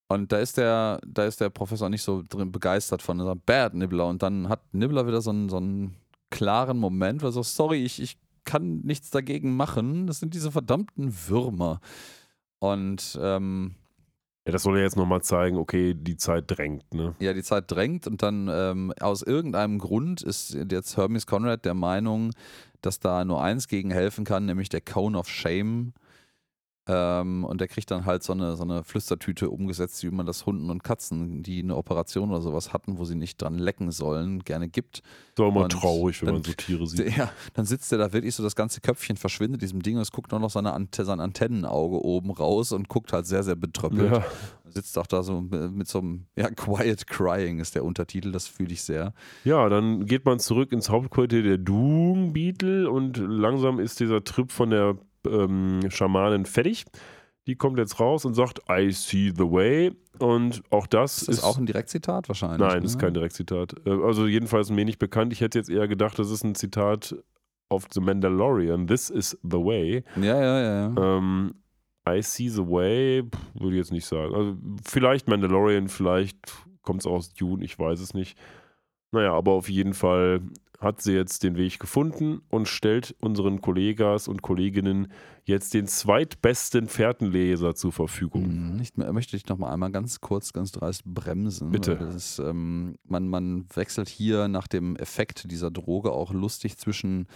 Und 0.08 0.30
da 0.30 0.38
ist 0.38 0.56
der, 0.56 1.00
da 1.06 1.24
ist 1.24 1.40
der 1.40 1.50
Professor 1.50 1.88
nicht 1.88 2.02
so 2.02 2.22
drin 2.28 2.52
begeistert 2.52 3.02
von 3.02 3.18
dieser 3.18 3.34
Bad 3.34 3.74
Nibbler. 3.74 4.06
Und 4.06 4.22
dann 4.22 4.48
hat 4.48 4.60
Nibbler 4.72 5.06
wieder 5.06 5.20
so 5.20 5.30
einen, 5.30 5.48
so 5.48 5.56
einen 5.56 5.96
klaren 6.30 6.78
Moment, 6.78 7.22
wo 7.22 7.26
er 7.26 7.32
so, 7.32 7.42
sorry, 7.42 7.84
ich, 7.84 8.00
ich 8.00 8.16
kann 8.46 8.80
nichts 8.80 9.10
dagegen 9.10 9.54
machen. 9.54 10.06
Das 10.06 10.20
sind 10.20 10.32
diese 10.32 10.50
verdammten 10.50 11.14
Würmer. 11.28 11.80
Und 12.58 13.18
ähm, 13.20 13.74
Ja, 14.46 14.52
das 14.52 14.62
soll 14.62 14.78
ja 14.78 14.84
jetzt 14.84 14.96
nochmal 14.96 15.20
zeigen, 15.20 15.58
okay, 15.58 15.92
die 15.94 16.16
Zeit 16.16 16.44
drängt, 16.46 16.94
ne? 16.94 17.14
ja, 17.20 17.34
die 17.34 17.42
Zeit 17.42 17.70
drängt 17.70 18.06
und 18.06 18.22
dann 18.22 18.48
ähm, 18.50 18.94
aus 18.98 19.20
irgendeinem 19.22 19.78
Grund 19.78 20.22
ist 20.22 20.54
jetzt 20.70 20.96
Hermes 20.96 21.26
Conrad 21.26 21.66
der 21.66 21.74
Meinung, 21.74 22.30
dass 22.80 22.98
da 22.98 23.24
nur 23.24 23.42
eins 23.42 23.68
gegen 23.68 23.90
helfen 23.90 24.24
kann, 24.24 24.46
nämlich 24.46 24.70
der 24.70 24.80
Cone 24.80 25.18
of 25.18 25.28
Shame. 25.28 25.92
Ähm, 26.88 27.44
und 27.44 27.60
der 27.60 27.68
kriegt 27.68 27.90
dann 27.90 28.04
halt 28.06 28.22
so 28.22 28.32
eine, 28.32 28.56
so 28.56 28.62
eine 28.62 28.84
Flüstertüte 28.84 29.50
umgesetzt, 29.50 30.02
wie 30.04 30.10
man 30.10 30.24
das 30.24 30.46
Hunden 30.46 30.70
und 30.70 30.84
Katzen, 30.84 31.42
die 31.42 31.60
eine 31.62 31.76
Operation 31.76 32.30
oder 32.30 32.40
sowas 32.40 32.72
hatten, 32.72 32.98
wo 32.98 33.04
sie 33.04 33.16
nicht 33.16 33.42
dran 33.42 33.58
lecken 33.58 33.90
sollen, 33.90 34.44
gerne 34.44 34.68
gibt. 34.68 34.98
Ist 35.30 35.40
auch 35.40 35.48
immer 35.48 35.64
Und 35.64 35.72
traurig, 35.72 36.20
wenn 36.22 36.26
dann- 36.26 36.34
man 36.36 36.44
so 36.44 36.52
Tiere 36.52 36.86
sieht. 36.86 36.96
Ja, 37.16 37.30
dann 37.54 37.64
sitzt 37.66 37.90
der 37.90 37.98
da 37.98 38.12
wirklich 38.12 38.34
so, 38.34 38.42
das 38.42 38.54
ganze 38.54 38.80
Köpfchen 38.80 39.16
verschwindet 39.16 39.62
diesem 39.62 39.82
Ding 39.82 39.96
und 39.96 40.02
es 40.02 40.12
guckt 40.12 40.30
nur 40.30 40.40
noch 40.40 40.50
seine 40.50 40.72
Ante 40.74 41.04
sein 41.04 41.18
Antennenauge 41.20 42.04
oben 42.04 42.30
raus 42.30 42.72
und 42.72 42.88
guckt 42.88 43.12
halt 43.12 43.26
sehr, 43.26 43.42
sehr 43.42 43.56
betröppelt. 43.56 44.12
Ja. 44.12 44.24
Sitzt 44.68 44.98
auch 44.98 45.06
da 45.06 45.22
so 45.22 45.40
mit 45.40 45.88
so 45.88 45.98
einem, 46.00 46.26
ja, 46.36 46.50
Quiet 46.54 47.06
Crying 47.06 47.58
ist 47.58 47.74
der 47.74 47.84
Untertitel, 47.84 48.30
das 48.32 48.46
fühle 48.46 48.72
ich 48.72 48.82
sehr. 48.82 49.12
ja, 49.44 49.68
dann 49.68 50.06
geht 50.06 50.24
man 50.24 50.38
zurück 50.38 50.72
ins 50.72 50.88
Hauptquartier 50.90 51.42
der 51.42 51.58
Doom 51.58 52.32
Beetle 52.32 52.90
und 52.90 53.16
langsam 53.16 53.80
ist 53.80 53.98
dieser 54.00 54.22
Trip 54.22 54.52
von 54.52 54.70
der 54.70 54.96
ähm, 55.26 55.80
Schamanin 55.90 56.46
fertig. 56.46 56.84
Die 57.46 57.54
kommt 57.54 57.78
jetzt 57.78 58.00
raus 58.00 58.24
und 58.24 58.34
sagt, 58.34 58.60
I 58.68 58.90
see 58.90 59.32
the 59.36 59.44
way. 59.44 59.92
Und 60.18 60.62
auch 60.70 60.86
das 60.86 61.18
Ist 61.22 61.28
das 61.28 61.44
auch 61.44 61.58
ein 61.58 61.66
Direktzitat 61.66 62.28
wahrscheinlich? 62.28 62.58
Nein, 62.58 62.80
ne? 62.80 62.84
ist 62.84 62.98
kein 62.98 63.14
Direktzitat. 63.14 63.74
Äh, 63.86 63.90
Also 63.90 64.26
jedenfalls 64.26 64.70
mir 64.70 64.84
nicht 64.84 64.98
bekannt. 64.98 65.32
Ich 65.32 65.40
hätte 65.40 65.58
jetzt 65.58 65.70
eher 65.70 65.86
gedacht, 65.86 66.18
das 66.18 66.30
ist 66.30 66.42
ein 66.42 66.54
Zitat 66.54 67.14
auf 67.68 67.86
The 67.92 68.00
Mandalorian. 68.00 68.86
This 68.86 69.10
is 69.10 69.38
the 69.42 69.58
way. 69.58 70.02
Ja, 70.16 70.40
ja, 70.40 70.60
ja. 70.60 70.88
ja. 70.88 71.16
Ähm, 71.18 71.54
I 72.08 72.22
see 72.22 72.48
the 72.48 72.66
way, 72.66 73.24
würde 73.54 73.76
ich 73.76 73.78
jetzt 73.78 73.92
nicht 73.92 74.06
sagen. 74.06 74.34
Also 74.34 74.56
vielleicht 74.84 75.28
Mandalorian, 75.28 75.88
vielleicht 75.88 76.38
kommt 76.82 77.00
es 77.00 77.06
aus 77.06 77.34
Dune, 77.34 77.64
ich 77.64 77.78
weiß 77.78 78.00
es 78.00 78.14
nicht. 78.14 78.38
Naja, 79.12 79.32
aber 79.32 79.52
auf 79.52 79.68
jeden 79.68 79.94
Fall 79.94 80.40
hat 80.78 81.00
sie 81.00 81.12
jetzt 81.12 81.42
den 81.42 81.56
Weg 81.56 81.78
gefunden 81.78 82.40
und 82.48 82.68
stellt 82.68 83.14
unseren 83.20 83.60
Kollegas 83.60 84.28
und 84.28 84.42
Kolleginnen 84.42 85.12
jetzt 85.44 85.74
den 85.74 85.86
zweitbesten 85.86 86.88
Fährtenleser 86.88 87.74
zur 87.74 87.92
Verfügung. 87.92 88.74
Mhm. 88.74 88.80
Ich 88.80 88.96
möchte 88.96 89.36
ich 89.36 89.46
noch 89.46 89.58
mal 89.58 89.72
einmal 89.72 89.92
ganz 89.92 90.20
kurz, 90.20 90.52
ganz 90.52 90.72
dreist 90.72 91.04
bremsen. 91.04 91.70
Bitte. 91.70 91.92
ist, 92.14 92.38
ähm, 92.38 92.96
man, 93.04 93.28
man 93.28 93.66
wechselt 93.74 94.08
hier 94.08 94.48
nach 94.48 94.66
dem 94.66 94.96
Effekt 94.96 95.50
dieser 95.50 95.70
Droge 95.70 96.12
auch 96.12 96.32
lustig 96.32 96.76
zwischen 96.76 97.26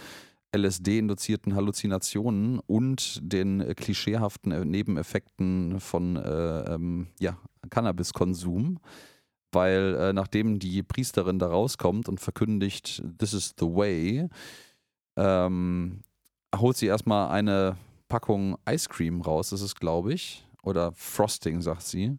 LSD-induzierten 0.55 1.55
Halluzinationen 1.55 2.59
und 2.59 3.19
den 3.23 3.61
äh, 3.61 3.73
klischeehaften 3.73 4.51
äh, 4.51 4.65
Nebeneffekten 4.65 5.79
von 5.79 6.17
äh, 6.17 6.73
ähm, 6.73 7.07
ja, 7.19 7.37
Cannabiskonsum. 7.69 8.79
Weil 9.51 9.95
äh, 9.95 10.13
nachdem 10.13 10.59
die 10.59 10.83
Priesterin 10.83 11.39
da 11.39 11.47
rauskommt 11.47 12.07
und 12.07 12.19
verkündigt, 12.19 13.03
this 13.17 13.33
is 13.33 13.53
the 13.59 13.65
way, 13.65 14.29
ähm, 15.17 16.01
holt 16.55 16.77
sie 16.77 16.87
erstmal 16.87 17.29
eine 17.31 17.77
Packung 18.07 18.57
Ice 18.69 18.87
Cream 18.89 19.21
raus, 19.21 19.49
das 19.49 19.61
ist 19.61 19.75
glaube 19.75 20.13
ich, 20.13 20.45
oder 20.63 20.91
Frosting, 20.93 21.61
sagt 21.61 21.83
sie, 21.83 22.17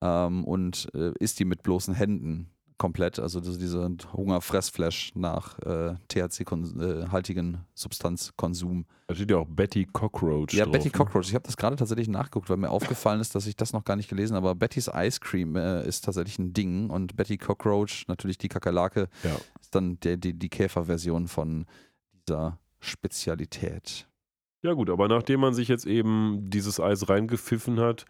ähm, 0.00 0.44
und 0.44 0.88
äh, 0.94 1.12
isst 1.20 1.38
die 1.38 1.44
mit 1.44 1.62
bloßen 1.62 1.94
Händen 1.94 2.50
komplett. 2.78 3.18
Also 3.18 3.40
das, 3.40 3.58
diese 3.58 3.88
Hungerfressflash 4.12 5.12
nach 5.14 5.58
äh, 5.60 5.94
THC-haltigen 6.08 7.58
Substanzkonsum. 7.74 8.86
Da 9.06 9.14
steht 9.14 9.30
ja 9.30 9.38
auch 9.38 9.46
Betty 9.48 9.86
Cockroach. 9.86 10.54
Ja, 10.54 10.64
drauf, 10.64 10.72
Betty 10.72 10.88
ne? 10.88 10.92
Cockroach. 10.92 11.28
Ich 11.28 11.34
habe 11.34 11.44
das 11.44 11.56
gerade 11.56 11.76
tatsächlich 11.76 12.08
nachgeguckt, 12.08 12.50
weil 12.50 12.56
mir 12.56 12.70
aufgefallen 12.70 13.20
ist, 13.20 13.34
dass 13.34 13.46
ich 13.46 13.56
das 13.56 13.72
noch 13.72 13.84
gar 13.84 13.96
nicht 13.96 14.08
gelesen 14.08 14.36
habe. 14.36 14.48
Aber 14.50 14.58
Betty's 14.58 14.90
Ice 14.94 15.20
Cream 15.20 15.56
äh, 15.56 15.86
ist 15.86 16.04
tatsächlich 16.04 16.38
ein 16.38 16.52
Ding 16.52 16.90
und 16.90 17.16
Betty 17.16 17.38
Cockroach, 17.38 18.04
natürlich 18.08 18.38
die 18.38 18.48
Kakerlake, 18.48 19.08
Ja. 19.22 19.36
ist 19.60 19.74
dann 19.74 19.98
der, 20.00 20.16
die, 20.16 20.34
die 20.34 20.48
Käferversion 20.48 21.28
von 21.28 21.66
dieser 22.28 22.58
Spezialität. 22.80 24.06
Ja 24.62 24.72
gut, 24.72 24.90
aber 24.90 25.06
nachdem 25.08 25.40
man 25.40 25.54
sich 25.54 25.68
jetzt 25.68 25.86
eben 25.86 26.50
dieses 26.50 26.80
Eis 26.80 27.08
reingepfiffen 27.08 27.78
hat, 27.78 28.04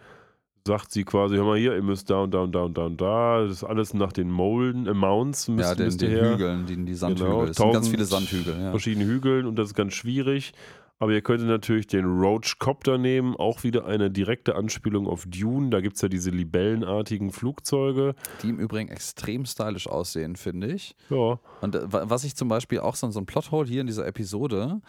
sagt 0.66 0.92
sie 0.92 1.04
quasi, 1.04 1.36
hör 1.36 1.44
mal 1.44 1.56
hier, 1.58 1.74
ihr 1.74 1.82
müsst 1.82 2.10
da 2.10 2.20
und 2.22 2.32
da 2.34 2.40
und 2.40 2.52
da 2.52 2.62
und 2.62 2.76
da 2.76 2.86
und 2.86 3.00
da. 3.00 3.42
Das 3.44 3.52
ist 3.52 3.64
alles 3.64 3.94
nach 3.94 4.12
den 4.12 4.30
Molden, 4.30 4.86
äh, 4.86 4.92
Mounts 4.94 5.48
müsst, 5.48 5.68
ja, 5.68 5.74
den, 5.74 5.86
müsst 5.86 6.02
den 6.02 6.10
her. 6.10 6.32
Hügeln, 6.34 6.66
die, 6.66 6.84
die 6.84 6.94
Sandhügel. 6.94 7.26
Genau, 7.26 7.42
es 7.44 7.56
sind 7.56 7.64
ganz 7.72 7.76
1000 7.86 7.94
viele 7.94 8.04
Sandhügel. 8.04 8.60
Ja. 8.60 8.70
Verschiedene 8.70 9.06
Hügeln 9.06 9.46
und 9.46 9.56
das 9.56 9.68
ist 9.68 9.74
ganz 9.74 9.94
schwierig. 9.94 10.52
Aber 10.98 11.12
ihr 11.12 11.20
könntet 11.20 11.48
natürlich 11.48 11.86
den 11.86 12.06
Roach-Copter 12.06 12.96
nehmen, 12.96 13.36
auch 13.36 13.64
wieder 13.64 13.84
eine 13.84 14.10
direkte 14.10 14.54
Anspielung 14.54 15.06
auf 15.06 15.26
Dune. 15.28 15.68
Da 15.68 15.82
gibt 15.82 15.96
es 15.96 16.02
ja 16.02 16.08
diese 16.08 16.30
libellenartigen 16.30 17.32
Flugzeuge. 17.32 18.14
Die 18.42 18.48
im 18.48 18.58
Übrigen 18.58 18.88
extrem 18.88 19.44
stylisch 19.44 19.88
aussehen, 19.88 20.36
finde 20.36 20.68
ich. 20.68 20.96
Ja, 21.10 21.38
Und 21.60 21.74
äh, 21.74 21.92
wa- 21.92 22.04
was 22.08 22.24
ich 22.24 22.34
zum 22.34 22.48
Beispiel 22.48 22.78
auch 22.80 22.94
so, 22.94 23.10
so 23.10 23.20
ein 23.20 23.26
Plothole 23.26 23.68
hier 23.68 23.82
in 23.82 23.86
dieser 23.86 24.06
Episode, 24.06 24.80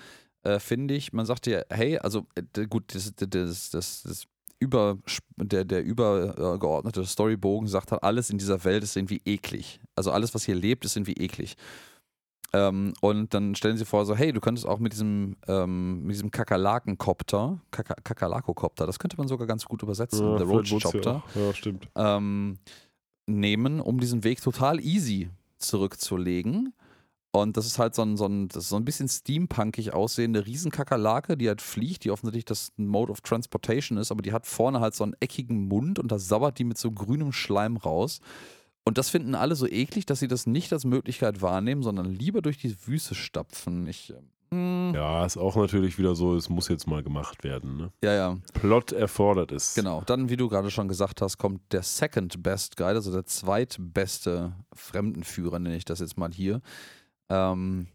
äh, 0.43 0.59
finde 0.59 0.93
ich, 0.93 1.11
man 1.11 1.25
sagt 1.25 1.45
ja, 1.45 1.59
hey, 1.69 1.97
also 1.97 2.25
äh, 2.35 2.67
gut, 2.67 2.95
das, 2.95 3.13
das, 3.13 3.27
das, 3.29 3.69
das, 3.71 4.03
das 4.03 4.23
über, 4.59 4.97
der, 5.37 5.65
der 5.65 5.83
übergeordnete 5.83 7.05
Storybogen 7.05 7.67
sagt 7.67 7.91
halt, 7.91 8.03
alles 8.03 8.29
in 8.29 8.37
dieser 8.37 8.63
Welt 8.63 8.83
ist 8.83 8.95
irgendwie 8.95 9.21
eklig. 9.25 9.79
Also 9.95 10.11
alles, 10.11 10.33
was 10.33 10.43
hier 10.45 10.55
lebt, 10.55 10.85
ist 10.85 10.95
irgendwie 10.95 11.13
eklig. 11.13 11.55
Ähm, 12.53 12.93
und 13.01 13.33
dann 13.33 13.55
stellen 13.55 13.77
sie 13.77 13.85
vor, 13.85 14.05
so, 14.05 14.15
hey, 14.15 14.31
du 14.31 14.39
könntest 14.39 14.65
auch 14.65 14.79
mit 14.79 14.93
diesem, 14.93 15.35
ähm, 15.47 16.03
mit 16.03 16.15
diesem 16.15 16.31
Kakerlakenkopter, 16.31 17.59
Kaka 17.71 17.95
Kakerlakokopter, 18.03 18.87
das 18.87 18.99
könnte 18.99 19.17
man 19.17 19.27
sogar 19.27 19.47
ganz 19.47 19.65
gut 19.65 19.83
übersetzen, 19.83 20.19
ja 20.25 20.37
vielleicht 20.37 20.49
wollt's 20.49 20.71
Roach-Chopter 20.71 21.23
Ja, 21.35 21.41
ja, 21.41 21.53
stimmt. 21.53 21.89
ähm, 21.95 22.57
nehmen, 23.27 23.81
um 23.81 23.99
diesen 23.99 24.23
Weg 24.23 24.41
total 24.41 24.79
easy 24.79 25.29
zurückzulegen. 25.57 26.73
Und 27.31 27.57
das 27.57 27.65
ist 27.65 27.77
halt 27.77 27.93
so 27.93 28.01
ein, 28.01 28.17
so 28.17 28.25
ein, 28.25 28.47
das 28.47 28.63
ist 28.63 28.69
so 28.69 28.77
ein 28.77 28.85
bisschen 28.85 29.07
steampunkig 29.09 29.93
aussehende 29.93 30.45
Riesenkakerlake, 30.45 31.37
die 31.37 31.47
halt 31.47 31.61
fliegt, 31.61 32.03
die 32.03 32.11
offensichtlich 32.11 32.45
das 32.45 32.71
Mode 32.77 33.11
of 33.11 33.21
Transportation 33.21 33.97
ist, 33.97 34.11
aber 34.11 34.21
die 34.21 34.33
hat 34.33 34.47
vorne 34.47 34.79
halt 34.79 34.95
so 34.95 35.03
einen 35.03 35.15
eckigen 35.19 35.67
Mund 35.67 35.99
und 35.99 36.11
da 36.11 36.19
sabbert 36.19 36.57
die 36.57 36.63
mit 36.63 36.77
so 36.77 36.91
grünem 36.91 37.31
Schleim 37.31 37.77
raus. 37.77 38.21
Und 38.85 38.97
das 38.97 39.09
finden 39.09 39.35
alle 39.35 39.55
so 39.55 39.67
eklig, 39.67 40.05
dass 40.05 40.19
sie 40.19 40.29
das 40.29 40.47
nicht 40.47 40.71
als 40.71 40.85
Möglichkeit 40.85 41.41
wahrnehmen, 41.41 41.83
sondern 41.83 42.05
lieber 42.05 42.41
durch 42.41 42.57
die 42.57 42.73
Wüste 42.87 43.15
stapfen. 43.15 43.85
Ich, 43.85 44.13
ähm, 44.51 44.93
Ja, 44.95 45.25
ist 45.25 45.35
auch 45.35 45.57
natürlich 45.57 45.97
wieder 45.99 46.15
so, 46.15 46.37
es 46.37 46.47
muss 46.47 46.69
jetzt 46.69 46.87
mal 46.87 47.03
gemacht 47.03 47.43
werden. 47.43 47.75
Ne? 47.75 47.91
ja, 48.01 48.13
ja. 48.13 48.37
Plot 48.53 48.93
erfordert 48.93 49.51
es. 49.51 49.75
Genau, 49.75 50.03
dann, 50.05 50.29
wie 50.29 50.37
du 50.37 50.47
gerade 50.47 50.71
schon 50.71 50.87
gesagt 50.87 51.21
hast, 51.21 51.37
kommt 51.37 51.73
der 51.73 51.83
Second 51.83 52.41
Best 52.41 52.77
Guide, 52.77 52.95
also 52.95 53.11
der 53.11 53.25
zweitbeste 53.25 54.53
Fremdenführer, 54.73 55.59
nenne 55.59 55.75
ich 55.75 55.83
das 55.83 55.99
jetzt 55.99 56.17
mal 56.17 56.31
hier. 56.31 56.61
Ähm, 57.29 57.87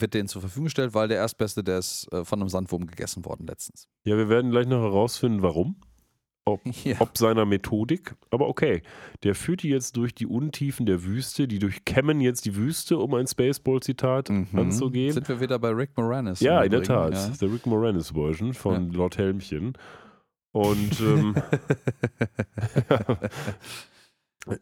wird 0.00 0.14
denen 0.14 0.28
zur 0.28 0.40
Verfügung 0.40 0.64
gestellt, 0.66 0.94
weil 0.94 1.08
der 1.08 1.16
Erstbeste, 1.18 1.64
der 1.64 1.78
ist 1.78 2.06
äh, 2.12 2.24
von 2.24 2.40
einem 2.40 2.48
Sandwurm 2.48 2.86
gegessen 2.86 3.24
worden 3.24 3.46
letztens. 3.48 3.88
Ja, 4.04 4.16
wir 4.16 4.28
werden 4.28 4.50
gleich 4.52 4.66
noch 4.68 4.80
herausfinden, 4.82 5.42
warum. 5.42 5.76
ob, 6.44 6.60
Ja. 6.84 6.96
ob 7.00 7.18
seiner 7.18 7.44
Methodik. 7.44 8.14
Aber 8.30 8.46
okay, 8.48 8.82
der 9.24 9.34
führt 9.34 9.64
die 9.64 9.68
jetzt 9.70 9.96
durch 9.96 10.14
die 10.14 10.26
Untiefen 10.26 10.86
der 10.86 11.02
Wüste, 11.02 11.48
die 11.48 11.58
durchkämmen 11.58 12.20
jetzt 12.20 12.44
die 12.46 12.54
Wüste, 12.54 12.96
um 12.98 13.12
ein 13.14 13.26
Spaceball-Zitat 13.26 14.30
Mhm. 14.30 14.46
anzugehen. 14.54 15.12
Sind 15.12 15.28
wir 15.28 15.40
wieder 15.40 15.58
bei 15.58 15.70
Rick 15.70 15.90
Moranis? 15.96 16.40
Ja, 16.40 16.62
in 16.62 16.70
der 16.70 16.84
Tat. 16.84 17.12
ja. 17.14 17.28
Der 17.40 17.52
Rick 17.52 17.66
Moranis-Version 17.66 18.54
von 18.54 18.92
Lord 18.92 19.18
Helmchen. 19.18 19.72
Und 20.52 21.00
ähm, 21.00 21.34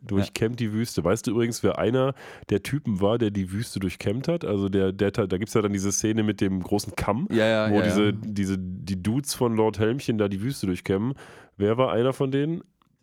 durchkämmt 0.03 0.61
die 0.61 0.73
Wüste. 0.73 1.05
Weißt 1.05 1.27
du 1.27 1.33
übrigens, 1.33 1.63
wer 1.63 1.79
einer 1.79 2.15
der 2.51 2.63
Typen 2.63 3.01
war, 3.01 3.19
der 3.19 3.31
die 3.31 3.53
Wüste 3.53 3.81
durchkämmt 3.81 4.29
hat? 4.29 4.45
Also 4.45 4.69
der, 4.69 4.93
der 4.93 5.11
da 5.11 5.27
gibt 5.27 5.49
es 5.49 5.55
ja 5.55 5.63
dann 5.63 5.73
diese 5.73 5.93
Szene 5.93 6.23
mit 6.23 6.41
dem 6.41 6.63
großen 6.63 6.95
Kamm, 6.97 7.29
Ja, 7.31 7.47
ja, 7.47 7.71
wo 7.71 7.77
ja, 7.77 7.83
diese, 7.83 8.05
ja. 8.07 8.13
diese, 8.13 8.57
die 8.59 9.03
Dudes 9.03 9.35
von 9.35 9.57
Lord 9.57 9.79
Helmchen 9.79 10.19
da 10.19 10.29
die 10.29 10.43
Wüste 10.43 10.67
durchkämmen. 10.67 11.15
Wer 11.57 11.79
war 11.79 11.93
einer 11.93 12.13
von 12.13 12.31
denen? 12.31 12.63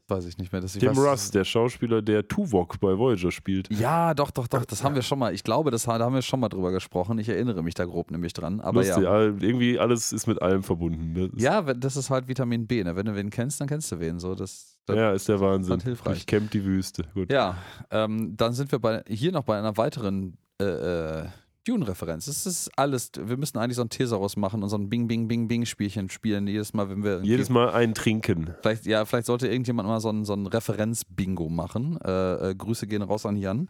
Weiß 0.09 0.25
ich 0.25 0.37
nicht 0.37 0.51
mehr. 0.51 0.59
Dass 0.59 0.75
ich 0.75 0.81
Tim 0.81 0.89
weiß, 0.89 0.97
Russ, 0.97 1.31
der 1.31 1.45
Schauspieler, 1.45 2.01
der 2.01 2.27
Tuvok 2.27 2.79
bei 2.81 2.97
Voyager 2.97 3.31
spielt. 3.31 3.69
Ja, 3.71 4.13
doch, 4.13 4.31
doch, 4.31 4.47
doch. 4.47 4.65
Das 4.65 4.83
haben 4.83 4.95
wir 4.95 5.01
schon 5.01 5.17
mal. 5.17 5.33
Ich 5.33 5.43
glaube, 5.43 5.71
das, 5.71 5.83
da 5.83 5.97
haben 5.97 6.13
wir 6.13 6.21
schon 6.21 6.41
mal 6.41 6.49
drüber 6.49 6.71
gesprochen. 6.71 7.17
Ich 7.19 7.29
erinnere 7.29 7.63
mich 7.63 7.73
da 7.73 7.85
grob 7.85 8.11
nämlich 8.11 8.33
dran. 8.33 8.59
Aber 8.59 8.81
Lustig, 8.81 9.03
ja. 9.03 9.21
irgendwie 9.21 9.79
alles 9.79 10.11
ist 10.11 10.27
mit 10.27 10.41
allem 10.41 10.61
verbunden. 10.61 11.31
Das 11.31 11.41
Ja, 11.41 11.61
das 11.61 11.95
ist 11.95 12.09
halt 12.09 12.27
Vitamin 12.27 12.67
B. 12.67 12.83
Ne? 12.83 12.97
Wenn 12.97 13.05
du 13.05 13.15
wen 13.15 13.29
kennst, 13.29 13.61
dann 13.61 13.67
kennst 13.69 13.91
du 13.93 13.99
wen. 14.01 14.19
So, 14.19 14.35
das, 14.35 14.72
das, 14.85 14.95
ja, 14.95 15.11
ist 15.13 15.29
der 15.29 15.39
Wahnsinn. 15.39 15.71
halt 15.71 15.83
hilfreich. 15.83 16.13
Durchkämmt 16.13 16.53
die 16.53 16.65
Wüste. 16.65 17.03
Gut. 17.13 17.31
Ja, 17.31 17.57
ähm, 17.91 18.35
dann 18.35 18.53
sind 18.53 18.71
wir 18.71 18.79
bei, 18.79 19.03
hier 19.07 19.31
noch 19.31 19.43
bei 19.43 19.57
einer 19.57 19.77
weiteren 19.77 20.37
äh, 20.59 20.65
äh, 20.65 21.25
Dune-Referenz. 21.65 22.25
Das 22.25 22.45
ist 22.45 22.69
alles, 22.77 23.11
wir 23.17 23.37
müssen 23.37 23.57
eigentlich 23.57 23.77
so 23.77 23.83
ein 23.83 23.89
Thesaurus 23.89 24.35
machen 24.35 24.63
und 24.63 24.69
so 24.69 24.77
ein 24.77 24.89
Bing, 24.89 25.07
Bing, 25.07 25.27
Bing, 25.27 25.47
Bing-Spielchen 25.47 26.09
spielen, 26.09 26.47
jedes 26.47 26.73
Mal, 26.73 26.89
wenn 26.89 27.03
wir. 27.03 27.21
Jedes 27.23 27.49
Mal 27.49 27.71
ein 27.71 27.93
Trinken. 27.93 28.53
Vielleicht, 28.61 28.85
ja, 28.85 29.05
vielleicht 29.05 29.27
sollte 29.27 29.47
irgendjemand 29.47 29.87
mal 29.87 30.01
so 30.01 30.09
ein, 30.09 30.25
so 30.25 30.33
ein 30.33 30.45
Referenz-Bingo 30.45 31.47
machen. 31.47 31.97
Äh, 32.03 32.49
äh, 32.51 32.55
Grüße 32.55 32.87
gehen 32.87 33.01
raus 33.01 33.25
an 33.25 33.37
Jan. 33.37 33.69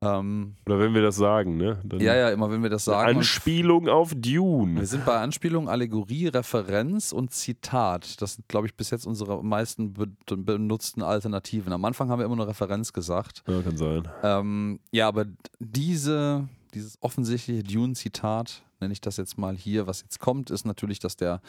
Ähm, 0.00 0.54
Oder 0.66 0.78
wenn 0.78 0.94
wir 0.94 1.02
das 1.02 1.16
sagen, 1.16 1.56
ne? 1.56 1.80
Dann 1.84 1.98
ja, 1.98 2.14
ja, 2.14 2.30
immer 2.30 2.50
wenn 2.52 2.62
wir 2.62 2.70
das 2.70 2.84
sagen. 2.84 3.16
Anspielung 3.16 3.88
auf 3.88 4.12
wir 4.12 4.20
Dune. 4.20 4.86
sind 4.86 5.04
bei 5.04 5.18
Anspielung, 5.18 5.68
Allegorie, 5.68 6.28
Referenz 6.28 7.10
und 7.10 7.32
Zitat. 7.32 8.22
Das 8.22 8.34
sind, 8.34 8.46
glaube 8.48 8.68
ich, 8.68 8.74
bis 8.76 8.90
jetzt 8.90 9.06
unsere 9.06 9.42
meisten 9.42 9.94
be 9.94 10.06
benutzten 10.36 11.02
Alternativen. 11.02 11.72
Am 11.72 11.84
Anfang 11.84 12.10
haben 12.10 12.20
wir 12.20 12.26
immer 12.26 12.36
nur 12.36 12.46
Referenz 12.46 12.92
gesagt. 12.92 13.42
Ja, 13.48 13.60
kann 13.60 13.76
sein. 13.76 14.06
Ähm, 14.22 14.78
ja, 14.92 15.08
aber 15.08 15.26
diese, 15.58 16.48
dieses 16.74 16.96
offensichtliche 17.02 17.64
Dune-Zitat, 17.64 18.62
nenne 18.80 18.92
ich 18.92 19.00
das 19.00 19.16
jetzt 19.16 19.36
mal 19.36 19.56
hier, 19.56 19.88
was 19.88 20.02
jetzt 20.02 20.20
kommt, 20.20 20.50
ist 20.50 20.64
natürlich, 20.64 21.00
dass 21.00 21.16
der, 21.16 21.40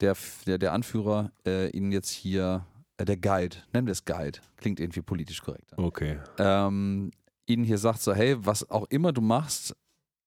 der, 0.00 0.16
der, 0.48 0.58
der 0.58 0.72
Anführer 0.72 1.30
äh, 1.46 1.70
Ihnen 1.70 1.92
jetzt 1.92 2.10
hier, 2.10 2.64
äh, 2.96 3.04
der 3.04 3.16
Guide, 3.18 3.58
nennen 3.72 3.86
wir 3.86 3.92
es 3.92 4.04
Guide, 4.04 4.40
klingt 4.56 4.80
irgendwie 4.80 5.02
politisch 5.02 5.40
korrekter, 5.42 5.78
Okay. 5.78 6.18
ähm, 6.38 7.12
Ihnen 7.46 7.64
hier 7.64 7.78
sagt 7.78 8.00
so, 8.00 8.14
hey, 8.14 8.36
was 8.38 8.70
auch 8.70 8.86
immer 8.90 9.12
du 9.12 9.20
machst, 9.20 9.76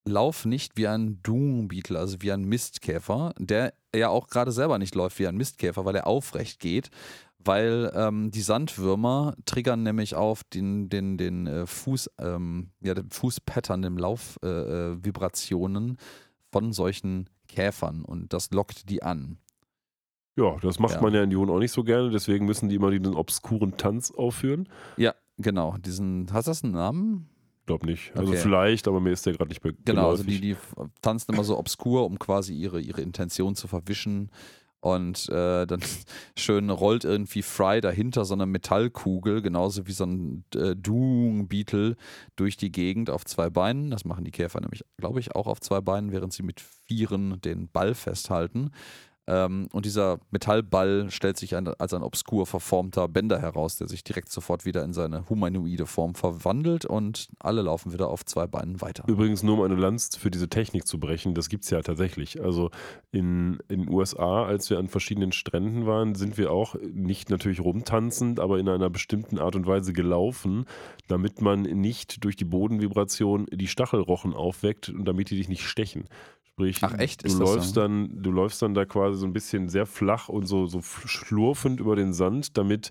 lauf 0.06 0.46
nicht 0.46 0.78
wie 0.78 0.88
ein 0.88 1.22
Doom-Beetle, 1.24 2.00
also 2.00 2.18
wie 2.22 2.32
ein 2.32 2.44
Mistkäfer, 2.44 3.34
der 3.38 3.74
ja 3.96 4.10
auch 4.10 4.28
gerade 4.28 4.52
selber 4.52 4.78
nicht 4.78 4.96
läuft 4.96 5.20
wie 5.20 5.28
ein 5.28 5.36
Mistkäfer, 5.38 5.86
weil 5.86 5.96
er 5.96 6.08
aufrecht 6.08 6.60
geht, 6.60 6.90
weil 7.40 7.92
ähm, 7.96 8.32
die 8.32 8.42
Sandwürmer 8.42 9.36
triggern 9.46 9.84
nämlich 9.84 10.16
auf 10.16 10.44
den, 10.44 10.90
den, 10.90 11.18
den 11.18 11.48
äh, 11.48 11.66
Fuß, 11.66 12.12
ähm, 12.20 12.72
ja, 12.82 12.94
den 12.94 13.10
Fußpattern, 13.10 13.82
den 13.82 13.98
Laufvibrationen 13.98 15.00
äh, 15.02 15.06
Vibrationen 15.06 15.98
von 16.52 16.74
solchen 16.74 17.30
Käfern 17.48 18.04
und 18.04 18.34
das 18.34 18.52
lockt 18.52 18.90
die 18.90 19.04
an. 19.04 19.38
Ja, 20.38 20.58
das 20.62 20.78
macht 20.80 20.96
Ja. 20.96 21.02
man 21.02 21.14
ja 21.14 21.24
in 21.24 21.32
Dune 21.32 21.52
auch 21.52 21.60
nicht 21.60 21.72
so 21.72 21.84
gerne, 21.84 22.12
deswegen 22.12 22.46
müssen 22.46 22.70
die 22.70 22.76
immer 22.76 22.92
diesen 22.92 23.16
obskuren 23.16 23.76
Tanz 23.78 24.12
aufführen. 24.12 24.70
Ja, 24.98 25.16
genau, 25.38 25.76
diesen, 25.78 26.28
hast 26.32 26.48
du 26.48 26.52
das 26.52 26.64
einen 26.64 26.74
Namen? 26.74 27.30
Glaub 27.66 27.84
nicht. 27.86 28.16
Also 28.16 28.32
Okay. 28.32 28.42
vielleicht, 28.42 28.88
aber 28.88 29.02
mir 29.02 29.12
ist 29.12 29.26
der 29.26 29.34
gerade 29.34 29.50
nicht 29.50 29.64
mehr 29.64 29.74
Genau, 29.84 30.10
also 30.10 30.24
die, 30.24 30.40
die 30.40 30.56
tanzen 31.02 31.34
immer 31.34 31.44
so 31.44 31.58
obskur, 31.58 32.06
um 32.06 32.18
quasi 32.18 32.54
ihre, 32.54 32.80
ihre 32.80 33.02
Intention 33.02 33.56
zu 33.56 33.68
verwischen. 33.68 34.32
Und 34.80 35.28
äh, 35.30 35.66
dann 35.66 35.82
schön 36.38 36.70
rollt 36.70 37.04
irgendwie 37.04 37.42
Fry 37.42 37.82
dahinter 37.82 38.24
so 38.24 38.36
eine 38.36 38.46
Metallkugel, 38.46 39.42
genauso 39.42 39.86
wie 39.86 39.92
so 39.92 40.06
ein 40.06 40.46
äh, 40.56 40.76
Doom-Beetle 40.78 41.98
durch 42.38 42.56
die 42.56 42.72
Gegend 42.72 43.10
auf 43.10 43.26
zwei 43.26 43.50
Beinen. 43.50 43.90
Das 43.90 44.06
machen 44.06 44.24
die 44.24 44.32
Käfer 44.32 44.62
nämlich, 44.62 44.86
glaube 44.98 45.20
ich, 45.20 45.36
auch 45.36 45.48
auf 45.48 45.60
zwei 45.60 45.82
Beinen, 45.82 46.14
während 46.14 46.32
sie 46.32 46.44
mit 46.44 46.62
Vieren 46.62 47.42
den 47.42 47.68
Ball 47.68 47.96
festhalten. 47.96 48.72
Ähm, 49.28 49.68
und 49.74 49.86
dieser 49.86 50.20
Metallball 50.32 51.12
stellt 51.12 51.38
sich 51.38 51.56
ein, 51.56 51.68
als 51.68 51.94
ein 51.94 52.04
obskur 52.04 52.46
verformter 52.46 53.08
Bänder 53.08 53.40
heraus, 53.40 53.78
der 53.78 53.88
sich 53.88 54.04
direkt 54.04 54.32
sofort 54.32 54.66
wieder 54.66 54.84
in 54.84 54.94
seine 54.94 55.28
humanoide 55.30 55.86
Form 55.86 56.16
verwandelt 56.16 56.86
und 56.86 57.30
alle 57.40 57.62
laufen 57.62 57.92
wieder 57.94 58.08
auf 58.08 58.26
zwei 58.26 58.48
Beinen 58.48 58.82
weiter. 58.82 59.04
Übrigens, 59.08 59.44
nur 59.44 59.58
um 59.58 59.64
eine 59.64 59.76
Lanze 59.76 60.20
für 60.20 60.32
diese 60.32 60.48
Technik 60.48 60.88
zu 60.88 61.00
brechen, 61.00 61.34
das 61.34 61.50
gibt 61.50 61.66
es 61.66 61.70
ja 61.70 61.82
tatsächlich. 61.82 62.42
Also 62.42 62.72
in 63.12 63.60
den 63.70 63.90
USA, 63.90 64.46
als 64.46 64.70
wir 64.70 64.80
an 64.80 64.88
verschiedenen 64.88 65.32
Stränden 65.32 65.86
waren, 65.86 66.16
sind 66.16 66.38
wir 66.38 66.52
auch 66.52 66.76
nicht 66.76 67.30
natürlich 67.30 67.60
rumtanzend, 67.60 68.40
aber 68.40 68.60
in 68.60 68.70
einer 68.70 68.90
bestimmten 68.90 69.40
Art 69.40 69.56
und 69.56 69.68
Weise 69.68 69.92
gelaufen, 69.92 70.66
damit 71.08 71.42
man 71.42 71.64
nicht 71.64 72.24
durch 72.24 72.36
die 72.36 72.46
Bodenvibration 72.46 73.46
die 73.52 73.68
Stachelrochen 73.68 74.34
aufweckt 74.34 74.90
und 74.90 75.06
damit 75.06 75.30
die 75.30 75.38
dich 75.38 75.50
nicht 75.50 75.64
stechen. 75.64 76.06
Sprich, 76.58 76.80
Ach, 76.82 76.98
echt? 76.98 77.22
du 77.24 77.28
Ist 77.28 77.40
das 77.40 77.40
läufst 77.56 77.76
so? 77.76 77.82
dann, 77.82 78.10
du 78.24 78.32
läufst 78.32 78.64
dann 78.64 78.74
da 78.74 78.84
quasi 78.86 79.16
so 79.20 79.28
ein 79.28 79.34
bisschen 79.34 79.70
sehr 79.70 79.86
flach 79.86 80.28
und 80.28 80.48
so, 80.48 80.66
so 80.66 80.82
schlurfend 80.82 81.80
über 81.80 81.96
den 81.96 82.14
Sand, 82.14 82.58
damit 82.58 82.90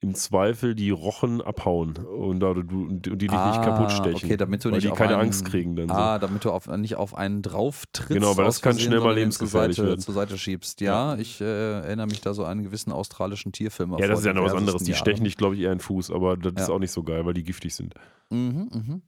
im 0.00 0.14
Zweifel 0.14 0.74
die 0.74 0.88
Rochen 0.88 1.42
abhauen 1.42 1.94
und, 1.98 2.40
da 2.40 2.54
du, 2.54 2.60
und 2.86 3.02
die 3.04 3.10
dich 3.18 3.30
nicht 3.30 3.62
kaputt 3.62 3.92
stechen. 3.92 4.14
Ah, 4.22 4.24
Okay, 4.24 4.36
damit 4.38 4.64
du 4.64 4.70
weil 4.70 4.76
nicht 4.76 4.84
die 4.86 4.90
auf 4.92 4.96
keine 4.96 5.12
einen, 5.18 5.26
Angst 5.26 5.44
kriegen 5.44 5.76
dann 5.76 5.88
so. 5.88 5.94
Ah, 5.94 6.18
damit 6.18 6.42
du 6.46 6.50
auf, 6.52 6.66
nicht 6.68 6.96
auf 6.96 7.14
einen 7.14 7.42
drauf 7.42 7.84
trittst. 7.92 8.14
Genau, 8.14 8.34
weil 8.38 8.46
das 8.46 8.62
kann 8.62 8.78
schnell 8.78 9.00
mal 9.00 9.14
lebensgefährlich 9.14 9.76
zur 9.76 9.84
Seite, 9.84 9.88
werden. 9.90 10.00
zur 10.00 10.14
Seite 10.14 10.38
schiebst. 10.38 10.80
Ja, 10.80 11.14
ich 11.16 11.38
äh, 11.42 11.44
erinnere 11.82 12.06
mich 12.06 12.22
da 12.22 12.32
so 12.32 12.44
an 12.44 12.52
einen 12.52 12.62
gewissen 12.64 12.92
australischen 12.92 13.52
Tierfilm. 13.52 13.94
Ja, 13.98 14.08
das 14.08 14.20
ist 14.20 14.24
ja 14.24 14.32
noch 14.32 14.42
was 14.44 14.54
anderes. 14.54 14.82
Die 14.84 14.92
Jahren. 14.92 14.98
stechen 15.00 15.24
dich, 15.24 15.36
glaube 15.36 15.54
ich, 15.54 15.60
eher 15.60 15.70
in 15.70 15.78
den 15.78 15.84
Fuß, 15.84 16.10
aber 16.10 16.38
das 16.38 16.54
ist 16.54 16.68
Ja. 16.68 16.74
auch 16.74 16.78
nicht 16.80 16.92
so 16.92 17.02
geil, 17.02 17.26
weil 17.26 17.34
die 17.34 17.44
giftig 17.44 17.74
sind. 17.74 17.92
Mhm, 18.30 18.70
mhm. 18.72 19.02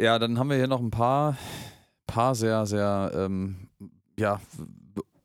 Ja, 0.00 0.18
dann 0.18 0.38
haben 0.40 0.50
wir 0.50 0.56
hier 0.56 0.66
noch 0.66 0.80
ein 0.80 0.90
paar, 0.90 1.38
paar 2.06 2.34
sehr, 2.34 2.66
sehr 2.66 3.12
ähm, 3.14 3.68
ja, 4.18 4.40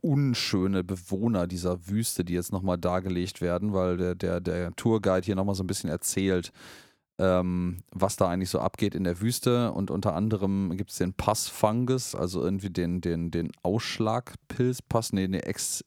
unschöne 0.01 0.83
Bewohner 0.83 1.47
dieser 1.47 1.87
Wüste, 1.87 2.23
die 2.23 2.33
jetzt 2.33 2.51
nochmal 2.51 2.77
dargelegt 2.77 3.41
werden, 3.41 3.73
weil 3.73 3.97
der, 3.97 4.15
der, 4.15 4.39
der 4.39 4.75
Tourguide 4.75 5.25
hier 5.25 5.35
nochmal 5.35 5.55
so 5.55 5.63
ein 5.63 5.67
bisschen 5.67 5.89
erzählt, 5.89 6.51
ähm, 7.17 7.83
was 7.91 8.15
da 8.15 8.29
eigentlich 8.29 8.49
so 8.49 8.59
abgeht 8.59 8.95
in 8.95 9.03
der 9.03 9.19
Wüste. 9.19 9.71
Und 9.73 9.91
unter 9.91 10.15
anderem 10.15 10.75
gibt 10.77 10.91
es 10.91 10.97
den 10.97 11.13
Passfungus, 11.13 12.15
also 12.15 12.41
irgendwie 12.41 12.69
den, 12.69 13.01
den, 13.01 13.29
den 13.29 13.51
Ausschlagpilz, 13.61 14.81
Pass, 14.81 15.11
nee, 15.11 15.27
nee, 15.27 15.39
Ex, 15.39 15.83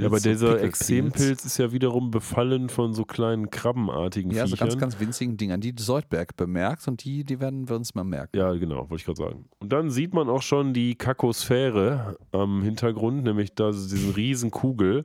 Ja, 0.02 0.06
aber 0.06 0.18
so 0.18 0.28
dieser. 0.28 0.62
Extrempilz 0.62 1.44
ist 1.44 1.58
ja 1.58 1.72
wiederum 1.72 2.10
befallen 2.10 2.68
von 2.68 2.94
so 2.94 3.04
kleinen 3.04 3.50
krabbenartigen 3.50 4.30
Ja, 4.30 4.46
so 4.46 4.54
Viechern. 4.56 4.68
ganz, 4.68 4.80
ganz 4.80 5.00
winzigen 5.00 5.36
Dingern, 5.36 5.60
die 5.60 5.74
Soldberg 5.78 6.36
bemerkt 6.36 6.86
und 6.88 7.04
die, 7.04 7.24
die 7.24 7.40
werden 7.40 7.68
wir 7.68 7.76
uns 7.76 7.94
mal 7.94 8.04
merken. 8.04 8.36
ja, 8.36 8.52
genau, 8.54 8.80
wollte 8.90 8.96
ich 8.96 9.04
gerade 9.04 9.18
sagen. 9.18 9.44
Und 9.60 9.72
dann 9.72 9.90
sieht 9.90 10.14
man 10.14 10.28
auch 10.28 10.42
schon 10.42 10.72
die 10.74 10.94
Kakosphäre 10.94 12.16
am 12.32 12.62
Hintergrund, 12.62 13.24
nämlich 13.24 13.54
da 13.54 13.70
ist 13.70 13.90
diesen 13.90 14.12
riesen 14.12 14.50
Kugel. 14.50 15.04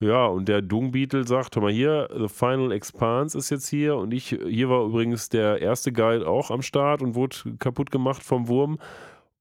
Ja, 0.00 0.26
und 0.26 0.48
der 0.48 0.62
Dung-Beetle 0.62 1.26
sagt, 1.26 1.56
hör 1.56 1.62
mal 1.64 1.72
hier, 1.72 2.08
The 2.16 2.28
Final 2.28 2.70
Expanse 2.70 3.36
ist 3.36 3.50
jetzt 3.50 3.66
hier 3.66 3.96
und 3.96 4.14
ich, 4.14 4.28
hier 4.28 4.68
war 4.68 4.84
übrigens 4.84 5.28
der 5.28 5.60
erste 5.60 5.92
Guide 5.92 6.24
auch 6.28 6.52
am 6.52 6.62
Start 6.62 7.02
und 7.02 7.16
wurde 7.16 7.36
kaputt 7.58 7.90
gemacht 7.90 8.22
vom 8.22 8.46
Wurm. 8.46 8.78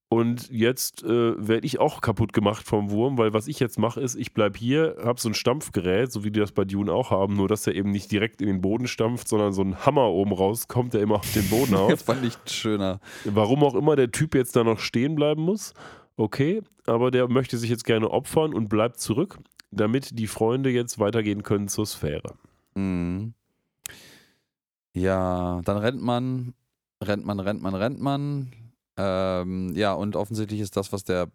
Und 0.09 0.49
jetzt 0.49 1.03
äh, 1.03 1.47
werde 1.47 1.65
ich 1.65 1.79
auch 1.79 1.99
kaputt 1.99 2.31
gemacht 2.31 2.65
vom 2.65 2.91
Wurm, 2.91 3.17
weil 3.17 3.34
was 3.34 3.47
ich 3.47 3.59
jetzt 3.59 3.77
mache, 3.77 3.99
ist, 3.99 4.15
ich 4.15 4.34
bleibe 4.34 4.57
hier, 4.57 4.95
habe 5.03 5.19
so 5.19 5.27
ein 5.27 5.34
Stampfgerät, 5.34 6.13
so 6.13 6.23
wie 6.23 6.31
die 6.31 6.39
das 6.39 6.53
bei 6.53 6.63
Dune 6.63 6.93
auch 6.93 7.11
haben, 7.11 7.35
nur 7.35 7.49
dass 7.49 7.63
der 7.63 7.75
eben 7.75 7.91
nicht 7.91 8.09
direkt 8.09 8.41
in 8.41 8.47
den 8.47 8.61
Boden 8.61 8.88
stampft, 8.88 9.27
sondern 9.27 9.51
so 9.51 9.61
ein 9.63 9.85
Hammer 9.85 10.07
oben 10.07 10.31
rauskommt, 10.31 10.93
der 10.93 11.01
immer 11.01 11.15
auf 11.15 11.34
den 11.34 11.49
Boden 11.49 11.75
haut. 11.77 11.91
Das 11.91 12.03
fand 12.03 12.23
ich 12.23 12.38
schöner. 12.45 13.01
Warum 13.25 13.63
auch 13.65 13.75
immer 13.75 13.97
der 13.97 14.09
Typ 14.09 14.34
jetzt 14.34 14.55
da 14.55 14.63
noch 14.63 14.79
stehen 14.79 15.15
bleiben 15.15 15.41
muss, 15.41 15.73
okay, 16.15 16.61
aber 16.85 17.11
der 17.11 17.27
möchte 17.27 17.57
sich 17.57 17.69
jetzt 17.69 17.84
gerne 17.84 18.09
opfern 18.09 18.53
und 18.53 18.69
bleibt 18.69 19.01
zurück, 19.01 19.39
damit 19.71 20.17
die 20.17 20.27
Freunde 20.27 20.69
jetzt 20.69 20.99
weitergehen 20.99 21.43
können 21.43 21.67
zur 21.67 21.85
Sphäre. 21.85 22.35
Mhm. 22.75 23.34
Ja, 24.93 25.61
dann 25.65 25.77
rennt 25.77 26.01
man, 26.01 26.53
rennt 27.03 27.25
man, 27.25 27.41
rennt 27.41 27.61
man, 27.61 27.75
rennt 27.75 28.01
man. 28.01 28.51
Ähm, 28.97 29.73
ja, 29.75 29.93
und 29.93 30.15
offensichtlich 30.15 30.59
ist 30.59 30.75
das, 30.75 30.91
was 30.91 31.03
der, 31.03 31.29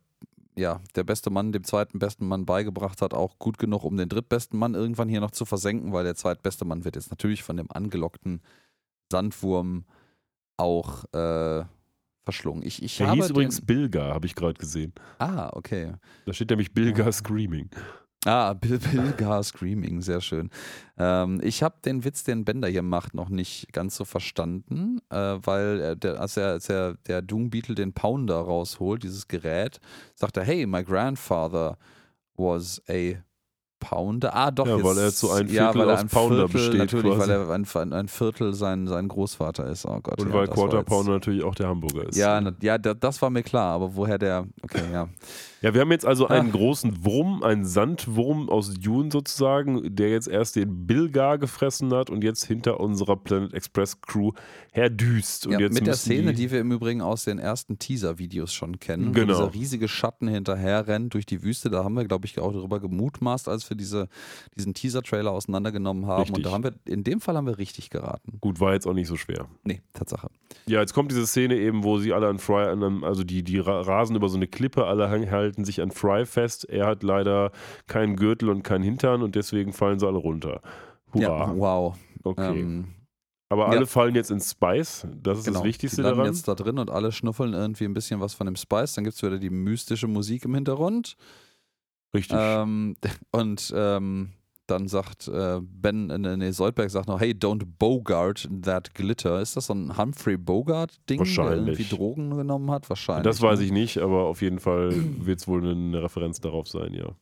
ja, 0.56 0.80
der 0.96 1.04
beste 1.04 1.30
Mann 1.30 1.52
dem 1.52 1.64
zweiten 1.64 1.98
besten 1.98 2.26
Mann 2.26 2.44
beigebracht 2.44 3.00
hat, 3.02 3.14
auch 3.14 3.38
gut 3.38 3.58
genug, 3.58 3.84
um 3.84 3.96
den 3.96 4.08
drittbesten 4.08 4.58
Mann 4.58 4.74
irgendwann 4.74 5.08
hier 5.08 5.20
noch 5.20 5.30
zu 5.30 5.44
versenken, 5.44 5.92
weil 5.92 6.04
der 6.04 6.16
zweitbeste 6.16 6.64
Mann 6.64 6.84
wird 6.84 6.96
jetzt 6.96 7.10
natürlich 7.10 7.42
von 7.42 7.56
dem 7.56 7.70
angelockten 7.70 8.42
Sandwurm 9.10 9.84
auch 10.56 11.04
äh, 11.12 11.64
verschlungen. 12.24 12.62
Ich, 12.64 12.82
ich 12.82 12.96
Der 12.98 13.08
habe 13.08 13.20
hieß 13.20 13.30
übrigens 13.30 13.60
Bilga, 13.60 14.12
habe 14.14 14.26
ich 14.26 14.34
gerade 14.34 14.54
gesehen. 14.54 14.92
Ah, 15.18 15.50
okay. 15.52 15.94
Da 16.26 16.32
steht 16.32 16.50
nämlich 16.50 16.72
Bilga 16.72 17.10
Screaming. 17.12 17.70
Ah, 18.24 18.52
Bill, 18.60 18.78
Bilgar 18.78 19.42
Screaming, 19.42 20.00
sehr 20.00 20.20
schön. 20.20 20.50
Ähm, 20.96 21.40
ich 21.42 21.62
habe 21.62 21.76
den 21.84 22.04
Witz, 22.04 22.22
den 22.22 22.44
Bender 22.44 22.68
hier 22.68 22.82
macht, 22.82 23.14
noch 23.14 23.28
nicht 23.28 23.72
ganz 23.72 23.96
so 23.96 24.04
verstanden, 24.04 25.00
äh, 25.10 25.16
weil 25.42 25.80
er, 25.80 25.96
der, 25.96 26.20
als, 26.20 26.36
er, 26.36 26.48
als 26.52 26.68
er 26.68 26.94
der 27.08 27.20
Doom 27.22 27.50
Beetle 27.50 27.74
den 27.74 27.92
Pounder 27.92 28.36
rausholt, 28.36 29.02
dieses 29.02 29.26
Gerät, 29.26 29.80
sagt 30.14 30.36
er, 30.36 30.44
hey, 30.44 30.66
my 30.66 30.84
grandfather 30.84 31.76
was 32.36 32.80
a 32.88 33.14
Pounder. 33.80 34.32
Ah, 34.32 34.52
doch. 34.52 34.66
Ja, 34.68 34.76
jetzt, 34.76 34.84
weil 34.84 34.98
er 34.98 35.10
zu 35.12 35.30
ein 35.32 35.48
ja, 35.48 35.64
Viertel 35.72 35.80
weil 35.80 35.88
er 35.88 35.94
aus 35.94 36.00
ein 36.02 36.08
Pounder 36.08 36.48
Viertel, 36.48 36.52
besteht 36.52 36.78
Natürlich, 36.78 37.16
quasi. 37.16 37.20
weil 37.20 37.30
er 37.30 37.50
ein, 37.50 37.92
ein 37.92 38.08
Viertel 38.08 38.54
sein, 38.54 38.86
sein 38.86 39.08
Großvater 39.08 39.66
ist. 39.66 39.84
Oh 39.86 39.98
Gott. 40.00 40.20
Und 40.20 40.28
ja, 40.28 40.34
weil 40.34 40.46
Quarter 40.46 40.84
Pounder 40.84 41.12
natürlich 41.14 41.42
auch 41.42 41.56
der 41.56 41.66
Hamburger 41.66 42.08
ist. 42.08 42.16
Ja, 42.16 42.40
ja, 42.60 42.78
da- 42.78 42.94
das 42.94 43.20
war 43.20 43.30
mir 43.30 43.42
klar, 43.42 43.74
aber 43.74 43.96
woher 43.96 44.18
der. 44.18 44.46
Okay, 44.62 44.82
ja. 44.92 45.08
Ja, 45.62 45.72
wir 45.74 45.80
haben 45.80 45.90
jetzt 45.92 46.04
also 46.04 46.26
einen 46.28 46.48
Ah. 46.48 46.52
großen 46.52 47.04
Wurm, 47.04 47.42
einen 47.42 47.64
Sandwurm 47.64 48.48
aus 48.48 48.74
Dune 48.74 49.10
sozusagen, 49.12 49.94
der 49.96 50.10
jetzt 50.10 50.28
erst 50.28 50.56
den 50.56 50.86
Bilgar 50.86 51.38
gefressen 51.38 51.92
hat 51.94 52.10
und 52.10 52.22
jetzt 52.24 52.44
hinter 52.44 52.80
unserer 52.80 53.16
Planet 53.16 53.54
Express 53.54 54.00
Crew 54.00 54.32
herdüst. 54.72 55.46
Und 55.46 55.52
ja 55.52 55.60
jetzt 55.60 55.74
mit 55.74 55.86
der 55.86 55.94
Szene, 55.94 56.32
die, 56.32 56.50
wir 56.50 56.60
im 56.60 56.72
Übrigen 56.72 57.00
aus 57.00 57.24
den 57.24 57.38
ersten 57.38 57.78
Teaser-Videos 57.78 58.52
schon 58.52 58.80
kennen. 58.80 59.12
Genau. 59.12 59.28
Wo 59.28 59.32
dieser 59.46 59.54
riesige 59.54 59.88
Schatten 59.88 60.28
hinterher 60.28 60.86
rennt 60.86 61.14
durch 61.14 61.26
die 61.26 61.42
Wüste. 61.42 61.70
Da 61.70 61.84
haben 61.84 61.94
wir, 61.94 62.04
glaube 62.06 62.26
ich, 62.26 62.38
auch 62.38 62.52
darüber 62.52 62.80
gemutmaßt, 62.80 63.48
als 63.48 63.68
wir 63.70 63.76
diese, 63.76 64.08
diesen 64.56 64.74
Teaser-Trailer 64.74 65.30
auseinandergenommen 65.30 66.06
haben. 66.06 66.22
Richtig. 66.22 66.36
Und 66.38 66.46
da 66.46 66.52
haben 66.52 66.64
wir, 66.64 66.72
in 66.86 67.04
dem 67.04 67.20
Fall 67.20 67.36
haben 67.36 67.46
wir 67.46 67.58
richtig 67.58 67.90
geraten. 67.90 68.38
Gut, 68.40 68.60
war 68.60 68.72
jetzt 68.72 68.86
auch 68.86 68.94
nicht 68.94 69.08
so 69.08 69.16
schwer. 69.16 69.46
Nee, 69.64 69.80
Tatsache. 69.92 70.28
Ja, 70.66 70.80
jetzt 70.80 70.94
kommt 70.94 71.10
diese 71.10 71.26
Szene 71.26 71.56
eben, 71.56 71.84
wo 71.84 71.98
sie 71.98 72.12
alle 72.12 72.28
an 72.28 72.38
Fry, 72.38 72.64
also 73.02 73.24
die, 73.24 73.42
die 73.42 73.58
ra- 73.58 73.80
rasen 73.82 74.16
über 74.16 74.28
so 74.28 74.36
eine 74.36 74.46
Klippe, 74.46 74.86
alle 74.86 75.08
hang- 75.10 75.30
halten 75.52 75.64
sich 75.64 75.82
an 75.82 75.90
Fry 75.90 76.24
fest. 76.24 76.64
Er 76.68 76.86
hat 76.86 77.02
leider 77.02 77.52
keinen 77.86 78.16
Gürtel 78.16 78.48
und 78.48 78.62
keinen 78.62 78.82
Hintern 78.82 79.22
und 79.22 79.34
deswegen 79.34 79.72
fallen 79.72 79.98
sie 79.98 80.06
alle 80.06 80.16
runter. 80.16 80.62
Ja, 81.14 81.46
Hurra. 81.46 81.56
wow. 81.56 81.98
okay. 82.24 82.60
Ähm, 82.60 82.94
Aber 83.50 83.68
alle 83.68 83.80
ja. 83.80 83.86
fallen 83.86 84.14
jetzt 84.14 84.30
ins 84.30 84.50
Spice. 84.50 85.06
Das 85.22 85.38
ist 85.38 85.44
genau. 85.44 85.58
das 85.58 85.66
Wichtigste 85.66 85.98
die 85.98 86.08
daran. 86.08 86.24
jetzt 86.24 86.48
da 86.48 86.54
drin 86.54 86.78
und 86.78 86.88
alle 86.88 87.12
schnuffeln 87.12 87.52
irgendwie 87.52 87.84
ein 87.84 87.92
bisschen 87.92 88.20
was 88.20 88.32
von 88.32 88.46
dem 88.46 88.56
Spice. 88.56 88.94
Dann 88.94 89.04
gibt 89.04 89.16
es 89.16 89.22
wieder 89.22 89.38
die 89.38 89.50
mystische 89.50 90.06
Musik 90.06 90.46
im 90.46 90.54
Hintergrund. 90.54 91.16
Richtig. 92.14 92.38
Ähm, 92.40 92.96
und 93.30 93.72
ähm, 93.76 94.30
dann 94.66 94.88
sagt 94.88 95.28
äh, 95.28 95.60
Ben, 95.60 96.10
äh, 96.10 96.36
nee, 96.36 96.50
Soldberg 96.50 96.90
sagt 96.90 97.08
noch, 97.08 97.20
hey, 97.20 97.32
don't 97.32 97.64
bogart 97.78 98.48
that 98.62 98.94
glitter. 98.94 99.40
Ist 99.40 99.56
das 99.56 99.66
so 99.66 99.74
ein 99.74 99.96
Humphrey 99.96 100.36
Bogart-Ding, 100.36 101.24
der 101.24 101.52
irgendwie 101.52 101.84
Drogen 101.84 102.36
genommen 102.36 102.70
hat? 102.70 102.88
Wahrscheinlich. 102.88 103.24
Das 103.24 103.42
weiß 103.42 103.58
ne? 103.58 103.66
ich 103.66 103.72
nicht, 103.72 103.98
aber 103.98 104.24
auf 104.24 104.42
jeden 104.42 104.60
Fall 104.60 104.92
wird 105.18 105.40
es 105.40 105.48
wohl 105.48 105.68
eine 105.68 106.02
Referenz 106.02 106.40
darauf 106.40 106.68
sein, 106.68 106.94
ja. 106.94 107.14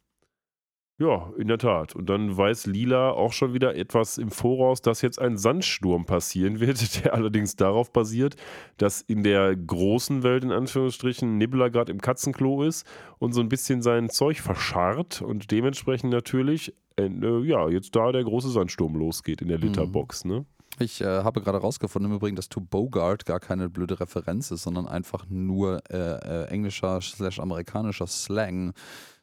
Ja, 1.01 1.32
in 1.39 1.48
der 1.48 1.56
Tat. 1.56 1.97
Und 1.97 2.10
dann 2.10 2.36
weiß 2.36 2.66
Lila 2.66 3.12
auch 3.12 3.32
schon 3.32 3.55
wieder 3.55 3.74
etwas 3.74 4.18
im 4.18 4.31
Voraus, 4.31 4.82
dass 4.82 5.01
jetzt 5.01 5.18
ein 5.18 5.39
Sandsturm 5.39 6.05
passieren 6.05 6.60
wird, 6.60 6.78
der 7.05 7.14
allerdings 7.14 7.56
darauf 7.56 7.90
basiert, 7.90 8.36
dass 8.77 9.01
in 9.01 9.22
der 9.22 9.56
großen 9.56 10.22
Welt, 10.22 10.44
in 10.44 10.52
Anführungsstrichen, 10.52 11.39
Nibbler 11.39 11.70
gerade 11.70 11.90
im 11.90 12.02
Katzenklo 12.02 12.64
ist 12.64 12.86
und 13.18 13.32
so 13.32 13.40
ein 13.40 13.48
bisschen 13.48 13.81
sein 13.81 14.10
Zeug 14.10 14.40
verscharrt 14.40 15.22
und 15.22 15.51
dementsprechend 15.51 16.12
natürlich, 16.12 16.74
äh, 16.98 17.09
ja, 17.44 17.66
jetzt 17.70 17.97
da 17.97 18.12
der 18.12 18.22
große 18.22 18.51
Sandsturm 18.51 18.94
losgeht 18.94 19.40
in 19.40 19.48
der 19.48 19.56
Mhm. 19.56 19.64
Litterbox, 19.64 20.27
ne? 20.27 20.44
Ich 20.78 21.01
äh, 21.01 21.05
habe 21.06 21.40
gerade 21.40 21.59
rausgefunden 21.59 22.10
im 22.10 22.16
Übrigen, 22.16 22.36
dass 22.36 22.51
to 22.51 22.60
bogart 22.60 23.24
gar 23.24 23.40
keine 23.40 23.70
blöde 23.70 24.01
Referenz 24.01 24.51
ist, 24.51 24.64
sondern 24.64 24.86
einfach 24.86 25.24
nur 25.31 25.82
äh, 25.90 25.97
äh, 25.97 26.44
englischer 26.48 27.01
slash 27.01 27.40
amerikanischer 27.40 28.06
Slang. 28.06 28.74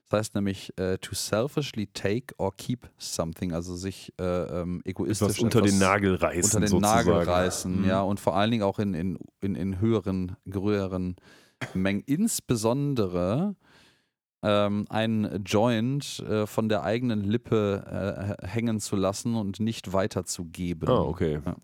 Das 0.10 0.20
heißt 0.20 0.36
nämlich 0.36 0.72
äh, 0.78 0.98
to 1.00 1.14
selfishly 1.16 1.88
take 1.88 2.34
or 2.38 2.56
keep 2.56 2.90
something, 2.98 3.52
also 3.54 3.76
sich 3.76 4.14
äh, 4.20 4.24
ähm, 4.24 4.82
egoistisch 4.86 5.28
Etwas 5.28 5.40
unter 5.40 5.62
den 5.62 5.78
Nagel 5.80 6.16
reißen, 6.16 6.44
unter 6.44 6.60
den 6.62 6.70
sozusagen. 6.70 7.10
Nagel 7.10 7.30
reißen, 7.30 7.82
Mhm. 7.82 7.86
ja, 7.88 8.02
und 8.02 8.20
vor 8.20 8.36
allen 8.38 8.52
Dingen 8.52 8.64
auch 8.64 8.80
in, 8.80 8.94
in, 8.94 9.20
in, 9.42 9.56
in 9.56 9.82
höheren, 9.82 10.38
größeren 10.50 11.18
Mengen. 11.74 12.04
Insbesondere 12.06 13.56
ähm, 14.44 14.86
einen 14.90 15.44
Joint 15.44 16.20
äh, 16.20 16.46
von 16.48 16.70
der 16.70 16.84
eigenen 16.84 17.24
Lippe 17.24 18.38
äh, 18.42 18.48
hängen 18.48 18.80
zu 18.80 18.96
lassen 18.96 19.36
und 19.36 19.60
nicht 19.60 19.92
weiterzugeben. 19.92 20.88
Ah, 20.88 21.02
okay. 21.02 21.40
Ja. 21.46 21.56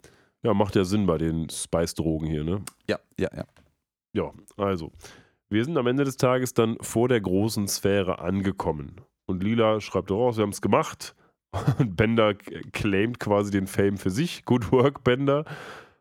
Ja, 0.46 0.54
macht 0.54 0.76
ja 0.76 0.84
Sinn 0.84 1.06
bei 1.06 1.18
den 1.18 1.50
Spice-Drogen 1.50 2.28
hier, 2.28 2.44
ne? 2.44 2.62
Ja, 2.90 3.00
ja, 3.18 3.30
ja. 3.34 3.46
Ja, 4.12 4.32
also. 4.58 4.92
Wir 5.54 5.64
sind 5.64 5.78
am 5.78 5.86
Ende 5.86 6.04
des 6.04 6.18
Tages 6.18 6.56
dann 6.56 6.78
vor 6.82 7.08
der 7.08 7.22
großen 7.22 7.68
Sphäre 7.68 8.18
angekommen. 8.18 8.96
Und 9.28 9.44
Lila 9.44 9.80
schreibt 9.82 10.10
raus, 10.10 10.38
wir 10.38 10.42
haben 10.42 10.50
es 10.50 10.62
gemacht. 10.62 11.16
Und 11.78 11.96
Bender 11.96 12.34
claimt 12.34 13.20
quasi 13.20 13.52
den 13.52 13.68
Fame 13.68 13.98
für 13.98 14.10
sich. 14.10 14.46
Good 14.46 14.72
work, 14.72 15.04
Bender. 15.04 15.46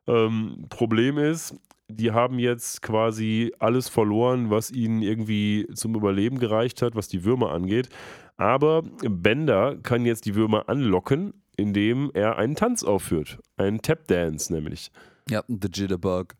Ähm, 0.06 0.64
Problem 0.70 1.18
ist, 1.18 1.54
die 1.90 2.12
haben 2.12 2.38
jetzt 2.38 2.80
quasi 2.80 3.52
alles 3.58 3.90
verloren, 3.90 4.48
was 4.48 4.70
ihnen 4.70 5.02
irgendwie 5.02 5.68
zum 5.74 5.96
Überleben 5.96 6.38
gereicht 6.38 6.80
hat, 6.80 6.94
was 6.94 7.08
die 7.08 7.22
Würmer 7.22 7.50
angeht. 7.52 7.90
Aber 8.38 8.80
Bender 9.02 9.76
kann 9.82 10.06
jetzt 10.06 10.24
die 10.24 10.34
Würmer 10.34 10.70
anlocken, 10.70 11.34
indem 11.58 12.10
er 12.14 12.38
einen 12.38 12.56
Tanz 12.56 12.84
aufführt. 12.84 13.38
Einen 13.58 13.82
Tap-Dance 13.82 14.50
nämlich. 14.50 14.90
Ja, 15.28 15.44
The 15.46 15.68
Jitterbug. 15.70 16.36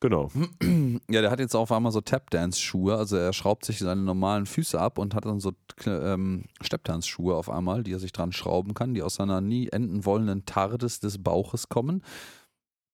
Genau. 0.00 0.30
Ja, 1.10 1.22
der 1.22 1.30
hat 1.30 1.40
jetzt 1.40 1.54
auf 1.54 1.72
einmal 1.72 1.90
so 1.92 2.00
Tap-Dance-Schuhe. 2.00 2.96
Also 2.96 3.16
er 3.16 3.32
schraubt 3.32 3.64
sich 3.64 3.78
seine 3.78 4.02
normalen 4.02 4.44
Füße 4.44 4.78
ab 4.78 4.98
und 4.98 5.14
hat 5.14 5.24
dann 5.24 5.40
so 5.40 5.52
ähm, 5.86 6.44
Stepptanzschuhe 6.60 7.34
auf 7.34 7.48
einmal, 7.48 7.82
die 7.82 7.92
er 7.92 7.98
sich 7.98 8.12
dran 8.12 8.32
schrauben 8.32 8.74
kann, 8.74 8.92
die 8.94 9.02
aus 9.02 9.14
seiner 9.14 9.40
nie 9.40 9.68
enden 9.68 10.04
wollenden 10.04 10.44
Tardes 10.44 11.00
des 11.00 11.22
Bauches 11.22 11.70
kommen. 11.70 12.02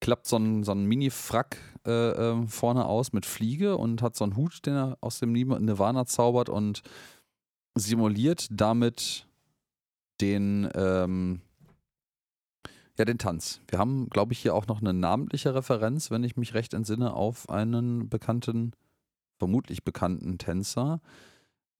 Klappt 0.00 0.26
so 0.26 0.36
einen, 0.36 0.62
so 0.62 0.72
einen 0.72 0.86
Mini-Frack 0.86 1.58
äh, 1.86 1.90
ähm, 1.90 2.46
vorne 2.46 2.84
aus 2.86 3.12
mit 3.12 3.26
Fliege 3.26 3.76
und 3.76 4.00
hat 4.00 4.14
so 4.14 4.24
einen 4.24 4.36
Hut, 4.36 4.64
den 4.64 4.74
er 4.74 4.98
aus 5.00 5.18
dem 5.18 5.32
Nirvana 5.32 6.06
zaubert 6.06 6.48
und 6.48 6.82
simuliert 7.74 8.46
damit 8.50 9.26
den, 10.20 10.68
ähm, 10.74 11.40
ja, 12.98 13.04
den 13.04 13.18
Tanz. 13.18 13.60
Wir 13.68 13.78
haben, 13.78 14.08
glaube 14.08 14.32
ich, 14.32 14.38
hier 14.38 14.54
auch 14.54 14.66
noch 14.66 14.80
eine 14.80 14.92
namentliche 14.92 15.54
Referenz, 15.54 16.10
wenn 16.10 16.24
ich 16.24 16.36
mich 16.36 16.54
recht 16.54 16.74
entsinne, 16.74 17.14
auf 17.14 17.48
einen 17.48 18.08
bekannten, 18.08 18.72
vermutlich 19.38 19.82
bekannten 19.82 20.38
Tänzer. 20.38 21.00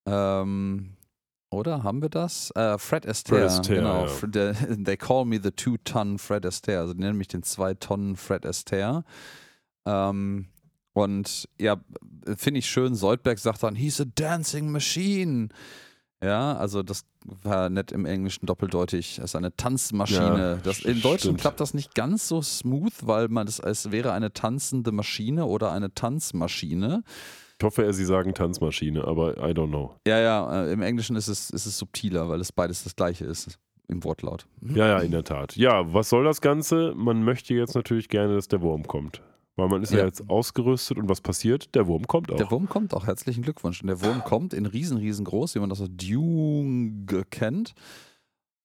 Ähm, 0.07 0.97
oder 1.51 1.85
haben 1.85 2.03
wir 2.03 2.09
das? 2.09 2.51
Äh, 2.57 2.78
Fred 2.78 3.07
Astaire. 3.07 3.49
Fred 3.49 3.61
Astaire, 3.61 3.81
genau. 3.81 4.07
ja. 4.07 4.77
They 4.85 4.97
call 4.97 5.24
me 5.24 5.41
the 5.41 5.53
two-ton 5.53 6.19
Fred 6.19 6.45
Astaire. 6.45 6.81
Also 6.81 6.95
die 6.95 7.01
nennen 7.01 7.16
mich 7.16 7.28
den 7.28 7.45
zwei-Tonnen 7.45 8.16
Fred 8.16 8.45
Astaire. 8.45 9.05
Ähm, 9.86 10.47
und 10.95 11.49
ja, 11.61 11.77
finde 12.36 12.59
ich 12.59 12.66
schön. 12.66 12.95
Soldberg 12.95 13.39
sagt 13.39 13.62
dann, 13.62 13.77
he's 13.77 14.01
a 14.01 14.05
dancing 14.05 14.70
machine. 14.70 15.49
Ja, 16.25 16.57
also 16.57 16.83
das 16.83 17.05
war 17.43 17.69
nett 17.69 17.93
im 17.93 18.07
Englischen 18.07 18.47
doppeldeutig. 18.47 19.19
Es 19.19 19.25
ist 19.25 19.37
eine 19.37 19.55
Tanzmaschine. 19.55 20.55
Ja, 20.55 20.57
das, 20.57 20.81
Im 20.81 21.03
Deutschen 21.03 21.37
klappt 21.37 21.61
das 21.61 21.75
nicht 21.75 21.95
ganz 21.95 22.29
so 22.29 22.41
smooth, 22.41 22.95
weil 23.03 23.29
man 23.29 23.47
das 23.47 23.59
es 23.59 23.91
wäre 23.91 24.13
eine 24.13 24.33
tanzende 24.33 24.91
Maschine 24.91 25.45
oder 25.47 25.73
eine 25.73 25.93
Tanzmaschine. 25.93 27.03
Ich 27.59 27.65
hoffe, 27.65 27.93
Sie 27.93 28.05
sagen 28.05 28.35
Tanzmaschine, 28.35 29.05
aber 29.05 29.37
I 29.39 29.53
don't 29.53 29.69
know. 29.69 29.95
Ja, 30.07 30.19
ja, 30.19 30.65
äh, 30.65 30.73
im 30.73 30.83
Englischen 30.83 31.15
ist 31.17 31.29
es, 31.29 31.51
ist 31.51 31.67
es 31.67 31.79
subtiler, 31.79 32.29
weil 32.29 32.41
es 32.41 32.53
beides 32.53 32.85
das 32.85 32.97
gleiche 32.97 33.27
ist 33.27 33.59
im 33.89 34.03
Wortlaut. 34.03 34.47
Ja, 34.63 34.87
ja, 34.89 34.99
in 35.01 35.11
der 35.11 35.25
Tat. 35.25 35.57
Ja, 35.57 35.93
was 35.93 36.09
soll 36.09 36.25
das 36.25 36.41
Ganze? 36.41 36.95
Man 36.97 37.23
möchte 37.23 37.55
jetzt 37.55 37.75
natürlich 37.75 38.09
gerne, 38.09 38.35
dass 38.35 38.49
der 38.49 38.63
Wurm 38.63 38.87
kommt. 38.87 39.23
Weil 39.57 39.69
man 39.69 39.83
ist 39.83 39.93
ja, 39.93 39.99
Ja. 40.01 40.07
jetzt 40.07 40.29
ausgerüstet 40.29 40.99
und 40.99 41.09
was 41.09 41.21
passiert? 41.21 41.75
Der 41.75 41.87
Wurm 41.87 42.07
kommt 42.07 42.33
auch. 42.33 42.37
Der 42.37 42.51
Wurm 42.51 42.69
kommt 42.69 42.93
auch, 42.93 43.07
herzlichen 43.07 43.43
Glückwunsch. 43.43 43.81
Und 43.83 43.87
der 43.89 44.03
Wurm 44.03 44.25
kommt 44.25 44.53
in 44.53 44.67
riesen, 44.67 44.97
riesengroß, 44.99 45.55
wie 45.55 45.61
man 45.61 45.69
das 45.71 45.81
aus 45.81 45.89
Dune 45.91 47.07
kennt. 47.31 47.75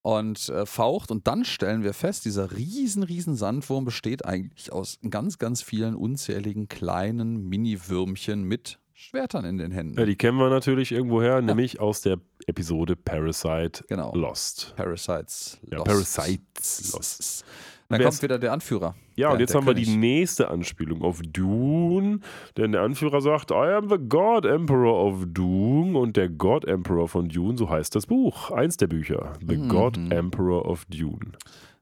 Und 0.01 0.47
äh, 0.49 0.65
faucht. 0.65 1.11
Und 1.11 1.27
dann 1.27 1.43
stellen 1.45 1.83
wir 1.83 1.93
fest, 1.93 2.25
dieser 2.25 2.55
riesen, 2.55 3.03
riesen 3.03 3.35
Sandwurm 3.35 3.83
besteht 3.85 4.25
eigentlich 4.25 4.71
aus 4.71 4.97
ganz, 5.09 5.37
ganz 5.37 5.61
vielen 5.61 5.93
unzähligen 5.93 6.69
kleinen 6.69 7.47
Mini-Würmchen 7.49 8.41
mit 8.43 8.79
Schwertern 8.93 9.45
in 9.45 9.57
den 9.57 9.71
Händen. 9.71 9.97
ja, 9.99 10.05
die 10.05 10.15
kennen 10.15 10.37
wir 10.37 10.49
natürlich 10.49 10.91
irgendwoher, 10.91 11.41
nämlich 11.41 11.79
aus 11.79 12.01
der 12.01 12.19
Episode 12.47 12.95
Parasite 12.95 13.83
genau. 13.87 14.13
Lost. 14.15 14.73
Parasites. 14.75 15.59
Ja, 15.69 15.77
Lost. 15.77 15.87
Parasites 15.87 16.93
Lost. 16.93 17.45
Dann 17.89 18.03
kommt 18.03 18.21
wieder 18.21 18.37
der 18.37 18.53
Anführer. 18.53 18.95
Ja, 19.15 19.27
Der- 19.29 19.33
und 19.33 19.39
jetzt 19.39 19.55
haben 19.55 19.65
wir 19.65 19.73
die 19.73 19.83
König. 19.83 19.97
nächste 19.99 20.49
Anspielung 20.49 21.01
auf 21.01 21.21
Dune, 21.23 22.19
denn 22.55 22.71
der 22.71 22.81
Anführer 22.81 23.19
sagt, 23.21 23.49
I 23.49 23.55
am 23.55 23.89
the 23.89 23.97
God 23.97 24.45
Emperor 24.45 25.05
of 25.07 25.23
Dune 25.27 25.97
und 25.97 26.15
der 26.15 26.29
God 26.29 26.65
Emperor 26.65 27.07
von 27.07 27.29
Dune, 27.29 27.57
so 27.57 27.67
heißt 27.69 27.95
das 27.95 28.05
Buch, 28.05 28.51
eins 28.51 28.77
der 28.77 28.87
Bücher, 28.87 29.33
The 29.45 29.57
Mhm. 29.57 29.69
God 29.69 29.97
Emperor 30.11 30.65
of 30.67 30.85
Dune. 30.85 31.31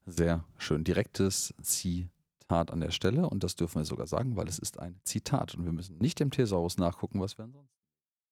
Sehr 0.05 0.45
schön. 0.57 0.85
Direktes 0.85 1.53
Zitat 1.61 2.71
an 2.71 2.79
der 2.79 2.91
Stelle. 2.91 3.29
Und 3.29 3.43
das 3.43 3.57
dürfen 3.57 3.81
wir 3.81 3.85
sogar 3.85 4.07
sagen, 4.07 4.37
weil 4.37 4.47
es 4.47 4.57
ist 4.59 4.79
ein 4.79 5.01
Zitat. 5.03 5.55
Und 5.55 5.65
wir 5.65 5.73
müssen 5.73 5.97
nicht 5.97 6.21
dem 6.21 6.31
Thesaurus 6.31 6.77
nachgucken, 6.77 7.19
was 7.19 7.37
wir 7.37 7.43
ansonsten. 7.43 7.75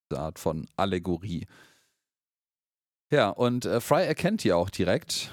Diese 0.09 0.21
Art 0.21 0.39
von 0.39 0.65
Allegorie 0.77 1.45
Ja, 3.11 3.29
und 3.29 3.65
äh, 3.65 3.81
Fry 3.81 4.05
erkennt 4.05 4.43
die 4.45 4.53
auch 4.53 4.69
direkt. 4.69 5.31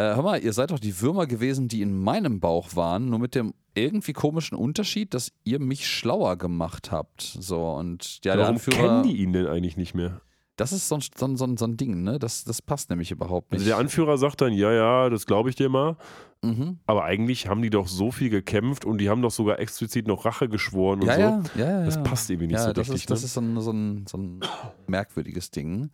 Äh, 0.00 0.14
hör 0.14 0.22
mal, 0.22 0.42
ihr 0.42 0.52
seid 0.52 0.70
doch 0.70 0.78
die 0.78 1.00
Würmer 1.00 1.26
gewesen, 1.26 1.68
die 1.68 1.82
in 1.82 1.96
meinem 1.96 2.40
Bauch 2.40 2.74
waren, 2.74 3.10
nur 3.10 3.18
mit 3.18 3.34
dem 3.34 3.52
irgendwie 3.74 4.12
komischen 4.12 4.56
Unterschied, 4.56 5.14
dass 5.14 5.32
ihr 5.44 5.60
mich 5.60 5.86
schlauer 5.86 6.36
gemacht 6.36 6.90
habt. 6.90 7.20
So, 7.22 7.70
und 7.72 8.20
ja, 8.24 8.34
der 8.34 8.44
Warum 8.44 8.56
Anführer. 8.56 8.76
kennen 8.76 9.02
die 9.02 9.16
ihn 9.18 9.32
denn 9.32 9.46
eigentlich 9.46 9.76
nicht 9.76 9.94
mehr? 9.94 10.20
Das 10.56 10.72
ist 10.72 10.88
so 10.88 10.96
ein, 10.96 11.00
so 11.00 11.44
ein, 11.44 11.56
so 11.56 11.64
ein, 11.64 11.76
Ding, 11.76 12.02
ne? 12.02 12.18
Das, 12.18 12.44
das 12.44 12.60
passt 12.60 12.90
nämlich 12.90 13.10
überhaupt 13.10 13.52
nicht. 13.52 13.60
Also 13.60 13.70
der 13.70 13.78
Anführer 13.78 14.18
sagt 14.18 14.42
dann, 14.42 14.52
ja, 14.52 14.70
ja, 14.72 15.08
das 15.08 15.24
glaube 15.24 15.48
ich 15.48 15.56
dir 15.56 15.70
mal. 15.70 15.96
mhm. 16.42 16.78
Aber 16.86 17.04
eigentlich 17.04 17.46
haben 17.46 17.62
die 17.62 17.70
doch 17.70 17.88
so 17.88 18.10
viel 18.10 18.28
gekämpft 18.28 18.84
und 18.84 18.98
die 18.98 19.08
haben 19.08 19.22
doch 19.22 19.30
sogar 19.30 19.58
explizit 19.58 20.06
noch 20.06 20.26
Rache 20.26 20.48
geschworen 20.48 21.00
und 21.00 21.06
ja, 21.06 21.14
so. 21.14 21.20
ja, 21.20 21.42
ja, 21.56 21.80
ja. 21.80 21.84
Das 21.86 22.02
passt 22.02 22.28
irgendwie 22.28 22.48
nicht 22.48 22.60
so 22.60 22.72
das 22.72 22.90
richtig. 22.90 23.02
Ist, 23.02 23.10
das 23.10 23.20
ne? 23.20 23.26
ist 23.26 23.34
so 23.34 23.40
ein, 23.40 23.60
so, 23.60 23.70
ein, 23.70 24.06
so 24.06 24.18
ein 24.18 24.40
merkwürdiges 24.86 25.50
Ding. 25.50 25.90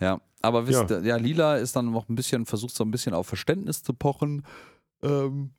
Ja, 0.00 0.20
aber 0.42 0.66
wisst 0.66 0.88
Ja. 0.90 0.98
ihr, 0.98 1.04
ja, 1.06 1.16
Lila 1.16 1.56
ist 1.56 1.74
dann 1.76 1.90
noch 1.90 2.08
ein 2.08 2.14
bisschen, 2.14 2.46
versucht 2.46 2.74
so 2.74 2.84
ein 2.84 2.90
bisschen 2.90 3.14
auf 3.14 3.26
Verständnis 3.26 3.82
zu 3.82 3.92
pochen. 3.92 4.44
Ähm, 5.02 5.50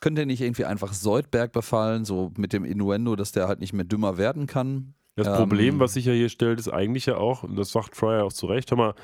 könnt 0.00 0.18
ihr 0.18 0.26
nicht 0.26 0.40
irgendwie 0.40 0.64
einfach 0.64 0.92
Soldberg 0.92 1.52
befallen, 1.52 2.04
so 2.04 2.32
mit 2.36 2.52
dem 2.52 2.64
Innuendo, 2.64 3.16
dass 3.16 3.32
der 3.32 3.48
halt 3.48 3.60
nicht 3.60 3.72
mehr 3.72 3.84
dümmer 3.84 4.16
werden 4.18 4.46
kann? 4.46 4.94
Das 5.16 5.26
Ähm, 5.26 5.34
Problem, 5.34 5.80
was 5.80 5.94
sich 5.94 6.04
ja 6.04 6.12
hier 6.12 6.28
stellt, 6.28 6.60
ist 6.60 6.68
eigentlich 6.68 7.06
ja 7.06 7.16
auch, 7.16 7.42
und 7.42 7.56
das 7.56 7.72
sagt 7.72 7.96
Fryer 7.96 8.24
auch 8.24 8.32
zu 8.32 8.46
Recht, 8.46 8.70
hör 8.70 8.78
mal, 8.78 8.94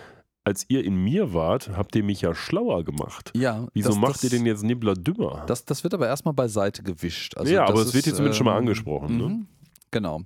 als 0.44 0.66
ihr 0.68 0.84
in 0.84 0.96
mir 1.02 1.32
wart, 1.32 1.70
habt 1.76 1.96
ihr 1.96 2.04
mich 2.04 2.20
ja 2.20 2.34
schlauer 2.34 2.84
gemacht. 2.84 3.32
Ja. 3.34 3.66
Wieso 3.72 3.88
das, 3.90 3.98
macht 3.98 4.14
das, 4.16 4.24
ihr 4.24 4.30
denn 4.30 4.44
jetzt 4.46 4.62
Nibbler 4.62 4.94
dümmer? 4.94 5.42
Das, 5.46 5.64
das 5.64 5.82
wird 5.84 5.94
aber 5.94 6.06
erstmal 6.06 6.34
beiseite 6.34 6.82
gewischt. 6.82 7.36
Also 7.36 7.52
Ja, 7.52 7.64
aber 7.66 7.80
es 7.80 7.94
wird 7.94 8.04
hier 8.04 8.14
zumindest 8.14 8.38
schon 8.38 8.44
mal 8.44 8.52
ähm, 8.52 8.58
angesprochen, 8.58 9.16
ne? 9.16 9.28
mhm, 9.28 9.46
Genau. 9.90 10.20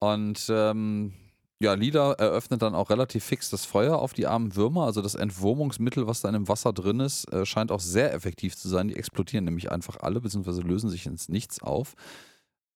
Und 0.00 0.46
ähm, 0.50 1.12
ja, 1.62 1.74
Lila 1.74 2.12
eröffnet 2.14 2.62
dann 2.62 2.74
auch 2.74 2.88
relativ 2.90 3.22
fix 3.24 3.50
das 3.50 3.66
Feuer 3.66 3.98
auf 3.98 4.14
die 4.14 4.26
armen 4.26 4.56
Würmer. 4.56 4.84
Also 4.86 5.02
das 5.02 5.14
Entwurmungsmittel, 5.14 6.06
was 6.06 6.22
da 6.22 6.28
in 6.28 6.34
dem 6.34 6.48
Wasser 6.48 6.72
drin 6.72 7.00
ist, 7.00 7.30
äh, 7.32 7.44
scheint 7.44 7.70
auch 7.70 7.80
sehr 7.80 8.14
effektiv 8.14 8.56
zu 8.56 8.68
sein. 8.68 8.88
Die 8.88 8.96
explodieren 8.96 9.44
nämlich 9.44 9.70
einfach 9.70 9.98
alle, 10.00 10.20
beziehungsweise 10.20 10.62
lösen 10.62 10.88
sich 10.88 11.06
ins 11.06 11.28
Nichts 11.28 11.62
auf. 11.62 11.94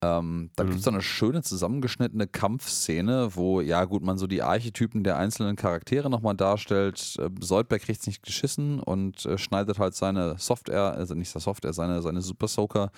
Ähm, 0.02 0.50
dann 0.56 0.66
Mhm. 0.66 0.70
gibt 0.72 0.82
es 0.82 0.88
eine 0.88 1.00
schöne 1.00 1.40
zusammengeschnittene 1.42 2.26
Kampfszene, 2.26 3.34
wo, 3.36 3.62
ja 3.62 3.86
gut, 3.86 4.02
man 4.02 4.18
so 4.18 4.26
die 4.26 4.42
Archetypen 4.42 5.02
der 5.02 5.16
einzelnen 5.16 5.56
Charaktere 5.56 6.10
nochmal 6.10 6.34
darstellt. 6.36 7.16
Äh, 7.18 7.30
Soldberg 7.40 7.80
kriegt 7.80 8.00
es 8.00 8.06
nicht 8.06 8.22
geschissen 8.22 8.80
und 8.80 9.24
äh, 9.24 9.38
schneidet 9.38 9.78
halt 9.78 9.94
seine 9.94 10.36
Software, 10.38 10.92
also 10.92 11.14
nicht 11.14 11.30
seine 11.30 11.42
Software, 11.42 11.72
seine, 11.72 12.02
seine 12.02 12.20
Super 12.20 12.48
Soaker 12.48 12.90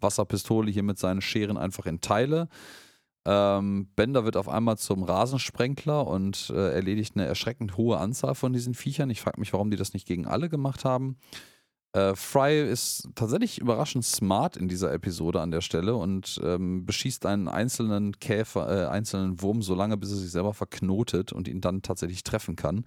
Wasserpistole 0.00 0.70
hier 0.70 0.82
mit 0.82 0.98
seinen 0.98 1.22
Scheren 1.22 1.56
einfach 1.56 1.86
in 1.86 2.02
Teile. 2.02 2.48
Ähm, 3.26 3.88
Bender 3.96 4.24
wird 4.24 4.36
auf 4.36 4.48
einmal 4.48 4.78
zum 4.78 5.02
Rasensprenkler 5.02 6.06
und 6.06 6.50
äh, 6.54 6.74
erledigt 6.74 7.16
eine 7.16 7.26
erschreckend 7.26 7.76
hohe 7.76 7.98
Anzahl 7.98 8.34
von 8.34 8.52
diesen 8.52 8.74
Viechern. 8.74 9.10
Ich 9.10 9.20
frage 9.20 9.40
mich, 9.40 9.52
warum 9.52 9.70
die 9.70 9.76
das 9.76 9.92
nicht 9.92 10.06
gegen 10.06 10.26
alle 10.26 10.48
gemacht 10.48 10.84
haben. 10.84 11.16
Äh, 11.92 12.14
Fry 12.14 12.62
ist 12.70 13.08
tatsächlich 13.16 13.58
überraschend 13.58 14.04
smart 14.04 14.56
in 14.56 14.68
dieser 14.68 14.92
Episode 14.92 15.40
an 15.40 15.50
der 15.50 15.60
Stelle 15.60 15.96
und 15.96 16.40
ähm, 16.44 16.86
beschießt 16.86 17.26
einen 17.26 17.48
einzelnen 17.48 18.18
Käfer, 18.20 18.84
äh, 18.84 18.86
einzelnen 18.88 19.42
Wurm 19.42 19.60
so 19.60 19.74
lange, 19.74 19.96
bis 19.96 20.10
er 20.10 20.16
sich 20.16 20.30
selber 20.30 20.54
verknotet 20.54 21.32
und 21.32 21.48
ihn 21.48 21.60
dann 21.60 21.82
tatsächlich 21.82 22.22
treffen 22.22 22.54
kann. 22.54 22.84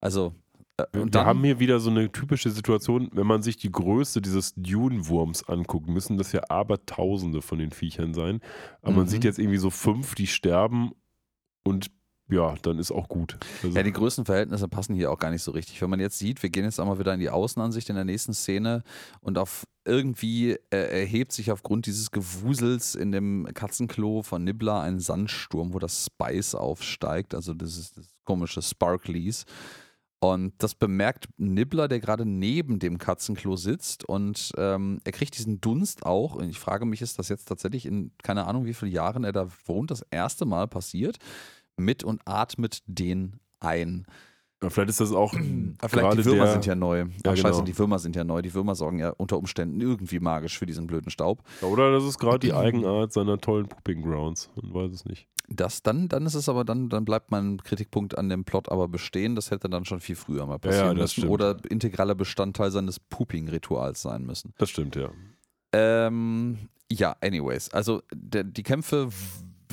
Also, 0.00 0.34
äh, 0.76 0.84
und 0.98 1.04
Wir 1.06 1.10
dann, 1.10 1.26
haben 1.26 1.44
hier 1.44 1.58
wieder 1.60 1.80
so 1.80 1.90
eine 1.90 2.10
typische 2.10 2.50
Situation, 2.50 3.10
wenn 3.12 3.26
man 3.26 3.42
sich 3.42 3.56
die 3.56 3.70
Größe 3.70 4.20
dieses 4.22 4.54
Dune-Wurms 4.56 5.48
anguckt, 5.48 5.88
müssen 5.88 6.16
das 6.16 6.32
ja 6.32 6.42
Abertausende 6.48 7.42
von 7.42 7.58
den 7.58 7.70
Viechern 7.70 8.14
sein. 8.14 8.40
Aber 8.82 8.92
man 8.92 9.04
Mhm. 9.04 9.08
sieht 9.08 9.24
jetzt 9.24 9.38
irgendwie 9.38 9.58
so 9.58 9.70
fünf, 9.70 10.14
die 10.14 10.26
sterben 10.26 10.92
und 11.64 11.90
ja, 12.30 12.54
dann 12.62 12.78
ist 12.78 12.92
auch 12.92 13.08
gut. 13.08 13.36
Also, 13.62 13.76
Ja, 13.76 13.82
die 13.82 13.92
Größenverhältnisse 13.92 14.66
passen 14.66 14.94
hier 14.94 15.10
auch 15.10 15.18
gar 15.18 15.30
nicht 15.30 15.42
so 15.42 15.50
richtig. 15.50 15.82
Wenn 15.82 15.90
man 15.90 16.00
jetzt 16.00 16.18
sieht, 16.18 16.42
wir 16.42 16.48
gehen 16.48 16.64
jetzt 16.64 16.80
einmal 16.80 16.98
wieder 16.98 17.12
in 17.12 17.20
die 17.20 17.28
Außenansicht 17.28 17.90
in 17.90 17.94
der 17.96 18.06
nächsten 18.06 18.32
Szene 18.32 18.84
und 19.20 19.36
auf 19.36 19.64
irgendwie 19.84 20.52
äh, 20.70 21.00
erhebt 21.00 21.32
sich 21.32 21.50
aufgrund 21.52 21.84
dieses 21.86 22.10
Gewusels 22.10 22.94
in 22.94 23.12
dem 23.12 23.46
Katzenklo 23.52 24.22
von 24.22 24.44
Nibbler 24.44 24.80
ein 24.80 24.98
Sandsturm, 24.98 25.74
wo 25.74 25.78
das 25.78 26.06
Spice 26.06 26.54
aufsteigt, 26.54 27.34
also 27.34 27.52
das 27.52 27.76
ist 27.76 27.98
das 27.98 28.14
komische 28.24 28.62
Sparklies. 28.62 29.44
Und 30.22 30.54
das 30.58 30.76
bemerkt 30.76 31.28
Nibbler, 31.36 31.88
der 31.88 31.98
gerade 31.98 32.24
neben 32.24 32.78
dem 32.78 32.98
Katzenklo 32.98 33.56
sitzt 33.56 34.04
und 34.04 34.52
ähm, 34.56 35.00
er 35.02 35.10
kriegt 35.10 35.36
diesen 35.36 35.60
Dunst 35.60 36.06
auch. 36.06 36.36
Und 36.36 36.48
ich 36.48 36.60
frage 36.60 36.86
mich, 36.86 37.02
ist 37.02 37.18
das 37.18 37.28
jetzt 37.28 37.46
tatsächlich 37.46 37.86
in 37.86 38.12
keine 38.22 38.46
Ahnung, 38.46 38.64
wie 38.64 38.74
viele 38.74 38.92
Jahren 38.92 39.24
er 39.24 39.32
da 39.32 39.48
wohnt, 39.66 39.90
das 39.90 40.06
erste 40.10 40.44
Mal 40.44 40.68
passiert? 40.68 41.18
mit 41.76 42.04
und 42.04 42.20
atmet 42.24 42.82
den 42.86 43.40
ein. 43.60 44.06
Ja, 44.62 44.70
vielleicht 44.70 44.90
ist 44.90 45.00
das 45.00 45.12
auch 45.12 45.34
Aber 45.34 45.88
vielleicht 45.88 46.18
die 46.18 46.24
Würmer 46.24 46.44
der, 46.44 46.52
sind 46.52 46.66
ja 46.66 46.74
neu. 46.74 47.06
Ach 47.08 47.26
Ja, 47.26 47.36
scheiße, 47.36 47.54
genau. 47.54 47.64
die 47.64 47.78
Würmer 47.78 47.98
sind 47.98 48.16
ja 48.16 48.24
neu. 48.24 48.42
Die 48.42 48.54
Würmer 48.54 48.74
sorgen 48.74 48.98
ja 48.98 49.10
unter 49.10 49.38
Umständen 49.38 49.80
irgendwie 49.80 50.20
magisch 50.20 50.58
für 50.58 50.66
diesen 50.66 50.86
blöden 50.86 51.10
Staub. 51.10 51.42
Oder 51.62 51.90
das 51.90 52.04
ist 52.04 52.18
gerade 52.18 52.38
die 52.38 52.52
Eigenart 52.52 53.12
seiner 53.12 53.38
tollen 53.38 53.66
Pooping 53.66 54.02
Grounds. 54.02 54.50
Man 54.60 54.72
weiß 54.72 54.92
es 54.92 55.04
nicht. 55.04 55.28
Das 55.48 55.82
dann, 55.82 56.08
dann 56.08 56.24
ist 56.24 56.34
es 56.34 56.48
aber 56.48 56.64
dann, 56.64 56.88
dann 56.88 57.04
bleibt 57.04 57.30
mein 57.30 57.58
Kritikpunkt 57.62 58.16
an 58.16 58.28
dem 58.28 58.44
Plot 58.44 58.70
aber 58.70 58.88
bestehen. 58.88 59.34
Das 59.34 59.50
hätte 59.50 59.68
dann 59.68 59.84
schon 59.84 60.00
viel 60.00 60.16
früher 60.16 60.46
mal 60.46 60.58
passieren 60.58 60.96
ja, 60.96 61.02
müssen 61.02 61.20
stimmt. 61.20 61.32
oder 61.32 61.56
integraler 61.68 62.14
Bestandteil 62.14 62.70
seines 62.70 63.00
Pooping-Rituals 63.00 64.00
sein 64.02 64.24
müssen. 64.24 64.54
Das 64.58 64.70
stimmt, 64.70 64.96
ja. 64.96 65.10
Ähm, 65.72 66.68
ja, 66.90 67.16
anyways. 67.20 67.70
Also 67.70 68.02
der, 68.14 68.44
die 68.44 68.62
Kämpfe 68.62 69.08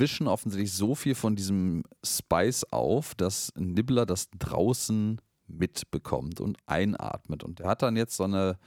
wischen 0.00 0.26
offensichtlich 0.26 0.72
so 0.72 0.94
viel 0.94 1.14
von 1.14 1.36
diesem 1.36 1.84
Spice 2.04 2.64
auf, 2.72 3.14
dass 3.14 3.52
Nibbler 3.56 4.06
das 4.06 4.28
draußen 4.38 5.20
mitbekommt 5.46 6.40
und 6.40 6.58
einatmet. 6.66 7.44
Und 7.44 7.60
er 7.60 7.68
hat 7.68 7.82
dann 7.82 7.96
jetzt 7.96 8.16
so 8.16 8.24
eine 8.24 8.58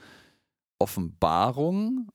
Offenbarung. 0.78 2.08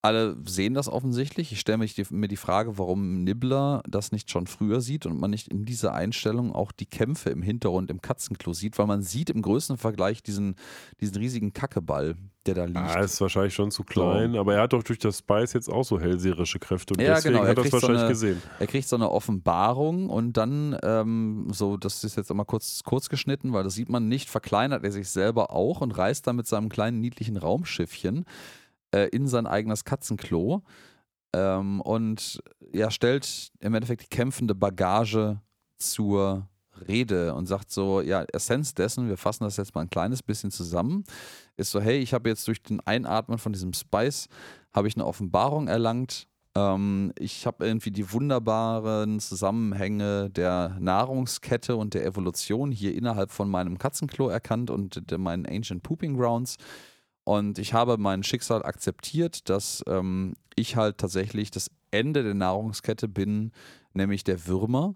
Alle 0.00 0.36
sehen 0.46 0.74
das 0.74 0.88
offensichtlich. 0.88 1.50
Ich 1.50 1.58
stelle 1.58 1.78
mir 2.10 2.28
die 2.28 2.36
Frage, 2.36 2.78
warum 2.78 3.24
Nibbler 3.24 3.82
das 3.88 4.12
nicht 4.12 4.30
schon 4.30 4.46
früher 4.46 4.80
sieht 4.80 5.06
und 5.06 5.18
man 5.18 5.30
nicht 5.30 5.48
in 5.48 5.64
dieser 5.64 5.92
Einstellung 5.92 6.52
auch 6.54 6.70
die 6.70 6.86
Kämpfe 6.86 7.30
im 7.30 7.42
Hintergrund 7.42 7.90
im 7.90 8.00
Katzenklo 8.00 8.52
sieht, 8.52 8.78
weil 8.78 8.86
man 8.86 9.02
sieht 9.02 9.28
im 9.28 9.42
größten 9.42 9.76
Vergleich 9.76 10.22
diesen, 10.22 10.54
diesen 11.00 11.16
riesigen 11.16 11.52
Kackeball, 11.52 12.14
der 12.46 12.54
da 12.54 12.64
liegt. 12.66 12.78
Ah, 12.78 13.00
ist 13.00 13.20
wahrscheinlich 13.20 13.54
schon 13.54 13.72
zu 13.72 13.82
klein, 13.82 14.36
aber 14.36 14.54
er 14.54 14.62
hat 14.62 14.72
doch 14.72 14.84
durch 14.84 15.00
das 15.00 15.18
Spice 15.18 15.54
jetzt 15.54 15.68
auch 15.68 15.84
so 15.84 15.98
hellseherische 15.98 16.60
Kräfte 16.60 16.94
und 16.94 17.00
Ja, 17.02 17.14
deswegen 17.16 17.34
genau, 17.34 17.44
er 17.44 17.50
hat 17.50 17.58
er 17.58 17.64
es 17.64 17.70
kriegt 17.70 17.80
so 17.82 17.88
wahrscheinlich 17.88 18.00
eine- 18.02 18.08
gesehen. 18.12 18.42
Er 18.60 18.66
kriegt 18.68 18.86
so 18.88 18.94
eine 18.94 19.10
Offenbarung 19.10 20.10
und 20.10 20.36
dann, 20.36 20.78
ähm, 20.84 21.48
so, 21.50 21.76
das 21.76 22.04
ist 22.04 22.16
jetzt 22.16 22.30
einmal 22.30 22.46
kurz, 22.46 22.84
kurz 22.84 23.08
geschnitten, 23.08 23.52
weil 23.52 23.64
das 23.64 23.74
sieht 23.74 23.88
man 23.88 24.06
nicht, 24.06 24.30
verkleinert 24.30 24.84
er 24.84 24.92
sich 24.92 25.08
selber 25.08 25.50
auch 25.52 25.80
und 25.80 25.90
reist 25.98 26.28
dann 26.28 26.36
mit 26.36 26.46
seinem 26.46 26.68
kleinen 26.68 27.00
niedlichen 27.00 27.36
Raumschiffchen 27.36 28.24
äh, 28.94 29.08
in 29.08 29.26
sein 29.26 29.46
eigenes 29.46 29.84
Katzenklo 29.84 30.62
ähm, 31.34 31.80
und 31.80 32.40
ja, 32.72 32.90
stellt 32.90 33.50
im 33.60 33.74
Endeffekt 33.74 34.02
die 34.02 34.16
kämpfende 34.16 34.54
Bagage 34.54 35.40
zur 35.78 36.48
Rede 36.86 37.34
und 37.34 37.46
sagt 37.46 37.70
so, 37.70 38.00
ja, 38.00 38.24
Essenz 38.32 38.74
dessen, 38.74 39.08
wir 39.08 39.16
fassen 39.16 39.44
das 39.44 39.56
jetzt 39.56 39.74
mal 39.74 39.82
ein 39.82 39.90
kleines 39.90 40.22
bisschen 40.22 40.50
zusammen, 40.50 41.04
ist 41.56 41.70
so, 41.70 41.80
hey, 41.80 41.98
ich 41.98 42.14
habe 42.14 42.28
jetzt 42.28 42.46
durch 42.46 42.62
den 42.62 42.80
Einatmen 42.80 43.38
von 43.38 43.52
diesem 43.52 43.72
Spice, 43.72 44.28
habe 44.72 44.88
ich 44.88 44.96
eine 44.96 45.06
Offenbarung 45.06 45.66
erlangt, 45.66 46.28
ähm, 46.54 47.12
ich 47.18 47.46
habe 47.46 47.66
irgendwie 47.66 47.90
die 47.90 48.12
wunderbaren 48.12 49.20
Zusammenhänge 49.20 50.30
der 50.30 50.76
Nahrungskette 50.80 51.76
und 51.76 51.94
der 51.94 52.04
Evolution 52.04 52.72
hier 52.72 52.94
innerhalb 52.94 53.30
von 53.30 53.48
meinem 53.48 53.78
Katzenklo 53.78 54.28
erkannt 54.28 54.70
und 54.70 55.02
meinen 55.18 55.46
Ancient 55.46 55.82
Pooping 55.82 56.16
Grounds. 56.16 56.56
Und 57.28 57.58
ich 57.58 57.74
habe 57.74 57.98
mein 57.98 58.22
Schicksal 58.22 58.62
akzeptiert, 58.64 59.50
dass 59.50 59.84
ähm, 59.86 60.32
ich 60.56 60.76
halt 60.76 60.96
tatsächlich 60.96 61.50
das 61.50 61.70
Ende 61.90 62.22
der 62.22 62.32
Nahrungskette 62.32 63.06
bin, 63.06 63.52
nämlich 63.92 64.24
der 64.24 64.46
Würmer. 64.46 64.94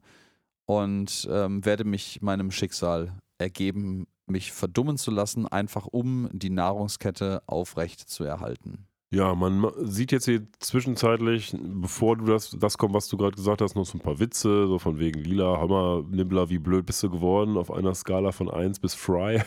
Und 0.65 1.29
ähm, 1.31 1.63
werde 1.67 1.85
mich 1.85 2.23
meinem 2.23 2.51
Schicksal 2.51 3.13
ergeben, 3.37 4.07
mich 4.27 4.51
verdummen 4.51 4.97
zu 4.97 5.11
lassen, 5.11 5.47
einfach 5.47 5.87
um 5.87 6.31
die 6.33 6.49
Nahrungskette 6.49 7.43
aufrecht 7.47 8.09
zu 8.09 8.25
erhalten. 8.25 8.87
Ja, 9.11 9.35
man 9.35 9.59
ma- 9.59 9.75
sieht 9.83 10.11
jetzt 10.11 10.25
hier 10.25 10.47
zwischenzeitlich, 10.59 11.55
bevor 11.61 12.17
du 12.17 12.25
das, 12.25 12.57
das 12.59 12.79
kommt, 12.79 12.95
was 12.95 13.09
du 13.09 13.19
gerade 13.19 13.37
gesagt 13.37 13.61
hast, 13.61 13.75
noch 13.75 13.85
so 13.85 13.99
ein 13.99 14.01
paar 14.01 14.21
Witze, 14.21 14.67
so 14.69 14.79
von 14.79 14.99
wegen 14.99 15.21
Lila, 15.23 15.59
Hammer, 15.61 16.03
Nibbler, 16.11 16.49
wie 16.49 16.59
blöd 16.59 16.87
bist 16.87 17.03
du 17.03 17.11
geworden, 17.11 17.59
auf 17.59 17.71
einer 17.71 17.95
Skala 17.95 18.33
von 18.33 18.51
1 18.51 18.79
bis 18.79 18.95
Fry. 18.95 19.43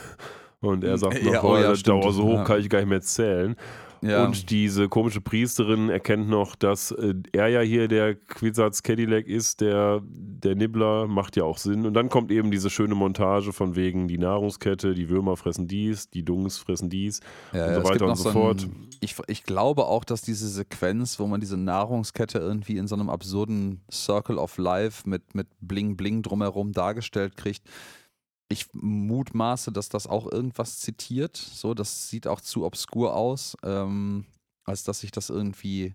Und 0.66 0.84
er 0.84 0.98
sagt 0.98 1.24
noch, 1.24 1.34
Ja, 1.34 1.44
oh, 1.44 1.52
oh 1.54 1.56
ja, 1.58 1.70
das 1.70 1.80
stimmt. 1.80 2.04
Dauer 2.04 2.14
so 2.14 2.24
hoch 2.24 2.34
Ja. 2.34 2.44
kann 2.44 2.60
ich 2.60 2.70
gar 2.70 2.80
nicht 2.80 2.90
mehr 2.90 3.02
zählen. 3.02 3.56
Ja. 4.02 4.26
Und 4.26 4.52
diese 4.52 4.88
komische 4.88 5.20
Priesterin 5.20 5.90
erkennt 5.90 6.30
noch, 6.30 6.56
dass 6.56 6.92
äh, 6.92 7.16
er 7.32 7.48
ja 7.48 7.62
hier 7.62 7.88
der 7.88 8.14
Quizards 8.14 8.84
Cadillac 8.84 9.26
ist, 9.26 9.62
der, 9.62 10.02
der 10.06 10.54
Nibbler, 10.54 11.08
macht 11.08 11.36
ja 11.38 11.44
auch 11.44 11.58
Sinn. 11.58 11.88
Und 11.88 11.96
dann 11.96 12.10
kommt 12.10 12.30
eben 12.32 12.52
diese 12.52 12.70
schöne 12.70 12.94
Montage 12.94 13.52
von 13.52 13.76
wegen 13.76 14.08
die 14.08 14.20
Nahrungskette, 14.20 14.94
die 14.94 15.10
Würmer 15.10 15.38
fressen 15.38 15.68
dies, 15.68 16.10
die 16.12 16.24
Dungs 16.24 16.60
fressen 16.60 16.90
dies 16.92 17.22
Ja, 17.52 17.68
und 17.68 17.74
so 17.76 17.84
weiter 17.90 18.06
und 18.08 18.16
so 18.18 18.30
ein- 18.30 18.34
fort. 18.34 18.68
Ich, 19.02 19.16
ich 19.28 19.44
glaube 19.44 19.86
auch, 19.86 20.04
dass 20.04 20.22
diese 20.22 20.48
Sequenz, 20.50 21.20
wo 21.20 21.26
man 21.26 21.40
diese 21.40 21.58
Nahrungskette 21.58 22.38
irgendwie 22.38 22.78
in 22.78 22.88
so 22.88 22.96
einem 22.96 23.10
absurden 23.10 23.82
Circle 23.92 24.38
of 24.38 24.58
Life 24.60 25.10
mit, 25.10 25.34
mit 25.34 25.48
Bling 25.62 25.96
Bling 25.98 26.22
drumherum 26.22 26.74
dargestellt 26.74 27.38
kriegt. 27.38 27.64
Ich 28.47 28.67
mutmaße, 28.73 29.72
dass 29.72 29.89
das 29.89 30.05
auch 30.07 30.31
irgendwas 30.31 30.80
zitiert. 30.80 31.35
So, 31.35 31.73
das 31.73 32.09
sieht 32.09 32.27
auch 32.27 32.41
zu 32.41 32.65
obskur 32.65 33.15
aus, 33.15 33.57
ähm, 33.63 34.26
als 34.65 34.84
dass 34.84 34.99
sich 34.99 35.11
das 35.11 35.30
irgendwie 35.30 35.93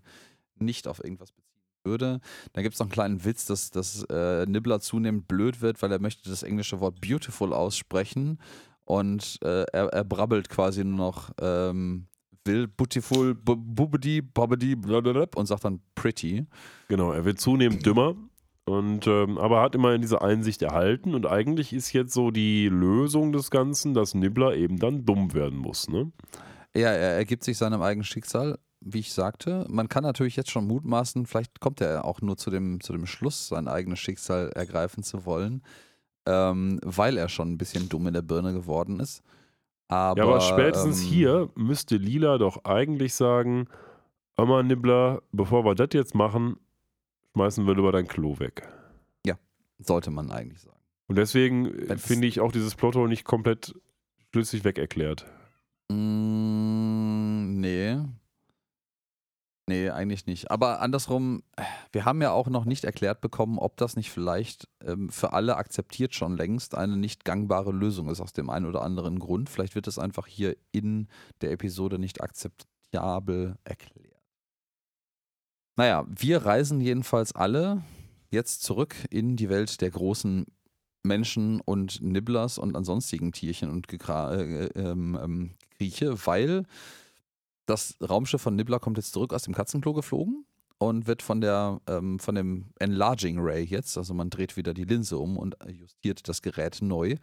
nicht 0.55 0.87
auf 0.87 1.03
irgendwas 1.03 1.31
beziehen 1.31 1.51
würde. 1.83 2.19
Da 2.53 2.61
gibt 2.61 2.73
es 2.73 2.79
noch 2.79 2.87
einen 2.87 2.91
kleinen 2.91 3.25
Witz, 3.25 3.45
dass, 3.45 3.71
dass 3.71 4.03
äh, 4.09 4.45
Nibbler 4.45 4.81
zunehmend 4.81 5.27
blöd 5.27 5.61
wird, 5.61 5.81
weil 5.81 5.91
er 5.91 5.99
möchte 5.99 6.29
das 6.29 6.43
englische 6.43 6.79
Wort 6.79 6.99
beautiful 7.01 7.53
aussprechen 7.53 8.37
und 8.83 9.39
äh, 9.43 9.63
er, 9.71 9.85
er 9.87 10.03
brabbelt 10.03 10.49
quasi 10.49 10.83
nur 10.83 10.97
noch 10.97 11.31
ähm, 11.39 12.07
will 12.43 12.67
beautiful, 12.67 13.33
bu- 13.33 13.55
bubidi, 13.55 14.21
babidi, 14.21 14.75
blablabla 14.75 15.27
und 15.35 15.45
sagt 15.45 15.63
dann 15.63 15.79
pretty. 15.95 16.45
Genau, 16.87 17.11
er 17.13 17.23
wird 17.23 17.39
zunehmend 17.39 17.85
dümmer. 17.85 18.15
Und, 18.65 19.07
ähm, 19.07 19.37
aber 19.37 19.61
hat 19.61 19.75
immerhin 19.75 20.01
diese 20.01 20.21
Einsicht 20.21 20.61
erhalten 20.61 21.15
und 21.15 21.25
eigentlich 21.25 21.73
ist 21.73 21.93
jetzt 21.93 22.13
so 22.13 22.29
die 22.29 22.69
Lösung 22.69 23.31
des 23.31 23.49
Ganzen, 23.49 23.93
dass 23.93 24.13
Nibbler 24.13 24.55
eben 24.55 24.77
dann 24.77 25.03
dumm 25.03 25.33
werden 25.33 25.57
muss. 25.57 25.89
Ne? 25.89 26.11
Ja, 26.75 26.89
er 26.89 27.15
ergibt 27.15 27.43
sich 27.43 27.57
seinem 27.57 27.81
eigenen 27.81 28.03
Schicksal, 28.03 28.59
wie 28.79 28.99
ich 28.99 29.13
sagte. 29.13 29.65
Man 29.67 29.89
kann 29.89 30.03
natürlich 30.03 30.35
jetzt 30.35 30.51
schon 30.51 30.67
mutmaßen, 30.67 31.25
vielleicht 31.25 31.59
kommt 31.59 31.81
er 31.81 32.05
auch 32.05 32.21
nur 32.21 32.37
zu 32.37 32.51
dem, 32.51 32.81
zu 32.81 32.93
dem 32.93 33.07
Schluss, 33.07 33.47
sein 33.47 33.67
eigenes 33.67 33.99
Schicksal 33.99 34.49
ergreifen 34.49 35.03
zu 35.03 35.25
wollen, 35.25 35.63
ähm, 36.27 36.79
weil 36.83 37.17
er 37.17 37.29
schon 37.29 37.51
ein 37.51 37.57
bisschen 37.57 37.89
dumm 37.89 38.07
in 38.07 38.13
der 38.13 38.21
Birne 38.21 38.53
geworden 38.53 38.99
ist. 38.99 39.23
Aber, 39.87 40.21
ja, 40.21 40.23
aber 40.23 40.39
spätestens 40.39 41.01
ähm, 41.01 41.07
hier 41.09 41.49
müsste 41.55 41.97
Lila 41.97 42.37
doch 42.37 42.63
eigentlich 42.63 43.13
sagen: 43.13 43.67
Amma 44.37 44.63
Nibbler, 44.63 45.21
bevor 45.31 45.65
wir 45.65 45.75
das 45.75 45.89
jetzt 45.91 46.15
machen, 46.15 46.57
schmeißen 47.33 47.65
wir 47.65 47.75
lieber 47.75 47.91
dein 47.91 48.07
Klo 48.07 48.39
weg. 48.39 48.67
Sollte 49.83 50.11
man 50.11 50.31
eigentlich 50.31 50.61
sagen. 50.61 50.79
Und 51.07 51.17
deswegen 51.17 51.65
äh, 51.89 51.97
finde 51.97 52.27
ich 52.27 52.39
auch 52.39 52.51
dieses 52.51 52.75
Plotto 52.75 53.07
nicht 53.07 53.25
komplett 53.25 53.75
schlüssig 54.31 54.63
weg 54.63 54.77
erklärt. 54.77 55.25
Mm, 55.89 57.59
nee. 57.59 57.97
Nee, 59.67 59.89
eigentlich 59.89 60.25
nicht. 60.25 60.51
Aber 60.51 60.81
andersrum, 60.81 61.43
wir 61.91 62.05
haben 62.05 62.21
ja 62.21 62.31
auch 62.31 62.47
noch 62.47 62.65
nicht 62.65 62.83
erklärt 62.83 63.21
bekommen, 63.21 63.57
ob 63.57 63.77
das 63.77 63.95
nicht 63.95 64.11
vielleicht 64.11 64.67
ähm, 64.83 65.09
für 65.09 65.33
alle 65.33 65.57
akzeptiert 65.57 66.15
schon 66.15 66.37
längst 66.37 66.75
eine 66.75 66.97
nicht 66.97 67.25
gangbare 67.25 67.71
Lösung 67.71 68.09
ist, 68.09 68.21
aus 68.21 68.33
dem 68.33 68.49
einen 68.49 68.65
oder 68.65 68.81
anderen 68.81 69.19
Grund. 69.19 69.49
Vielleicht 69.49 69.75
wird 69.75 69.87
es 69.87 69.99
einfach 69.99 70.27
hier 70.27 70.55
in 70.71 71.07
der 71.41 71.51
Episode 71.51 71.99
nicht 71.99 72.21
akzeptabel 72.21 73.57
erklärt. 73.63 74.10
Naja, 75.81 76.05
wir 76.07 76.45
reisen 76.45 76.79
jedenfalls 76.79 77.33
alle 77.33 77.81
jetzt 78.29 78.61
zurück 78.61 78.93
in 79.09 79.35
die 79.35 79.49
Welt 79.49 79.81
der 79.81 79.89
großen 79.89 80.45
Menschen 81.01 81.59
und 81.59 82.03
Nibblers 82.03 82.59
und 82.59 82.75
ansonstigen 82.75 83.31
Tierchen 83.31 83.71
und 83.71 83.87
Gekra 83.87 84.35
äh, 84.35 84.65
ähm, 84.75 85.17
ähm, 85.19 85.51
Grieche, 85.75 86.23
weil 86.27 86.65
das 87.65 87.97
Raumschiff 87.99 88.43
von 88.43 88.55
Nibbler 88.55 88.79
kommt 88.79 88.97
jetzt 88.97 89.11
zurück 89.11 89.33
aus 89.33 89.41
dem 89.41 89.55
Katzenklo 89.55 89.93
geflogen 89.93 90.45
und 90.77 91.07
wird 91.07 91.23
von 91.23 91.41
der 91.41 91.81
ähm, 91.87 92.19
von 92.19 92.35
dem 92.35 92.67
Enlarging 92.77 93.39
Ray 93.39 93.63
jetzt, 93.63 93.97
also 93.97 94.13
man 94.13 94.29
dreht 94.29 94.57
wieder 94.57 94.75
die 94.75 94.85
Linse 94.85 95.17
um 95.17 95.35
und 95.35 95.57
justiert 95.67 96.29
das 96.29 96.43
Gerät 96.43 96.77
neu, 96.83 97.15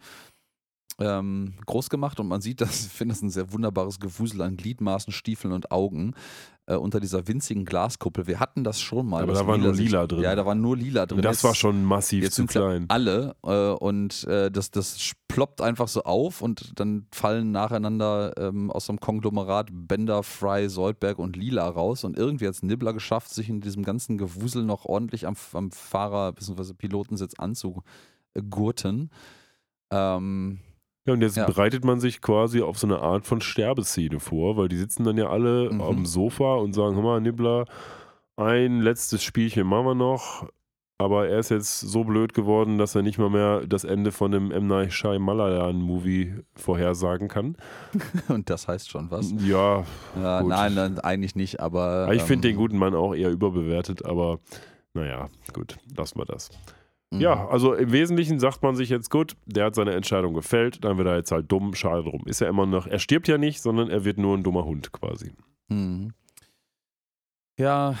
ähm, 0.99 1.53
groß 1.65 1.89
gemacht 1.89 2.19
und 2.19 2.27
man 2.27 2.41
sieht 2.41 2.59
ich 2.61 2.67
finde 2.67 3.13
das 3.13 3.21
ein 3.21 3.29
sehr 3.29 3.53
wunderbares 3.53 4.01
Gewusel 4.01 4.41
an 4.41 4.57
Gliedmaßen, 4.57 5.13
Stiefeln 5.13 5.53
und 5.53 5.71
Augen 5.71 6.13
äh, 6.69 6.75
unter 6.75 6.99
dieser 6.99 7.27
winzigen 7.27 7.65
Glaskuppel. 7.65 8.27
Wir 8.27 8.39
hatten 8.39 8.63
das 8.63 8.79
schon 8.79 9.07
mal. 9.07 9.23
Aber 9.23 9.33
da 9.33 9.45
war 9.47 9.57
nur 9.57 9.73
lila 9.73 10.05
drin. 10.07 10.21
Ja, 10.21 10.35
da 10.35 10.45
war 10.45 10.55
nur 10.55 10.77
lila 10.77 11.05
drin. 11.05 11.17
Und 11.17 11.25
das 11.25 11.37
Jetzt- 11.37 11.43
war 11.43 11.55
schon 11.55 11.83
massiv 11.83 12.23
Jetzt 12.23 12.35
zu 12.35 12.45
klein. 12.45 12.85
alle 12.87 13.35
äh, 13.43 13.71
und 13.71 14.23
äh, 14.25 14.49
das, 14.51 14.71
das 14.71 15.13
ploppt 15.27 15.61
einfach 15.61 15.87
so 15.87 16.03
auf 16.03 16.41
und 16.41 16.79
dann 16.79 17.05
fallen 17.11 17.51
nacheinander 17.51 18.33
ähm, 18.37 18.71
aus 18.71 18.85
so 18.85 18.91
einem 18.93 18.99
Konglomerat 18.99 19.69
Bender, 19.71 20.23
Fry, 20.23 20.69
Soldberg 20.69 21.19
und 21.19 21.35
Lila 21.35 21.67
raus 21.67 22.03
und 22.03 22.17
irgendwie 22.17 22.47
hat 22.47 22.53
es 22.55 22.63
Nibbler 22.63 22.93
geschafft, 22.93 23.29
sich 23.33 23.49
in 23.49 23.61
diesem 23.61 23.83
ganzen 23.83 24.17
Gewusel 24.17 24.63
noch 24.63 24.85
ordentlich 24.85 25.27
am, 25.27 25.35
am 25.53 25.71
Fahrer- 25.71 26.31
bzw. 26.33 26.73
Pilotensitz 26.73 27.33
anzugurten. 28.35 29.09
Ähm, 29.91 30.59
Ja, 31.09 31.13
und 31.13 31.21
jetzt 31.21 31.37
Ja. 31.37 31.45
bereitet 31.45 31.83
man 31.83 31.99
sich 31.99 32.21
quasi 32.21 32.61
auf 32.61 32.77
so 32.79 32.87
eine 32.87 32.99
Art 33.01 33.25
von 33.25 33.41
Sterbeszene 33.41 34.19
vor, 34.19 34.57
weil 34.57 34.67
die 34.69 34.77
sitzen 34.77 35.03
dann 35.03 35.17
ja 35.17 35.29
alle 35.29 35.69
Mhm. 35.71 35.81
am 35.81 36.05
Sofa 36.05 36.55
und 36.55 36.73
sagen, 36.73 36.95
hör 36.95 37.03
mal, 37.03 37.21
Nibbler, 37.21 37.65
ein 38.37 38.81
letztes 38.81 39.21
Spielchen 39.23 39.67
machen 39.67 39.85
wir 39.85 39.95
noch. 39.95 40.47
Aber 41.01 41.29
er 41.29 41.39
ist 41.39 41.47
jetzt 41.49 41.79
so 41.79 42.03
blöd 42.03 42.33
geworden, 42.33 42.77
dass 42.77 42.93
er 42.93 43.03
nicht 43.03 43.17
mal 43.17 43.29
mehr 43.29 43.65
das 43.65 43.85
Ende 43.85 44.11
von 44.11 44.31
dem 44.31 44.51
M. 44.51 44.67
Night 44.67 44.91
Shyamalan-Movie 44.91 46.35
vorhersagen 46.55 47.29
kann. 47.29 47.55
und 48.27 48.49
das 48.49 48.67
heißt 48.67 48.89
schon 48.89 49.09
was. 49.09 49.33
Ja, 49.39 49.85
Ja, 50.21 50.43
nein, 50.43 50.73
nein, 50.73 50.99
eigentlich 50.99 51.35
nicht, 51.35 51.61
aber. 51.61 52.09
ich 52.11 52.21
finde 52.23 52.49
ähm, 52.49 52.53
den 52.53 52.57
guten 52.57 52.77
Mann 52.77 52.95
auch 52.95 53.13
eher 53.15 53.29
überbewertet, 53.31 54.03
aber 54.05 54.39
naja, 54.93 55.29
gut, 55.53 55.77
lassen 55.95 56.19
wir 56.19 56.25
das. 56.25 56.49
Mhm. 57.11 57.21
Ja, 57.21 57.47
also 57.47 57.73
im 57.73 57.91
Wesentlichen 57.91 58.39
sagt 58.39 58.61
man 58.63 58.75
sich 58.75 58.89
jetzt, 58.89 59.09
gut, 59.09 59.35
der 59.45 59.65
hat 59.65 59.75
seine 59.75 59.93
Entscheidung 59.93 60.33
gefällt, 60.33 60.83
dann 60.83 60.97
wird 60.97 61.07
er 61.07 61.15
jetzt 61.17 61.31
halt 61.31 61.51
dumm, 61.51 61.73
schade 61.75 62.03
drum. 62.03 62.23
Ist 62.25 62.41
ja 62.41 62.47
immer 62.49 62.65
noch, 62.65 62.87
er 62.87 62.99
stirbt 62.99 63.27
ja 63.27 63.37
nicht, 63.37 63.61
sondern 63.61 63.89
er 63.89 64.05
wird 64.05 64.17
nur 64.17 64.35
ein 64.37 64.43
dummer 64.43 64.65
Hund 64.65 64.91
quasi. 64.91 65.31
Mhm. 65.69 66.13
Ja, 67.57 67.95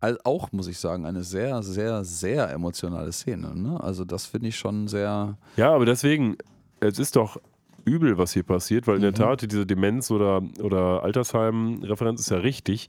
also 0.00 0.18
auch 0.24 0.50
muss 0.52 0.66
ich 0.66 0.78
sagen, 0.78 1.06
eine 1.06 1.22
sehr, 1.22 1.62
sehr, 1.62 2.04
sehr 2.04 2.50
emotionale 2.50 3.12
Szene. 3.12 3.54
Ne? 3.54 3.80
Also 3.80 4.04
das 4.04 4.26
finde 4.26 4.48
ich 4.48 4.56
schon 4.56 4.88
sehr. 4.88 5.36
Ja, 5.56 5.74
aber 5.74 5.84
deswegen, 5.86 6.36
es 6.80 6.98
ist 6.98 7.16
doch 7.16 7.36
übel, 7.84 8.16
was 8.18 8.32
hier 8.32 8.42
passiert, 8.44 8.86
weil 8.86 8.96
in 8.96 9.02
der 9.02 9.10
Mhm. 9.10 9.16
Tat 9.16 9.42
diese 9.42 9.66
Demenz- 9.66 10.10
oder, 10.10 10.42
oder 10.60 11.02
Altersheim-Referenz 11.02 12.20
ist 12.20 12.30
ja 12.30 12.38
richtig. 12.38 12.88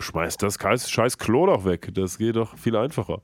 Schmeißt 0.00 0.42
das 0.42 0.58
scheiß, 0.90 1.18
Klo 1.18 1.46
doch 1.46 1.64
weg. 1.64 1.90
Das 1.94 2.18
geht 2.18 2.36
doch 2.36 2.56
viel 2.56 2.76
einfacher. 2.76 3.20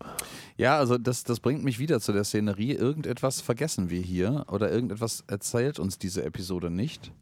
Ja, 0.57 0.79
also 0.79 0.99
das, 0.99 1.25
das 1.25 1.41
bringt 1.41 1.65
mich 1.65 1.79
wieder 1.79 2.01
zu 2.01 2.13
der 2.13 2.25
Szenerie. 2.25 2.73
Irgendetwas 2.73 3.41
vergessen 3.41 3.91
wir 3.91 4.01
hier 4.01 4.45
oder 4.51 4.71
irgendetwas 4.71 5.25
erzählt 5.27 5.79
uns 5.79 5.99
diese 5.99 6.25
Episode 6.25 6.71
nicht. 6.71 7.13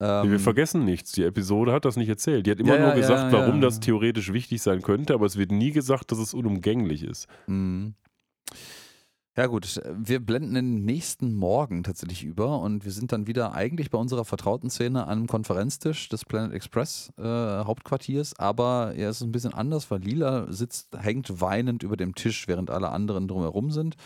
Ähm, 0.00 0.30
Wir 0.30 0.40
vergessen 0.40 0.84
nichts. 0.84 1.12
Die 1.12 1.22
Episode 1.24 1.72
hat 1.72 1.84
das 1.84 1.96
nicht 1.96 2.08
erzählt. 2.08 2.46
Die 2.46 2.50
hat 2.50 2.60
immer 2.60 2.74
Ja, 2.74 2.80
nur 2.80 2.88
ja, 2.90 2.94
gesagt, 2.96 3.32
ja, 3.32 3.38
warum 3.38 3.60
das 3.60 3.80
theoretisch 3.80 4.32
wichtig 4.32 4.60
sein 4.62 4.82
könnte, 4.82 5.14
aber 5.14 5.26
es 5.26 5.36
wird 5.36 5.52
nie 5.52 5.70
gesagt, 5.70 6.10
dass 6.10 6.18
es 6.18 6.34
unumgänglich 6.34 7.02
ist. 7.04 7.26
Mhm. 7.46 7.94
Ja 9.36 9.48
gut, 9.48 9.80
wir 9.92 10.20
blenden 10.20 10.54
den 10.54 10.84
nächsten 10.84 11.34
Morgen 11.34 11.82
tatsächlich 11.82 12.22
über 12.22 12.60
und 12.60 12.84
wir 12.84 12.92
sind 12.92 13.10
dann 13.10 13.26
wieder 13.26 13.52
eigentlich 13.52 13.90
bei 13.90 13.98
unserer 13.98 14.24
vertrauten 14.24 14.70
Szene 14.70 15.08
am 15.08 15.26
Konferenztisch 15.26 16.08
des 16.08 16.24
Planet 16.24 16.52
Express 16.52 17.12
äh, 17.18 17.24
Hauptquartiers, 17.24 18.38
aber 18.38 18.94
ja, 18.96 19.08
es 19.08 19.16
ist 19.16 19.22
ein 19.26 19.32
bisschen 19.32 19.52
anders, 19.52 19.90
weil 19.90 20.02
Lila 20.02 20.52
sitzt, 20.52 20.96
hängt 20.96 21.40
weinend 21.40 21.82
über 21.82 21.96
dem 21.96 22.14
Tisch, 22.14 22.46
während 22.46 22.70
alle 22.70 22.90
anderen 22.90 23.26
drumherum 23.26 23.72
sind. 23.72 23.96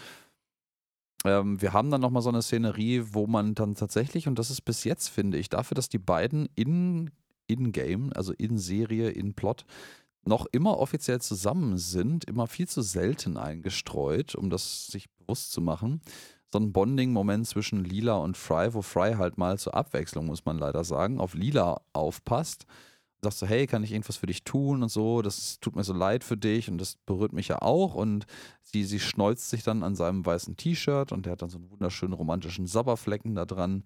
Ähm, 1.27 1.61
wir 1.61 1.75
haben 1.75 1.91
dann 1.91 2.01
nochmal 2.01 2.23
so 2.23 2.31
eine 2.31 2.41
Szenerie, 2.41 3.03
wo 3.13 3.27
man 3.27 3.55
dann 3.55 3.75
tatsächlich, 3.75 4.29
und 4.29 4.39
das 4.39 4.49
ist 4.51 4.63
bis 4.63 4.85
jetzt, 4.85 5.09
finde 5.09 5.37
ich, 5.37 5.51
dafür, 5.51 5.75
dass 5.75 5.91
die 5.91 5.99
beiden 5.99 6.49
in, 6.55 7.11
in-game, 7.49 8.15
also 8.15 8.33
in 8.33 8.57
Serie, 8.57 9.11
in 9.11 9.35
Plot, 9.35 9.67
noch 10.25 10.47
immer 10.53 10.79
offiziell 10.79 11.21
zusammen 11.21 11.77
sind, 11.77 12.25
immer 12.25 12.47
viel 12.47 12.67
zu 12.67 12.81
selten 12.81 13.37
eingestreut, 13.37 14.35
um 14.35 14.49
das 14.49 14.87
sich 14.87 15.07
bewusst 15.29 15.53
zu 15.53 15.61
machen. 15.61 16.01
So 16.51 16.59
ein 16.59 16.73
Bonding-Moment 16.73 17.47
zwischen 17.47 17.85
Lila 17.85 18.17
und 18.17 18.37
Fry, 18.37 18.73
wo 18.73 18.81
Fry 18.81 19.15
halt 19.15 19.37
mal 19.37 19.59
zur 19.59 19.75
Abwechslung, 19.75 20.27
muss 20.27 20.47
man 20.47 20.59
leider 20.59 20.83
sagen, 20.83 21.21
auf 21.21 21.35
Lila 21.35 21.83
aufpasst. 21.93 22.65
Sagt 23.21 23.37
so, 23.37 23.47
hey, 23.47 23.67
kann 23.67 23.85
ich 23.85 23.93
irgendwas 23.93 24.17
für 24.17 24.27
dich 24.27 24.45
tun 24.45 24.83
und 24.83 24.89
so, 24.89 25.23
das 25.23 25.59
tut 25.61 25.77
mir 25.77 25.85
so 25.85 25.93
leid 25.93 26.25
für 26.25 26.37
dich 26.37 26.71
und 26.71 26.79
das 26.79 26.97
berührt 27.05 27.33
mich 27.33 27.49
ja 27.49 27.61
auch. 27.61 27.95
Und 27.95 28.27
sie, 28.63 28.85
sie 28.85 29.01
schneuzt 29.01 29.51
sich 29.51 29.63
dann 29.63 29.83
an 29.83 29.95
seinem 29.95 30.25
weißen 30.25 30.57
T-Shirt 30.57 31.13
und 31.13 31.27
der 31.27 31.33
hat 31.33 31.43
dann 31.43 31.51
so 31.51 31.59
einen 31.59 31.71
wunderschönen 31.71 32.15
romantischen 32.15 32.67
Sabberflecken 32.67 33.35
da 33.35 33.45
dran. 33.45 33.85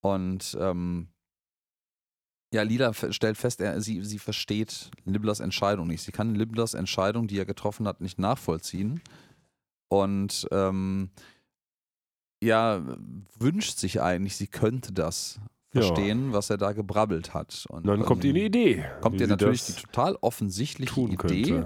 Und 0.00 0.58
ähm, 0.60 1.08
ja, 2.52 2.62
Lila 2.62 2.92
stellt 2.92 3.38
fest, 3.38 3.60
er, 3.60 3.80
sie, 3.80 4.04
sie 4.04 4.18
versteht 4.18 4.90
Libblers 5.04 5.40
Entscheidung 5.40 5.86
nicht. 5.86 6.02
Sie 6.02 6.12
kann 6.12 6.34
Libblers 6.34 6.74
Entscheidung, 6.74 7.28
die 7.28 7.38
er 7.38 7.46
getroffen 7.46 7.86
hat, 7.86 8.00
nicht 8.00 8.18
nachvollziehen. 8.18 9.00
Und 9.88 10.46
ähm, 10.52 11.10
ja, 12.42 12.82
wünscht 13.38 13.78
sich 13.78 14.00
eigentlich, 14.00 14.36
sie 14.36 14.46
könnte 14.46 14.92
das 14.92 15.40
Ja. 15.72 15.80
verstehen, 15.82 16.32
was 16.32 16.50
er 16.50 16.56
da 16.56 16.72
gebrabbelt 16.72 17.34
hat. 17.34 17.64
Und 17.68 17.86
Dann 17.86 18.02
kommt 18.04 18.24
ihr 18.24 18.30
eine 18.30 18.44
Idee. 18.44 18.84
kommt 19.00 19.20
ihr 19.20 19.26
natürlich 19.26 19.64
die 19.66 19.72
total 19.72 20.16
offensichtliche 20.20 21.00
Idee. 21.00 21.64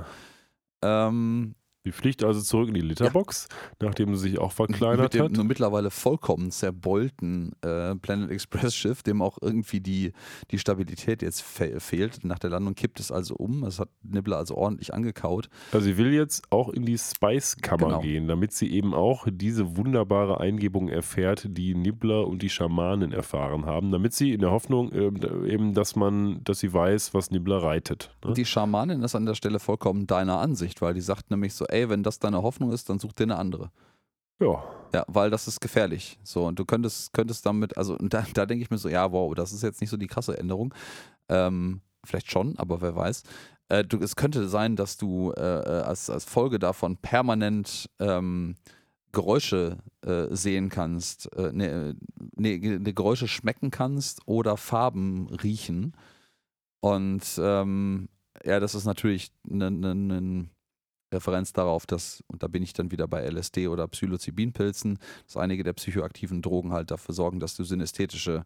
Ähm, 0.82 1.54
Die 1.84 1.92
fliegt 1.92 2.22
also 2.22 2.40
zurück 2.40 2.68
in 2.68 2.74
die 2.74 2.80
Litterbox, 2.80 3.48
nachdem 3.80 4.14
sie 4.14 4.30
sich 4.30 4.38
auch 4.38 4.52
verkleinert 4.52 5.00
mit 5.02 5.14
dem 5.14 5.24
hat. 5.24 5.32
nur 5.32 5.44
mittlerweile 5.44 5.90
vollkommen 5.90 6.50
zerbeulten 6.52 7.52
äh, 7.62 7.94
Planet 7.96 8.30
Express 8.30 8.74
Schiff, 8.74 9.02
dem 9.02 9.20
auch 9.22 9.38
irgendwie 9.40 9.80
die, 9.80 10.12
die 10.50 10.58
Stabilität 10.58 11.22
jetzt 11.22 11.42
fe 11.42 11.80
fehlt. 11.80 12.24
Nach 12.24 12.38
der 12.38 12.50
Landung 12.50 12.74
kippt 12.74 13.00
es 13.00 13.10
also 13.10 13.34
um. 13.34 13.64
Es 13.64 13.80
hat 13.80 13.88
Nibbler 14.02 14.36
also 14.36 14.56
ordentlich 14.56 14.94
angekaut. 14.94 15.48
Also 15.72 15.86
sie 15.86 15.96
will 15.96 16.12
jetzt 16.12 16.44
auch 16.50 16.68
in 16.68 16.84
die 16.84 16.98
Spice-Kammer 16.98 17.82
Genau. 17.86 18.00
gehen, 18.00 18.28
damit 18.28 18.52
sie 18.52 18.70
eben 18.72 18.94
auch 18.94 19.26
diese 19.30 19.76
wunderbare 19.76 20.38
Eingebung 20.40 20.88
erfährt, 20.88 21.46
die 21.48 21.74
Nibbler 21.74 22.26
und 22.28 22.42
die 22.42 22.50
Schamanen 22.50 23.12
erfahren 23.12 23.66
haben, 23.66 23.90
damit 23.90 24.12
sie 24.14 24.32
in 24.32 24.40
der 24.40 24.50
Hoffnung 24.52 24.92
ähm, 24.92 25.16
eben, 25.46 25.74
dass 25.74 25.96
man, 25.96 26.44
dass 26.44 26.60
sie 26.60 26.72
weiß, 26.72 27.12
was 27.14 27.30
Nibbler 27.30 27.58
reitet. 27.62 28.14
Ne? 28.24 28.34
Die 28.34 28.44
Schamanin 28.44 29.02
ist 29.02 29.14
an 29.16 29.26
der 29.26 29.34
Stelle 29.34 29.58
vollkommen 29.58 30.06
deiner 30.06 30.38
Ansicht, 30.38 30.80
weil 30.80 30.94
die 30.94 31.00
sagt 31.00 31.30
nämlich 31.30 31.54
so, 31.54 31.64
ey, 31.72 31.88
wenn 31.88 32.02
das 32.02 32.18
deine 32.18 32.42
Hoffnung 32.42 32.72
ist, 32.72 32.88
dann 32.88 32.98
such 32.98 33.12
dir 33.12 33.24
eine 33.24 33.36
andere. 33.36 33.70
Ja, 34.40 34.62
Ja, 34.94 35.04
weil 35.08 35.30
das 35.30 35.48
ist 35.48 35.60
gefährlich. 35.60 36.18
So, 36.22 36.46
und 36.46 36.58
du 36.58 36.64
könntest, 36.64 37.12
könntest 37.12 37.46
damit, 37.46 37.76
also 37.76 37.96
und 37.96 38.12
da, 38.12 38.26
da 38.34 38.46
denke 38.46 38.62
ich 38.62 38.70
mir 38.70 38.78
so, 38.78 38.88
ja, 38.88 39.10
wow, 39.12 39.34
das 39.34 39.52
ist 39.52 39.62
jetzt 39.62 39.80
nicht 39.80 39.90
so 39.90 39.96
die 39.96 40.06
krasse 40.06 40.36
Änderung. 40.38 40.74
Ähm, 41.28 41.80
vielleicht 42.04 42.30
schon, 42.30 42.58
aber 42.58 42.80
wer 42.80 42.94
weiß. 42.94 43.22
Äh, 43.68 43.84
du, 43.84 43.98
es 43.98 44.16
könnte 44.16 44.48
sein, 44.48 44.76
dass 44.76 44.96
du 44.98 45.32
äh, 45.32 45.40
äh, 45.40 45.82
als, 45.82 46.10
als 46.10 46.24
Folge 46.24 46.58
davon 46.58 46.96
permanent 46.98 47.88
ähm, 48.00 48.56
Geräusche 49.12 49.78
äh, 50.04 50.26
sehen 50.30 50.68
kannst, 50.68 51.32
äh, 51.36 51.52
ne, 51.52 51.94
ne, 52.36 52.58
ne, 52.58 52.94
Geräusche 52.94 53.28
schmecken 53.28 53.70
kannst 53.70 54.20
oder 54.26 54.56
Farben 54.56 55.28
riechen. 55.28 55.94
Und 56.80 57.22
ähm, 57.38 58.08
ja, 58.44 58.58
das 58.58 58.74
ist 58.74 58.86
natürlich 58.86 59.30
eine 59.48 59.70
ne, 59.70 59.94
ne 59.94 60.48
Referenz 61.12 61.52
darauf, 61.52 61.86
dass, 61.86 62.22
und 62.26 62.42
da 62.42 62.48
bin 62.48 62.62
ich 62.62 62.72
dann 62.72 62.90
wieder 62.90 63.06
bei 63.06 63.28
LSD 63.28 63.68
oder 63.68 63.86
Psilocybinpilzen, 63.88 64.98
dass 65.26 65.36
einige 65.36 65.62
der 65.62 65.74
psychoaktiven 65.74 66.42
Drogen 66.42 66.72
halt 66.72 66.90
dafür 66.90 67.14
sorgen, 67.14 67.40
dass 67.40 67.56
du 67.56 67.64
synästhetische 67.64 68.44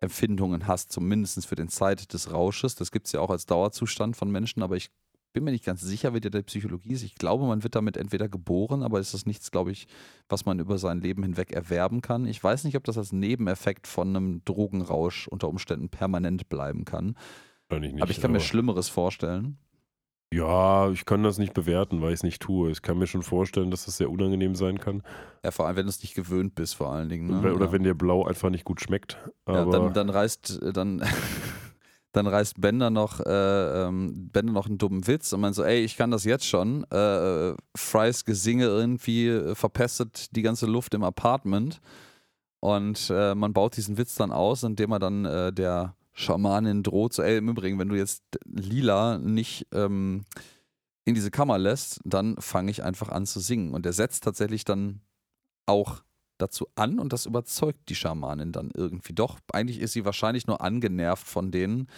Empfindungen 0.00 0.66
hast, 0.66 0.92
zumindest 0.92 1.46
für 1.46 1.54
den 1.54 1.68
Zeit 1.68 2.12
des 2.12 2.32
Rausches. 2.32 2.74
Das 2.74 2.92
gibt 2.92 3.06
es 3.06 3.12
ja 3.12 3.20
auch 3.20 3.30
als 3.30 3.46
Dauerzustand 3.46 4.16
von 4.16 4.30
Menschen, 4.30 4.62
aber 4.62 4.76
ich 4.76 4.90
bin 5.32 5.44
mir 5.44 5.50
nicht 5.50 5.64
ganz 5.64 5.80
sicher, 5.80 6.14
wie 6.14 6.20
der 6.20 6.30
der 6.30 6.42
Psychologie 6.42 6.92
ist. 6.92 7.02
Ich 7.02 7.16
glaube, 7.16 7.44
man 7.44 7.64
wird 7.64 7.74
damit 7.74 7.96
entweder 7.96 8.28
geboren, 8.28 8.82
aber 8.82 9.00
ist 9.00 9.14
das 9.14 9.26
nichts, 9.26 9.50
glaube 9.50 9.72
ich, 9.72 9.88
was 10.28 10.46
man 10.46 10.60
über 10.60 10.78
sein 10.78 11.00
Leben 11.00 11.24
hinweg 11.24 11.52
erwerben 11.52 12.02
kann. 12.02 12.26
Ich 12.26 12.42
weiß 12.42 12.64
nicht, 12.64 12.76
ob 12.76 12.84
das 12.84 12.96
als 12.96 13.12
Nebeneffekt 13.12 13.88
von 13.88 14.08
einem 14.08 14.42
Drogenrausch 14.44 15.26
unter 15.26 15.48
Umständen 15.48 15.88
permanent 15.88 16.48
bleiben 16.48 16.84
kann. 16.84 17.16
wahrscheinlich 17.68 17.94
nicht. 17.94 18.02
aber 18.02 18.10
ich 18.12 18.20
kann 18.20 18.32
mir 18.32 18.40
Schlimmeres 18.40 18.88
vorstellen. 18.88 19.58
Ja, 20.34 20.90
ich 20.90 21.04
kann 21.04 21.22
das 21.22 21.38
nicht 21.38 21.54
bewerten, 21.54 22.02
weil 22.02 22.08
ich 22.08 22.20
es 22.20 22.22
nicht 22.24 22.42
tue. 22.42 22.72
Ich 22.72 22.82
kann 22.82 22.98
mir 22.98 23.06
schon 23.06 23.22
vorstellen, 23.22 23.70
dass 23.70 23.84
das 23.84 23.98
sehr 23.98 24.10
unangenehm 24.10 24.56
sein 24.56 24.80
kann. 24.80 25.04
Ja, 25.44 25.52
vor 25.52 25.66
allem, 25.66 25.76
wenn 25.76 25.86
du 25.86 25.90
es 25.90 26.02
nicht 26.02 26.16
gewöhnt 26.16 26.56
bist, 26.56 26.74
vor 26.74 26.90
allen 26.90 27.08
Dingen. 27.08 27.28
Ne? 27.28 27.54
Oder 27.54 27.66
ja. 27.66 27.72
wenn 27.72 27.84
dir 27.84 27.94
Blau 27.94 28.26
einfach 28.26 28.50
nicht 28.50 28.64
gut 28.64 28.80
schmeckt. 28.80 29.16
Ja, 29.46 29.64
dann, 29.64 29.92
dann 29.92 30.10
reißt, 30.10 30.60
äh, 30.60 30.72
dann, 30.72 31.04
dann 32.12 32.26
reißt 32.26 32.60
Bender 32.60 32.90
noch, 32.90 33.20
äh, 33.20 33.86
ähm, 33.86 34.30
Bender 34.32 34.52
noch 34.52 34.66
einen 34.66 34.78
dummen 34.78 35.06
Witz 35.06 35.32
und 35.32 35.40
meint 35.40 35.54
so, 35.54 35.62
ey, 35.62 35.84
ich 35.84 35.96
kann 35.96 36.10
das 36.10 36.24
jetzt 36.24 36.48
schon. 36.48 36.84
Äh, 36.92 37.50
äh, 37.50 37.56
Frys 37.76 38.24
Gesinge 38.24 38.64
irgendwie 38.64 39.28
äh, 39.28 39.54
verpestet 39.54 40.34
die 40.34 40.42
ganze 40.42 40.66
Luft 40.66 40.94
im 40.94 41.04
Apartment. 41.04 41.80
Und 42.58 43.08
äh, 43.14 43.36
man 43.36 43.52
baut 43.52 43.76
diesen 43.76 43.98
Witz 43.98 44.16
dann 44.16 44.32
aus, 44.32 44.64
indem 44.64 44.90
er 44.90 44.98
dann 44.98 45.26
äh, 45.26 45.52
der 45.52 45.94
Schamanin 46.14 46.82
droht, 46.82 47.12
so, 47.12 47.22
ey, 47.22 47.38
im 47.38 47.48
Übrigen, 47.48 47.78
wenn 47.78 47.88
du 47.88 47.96
jetzt 47.96 48.22
Lila 48.44 49.18
nicht 49.18 49.66
ähm, 49.72 50.24
in 51.04 51.14
diese 51.14 51.30
Kammer 51.30 51.58
lässt, 51.58 52.00
dann 52.04 52.36
fange 52.38 52.70
ich 52.70 52.82
einfach 52.82 53.08
an 53.08 53.26
zu 53.26 53.40
singen. 53.40 53.74
Und 53.74 53.84
er 53.84 53.92
setzt 53.92 54.24
tatsächlich 54.24 54.64
dann 54.64 55.00
auch 55.66 56.02
dazu 56.38 56.66
an 56.74 56.98
und 56.98 57.12
das 57.12 57.26
überzeugt 57.26 57.88
die 57.88 57.94
Schamanin 57.94 58.52
dann 58.52 58.70
irgendwie 58.74 59.12
doch. 59.12 59.38
Eigentlich 59.52 59.80
ist 59.80 59.92
sie 59.92 60.04
wahrscheinlich 60.04 60.46
nur 60.46 60.60
angenervt 60.60 61.26
von 61.26 61.50
denen 61.50 61.88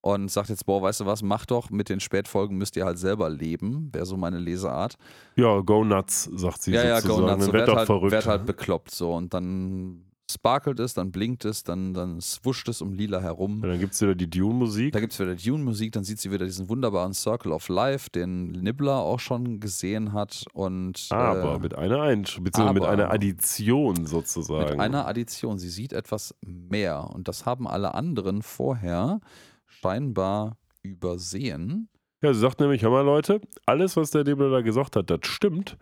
und 0.00 0.30
sagt 0.30 0.50
jetzt, 0.50 0.66
boah, 0.66 0.82
weißt 0.82 1.00
du 1.00 1.06
was, 1.06 1.22
mach 1.22 1.46
doch, 1.46 1.70
mit 1.70 1.88
den 1.88 2.00
Spätfolgen 2.00 2.58
müsst 2.58 2.76
ihr 2.76 2.84
halt 2.84 2.98
selber 2.98 3.30
leben, 3.30 3.90
wäre 3.92 4.06
so 4.06 4.16
meine 4.16 4.38
Leseart. 4.38 4.96
ja, 5.36 5.60
go 5.60 5.84
nuts, 5.84 6.30
sagt 6.34 6.62
sie 6.62 6.72
ja, 6.72 6.84
ja, 6.84 7.00
go 7.00 7.20
nuts, 7.20 7.46
so, 7.46 7.52
Werd 7.52 7.66
werd, 7.68 7.76
halt, 7.76 7.86
verrückt. 7.86 8.12
werd 8.12 8.26
halt 8.26 8.46
bekloppt 8.46 8.90
so 8.90 9.14
und 9.14 9.32
dann 9.32 10.04
sparkelt 10.30 10.80
es, 10.80 10.94
dann 10.94 11.12
blinkt 11.12 11.44
es, 11.44 11.64
dann, 11.64 11.92
dann 11.94 12.20
swuscht 12.20 12.68
es 12.68 12.80
um 12.80 12.92
Lila 12.92 13.20
herum. 13.20 13.60
ja, 13.62 13.68
dann 13.68 13.78
gibt 13.78 13.94
es 13.94 14.00
wieder 14.00 14.14
die 14.14 14.28
Dune-Musik. 14.28 14.92
Da 14.92 15.00
gibt 15.00 15.12
es 15.12 15.20
wieder 15.20 15.34
Dune-Musik, 15.34 15.92
dann 15.92 16.04
sieht 16.04 16.18
sie 16.18 16.30
wieder 16.30 16.44
diesen 16.44 16.68
wunderbaren 16.68 17.12
Circle 17.12 17.52
of 17.52 17.68
Life, 17.68 18.10
den 18.10 18.52
Nibbler 18.52 18.96
auch 18.96 19.20
schon 19.20 19.60
gesehen 19.60 20.12
hat. 20.12 20.44
Und, 20.52 21.06
Aber 21.10 21.56
äh, 21.56 21.58
mit 21.58 21.74
einer 21.76 22.02
Einsch 22.02 22.40
beziehungsweise 22.40 22.74
mit 22.80 22.84
einer 22.84 23.10
Addition 23.10 24.06
sozusagen. 24.06 24.70
Mit 24.70 24.80
einer 24.80 25.06
Addition. 25.06 25.58
Sie 25.58 25.68
sieht 25.68 25.92
etwas 25.92 26.34
mehr. 26.40 27.10
Und 27.12 27.28
das 27.28 27.44
haben 27.46 27.68
alle 27.68 27.94
anderen 27.94 28.42
vorher 28.42 29.20
scheinbar 29.66 30.56
übersehen. 30.82 31.88
Ja, 32.22 32.32
sie 32.32 32.40
sagt 32.40 32.60
nämlich, 32.60 32.82
hör 32.82 32.90
mal 32.90 33.02
Leute, 33.04 33.40
alles, 33.66 33.96
was 33.96 34.10
der 34.10 34.24
Nebler 34.24 34.50
da 34.50 34.62
gesagt 34.62 34.96
hat, 34.96 35.10
das 35.10 35.20
stimmt. 35.24 35.76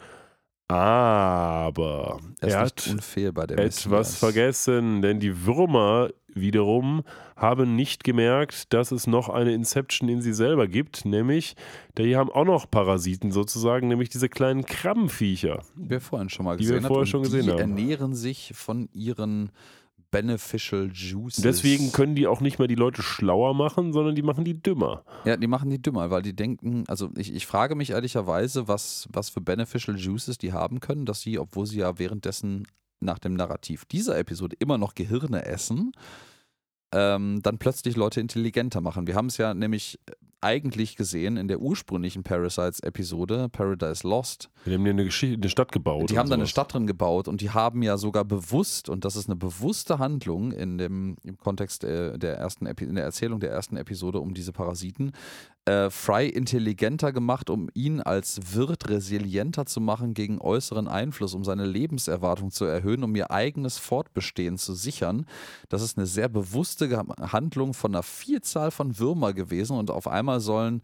Aber 0.72 2.18
Er 2.40 2.48
er 2.48 2.60
hat 2.60 2.88
unfehlbar, 2.90 3.44
etwas 3.50 3.86
Messias. 3.86 4.16
vergessen, 4.16 5.02
denn 5.02 5.20
die 5.20 5.44
Würmer 5.46 6.08
wiederum 6.34 7.02
haben 7.36 7.76
nicht 7.76 8.04
gemerkt, 8.04 8.72
dass 8.72 8.90
es 8.90 9.06
noch 9.06 9.28
eine 9.28 9.52
Inception 9.52 10.08
in 10.08 10.22
sie 10.22 10.32
selber 10.32 10.66
gibt, 10.66 11.04
nämlich, 11.04 11.56
die 11.98 12.16
haben 12.16 12.30
auch 12.30 12.46
noch 12.46 12.70
Parasiten 12.70 13.32
sozusagen, 13.32 13.88
nämlich 13.88 14.08
diese 14.08 14.28
kleinen 14.30 14.64
Krabbenviecher. 14.64 15.62
Die 15.76 15.90
wir 15.90 16.00
vorhin 16.00 16.30
schon 16.30 16.46
mal 16.46 16.56
Die 16.56 16.64
wir 16.68 16.76
gesehen 16.76 16.86
vorher 16.88 17.00
haben. 17.00 17.06
schon 17.06 17.22
gesehen 17.22 17.42
die 17.44 17.50
haben. 17.50 17.58
ernähren 17.60 18.14
sich 18.14 18.52
von 18.54 18.88
ihren 18.94 19.50
beneficial 20.12 20.90
juices. 20.92 21.42
Deswegen 21.42 21.90
können 21.90 22.14
die 22.14 22.28
auch 22.28 22.40
nicht 22.40 22.60
mehr 22.60 22.68
die 22.68 22.76
Leute 22.76 23.02
schlauer 23.02 23.54
machen, 23.54 23.92
sondern 23.92 24.14
die 24.14 24.22
machen 24.22 24.44
die 24.44 24.62
dümmer. 24.62 25.04
Ja, 25.24 25.36
die 25.36 25.48
machen 25.48 25.70
die 25.70 25.82
dümmer, 25.82 26.10
weil 26.10 26.22
die 26.22 26.36
denken, 26.36 26.84
also 26.86 27.10
ich, 27.16 27.34
ich 27.34 27.46
frage 27.46 27.74
mich 27.74 27.90
ehrlicherweise, 27.90 28.68
was, 28.68 29.08
was 29.10 29.30
für 29.30 29.40
beneficial 29.40 29.96
juices 29.96 30.38
die 30.38 30.52
haben 30.52 30.78
können, 30.78 31.06
dass 31.06 31.22
sie, 31.22 31.40
obwohl 31.40 31.66
sie 31.66 31.78
ja 31.78 31.98
währenddessen 31.98 32.68
nach 33.00 33.18
dem 33.18 33.34
Narrativ 33.34 33.84
dieser 33.86 34.16
Episode 34.16 34.54
immer 34.60 34.78
noch 34.78 34.94
Gehirne 34.94 35.44
essen, 35.46 35.92
ähm, 36.92 37.40
dann 37.42 37.58
plötzlich 37.58 37.96
Leute 37.96 38.20
intelligenter 38.20 38.80
machen. 38.80 39.06
Wir 39.06 39.14
haben 39.14 39.26
es 39.26 39.38
ja 39.38 39.54
nämlich 39.54 39.98
eigentlich 40.42 40.96
gesehen 40.96 41.36
in 41.36 41.46
der 41.46 41.60
ursprünglichen 41.60 42.24
Parasites-Episode, 42.24 43.48
Paradise 43.48 44.06
Lost. 44.06 44.50
Die 44.66 44.74
haben 44.74 44.84
dir 44.84 44.90
eine, 44.90 45.04
Geschichte, 45.04 45.36
eine 45.36 45.48
Stadt 45.48 45.70
gebaut. 45.70 46.10
Die 46.10 46.18
haben 46.18 46.28
da 46.28 46.34
eine. 46.34 46.48
Stadt 46.48 46.74
drin 46.74 46.86
gebaut 46.86 47.28
und 47.28 47.40
die 47.40 47.50
haben 47.50 47.82
ja 47.82 47.96
sogar 47.96 48.24
bewusst, 48.24 48.88
und 48.88 49.04
das 49.04 49.14
ist 49.14 49.28
eine 49.28 49.36
bewusste 49.36 50.00
Handlung 50.00 50.50
in 50.50 50.78
dem, 50.78 51.16
im 51.22 51.38
Kontext 51.38 51.84
der, 51.84 52.18
der 52.18 52.36
ersten 52.36 52.66
Epi 52.66 52.84
in 52.84 52.96
der 52.96 53.04
Erzählung 53.04 53.38
der 53.38 53.52
ersten 53.52 53.76
Episode 53.76 54.18
um 54.18 54.34
diese 54.34 54.52
Parasiten, 54.52 55.12
äh, 55.64 55.90
Fry 55.90 56.28
intelligenter 56.28 57.12
gemacht, 57.12 57.48
um 57.48 57.68
ihn 57.74 58.00
als 58.00 58.54
Wirt 58.54 58.88
resilienter 58.88 59.66
zu 59.66 59.80
machen 59.80 60.14
gegen 60.14 60.40
äußeren 60.40 60.88
Einfluss, 60.88 61.34
um 61.34 61.44
seine 61.44 61.66
Lebenserwartung 61.66 62.50
zu 62.50 62.64
erhöhen, 62.64 63.04
um 63.04 63.14
ihr 63.14 63.30
eigenes 63.30 63.78
Fortbestehen 63.78 64.58
zu 64.58 64.74
sichern. 64.74 65.26
Das 65.68 65.82
ist 65.82 65.96
eine 65.96 66.06
sehr 66.06 66.28
bewusste 66.28 67.04
Handlung 67.20 67.74
von 67.74 67.94
einer 67.94 68.02
Vielzahl 68.02 68.70
von 68.70 68.98
Würmer 68.98 69.32
gewesen 69.32 69.76
und 69.76 69.90
auf 69.90 70.08
einmal 70.08 70.40
sollen 70.40 70.82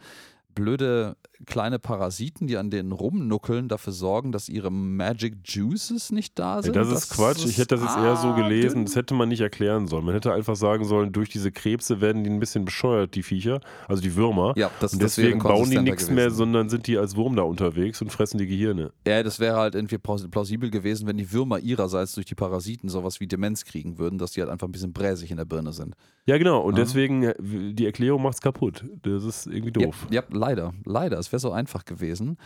blöde 0.58 1.16
kleine 1.46 1.78
Parasiten, 1.78 2.48
die 2.48 2.56
an 2.56 2.68
denen 2.70 2.90
rumnuckeln, 2.90 3.68
dafür 3.68 3.92
sorgen, 3.92 4.32
dass 4.32 4.48
ihre 4.48 4.72
Magic 4.72 5.36
Juices 5.44 6.10
nicht 6.10 6.36
da 6.38 6.56
Ey, 6.56 6.64
sind. 6.64 6.76
das 6.76 6.88
ist 6.90 7.10
Quatsch. 7.10 7.44
Ich 7.46 7.58
hätte 7.58 7.76
das 7.76 7.84
jetzt 7.84 7.96
eher 7.96 8.16
so 8.16 8.28
ah, 8.28 8.36
gelesen. 8.36 8.84
Das 8.84 8.96
hätte 8.96 9.14
man 9.14 9.28
nicht 9.28 9.40
erklären 9.40 9.86
sollen. 9.86 10.04
Man 10.04 10.14
hätte 10.14 10.32
einfach 10.32 10.56
sagen 10.56 10.84
sollen, 10.84 11.12
durch 11.12 11.28
diese 11.28 11.52
Krebse 11.52 12.00
werden 12.00 12.24
die 12.24 12.30
ein 12.30 12.40
bisschen 12.40 12.64
bescheuert, 12.64 13.14
die 13.14 13.22
Viecher, 13.22 13.60
also 13.86 14.02
die 14.02 14.16
Würmer. 14.16 14.52
Ja, 14.56 14.70
das, 14.80 14.94
und 14.94 15.02
das 15.02 15.14
deswegen 15.14 15.38
bauen 15.38 15.70
die 15.70 15.78
nichts 15.78 16.10
mehr, 16.10 16.30
sondern 16.32 16.68
sind 16.68 16.88
die 16.88 16.98
als 16.98 17.14
Wurm 17.14 17.36
da 17.36 17.42
unterwegs 17.42 18.02
und 18.02 18.10
fressen 18.10 18.38
die 18.38 18.46
Gehirne. 18.48 18.90
Ja, 19.06 19.22
das 19.22 19.38
wäre 19.38 19.56
halt 19.58 19.76
irgendwie 19.76 19.98
plaus- 19.98 20.26
plausibel 20.28 20.70
gewesen, 20.70 21.06
wenn 21.06 21.18
die 21.18 21.32
Würmer 21.32 21.60
ihrerseits 21.60 22.14
durch 22.14 22.26
die 22.26 22.34
Parasiten 22.34 22.88
sowas 22.88 23.20
wie 23.20 23.28
Demenz 23.28 23.64
kriegen 23.64 23.98
würden, 23.98 24.18
dass 24.18 24.32
die 24.32 24.40
halt 24.40 24.50
einfach 24.50 24.66
ein 24.66 24.72
bisschen 24.72 24.92
bräsig 24.92 25.30
in 25.30 25.36
der 25.36 25.44
Birne 25.44 25.72
sind. 25.72 25.94
Ja, 26.26 26.36
genau. 26.36 26.60
Und 26.62 26.76
Ja. 26.76 26.84
deswegen, 26.84 27.22
äh, 27.22 27.34
die 27.38 27.86
Erklärung 27.86 28.22
macht's 28.22 28.40
kaputt. 28.40 28.84
Das 29.02 29.24
ist 29.24 29.46
irgendwie 29.46 29.72
doof. 29.72 30.06
Ja, 30.10 30.20
ja 30.20 30.26
leider, 30.30 30.47
leider. 30.84 31.18
Es 31.18 31.32
wäre 31.32 31.40
so 31.40 31.52
einfach 31.52 31.84
gewesen. 31.84 32.38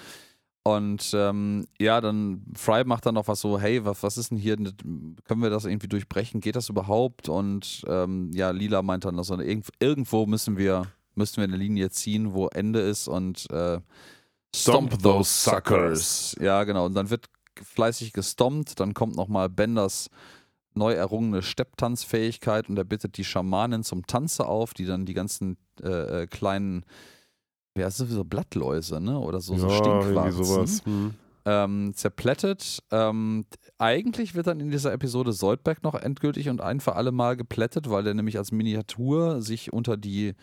Und 0.65 1.11
ähm, 1.15 1.67
ja, 1.81 2.01
dann 2.01 2.45
Fry 2.55 2.85
macht 2.85 3.05
dann 3.05 3.15
noch 3.15 3.27
was 3.27 3.41
so, 3.41 3.59
hey, 3.59 3.85
was, 3.85 4.03
was 4.05 4.17
ist 4.17 4.31
denn 4.31 4.39
hier, 4.39 4.57
können 4.57 5.43
wir 5.43 5.51
das 5.51 5.65
irgendwie 5.65 5.89
durchbrechen? 5.89 6.41
Geht 6.41 6.55
das 6.55 6.69
überhaupt? 6.69 7.29
Und 7.29 7.83
ähm, 7.89 8.31
ja, 8.33 8.51
Lila 8.51 8.83
meint 8.83 9.05
dann 9.05 9.17
noch 9.17 9.25
so, 9.25 9.37
irgend- 9.41 9.71
irgendwo 9.81 10.25
müssen 10.27 10.57
wir, 10.57 10.87
müssen 11.17 11.39
wir 11.39 11.45
eine 11.45 11.57
Linie 11.57 11.91
ziehen, 11.91 12.33
wo 12.33 12.47
Ende 12.47 12.79
ist 12.79 13.09
und 13.09 13.51
äh, 13.51 13.81
Stomp 14.55 15.03
those 15.03 15.29
suckers. 15.31 16.37
Ja, 16.41 16.63
genau. 16.63 16.87
Und 16.87 16.95
dann 16.95 17.11
wird 17.11 17.27
fleißig 17.61 18.13
gestompt, 18.13 18.79
dann 18.79 18.95
kommt 18.95 19.17
nochmal 19.17 19.49
Benders 19.49 20.11
neu 20.75 20.93
errungene 20.93 21.43
Stepptanzfähigkeit 21.43 22.69
und 22.69 22.79
er 22.79 22.85
bittet 22.85 23.17
die 23.17 23.25
Schamanin 23.25 23.83
zum 23.83 24.07
Tanze 24.07 24.47
auf, 24.47 24.75
die 24.75 24.87
dann 24.87 25.07
die 25.07 25.15
ganzen 25.15 25.57
äh, 25.83 26.27
äh 27.75 27.81
kleinen, 27.81 27.85
ja, 27.85 27.91
so 27.91 28.25
Blattläuse, 28.25 29.01
ne? 29.01 29.19
Oder 29.19 29.41
so, 29.41 29.57
so 29.57 29.69
ja, 29.69 29.77
Stinkwarzen 29.77 30.45
sowas. 30.45 30.85
Hm. 30.85 31.15
ähm, 31.45 31.93
zerplättet. 31.95 32.83
Ähm, 32.91 33.47
eigentlich 33.79 34.35
wird 34.35 34.47
dann 34.47 34.61
in 34.61 34.71
dieser 34.71 34.93
Episode 34.93 35.33
Soldberg 35.33 35.83
noch 35.83 35.95
endgültig 35.95 36.49
und 36.49 36.61
ein 36.61 36.81
für 36.81 36.95
alle 36.97 37.13
Mal 37.13 37.37
geplättet, 37.37 37.91
weil 37.91 38.05
der 38.05 38.15
nämlich 38.15 38.39
als 38.39 38.53
Miniatur 38.53 39.43
sich 39.43 39.73
unter 39.73 39.97
die 39.97 40.35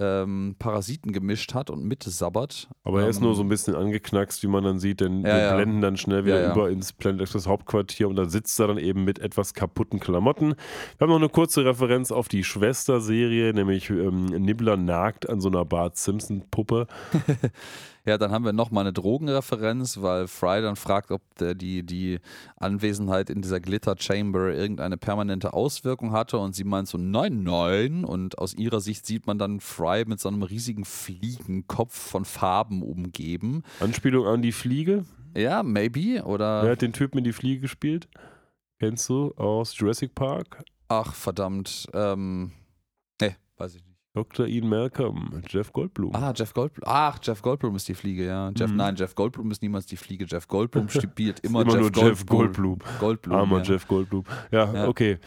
ähm, 0.00 0.56
Parasiten 0.58 1.12
gemischt 1.12 1.54
hat 1.54 1.70
und 1.70 1.84
mitsabbert. 1.84 2.68
Aber 2.82 3.02
er 3.02 3.08
ist 3.08 3.18
Ähm, 3.18 3.22
nur 3.24 3.34
so 3.36 3.42
ein 3.42 3.48
bisschen 3.48 3.74
angeknackst, 3.76 4.42
wie 4.42 4.48
man 4.48 4.64
dann 4.64 4.78
sieht, 4.80 5.00
denn 5.00 5.20
Ja, 5.20 5.26
wir 5.34 5.38
ja. 5.38 5.54
blenden 5.56 5.80
dann 5.80 5.96
schnell 5.96 6.24
wieder 6.24 6.42
Ja, 6.42 6.52
über 6.52 6.68
ins 6.70 6.92
Planet 6.92 7.20
Express 7.22 7.46
Hauptquartier 7.46 8.08
und 8.08 8.16
da 8.16 8.24
sitzt 8.24 8.58
er 8.58 8.66
dann 8.66 8.78
eben 8.78 9.04
mit 9.04 9.20
etwas 9.20 9.54
kaputten 9.54 10.00
Klamotten. 10.00 10.54
Wir 10.98 11.04
haben 11.04 11.10
noch 11.10 11.16
eine 11.18 11.28
kurze 11.28 11.64
Referenz 11.64 12.10
auf 12.10 12.26
die 12.28 12.42
Schwesterserie, 12.44 13.52
nämlich 13.54 13.88
ähm, 13.90 14.26
Nibbler 14.26 14.76
nagt 14.76 15.28
an 15.28 15.40
so 15.40 15.48
einer 15.48 15.64
Bart 15.64 15.96
Simpson-Puppe. 15.96 16.86
Ja, 18.06 18.18
dann 18.18 18.32
haben 18.32 18.44
wir 18.44 18.52
nochmal 18.52 18.84
eine 18.84 18.92
Drogenreferenz, 18.92 20.02
weil 20.02 20.28
Fry 20.28 20.60
dann 20.60 20.76
fragt, 20.76 21.10
ob 21.10 21.22
der, 21.36 21.54
die, 21.54 21.84
die 21.84 22.18
Anwesenheit 22.56 23.30
in 23.30 23.40
dieser 23.40 23.60
Glitter 23.60 23.96
Chamber 23.98 24.52
irgendeine 24.52 24.98
permanente 24.98 25.54
Auswirkung 25.54 26.12
hatte 26.12 26.38
und 26.38 26.54
sie 26.54 26.64
meint 26.64 26.86
so, 26.86 26.98
nein, 26.98 27.42
nein. 27.44 28.04
Und 28.04 28.38
aus 28.38 28.52
ihrer 28.54 28.80
Sicht 28.80 29.06
sieht 29.06 29.26
man 29.26 29.38
dann 29.38 29.60
Fry 29.60 30.04
mit 30.06 30.20
so 30.20 30.28
einem 30.28 30.42
riesigen 30.42 30.84
Fliegenkopf 30.84 31.96
von 31.96 32.26
Farben 32.26 32.82
umgeben. 32.82 33.62
Anspielung 33.80 34.26
an 34.26 34.42
die 34.42 34.52
Fliege. 34.52 35.06
Ja, 35.34 35.62
maybe. 35.62 36.22
Oder. 36.24 36.62
Wer 36.62 36.72
hat 36.72 36.82
den 36.82 36.92
Typen 36.92 37.18
in 37.18 37.24
die 37.24 37.32
Fliege 37.32 37.62
gespielt? 37.62 38.08
Kennst 38.80 39.08
du 39.08 39.32
aus 39.36 39.76
Jurassic 39.78 40.14
Park? 40.14 40.62
Ach, 40.88 41.14
verdammt. 41.14 41.86
Ähm, 41.94 42.52
nee, 43.20 43.34
weiß 43.56 43.76
ich 43.76 43.84
nicht. 43.86 43.93
Dr. 44.14 44.46
Ian 44.46 44.68
Malcolm, 44.68 45.42
Jeff 45.48 45.72
Goldblum. 45.72 46.14
Ah, 46.14 46.32
Jeff 46.36 46.54
Goldblum. 46.54 46.84
Ach, 46.86 47.18
Jeff 47.20 47.42
Goldblum 47.42 47.74
ist 47.74 47.88
die 47.88 47.94
Fliege, 47.94 48.24
ja. 48.26 48.50
Jeff, 48.56 48.70
Mhm. 48.70 48.76
Nein, 48.76 48.94
Jeff 48.96 49.14
Goldblum 49.16 49.50
ist 49.50 49.60
niemals 49.60 49.86
die 49.86 49.96
Fliege. 49.96 50.24
Jeff 50.28 50.46
Goldblum 50.46 50.88
spielt 50.88 51.40
immer, 51.40 51.62
Immer 51.62 51.72
Jeff, 51.72 51.80
nur 51.80 52.04
Jeff 52.08 52.24
Goldblum. 52.26 52.78
Goldblum 53.00 53.36
Armer 53.36 53.58
ja. 53.58 53.64
Jeff 53.64 53.88
Goldblum. 53.88 54.22
Ja, 54.52 54.72
Ja. 54.72 54.86
okay. 54.88 55.18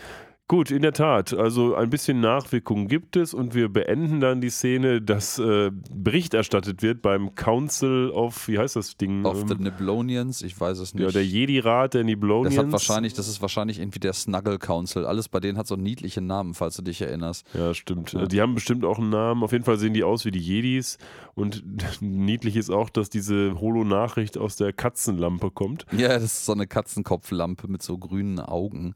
Gut, 0.50 0.72
in 0.72 0.82
der 0.82 0.94
Tat. 0.94 1.34
Also 1.34 1.76
ein 1.76 1.90
bisschen 1.90 2.22
Nachwirkung 2.22 2.88
gibt 2.88 3.18
es 3.18 3.34
und 3.34 3.54
wir 3.54 3.68
beenden 3.68 4.22
dann 4.22 4.40
die 4.40 4.50
Szene, 4.50 5.02
dass 5.02 5.38
äh, 5.40 5.72
Bericht 5.92 6.34
erstattet 6.34 6.82
wird 6.82 7.02
beim 7.02 7.36
Council 7.36 8.12
of, 8.12 8.48
wie 8.48 8.58
heißt 8.58 8.78
das 8.78 8.96
Ding? 8.96 9.26
Of 9.26 9.44
the 9.46 9.56
Ähm, 9.56 9.64
Niblonians, 9.64 10.42
ich 10.44 10.58
weiß 10.58 10.80
es 10.80 10.94
nicht. 10.94 11.04
ja, 11.04 11.12
der 11.12 11.26
Jedi-Rat 11.26 11.96
der 11.96 12.06
Niblonians. 12.06 12.56
das 12.56 12.64
hat 12.64 12.72
wahrscheinlich, 12.72 13.14
das 13.14 13.28
ist 13.28 13.42
wahrscheinlich 13.42 13.78
irgendwie 13.80 14.00
der 14.00 14.14
Snuggle 14.14 14.58
Council. 14.58 15.06
Alles 15.06 15.28
bei 15.28 15.42
denen 15.42 15.58
hat 15.58 15.68
so 15.68 15.76
niedliche 15.76 16.22
Namen, 16.22 16.54
falls 16.54 16.78
du 16.78 16.82
dich 16.82 17.02
erinnerst. 17.02 17.46
Ja, 17.54 17.74
stimmt. 17.74 18.14
Ja. 18.14 18.26
Die 18.26 18.40
haben 18.40 18.56
bestimmt 18.56 18.86
auch 18.86 19.00
einen 19.00 19.10
Namen. 19.10 19.44
Auf 19.44 19.52
jeden 19.52 19.66
Fall 19.66 19.78
sehen 19.78 19.94
die 19.94 20.06
aus 20.06 20.24
wie 20.24 20.32
die 20.32 20.40
Jedis. 20.40 20.98
Und 21.36 21.62
niedlich 22.00 22.56
ist 22.56 22.70
auch, 22.70 22.90
dass 22.90 23.10
diese 23.10 23.60
Holo-Nachricht 23.60 24.38
aus 24.38 24.56
der 24.56 24.72
Katzenlampe 24.72 25.52
kommt. 25.52 25.86
Ja, 25.92 26.08
das 26.08 26.24
ist 26.24 26.46
so 26.46 26.54
eine 26.54 26.68
Katzenkopflampe 26.68 27.68
mit 27.68 27.84
so 27.84 27.98
grünen 27.98 28.40
Augen. 28.40 28.94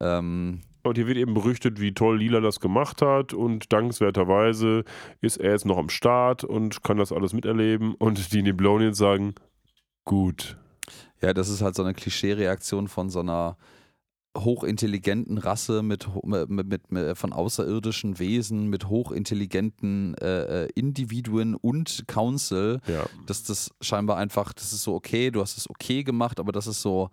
Ähm, 0.00 0.60
Und 0.88 0.96
hier 0.96 1.06
wird 1.06 1.18
eben 1.18 1.34
berichtet, 1.34 1.80
wie 1.80 1.92
toll 1.92 2.18
Lila 2.18 2.40
das 2.40 2.60
gemacht 2.60 3.02
hat 3.02 3.34
und 3.34 3.72
dankenswerterweise 3.72 4.84
ist 5.20 5.36
er 5.36 5.52
jetzt 5.52 5.66
noch 5.66 5.76
am 5.78 5.90
Start 5.90 6.44
und 6.44 6.82
kann 6.82 6.96
das 6.96 7.12
alles 7.12 7.32
miterleben 7.32 7.94
und 7.94 8.32
die 8.32 8.42
Niblonians 8.42 8.96
sagen, 8.96 9.34
gut. 10.04 10.56
ja, 11.20 11.34
das 11.34 11.48
ist 11.48 11.60
halt 11.60 11.74
so 11.74 11.82
eine 11.82 11.94
Klischee-Reaktion 11.94 12.88
von 12.88 13.10
so 13.10 13.20
einer 13.20 13.56
hochintelligenten 14.36 15.38
Rasse 15.38 15.82
mit, 15.82 16.08
mit, 16.24 16.48
mit, 16.48 16.92
mit 16.92 17.18
von 17.18 17.32
außerirdischen 17.32 18.18
Wesen, 18.18 18.68
mit 18.68 18.88
hochintelligenten 18.88 20.14
äh, 20.14 20.64
äh, 20.64 20.68
Individuen 20.74 21.54
und 21.54 22.04
Council. 22.06 22.80
Ja, 22.86 23.06
dass 23.26 23.42
das 23.42 23.70
scheinbar 23.80 24.16
einfach, 24.16 24.52
das 24.52 24.72
ist 24.72 24.82
so 24.82 24.94
okay, 24.94 25.30
du 25.30 25.40
hast 25.40 25.56
es 25.58 25.68
okay 25.68 26.04
gemacht, 26.04 26.40
aber 26.40 26.52
das 26.52 26.66
ist 26.66 26.82
so, 26.82 27.10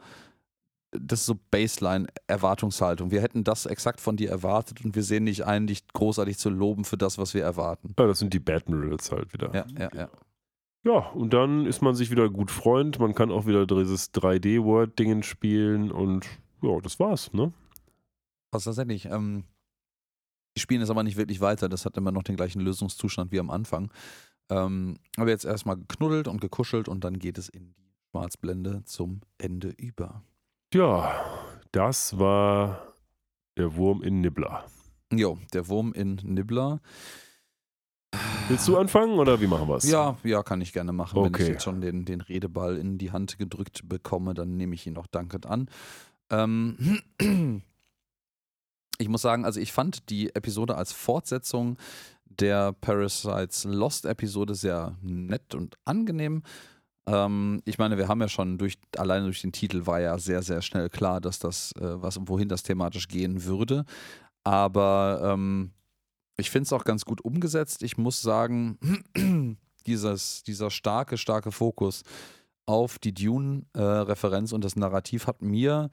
das 1.00 1.22
ist 1.22 1.26
so 1.26 1.36
Baseline-Erwartungshaltung. 1.52 3.12
Wir 3.12 3.22
hätten 3.22 3.44
das 3.44 3.66
exakt 3.66 4.02
von 4.02 4.18
dir 4.18 4.30
erwartet 4.30 4.84
und 4.84 4.96
wir 4.96 5.04
sehen 5.04 5.24
nicht 5.24 5.46
ein, 5.46 5.68
dich 5.68 5.88
großartig 5.88 6.38
zu 6.38 6.50
loben 6.50 6.86
für 6.86 6.98
das, 6.98 7.18
was 7.18 7.34
wir 7.34 7.44
erwarten. 7.44 7.94
Ja, 7.98 8.08
das 8.08 8.20
sind 8.20 8.34
die 8.34 8.40
Batmirals 8.40 9.12
halt 9.12 9.34
wieder. 9.34 9.54
Ja, 9.54 9.66
ja, 9.78 9.90
ja. 9.94 10.10
Ja, 10.84 11.00
und 11.10 11.34
dann 11.34 11.66
ist 11.66 11.82
man 11.82 11.96
sich 11.96 12.12
wieder 12.12 12.30
gut 12.30 12.52
Freund. 12.52 13.00
Man 13.00 13.16
kann 13.16 13.32
auch 13.32 13.48
wieder 13.48 13.66
dieses 13.66 14.14
3D-Word-Dingen 14.14 15.24
spielen 15.24 15.92
und 15.92 16.28
ja, 16.62 16.80
das 16.80 17.00
war's, 17.00 17.34
ne? 17.34 17.52
Was 18.52 18.66
tatsächlich, 18.66 19.06
ähm, 19.06 19.46
die 20.56 20.62
spielen 20.62 20.84
es 20.84 20.92
aber 20.92 21.02
nicht 21.02 21.18
wirklich 21.18 21.42
weiter. 21.42 21.70
Das 21.70 21.86
hat 21.86 21.98
immer 21.98 22.12
noch 22.12 22.22
den 22.22 22.36
gleichen 22.36 22.62
Lösungszustand 22.62 23.32
wie 23.32 23.40
am 23.40 23.50
Anfang. 23.50 23.92
Ähm, 24.50 25.00
aber 25.18 25.30
jetzt 25.32 25.46
erstmal 25.46 25.78
geknuddelt 25.78 26.28
und 26.28 26.40
gekuschelt 26.40 26.88
und 26.88 27.04
dann 27.04 27.18
geht 27.18 27.40
es 27.40 27.50
in 27.50 27.74
die 27.74 27.92
Schwarzblende 28.12 28.84
zum 28.86 29.22
Ende 29.40 29.70
über. 29.70 30.24
Ja, 30.74 31.22
das 31.72 32.18
war 32.20 32.94
der 33.58 33.76
Wurm 33.76 34.02
in 34.02 34.22
Nibbler. 34.22 34.66
Jo, 35.14 35.38
der 35.54 35.68
Wurm 35.68 35.94
in 35.94 36.16
Nibbler. 36.24 36.82
Willst 38.48 38.68
du 38.68 38.78
anfangen 38.78 39.18
oder 39.18 39.42
wie 39.42 39.48
machen 39.48 39.68
wir's? 39.68 39.90
Ja, 39.90 40.18
ja, 40.24 40.44
kann 40.44 40.62
ich 40.62 40.72
gerne 40.74 40.92
machen. 40.94 41.16
Wenn 41.18 41.26
ich 41.34 41.42
Okay. 41.42 41.52
jetzt 41.54 41.64
schon 41.64 41.82
den, 41.82 42.06
den 42.06 42.22
Redeball 42.22 42.78
in 42.78 42.98
die 42.98 43.12
Hand 43.12 43.38
gedrückt 43.38 43.88
bekomme, 43.88 44.34
dann 44.34 44.56
nehme 44.58 44.76
ich 44.76 44.86
ihn 44.88 44.98
auch 44.98 45.08
dankend 45.08 45.46
an. 45.46 45.70
Ähm, 46.30 47.02
ich 48.98 49.10
muss 49.10 49.22
sagen, 49.22 49.46
also 49.46 49.60
ich 49.60 49.72
fand 49.72 50.10
die 50.10 50.34
Episode 50.36 50.76
als 50.76 50.92
Fortsetzung 50.92 51.78
der 52.26 52.74
Parasites 52.74 53.64
Lost 53.64 54.06
Episode 54.06 54.56
sehr 54.56 54.96
nett 55.02 55.56
und 55.56 55.78
angenehm. 55.86 56.44
Ähm, 57.08 57.62
ich 57.66 57.78
meine, 57.78 57.98
wir 57.98 58.08
haben 58.08 58.22
ja 58.22 58.30
schon 58.30 58.58
durch, 58.58 58.78
alleine 58.98 59.26
durch 59.26 59.42
den 59.42 59.52
Titel 59.52 59.86
war 59.86 60.00
ja 60.00 60.18
sehr, 60.18 60.42
sehr 60.42 60.62
schnell 60.62 60.90
klar, 60.90 61.22
dass 61.22 61.40
das, 61.40 61.72
äh, 61.74 62.02
was, 62.02 62.20
wohin 62.22 62.50
das 62.50 62.64
thematisch 62.64 63.08
gehen 63.08 63.44
würde. 63.46 63.86
Aber 64.44 65.22
ähm, 65.24 65.72
ich 66.38 66.50
finde 66.52 66.64
es 66.64 66.74
auch 66.74 66.84
ganz 66.84 67.06
gut 67.06 67.22
umgesetzt. 67.22 67.84
Ich 67.84 67.98
muss 67.98 68.22
sagen, 68.22 68.78
dieses, 69.86 70.44
dieser 70.44 70.72
starke, 70.72 71.18
starke 71.18 71.52
Fokus 71.52 72.04
auf 72.66 72.98
die 72.98 73.14
Dune-Referenz 73.14 74.52
und 74.52 74.64
das 74.64 74.76
Narrativ 74.76 75.28
hat 75.28 75.42
mir 75.42 75.92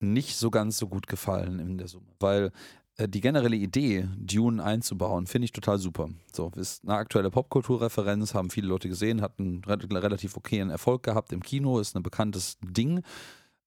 nicht 0.00 0.36
so 0.36 0.50
ganz 0.50 0.78
so 0.78 0.88
gut 0.88 1.06
gefallen 1.06 1.58
in 1.58 1.78
der 1.78 1.88
Summe. 1.88 2.08
Weil 2.20 2.46
äh, 2.46 2.50
die 2.98 3.20
generelle 3.20 3.56
Idee, 3.56 4.08
Dune 4.18 4.62
einzubauen, 4.62 5.26
finde 5.26 5.46
ich 5.46 5.52
total 5.52 5.78
super. 5.78 6.10
So, 6.32 6.50
ist 6.56 6.84
eine 6.84 6.94
aktuelle 6.94 7.30
Popkulturreferenz, 7.30 8.34
haben 8.34 8.50
viele 8.50 8.68
Leute 8.68 8.88
gesehen, 8.88 9.22
hat 9.22 9.38
einen 9.38 9.64
re 9.64 9.78
relativ 10.02 10.36
okayen 10.36 10.70
Erfolg 10.70 11.02
gehabt 11.02 11.32
im 11.32 11.42
Kino, 11.42 11.78
ist 11.78 11.96
ein 11.96 12.02
bekanntes 12.02 12.58
Ding. 12.62 13.02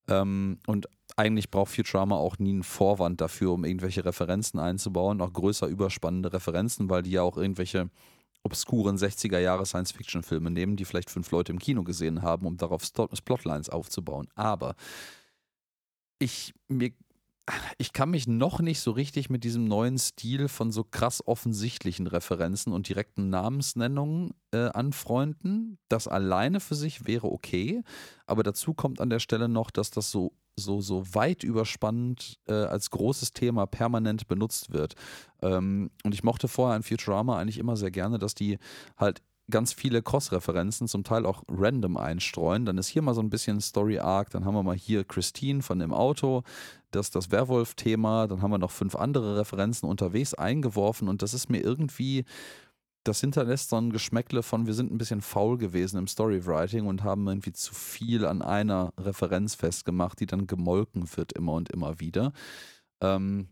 Ähm, 0.08 0.60
und 0.68 0.88
eigentlich 1.16 1.50
braucht 1.50 1.74
Futurama 1.74 2.16
auch 2.16 2.38
nie 2.38 2.52
einen 2.52 2.64
Vorwand 2.64 3.22
dafür, 3.22 3.54
um 3.54 3.66
irgendwelche 3.66 4.06
Referenzen 4.06 4.60
einzubauen, 4.60 5.22
auch 5.22 5.34
größer 5.34 5.68
überspannende 5.68 6.32
Referenzen, 6.34 6.90
weil 6.90 7.02
die 7.02 7.12
ja 7.12 7.24
auch 7.24 7.38
irgendwelche 7.38 7.90
obskuren 8.44 8.98
60er 8.98 9.40
Jahre 9.40 9.66
Science-Fiction-Filme 9.66 10.52
nehmen, 10.52 10.76
die 10.76 10.86
vielleicht 10.86 11.10
fünf 11.10 11.32
Leute 11.32 11.52
im 11.52 11.58
Kino 11.58 11.84
gesehen 11.84 12.22
haben, 12.22 12.46
um 12.46 12.58
darauf 12.58 12.84
Plotlines 12.94 13.70
aufzubauen. 13.70 14.28
Aber 14.36 14.76
ich, 16.20 16.54
mir, 16.68 16.92
ich 17.78 17.94
kann 17.94 18.10
mich 18.10 18.28
noch 18.28 18.60
nicht 18.60 18.80
so 18.80 18.92
richtig 18.92 19.30
mit 19.30 19.44
diesem 19.44 19.66
neuen 19.66 19.98
Stil 19.98 20.48
von 20.48 20.72
so 20.72 20.84
krass 20.84 21.26
offensichtlichen 21.26 22.08
Referenzen 22.08 22.74
und 22.74 22.90
direkten 22.90 23.30
Namensnennungen 23.30 24.32
äh, 24.52 24.70
anfreunden. 24.70 25.78
Das 25.88 26.08
alleine 26.08 26.60
für 26.60 26.76
sich 26.76 27.06
wäre 27.06 27.32
okay, 27.32 27.84
aber 28.26 28.44
dazu 28.44 28.74
kommt 28.74 29.00
an 29.00 29.10
der 29.10 29.20
Stelle 29.20 29.48
noch, 29.48 29.70
dass 29.72 29.92
das 29.92 30.12
so 30.12 30.34
so, 30.58 30.80
so 30.80 31.04
weit 31.14 31.44
überspannend 31.44 32.40
äh, 32.48 32.54
als 32.54 32.90
großes 32.90 33.34
Thema 33.34 33.66
permanent 33.66 34.28
benutzt 34.28 34.72
wird. 34.72 34.96
Ähm, 35.42 35.92
und 36.04 36.14
ich 36.14 36.24
mochte 36.24 36.48
vorher 36.48 36.76
an 36.76 36.84
Futurama 36.84 37.38
eigentlich 37.38 37.58
immer 37.58 37.76
sehr 37.76 37.92
gerne, 37.92 38.20
dass 38.20 38.36
die 38.36 38.58
halt 38.98 39.22
ganz 39.50 39.74
viele 39.74 40.02
Cross-Referenzen, 40.02 40.88
zum 40.88 41.04
Teil 41.04 41.26
auch 41.26 41.44
random 41.48 41.98
einstreuen. 41.98 42.66
Dann 42.66 42.78
ist 42.78 42.88
hier 42.88 43.02
mal 43.02 43.14
so 43.14 43.22
ein 43.22 43.30
bisschen 43.30 43.62
Story-Arc, 43.62 44.30
dann 44.32 44.46
haben 44.46 44.56
wir 44.56 44.64
mal 44.64 44.76
hier 44.76 45.04
Christine 45.04 45.62
von 45.62 45.80
dem 45.80 45.94
Auto, 45.94 46.44
das 46.92 47.08
ist 47.08 47.16
das 47.16 47.32
Werwolf-Thema, 47.32 48.28
dann 48.28 48.42
haben 48.42 48.52
wir 48.52 48.58
noch 48.58 48.72
fünf 48.72 48.96
andere 48.96 49.38
Referenzen 49.38 49.88
unterwegs 49.88 50.34
eingeworfen 50.34 51.08
und 51.08 51.22
das 51.22 51.34
ist 51.34 51.50
mir 51.50 51.60
irgendwie, 51.60 52.26
das 53.04 53.22
hinterlässt 53.22 53.70
so 53.70 53.76
ein 53.76 53.92
Geschmäckle 53.92 54.42
von, 54.42 54.66
wir 54.66 54.74
sind 54.74 54.92
ein 54.92 54.98
bisschen 54.98 55.22
faul 55.22 55.58
gewesen 55.58 55.98
im 55.98 56.08
Storywriting 56.08 56.88
und 56.88 57.04
haben 57.04 57.28
irgendwie 57.28 57.54
zu 57.54 57.74
viel 57.74 58.26
an 58.26 58.42
einer 58.42 58.94
Referenz 58.98 59.56
festgemacht, 59.56 60.20
die 60.20 60.26
dann 60.26 60.48
gemolken 60.48 61.08
wird 61.16 61.34
immer 61.34 61.54
und 61.54 61.70
immer 61.70 62.00
wieder. 62.00 62.34
Ähm, 63.02 63.50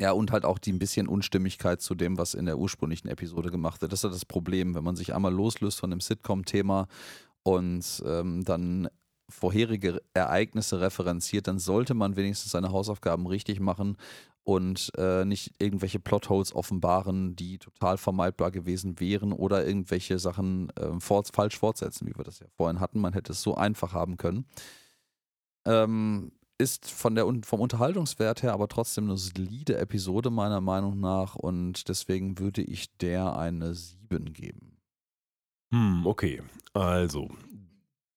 ja, 0.00 0.12
und 0.12 0.30
halt 0.30 0.44
auch 0.44 0.58
die 0.58 0.72
ein 0.72 0.78
bisschen 0.78 1.08
Unstimmigkeit 1.08 1.80
zu 1.80 1.94
dem, 1.94 2.18
was 2.18 2.34
in 2.34 2.46
der 2.46 2.58
ursprünglichen 2.58 3.08
Episode 3.08 3.50
gemacht 3.50 3.80
wird. 3.80 3.92
Das 3.92 4.00
ist 4.00 4.04
ja 4.04 4.10
das 4.10 4.24
Problem, 4.24 4.74
wenn 4.74 4.84
man 4.84 4.96
sich 4.96 5.14
einmal 5.14 5.32
loslöst 5.32 5.80
von 5.80 5.90
dem 5.90 6.00
Sitcom-Thema 6.00 6.86
und 7.42 8.02
ähm, 8.06 8.44
dann 8.44 8.88
vorherige 9.28 10.02
Ereignisse 10.14 10.80
referenziert, 10.80 11.48
dann 11.48 11.58
sollte 11.58 11.94
man 11.94 12.16
wenigstens 12.16 12.52
seine 12.52 12.70
Hausaufgaben 12.70 13.26
richtig 13.26 13.58
machen 13.58 13.96
und 14.44 14.92
äh, 14.96 15.24
nicht 15.24 15.54
irgendwelche 15.58 15.98
Plotholes 15.98 16.54
offenbaren, 16.54 17.34
die 17.34 17.58
total 17.58 17.96
vermeidbar 17.98 18.52
gewesen 18.52 19.00
wären 19.00 19.32
oder 19.32 19.66
irgendwelche 19.66 20.20
Sachen 20.20 20.70
äh, 20.76 21.00
for 21.00 21.24
falsch 21.24 21.58
fortsetzen, 21.58 22.06
wie 22.06 22.16
wir 22.16 22.22
das 22.22 22.38
ja 22.38 22.46
vorhin 22.56 22.78
hatten. 22.78 23.00
Man 23.00 23.12
hätte 23.12 23.32
es 23.32 23.42
so 23.42 23.56
einfach 23.56 23.92
haben 23.92 24.16
können. 24.16 24.46
Ähm, 25.64 26.30
ist 26.58 26.90
von 26.90 27.14
der, 27.14 27.26
vom 27.44 27.60
Unterhaltungswert 27.60 28.42
her 28.42 28.52
aber 28.52 28.68
trotzdem 28.68 29.04
eine 29.04 29.16
solide 29.16 29.76
Episode 29.78 30.30
meiner 30.30 30.60
Meinung 30.60 31.00
nach 31.00 31.34
und 31.34 31.88
deswegen 31.88 32.38
würde 32.38 32.62
ich 32.62 32.96
der 32.98 33.36
eine 33.36 33.74
7 33.74 34.32
geben. 34.32 34.78
Hm, 35.70 36.06
okay. 36.06 36.42
Also, 36.72 37.28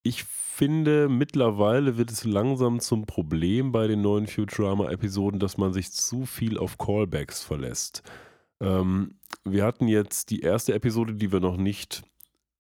ich 0.04 0.24
finde, 0.24 1.10
mittlerweile 1.10 1.98
wird 1.98 2.12
es 2.12 2.24
langsam 2.24 2.80
zum 2.80 3.06
Problem 3.06 3.72
bei 3.72 3.88
den 3.88 4.02
neuen 4.02 4.28
Futurama-Episoden, 4.28 5.40
dass 5.40 5.58
man 5.58 5.74
sich 5.74 5.92
zu 5.92 6.26
viel 6.26 6.58
auf 6.58 6.78
Callbacks 6.78 7.44
verlässt. 7.44 8.04
Ähm, 8.62 9.20
wir 9.44 9.66
hatten 9.66 9.88
jetzt 9.88 10.30
die 10.30 10.42
erste 10.42 10.74
Episode, 10.74 11.14
die 11.14 11.32
wir 11.32 11.40
noch 11.40 11.58
nicht 11.58 12.04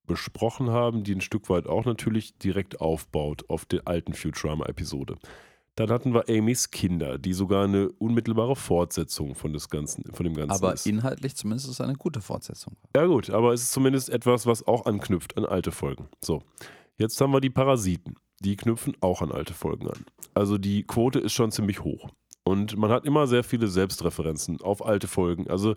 besprochen 0.05 0.71
haben, 0.71 1.03
die 1.03 1.13
ein 1.13 1.21
Stück 1.21 1.49
weit 1.49 1.67
auch 1.67 1.85
natürlich 1.85 2.37
direkt 2.37 2.81
aufbaut 2.81 3.45
auf 3.47 3.65
der 3.65 3.87
alten 3.87 4.13
Futurama-Episode. 4.13 5.17
Dann 5.79 5.89
hatten 5.89 6.13
wir 6.13 6.27
Amys 6.29 6.71
Kinder, 6.71 7.17
die 7.17 7.33
sogar 7.33 7.63
eine 7.63 7.89
unmittelbare 7.93 8.55
Fortsetzung 8.55 9.33
von, 9.33 9.53
des 9.53 9.69
Ganzen, 9.69 10.03
von 10.13 10.25
dem 10.25 10.33
Ganzen 10.33 10.51
aber 10.51 10.73
ist. 10.73 10.85
inhaltlich 10.85 11.35
zumindest 11.35 11.67
ist 11.67 11.73
es 11.73 11.81
eine 11.81 11.93
gute 11.93 12.21
Fortsetzung. 12.21 12.75
Ja 12.95 13.05
gut, 13.05 13.29
aber 13.29 13.53
es 13.53 13.63
ist 13.63 13.71
zumindest 13.71 14.09
etwas, 14.09 14.45
was 14.45 14.67
auch 14.67 14.85
anknüpft 14.85 15.37
an 15.37 15.45
alte 15.45 15.71
Folgen. 15.71 16.09
So, 16.21 16.43
Jetzt 16.99 17.19
haben 17.21 17.31
wir 17.31 17.39
die 17.39 17.49
Parasiten. 17.49 18.15
Die 18.41 18.57
knüpfen 18.57 18.93
auch 18.99 19.21
an 19.21 19.31
alte 19.31 19.53
Folgen 19.53 19.87
an. 19.87 20.05
Also 20.33 20.57
die 20.57 20.83
Quote 20.83 21.19
ist 21.19 21.31
schon 21.31 21.51
ziemlich 21.51 21.81
hoch. 21.81 22.09
Und 22.43 22.77
man 22.77 22.91
hat 22.91 23.05
immer 23.05 23.25
sehr 23.25 23.43
viele 23.43 23.69
Selbstreferenzen 23.69 24.59
auf 24.61 24.85
alte 24.85 25.07
Folgen. 25.07 25.49
Also 25.49 25.75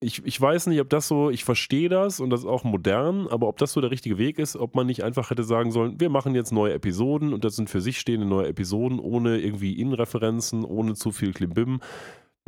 ich, 0.00 0.24
ich 0.24 0.40
weiß 0.40 0.66
nicht, 0.68 0.80
ob 0.80 0.88
das 0.88 1.06
so, 1.08 1.28
ich 1.30 1.44
verstehe 1.44 1.90
das 1.90 2.20
und 2.20 2.30
das 2.30 2.40
ist 2.40 2.46
auch 2.46 2.64
modern, 2.64 3.26
aber 3.28 3.48
ob 3.48 3.58
das 3.58 3.72
so 3.72 3.82
der 3.82 3.90
richtige 3.90 4.16
Weg 4.16 4.38
ist, 4.38 4.56
ob 4.56 4.74
man 4.74 4.86
nicht 4.86 5.04
einfach 5.04 5.30
hätte 5.30 5.44
sagen 5.44 5.72
sollen, 5.72 6.00
wir 6.00 6.08
machen 6.08 6.34
jetzt 6.34 6.52
neue 6.52 6.72
Episoden 6.72 7.34
und 7.34 7.44
das 7.44 7.56
sind 7.56 7.68
für 7.68 7.82
sich 7.82 8.00
stehende 8.00 8.26
neue 8.26 8.48
Episoden 8.48 8.98
ohne 8.98 9.38
irgendwie 9.38 9.74
Innenreferenzen, 9.74 10.64
ohne 10.64 10.94
zu 10.94 11.12
viel 11.12 11.34
Klimbim. 11.34 11.80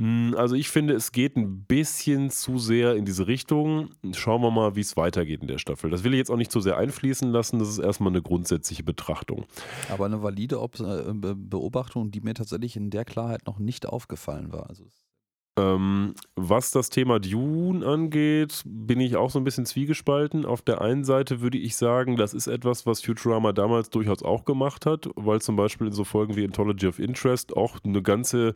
Hm, 0.00 0.34
also 0.38 0.54
ich 0.54 0.70
finde, 0.70 0.94
es 0.94 1.12
geht 1.12 1.36
ein 1.36 1.64
bisschen 1.64 2.30
zu 2.30 2.58
sehr 2.58 2.96
in 2.96 3.04
diese 3.04 3.26
Richtung. 3.26 3.90
Schauen 4.14 4.40
wir 4.40 4.50
mal, 4.50 4.74
wie 4.74 4.80
es 4.80 4.96
weitergeht 4.96 5.42
in 5.42 5.48
der 5.48 5.58
Staffel. 5.58 5.90
Das 5.90 6.04
will 6.04 6.14
ich 6.14 6.18
jetzt 6.18 6.30
auch 6.30 6.36
nicht 6.36 6.50
zu 6.50 6.60
sehr 6.60 6.78
einfließen 6.78 7.30
lassen. 7.30 7.58
Das 7.58 7.68
ist 7.68 7.78
erstmal 7.78 8.12
eine 8.12 8.22
grundsätzliche 8.22 8.82
Betrachtung. 8.82 9.44
Aber 9.90 10.06
eine 10.06 10.22
valide 10.22 10.56
äh, 10.56 11.34
Beobachtung, 11.36 12.10
die 12.10 12.22
mir 12.22 12.32
tatsächlich 12.32 12.76
in 12.76 12.88
der 12.88 13.04
Klarheit 13.04 13.46
noch 13.46 13.58
nicht 13.58 13.86
aufgefallen 13.86 14.50
war. 14.52 14.70
Also 14.70 14.84
ähm, 15.58 16.14
was 16.34 16.70
das 16.70 16.88
Thema 16.88 17.20
Dune 17.20 17.86
angeht, 17.86 18.62
bin 18.64 19.00
ich 19.00 19.16
auch 19.16 19.30
so 19.30 19.38
ein 19.38 19.44
bisschen 19.44 19.66
zwiegespalten. 19.66 20.46
Auf 20.46 20.62
der 20.62 20.80
einen 20.80 21.04
Seite 21.04 21.42
würde 21.42 21.58
ich 21.58 21.76
sagen, 21.76 22.16
das 22.16 22.32
ist 22.32 22.46
etwas, 22.46 22.86
was 22.86 23.02
Futurama 23.02 23.52
damals 23.52 23.90
durchaus 23.90 24.22
auch 24.22 24.44
gemacht 24.44 24.86
hat, 24.86 25.10
weil 25.14 25.42
zum 25.42 25.56
Beispiel 25.56 25.88
in 25.88 25.92
so 25.92 26.04
Folgen 26.04 26.36
wie 26.36 26.44
Anthology 26.44 26.86
of 26.86 26.98
Interest 26.98 27.54
auch 27.54 27.78
eine 27.84 28.02
ganze 28.02 28.54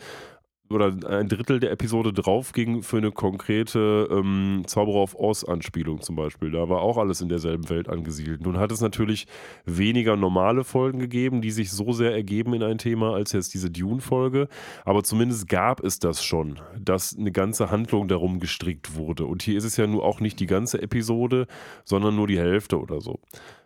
oder 0.71 0.97
ein 1.09 1.29
Drittel 1.29 1.61
der 1.61 1.71
Episode 1.71 2.13
drauf 2.13 2.53
ging 2.53 2.83
für 2.83 2.97
eine 2.99 3.13
konkrete 3.13 4.09
ähm, 4.11 4.63
Zauberer 4.67 4.99
auf 4.99 5.19
Oz-Anspielung 5.19 6.01
zum 6.01 6.17
Beispiel. 6.17 6.51
Da 6.51 6.69
war 6.69 6.81
auch 6.81 6.99
alles 6.99 7.21
in 7.21 7.29
derselben 7.29 7.69
Welt 7.69 7.89
angesiedelt. 7.89 8.43
Nun 8.43 8.59
hat 8.59 8.73
es 8.73 8.81
natürlich 8.81 9.27
weniger 9.65 10.17
normale 10.17 10.65
Folgen 10.65 10.99
gegeben, 10.99 11.41
die 11.41 11.51
sich 11.51 11.71
so 11.71 11.93
sehr 11.93 12.13
ergeben 12.13 12.55
in 12.55 12.63
ein 12.63 12.79
Thema 12.79 13.15
als 13.15 13.33
jetzt 13.33 13.55
diese 13.55 13.71
Dune-Folge. 13.71 14.49
Aber 14.85 15.05
zumindest 15.05 15.49
gab 15.49 15.85
es 15.85 15.99
das 15.99 16.25
schon, 16.25 16.59
dass 16.79 17.17
eine 17.17 17.33
ganze 17.33 17.71
Handlung 17.71 18.09
darum 18.09 18.41
gestrickt 18.41 18.97
wurde. 18.97 19.27
Und 19.27 19.43
hier 19.43 19.57
ist 19.57 19.65
es 19.65 19.77
ja 19.77 19.87
nur 19.87 20.05
auch 20.05 20.21
nicht 20.21 20.41
die 20.41 20.47
ganze 20.47 20.83
Episode, 20.83 21.47
sondern 21.85 22.17
nur 22.17 22.27
die 22.27 22.39
Hälfte 22.39 22.81
oder 22.81 23.01
so. 23.01 23.21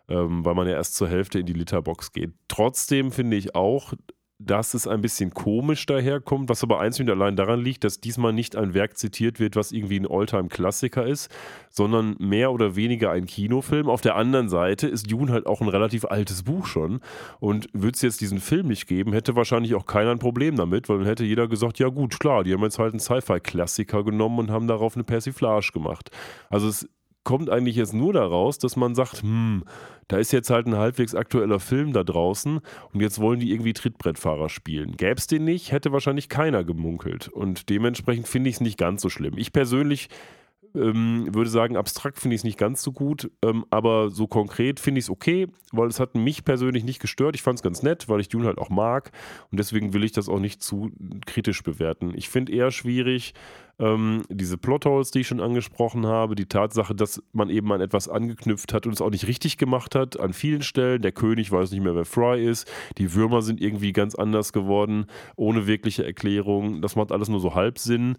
Ähm, 0.09 0.44
weil 0.44 0.55
man 0.55 0.66
ja 0.66 0.74
erst 0.74 0.97
zur 0.97 1.09
Hälfte 1.09 1.39
in 1.39 1.47
die 1.47 1.52
Litterbox 1.52 2.12
geht. 2.12 2.32
Trotzdem 2.48 3.12
finde 3.12 3.36
ich 3.36 3.55
auch, 3.55 3.94
dass 4.42 4.72
es 4.72 4.86
ein 4.86 5.02
bisschen 5.02 5.34
komisch 5.34 5.84
daherkommt, 5.84 6.48
was 6.48 6.62
aber 6.62 6.80
einzig 6.80 7.06
und 7.06 7.10
allein 7.10 7.36
daran 7.36 7.60
liegt, 7.60 7.84
dass 7.84 8.00
diesmal 8.00 8.32
nicht 8.32 8.56
ein 8.56 8.72
Werk 8.72 8.96
zitiert 8.96 9.38
wird, 9.38 9.54
was 9.54 9.70
irgendwie 9.70 10.00
ein 10.00 10.10
Alltime-Klassiker 10.10 11.06
ist, 11.06 11.30
sondern 11.68 12.16
mehr 12.18 12.50
oder 12.50 12.74
weniger 12.74 13.10
ein 13.10 13.26
Kinofilm. 13.26 13.90
Auf 13.90 14.00
der 14.00 14.16
anderen 14.16 14.48
Seite 14.48 14.88
ist 14.88 15.12
Dune 15.12 15.30
halt 15.30 15.46
auch 15.46 15.60
ein 15.60 15.68
relativ 15.68 16.06
altes 16.06 16.42
Buch 16.44 16.66
schon 16.66 17.00
und 17.38 17.68
würde 17.74 17.94
es 17.94 18.02
jetzt 18.02 18.22
diesen 18.22 18.40
Film 18.40 18.68
nicht 18.68 18.86
geben, 18.86 19.12
hätte 19.12 19.36
wahrscheinlich 19.36 19.74
auch 19.74 19.84
keiner 19.84 20.10
ein 20.10 20.18
Problem 20.18 20.56
damit, 20.56 20.88
weil 20.88 20.98
dann 20.98 21.06
hätte 21.06 21.24
jeder 21.24 21.46
gesagt, 21.46 21.78
ja 21.78 21.88
gut, 21.88 22.18
klar, 22.18 22.42
die 22.42 22.54
haben 22.54 22.62
jetzt 22.62 22.78
halt 22.78 22.94
einen 22.94 23.00
Sci-Fi-Klassiker 23.00 24.04
genommen 24.04 24.38
und 24.38 24.50
haben 24.50 24.66
darauf 24.66 24.94
eine 24.94 25.04
Persiflage 25.04 25.70
gemacht. 25.74 26.10
Also 26.48 26.66
es 26.68 26.88
kommt 27.24 27.51
eigentlich 27.51 27.76
jetzt 27.76 27.92
nur 27.92 28.12
daraus, 28.12 28.59
dass 28.59 28.76
man 28.76 28.94
sagt, 28.94 29.22
hm, 29.22 29.64
da 30.09 30.16
ist 30.18 30.32
jetzt 30.32 30.51
halt 30.51 30.66
ein 30.66 30.76
halbwegs 30.76 31.14
aktueller 31.14 31.60
Film 31.60 31.92
da 31.92 32.02
draußen 32.02 32.60
und 32.92 33.01
jetzt 33.01 33.20
wollen 33.20 33.40
die 33.40 33.52
irgendwie 33.52 33.72
Trittbrettfahrer 33.72 34.48
spielen. 34.48 34.97
Gäbe 34.97 35.14
es 35.16 35.26
den 35.26 35.44
nicht, 35.44 35.70
hätte 35.70 35.92
wahrscheinlich 35.92 36.28
keiner 36.28 36.64
gemunkelt. 36.64 37.28
Und 37.28 37.68
dementsprechend 37.68 38.26
finde 38.26 38.51
ich 38.51 38.56
es 38.56 38.60
nicht 38.60 38.78
ganz 38.78 39.02
so 39.02 39.09
schlimm. 39.09 39.34
Ich 39.36 39.52
persönlich 39.52 40.09
ähm, 40.74 41.34
würde 41.34 41.51
sagen, 41.51 41.76
abstrakt 41.76 42.18
finde 42.18 42.34
ich 42.34 42.40
es 42.40 42.44
nicht 42.44 42.59
ganz 42.59 42.82
so 42.82 42.92
gut, 42.92 43.30
ähm, 43.44 43.64
aber 43.70 44.10
so 44.10 44.26
konkret 44.26 44.80
finde 44.80 44.98
ich 44.98 45.06
es 45.06 45.10
okay, 45.10 45.48
weil 45.72 45.88
es 45.88 46.01
hat 46.01 46.14
mich 46.14 46.44
persönlich 46.44 46.84
nicht 46.84 47.01
gestört. 47.01 47.34
Ich 47.34 47.42
fand 47.42 47.59
es 47.59 47.62
ganz 47.62 47.82
nett, 47.82 48.09
weil 48.09 48.20
ich 48.20 48.28
Dune 48.28 48.47
halt 48.47 48.59
auch 48.59 48.70
mag 48.70 49.12
und 49.51 49.59
deswegen 49.59 49.92
will 49.92 50.05
ich 50.05 50.12
das 50.12 50.28
auch 50.28 50.40
nicht 50.40 50.62
zu 50.62 50.90
kritisch 51.26 51.62
bewerten. 51.62 52.12
Ich 52.14 52.28
finde 52.28 52.52
eher 52.52 52.70
schwierig, 52.70 53.34
ähm, 53.80 54.22
diese 54.28 54.59
Plotholes, 54.59 55.10
die 55.10 55.20
ich 55.20 55.28
schon 55.28 55.40
angesprochen 55.40 56.06
habe, 56.06 56.34
die 56.34 56.47
Tatsache, 56.47 56.94
dass 56.94 57.22
man 57.32 57.48
eben 57.48 57.72
an 57.72 57.80
etwas 57.80 58.09
angeknüpft 58.09 58.74
hat 58.74 58.86
und 58.86 58.92
es 58.92 59.01
auch 59.01 59.10
nicht 59.10 59.26
richtig 59.26 59.56
gemacht 59.56 59.94
hat, 59.94 60.20
an 60.20 60.34
vielen 60.34 60.62
Stellen. 60.62 61.01
Der 61.01 61.12
König 61.12 61.51
weiß 61.51 61.70
nicht 61.70 61.82
mehr, 61.82 61.94
wer 61.94 62.05
Fry 62.05 62.44
ist. 62.44 62.70
Die 62.98 63.14
Würmer 63.14 63.40
sind 63.40 63.60
irgendwie 63.60 63.92
ganz 63.92 64.14
anders 64.14 64.52
geworden, 64.52 65.06
ohne 65.34 65.66
wirkliche 65.66 66.05
Erklärung. 66.05 66.82
Das 66.82 66.94
macht 66.94 67.10
alles 67.10 67.30
nur 67.30 67.40
so 67.40 67.55
halb 67.55 67.78
Sinn. 67.78 68.16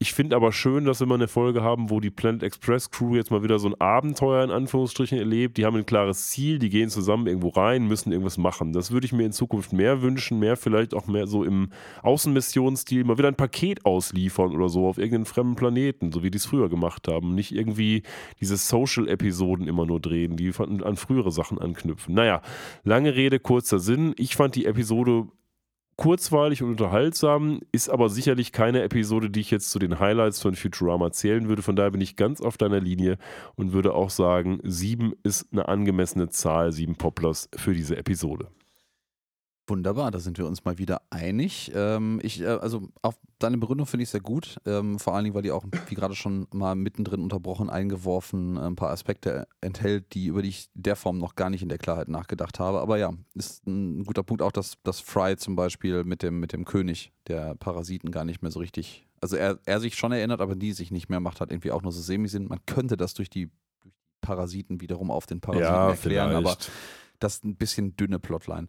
Ich 0.00 0.12
finde 0.12 0.36
aber 0.36 0.52
schön, 0.52 0.84
dass 0.84 1.00
wir 1.00 1.08
mal 1.08 1.16
eine 1.16 1.26
Folge 1.26 1.64
haben, 1.64 1.90
wo 1.90 1.98
die 1.98 2.12
Planet 2.12 2.44
Express 2.44 2.92
Crew 2.92 3.16
jetzt 3.16 3.32
mal 3.32 3.42
wieder 3.42 3.58
so 3.58 3.66
ein 3.66 3.80
Abenteuer 3.80 4.44
in 4.44 4.52
Anführungsstrichen 4.52 5.18
erlebt. 5.18 5.56
Die 5.56 5.64
haben 5.64 5.74
ein 5.76 5.86
klares 5.86 6.28
Ziel, 6.28 6.60
die 6.60 6.68
gehen 6.68 6.88
zusammen 6.88 7.26
irgendwo 7.26 7.48
rein, 7.48 7.88
müssen 7.88 8.12
irgendwas 8.12 8.38
machen. 8.38 8.72
Das 8.72 8.92
würde 8.92 9.06
ich 9.06 9.12
mir 9.12 9.26
in 9.26 9.32
Zukunft 9.32 9.72
mehr 9.72 10.00
wünschen, 10.00 10.38
mehr 10.38 10.56
vielleicht 10.56 10.94
auch 10.94 11.08
mehr 11.08 11.26
so 11.26 11.42
im 11.42 11.70
Außenmissionsstil, 12.02 13.02
mal 13.02 13.18
wieder 13.18 13.26
ein 13.26 13.34
Paket 13.34 13.84
ausliefern 13.84 14.54
oder 14.54 14.68
so 14.68 14.86
auf 14.86 14.98
irgendeinen 14.98 15.24
fremden 15.24 15.56
Planeten, 15.56 16.12
so 16.12 16.22
wie 16.22 16.30
die 16.30 16.38
es 16.38 16.46
früher 16.46 16.68
gemacht 16.68 17.08
haben. 17.08 17.34
Nicht 17.34 17.50
irgendwie 17.52 18.04
diese 18.40 18.56
Social-Episoden 18.56 19.66
immer 19.66 19.84
nur 19.84 19.98
drehen, 19.98 20.36
die 20.36 20.52
an 20.56 20.94
frühere 20.94 21.32
Sachen 21.32 21.58
anknüpfen. 21.58 22.14
Naja, 22.14 22.40
lange 22.84 23.16
Rede, 23.16 23.40
kurzer 23.40 23.80
Sinn. 23.80 24.14
Ich 24.16 24.36
fand 24.36 24.54
die 24.54 24.66
Episode 24.66 25.26
kurzweilig 25.98 26.62
und 26.62 26.70
unterhaltsam, 26.70 27.60
ist 27.72 27.90
aber 27.90 28.08
sicherlich 28.08 28.52
keine 28.52 28.82
Episode, 28.82 29.30
die 29.30 29.40
ich 29.40 29.50
jetzt 29.50 29.70
zu 29.70 29.80
den 29.80 29.98
Highlights 29.98 30.40
von 30.40 30.54
Futurama 30.54 31.10
zählen 31.10 31.48
würde. 31.48 31.62
Von 31.62 31.76
daher 31.76 31.90
bin 31.90 32.00
ich 32.00 32.16
ganz 32.16 32.40
auf 32.40 32.56
deiner 32.56 32.80
Linie 32.80 33.18
und 33.56 33.72
würde 33.72 33.92
auch 33.94 34.08
sagen, 34.08 34.60
sieben 34.62 35.12
ist 35.24 35.48
eine 35.52 35.68
angemessene 35.68 36.28
Zahl, 36.28 36.72
sieben 36.72 36.94
Poplars 36.94 37.50
für 37.56 37.74
diese 37.74 37.96
Episode. 37.96 38.46
Wunderbar, 39.68 40.10
da 40.10 40.18
sind 40.18 40.38
wir 40.38 40.46
uns 40.46 40.64
mal 40.64 40.78
wieder 40.78 41.02
einig. 41.10 41.70
Ähm, 41.74 42.20
ich, 42.22 42.40
äh, 42.40 42.46
also 42.46 42.88
auf 43.02 43.18
deine 43.38 43.58
Begründung 43.58 43.86
finde 43.86 44.04
ich 44.04 44.08
sehr 44.08 44.20
gut, 44.20 44.56
ähm, 44.64 44.98
vor 44.98 45.14
allen 45.14 45.24
Dingen, 45.24 45.34
weil 45.34 45.42
die 45.42 45.50
auch, 45.50 45.64
wie 45.88 45.94
gerade 45.94 46.14
schon 46.14 46.46
mal 46.52 46.74
mittendrin 46.74 47.20
unterbrochen, 47.20 47.68
eingeworfen, 47.68 48.56
äh, 48.56 48.60
ein 48.60 48.76
paar 48.76 48.90
Aspekte 48.90 49.46
enthält, 49.60 50.14
die 50.14 50.26
über 50.26 50.40
die 50.40 50.48
ich 50.48 50.70
der 50.72 50.96
Form 50.96 51.18
noch 51.18 51.34
gar 51.34 51.50
nicht 51.50 51.62
in 51.62 51.68
der 51.68 51.76
Klarheit 51.76 52.08
nachgedacht 52.08 52.58
habe. 52.58 52.80
Aber 52.80 52.96
ja, 52.96 53.12
ist 53.34 53.66
ein 53.66 54.04
guter 54.04 54.22
Punkt 54.22 54.42
auch, 54.42 54.52
dass, 54.52 54.78
dass 54.84 55.00
Fry 55.00 55.36
zum 55.36 55.54
Beispiel 55.54 56.02
mit 56.04 56.22
dem, 56.22 56.40
mit 56.40 56.54
dem 56.54 56.64
König 56.64 57.12
der 57.26 57.54
Parasiten 57.54 58.10
gar 58.10 58.24
nicht 58.24 58.40
mehr 58.40 58.50
so 58.50 58.60
richtig, 58.60 59.06
also 59.20 59.36
er, 59.36 59.58
er 59.66 59.80
sich 59.80 59.96
schon 59.96 60.12
erinnert, 60.12 60.40
aber 60.40 60.56
die 60.56 60.72
sich 60.72 60.90
nicht 60.90 61.10
mehr 61.10 61.20
macht, 61.20 61.42
hat 61.42 61.50
irgendwie 61.50 61.72
auch 61.72 61.82
nur 61.82 61.92
so 61.92 62.00
Semi-Sinn. 62.00 62.48
Man 62.48 62.60
könnte 62.64 62.96
das 62.96 63.12
durch 63.12 63.28
die, 63.28 63.50
durch 63.82 63.92
die 63.92 63.92
Parasiten 64.22 64.80
wiederum 64.80 65.10
auf 65.10 65.26
den 65.26 65.42
Parasiten 65.42 65.72
ja, 65.74 65.90
erklären, 65.90 66.30
vielleicht. 66.30 66.46
aber 66.46 66.56
das 67.18 67.34
ist 67.34 67.44
ein 67.44 67.56
bisschen 67.56 67.96
dünne 67.96 68.18
Plotline. 68.18 68.68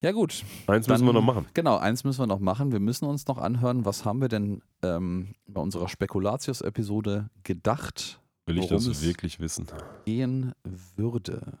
Ja, 0.00 0.12
gut. 0.12 0.44
Eins 0.68 0.86
Dann, 0.86 0.94
müssen 0.94 1.06
wir 1.06 1.12
noch 1.12 1.22
machen. 1.22 1.46
Genau, 1.54 1.76
eins 1.76 2.04
müssen 2.04 2.20
wir 2.20 2.26
noch 2.26 2.38
machen. 2.38 2.70
Wir 2.70 2.78
müssen 2.78 3.04
uns 3.04 3.26
noch 3.26 3.38
anhören, 3.38 3.84
was 3.84 4.04
haben 4.04 4.20
wir 4.20 4.28
denn 4.28 4.62
ähm, 4.82 5.34
bei 5.46 5.60
unserer 5.60 5.88
Spekulatius-Episode 5.88 7.30
gedacht? 7.42 8.20
Will 8.46 8.58
ich 8.58 8.68
das 8.68 9.02
wirklich 9.02 9.40
wissen? 9.40 9.66
Gehen 10.04 10.52
würde. 10.96 11.58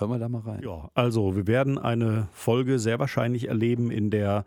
Hören 0.00 0.10
wir 0.10 0.18
da 0.18 0.28
mal 0.28 0.40
rein. 0.40 0.62
Ja, 0.62 0.90
also 0.94 1.36
wir 1.36 1.46
werden 1.46 1.76
eine 1.76 2.28
Folge 2.32 2.78
sehr 2.78 2.98
wahrscheinlich 2.98 3.48
erleben, 3.48 3.90
in 3.90 4.10
der 4.10 4.44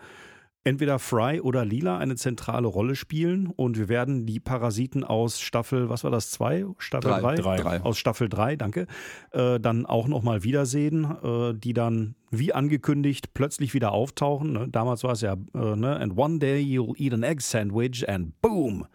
entweder 0.63 0.99
Fry 0.99 1.41
oder 1.41 1.65
Lila 1.65 1.97
eine 1.97 2.15
zentrale 2.15 2.67
Rolle 2.67 2.95
spielen 2.95 3.47
und 3.47 3.77
wir 3.77 3.89
werden 3.89 4.25
die 4.25 4.39
Parasiten 4.39 5.03
aus 5.03 5.39
Staffel, 5.39 5.89
was 5.89 6.03
war 6.03 6.11
das, 6.11 6.29
zwei? 6.29 6.65
Staffel 6.77 7.11
Drei. 7.11 7.35
drei? 7.35 7.57
Drei. 7.57 7.81
Aus 7.81 7.97
Staffel 7.97 8.29
3, 8.29 8.55
danke, 8.55 8.85
äh, 9.31 9.59
dann 9.59 9.85
auch 9.85 10.07
nochmal 10.07 10.43
wiedersehen, 10.43 11.05
äh, 11.23 11.53
die 11.55 11.73
dann 11.73 12.15
wie 12.29 12.53
angekündigt 12.53 13.33
plötzlich 13.33 13.73
wieder 13.73 13.91
auftauchen. 13.91 14.53
Ne? 14.53 14.67
Damals 14.69 15.03
war 15.03 15.13
es 15.13 15.21
ja, 15.21 15.33
äh, 15.33 15.75
ne? 15.75 15.97
and 15.99 16.17
one 16.17 16.39
day 16.39 16.61
you'll 16.61 16.95
eat 16.97 17.13
an 17.13 17.23
egg 17.23 17.41
sandwich 17.41 18.07
and 18.07 18.39
boom, 18.41 18.85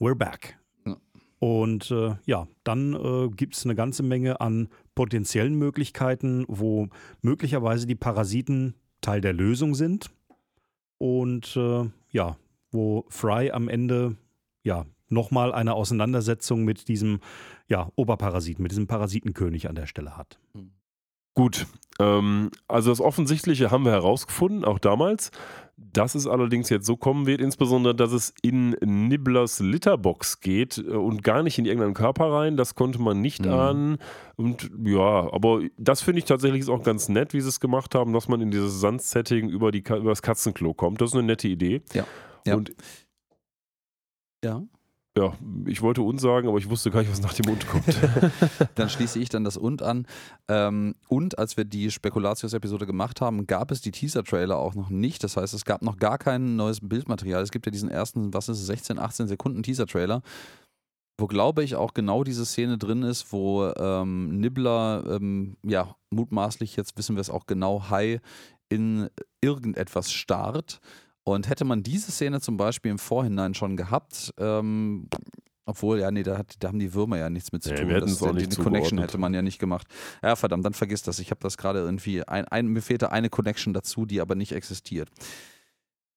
we're 0.00 0.16
back. 0.16 0.58
Ja. 0.84 0.96
Und 1.38 1.90
äh, 1.92 2.16
ja, 2.26 2.48
dann 2.64 2.94
äh, 2.94 3.28
gibt 3.28 3.54
es 3.54 3.64
eine 3.64 3.76
ganze 3.76 4.02
Menge 4.02 4.40
an 4.40 4.68
potenziellen 4.96 5.54
Möglichkeiten, 5.54 6.44
wo 6.48 6.88
möglicherweise 7.22 7.86
die 7.86 7.94
Parasiten 7.94 8.74
Teil 9.00 9.20
der 9.20 9.32
Lösung 9.32 9.74
sind 9.74 10.10
und 11.04 11.54
äh, 11.56 11.84
ja, 12.12 12.38
wo 12.70 13.04
Fry 13.10 13.50
am 13.50 13.68
Ende 13.68 14.16
ja 14.62 14.86
nochmal 15.10 15.52
eine 15.52 15.74
Auseinandersetzung 15.74 16.64
mit 16.64 16.88
diesem 16.88 17.20
ja, 17.68 17.90
Oberparasiten, 17.94 18.62
mit 18.62 18.72
diesem 18.72 18.86
Parasitenkönig 18.86 19.68
an 19.68 19.74
der 19.74 19.86
Stelle 19.86 20.16
hat. 20.16 20.38
Gut, 21.34 21.66
ähm, 22.00 22.50
also 22.68 22.88
das 22.88 23.02
Offensichtliche 23.02 23.70
haben 23.70 23.84
wir 23.84 23.92
herausgefunden, 23.92 24.64
auch 24.64 24.78
damals. 24.78 25.30
Dass 25.76 26.14
es 26.14 26.26
allerdings 26.26 26.70
jetzt 26.70 26.86
so 26.86 26.96
kommen 26.96 27.26
wird, 27.26 27.40
insbesondere, 27.40 27.94
dass 27.94 28.12
es 28.12 28.32
in 28.42 28.70
Nibblers 28.80 29.58
Litterbox 29.60 30.40
geht 30.40 30.78
äh, 30.78 30.82
und 30.82 31.22
gar 31.24 31.42
nicht 31.42 31.58
in 31.58 31.64
irgendeinen 31.66 31.94
Körper 31.94 32.30
rein, 32.32 32.56
das 32.56 32.74
konnte 32.74 33.00
man 33.00 33.20
nicht 33.20 33.44
Mhm. 33.44 33.52
ahnen. 33.52 33.98
Und 34.36 34.70
ja, 34.84 35.32
aber 35.32 35.62
das 35.76 36.00
finde 36.02 36.20
ich 36.20 36.24
tatsächlich 36.26 36.68
auch 36.68 36.82
ganz 36.84 37.08
nett, 37.08 37.32
wie 37.34 37.40
sie 37.40 37.48
es 37.48 37.58
gemacht 37.60 37.94
haben, 37.94 38.12
dass 38.12 38.28
man 38.28 38.40
in 38.40 38.50
dieses 38.50 38.80
Sandsetting 38.80 39.48
über, 39.48 39.72
die, 39.72 39.80
über 39.80 40.10
das 40.10 40.22
Katzenklo 40.22 40.74
kommt. 40.74 41.00
Das 41.00 41.10
ist 41.10 41.14
eine 41.14 41.24
nette 41.24 41.48
Idee. 41.48 41.82
Ja. 41.92 42.04
Ja. 42.46 42.54
Und 42.56 42.72
Ja. 44.44 44.62
Ja, 45.16 45.32
ich 45.66 45.80
wollte 45.80 46.02
uns 46.02 46.22
sagen, 46.22 46.48
aber 46.48 46.58
ich 46.58 46.68
wusste 46.68 46.90
gar 46.90 47.00
nicht, 47.00 47.10
was 47.10 47.22
nach 47.22 47.34
dem 47.34 47.48
Und 47.48 47.68
kommt. 47.68 47.84
Dann 48.74 48.88
schließe 48.88 49.20
ich 49.20 49.28
dann 49.28 49.44
das 49.44 49.56
und 49.56 49.80
an. 49.80 50.06
Ähm, 50.48 50.96
und 51.08 51.38
als 51.38 51.56
wir 51.56 51.64
die 51.64 51.92
Spekulatius-Episode 51.92 52.84
gemacht 52.84 53.20
haben, 53.20 53.46
gab 53.46 53.70
es 53.70 53.80
die 53.80 53.92
Teaser-Trailer 53.92 54.58
auch 54.58 54.74
noch 54.74 54.90
nicht. 54.90 55.22
Das 55.22 55.36
heißt, 55.36 55.54
es 55.54 55.64
gab 55.64 55.82
noch 55.82 55.98
gar 55.98 56.18
kein 56.18 56.56
neues 56.56 56.80
Bildmaterial. 56.82 57.42
Es 57.42 57.52
gibt 57.52 57.64
ja 57.66 57.70
diesen 57.70 57.90
ersten, 57.90 58.34
was 58.34 58.48
ist 58.48 58.58
es, 58.58 58.66
16, 58.66 58.98
18 58.98 59.28
Sekunden 59.28 59.62
Teaser-Trailer, 59.62 60.22
wo 61.16 61.28
glaube 61.28 61.62
ich 61.62 61.76
auch 61.76 61.94
genau 61.94 62.24
diese 62.24 62.44
Szene 62.44 62.76
drin 62.76 63.04
ist, 63.04 63.32
wo 63.32 63.72
ähm, 63.76 64.40
Nibbler, 64.40 65.04
ähm, 65.08 65.56
ja, 65.62 65.94
mutmaßlich, 66.10 66.74
jetzt 66.74 66.98
wissen 66.98 67.14
wir 67.14 67.20
es 67.20 67.30
auch 67.30 67.46
genau, 67.46 67.88
Hai 67.88 68.20
in 68.68 69.08
irgendetwas 69.40 70.12
starrt. 70.12 70.80
Und 71.24 71.48
hätte 71.48 71.64
man 71.64 71.82
diese 71.82 72.12
Szene 72.12 72.40
zum 72.40 72.56
Beispiel 72.56 72.90
im 72.90 72.98
Vorhinein 72.98 73.54
schon 73.54 73.76
gehabt, 73.76 74.32
ähm, 74.38 75.08
obwohl, 75.66 75.98
ja, 76.00 76.10
nee, 76.10 76.22
da, 76.22 76.36
hat, 76.36 76.56
da 76.58 76.68
haben 76.68 76.78
die 76.78 76.92
Würmer 76.92 77.16
ja 77.16 77.30
nichts 77.30 77.50
mit 77.50 77.62
zu 77.62 77.74
tun. 77.74 77.88
hätten 77.88 78.00
Das- 78.00 78.22
auch 78.22 78.36
die, 78.36 78.46
die 78.46 78.56
Connection 78.56 78.98
hätte 78.98 79.16
man 79.16 79.32
ja 79.32 79.40
nicht 79.40 79.58
gemacht. 79.58 79.86
Ja, 80.22 80.36
verdammt, 80.36 80.64
dann 80.66 80.74
vergiss 80.74 81.02
das. 81.02 81.18
Ich 81.18 81.30
habe 81.30 81.40
das 81.40 81.56
gerade 81.56 81.78
irgendwie, 81.80 82.22
ein, 82.28 82.46
ein, 82.48 82.66
mir 82.66 82.82
fehlte 82.82 83.10
eine 83.12 83.30
Connection 83.30 83.72
dazu, 83.72 84.04
die 84.04 84.20
aber 84.20 84.34
nicht 84.34 84.52
existiert. 84.52 85.08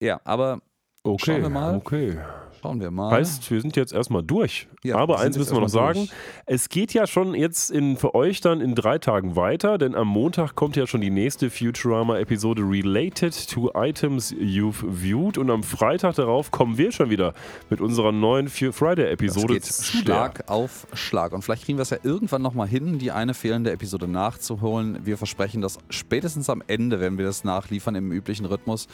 Ja, 0.01 0.19
aber 0.25 0.61
Okay, 1.03 1.31
Schauen 1.31 1.41
wir 1.43 1.49
mal. 1.49 1.75
okay. 1.75 2.19
Schauen 2.61 2.79
wir 2.79 2.91
mal. 2.91 3.11
Heißt, 3.11 3.49
wir 3.51 3.61
sind 3.61 3.75
jetzt 3.75 3.93
erstmal 3.93 4.23
durch. 4.23 4.67
Ja, 4.83 4.97
Aber 4.97 5.19
eins 5.19 5.37
müssen 5.37 5.55
wir 5.55 5.61
noch 5.61 5.69
sagen: 5.69 5.99
durch. 5.99 6.11
Es 6.45 6.69
geht 6.69 6.93
ja 6.93 7.07
schon 7.07 7.33
jetzt 7.33 7.71
in, 7.71 7.97
für 7.97 8.15
euch 8.15 8.41
dann 8.41 8.61
in 8.61 8.75
drei 8.75 8.97
Tagen 8.97 9.35
weiter, 9.35 9.77
denn 9.77 9.95
am 9.95 10.07
Montag 10.07 10.55
kommt 10.55 10.75
ja 10.75 10.87
schon 10.87 11.01
die 11.01 11.09
nächste 11.09 11.49
Futurama-Episode 11.49 12.61
Related 12.61 13.49
to 13.49 13.71
Items 13.75 14.33
You've 14.33 14.83
Viewed 14.87 15.37
und 15.37 15.49
am 15.49 15.63
Freitag 15.63 16.15
darauf 16.15 16.51
kommen 16.51 16.77
wir 16.77 16.91
schon 16.91 17.09
wieder 17.09 17.33
mit 17.69 17.81
unserer 17.81 18.11
neuen 18.11 18.47
Friday-Episode 18.47 19.61
zu 19.61 20.03
der. 20.03 20.03
Schlag 20.03 20.49
auf 20.49 20.87
Schlag. 20.93 21.33
Und 21.33 21.43
vielleicht 21.43 21.65
kriegen 21.65 21.77
wir 21.77 21.83
es 21.83 21.89
ja 21.89 21.97
irgendwann 22.03 22.41
nochmal 22.41 22.67
hin, 22.67 22.99
die 22.99 23.11
eine 23.11 23.33
fehlende 23.33 23.71
Episode 23.71 24.07
nachzuholen. 24.07 25.05
Wir 25.05 25.17
versprechen 25.17 25.61
das 25.61 25.77
spätestens 25.89 26.49
am 26.49 26.63
Ende, 26.67 26.99
wenn 26.99 27.17
wir 27.17 27.25
das 27.25 27.43
nachliefern 27.43 27.95
im 27.95 28.11
üblichen 28.11 28.45
Rhythmus. 28.45 28.87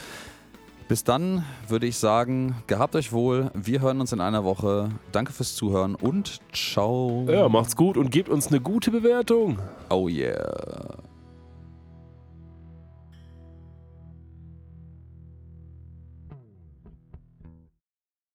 Bis 0.87 1.03
dann 1.03 1.43
würde 1.67 1.87
ich 1.87 1.97
sagen, 1.97 2.55
gehabt 2.67 2.95
euch 2.95 3.11
wohl. 3.11 3.51
Wir 3.53 3.81
hören 3.81 4.01
uns 4.01 4.11
in 4.11 4.21
einer 4.21 4.43
Woche. 4.43 4.89
Danke 5.11 5.33
fürs 5.33 5.55
Zuhören 5.55 5.95
und 5.95 6.39
ciao. 6.53 7.25
Ja, 7.29 7.49
macht's 7.49 7.75
gut 7.75 7.97
und 7.97 8.11
gebt 8.11 8.29
uns 8.29 8.47
eine 8.47 8.59
gute 8.59 8.91
Bewertung. 8.91 9.59
Oh 9.89 10.07
yeah. 10.07 10.97